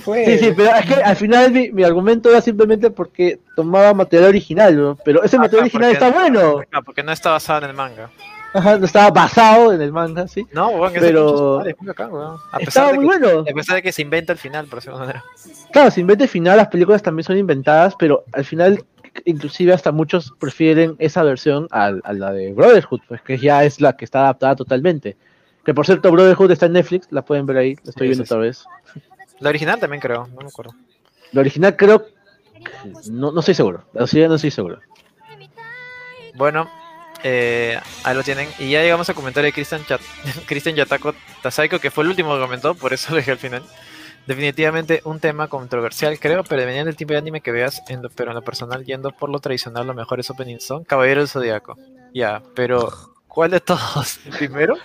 Fue. 0.03 0.25
Sí, 0.25 0.39
sí, 0.45 0.53
pero 0.57 0.73
es 0.75 0.85
que 0.87 0.95
al 0.95 1.15
final 1.15 1.51
mi, 1.51 1.71
mi 1.71 1.83
argumento 1.83 2.29
era 2.29 2.41
simplemente 2.41 2.89
porque 2.89 3.39
tomaba 3.55 3.93
material 3.93 4.29
original, 4.29 4.75
¿no? 4.75 4.97
pero 5.05 5.21
ese 5.23 5.37
material 5.37 5.67
Ajá, 5.67 5.77
original 5.77 5.91
está 5.91 6.09
bueno. 6.11 6.61
No, 6.71 6.83
porque 6.83 7.03
no 7.03 7.11
está 7.11 7.29
basado 7.31 7.63
en 7.63 7.69
el 7.69 7.75
manga. 7.75 8.09
Ajá, 8.55 8.77
no 8.77 8.85
estaba 8.85 9.09
basado 9.11 9.73
en 9.73 9.81
el 9.81 9.91
manga, 9.91 10.27
sí. 10.27 10.47
No, 10.51 10.87
ese 10.87 10.99
Pero- 10.99 11.25
pinche 11.25 11.37
su 11.37 11.57
madre, 11.57 11.71
es 11.71 11.77
muy 11.79 11.87
bacán, 11.87 12.11
weón. 12.13 12.37
A 12.51 12.57
pesar, 12.57 12.67
Estaba 12.67 12.91
de 12.91 12.99
muy 12.99 13.09
que, 13.19 13.19
bueno. 13.25 13.41
a 13.41 13.53
pesar 13.53 13.75
de 13.75 13.81
que 13.83 13.91
se 13.91 14.01
inventa 14.01 14.31
al 14.33 14.39
final, 14.39 14.65
por 14.67 14.79
decirlo 14.79 14.99
manera. 14.99 15.23
Claro, 15.71 15.91
sin 15.91 16.01
inventa 16.01 16.27
final, 16.27 16.57
las 16.57 16.67
películas 16.69 17.01
también 17.03 17.23
son 17.25 17.37
inventadas, 17.37 17.93
pero 17.97 18.23
al 18.31 18.45
final, 18.45 18.83
inclusive 19.25 19.73
hasta 19.73 19.91
muchos 19.91 20.33
prefieren 20.39 20.95
esa 20.99 21.23
versión 21.23 21.67
a, 21.71 21.91
a 22.03 22.13
la 22.13 22.31
de 22.31 22.53
Brotherhood, 22.53 23.01
pues 23.07 23.21
que 23.21 23.37
ya 23.37 23.63
es 23.63 23.79
la 23.81 23.95
que 23.95 24.05
está 24.05 24.21
adaptada 24.21 24.55
totalmente. 24.55 25.15
Que 25.65 25.73
por 25.73 25.85
cierto, 25.85 26.11
Brotherhood 26.11 26.51
está 26.51 26.65
en 26.65 26.73
Netflix, 26.73 27.07
la 27.11 27.23
pueden 27.23 27.45
ver 27.45 27.57
ahí, 27.57 27.75
la 27.83 27.89
estoy 27.89 28.07
Sí, 28.07 28.09
viendo 28.09 28.25
sí, 28.25 28.33
otra 28.33 28.37
vez. 28.39 28.65
La 29.39 29.49
original 29.49 29.79
también 29.79 30.01
creo, 30.01 30.27
no 30.27 30.41
me 30.41 30.47
acuerdo. 30.47 30.73
La 31.31 31.41
original 31.41 31.75
creo, 31.75 32.05
no, 33.09 33.31
no 33.31 33.39
estoy 33.39 33.55
seguro, 33.55 33.83
la 33.93 34.03
original 34.03 34.29
no 34.29 34.35
estoy 34.35 34.51
seguro. 34.51 34.79
Bueno, 36.35 36.69
eh, 37.23 37.79
ahí 38.03 38.15
lo 38.15 38.23
tienen. 38.23 38.49
Y 38.59 38.71
ya 38.71 38.81
llegamos 38.81 39.07
al 39.09 39.15
comentario 39.15 39.47
de 39.47 39.53
Christian, 39.53 39.85
Chat 39.85 40.01
Christian 40.47 40.75
Yatako 40.75 41.13
Tasaiko, 41.41 41.79
que 41.79 41.91
fue 41.91 42.03
el 42.03 42.09
último 42.09 42.33
que 42.35 42.41
comentó, 42.41 42.75
por 42.75 42.93
eso 42.93 43.11
lo 43.11 43.17
dejé 43.17 43.31
al 43.31 43.37
final. 43.37 43.63
Definitivamente 44.25 45.01
un 45.03 45.19
tema 45.19 45.47
controversial, 45.47 46.17
creo, 46.19 46.43
pero 46.43 46.61
dependiendo 46.61 46.87
del 46.87 46.95
tipo 46.95 47.11
de 47.13 47.19
anime 47.19 47.41
que 47.41 47.51
veas, 47.51 47.81
en 47.89 48.01
lo- 48.01 48.09
pero 48.09 48.31
en 48.31 48.35
lo 48.35 48.41
personal, 48.41 48.85
yendo 48.85 49.11
por 49.11 49.29
lo 49.29 49.39
tradicional, 49.39 49.85
los 49.85 49.95
mejores 49.95 50.29
openings 50.29 50.63
son 50.63 50.83
Caballero 50.85 51.19
del 51.21 51.27
Zodiaco. 51.27 51.77
Ya, 52.13 52.41
pero 52.55 52.89
¿cuál 53.27 53.51
de 53.51 53.59
todos? 53.59 54.19
¿El 54.25 54.31
primero? 54.37 54.75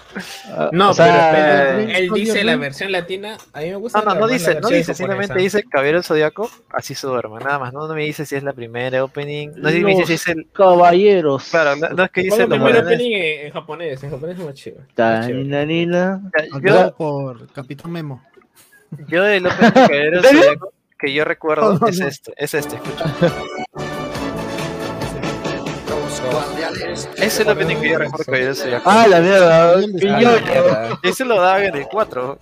Ah, 0.46 0.70
No, 0.72 0.90
o 0.90 0.94
sea, 0.94 1.30
pero 1.78 1.90
él 1.98 2.10
dice 2.14 2.42
la 2.42 2.56
versión 2.56 2.90
latina. 2.90 3.36
A 3.52 3.60
mí 3.60 3.66
me 3.70 3.76
gusta. 3.76 4.00
No, 4.00 4.14
no, 4.14 4.20
no 4.22 4.26
dice, 4.28 4.58
no 4.60 4.68
dice, 4.70 4.92
simplemente 4.94 5.38
dice 5.38 5.62
Caballero 5.62 5.98
del 5.98 6.04
Zodiaco, 6.04 6.50
así 6.70 6.94
se 6.96 7.06
duerme, 7.06 7.38
nada 7.38 7.58
más. 7.60 7.72
No, 7.72 7.86
no 7.86 7.94
me 7.94 8.02
dice 8.04 8.26
si 8.26 8.34
es 8.34 8.42
la 8.42 8.52
primera 8.54 9.04
opening, 9.04 9.50
no 9.56 9.68
sé 9.68 9.76
si 9.76 9.84
me 9.84 9.90
dice 9.90 10.06
si 10.06 10.12
es 10.14 10.26
el. 10.28 10.48
Caballeros. 10.52 11.44
Claro, 11.50 11.76
no, 11.76 11.88
no 11.90 12.02
es 12.04 12.10
que 12.10 12.26
¿Cuál 12.26 12.30
dice 12.30 12.42
es 12.42 12.48
lo 12.48 12.54
el 12.56 12.60
primer 12.62 12.84
opening 12.84 13.12
en, 13.12 13.46
en 13.46 13.52
japonés? 13.52 14.02
En 14.02 14.10
japonés 14.10 14.38
es 14.38 14.44
más 14.44 14.54
chido. 14.54 14.78
más 14.78 15.26
chido. 15.26 15.38
Tanina, 15.38 15.64
nina. 15.64 16.22
Actuado 16.52 16.96
por 16.96 17.52
Capitán 17.52 17.92
Memo. 17.92 18.22
Yo 19.08 19.22
de. 19.22 19.40
Zodiaco 19.40 20.72
que 20.98 21.12
yo 21.12 21.24
recuerdo 21.24 21.86
es 21.86 21.98
no. 22.00 22.06
este, 22.08 22.32
es 22.36 22.54
este, 22.54 22.76
escucha. 22.76 23.04
Ese 27.16 27.26
es 27.26 27.40
el 27.40 27.48
opening 27.50 27.76
que 27.80 27.90
yo 27.90 27.98
recuerdo 27.98 28.32
del 28.32 28.56
Zodiaco. 28.56 28.90
Ah, 28.90 29.06
la 29.06 29.20
mierda. 29.20 29.74
Ese 31.02 31.24
lo 31.24 31.40
daban 31.40 31.64
en 31.64 31.76
el 31.76 31.86
4. 31.88 32.38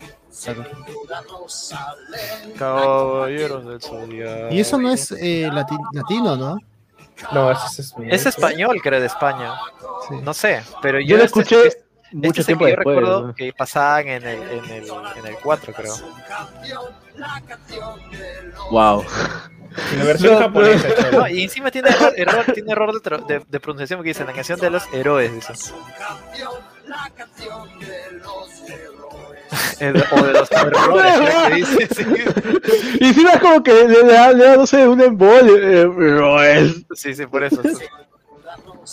Caballeros 2.59 3.66
del 3.66 3.81
Zodiaco. 3.81 4.55
Y 4.55 4.60
eso 4.60 4.78
no 4.78 4.93
es 4.93 5.12
eh, 5.12 5.48
lati- 5.51 5.78
latino, 5.93 6.36
¿no? 6.36 6.59
No, 7.32 7.51
ese 7.51 7.82
es. 7.82 7.94
Es 8.09 8.27
español, 8.27 8.78
creo, 8.82 9.01
de 9.01 9.06
España. 9.06 9.55
Sí. 10.09 10.16
No 10.23 10.35
sé, 10.35 10.62
pero 10.82 11.01
yo, 11.01 11.06
Yo 11.06 11.16
lo 11.18 11.24
este- 11.24 11.40
escuché 11.40 11.66
este 11.68 11.85
mucho 12.12 12.40
es 12.40 12.48
el 12.48 12.56
tiempo 12.58 12.64
que 12.64 12.70
yo 12.70 12.76
después. 12.76 12.96
recuerdo 12.96 13.26
¿no? 13.28 13.34
que 13.34 13.52
pasaban 13.52 14.08
en 14.08 14.22
el, 14.26 14.42
en, 14.42 14.64
el, 14.70 14.84
en 15.18 15.26
el 15.26 15.36
4, 15.42 15.72
creo. 15.74 15.94
Wow. 18.70 19.04
La 19.98 20.04
versión 20.04 20.32
No, 20.34 20.38
japonesa. 20.40 20.88
No, 21.12 21.28
y 21.28 21.42
encima 21.42 21.70
tiene 21.70 21.90
error, 21.90 22.12
error- 22.16 22.44
tiene 22.54 22.72
error 22.72 22.92
de, 22.94 23.00
tro- 23.10 23.26
de- 23.26 23.42
de 23.46 23.60
pronunciación 23.60 23.98
porque 23.98 24.08
dice 24.10 24.24
la 24.24 24.32
canción 24.32 24.58
de 24.58 24.70
los 24.70 24.82
héroes. 24.92 25.34
Dice. 25.34 25.52
O 29.78 30.22
de 30.22 30.32
los 30.32 30.50
errores, 30.52 31.12
que 31.48 31.54
dice. 31.54 31.94
sí. 31.94 32.04
Y 33.00 33.04
encima 33.08 33.32
es 33.32 33.40
como 33.40 33.62
que 33.62 33.72
le, 33.86 34.02
da, 34.04 34.32
le 34.32 34.44
da, 34.44 34.56
no 34.56 34.66
sé, 34.66 34.86
un 34.88 35.00
embole. 35.00 35.82
eh, 35.82 35.90
pero 35.96 36.42
es. 36.42 36.84
Sí, 36.94 37.14
sí, 37.14 37.26
por 37.26 37.44
eso. 37.44 37.60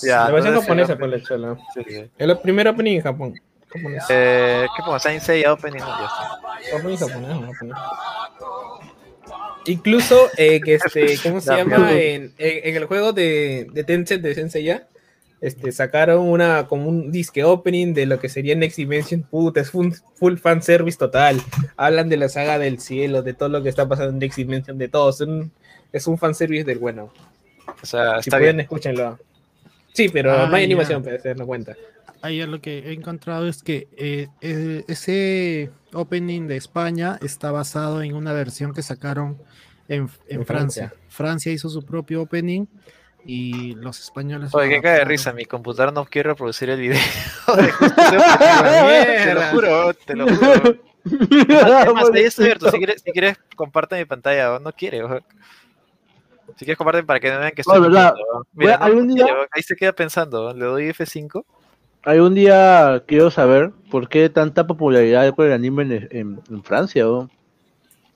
Ya, 0.01 0.25
La 0.25 0.31
versión 0.31 0.59
japonesa, 0.59 0.97
por 0.97 1.09
la 1.09 1.21
chola. 1.21 1.57
sí, 1.73 1.81
sí. 1.87 2.09
El 2.17 2.37
primer 2.39 2.67
opening 2.67 2.95
en 2.97 3.01
Japón. 3.01 3.33
Japonés. 3.69 4.03
Eh, 4.09 4.65
¿Qué 4.75 4.83
pongo? 4.83 4.99
Seiya 4.99 5.53
Opening. 5.53 5.79
Ya. 5.79 6.75
Opening 6.77 6.97
japonés, 6.97 7.29
japonés. 7.53 7.77
Incluso, 9.65 10.27
eh, 10.37 10.59
que 10.61 10.75
este, 10.75 11.17
¿cómo 11.23 11.39
se 11.39 11.51
La 11.51 11.57
llama? 11.63 11.91
En, 11.93 12.33
en- 12.37 12.67
en 12.69 12.75
el 12.75 12.85
juego 12.85 13.13
de, 13.13 13.67
de 13.71 13.83
Tencent 13.83 14.21
de 14.21 14.35
Senseiya, 14.35 14.87
este, 15.41 15.71
sacaron 15.71 16.27
una, 16.27 16.67
como 16.67 16.87
un 16.89 17.11
disque 17.11 17.43
opening 17.43 17.93
de 17.93 18.05
lo 18.05 18.19
que 18.19 18.29
sería 18.29 18.55
Next 18.55 18.77
Dimension. 18.77 19.23
Puta, 19.23 19.61
es 19.61 19.71
full, 19.71 19.91
full 20.15 20.35
fan 20.37 20.61
service 20.61 20.97
total. 20.97 21.41
Hablan 21.77 22.09
de 22.09 22.17
la 22.17 22.29
saga 22.29 22.59
del 22.59 22.79
cielo, 22.79 23.21
de 23.23 23.33
todo 23.33 23.49
lo 23.49 23.63
que 23.63 23.69
está 23.69 23.87
pasando 23.87 24.11
en 24.11 24.19
Next 24.19 24.37
Dimension, 24.37 24.77
de 24.77 24.87
todo. 24.89 25.09
Es 25.09 25.21
un, 25.21 25.51
es 25.91 26.07
un 26.07 26.17
fan 26.17 26.35
service 26.35 26.63
del 26.65 26.79
bueno. 26.79 27.11
O 27.81 27.85
sea, 27.85 28.21
Si 28.21 28.29
está 28.29 28.37
pueden, 28.37 28.57
bien. 28.57 28.59
escúchenlo. 28.61 29.19
Sí, 29.93 30.09
pero 30.09 30.31
Ah, 30.33 30.47
no 30.47 30.55
hay 30.55 30.63
ya. 30.63 30.65
animación, 30.65 31.03
para 31.03 31.15
hacernos 31.17 31.47
cuenta. 31.47 31.75
Ahí 32.21 32.37
ya 32.37 32.47
lo 32.47 32.61
que 32.61 32.79
he 32.79 32.93
encontrado 32.93 33.47
es 33.47 33.63
que 33.63 33.87
eh, 33.97 34.27
eh, 34.41 34.83
ese 34.87 35.69
opening 35.93 36.47
de 36.47 36.55
España 36.57 37.19
está 37.21 37.51
basado 37.51 38.01
en 38.01 38.15
una 38.15 38.31
versión 38.33 38.73
que 38.73 38.81
sacaron 38.81 39.37
en, 39.89 40.09
en 40.29 40.39
En 40.39 40.45
Francia. 40.45 40.87
Francia. 40.89 41.07
Francia 41.09 41.51
hizo 41.51 41.69
su 41.69 41.83
propio 41.85 42.21
opening 42.21 42.65
y 43.25 43.75
los 43.75 43.99
españoles. 43.99 44.53
Oye, 44.55 44.69
que 44.69 44.81
cae 44.81 44.99
de 44.99 45.05
risa. 45.05 45.33
Mi 45.33 45.45
computador 45.45 45.93
no 45.93 46.05
quiere 46.05 46.29
reproducir 46.29 46.69
el 46.69 46.79
video. 46.79 46.99
te 48.07 49.33
lo 49.33 49.41
juro, 49.51 49.93
te 49.93 50.15
lo 50.15 50.27
juro. 50.27 50.75
Es 51.05 51.93
más, 51.93 52.09
ahí 52.13 52.23
está 52.23 52.43
abierto. 52.43 52.71
Si 52.71 52.77
quieres, 52.77 53.01
si 53.01 53.11
quieres, 53.11 53.37
comparte 53.57 53.97
mi 53.97 54.05
pantalla. 54.05 54.57
No 54.59 54.71
quiere. 54.71 55.03
ojo. 55.03 55.19
Si 56.55 56.65
quieres, 56.65 56.77
comparte 56.77 57.03
para 57.03 57.19
que 57.19 57.31
no 57.31 57.39
vean 57.39 57.51
que 57.53 57.61
estoy. 57.61 57.77
Oh, 57.77 57.81
¿verdad? 57.81 58.13
Mira, 58.53 58.77
no, 58.77 58.85
algún 58.85 59.07
no 59.07 59.15
día- 59.15 59.25
ahí 59.51 59.63
se 59.63 59.75
queda 59.75 59.91
pensando. 59.93 60.53
Le 60.53 60.65
doy 60.65 60.89
F5. 60.89 61.43
Algún 62.03 62.35
día 62.35 63.01
quiero 63.07 63.31
saber 63.31 63.71
por 63.89 64.09
qué 64.09 64.29
tanta 64.29 64.67
popularidad 64.67 65.33
con 65.35 65.45
el 65.47 65.53
anime 65.53 65.83
en, 65.83 66.07
en- 66.11 66.41
en 66.49 66.63
Francia. 66.63 67.03
¿no? 67.05 67.29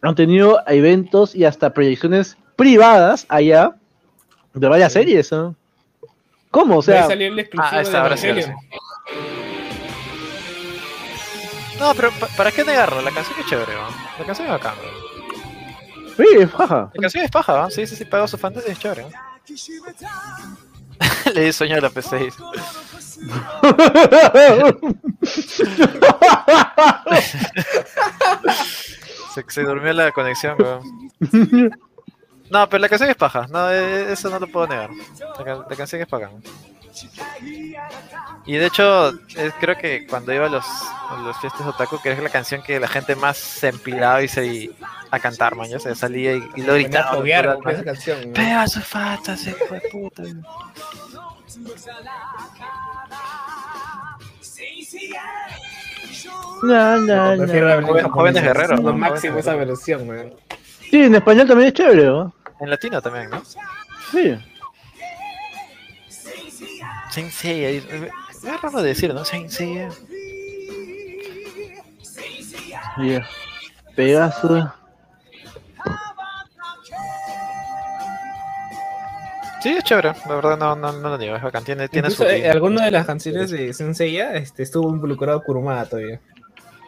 Han 0.02 0.16
tenido 0.16 0.60
eventos 0.68 1.34
y 1.36 1.46
hasta 1.46 1.74
proyecciones 1.74 2.38
privadas 2.56 3.26
allá 3.30 3.72
de 4.54 4.68
varias 4.68 4.94
series. 4.94 5.32
¿no? 5.32 5.56
¿Cómo? 6.52 6.78
O 6.78 6.82
sea, 6.82 7.00
sea, 7.00 7.08
salió 7.08 7.28
el 7.28 7.40
exclusivo 7.40 7.78
Ah, 7.78 7.82
esta 7.82 7.98
de 7.98 8.04
ahora 8.04 8.18
sí, 8.18 8.28
ahora 8.28 8.42
Evangelion. 8.42 8.68
No, 11.80 11.94
pero 11.96 12.10
pa- 12.20 12.28
¿para 12.36 12.52
qué 12.52 12.64
negarlo? 12.64 13.02
La 13.02 13.12
canción 13.12 13.40
es 13.40 13.46
chévere, 13.46 13.74
¿no? 13.74 13.88
La 14.20 14.26
canción 14.26 14.48
es 14.48 14.54
bacán. 14.54 14.76
¿no? 14.76 15.07
Sí, 16.18 16.26
jaja. 16.58 16.92
La 16.94 17.02
canción 17.02 17.24
es 17.24 17.32
paja, 17.32 17.62
¿no? 17.62 17.70
Sí, 17.70 17.88
sí, 17.88 17.96
sí, 17.96 18.06
pago 18.06 18.28
su 18.28 18.38
fantasy, 18.38 18.72
es 18.72 18.80
chévere. 18.80 19.06
Le 21.34 21.42
di 21.42 21.54
sueño 21.54 21.78
a 21.78 21.82
la 21.82 21.90
P6. 21.90 22.34
Se, 29.34 29.46
se 29.48 29.64
durmió 29.64 29.94
la 29.94 30.12
conexión, 30.12 30.58
weón. 30.60 30.82
No, 32.50 32.70
pero 32.70 32.82
la 32.82 32.90
canción 32.90 33.10
es 33.10 33.16
paja. 33.16 33.48
No, 33.50 33.72
eh, 33.72 34.14
eso 34.14 34.30
no 34.30 34.40
lo 34.40 34.48
puedo 34.48 34.68
negar. 34.68 34.90
La, 35.46 35.66
la 35.70 35.76
canción 35.76 36.02
es 36.02 36.08
paja. 36.08 36.30
Y 38.46 38.54
de 38.56 38.66
hecho, 38.66 39.10
eh, 39.36 39.52
creo 39.60 39.78
que 39.78 40.08
cuando 40.08 40.34
iba 40.34 40.46
a 40.46 40.50
los, 40.50 40.66
a 40.66 41.18
los 41.22 41.38
fiestas 41.40 41.66
otaku, 41.68 42.00
que 42.02 42.12
es 42.12 42.20
la 42.24 42.30
canción 42.30 42.62
que 42.64 42.80
la 42.80 42.88
gente 42.88 43.16
más 43.16 43.38
se 43.38 43.70
empilaba 43.70 44.22
y 44.24 44.28
se 44.28 44.46
y- 44.46 44.72
a 45.12 45.20
cantar, 45.20 45.56
man. 45.56 45.70
Ya 45.70 45.80
se 45.80 45.96
salía 45.96 46.34
y, 46.34 46.44
y 46.56 46.62
lo 46.64 46.74
a 46.74 46.76
gritaba. 46.76 47.12
todo 47.12 47.24
el 47.24 47.60
con 47.64 47.72
esa 47.74 47.84
canción. 47.84 48.28
¿no? 48.28 48.34
Pega 48.34 48.68
su 48.68 48.82
fantasy, 48.82 49.50
hijo 49.52 49.74
de 49.74 49.82
puta. 49.92 50.24
La 56.64 56.98
versión 57.36 57.84
Joven- 57.86 58.02
japonesa. 58.04 58.10
jóvenes 58.10 58.44
guerreros, 58.44 58.80
Lo 58.82 58.92
¿no? 58.92 58.98
máximo 58.98 59.34
Jóvenes 59.34 59.46
esa 59.48 59.56
versión, 59.56 60.10
weón. 60.10 60.34
Sí, 60.90 61.04
en 61.04 61.16
español 61.16 61.48
también 61.48 61.68
es 61.68 61.74
chévere, 61.74 62.06
¿no? 62.06 62.34
En 62.60 62.70
latino 62.70 63.02
también, 63.02 63.30
¿no? 63.30 63.44
Sí. 64.12 64.36
Saint 67.18 67.32
Seiya. 67.32 67.70
Es 67.70 67.84
es 68.44 68.62
raro 68.62 68.80
de 68.84 68.90
decir, 68.90 69.12
¿no? 69.12 69.26
Saint 69.26 69.50
Seiya. 69.50 69.90
Yeah. 73.02 73.28
Pegasus. 73.96 74.66
Sí, 79.64 79.70
es 79.70 79.84
chévere. 79.84 80.14
La 80.30 80.36
verdad 80.36 80.58
no, 80.60 80.76
no, 80.76 80.92
no 80.92 81.10
lo 81.10 81.18
digo. 81.18 81.36
Es 81.36 81.42
bacán. 81.42 81.64
Tiene, 81.64 81.90
tiene 81.90 82.12
su... 82.12 82.24
Eh, 82.24 82.48
alguna 82.48 82.86
de 82.86 82.92
las 82.92 83.08
canciones 83.08 83.50
de 83.50 83.74
Senseiya 83.74 84.36
este, 84.36 84.62
estuvo 84.62 84.88
involucrado 84.88 85.42
Kurumada 85.42 85.86
todavía. 85.86 86.22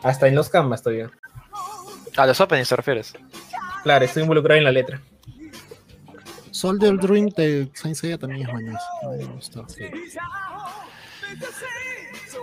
Hasta 0.03 0.27
en 0.27 0.35
los 0.35 0.49
canvas 0.49 0.83
todavía. 0.83 1.09
A 2.17 2.27
los 2.27 2.39
openings 2.39 2.69
te 2.69 2.75
refieres. 2.75 3.13
Claro, 3.81 4.05
estuvo 4.05 4.21
involucrado 4.25 4.59
en 4.59 4.65
la 4.65 4.71
letra. 4.71 5.01
Soldier 6.59 6.97
Dream 6.97 7.29
de 7.29 7.69
Saint 7.73 7.95
Seiya 7.95 8.17
también 8.17 8.41
es 8.45 8.51
buenísimo. 8.51 9.65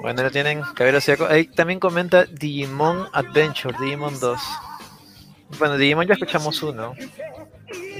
Bueno, 0.00 0.22
lo 0.22 0.30
tienen. 0.30 0.62
Cabello 0.74 1.00
Seco. 1.00 1.26
Ahí 1.26 1.46
también 1.48 1.78
comenta 1.80 2.24
Digimon 2.24 3.08
Adventure, 3.12 3.76
Digimon 3.80 4.18
2. 4.18 4.40
Bueno, 5.58 5.76
Digimon 5.76 6.06
ya 6.06 6.14
escuchamos 6.14 6.62
uno. 6.62 6.94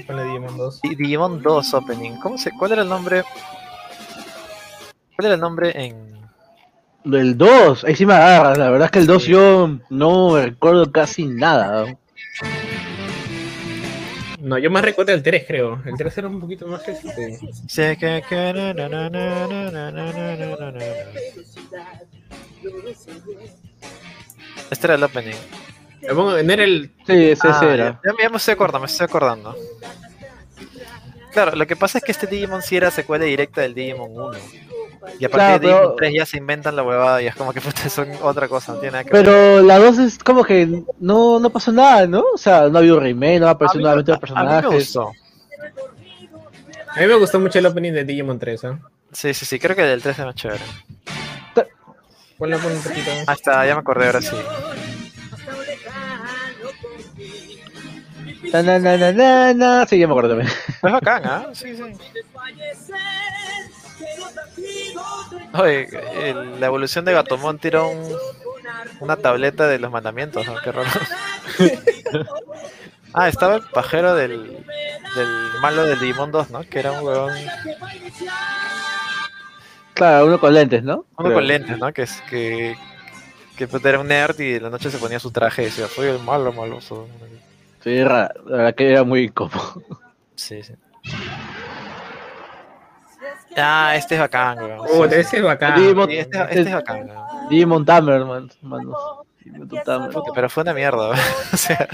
Digimon 0.07 0.57
2. 0.57 0.81
Di- 0.81 0.95
Digimon 0.95 1.41
2 1.41 1.73
Opening. 1.73 2.19
¿Cómo 2.19 2.37
se, 2.37 2.51
¿Cuál 2.51 2.71
era 2.73 2.81
el 2.81 2.89
nombre? 2.89 3.23
¿Cuál 5.15 5.25
era 5.25 5.35
el 5.35 5.41
nombre 5.41 5.71
en. 5.85 6.07
Del 7.03 7.37
2, 7.37 7.85
ahí 7.85 7.95
sí 7.95 8.05
me 8.05 8.13
agarras. 8.15 8.57
La 8.57 8.69
verdad 8.69 8.85
es 8.87 8.91
que 8.91 8.99
el 8.99 9.07
2 9.07 9.25
yo 9.25 9.69
no 9.89 10.35
recuerdo 10.37 10.91
casi 10.91 11.25
nada. 11.25 11.95
No, 14.47 14.57
yo 14.57 14.71
más 14.71 14.81
recuerdo 14.81 15.11
el 15.11 15.21
3, 15.21 15.43
creo. 15.45 15.81
El 15.85 15.95
3 15.97 16.17
era 16.19 16.27
un 16.29 16.39
poquito 16.39 16.67
más 16.67 16.87
este. 16.87 17.37
Sé 17.67 17.97
que. 17.97 18.23
Este 24.71 24.87
era 24.87 24.95
el 24.95 25.03
opening. 25.03 25.35
No 26.13 26.37
era 26.37 26.63
el. 26.63 26.91
Sí, 27.05 27.31
ese, 27.31 27.47
ah, 27.49 27.59
era. 27.61 28.01
Ya, 28.05 28.13
ya, 28.23 28.29
me 28.29 28.37
estoy 28.37 28.53
acordando, 28.53 28.79
me 28.79 28.85
estoy 28.85 29.03
acordando. 29.03 29.53
Claro, 31.33 31.57
lo 31.57 31.67
que 31.67 31.75
pasa 31.75 31.97
es 31.97 32.05
que 32.05 32.13
este 32.13 32.25
Digimon 32.25 32.61
sí 32.61 32.77
era 32.77 32.89
secuela 32.89 33.25
directa 33.25 33.59
del 33.61 33.73
Digimon 33.73 34.11
1. 34.11 34.31
Y 35.19 35.25
a 35.25 35.29
partir 35.29 35.31
Claro, 35.31 35.53
de 35.53 35.59
Digimon 35.59 35.81
pero- 35.83 35.95
3 35.95 36.13
ya 36.15 36.25
se 36.25 36.37
inventan 36.37 36.75
la 36.75 36.83
huevada 36.83 37.21
y 37.21 37.27
es 37.27 37.35
como 37.35 37.53
que 37.53 37.61
puta, 37.61 37.89
son 37.89 38.09
otra 38.21 38.47
cosa, 38.47 38.73
no 38.73 38.79
tiene 38.79 38.91
nada 38.93 39.03
que 39.03 39.11
ver. 39.11 39.23
Pero 39.25 39.61
la 39.61 39.79
2 39.79 39.97
es 39.99 40.17
como 40.19 40.43
que 40.43 40.83
no, 40.99 41.39
no 41.39 41.49
pasó 41.49 41.71
nada, 41.71 42.05
¿no? 42.07 42.23
O 42.33 42.37
sea, 42.37 42.69
no 42.69 42.79
había 42.79 42.93
un 42.93 43.01
remake, 43.01 43.39
no 43.39 43.47
apareció 43.49 43.79
nuevamente 43.81 44.11
los 44.11 44.21
a- 44.21 44.25
a 44.39 44.43
mí 44.43 44.49
me 44.49 44.55
personajes. 44.61 44.93
gustó. 44.93 45.11
A 46.95 46.99
mí 46.99 47.05
me 47.07 47.13
gustó 47.15 47.39
mucho 47.39 47.59
el 47.59 47.65
opening 47.65 47.93
de 47.93 48.03
Digimon 48.03 48.39
3, 48.39 48.63
¿eh? 48.63 48.77
Sí, 49.11 49.33
sí, 49.33 49.45
sí, 49.45 49.59
creo 49.59 49.75
que 49.75 49.83
del 49.83 50.01
3 50.01 50.19
es 50.19 50.25
más 50.25 50.35
chévere. 50.35 50.63
Ponlo 52.37 52.59
por 52.59 52.71
un 52.71 52.81
poquito. 52.81 53.09
Ah, 53.25 53.33
está, 53.33 53.65
ya 53.65 53.73
me 53.73 53.79
acordé 53.81 54.05
ahora 54.05 54.21
sí. 54.21 54.35
Na, 58.53 58.61
na, 58.61 58.77
na, 58.79 59.11
na, 59.11 59.53
na. 59.53 59.85
Sí, 59.87 59.97
ya 59.97 60.05
me 60.07 60.13
acuerdo 60.13 60.29
también. 60.35 60.47
Es 60.67 60.81
bacán, 60.91 61.23
¿ah? 61.25 61.47
Sí, 61.53 61.75
sí. 61.75 61.83
Oye, 65.53 65.87
el- 66.29 66.59
la 66.59 66.65
evolución 66.67 67.05
de 67.05 67.13
Gatomon 67.13 67.57
tiró 67.59 67.89
un- 67.89 68.15
una 68.99 69.15
tableta 69.17 69.67
de 69.67 69.79
los 69.79 69.91
mandamientos, 69.91 70.45
¿no? 70.45 70.55
Qué 70.63 70.71
raro. 70.71 70.89
ah, 73.13 73.27
estaba 73.27 73.55
el 73.55 73.61
pajero 73.63 74.15
del, 74.15 74.63
del 75.15 75.27
malo 75.61 75.83
del 75.83 75.99
Digimon 75.99 76.31
2, 76.31 76.49
¿no? 76.51 76.61
Que 76.61 76.79
era 76.79 76.91
un 76.91 77.05
huevón, 77.05 77.33
Claro, 79.93 80.27
uno 80.27 80.39
con 80.39 80.53
lentes, 80.53 80.83
¿no? 80.83 81.05
uno 81.17 81.29
Creo. 81.29 81.33
con 81.33 81.47
lentes, 81.47 81.77
¿no? 81.79 81.91
Que 81.91 82.03
es 82.03 82.21
que, 82.29 82.75
que 83.57 83.67
puta, 83.67 83.89
era 83.89 83.99
un 83.99 84.07
nerd 84.07 84.39
y 84.39 84.55
en 84.55 84.63
la 84.63 84.69
noche 84.69 84.91
se 84.91 84.99
ponía 84.99 85.19
su 85.19 85.31
traje 85.31 85.63
y 85.63 85.65
decía, 85.65 85.87
soy 85.87 86.07
el 86.09 86.19
malo 86.19 86.53
maloso. 86.53 87.07
Sí, 87.83 87.95
era, 87.97 88.31
la 88.45 88.57
verdad 88.57 88.75
que 88.75 88.91
era 88.91 89.03
muy 89.03 89.23
incómodo. 89.23 89.81
Sí, 90.35 90.61
sí. 90.61 90.73
Ah, 93.57 93.95
este 93.95 94.15
es 94.15 94.21
bacán, 94.21 94.59
weón. 94.59 94.79
Oh, 94.81 95.03
Sí, 95.03 95.09
debe 95.09 95.23
ser 95.23 95.43
bacán. 95.43 95.75
Digimon- 95.75 96.07
sí, 96.07 96.17
este, 96.17 96.37
este 96.41 96.59
es 96.61 96.73
bacán, 96.73 97.09
weón. 97.09 97.49
Digimon 97.49 97.85
Tamer, 97.85 98.25
man, 98.25 98.49
mano. 98.61 99.25
Digimon 99.43 99.69
Tamer. 99.83 100.09
Pero 100.35 100.49
fue 100.49 100.63
una 100.63 100.73
mierda, 100.73 101.09
weón. 101.09 101.19
o 101.53 101.57
sea, 101.57 101.87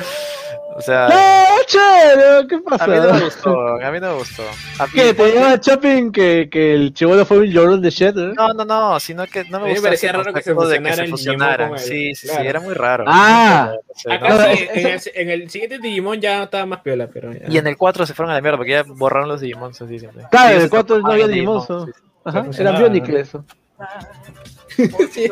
o 0.75 0.81
sea, 0.81 1.07
¡No, 1.07 1.63
chévere! 1.65 2.47
¿Qué 2.47 2.55
a 2.55 2.87
mí 2.87 2.95
no 2.97 3.13
me 3.13 3.19
gustó, 3.25 3.67
a 3.83 3.91
mí 3.91 3.99
no 3.99 4.07
me 4.09 4.13
gustó. 4.15 4.43
A 4.79 4.85
mí- 4.87 4.91
¿Qué? 4.93 5.13
¿Te 5.13 5.33
llama 5.33 5.59
Chopin 5.59 6.11
que, 6.11 6.49
que 6.51 6.73
el 6.73 6.93
chivolo 6.93 7.25
fue 7.25 7.39
un 7.39 7.45
llorón 7.45 7.81
de 7.81 7.89
shit? 7.89 8.15
¿eh? 8.17 8.33
No, 8.35 8.49
no, 8.53 8.65
no, 8.65 8.99
sino 8.99 9.25
que 9.27 9.43
no 9.45 9.57
A 9.57 9.59
me 9.59 9.65
mí 9.67 9.69
me 9.69 9.69
gustó 9.75 9.83
parecía 9.83 10.11
raro 10.11 10.33
que 10.33 10.41
se 10.41 10.53
de 10.53 10.55
que 10.57 10.65
se 10.67 10.75
el 10.77 10.83
Digimon 10.83 11.09
fusionaran. 11.11 11.79
Sí, 11.79 12.15
sí, 12.15 12.27
claro. 12.27 12.41
sí, 12.41 12.47
era 12.47 12.59
muy 12.59 12.73
raro. 12.73 13.03
Ah. 13.07 13.73
Sí, 13.95 14.11
Acá 14.11 14.29
no. 14.29 14.43
sí, 14.43 14.67
en, 14.73 14.87
el, 14.87 15.01
en 15.13 15.29
el 15.29 15.49
siguiente 15.49 15.79
Digimon 15.79 16.19
ya 16.21 16.43
estaba 16.43 16.65
más 16.65 16.79
piola, 16.81 17.07
pero. 17.13 17.31
ya. 17.33 17.45
Y 17.47 17.57
en 17.57 17.67
el 17.67 17.77
4 17.77 18.05
se 18.05 18.13
fueron 18.13 18.31
a 18.31 18.35
la 18.35 18.41
mierda 18.41 18.57
porque 18.57 18.71
ya 18.71 18.83
borraron 18.85 19.29
los 19.29 19.41
Digimons 19.41 19.81
así 19.81 19.99
siempre. 19.99 20.23
Claro, 20.31 20.49
Sí, 20.49 20.55
en 20.55 20.61
el 20.63 20.69
4 20.69 20.99
no 20.99 21.11
había 21.11 21.27
Digimon. 21.27 21.59
Digimon, 21.61 21.93
Ajá, 22.25 22.37
era 22.39 22.43
funcionaba, 22.45 22.79
Bionicle 22.79 23.13
¿no? 23.13 23.19
eso. 23.19 23.45
Sí, 25.11 25.29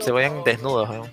Se 0.00 0.12
veían 0.12 0.42
desnudos, 0.44 0.88
weón. 0.90 1.08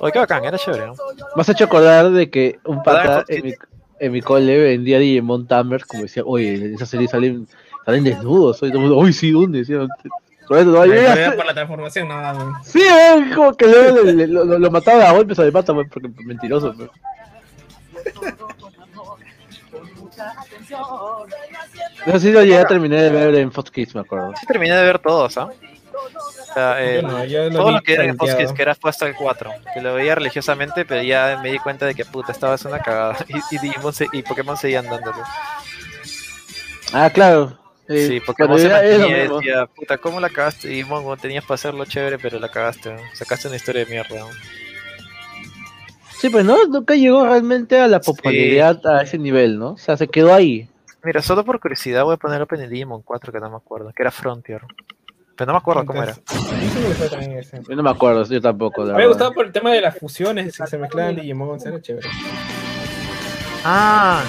Oye, 0.00 0.12
qué 0.12 0.18
bacán, 0.18 0.44
era 0.44 0.58
chévere, 0.58 0.86
¿no? 0.86 0.94
Me 1.36 1.40
has 1.42 1.48
hecho 1.48 1.64
acordar 1.64 2.10
de 2.10 2.30
que 2.30 2.58
un 2.64 2.82
pata 2.82 3.24
en 3.28 3.44
mi, 3.44 3.54
en 4.00 4.12
mi 4.12 4.20
cole 4.22 4.58
vendía 4.58 4.98
Digimon 4.98 5.46
Tamers, 5.46 5.84
como 5.84 6.02
decía, 6.02 6.22
oye, 6.26 6.54
en 6.54 6.74
esa 6.74 6.86
serie 6.86 7.08
salen, 7.08 7.46
salen 7.84 8.04
desnudos. 8.04 8.62
Oye, 8.62 8.72
todo 8.72 8.82
el 8.82 8.88
mundo, 8.88 9.02
uy, 9.04 9.12
sí, 9.12 9.30
¿dónde? 9.30 9.58
Decía, 9.60 9.78
Por 10.48 10.58
eso, 10.58 10.70
no, 10.70 10.80
Pero 10.82 11.30
sé- 11.30 11.36
por 11.36 11.46
la 11.46 11.54
transformación, 11.54 12.08
nada. 12.08 12.60
Sí, 12.64 12.80
eh, 12.82 13.30
como 13.34 13.54
que 13.54 13.66
luego 13.66 14.02
le- 14.02 14.12
le- 14.12 14.26
lo, 14.26 14.44
lo- 14.44 14.58
lo 14.58 14.70
mataba 14.70 15.08
a 15.08 15.12
golpes 15.12 15.38
a 15.38 15.50
mata, 15.50 15.72
pues, 15.72 15.88
porque 15.90 16.08
mentiroso. 16.24 16.74
pues. 16.76 16.90
Eso 22.06 22.18
sí 22.20 22.30
lo 22.32 22.42
llegué 22.42 22.58
a 22.58 22.66
terminar 22.66 23.00
de 23.00 23.10
ver 23.10 23.34
en 23.36 23.50
Fox 23.52 23.70
Kids, 23.70 23.94
me 23.94 24.02
acuerdo. 24.02 24.32
Sí 24.38 24.46
terminé 24.46 24.74
de 24.76 24.82
ver 24.82 24.98
todos, 24.98 25.36
¿ah? 25.38 25.48
O 26.04 26.54
sea, 26.54 26.82
eh, 26.84 27.00
Yo 27.02 27.08
no, 27.08 27.24
yo 27.24 27.50
lo 27.50 27.58
todo 27.58 27.70
lo 27.72 27.80
que 27.82 27.94
era 27.94 28.04
en 28.04 28.16
Fox. 28.16 28.34
Kids, 28.34 28.52
que 28.52 28.62
era 28.62 28.76
hasta 28.80 29.06
el 29.06 29.14
4, 29.16 29.50
que 29.72 29.80
lo 29.80 29.94
veía 29.94 30.14
religiosamente, 30.14 30.84
pero 30.84 31.02
ya 31.02 31.38
me 31.42 31.50
di 31.50 31.58
cuenta 31.58 31.86
de 31.86 31.94
que 31.94 32.04
puta, 32.04 32.32
estaba 32.32 32.54
haciendo 32.54 32.76
una 32.76 32.84
cagada. 32.84 33.16
Y, 33.28 33.56
y 33.56 33.58
Digimon 33.58 33.92
se- 33.92 34.08
y 34.12 34.22
Pokémon 34.22 34.56
seguían 34.56 34.84
dándole. 34.86 35.18
Ah, 36.92 37.10
claro. 37.12 37.58
Eh, 37.88 38.06
Sí, 38.08 38.20
Pokémon 38.20 38.58
se 38.58 38.68
mantenía 38.68 39.24
y 39.24 39.28
decía, 39.28 39.66
puta, 39.66 39.98
¿cómo 39.98 40.20
la 40.20 40.30
cagaste? 40.30 40.68
Digimon, 40.68 41.18
tenías 41.18 41.44
para 41.44 41.56
hacerlo 41.56 41.84
chévere, 41.84 42.18
pero 42.18 42.38
la 42.38 42.48
cagaste, 42.48 42.96
sacaste 43.14 43.48
una 43.48 43.56
historia 43.56 43.84
de 43.84 43.90
mierda. 43.90 44.14
weón. 44.14 44.34
Sí, 46.18 46.30
pues 46.30 46.44
no, 46.44 46.64
nunca 46.66 46.94
llegó 46.94 47.26
realmente 47.26 47.78
a 47.78 47.86
la 47.88 48.00
popularidad 48.00 48.80
a 48.86 49.02
ese 49.02 49.18
nivel, 49.18 49.58
¿no? 49.58 49.72
O 49.72 49.76
sea, 49.78 49.96
se 49.96 50.08
quedó 50.08 50.32
ahí. 50.32 50.68
Mira, 51.02 51.20
solo 51.20 51.44
por 51.44 51.60
curiosidad 51.60 52.04
voy 52.04 52.14
a 52.14 52.16
poner 52.16 52.40
Open 52.40 52.62
el 52.62 52.70
Digimon 52.70 53.02
4, 53.02 53.30
que 53.30 53.40
no 53.40 53.50
me 53.50 53.56
acuerdo, 53.56 53.92
que 53.94 54.02
era 54.02 54.10
Frontier. 54.10 54.62
Pero 55.36 55.46
no 55.48 55.52
me 55.54 55.58
acuerdo 55.58 55.84
cómo 55.84 56.02
era. 56.02 56.12
Entonces, 56.12 56.52
A 56.52 56.56
mí 56.56 56.68
sí 56.72 56.78
me 56.78 56.86
gustó 56.88 57.08
también 57.08 57.32
ese. 57.38 57.60
Yo 57.68 57.74
no 57.76 57.82
me 57.82 57.90
acuerdo, 57.90 58.24
yo 58.24 58.40
tampoco. 58.40 58.82
me 58.82 58.92
verdad. 58.92 59.08
gustaba 59.08 59.30
por 59.32 59.46
el 59.46 59.52
tema 59.52 59.72
de 59.72 59.80
las 59.80 59.98
fusiones, 59.98 60.54
si 60.54 60.66
se 60.66 60.78
mezclaban 60.78 61.16
Digimon, 61.16 61.58
era 61.64 61.80
chévere. 61.82 62.08
Ah, 63.64 64.22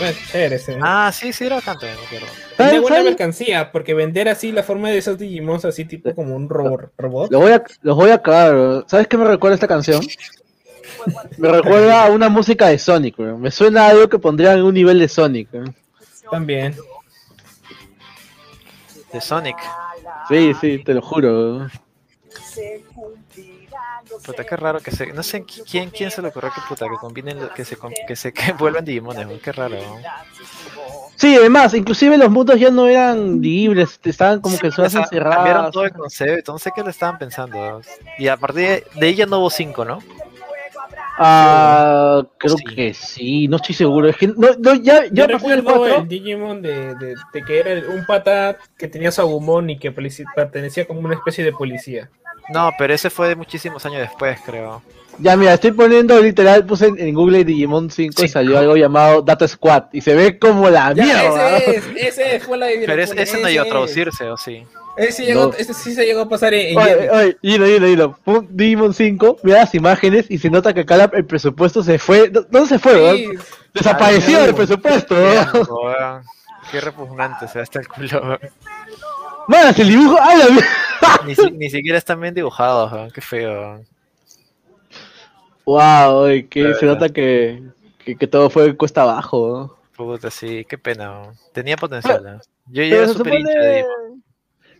Era 0.00 0.12
chévere 0.30 0.56
ese. 0.56 0.78
Ah, 0.80 1.10
sí, 1.12 1.32
sí, 1.32 1.44
era 1.44 1.56
bastante, 1.56 1.86
me 1.86 1.92
acuerdo. 1.92 2.26
Tenía 2.56 2.72
¿Saben- 2.72 2.82
buena 2.82 3.02
mercancía, 3.02 3.70
porque 3.72 3.94
vender 3.94 4.28
así 4.28 4.50
la 4.52 4.62
forma 4.62 4.88
de 4.90 4.98
esos 4.98 5.18
Digimons 5.18 5.64
así 5.64 5.84
tipo 5.84 6.14
como 6.14 6.34
un 6.34 6.48
robot. 6.48 6.90
robot. 6.96 7.30
Los 7.30 7.40
voy 7.42 7.52
a, 7.52 7.62
los 7.82 7.96
voy 7.96 8.10
a 8.10 8.14
acabar, 8.14 8.52
bro. 8.52 8.84
¿Sabes 8.88 9.06
qué 9.08 9.16
me 9.18 9.24
recuerda 9.26 9.54
esta 9.54 9.68
canción? 9.68 10.00
Me 11.38 11.48
recuerda 11.50 12.04
a 12.06 12.10
una 12.10 12.28
música 12.28 12.68
de 12.68 12.78
Sonic, 12.78 13.16
bro. 13.16 13.38
Me 13.38 13.50
suena 13.50 13.84
a 13.86 13.88
algo 13.90 14.08
que 14.08 14.18
pondrían 14.18 14.58
en 14.58 14.64
un 14.64 14.74
nivel 14.74 14.98
de 14.98 15.08
Sonic. 15.08 15.50
bro. 15.50 15.64
También. 16.30 16.74
De 19.12 19.20
Sonic. 19.20 19.56
Sí, 20.28 20.52
sí, 20.60 20.78
te 20.84 20.94
lo 20.94 21.02
juro. 21.02 21.68
Puta, 24.24 24.44
qué 24.44 24.56
raro 24.56 24.80
que 24.80 24.90
se. 24.90 25.06
No 25.12 25.22
sé 25.22 25.44
qui- 25.44 25.62
quién, 25.68 25.90
quién 25.90 26.10
se 26.10 26.20
le 26.22 26.28
ocurrió 26.28 26.50
que 26.54 26.60
puta, 26.68 26.86
que 26.88 26.96
combinen, 26.96 27.38
que 27.54 27.64
se, 27.64 27.76
que 28.06 28.16
se 28.16 28.32
que 28.32 28.52
vuelvan 28.52 28.84
Digimones, 28.84 29.26
qué 29.42 29.52
raro. 29.52 29.76
Sí, 31.16 31.36
además, 31.36 31.74
inclusive 31.74 32.16
los 32.16 32.30
mundos 32.30 32.58
ya 32.58 32.70
no 32.70 32.86
eran 32.88 33.40
libres, 33.40 34.00
estaban 34.04 34.40
como 34.40 34.58
que 34.58 34.68
O 34.68 34.72
todas 34.72 34.92
sea, 34.92 35.02
encerradas. 35.02 35.36
Cambiaron 35.36 35.70
todo 35.70 35.84
el 35.84 35.92
concepto, 35.92 36.52
no 36.52 36.58
sé 36.58 36.72
qué 36.74 36.82
le 36.82 36.90
estaban 36.90 37.18
pensando. 37.18 37.82
Y 38.18 38.28
a 38.28 38.36
partir 38.36 38.62
de, 38.66 38.86
de 38.94 39.08
ella 39.08 39.26
no 39.26 39.38
hubo 39.38 39.50
cinco, 39.50 39.84
¿no? 39.84 39.98
Ah, 41.22 42.22
creo 42.38 42.56
Sí. 42.56 42.64
que 42.64 42.94
sí, 42.94 43.46
no 43.48 43.56
estoy 43.56 43.74
seguro. 43.74 44.08
Es 44.08 44.16
que 44.16 44.28
no, 44.28 44.48
no, 44.58 44.74
ya, 44.74 45.04
Yo 45.04 45.10
ya 45.12 45.26
del 45.26 45.36
recuerdo 45.38 45.64
4, 45.76 45.96
el 45.98 46.08
Digimon 46.08 46.62
de, 46.62 46.94
de- 46.94 47.14
de 47.32 47.42
que 47.44 47.60
era 47.60 47.72
el- 47.72 47.86
un 47.88 48.06
pata 48.06 48.56
que 48.78 48.88
tenía 48.88 49.10
su 49.12 49.20
Agumon 49.20 49.68
y 49.70 49.78
que 49.78 49.92
pertenecía 49.92 50.86
como 50.86 51.00
una 51.00 51.14
especie 51.14 51.44
de 51.44 51.52
policía. 51.52 52.08
No, 52.54 52.70
pero 52.78 52.94
ese 52.94 53.10
fue 53.10 53.28
de 53.28 53.36
muchísimos 53.36 53.84
años 53.84 54.00
después, 54.00 54.40
creo. 54.46 54.82
Ya, 55.18 55.36
mira, 55.36 55.52
estoy 55.54 55.72
poniendo 55.72 56.18
literal, 56.20 56.64
puse 56.64 56.86
en, 56.86 56.98
en 56.98 57.14
Google 57.14 57.44
Digimon 57.44 57.90
5 57.90 58.24
y 58.24 58.28
salió 58.28 58.58
algo 58.58 58.74
llamado 58.76 59.20
Data 59.20 59.46
Squad 59.46 59.84
y 59.92 60.00
se 60.00 60.14
ve 60.14 60.38
como 60.38 60.70
la 60.70 60.94
Ya, 60.94 61.04
mierda. 61.04 61.58
ese 61.58 61.76
es, 61.76 61.84
ese 61.96 62.36
es, 62.36 62.44
fue 62.44 62.56
la 62.56 62.66
de 62.66 62.82
Pero 62.86 63.02
ese, 63.02 63.20
ese 63.20 63.40
no 63.42 63.48
llegó 63.48 63.62
a 63.62 63.68
traducirse, 63.68 64.24
¿o 64.30 64.36
sí? 64.38 64.64
Ese, 64.96 65.12
sí 65.12 65.24
llegó, 65.26 65.46
No. 65.48 65.52
ese 65.56 65.74
sí 65.74 65.94
se 65.94 66.06
llegó 66.06 66.22
a 66.22 66.28
pasar 66.28 66.54
en, 66.54 66.76
Oye, 66.78 67.10
oye, 67.10 67.36
hilo, 67.42 67.66
hilo, 67.68 68.18
Digimon 68.48 68.94
5, 68.94 69.38
mira 69.42 69.58
las 69.58 69.74
imágenes 69.74 70.24
y 70.30 70.38
se 70.38 70.48
nota 70.48 70.72
que 70.72 70.80
acá 70.80 70.96
la- 70.96 71.10
el 71.12 71.26
presupuesto 71.26 71.82
se 71.82 71.98
fue. 71.98 72.30
¿Dó- 72.30 72.46
¿Dónde 72.50 72.68
se 72.68 72.78
fue? 72.78 73.16
Sí? 73.16 73.28
Desapareció 73.74 74.38
Ah, 74.38 74.44
el 74.44 74.50
no. 74.52 74.56
presupuesto. 74.56 75.14
Weón, 75.14 76.22
Qué 76.70 76.80
repugnante 76.80 77.46
se 77.48 77.58
ve 77.58 77.62
hasta 77.62 77.80
el 77.80 77.88
culo. 77.88 78.38
Más, 79.48 79.78
el 79.78 79.88
dibujo. 79.88 80.16
¡Ay, 80.20 80.38
la! 80.38 81.20
Ni, 81.26 81.34
si- 81.34 81.50
ni 81.50 81.68
siquiera 81.68 81.98
están 81.98 82.20
bien 82.20 82.32
dibujados, 82.34 83.12
qué 83.12 83.20
feo. 83.20 83.82
Wow, 85.70 86.26
que 86.48 86.62
La 86.64 86.74
se 86.74 86.86
nota 86.86 87.08
que, 87.10 87.62
que, 88.04 88.16
que 88.16 88.26
todo 88.26 88.50
fue 88.50 88.76
cuesta 88.76 89.02
abajo. 89.02 89.78
Puta, 89.96 90.30
sí, 90.30 90.64
qué 90.68 90.78
pena. 90.78 91.32
Tenía 91.52 91.76
potencial. 91.76 92.26
¿eh? 92.26 92.40
Yo, 92.66 92.82
Pero 92.88 92.96
era 92.96 93.06
se 93.06 93.12
súper 93.12 93.34
hincha 93.34 93.58
de 93.60 93.66
supone, 93.66 93.76
Digimon. 93.76 94.24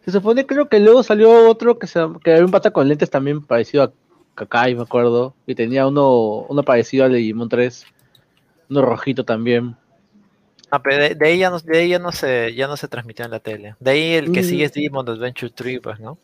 se 0.04 0.10
supone, 0.10 0.46
creo 0.46 0.68
que 0.68 0.80
luego 0.80 1.02
salió 1.02 1.48
otro 1.48 1.78
que, 1.78 1.86
se, 1.86 2.00
que 2.24 2.32
era 2.32 2.44
un 2.44 2.50
pata 2.50 2.72
con 2.72 2.88
lentes 2.88 3.10
también 3.10 3.40
parecido 3.42 3.84
a 3.84 3.92
Kakai, 4.34 4.74
me 4.74 4.82
acuerdo. 4.82 5.34
Y 5.46 5.54
tenía 5.54 5.86
uno, 5.86 6.46
uno 6.48 6.62
parecido 6.64 7.04
al 7.04 7.12
Digimon 7.12 7.48
3. 7.48 7.86
Uno 8.68 8.82
rojito 8.82 9.24
también. 9.24 9.76
Ah, 10.72 10.80
pero 10.82 11.02
de, 11.02 11.14
de 11.14 11.26
ahí 11.26 11.38
ya 11.38 11.50
no, 11.50 11.58
de 11.60 11.78
ahí 11.78 11.88
ya 11.90 11.98
no 11.98 12.12
se, 12.12 12.54
ya 12.54 12.66
no 12.68 12.76
se 12.76 12.88
transmitió 12.88 13.24
en 13.24 13.30
la 13.32 13.40
tele. 13.40 13.76
De 13.80 13.90
ahí 13.90 14.12
el 14.14 14.32
que 14.32 14.40
Mm. 14.40 14.44
sigue 14.44 14.64
es 14.64 14.72
Digimon 14.72 15.08
Adventure 15.08 15.52
3, 15.54 15.80
pues, 15.82 16.00
¿no? 16.00 16.18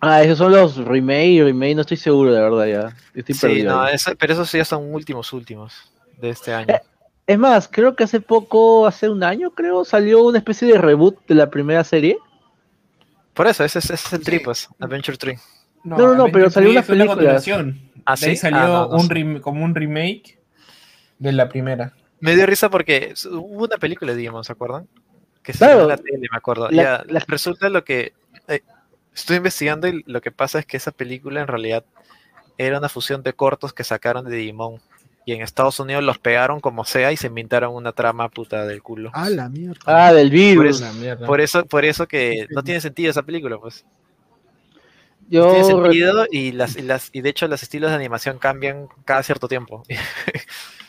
Ah, 0.00 0.22
esos 0.22 0.38
son 0.38 0.52
los 0.52 0.76
remake, 0.76 1.42
remake, 1.44 1.74
no 1.74 1.80
estoy 1.82 1.96
seguro, 1.96 2.32
de 2.32 2.40
verdad, 2.40 2.66
ya. 2.66 2.96
Estoy 3.14 3.34
Sí, 3.34 3.40
perdido 3.40 3.74
no, 3.82 3.86
pero 4.18 4.32
esos 4.32 4.50
ya 4.52 4.64
son 4.64 4.92
últimos, 4.92 5.32
últimos 5.32 5.92
de 6.18 6.30
este 6.30 6.52
año. 6.52 6.74
Eh, 6.74 6.80
Es 7.26 7.38
más, 7.38 7.68
creo 7.68 7.96
que 7.96 8.04
hace 8.04 8.20
poco, 8.20 8.86
hace 8.86 9.08
un 9.08 9.22
año, 9.24 9.50
creo, 9.52 9.84
salió 9.86 10.22
una 10.24 10.36
especie 10.38 10.68
de 10.68 10.76
reboot 10.78 11.26
de 11.26 11.34
la 11.34 11.48
primera 11.48 11.82
serie. 11.82 12.18
Por 13.32 13.46
eso, 13.46 13.64
ese, 13.64 13.78
es- 13.78 13.86
ese 13.90 13.94
es 14.08 14.12
el 14.12 14.22
3, 14.22 14.40
pues, 14.44 14.68
Adventure 14.78 15.16
3. 15.16 15.40
No, 15.84 15.96
no, 15.96 16.14
no, 16.14 16.28
pero 16.30 16.50
salió 16.50 16.70
una 16.70 16.82
película. 16.82 17.14
continuación. 17.14 17.80
¿Ah, 18.04 18.16
sí? 18.16 18.36
salió 18.36 18.58
Ah, 18.58 18.88
no, 18.90 18.96
no 18.98 19.24
un 19.34 19.40
como 19.40 19.64
un 19.64 19.74
remake 19.74 20.38
de 21.18 21.32
la 21.32 21.48
primera. 21.48 21.94
Me 22.20 22.34
dio 22.36 22.44
risa 22.46 22.68
porque 22.70 23.14
hubo 23.30 23.64
una 23.64 23.76
película 23.78 24.12
de 24.12 24.18
Digimon, 24.18 24.44
¿se 24.44 24.52
acuerdan? 24.52 24.86
Que 25.42 25.52
se 25.52 25.58
Claro. 25.58 25.82
en 25.82 25.88
la 25.88 25.96
tele, 25.96 26.26
me 26.30 26.36
acuerdo. 26.36 26.70
La- 26.70 26.82
Ya, 26.82 27.04
la- 27.08 27.24
Resulta 27.26 27.68
lo 27.70 27.84
que... 27.84 28.12
eh, 28.48 28.60
estoy 29.14 29.36
investigando 29.36 29.88
y 29.88 30.02
lo 30.06 30.20
que 30.20 30.32
pasa 30.32 30.58
es 30.58 30.66
que 30.66 30.76
esa 30.76 30.90
película 30.90 31.40
en 31.40 31.46
realidad 31.46 31.84
era 32.58 32.78
una 32.78 32.88
fusión 32.88 33.22
de 33.22 33.32
cortos 33.32 33.72
que 33.72 33.84
sacaron 33.84 34.24
de 34.24 34.36
Digimon. 34.36 34.80
Y 35.26 35.32
en 35.32 35.40
Estados 35.40 35.80
Unidos 35.80 36.04
los 36.04 36.18
pegaron 36.18 36.60
como 36.60 36.84
sea 36.84 37.10
y 37.10 37.16
se 37.16 37.28
inventaron 37.28 37.74
una 37.74 37.92
trama 37.92 38.28
puta 38.28 38.66
del 38.66 38.82
culo. 38.82 39.10
A 39.14 39.30
la 39.30 39.48
mierda. 39.48 39.80
Ah, 39.86 40.12
del 40.12 40.28
Por 40.28 40.36
virus. 40.36 40.82
eso-. 40.82 41.26
Por 41.26 41.40
eso, 41.40 41.64
por 41.64 41.84
eso 41.86 42.06
que 42.06 42.46
no 42.50 42.62
tiene 42.62 42.80
sentido 42.82 43.10
esa 43.10 43.22
película, 43.22 43.56
pues. 43.58 43.86
Yo 45.30 45.48
tiene 45.50 45.64
sentido 45.64 46.26
y 46.30 46.52
las, 46.52 46.76
y 46.76 46.82
las 46.82 47.08
y 47.12 47.22
de 47.22 47.30
hecho 47.30 47.48
los 47.48 47.62
estilos 47.62 47.90
de 47.90 47.96
animación 47.96 48.38
cambian 48.38 48.88
cada 49.06 49.22
cierto 49.22 49.48
tiempo. 49.48 49.82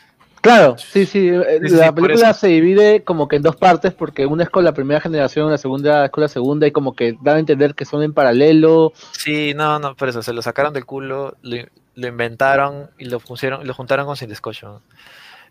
Claro, 0.46 0.76
sí, 0.78 1.06
sí. 1.06 1.28
eh, 1.28 1.60
Sí, 1.64 1.74
la 1.74 1.86
sí, 1.88 1.92
película 1.92 2.32
se 2.34 2.46
divide 2.48 3.02
como 3.02 3.26
que 3.28 3.36
en 3.36 3.42
dos 3.42 3.56
partes, 3.56 3.92
porque 3.92 4.26
una 4.26 4.44
es 4.44 4.50
con 4.50 4.64
la 4.64 4.72
primera 4.72 5.00
generación, 5.00 5.50
la 5.50 5.58
segunda 5.58 6.04
es 6.04 6.10
con 6.10 6.22
la 6.22 6.28
segunda, 6.28 6.66
y 6.66 6.70
como 6.72 6.94
que 6.94 7.16
dan 7.22 7.36
a 7.36 7.38
entender 7.40 7.74
que 7.74 7.84
son 7.84 8.02
en 8.02 8.12
paralelo. 8.14 8.92
Sí, 9.12 9.54
no, 9.54 9.78
no, 9.78 9.94
por 9.96 10.08
eso 10.08 10.22
se 10.22 10.32
lo 10.32 10.42
sacaron 10.42 10.72
del 10.72 10.84
culo, 10.86 11.36
lo, 11.42 11.56
lo 11.94 12.06
inventaron 12.06 12.90
y 12.98 13.06
lo 13.06 13.18
pusieron, 13.20 13.66
lo 13.66 13.74
juntaron 13.74 14.06
con 14.06 14.16
Sin 14.16 14.28
Descocho. 14.28 14.82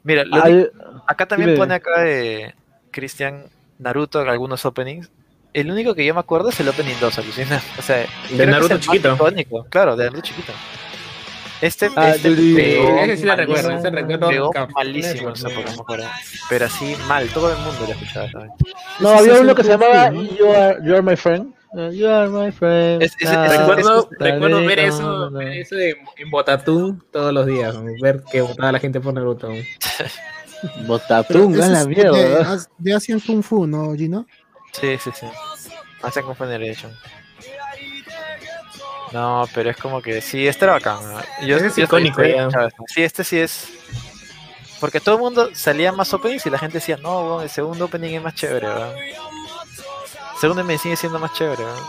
Mira, 0.03 0.23
lo 0.23 0.35
Al- 0.41 0.53
único- 0.53 1.03
acá 1.07 1.27
también 1.27 1.49
dime. 1.51 1.57
pone 1.59 1.73
acá 1.73 2.01
de 2.01 2.53
Cristian 2.91 3.45
Naruto 3.80 4.19
algunos 4.19 4.65
openings. 4.65 5.09
El 5.53 5.72
único 5.72 5.95
que 5.95 6.05
yo 6.05 6.13
me 6.13 6.19
acuerdo 6.19 6.49
es 6.49 6.59
el 6.59 6.67
opening 6.69 6.95
2, 7.01 7.17
alucina. 7.17 7.61
O 7.80 7.81
sea, 7.81 8.03
es 8.03 8.47
Naruto 8.47 8.77
chiquito. 8.77 9.15
icónico, 9.15 9.65
claro, 9.69 9.95
de 9.95 10.05
Naruto 10.05 10.22
chiquito. 10.22 10.51
Este, 11.66 11.90
Ah, 11.96 12.10
este 12.16 12.30
Ese 13.04 13.18
sí 13.18 13.26
la 13.26 13.36
recuerdo, 13.36 13.70
malísimo, 13.70 13.80
ese 13.80 13.90
recuerdo 13.96 14.30
malísimo 14.74 15.30
esa. 15.34 15.50
Pero 16.50 16.66
así 16.66 16.96
mal, 17.08 17.28
todo 17.30 17.52
el 17.52 17.58
mundo 17.58 17.80
lo 17.86 17.92
escuchaba. 17.94 18.30
¿sabes? 18.32 18.52
No, 19.00 19.10
había 19.10 19.34
es 19.34 19.40
uno 19.42 19.56
que 19.56 19.64
se 19.64 19.70
Kung 19.70 19.82
Fu, 19.82 19.94
llamaba. 19.94 20.14
You 20.38 20.52
Are, 20.52 20.80
you 20.84 20.94
are 20.94 21.02
My 21.02 21.16
Friend. 21.16 21.54
You 21.94 22.08
Are 22.08 22.30
My 22.30 22.52
Friend. 22.52 23.02
Es- 23.04 23.16
ese- 23.20 23.28
Ah, 23.36 23.48
Recuerdo, 23.50 24.10
recuerdo 24.20 24.66
ver 24.66 24.80
eso, 24.80 25.02
no, 25.02 25.30
no. 25.30 25.38
ver 25.40 25.50
eso 25.50 25.76
de- 25.76 25.98
en 26.18 26.30
Botatún 26.30 27.04
todos 27.12 27.34
los 27.34 27.46
días, 27.46 27.76
ver 28.02 28.24
que 28.32 28.42
votaba 28.42 28.72
la 28.72 28.80
gente 28.80 29.00
por 29.02 29.14
Naruto. 29.14 29.50
Pero 30.62 30.88
Botatún, 30.88 31.54
ese 31.54 31.64
a 31.64 31.68
la 31.68 31.82
es 31.82 31.88
mierda. 31.88 32.56
De, 32.56 32.62
de 32.78 32.94
Asian 32.94 33.20
Kung 33.20 33.44
Fu, 33.44 33.68
¿no, 33.68 33.94
Gino? 33.94 34.26
Sí, 34.72 34.98
sí, 35.04 35.10
sí. 35.14 35.26
Hacen 36.02 36.24
con 36.26 36.36
Generation. 36.36 36.92
No, 39.16 39.48
pero 39.54 39.70
es 39.70 39.78
como 39.78 40.02
que 40.02 40.20
sí, 40.20 40.46
este 40.46 40.66
era 40.66 40.74
bacán. 40.74 40.98
¿no? 41.02 41.22
Yo, 41.48 41.56
es 41.56 41.74
yo 41.78 41.86
icónico, 41.86 42.22
estoy 42.22 42.52
ya. 42.52 42.70
Sí, 42.88 43.02
este 43.02 43.24
sí 43.24 43.40
es. 43.40 43.70
Porque 44.82 45.00
todo 45.00 45.16
el 45.16 45.22
mundo 45.22 45.50
salía 45.54 45.94
más 45.94 46.14
openings 46.14 46.46
y 46.46 46.50
la 46.50 46.58
gente 46.60 46.80
decía, 46.80 46.98
no, 46.98 47.22
weón, 47.22 47.44
el 47.44 47.50
segundo 47.50 47.86
opening 47.86 48.16
es 48.16 48.22
más 48.22 48.36
chévere, 48.36 48.68
weón. 48.68 48.98
El 48.98 50.40
segundo 50.42 50.66
me 50.66 50.78
sigue 50.78 50.98
siendo 50.98 51.18
más 51.18 51.32
chévere, 51.32 51.64
weón. 51.64 51.80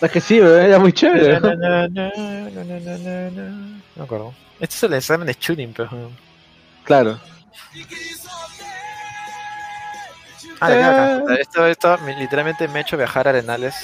Es 0.00 0.10
que 0.12 0.20
sí, 0.20 0.38
¿verdad? 0.38 0.60
era 0.64 0.78
muy 0.78 0.92
chévere. 0.92 1.40
No 1.40 1.50
me 3.96 4.04
acuerdo. 4.04 4.32
Este 4.60 4.76
es 4.76 4.82
el 4.84 4.94
examen 4.94 5.26
de 5.26 5.34
tuning, 5.34 5.72
pero. 5.76 5.90
Claro. 6.84 7.18
Ah, 10.60 10.68
qué 10.68 10.76
bacán. 10.78 11.36
Esto, 11.40 11.66
esto 11.66 11.98
me- 11.98 12.16
literalmente 12.16 12.68
me 12.68 12.78
ha 12.78 12.82
hecho 12.82 12.96
viajar 12.96 13.26
a 13.26 13.30
Arenales 13.30 13.74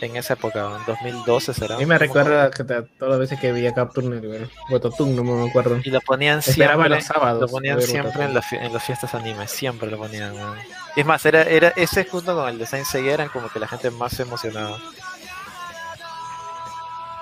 en 0.00 0.16
esa 0.16 0.34
época, 0.34 0.76
en 0.78 0.84
2012 0.86 1.54
será. 1.54 1.74
A 1.74 1.78
mí 1.78 1.84
me 1.86 1.94
No 1.94 1.98
recuerda 1.98 2.50
que 2.50 2.62
te- 2.64 2.82
todas 2.82 3.10
las 3.10 3.18
veces 3.18 3.40
que 3.40 3.50
veía 3.52 3.74
Capture 3.74 4.06
Network, 4.08 4.50
Botatún, 4.70 5.16
no 5.16 5.24
me 5.24 5.48
acuerdo. 5.48 5.80
Y 5.82 5.90
lo 5.90 6.00
ponían 6.00 6.38
Esperaba 6.38 6.84
siempre, 6.84 6.96
los 6.96 7.04
sábados. 7.04 7.40
lo 7.40 7.48
ponían 7.48 7.82
siempre 7.82 8.24
en, 8.24 8.34
las 8.34 8.44
fie- 8.44 8.62
en 8.64 8.72
las 8.72 8.82
fiestas 8.84 9.14
anime, 9.14 9.48
siempre 9.48 9.90
lo 9.90 9.98
ponían. 9.98 10.34
weón. 10.34 10.58
Es 10.96 11.04
más, 11.06 11.24
era, 11.26 11.42
era 11.42 11.72
ese 11.76 12.04
junto 12.04 12.34
con 12.36 12.48
el 12.48 12.58
design 12.58 12.84
Seiya 12.84 13.14
eran 13.14 13.28
como 13.28 13.48
que 13.48 13.58
la 13.58 13.66
gente 13.68 13.90
más 13.90 14.12
se 14.12 14.22
emocionaba. 14.22 14.78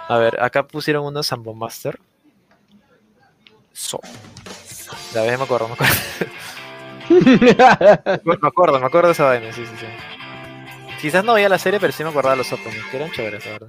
A 0.09 0.19
ver, 0.19 0.41
acá 0.43 0.63
pusieron 0.67 1.05
unos 1.05 1.27
Sambo 1.27 1.55
Master. 1.55 1.99
So. 3.73 4.01
La 5.15 5.23
vez 5.23 5.37
me 5.39 5.45
acuerdo, 5.45 5.69
me 5.69 5.75
acuerdo. 5.75 5.95
me 8.25 8.49
acuerdo, 8.49 8.81
me 8.81 8.87
acuerdo 8.87 9.09
de 9.09 9.13
esa 9.13 9.25
vaina, 9.25 9.53
sí, 9.53 9.65
sí, 9.65 9.73
sí. 9.81 9.87
Quizás 11.01 11.25
no 11.25 11.35
veía 11.35 11.49
la 11.49 11.59
serie, 11.59 11.79
pero 11.81 11.93
sí 11.93 12.03
me 12.03 12.11
acordaba 12.11 12.35
de 12.35 12.39
los 12.39 12.53
openings, 12.53 12.85
que 12.91 12.97
eran 12.97 13.11
chéveres, 13.11 13.45
la 13.47 13.53
verdad. 13.53 13.69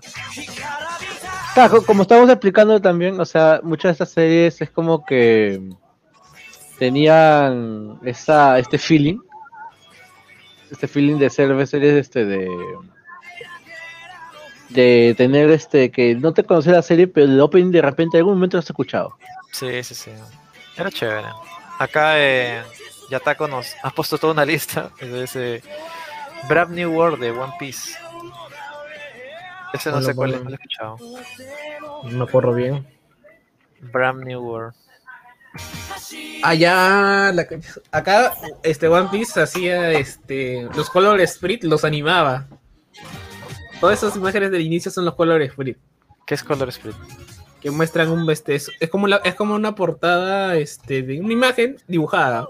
Claro, 1.53 1.83
como 1.85 2.03
estamos 2.03 2.29
explicando 2.29 2.79
también, 2.81 3.19
o 3.19 3.25
sea, 3.25 3.59
muchas 3.63 3.89
de 3.89 3.91
estas 3.93 4.09
series 4.09 4.61
es 4.61 4.69
como 4.69 5.03
que 5.05 5.59
tenían 6.77 7.99
esa, 8.03 8.59
este 8.59 8.77
feeling, 8.77 9.19
este 10.71 10.87
feeling 10.87 11.17
de 11.17 11.29
ser 11.29 11.67
series 11.67 11.93
este 11.95 12.25
de 12.25 12.47
de 14.69 15.15
tener 15.17 15.49
este 15.49 15.91
que 15.91 16.15
no 16.15 16.33
te 16.33 16.43
conocía 16.43 16.73
la 16.73 16.81
serie, 16.81 17.07
pero 17.07 17.25
el 17.25 17.39
opening 17.39 17.71
de 17.71 17.81
repente 17.81 18.17
en 18.17 18.21
algún 18.21 18.35
momento 18.35 18.57
lo 18.57 18.59
has 18.59 18.69
escuchado. 18.69 19.17
Sí, 19.51 19.83
sí, 19.83 19.95
sí. 19.95 20.11
Era 20.75 20.91
chévere. 20.91 21.27
Acá, 21.79 22.19
eh, 22.19 22.61
Yatako 23.09 23.47
nos 23.47 23.75
ha 23.81 23.89
puesto 23.91 24.17
toda 24.17 24.33
una 24.33 24.45
lista 24.45 24.91
de 25.01 25.23
ese 25.23 25.63
Brave 26.47 26.73
New 26.73 26.91
World 26.93 27.19
de 27.19 27.31
One 27.31 27.53
Piece. 27.59 27.93
Ese 29.73 29.91
no 29.91 30.01
sé 30.01 30.15
cuál 30.15 30.33
es, 30.33 30.43
no 30.43 30.49
lo 30.49 30.51
he 30.51 30.53
escuchado. 30.55 30.97
No 32.03 32.17
me 32.17 32.23
acuerdo 32.23 32.53
bien. 32.53 32.87
Brave 33.81 34.23
New 34.25 34.39
World. 34.41 34.73
Allá, 36.43 37.31
la- 37.33 37.47
acá, 37.91 38.33
este 38.63 38.87
One 38.87 39.09
Piece 39.11 39.41
hacía 39.41 39.91
este 39.91 40.67
los 40.75 40.89
Color 40.89 41.25
Sprite, 41.27 41.67
los 41.67 41.83
animaba. 41.83 42.47
Todas 43.79 44.01
esas 44.01 44.15
imágenes 44.15 44.51
del 44.51 44.61
inicio 44.61 44.89
son 44.91 45.05
los 45.05 45.15
Color 45.15 45.47
Sprite, 45.49 45.79
¿Qué 46.25 46.35
es 46.35 46.43
Color 46.43 46.69
Split? 46.69 46.95
que 47.61 47.71
muestran 47.71 48.09
un 48.11 48.29
este, 48.29 48.53
es, 48.55 48.69
es 48.79 48.89
como 48.89 49.07
la- 49.07 49.17
es 49.17 49.33
como 49.35 49.55
una 49.55 49.73
portada 49.75 50.55
este, 50.57 51.01
de 51.01 51.19
una 51.19 51.33
imagen 51.33 51.77
dibujada. 51.87 52.47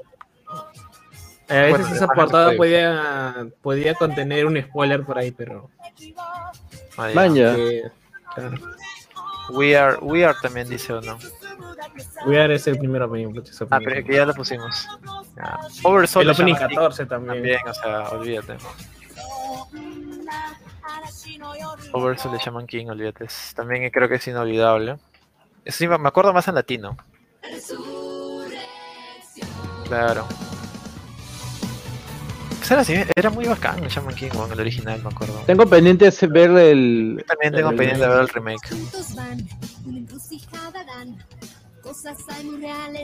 A 1.50 1.54
veces 1.54 1.70
Bueno, 1.80 1.96
esa 1.96 2.08
portada 2.08 2.54
podía, 2.58 3.48
podía 3.62 3.94
contener 3.96 4.46
un 4.46 4.62
spoiler 4.62 5.04
por 5.06 5.18
ahí, 5.18 5.32
pero 5.32 5.70
Ah, 6.98 7.10
eh, 7.12 7.84
claro. 8.36 8.58
We 9.52 9.78
Are, 9.78 9.98
We 10.02 10.26
Are 10.26 10.38
también 10.42 10.68
dice 10.68 10.94
uno. 10.94 11.18
We 12.26 12.40
Are 12.42 12.54
es 12.54 12.68
el 12.68 12.78
primer 12.78 13.02
opening. 13.04 13.34
pues, 13.34 13.50
ese 13.50 13.64
Ah, 13.64 13.78
opening. 13.78 13.86
pero 13.86 14.06
que 14.08 14.14
ya 14.16 14.26
lo 14.26 14.34
pusimos. 14.34 14.88
Ya. 15.38 15.58
Oversoul 15.84 16.22
el 16.24 16.28
le 16.28 16.34
opening 16.34 16.54
llaman 16.56 16.70
14 16.70 17.06
también. 17.06 17.36
también, 17.36 17.60
o 17.68 17.74
sea, 17.74 18.10
olvídate. 18.10 18.58
Oversoul 21.94 22.34
le 22.34 22.40
llaman 22.44 22.68
King, 22.68 22.88
olvídate. 22.88 23.28
También 23.56 23.90
creo 23.90 24.10
que 24.10 24.16
es 24.16 24.28
inolvidable. 24.28 24.98
Sí, 25.66 25.88
me 25.88 25.98
me 25.98 26.08
acuerdo 26.10 26.34
más 26.34 26.48
en 26.50 26.56
latino. 26.56 26.98
Claro. 29.88 30.26
Era, 32.70 32.82
así, 32.82 32.96
era 33.16 33.30
muy 33.30 33.46
bacán 33.46 33.84
el 33.84 33.90
Shaman 33.90 34.14
King, 34.16 34.30
el 34.52 34.60
original, 34.60 35.02
me 35.02 35.10
acuerdo. 35.10 35.42
Tengo 35.46 35.66
pendiente 35.66 36.08
ese- 36.08 36.28
ver 36.28 36.52
el. 36.52 37.16
Yo 37.20 37.26
también 37.26 37.54
tengo 37.54 37.70
el- 37.70 37.76
pendiente 37.78 38.04
de 38.04 38.10
ver 38.10 38.20
el 38.20 38.30
remake. 38.30 38.70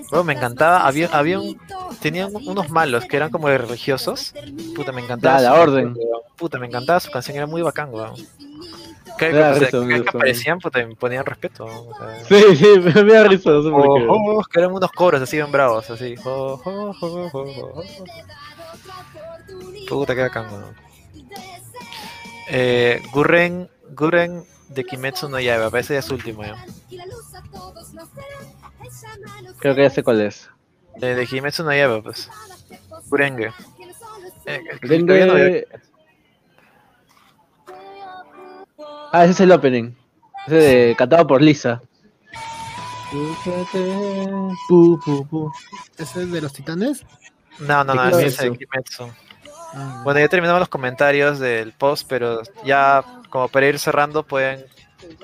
Bueno, 0.10 0.24
me 0.26 0.34
encantaba, 0.34 0.86
había, 0.86 1.08
había 1.08 1.40
un, 1.40 1.58
Tenían 2.02 2.30
unos 2.36 2.70
malos 2.70 3.06
que 3.06 3.16
eran 3.16 3.30
como 3.32 3.48
de 3.48 3.58
religiosos. 3.58 4.34
Puta, 4.76 4.92
me 4.92 5.02
encantaba. 5.02 5.40
La 5.40 5.56
su 5.56 5.62
orden. 5.62 5.96
Puta, 6.36 6.60
me 6.60 6.68
encantaba 6.68 7.00
su 7.00 7.10
canción, 7.12 7.38
era 7.38 7.48
muy 7.48 7.62
bacán, 7.62 7.90
weón. 7.94 8.14
Que- 9.18 9.28
risa, 9.32 9.70
cada 9.72 9.88
que 9.88 9.98
gusta. 9.98 10.10
aparecían, 10.10 10.60
puta, 10.60 10.86
me 10.86 10.96
ponían 10.96 11.26
respeto. 11.26 11.66
o 11.66 11.94
sea. 11.98 12.26
Sí, 12.26 12.56
sí, 12.58 12.80
me 12.80 13.14
da 13.14 13.24
risa. 13.26 13.52
No 13.52 13.64
sé. 13.64 13.70
Oh, 13.70 14.40
oh, 14.40 14.44
que 14.44 14.60
eran 14.60 14.74
unos 14.74 14.92
coros 14.92 15.22
así 15.22 15.38
bien 15.38 15.52
bravos, 15.52 15.90
así. 15.90 16.16
Oh, 16.26 16.60
oh, 16.66 16.96
oh, 17.00 17.30
oh, 17.32 17.74
oh. 17.76 17.84
Puta, 19.94 20.16
qué 20.16 20.22
bacán, 20.22 20.48
weón. 20.52 20.76
Eh, 22.50 23.02
Gurren, 23.14 23.70
Gurren 23.92 24.44
de 24.70 24.84
Kimetsu 24.84 25.30
no 25.30 25.40
Yaiba, 25.40 25.70
parece 25.70 25.94
ya 25.94 26.00
es 26.00 26.10
último 26.10 26.44
ya. 26.44 26.66
Creo 29.60 29.76
que 29.76 29.84
ya 29.84 29.90
sé 29.90 30.04
cuál 30.04 30.22
es. 30.22 30.50
De, 30.98 31.16
de 31.16 31.28
Kimetsu 31.28 31.64
no 31.64 31.72
Yaiba, 31.72 32.02
pues. 32.02 32.30
Gurenge. 33.10 33.52
Eh, 34.46 34.62
no 34.82 35.34
veo- 35.34 35.64
Ah, 39.12 39.24
ese 39.24 39.32
es 39.34 39.40
el 39.42 39.52
opening. 39.52 39.92
Ese 40.48 40.56
de 40.56 40.96
cantado 40.98 41.28
por 41.28 41.42
Lisa. 41.42 41.82
Pu, 44.68 45.00
pu, 45.06 45.28
pu. 45.28 45.52
¿Ese 45.98 46.24
es 46.24 46.32
de 46.32 46.42
los 46.42 46.52
titanes? 46.52 47.06
No, 47.60 47.84
no, 47.84 47.94
no, 47.94 48.10
ese 48.10 48.26
es 48.28 48.38
de 48.38 48.58
Kimetsu. 48.58 49.08
Bueno, 50.04 50.20
ya 50.20 50.28
terminamos 50.30 50.60
los 50.60 50.70
comentarios 50.70 51.40
del 51.40 51.72
post, 51.74 52.08
pero 52.08 52.42
ya 52.64 53.04
como 53.30 53.48
para 53.48 53.66
ir 53.68 53.80
cerrando 53.80 54.24
pueden 54.24 54.66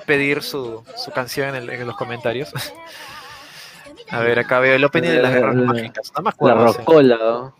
pedir 0.05 0.41
su, 0.41 0.83
su 0.97 1.11
canción 1.11 1.49
en, 1.49 1.55
el- 1.63 1.69
en 1.69 1.85
los 1.87 1.95
comentarios. 1.95 2.51
A 4.11 4.21
ver, 4.21 4.39
acá 4.39 4.59
veo 4.59 4.75
el 4.75 4.83
opening 4.83 5.09
de 5.09 5.21
las 5.21 5.33
guerras 5.33 5.55
La- 5.55 5.65
mágicas. 5.65 6.11
No 6.15 6.23
me 6.23 6.25
La 6.25 6.29
acuerdo. 6.31 6.69
sí. 6.73 6.77
rocola. 6.79 7.17
¿no? 7.21 7.55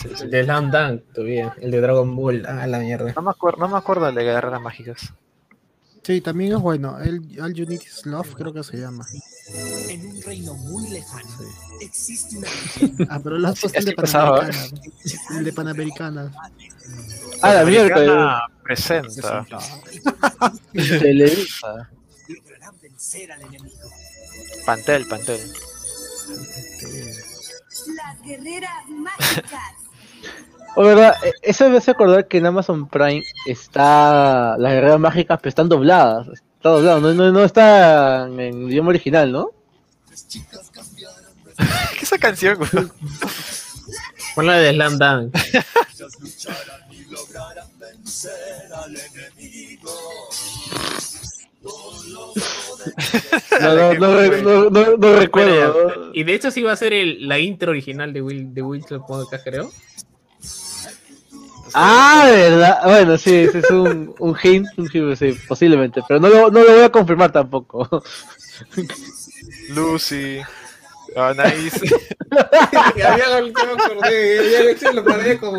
Sí, 0.00 0.08
sí. 0.16 0.24
El 0.24 0.30
de 0.30 0.44
Slam 0.44 0.70
Dunk, 0.72 1.02
todavía. 1.14 1.54
El 1.60 1.70
de 1.70 1.80
Dragon 1.80 2.16
Ball. 2.16 2.44
Ah, 2.48 2.66
la 2.66 2.78
mierda. 2.80 3.12
No 3.14 3.22
me 3.22 3.30
acuerdo, 3.30 3.58
no 3.60 3.68
me 3.68 3.78
acuerdo 3.78 4.08
el 4.08 4.14
de 4.16 4.24
guerras 4.24 4.60
mágicas. 4.60 5.14
Sí, 6.04 6.20
también 6.20 6.52
es 6.52 6.58
bueno. 6.60 6.98
El 7.00 7.40
All 7.40 7.54
You 7.54 7.64
Need 7.66 7.80
Is 7.82 8.06
Love 8.06 8.34
creo 8.34 8.52
que 8.52 8.64
se 8.64 8.76
llama. 8.76 9.06
En 9.88 10.06
un 10.06 10.22
reino 10.22 10.54
muy 10.54 10.88
lejano 10.90 11.28
existe 11.80 12.38
una 12.38 12.48
Ah, 13.08 13.20
pero 13.22 13.36
el 13.36 13.44
así 13.44 13.68
de. 13.84 13.92
Panamericana. 13.92 14.50
El 15.38 15.44
de 15.44 15.52
Panamericana. 15.52 16.32
Ah, 17.40 17.54
la 17.54 17.64
mierda. 17.64 18.48
Presenta. 18.62 19.44
Televisa. 20.72 21.90
lograrán 22.28 22.80
vencer 22.80 23.30
al 23.32 23.42
enemigo. 23.42 23.90
Pantel, 24.66 25.06
Pantel. 25.06 25.40
Las 27.96 28.22
guerreras 28.22 28.88
mágicas. 28.88 29.74
O 30.74 30.82
verdad, 30.84 31.14
e- 31.22 31.32
eso 31.42 31.68
me 31.68 31.76
hace 31.78 31.90
acordar 31.90 32.26
que 32.28 32.38
en 32.38 32.46
Amazon 32.46 32.88
Prime 32.88 33.22
está 33.46 34.56
las 34.58 34.72
guerreras 34.72 34.98
mágicas, 35.00 35.38
pero 35.40 35.48
están 35.50 35.68
dobladas. 35.68 36.28
Está 36.28 36.70
doblado, 36.70 37.00
no, 37.00 37.12
no, 37.14 37.30
no 37.32 37.44
está 37.44 38.26
en 38.26 38.68
idioma 38.70 38.90
original, 38.90 39.30
¿no? 39.32 39.50
¿Qué 40.30 41.96
es 41.96 42.02
esa 42.04 42.18
canción, 42.18 42.56
güey? 42.58 42.70
Pon 44.34 44.46
la 44.46 44.56
de 44.58 44.72
Slam 44.72 44.98
Dunk. 44.98 45.34
No, 53.60 53.74
no, 53.74 53.94
no, 53.94 54.42
no, 54.42 54.70
no- 54.70 54.96
no 54.96 55.16
recuerdo. 55.18 56.10
Y 56.14 56.24
de 56.24 56.34
hecho 56.34 56.50
sí 56.50 56.62
va 56.62 56.72
a 56.72 56.76
ser 56.76 56.92
el- 56.92 57.28
la 57.28 57.38
intro 57.38 57.70
original 57.70 58.12
de 58.12 58.22
Will 58.22 58.52
de 58.54 58.62
Wilson 58.62 59.04
Podcast, 59.06 59.44
creo. 59.44 59.70
Ah, 61.74 62.24
verdad. 62.26 62.80
Bueno, 62.84 63.18
sí, 63.18 63.34
ese 63.36 63.58
es 63.58 63.70
un, 63.70 64.14
un 64.18 64.36
hint, 64.42 64.68
un 64.76 64.88
hint, 64.92 65.16
sí, 65.16 65.38
posiblemente, 65.48 66.02
pero 66.06 66.20
no 66.20 66.28
lo, 66.28 66.50
no 66.50 66.62
lo 66.62 66.72
voy 66.72 66.82
a 66.82 66.92
confirmar 66.92 67.32
tampoco. 67.32 68.02
Lucy. 69.70 70.40
Nice. 71.14 71.80
ya 72.96 73.16
me 73.16 73.22
acordé, 73.22 74.74
ya 74.80 74.92
lo 74.92 75.04
como 75.38 75.58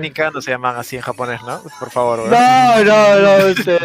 Nika 0.00 0.30
no 0.30 0.40
se 0.40 0.52
llaman 0.52 0.76
así 0.76 0.96
en 0.96 1.02
japonés, 1.02 1.42
¿no? 1.42 1.60
Por 1.80 1.90
favor. 1.90 2.28
No, 2.28 2.84
no, 2.84 3.18
no, 3.18 3.36
este, 3.48 3.78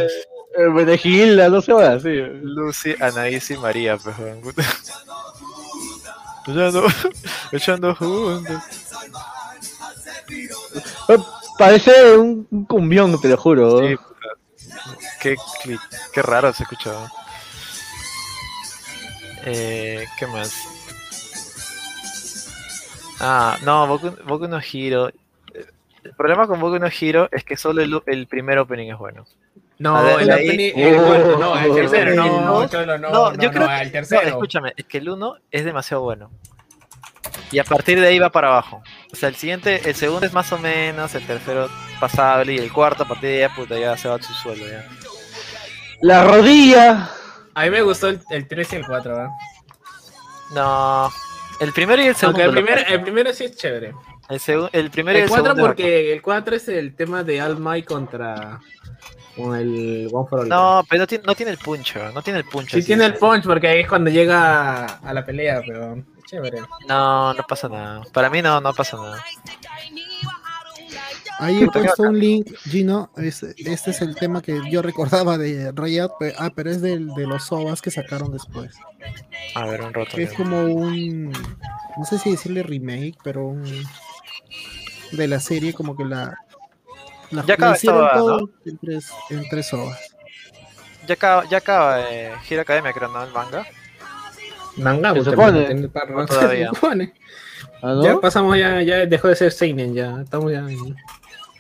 Benegilda, 0.55 1.49
no 1.49 1.61
se 1.61 1.73
va 1.73 1.93
así. 1.93 2.13
Lucy, 2.43 2.95
Anaís 2.99 3.49
y 3.49 3.57
María, 3.57 3.97
pues, 3.97 4.17
weón. 4.19 4.41
Echando, 6.47 6.87
echando 7.51 7.95
juntos. 7.95 8.61
Parece 11.57 12.17
un, 12.17 12.47
un 12.51 12.65
cumbión, 12.65 13.19
te 13.19 13.29
lo 13.29 13.37
juro. 13.37 13.79
Sí. 13.79 13.95
Qué, 15.21 15.35
cli- 15.63 15.79
qué 16.13 16.21
raro 16.21 16.53
se 16.53 16.63
escuchaba. 16.63 17.11
Eh, 19.45 20.05
¿Qué 20.19 20.27
más? 20.27 20.51
Ah, 23.19 23.57
no, 23.63 23.87
Boku, 23.87 24.11
Boku 24.25 24.47
no 24.47 24.59
Hero. 24.59 25.09
Eh, 25.09 25.65
El 26.03 26.13
problema 26.13 26.45
con 26.47 26.59
Boku 26.59 26.77
no 26.79 26.87
Hero 26.87 27.29
es 27.31 27.43
que 27.43 27.57
solo 27.57 27.81
el, 27.81 27.99
el 28.05 28.27
primer 28.27 28.59
opening 28.59 28.91
es 28.91 28.97
bueno. 28.97 29.25
No, 29.79 30.03
ver, 30.03 30.21
el 30.21 30.31
ahí- 30.31 30.47
opening, 30.49 30.71
el, 30.75 30.99
bueno, 30.99 31.37
no, 31.37 31.57
el 31.59 31.71
Oh. 31.71 31.75
tercero, 31.75 32.15
no, 32.15 32.25
No, 32.25 32.67
no, 32.67 32.97
No, 32.97 32.97
no, 32.97 33.33
yo 33.35 33.47
no, 33.47 33.51
creo 33.53 33.67
que. 33.67 33.75
el 33.81 33.85
no, 33.87 33.91
tercero. 33.91 34.21
escúchame, 34.27 34.73
es 34.75 34.85
que 34.85 34.97
el 34.99 35.09
1 35.09 35.35
es 35.51 35.65
demasiado 35.65 36.03
bueno. 36.03 36.29
Y 37.51 37.59
a 37.59 37.63
partir 37.63 37.99
de 37.99 38.07
ahí 38.07 38.19
va 38.19 38.29
para 38.29 38.49
abajo. 38.49 38.81
O 39.11 39.15
sea, 39.15 39.29
el 39.29 39.35
siguiente, 39.35 39.81
el 39.89 39.95
segundo 39.95 40.25
es 40.25 40.33
más 40.33 40.51
o 40.51 40.57
menos, 40.57 41.15
el 41.15 41.25
tercero 41.25 41.69
pasable 41.99 42.53
y 42.53 42.57
el 42.57 42.71
cuarto 42.71 43.03
a 43.03 43.07
partir 43.07 43.29
de 43.29 43.45
ahí, 43.45 43.51
puta, 43.55 43.77
ya 43.77 43.95
se 43.97 44.09
va 44.09 44.15
a 44.15 44.21
su 44.21 44.33
suelo 44.33 44.65
ya. 44.67 44.85
La 46.01 46.23
rodilla. 46.23 47.09
A 47.53 47.63
mí 47.63 47.69
me 47.69 47.81
gustó 47.81 48.09
el, 48.09 48.19
el 48.29 48.47
3 48.47 48.73
y 48.73 48.75
el 48.75 48.85
4, 48.85 49.11
¿verdad? 49.15 49.29
No. 50.53 51.11
El 51.59 51.73
primero 51.73 52.01
y 52.01 52.07
el 52.07 52.15
segundo. 52.15 52.41
El, 52.43 52.51
primer, 52.51 52.85
el 52.87 53.01
primero 53.01 53.33
sí 53.33 53.45
es 53.45 53.55
chévere. 53.55 53.93
el, 54.29 54.69
el 54.71 54.91
primero 54.91 55.17
y 55.17 55.21
El 55.21 55.23
el 55.23 55.29
4 55.29 55.45
segundo. 55.45 55.61
es 55.61 55.67
porque 55.67 56.13
el 56.13 56.21
4 56.21 56.55
es 56.55 56.67
el 56.67 56.95
tema 56.95 57.23
de 57.23 57.41
All 57.41 57.57
Might 57.57 57.85
contra 57.85 58.59
con 59.35 59.55
el 59.55 60.09
One 60.11 60.27
for 60.29 60.39
All. 60.41 60.49
No, 60.49 60.85
pero 60.89 61.01
no 61.01 61.07
tiene, 61.07 61.23
no 61.25 61.35
tiene 61.35 61.51
el 61.51 61.57
puncho, 61.57 62.11
no 62.11 62.21
tiene 62.21 62.39
el 62.39 62.45
puncho. 62.45 62.77
sí 62.77 62.83
tiene 62.83 63.05
el 63.05 63.15
punch 63.15 63.45
porque 63.45 63.67
ahí 63.67 63.79
es 63.81 63.87
cuando 63.87 64.09
llega 64.09 64.85
a 64.85 65.13
la 65.13 65.25
pelea, 65.25 65.61
pero 65.65 66.03
chévere. 66.27 66.59
No, 66.87 67.33
no 67.33 67.43
pasa 67.47 67.67
nada. 67.69 68.03
Para 68.13 68.29
mí 68.29 68.41
no, 68.41 68.61
no 68.61 68.73
pasa 68.73 68.97
nada. 68.97 69.23
Ahí 71.39 71.61
he 71.61 71.67
puesto 71.67 72.03
un 72.03 72.17
link, 72.19 72.47
Gino. 72.63 73.11
es- 73.15 73.43
este 73.43 73.91
es 73.91 74.01
el 74.01 74.15
tema 74.15 74.41
que 74.41 74.59
yo 74.71 74.81
recordaba 74.81 75.37
de 75.37 75.71
pe- 76.19 76.33
Ah, 76.37 76.49
pero 76.55 76.71
es 76.71 76.81
del, 76.81 77.13
de 77.13 77.27
los 77.27 77.51
OVAs 77.51 77.81
que 77.81 77.91
sacaron 77.91 78.31
después. 78.31 78.75
A 79.55 79.65
ver, 79.65 79.81
un 79.81 79.93
rato. 79.93 80.15
Que 80.15 80.23
es 80.23 80.33
como 80.33 80.63
un. 80.63 81.31
no 81.31 82.05
sé 82.09 82.17
si 82.17 82.31
decirle 82.31 82.63
remake, 82.63 83.17
pero 83.23 83.45
un- 83.47 83.83
de 85.11 85.27
la 85.27 85.39
serie 85.39 85.73
como 85.73 85.95
que 85.95 86.03
la, 86.05 86.37
la 87.31 87.45
Ya 87.45 87.53
acaba 87.53 87.75
hicieron 87.75 88.07
todo 88.13 88.39
¿no? 88.41 88.49
en 88.65 88.77
tres, 88.79 89.11
en 89.29 89.47
tres 89.49 89.71
ovas. 89.73 89.99
Ya 91.07 91.13
acaba, 91.13 91.45
ya 91.47 91.57
acaba 91.59 92.01
eh, 92.11 92.33
Hero 92.49 92.61
Academia, 92.63 92.91
creo, 92.93 93.09
¿no? 93.09 93.23
El 93.23 93.31
manga. 93.31 93.65
Manga, 94.77 95.13
Se 95.13 95.23
supone. 95.23 95.87
parro. 95.89 96.25
Todavía. 96.25 96.69
Se 96.69 96.75
supone. 96.75 97.13
¿Ah, 97.81 97.93
no? 97.93 98.03
Ya 98.03 98.17
pasamos, 98.19 98.57
ya, 98.57 98.81
ya 98.81 99.05
dejó 99.05 99.27
de 99.27 99.35
ser 99.35 99.51
Seinen, 99.51 99.93
ya. 99.93 100.21
Estamos 100.21 100.51
ya. 100.51 100.65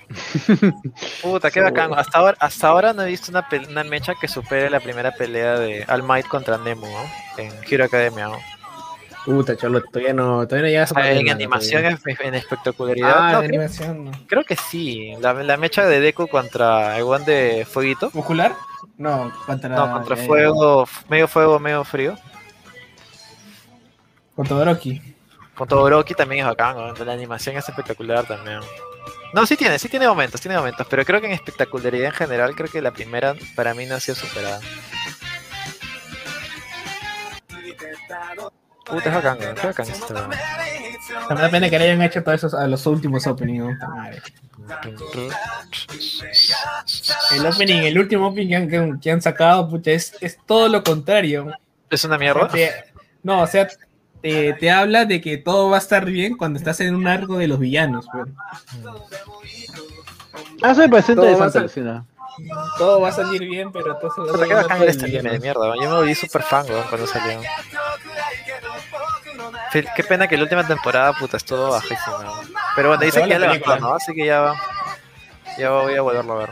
Puta, 1.21 1.51
qué 1.51 1.61
bacán. 1.61 1.91
Hasta 1.93 2.17
ahora, 2.17 2.37
hasta 2.39 2.67
ahora 2.67 2.93
no 2.93 3.03
he 3.03 3.07
visto 3.07 3.31
una, 3.31 3.47
una 3.69 3.83
mecha 3.83 4.13
que 4.19 4.27
supere 4.27 4.69
la 4.69 4.79
primera 4.79 5.11
pelea 5.11 5.59
de 5.59 5.85
All 5.87 6.03
Might 6.03 6.27
contra 6.27 6.57
Nemo, 6.57 6.87
¿no? 6.87 7.43
En 7.43 7.51
Hero 7.69 7.85
Academia, 7.85 8.27
¿no? 8.27 8.37
Puta, 9.25 9.57
cholo, 9.57 9.81
todavía 9.81 10.13
no, 10.13 10.47
todavía 10.47 10.61
no 10.61 10.67
llegas 10.69 10.95
a 10.95 11.11
en 11.11 11.25
nada 11.25 11.35
animación, 11.35 11.81
todavía. 11.81 12.15
en, 12.21 12.27
en 12.27 12.35
espectacularidad. 12.35 13.13
Ah, 13.13 13.31
no, 13.33 13.41
de 13.41 13.47
creo, 13.49 13.59
animación. 13.61 14.05
no. 14.05 14.11
creo 14.25 14.43
que 14.45 14.55
sí. 14.55 15.11
La, 15.19 15.33
la 15.33 15.57
mecha 15.57 15.85
de 15.85 15.99
Deku 15.99 16.27
contra 16.29 16.95
el 16.97 17.03
one 17.03 17.25
de 17.25 17.67
Fueguito. 17.69 18.09
¿Ocular? 18.13 18.55
No, 18.97 19.33
contra. 19.45 19.75
No, 19.75 19.91
contra 19.91 20.15
eh, 20.15 20.25
fuego, 20.25 20.87
medio 21.09 21.27
fuego, 21.27 21.59
medio 21.59 21.83
frío. 21.83 22.15
Contra 24.37 24.55
Orochi. 24.55 25.01
Con 25.55 25.67
Todoroki 25.67 26.13
también 26.13 26.41
es 26.41 26.47
bacán, 26.47 26.77
¿no? 26.77 26.93
la 27.03 27.13
animación 27.13 27.57
es 27.57 27.67
espectacular 27.67 28.25
también. 28.27 28.59
No, 29.33 29.45
sí 29.47 29.57
tiene, 29.57 29.79
sí 29.79 29.89
tiene 29.89 30.07
momentos, 30.07 30.39
tiene 30.39 30.55
momentos, 30.55 30.85
pero 30.89 31.03
creo 31.03 31.19
que 31.19 31.25
en 31.27 31.33
espectacularidad 31.33 32.05
en 32.05 32.11
general, 32.13 32.55
creo 32.55 32.69
que 32.69 32.79
la 32.81 32.91
primera 32.91 33.33
para 33.55 33.73
mí 33.73 33.85
no 33.87 33.95
ha 33.95 33.99
sido 33.99 34.15
superada. 34.15 34.59
Puta, 38.85 39.09
es 39.09 39.15
bacán, 39.15 39.39
¿no? 39.39 39.55
qué 39.55 39.67
bacán 39.67 39.89
esto. 39.89 40.13
Da 40.13 41.49
pena 41.49 41.69
que 41.69 41.79
le 41.79 41.85
hayan 41.85 42.01
hecho 42.03 42.23
todos 42.23 42.35
esos 42.37 42.53
a 42.53 42.67
los 42.67 42.85
últimos 42.85 43.25
openings. 43.27 43.77
Puta. 44.83 45.39
El 47.35 47.45
opening, 47.45 47.81
el 47.83 47.97
último 47.99 48.27
opening 48.27 48.47
que 48.47 48.55
han, 48.55 48.69
que- 48.69 48.99
que 49.01 49.11
han 49.11 49.21
sacado, 49.21 49.67
pucha, 49.69 49.91
es, 49.91 50.13
es 50.21 50.37
todo 50.45 50.67
lo 50.69 50.83
contrario. 50.83 51.51
¿Es 51.89 52.03
una 52.05 52.17
mierda? 52.17 52.47
Te- 52.47 52.71
no, 53.23 53.41
o 53.41 53.47
sea, 53.47 53.67
te, 54.21 54.53
te 54.53 54.71
habla 54.71 55.05
de 55.05 55.21
que 55.21 55.37
todo 55.37 55.69
va 55.69 55.77
a 55.77 55.79
estar 55.79 56.05
bien 56.05 56.37
cuando 56.37 56.59
estás 56.59 56.79
en 56.79 56.95
un 56.95 57.07
arco 57.07 57.37
de 57.37 57.47
los 57.47 57.59
villanos. 57.59 58.07
pues. 58.11 58.27
Ah, 60.61 60.71
eso 60.71 60.81
me 60.81 60.89
parece 60.89 61.15
Todo 61.15 61.25
va 61.25 61.31
a 61.31 61.33
interesante, 61.33 61.59
Lucina. 61.59 62.05
Todo 62.77 63.01
va 63.01 63.09
a 63.09 63.11
salir 63.11 63.41
bien, 63.41 63.71
pero 63.71 63.97
todo 63.97 64.11
se 64.13 64.21
va 64.21 64.59
a 64.59 64.61
bacán 64.61 64.81
era 64.81 64.91
este 64.91 65.05
anime 65.05 65.31
de 65.31 65.39
mierda, 65.39 65.73
yo 65.75 65.89
me 65.89 65.95
volví 65.95 66.13
super 66.13 66.43
fan 66.43 66.67
¿no? 66.69 66.83
cuando 66.87 67.07
salió. 67.07 67.41
Qué 69.71 70.03
pena 70.03 70.27
que 70.27 70.37
la 70.37 70.43
última 70.43 70.65
temporada, 70.65 71.13
puta, 71.13 71.37
es 71.37 71.45
todo 71.45 71.71
bajísimo. 71.71 72.23
¿no? 72.23 72.33
Pero 72.75 72.89
bueno, 72.89 73.03
dice 73.03 73.19
Acabó 73.19 73.27
que 73.27 73.33
ya 73.33 73.39
levantó. 73.39 73.79
¿no? 73.79 73.93
Así 73.93 74.13
que 74.13 74.25
ya, 74.25 74.53
ya 75.57 75.69
voy 75.71 75.95
a 75.95 76.01
volverlo 76.01 76.33
a 76.33 76.37
ver. 76.37 76.49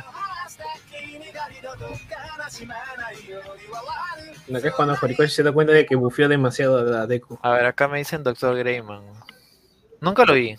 Lo 4.47 4.61
que 4.61 4.67
es 4.67 4.73
cuando 4.75 4.95
Horikoshi 5.01 5.29
se 5.33 5.43
da 5.43 5.51
cuenta 5.51 5.73
de 5.73 5.85
que 5.85 5.95
bufeó 5.95 6.27
demasiado 6.29 6.77
a 6.97 7.07
Deku. 7.07 7.39
A 7.41 7.51
ver, 7.51 7.65
acá 7.65 7.87
me 7.87 7.97
dicen 7.97 8.23
Doctor 8.23 8.55
Greyman. 8.55 9.01
Nunca 10.01 10.23
lo 10.25 10.33
vi. 10.33 10.55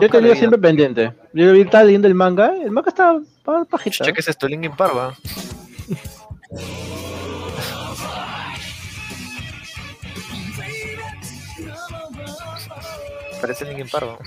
Yo 0.00 0.08
te 0.08 0.20
lo 0.20 0.28
vi. 0.28 0.36
siempre 0.36 0.60
pendiente. 0.60 1.12
Yo 1.32 1.46
lo 1.46 1.52
vi 1.52 1.62
estaba 1.62 1.82
leyendo 1.84 2.06
el 2.06 2.14
manga. 2.14 2.54
El 2.62 2.70
manga 2.70 2.90
está 2.90 3.18
pa- 3.42 3.64
pajita. 3.64 3.96
Chucha, 3.98 4.12
¿qué 4.12 4.20
es 4.20 4.28
esto? 4.28 4.46
Linkin 4.46 4.76
Park. 4.76 5.16
Parece 13.40 13.64
Linkin 13.66 13.88
Park, 13.88 14.20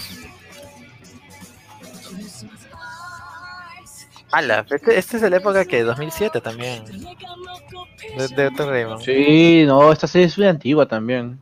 Ala, 4.32 4.66
este, 4.70 4.98
este 4.98 5.18
es 5.18 5.24
la 5.30 5.38
época 5.38 5.66
que 5.66 5.84
2007 5.84 6.40
también. 6.42 6.84
De, 8.18 8.28
de 8.30 8.50
Dr. 8.50 8.68
Greyman. 8.70 9.02
Sí, 9.02 9.64
no, 9.66 9.92
esta 9.92 10.08
serie 10.08 10.28
es 10.28 10.38
muy 10.38 10.48
antigua 10.48 10.86
también. 10.86 11.40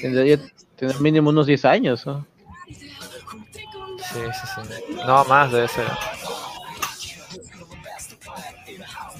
Tendría 0.00 0.38
tener 0.76 1.00
mínimo 1.00 1.30
unos 1.30 1.46
10 1.46 1.64
años. 1.64 2.06
¿no? 2.06 2.26
Sí, 2.68 4.20
sí, 4.32 4.46
sí. 4.54 4.94
No, 5.06 5.24
más 5.24 5.50
debe 5.52 5.68
ser. 5.68 5.86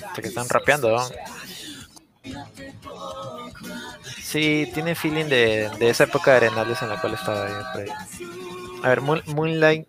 Hasta 0.06 0.22
que 0.22 0.28
están 0.28 0.48
rapeando, 0.48 0.90
¿no? 0.96 1.02
Sí, 4.22 4.70
tiene 4.74 4.94
feeling 4.94 5.26
de, 5.26 5.70
de 5.78 5.90
esa 5.90 6.04
época 6.04 6.32
de 6.32 6.36
Arenales 6.38 6.80
en 6.82 6.88
la 6.88 7.00
cual 7.00 7.14
estaba 7.14 7.48
yo 7.48 7.72
por 7.72 7.82
ahí. 7.82 7.88
A 8.82 8.88
ver, 8.88 9.00
Moon- 9.00 9.22
Moonlight. 9.26 9.86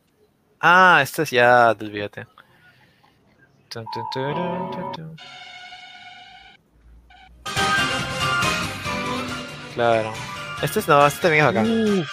Ah, 0.59 0.99
este 1.03 1.23
es 1.23 1.31
ya 1.31 1.75
tun. 1.75 1.87
Claro. 9.75 10.13
Este 10.61 10.79
es 10.79 10.87
no, 10.87 11.05
este 11.05 11.21
también 11.21 11.45
es 11.45 11.53
bacán. 11.53 12.05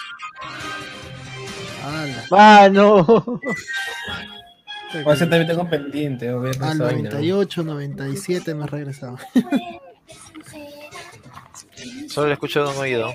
¡Ah, 2.31 2.69
no! 2.71 3.39
O 5.03 5.13
sea, 5.13 5.29
también 5.29 5.47
tengo 5.47 5.69
pendiente. 5.69 6.31
o 6.31 6.39
ver 6.39 6.55
al 6.63 6.75
esa 6.75 6.83
vaina, 6.85 7.09
¿no? 7.09 7.15
98, 7.15 7.63
97 7.63 8.55
me 8.55 8.63
has 8.63 8.69
regresado. 8.69 9.17
Solo 12.09 12.27
lo 12.27 12.33
escucho 12.33 12.65
de 12.65 12.71
un 12.71 12.77
oído. 12.77 13.13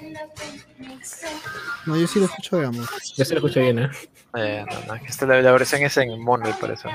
No, 1.86 1.96
yo 1.96 2.06
sí 2.06 2.18
lo 2.18 2.26
escucho 2.26 2.58
de 2.58 2.66
amor. 2.66 2.88
Yo 3.16 3.24
se 3.24 3.34
lo 3.34 3.38
escucho 3.38 3.60
bien, 3.60 3.78
¿eh? 3.80 3.90
Eh, 4.36 4.64
no, 4.70 4.94
no, 4.94 5.00
esta, 5.06 5.26
la, 5.26 5.40
la 5.42 5.52
versión 5.52 5.82
es 5.82 5.96
en 5.96 6.22
mono, 6.22 6.44
por 6.60 6.70
eso. 6.70 6.88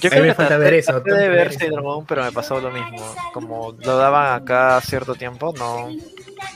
Yo 0.00 0.10
A 0.12 0.16
mí 0.16 0.20
me 0.20 0.28
que 0.28 0.34
falta 0.34 0.58
ver 0.58 0.74
eso, 0.74 1.00
de 1.00 1.04
que 1.04 1.28
ver. 1.28 1.52
Sailor 1.52 1.82
Moon, 1.82 2.04
pero 2.06 2.22
me 2.22 2.32
pasó 2.32 2.60
lo 2.60 2.70
mismo. 2.70 3.14
Como 3.32 3.72
lo 3.72 3.96
daban 3.96 4.42
acá 4.42 4.80
cierto 4.82 5.14
tiempo, 5.14 5.54
no 5.56 5.88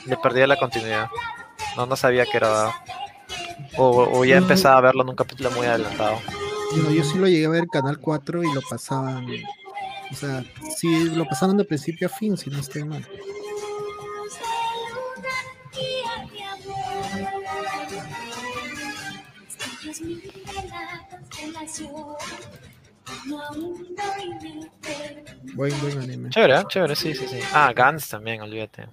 le 0.05 0.17
perdía 0.17 0.45
la 0.45 0.57
continuidad. 0.57 1.07
No, 1.75 1.85
no 1.85 1.95
sabía 1.95 2.25
que 2.25 2.37
era. 2.37 2.71
O, 3.77 4.19
o 4.19 4.25
ya 4.25 4.37
empezaba 4.37 4.77
a 4.77 4.81
verlo 4.81 5.03
en 5.03 5.09
un 5.09 5.15
capítulo 5.15 5.49
muy 5.51 5.65
adelantado. 5.65 6.19
No, 6.75 6.91
yo 6.91 7.03
sí 7.03 7.17
lo 7.17 7.27
llegué 7.27 7.45
a 7.45 7.49
ver 7.49 7.67
Canal 7.71 7.97
4 7.99 8.43
y 8.43 8.53
lo 8.53 8.61
pasaban. 8.69 9.25
O 10.11 10.15
sea, 10.15 10.43
sí 10.77 11.09
lo 11.09 11.25
pasaron 11.25 11.57
de 11.57 11.63
principio 11.63 12.07
a 12.07 12.09
fin, 12.09 12.37
si 12.37 12.49
no 12.49 12.59
estoy 12.59 12.83
mal. 12.83 13.07
Buen, 25.53 25.79
buen 25.81 25.99
anime. 25.99 26.29
Chévere, 26.29 26.59
¿eh? 26.59 26.63
chévere, 26.67 26.95
sí, 26.95 27.13
sí, 27.13 27.27
sí. 27.27 27.39
Ah, 27.53 27.71
Gans 27.75 28.09
también, 28.09 28.41
olvídate. 28.41 28.87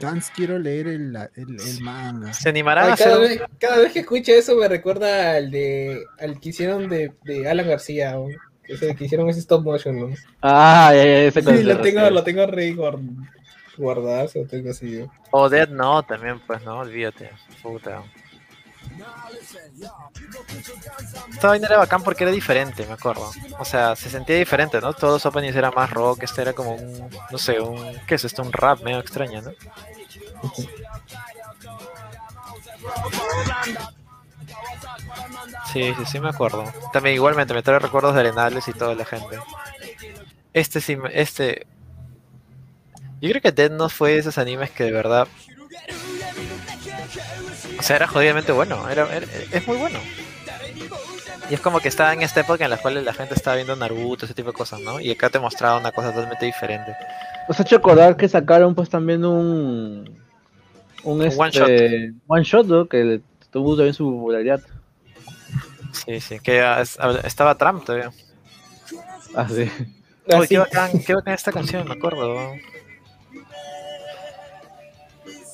Gans 0.00 0.30
quiero 0.34 0.58
leer 0.58 0.88
el, 0.88 1.16
el, 1.34 1.60
el 1.60 1.80
manga. 1.80 2.32
Se 2.32 2.48
animarán 2.48 2.92
a 2.92 2.96
cada, 2.96 3.18
vez, 3.18 3.40
cada 3.58 3.78
vez 3.78 3.92
que 3.92 4.00
escucho 4.00 4.32
eso 4.32 4.56
me 4.56 4.68
recuerda 4.68 5.36
al 5.36 5.50
de 5.50 6.04
al 6.18 6.38
que 6.40 6.50
hicieron 6.50 6.88
de, 6.88 7.12
de 7.24 7.48
Alan 7.48 7.68
García, 7.68 8.12
¿no? 8.12 8.26
Que, 8.66 8.76
se- 8.76 8.94
que 8.94 9.04
hicieron 9.04 9.28
ese 9.28 9.40
stop 9.40 9.62
motion, 9.64 9.98
¿no? 10.10 10.16
Ah, 10.42 10.92
ya, 10.94 11.04
ya, 11.30 11.30
Sí, 11.30 11.62
lo 11.62 11.80
tengo, 11.80 12.10
lo 12.10 12.22
tengo 12.24 12.46
re 12.46 12.74
guard- 12.74 13.28
guardado, 13.76 14.28
lo 14.34 14.46
tengo 14.46 14.70
así. 14.70 15.00
¿no? 15.00 15.12
O 15.30 15.48
Dead 15.48 15.68
No 15.68 16.02
también, 16.02 16.40
pues, 16.46 16.62
no, 16.64 16.78
olvídate. 16.78 17.30
Puta. 17.62 18.02
Esta 21.32 21.48
vaina 21.48 21.66
era 21.66 21.76
bacán 21.78 22.02
porque 22.02 22.24
era 22.24 22.32
diferente, 22.32 22.86
me 22.86 22.92
acuerdo. 22.94 23.30
O 23.58 23.64
sea, 23.64 23.94
se 23.96 24.08
sentía 24.08 24.36
diferente, 24.36 24.80
¿no? 24.80 24.94
Todos 24.94 25.14
los 25.14 25.26
openings 25.26 25.56
eran 25.56 25.72
más 25.74 25.90
rock, 25.90 26.22
este 26.22 26.42
era 26.42 26.52
como 26.54 26.74
un, 26.76 27.10
no 27.30 27.36
sé, 27.38 27.60
un, 27.60 27.98
¿qué 28.06 28.14
es 28.14 28.24
esto? 28.24 28.42
Un 28.42 28.52
rap 28.52 28.80
medio 28.82 29.00
extraño, 29.00 29.42
¿no? 29.42 29.50
Sí, 35.72 35.92
sí, 35.98 36.04
sí 36.06 36.20
me 36.20 36.28
acuerdo. 36.28 36.64
También 36.92 37.14
igualmente 37.16 37.52
me 37.54 37.62
trae 37.62 37.78
recuerdos 37.78 38.14
de 38.14 38.20
Arenales 38.20 38.66
y 38.68 38.72
toda 38.72 38.94
la 38.94 39.04
gente. 39.04 39.38
Este 40.52 40.80
sí, 40.80 40.96
me- 40.96 41.10
este... 41.20 41.66
Yo 43.20 43.30
creo 43.30 43.42
que 43.42 43.52
Dead 43.52 43.70
Note 43.70 43.94
fue 43.94 44.12
de 44.12 44.18
esos 44.18 44.38
animes 44.38 44.70
que 44.70 44.84
de 44.84 44.92
verdad... 44.92 45.26
O 47.78 47.82
sea, 47.82 47.96
era 47.96 48.06
jodidamente 48.06 48.52
bueno, 48.52 48.88
era, 48.88 49.14
era- 49.14 49.26
es 49.52 49.66
muy 49.66 49.76
bueno. 49.76 49.98
Y 51.50 51.54
es 51.54 51.60
como 51.60 51.80
que 51.80 51.88
estaba 51.88 52.12
en 52.12 52.22
esta 52.22 52.40
época 52.40 52.64
en 52.64 52.70
la 52.70 52.78
cual 52.78 53.04
la 53.04 53.12
gente 53.12 53.34
estaba 53.34 53.56
viendo 53.56 53.76
Naruto, 53.76 54.24
ese 54.24 54.34
tipo 54.34 54.50
de 54.50 54.56
cosas, 54.56 54.80
¿no? 54.80 54.98
Y 55.00 55.10
acá 55.10 55.30
te 55.30 55.38
mostraba 55.38 55.78
una 55.78 55.92
cosa 55.92 56.10
totalmente 56.12 56.46
diferente. 56.46 56.96
Nos 57.48 57.58
ha 57.60 57.62
hecho 57.62 57.76
acordar 57.76 58.16
que 58.16 58.28
sacaron 58.28 58.74
pues 58.74 58.88
también 58.88 59.24
un... 59.24 60.24
Un, 61.04 61.20
Un 61.20 61.34
one 61.38 61.50
este, 61.50 62.12
one 62.26 62.42
shot, 62.42 62.66
¿no? 62.66 62.86
Que 62.88 63.20
tuvo 63.50 63.76
también 63.76 63.94
su 63.94 64.10
popularidad. 64.10 64.60
Sí, 66.04 66.20
sí, 66.20 66.40
que 66.40 66.60
ah, 66.60 66.80
es- 66.82 66.98
estaba 67.24 67.56
Trump 67.56 67.84
todavía. 67.84 68.10
Ah, 69.34 69.48
sí. 69.48 69.62
Uy, 70.28 70.34
Así. 70.34 70.48
qué 70.48 70.58
bacán, 70.58 70.90
qué 71.04 71.14
bacán 71.14 71.34
esta 71.34 71.52
canción, 71.52 71.86
me 71.86 71.94
acuerdo. 71.94 72.52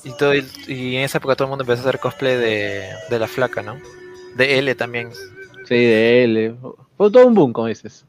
Y, 0.04 0.10
todo, 0.16 0.34
y 0.34 0.96
en 0.96 1.02
esa 1.02 1.18
época 1.18 1.36
todo 1.36 1.46
el 1.46 1.50
mundo 1.50 1.62
empezó 1.62 1.80
a 1.82 1.88
hacer 1.88 2.00
cosplay 2.00 2.36
de, 2.36 2.88
de 3.08 3.18
la 3.18 3.28
flaca, 3.28 3.62
¿no? 3.62 3.78
De 4.34 4.58
L 4.58 4.74
también. 4.74 5.10
Sí, 5.68 5.74
de 5.74 6.24
eh. 6.24 6.54
Fue 6.96 7.10
todo 7.10 7.26
un 7.26 7.34
boom, 7.34 7.52
como 7.52 7.68
dices. 7.68 8.04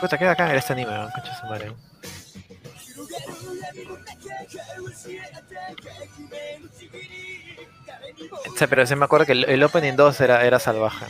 Puta, 0.00 0.18
qué 0.18 0.24
bacán 0.24 0.48
era 0.50 0.58
este 0.58 0.72
anime, 0.72 0.92
¿no? 0.92 1.08
Concha 1.12 1.34
su 1.40 1.46
madre. 1.46 1.72
O 8.52 8.56
sea, 8.56 8.66
pero 8.68 8.86
sí 8.86 8.94
me 8.96 9.04
acuerdo 9.04 9.26
que 9.26 9.32
el, 9.32 9.44
el 9.44 9.62
Opening 9.62 9.94
2 9.96 10.20
era, 10.20 10.44
era 10.44 10.58
salvaje. 10.58 11.06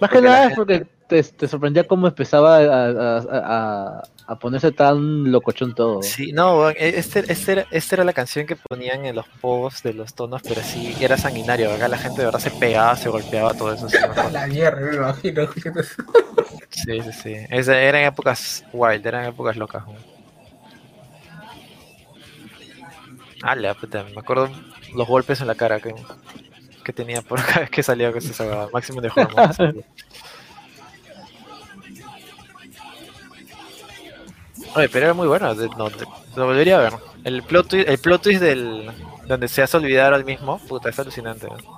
Más 0.00 0.10
que 0.10 0.20
nada 0.20 0.46
es 0.46 0.54
porque 0.54 0.86
te, 1.08 1.22
te 1.22 1.48
sorprendía 1.48 1.84
cómo 1.84 2.06
empezaba 2.06 2.58
a, 2.58 2.86
a- 2.86 3.22
a- 3.98 4.02
a 4.30 4.38
ponerse 4.38 4.70
tan 4.72 5.32
locochón 5.32 5.74
todo. 5.74 6.02
Sí, 6.02 6.32
no, 6.32 6.68
e- 6.70 6.98
este, 6.98 7.24
este 7.32 7.52
era, 7.52 7.66
esta 7.70 7.96
era 7.96 8.04
la 8.04 8.12
canción 8.12 8.46
que 8.46 8.56
ponían 8.56 9.06
en 9.06 9.16
los 9.16 9.26
posts 9.40 9.82
de 9.82 9.94
los 9.94 10.14
tonos, 10.14 10.42
pero 10.42 10.62
sí, 10.62 10.94
era 11.00 11.16
sanguinario. 11.16 11.72
Acá 11.72 11.88
la 11.88 11.96
gente 11.98 12.20
de 12.20 12.26
verdad 12.26 12.38
se 12.38 12.50
pegaba, 12.50 12.94
se 12.94 13.08
golpeaba, 13.08 13.54
todo 13.54 13.72
eso. 13.72 13.88
Sí. 13.88 13.96
La 14.32 14.46
mierda, 14.46 14.80
me 14.80 14.96
imagino. 14.96 15.48
Sí, 16.84 17.00
sí. 17.02 17.12
sí. 17.12 17.34
Esa- 17.50 17.80
eran 17.80 18.02
épocas 18.04 18.64
wild, 18.72 19.06
eran 19.06 19.26
épocas 19.26 19.56
locas. 19.56 19.84
weón. 19.86 19.98
Ala, 23.42 23.74
puta, 23.74 24.04
me 24.04 24.20
acuerdo 24.20 24.48
los 24.94 25.06
golpes 25.06 25.40
en 25.40 25.46
la 25.46 25.54
cara 25.54 25.80
que, 25.80 25.94
que 26.84 26.92
tenía 26.92 27.22
por 27.22 27.42
cada 27.46 27.60
vez 27.60 27.70
que 27.70 27.82
salía 27.82 28.10
con 28.12 28.18
esa. 28.18 28.68
Máximo 28.72 29.00
de 29.00 29.08
hormonas. 29.08 29.58
Oye, 34.74 34.88
pero 34.88 35.06
era 35.06 35.14
muy 35.14 35.26
bueno, 35.28 35.54
no, 35.54 35.88
lo 36.36 36.46
volvería 36.46 36.78
a 36.78 36.80
ver. 36.80 36.92
El 37.24 37.42
plot, 37.42 37.68
twi- 37.72 37.84
el 37.86 37.98
plot 37.98 38.22
twist 38.22 38.40
del 38.42 38.90
donde 39.26 39.48
se 39.48 39.62
hace 39.62 39.76
olvidar 39.76 40.12
al 40.14 40.24
mismo, 40.24 40.58
puta, 40.58 40.88
es 40.88 40.98
alucinante. 40.98 41.46
¿no? 41.46 41.77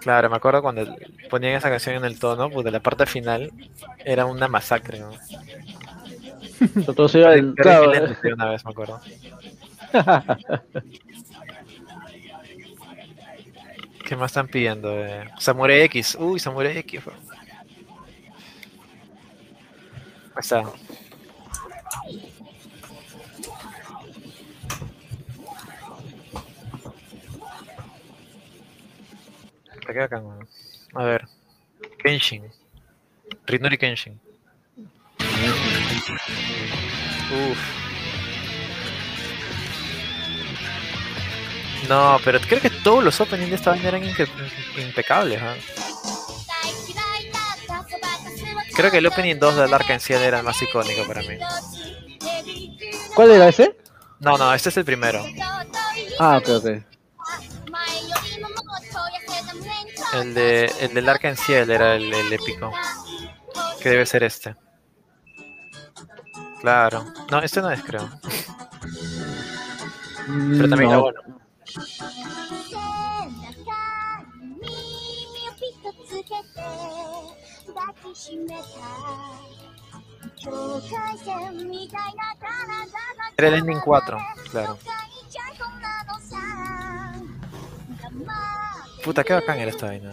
Claro, 0.00 0.30
me 0.30 0.36
acuerdo 0.36 0.62
cuando 0.62 0.96
ponían 1.28 1.54
esa 1.54 1.68
canción 1.68 1.96
en 1.96 2.04
el 2.04 2.18
tono, 2.18 2.50
puta, 2.50 2.70
la 2.70 2.80
parte 2.80 3.04
final 3.06 3.52
era 4.04 4.24
una 4.24 4.48
masacre. 4.48 4.98
¿no? 5.00 5.12
Se 7.08 7.18
iba 7.18 7.30
Perdí 7.30 7.54
claro, 7.54 7.92
una 8.34 8.50
vez, 8.50 8.64
me 8.64 8.70
acuerdo. 8.70 9.00
¿Qué 14.06 14.16
más 14.16 14.30
están 14.30 14.48
pidiendo? 14.48 14.90
Eh, 14.92 15.28
Samurai 15.38 15.82
X. 15.82 16.16
Uy, 16.18 16.40
Samurai 16.40 16.76
X. 16.78 17.04
bro. 17.04 17.14
Ahí 20.34 20.40
está. 20.40 20.64
Weón. 29.92 30.48
A 30.94 31.02
ver. 31.04 31.26
Kenshin. 32.02 32.44
Rinori 33.46 33.78
Kenshin. 33.78 34.20
Uf. 37.32 37.58
No, 41.88 42.20
pero 42.24 42.38
creo 42.40 42.60
que 42.60 42.70
todos 42.70 43.02
los 43.02 43.20
openings 43.20 43.50
de 43.50 43.56
esta 43.56 43.70
vaina 43.70 43.88
eran 43.88 44.02
impe- 44.02 44.28
impecables. 44.78 45.40
¿ah? 45.42 45.54
Creo 48.74 48.90
que 48.90 48.98
el 48.98 49.06
opening 49.06 49.36
2 49.36 49.56
de 49.56 49.68
Dark 49.68 50.00
Ciel 50.00 50.22
era 50.22 50.38
el 50.38 50.44
más 50.44 50.60
icónico 50.62 51.04
para 51.06 51.22
mí. 51.22 51.38
¿Cuál 53.14 53.30
era 53.32 53.48
ese? 53.48 53.76
No, 54.20 54.36
no, 54.38 54.52
este 54.54 54.68
es 54.68 54.76
el 54.76 54.84
primero. 54.84 55.24
Ah, 56.18 56.36
ok, 56.38 56.48
ok. 56.50 56.66
El 60.14 60.34
de 60.34 60.64
el 60.80 60.94
del 60.94 61.08
Ark 61.08 61.36
Ciel 61.36 61.70
era 61.70 61.94
el, 61.94 62.12
el 62.12 62.32
épico. 62.32 62.72
Que 63.80 63.90
debe 63.90 64.06
ser 64.06 64.24
este. 64.24 64.56
Claro. 66.60 67.04
No, 67.30 67.38
este 67.40 67.62
no 67.62 67.70
es, 67.70 67.82
creo. 67.82 68.08
Pero 70.26 70.68
también 70.68 70.90
No. 70.90 71.00
bueno. 71.02 71.20
Era 83.36 83.48
el 83.48 83.54
ending 83.54 83.80
4, 83.80 84.18
claro. 84.50 84.78
Puta, 89.04 89.24
qué 89.24 89.32
bacán 89.32 89.58
era 89.58 89.70
esta 89.70 89.86
vaina. 89.86 90.10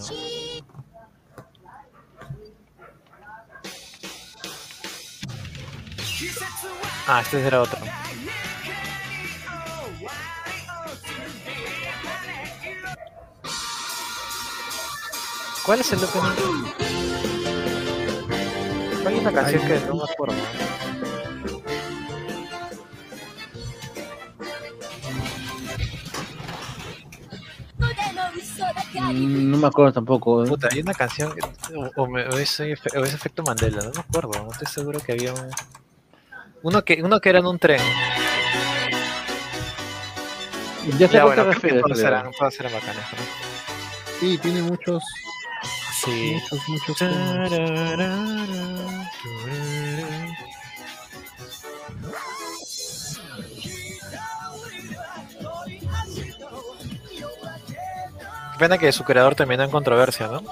Ah, 7.08 7.22
este 7.22 7.46
era 7.46 7.62
otro. 7.62 7.80
¿Cuál 15.66 15.82
es 15.82 15.92
el 15.92 16.04
opening? 16.04 16.74
¿Cuál 19.04 19.16
es 19.16 19.24
la 19.24 19.32
canción 19.34 19.68
que 19.68 19.80
no 19.82 19.96
me 19.96 20.04
acuerdo? 20.04 20.36
No 29.02 29.58
me 29.58 29.68
acuerdo 29.68 29.94
tampoco. 29.94 30.44
¿eh? 30.44 30.48
Puta, 30.48 30.70
hay 30.72 30.82
una 30.82 30.94
canción 30.94 31.34
o, 31.76 31.92
o 32.04 32.08
me- 32.08 32.26
o 32.28 32.38
ese, 32.38 32.74
o 32.74 33.04
ese 33.04 33.16
efecto 33.16 33.44
Mandela, 33.44 33.84
no 33.84 33.92
me 33.92 34.00
acuerdo, 34.00 34.32
no 34.44 34.52
estoy 34.52 34.68
seguro 34.68 35.00
que 35.00 35.14
había 35.14 35.34
un... 35.34 35.50
Uno 36.64 36.84
que, 36.84 37.02
uno 37.04 37.20
que 37.22 37.30
era 37.30 37.40
en 37.40 37.46
un 37.46 37.60
tren. 37.60 37.82
Ya 40.98 41.08
sé 41.08 41.20
a 41.20 41.26
bueno, 41.26 41.44
te 41.44 41.50
creo 41.50 41.62
que 41.62 41.68
refieres. 41.68 41.82
todas 41.84 42.00
eran, 42.00 42.32
todas 42.32 42.60
eran 42.60 42.74
bacanas, 42.74 43.06
¿no? 43.14 43.20
Sí, 44.20 44.38
tiene 44.40 44.62
muchos, 44.64 45.04
Sí. 46.04 46.34
muchos, 46.42 46.68
muchos. 46.70 46.98
temas. 46.98 47.52
Pena 58.58 58.78
que 58.78 58.92
su 58.92 59.04
creador 59.04 59.36
terminó 59.36 59.64
en 59.64 59.70
controversia, 59.72 60.28
¿no? 60.28 60.44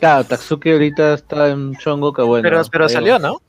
Claro, 0.00 0.24
Tatsuki 0.24 0.70
ahorita 0.72 1.14
está 1.14 1.48
en 1.48 1.76
chongo 1.76 2.12
que 2.12 2.22
bueno. 2.22 2.42
pero 2.42 2.62
pero 2.70 2.88
salió. 2.88 3.18
¿no? 3.18 3.40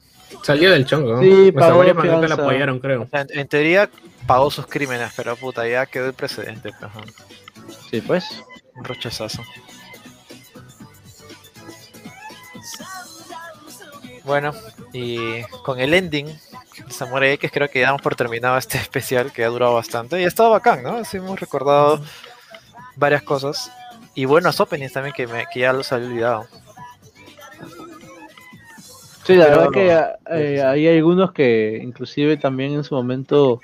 Salió 0.44 0.72
del 0.72 0.86
chongo. 0.86 1.14
¿no? 1.16 1.22
Sí, 1.22 1.54
O 1.56 1.60
sea, 1.60 1.74
varios 1.74 1.96
mangakas 1.96 2.30
la 2.30 2.36
apoyaron, 2.36 2.80
creo. 2.80 3.04
O 3.04 3.08
sea, 3.08 3.22
en, 3.22 3.40
en 3.40 3.48
teoría 3.48 3.90
pagó 4.26 4.50
sus 4.50 4.68
crímenes, 4.68 5.12
pero 5.16 5.36
puta, 5.36 5.68
ya 5.68 5.86
quedó 5.86 6.08
el 6.08 6.14
precedente. 6.14 6.72
pues, 6.72 6.84
ajá. 6.84 7.02
Sí, 7.92 8.02
pues. 8.02 8.44
Un 8.76 8.84
rechazazo. 8.84 9.42
Bueno, 14.24 14.54
y 14.92 15.42
con 15.64 15.80
el 15.80 15.94
ending 15.94 16.26
de 16.26 16.92
Samurai 16.92 17.32
X 17.34 17.50
creo 17.52 17.70
que 17.70 17.80
damos 17.80 18.02
por 18.02 18.16
terminado 18.16 18.58
este 18.58 18.78
especial 18.78 19.32
que 19.32 19.44
ha 19.44 19.48
durado 19.48 19.74
bastante 19.74 20.22
y 20.22 20.26
ha 20.26 20.28
estado 20.28 20.50
bacán, 20.52 20.84
¿no? 20.84 20.98
Así 20.98 21.18
hemos 21.18 21.40
recordado 21.40 22.02
varias 22.98 23.24
cosas 23.24 23.72
y 24.16 24.26
buenos 24.26 24.60
openings 24.60 24.94
también 24.94 25.14
que, 25.16 25.28
me, 25.28 25.46
que 25.54 25.62
ya 25.62 25.74
los 25.74 25.92
había 25.92 26.08
olvidado. 26.08 26.48
Sí, 29.26 29.36
la 29.36 29.46
Pero- 29.48 29.72
verdad 29.72 30.18
que 30.30 30.56
eh, 30.56 30.62
hay 30.64 30.88
algunos 30.88 31.32
que 31.34 31.80
inclusive 31.84 32.38
también 32.38 32.74
en 32.74 32.84
su 32.84 32.96
momento 32.96 33.60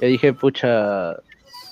ya 0.00 0.06
dije, 0.06 0.32
pucha, 0.32 1.16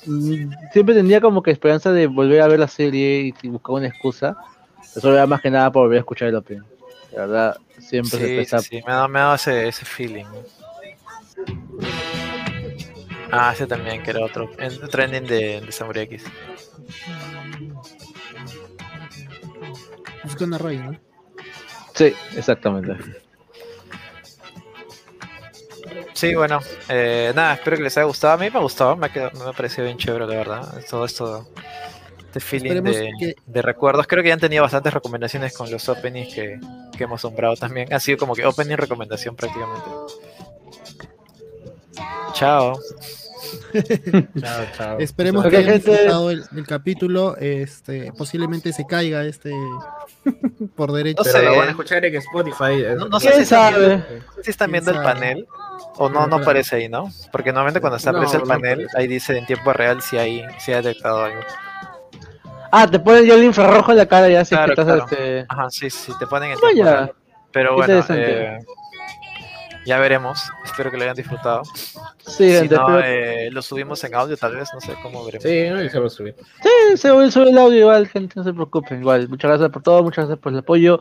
mm, 0.07 0.53
siempre 0.73 0.95
tenía 0.95 1.21
como 1.21 1.43
que 1.43 1.51
esperanza 1.53 1.93
de 1.93 2.07
volver 2.09 2.43
a 2.43 2.49
ver 2.49 2.59
la 2.59 2.69
serie 2.69 3.33
y, 3.43 3.49
buscar 3.49 3.77
una 3.77 3.87
excusa. 3.89 4.37
Eso 4.97 5.13
era 5.13 5.27
más 5.27 5.41
que 5.41 5.51
nada 5.51 5.71
por 5.71 5.83
volver 5.85 5.99
a 5.99 6.01
escuchar 6.01 6.29
el 6.29 6.35
opening. 6.37 6.63
La 7.13 7.21
verdad, 7.27 7.57
siempre 7.79 8.11
se 8.11 8.45
Sí, 8.45 8.57
sí, 8.59 8.69
sí, 8.79 8.83
me 8.87 8.93
ha 8.93 8.97
dado, 8.97 9.09
me 9.09 9.19
ha 9.21 9.23
dado 9.23 9.35
ese, 9.37 9.69
ese 9.69 9.85
feeling. 9.85 10.27
Ah, 13.33 13.53
ese 13.55 13.67
también, 13.67 14.03
que 14.03 14.11
era 14.11 14.25
otro, 14.25 14.51
en- 14.59 14.83
otro 14.83 15.03
ending 15.05 15.25
de, 15.27 15.61
de 15.61 15.73
Samurai 15.73 16.03
X. 16.05 16.25
Buscan 20.25 20.55
a 20.55 20.59
Rey, 20.59 20.79
¿no? 20.79 20.97
Sí, 21.95 22.15
exactamente. 22.37 22.97
Sí, 26.13 26.35
bueno, 26.35 26.61
eh, 26.89 27.33
nada, 27.35 27.55
espero 27.55 27.77
que 27.79 27.83
les 27.83 27.97
haya 27.97 28.05
gustado. 28.07 28.35
A 28.35 28.37
mí 28.37 28.51
me 28.51 28.59
ha 28.59 28.63
gustado, 28.63 28.97
me 28.97 29.07
ha, 29.07 29.13
quedado- 29.13 29.39
me 29.43 29.51
ha 29.51 29.53
parecido 29.53 29.85
bien 29.85 29.97
chévere, 29.97 30.27
la 30.27 30.37
verdad. 30.37 30.85
Todo 30.89 31.05
esto, 31.05 31.49
este 32.27 32.41
feeling 32.41 32.69
de, 32.83 33.11
que- 33.19 33.35
de 33.47 33.63
recuerdos. 33.63 34.07
Creo 34.07 34.23
que 34.23 34.29
ya 34.29 34.35
han 34.35 34.41
tenido 34.41 34.63
bastantes 34.63 34.93
recomendaciones 34.93 35.57
con 35.57 35.71
los 35.71 35.89
openings 35.89 36.35
que, 36.35 36.61
que 36.97 37.05
hemos 37.05 37.25
nombrado 37.25 37.57
también. 37.57 37.93
Ha 37.93 38.01
sido 38.01 38.19
como 38.19 38.35
que 38.35 38.45
opening 38.45 38.77
recomendación 38.77 39.35
prácticamente. 39.35 39.89
Chao. 42.35 42.79
Chao, 44.41 44.65
chao. 44.77 44.99
Esperemos 44.99 45.47
que 45.47 45.57
hayan 45.57 45.73
gente. 45.75 45.91
disfrutado 45.91 46.31
el, 46.31 46.45
el 46.57 46.67
capítulo. 46.67 47.37
Este, 47.37 48.13
posiblemente 48.17 48.73
se 48.73 48.87
caiga 48.87 49.25
este 49.25 49.53
por 50.77 50.93
derecho. 50.93 51.23
No 51.23 51.31
Pero 51.33 51.39
sé. 51.39 51.45
lo 51.45 51.57
van 51.57 51.69
a 51.69 51.71
escuchar 51.71 52.05
en 52.05 52.15
Spotify. 52.17 52.85
No- 52.97 53.09
no 53.09 53.21
sé 53.21 53.27
¿Quién 53.29 53.37
si 53.39 53.43
están 53.43 53.73
sabe? 53.73 53.87
viendo- 53.87 54.07
si 54.43 54.51
están 54.51 54.71
¿Quién 54.71 54.85
viendo 54.85 55.01
el 55.01 55.05
panel 55.05 55.47
o 55.97 56.09
no, 56.09 56.27
No, 56.27 56.37
aparece 56.37 56.77
ahí, 56.77 56.89
¿no? 56.89 57.11
Porque 57.33 57.53
normalmente 57.53 57.81
cuando 57.81 57.99
se 57.99 58.11
No, 58.11 58.19
aparece 58.19 58.37
el 58.39 58.43
panel, 58.45 58.87
ahí 58.97 59.07
dice 59.07 59.37
en 59.37 59.47
tiempo 59.47 59.73
real 59.73 60.01
si 60.03 60.17
hay, 60.19 60.45
si 60.59 60.73
ha 60.73 60.83
detectado 60.83 61.25
algo. 61.25 61.41
Ah, 62.73 62.87
te 62.87 63.01
ponen 63.01 63.25
ya 63.27 63.35
el 63.35 63.45
infrarrojo 63.45 63.91
en 63.91 63.99
la 63.99 64.07
cara 64.07 64.29
ya 64.29 64.45
si 64.45 64.55
es 64.55 64.59
Claro, 64.61 64.75
que 64.75 64.81
estás 64.81 64.87
claro. 64.87 65.05
este. 65.11 65.47
Ajá, 65.49 65.71
sí, 65.71 65.91
sí, 65.91 66.13
te 66.19 66.27
ponen 66.27 66.53
en 66.53 66.59
Vaya. 66.61 66.73
tiempo 66.75 66.91
real. 66.93 67.13
Pero 67.53 67.75
bueno, 67.75 68.05
eh, 68.11 68.59
ya 69.87 69.99
veremos. 69.99 70.39
Espero 70.65 70.91
que 70.91 70.97
lo 70.97 71.05
hayan 71.05 71.17
disfrutado. 71.17 71.63
Sí, 72.27 72.57
Si 72.59 72.69
no, 72.69 73.01
eh, 73.01 73.51
lo 73.51 73.63
subimos 73.63 74.03
en 74.05 74.15
audio, 74.15 74.37
tal 74.37 74.57
vez, 74.57 74.69
no 74.75 74.81
sé 74.81 74.95
cómo 75.03 75.25
veremos. 75.25 75.43
Sí, 75.43 75.69
no, 75.69 75.89
se 75.89 75.99
va 75.99 76.07
a 76.07 76.11
subir. 76.11 76.37
Sí, 76.63 76.97
se 76.97 77.11
va 77.11 77.25
a 77.25 77.31
subir 77.31 77.49
el 77.49 77.59
audio 77.59 77.79
igual, 77.81 78.07
gente, 78.09 78.35
no 78.37 78.45
se 78.45 78.53
preocupen. 78.53 79.01
Igual, 79.01 79.29
muchas 79.29 79.49
gracias 79.51 79.71
por 79.71 79.83
todo, 79.83 80.03
muchas 80.03 80.27
gracias 80.27 80.43
por 80.43 80.53
el 80.53 80.59
apoyo. 80.59 81.01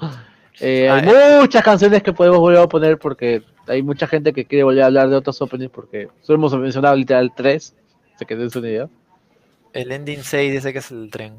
Eh, 0.62 0.90
Ah, 0.90 0.96
hay 0.98 1.40
muchas 1.40 1.64
canciones 1.64 2.04
que 2.04 2.12
podemos 2.12 2.40
volver 2.40 2.60
a 2.60 2.68
poner 2.68 2.98
porque 2.98 3.44
hay 3.68 3.82
mucha 3.82 4.08
gente 4.08 4.34
que 4.34 4.46
quiere 4.46 4.64
volver 4.64 4.84
a 4.84 4.88
hablar 4.88 5.10
de 5.10 5.16
otros 5.16 5.42
openings 5.42 5.72
porque 5.72 6.10
solo 6.22 6.38
hemos 6.38 6.58
mencionado 6.58 6.96
literal 6.96 7.32
tres. 7.36 7.76
Se 8.18 8.26
quedó 8.26 8.44
en 8.44 8.50
su 8.50 8.60
idea. 8.60 8.90
El 9.72 9.92
ending 9.92 10.24
6 10.24 10.52
dice 10.52 10.74
que 10.74 10.80
es 10.80 10.92
el 10.92 11.10
tren. 11.12 11.38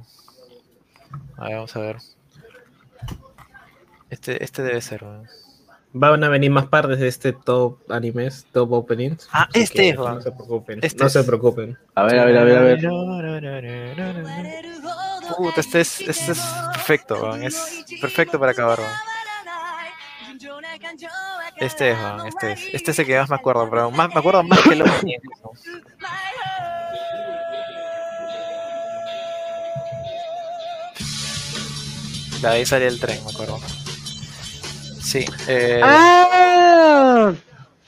A 1.36 1.44
ver, 1.48 1.54
vamos 1.56 1.76
a 1.76 1.80
ver. 1.80 1.96
Este, 4.08 4.42
este 4.42 4.62
debe 4.62 4.80
ser. 4.80 5.04
weón. 5.04 5.26
Van 5.92 6.22
a 6.22 6.28
venir 6.28 6.50
más 6.52 6.66
partes 6.66 7.00
de 7.00 7.08
este 7.08 7.32
top 7.32 7.78
animes, 7.90 8.46
top 8.52 8.72
openings. 8.72 9.28
Ah, 9.32 9.48
así 9.50 9.60
este 9.62 9.78
que 9.78 9.88
es. 9.90 9.96
No 9.96 10.20
se 10.20 10.30
preocupen. 10.30 10.78
Este 10.82 11.00
no 11.02 11.06
es. 11.06 11.12
se 11.12 11.24
preocupen. 11.24 11.78
A 11.96 12.04
ver, 12.04 12.18
a 12.20 12.24
ver, 12.24 12.38
a 12.38 12.44
ver, 12.44 12.56
a 12.56 12.62
ver. 12.62 12.80
Puta, 15.36 15.60
este 15.60 15.80
es, 15.80 16.00
este 16.00 16.32
es 16.32 16.40
perfecto, 16.72 17.36
Es 17.36 17.84
perfecto 18.00 18.38
para 18.38 18.52
acabar. 18.52 18.78
Este 21.56 21.90
es, 21.90 21.98
weón, 21.98 22.26
este 22.26 22.52
es. 22.52 22.60
Este 22.72 22.90
es 22.92 22.98
el 23.00 23.06
que 23.06 23.18
más 23.18 23.28
me 23.28 23.36
acuerdo, 23.36 23.68
pero 23.68 23.90
más, 23.90 24.08
me 24.14 24.20
acuerdo 24.20 24.42
más 24.44 24.60
que 24.60 24.80
opening. 24.80 25.14
incluso. 25.14 25.52
De 32.40 32.48
ahí 32.48 32.64
salía 32.64 32.88
el 32.88 32.98
tren, 32.98 33.22
me 33.24 33.30
acuerdo. 33.30 33.58
Sí, 35.02 35.24
eh, 35.48 35.80
¡Ah! 35.82 37.32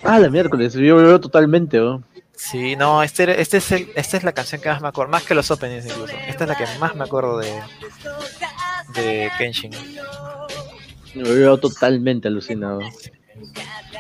Ah, 0.03 0.19
la 0.19 0.29
miércoles, 0.31 0.73
yo 0.75 0.97
veo 0.97 1.21
totalmente, 1.21 1.79
¿no? 1.79 2.03
sí, 2.35 2.75
no, 2.75 3.03
este, 3.05 3.41
este 3.41 3.59
es 3.59 3.71
el, 3.71 3.89
esta 3.95 4.17
es 4.17 4.25
la 4.25 4.33
canción 4.33 4.61
que 4.61 4.69
más 4.69 4.81
me 4.83 4.89
acuerdo, 4.89 5.13
más 5.13 5.23
que 5.23 5.35
los 5.35 5.49
openings 5.53 5.87
incluso. 5.87 6.13
Esta 6.27 6.45
es 6.45 6.49
la 6.51 6.57
que 6.57 6.65
más 6.81 6.95
me 6.97 7.05
acuerdo 7.05 7.39
de, 7.39 7.53
de 8.95 9.31
Kenshin. 9.39 9.71
Lo 11.15 11.33
veo 11.35 11.57
totalmente 11.59 12.27
alucinado. 12.27 12.81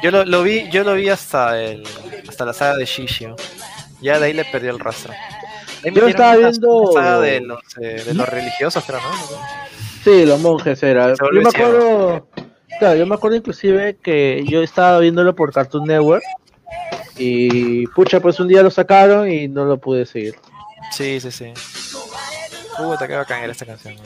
Yo 0.02 0.10
lo, 0.10 0.24
lo 0.24 0.42
vi, 0.42 0.68
yo 0.70 0.82
lo 0.82 0.94
vi 0.94 1.08
hasta 1.08 1.60
el, 1.62 1.84
hasta 2.28 2.44
la 2.44 2.52
saga 2.52 2.76
de 2.76 2.84
Shishio. 2.84 3.36
Ya 4.00 4.18
de 4.18 4.26
ahí 4.26 4.32
le 4.32 4.44
perdió 4.47 4.73
el 4.73 4.81
rastro. 4.81 5.12
Ahí 5.84 5.92
Yo 5.94 6.08
estaba 6.08 6.34
viendo- 6.36 6.68
una 6.91 6.92
saga 7.00 7.20
de 7.20 7.41
los, 7.42 7.60
eh, 7.81 8.02
de 8.05 8.15
los 8.15 8.28
religiosos, 8.28 8.82
creo, 8.84 8.99
¿no? 9.00 9.12
Sí, 10.02 10.26
los 10.26 10.41
monjes 10.41 10.82
era. 10.82 11.15
Yo 11.15 11.26
me 11.31 11.49
acuerdo. 11.49 12.26
Claro, 12.83 12.97
yo 12.97 13.07
me 13.07 13.15
acuerdo 13.15 13.36
inclusive 13.36 13.97
que 14.02 14.44
yo 14.44 14.61
estaba 14.61 14.99
viéndolo 14.99 15.36
por 15.36 15.52
Cartoon 15.52 15.85
Network. 15.85 16.25
Y 17.17 17.86
pucha, 17.86 18.19
pues 18.19 18.41
un 18.41 18.49
día 18.49 18.61
lo 18.61 18.73
sacaron 18.73 19.31
y 19.31 19.47
no 19.47 19.65
lo 19.65 19.78
pude 19.78 20.05
seguir. 20.05 20.35
Sí, 20.91 21.20
sí, 21.20 21.31
sí. 21.31 21.52
Puta, 22.77 23.07
qué 23.07 23.15
bacán 23.15 23.41
era 23.44 23.52
esta 23.52 23.67
canción. 23.67 23.94
¿no? 23.94 24.02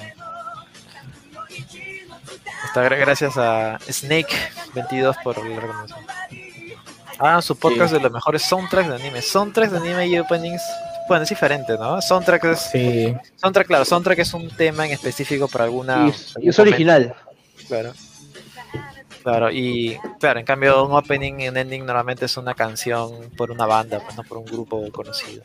Está 2.66 2.86
gra- 2.86 2.98
gracias 2.98 3.38
a 3.38 3.78
Snake22 3.78 5.22
por 5.22 5.38
la 5.38 5.58
recomendación. 5.58 6.06
Hagan 7.18 7.40
su 7.40 7.56
podcast 7.58 7.94
de 7.94 8.00
los 8.00 8.12
mejores 8.12 8.42
soundtracks 8.42 8.88
de 8.90 8.94
anime. 8.96 9.22
Soundtracks 9.22 9.72
de 9.72 9.78
anime 9.78 10.06
y 10.08 10.18
openings. 10.18 10.60
Bueno, 11.08 11.22
es 11.22 11.30
diferente, 11.30 11.78
¿no? 11.78 12.02
Soundtrack 12.02 12.44
es. 12.44 12.60
Sí. 12.60 13.14
Soundtrack, 13.36 13.68
claro, 13.68 13.86
soundtrack 13.86 14.18
es 14.18 14.34
un 14.34 14.50
tema 14.54 14.84
en 14.86 14.92
específico 14.92 15.48
para 15.48 15.64
alguna. 15.64 16.08
y 16.08 16.10
es, 16.10 16.26
y 16.32 16.34
algún 16.36 16.48
es 16.50 16.58
original. 16.58 17.14
Claro. 17.68 17.94
Claro, 19.26 19.50
y 19.50 19.98
claro, 20.20 20.38
en 20.38 20.46
cambio 20.46 20.86
un 20.86 20.92
opening 20.92 21.40
y 21.40 21.48
un 21.48 21.56
ending 21.56 21.84
normalmente 21.84 22.26
es 22.26 22.36
una 22.36 22.54
canción 22.54 23.28
por 23.36 23.50
una 23.50 23.66
banda, 23.66 23.98
pues 23.98 24.16
no 24.16 24.22
por 24.22 24.38
un 24.38 24.44
grupo 24.44 24.88
conocido. 24.92 25.42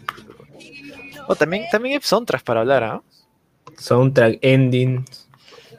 O 1.27 1.35
también, 1.35 1.63
también 1.71 1.95
hay 1.95 2.01
soundtracks 2.03 2.43
para 2.43 2.59
hablar, 2.59 2.83
¿ah? 2.83 3.01
Soundtrack, 3.79 4.37
ending. 4.43 5.03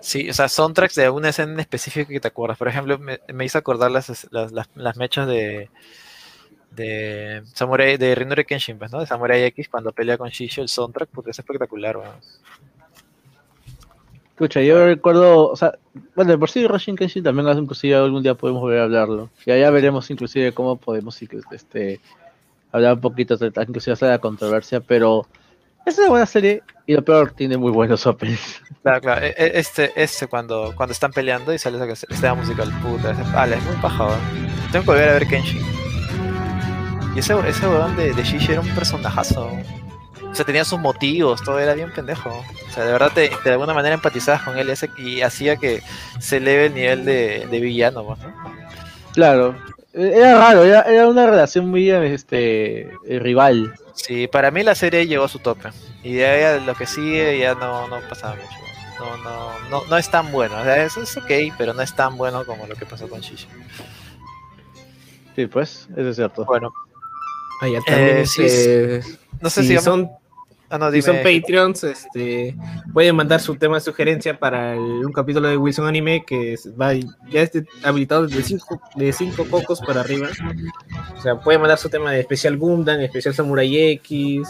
Sí, 0.00 0.28
o 0.28 0.34
sea, 0.34 0.48
soundtracks 0.48 0.97
de 0.97 1.10
una 1.10 1.28
escena 1.28 1.52
en 1.52 1.60
específico 1.60 2.08
que 2.08 2.18
te 2.18 2.26
acuerdas. 2.26 2.58
Por 2.58 2.66
ejemplo, 2.66 2.98
me, 2.98 3.20
me 3.32 3.44
hizo 3.44 3.58
acordar 3.58 3.92
las, 3.92 4.26
las, 4.32 4.50
las, 4.50 4.68
las 4.74 4.97
mechas 4.97 5.28
de 5.28 5.70
de 6.72 7.42
Samurai, 7.55 7.98
de 7.98 8.16
Rinure 8.16 8.44
Kenshin, 8.44 8.78
pues, 8.78 8.90
¿no? 8.90 8.98
De 8.98 9.06
Samurai 9.06 9.44
X 9.44 9.68
cuando 9.68 9.92
pelea 9.92 10.18
con 10.18 10.28
Shisho, 10.28 10.62
el 10.62 10.68
soundtrack, 10.68 11.10
porque 11.10 11.31
es 11.31 11.39
espectacular, 11.39 11.98
weón. 11.98 12.16
Escucha, 14.32 14.60
yo 14.62 14.86
recuerdo, 14.86 15.50
o 15.50 15.56
sea, 15.56 15.74
bueno, 16.16 16.32
de 16.32 16.38
por 16.38 16.50
sí 16.50 16.66
Roshin 16.66 16.96
Kenshin 16.96 17.22
también 17.22 17.46
inclusive 17.58 17.94
algún 17.94 18.22
día 18.22 18.34
podemos 18.34 18.62
volver 18.62 18.80
a 18.80 18.84
hablarlo. 18.84 19.28
Y 19.44 19.50
allá 19.50 19.70
veremos 19.70 20.10
inclusive 20.10 20.52
cómo 20.52 20.76
podemos 20.76 21.20
este 21.22 22.00
hablar 22.72 22.94
un 22.94 23.00
poquito 23.00 23.36
de 23.36 23.52
inclusive 23.68 23.92
hacer 23.92 24.08
la 24.08 24.18
controversia, 24.18 24.80
pero 24.80 25.26
es 25.84 25.98
una 25.98 26.08
buena 26.08 26.26
serie 26.26 26.62
y 26.86 26.94
lo 26.94 27.04
peor 27.04 27.32
tiene 27.32 27.56
muy 27.58 27.70
buenos 27.70 28.06
openings. 28.06 28.62
Claro, 28.82 29.00
claro. 29.00 29.26
e- 29.26 29.34
e- 29.36 29.58
Este, 29.58 29.92
este 29.94 30.26
cuando, 30.26 30.72
cuando 30.76 30.92
están 30.92 31.12
peleando 31.12 31.52
y 31.52 31.58
sale 31.58 31.76
esa 31.76 32.06
esta 32.08 32.34
musical, 32.34 32.72
puta, 32.82 33.12
ese, 33.12 33.22
ala, 33.36 33.56
es 33.56 33.64
muy 33.64 33.76
paja, 33.76 34.06
weón. 34.06 34.18
Tengo 34.72 34.84
que 34.86 34.90
volver 34.92 35.08
a 35.10 35.12
ver 35.12 35.28
Kenshin. 35.28 35.60
Y 37.14 37.18
ese, 37.18 37.34
ese 37.46 37.68
weón 37.68 37.94
de, 37.96 38.14
de 38.14 38.22
Shishi 38.24 38.52
era 38.52 38.60
un 38.62 38.68
personajazo. 38.74 39.50
O 40.32 40.34
sea, 40.34 40.46
tenía 40.46 40.64
sus 40.64 40.80
motivos, 40.80 41.42
todo 41.42 41.58
era 41.58 41.74
bien 41.74 41.92
pendejo. 41.92 42.30
O 42.30 42.72
sea, 42.72 42.84
de 42.86 42.92
verdad 42.92 43.12
te, 43.14 43.30
de 43.44 43.50
alguna 43.52 43.74
manera 43.74 43.94
empatizabas 43.94 44.42
con 44.42 44.56
él 44.58 44.68
y, 44.68 44.72
ese- 44.72 44.90
y 44.96 45.20
hacía 45.20 45.56
que 45.56 45.82
se 46.18 46.38
eleve 46.38 46.66
el 46.66 46.74
nivel 46.74 47.04
de, 47.04 47.46
de 47.50 47.60
villano, 47.60 48.04
pues, 48.04 48.18
¿no? 48.20 48.32
Claro, 49.12 49.54
eh, 49.92 50.12
era 50.16 50.38
raro, 50.38 50.64
era, 50.64 50.80
era 50.82 51.06
una 51.06 51.26
relación 51.26 51.68
muy 51.68 51.90
este 51.90 52.82
eh, 53.06 53.18
rival. 53.18 53.74
Sí, 53.94 54.26
para 54.26 54.50
mí 54.50 54.62
la 54.62 54.74
serie 54.74 55.06
llegó 55.06 55.24
a 55.24 55.28
su 55.28 55.38
tope. 55.38 55.68
Y 56.02 56.14
de 56.14 56.26
ahí 56.26 56.42
a 56.44 56.64
lo 56.64 56.74
que 56.74 56.86
sigue 56.86 57.38
ya 57.38 57.54
no, 57.54 57.86
no 57.88 58.00
pasaba 58.08 58.34
mucho. 58.34 58.48
No, 58.98 59.16
no, 59.18 59.68
no, 59.68 59.84
no 59.86 59.96
es 59.98 60.10
tan 60.10 60.32
bueno. 60.32 60.56
O 60.58 60.64
sea, 60.64 60.82
eso 60.82 61.02
es 61.02 61.14
ok, 61.16 61.30
pero 61.58 61.74
no 61.74 61.82
es 61.82 61.94
tan 61.94 62.16
bueno 62.16 62.44
como 62.46 62.66
lo 62.66 62.74
que 62.74 62.86
pasó 62.86 63.06
con 63.06 63.20
Shishi. 63.20 63.48
Sí, 65.36 65.46
pues, 65.46 65.88
eso 65.96 66.08
es 66.08 66.16
cierto. 66.16 66.44
Bueno, 66.46 66.72
Ah, 67.60 67.68
ya 67.68 67.80
también 67.86 68.16
Eh, 68.18 68.26
sí, 68.26 68.42
este, 68.44 69.02
no 69.40 69.48
sé 69.48 69.62
si 69.62 69.78
son, 69.78 70.10
Ah, 70.75 70.78
no, 70.78 70.91
si 70.91 71.02
son 71.02 71.17
Patreons, 71.23 71.84
este, 71.84 72.57
pueden 72.94 73.15
mandar 73.15 73.41
su 73.41 73.55
tema 73.57 73.75
de 73.75 73.83
sugerencia 73.83 74.39
para 74.39 74.73
el- 74.73 74.81
un 75.05 75.12
capítulo 75.12 75.47
de 75.49 75.57
Wilson 75.59 75.86
Anime 75.86 76.25
que 76.25 76.55
es- 76.55 76.68
va, 76.81 76.94
ya 76.94 77.42
está 77.42 77.60
habilitado 77.84 78.26
de 78.26 78.42
5 78.42 78.81
de 78.97 79.12
cinco 79.12 79.44
cocos 79.51 79.81
para 79.83 80.01
arriba. 80.01 80.28
O 81.17 81.20
sea, 81.20 81.39
pueden 81.39 81.60
mandar 81.60 81.76
su 81.78 81.91
tema 81.91 82.10
de 82.10 82.20
especial 82.20 82.57
Gundam, 82.57 83.01
especial 83.01 83.34
Samurai 83.34 83.76
X. 83.92 84.49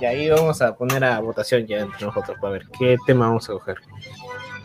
Y 0.00 0.04
ahí 0.04 0.28
vamos 0.30 0.60
a 0.62 0.74
poner 0.74 1.04
a 1.04 1.20
votación 1.20 1.66
ya 1.66 1.78
entre 1.80 2.06
nosotros 2.06 2.36
para 2.40 2.52
ver 2.54 2.66
qué 2.78 2.96
tema 3.06 3.28
vamos 3.28 3.48
a 3.48 3.52
coger. 3.52 3.76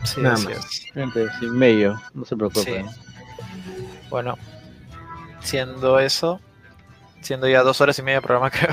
Sí, 0.04 0.20
nada 0.20 0.36
más. 0.36 0.46
es. 0.48 0.80
Gente, 0.94 1.26
sin 1.40 1.56
medio, 1.58 2.00
no 2.14 2.24
se 2.24 2.36
preocupen. 2.36 2.86
Bueno, 4.10 4.36
siendo 5.40 5.98
eso, 6.00 6.40
siendo 7.20 7.48
ya 7.48 7.62
dos 7.62 7.80
horas 7.80 7.98
y 7.98 8.02
media 8.02 8.20
de 8.20 8.22
programa 8.26 8.50
que 8.50 8.66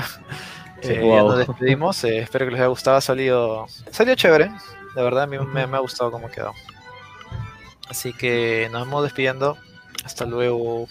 Sí, 0.82 0.92
eh, 0.92 1.08
ya 1.08 1.22
nos 1.22 1.38
despedimos. 1.38 2.04
eh, 2.04 2.18
espero 2.18 2.46
que 2.46 2.52
les 2.52 2.60
haya 2.60 2.68
gustado. 2.68 2.96
Ha 2.96 3.00
salido, 3.00 3.66
salió 3.90 4.14
chévere. 4.14 4.50
De 4.94 5.02
verdad, 5.02 5.24
a 5.24 5.26
mí 5.26 5.36
me, 5.38 5.66
me 5.66 5.76
ha 5.76 5.80
gustado 5.80 6.10
cómo 6.10 6.28
quedó. 6.30 6.52
Así 7.88 8.12
que 8.12 8.68
nos 8.72 8.82
vamos 8.82 9.02
despidiendo. 9.04 9.56
Hasta 10.04 10.24
luego. 10.24 10.86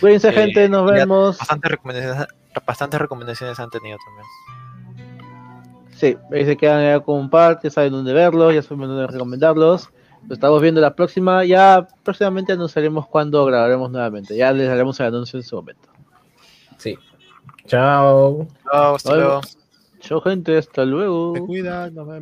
Cuídense, 0.00 0.28
Eh, 0.30 0.32
gente, 0.32 0.68
nos 0.68 0.90
vemos. 0.90 1.38
Bastantes 1.38 1.70
recomendaciones, 1.70 2.26
bastantes 2.66 3.00
recomendaciones 3.00 3.60
han 3.60 3.70
tenido 3.70 3.98
también. 4.04 4.26
Sí, 5.96 6.16
ahí 6.32 6.44
se 6.44 6.56
quedan 6.56 6.82
ya 6.82 7.00
con 7.00 7.18
un 7.18 7.30
par, 7.30 7.60
ya 7.62 7.70
saben 7.70 7.92
dónde 7.92 8.12
verlos, 8.12 8.54
ya 8.54 8.62
saben 8.62 8.88
dónde 8.88 9.06
recomendarlos. 9.06 9.90
Nos 10.22 10.32
estamos 10.32 10.60
viendo 10.62 10.80
la 10.80 10.94
próxima. 10.94 11.44
Ya 11.44 11.86
próximamente 12.02 12.52
anunciaremos 12.52 13.06
cuándo 13.06 13.44
grabaremos 13.44 13.90
nuevamente. 13.90 14.36
Ya 14.36 14.52
les 14.52 14.68
haremos 14.68 14.98
el 15.00 15.06
anuncio 15.06 15.38
en 15.38 15.42
su 15.44 15.56
momento. 15.56 15.88
Sí. 16.78 16.98
Chao. 17.66 18.46
Chao, 18.64 18.94
hasta 18.96 19.14
luego. 19.14 19.40
Chao, 20.00 20.20
gente. 20.20 20.58
Hasta 20.58 20.84
luego. 20.84 21.32
Te 21.32 21.40
cuida, 21.40 21.90
nos 21.90 22.06
vemos. 22.06 22.20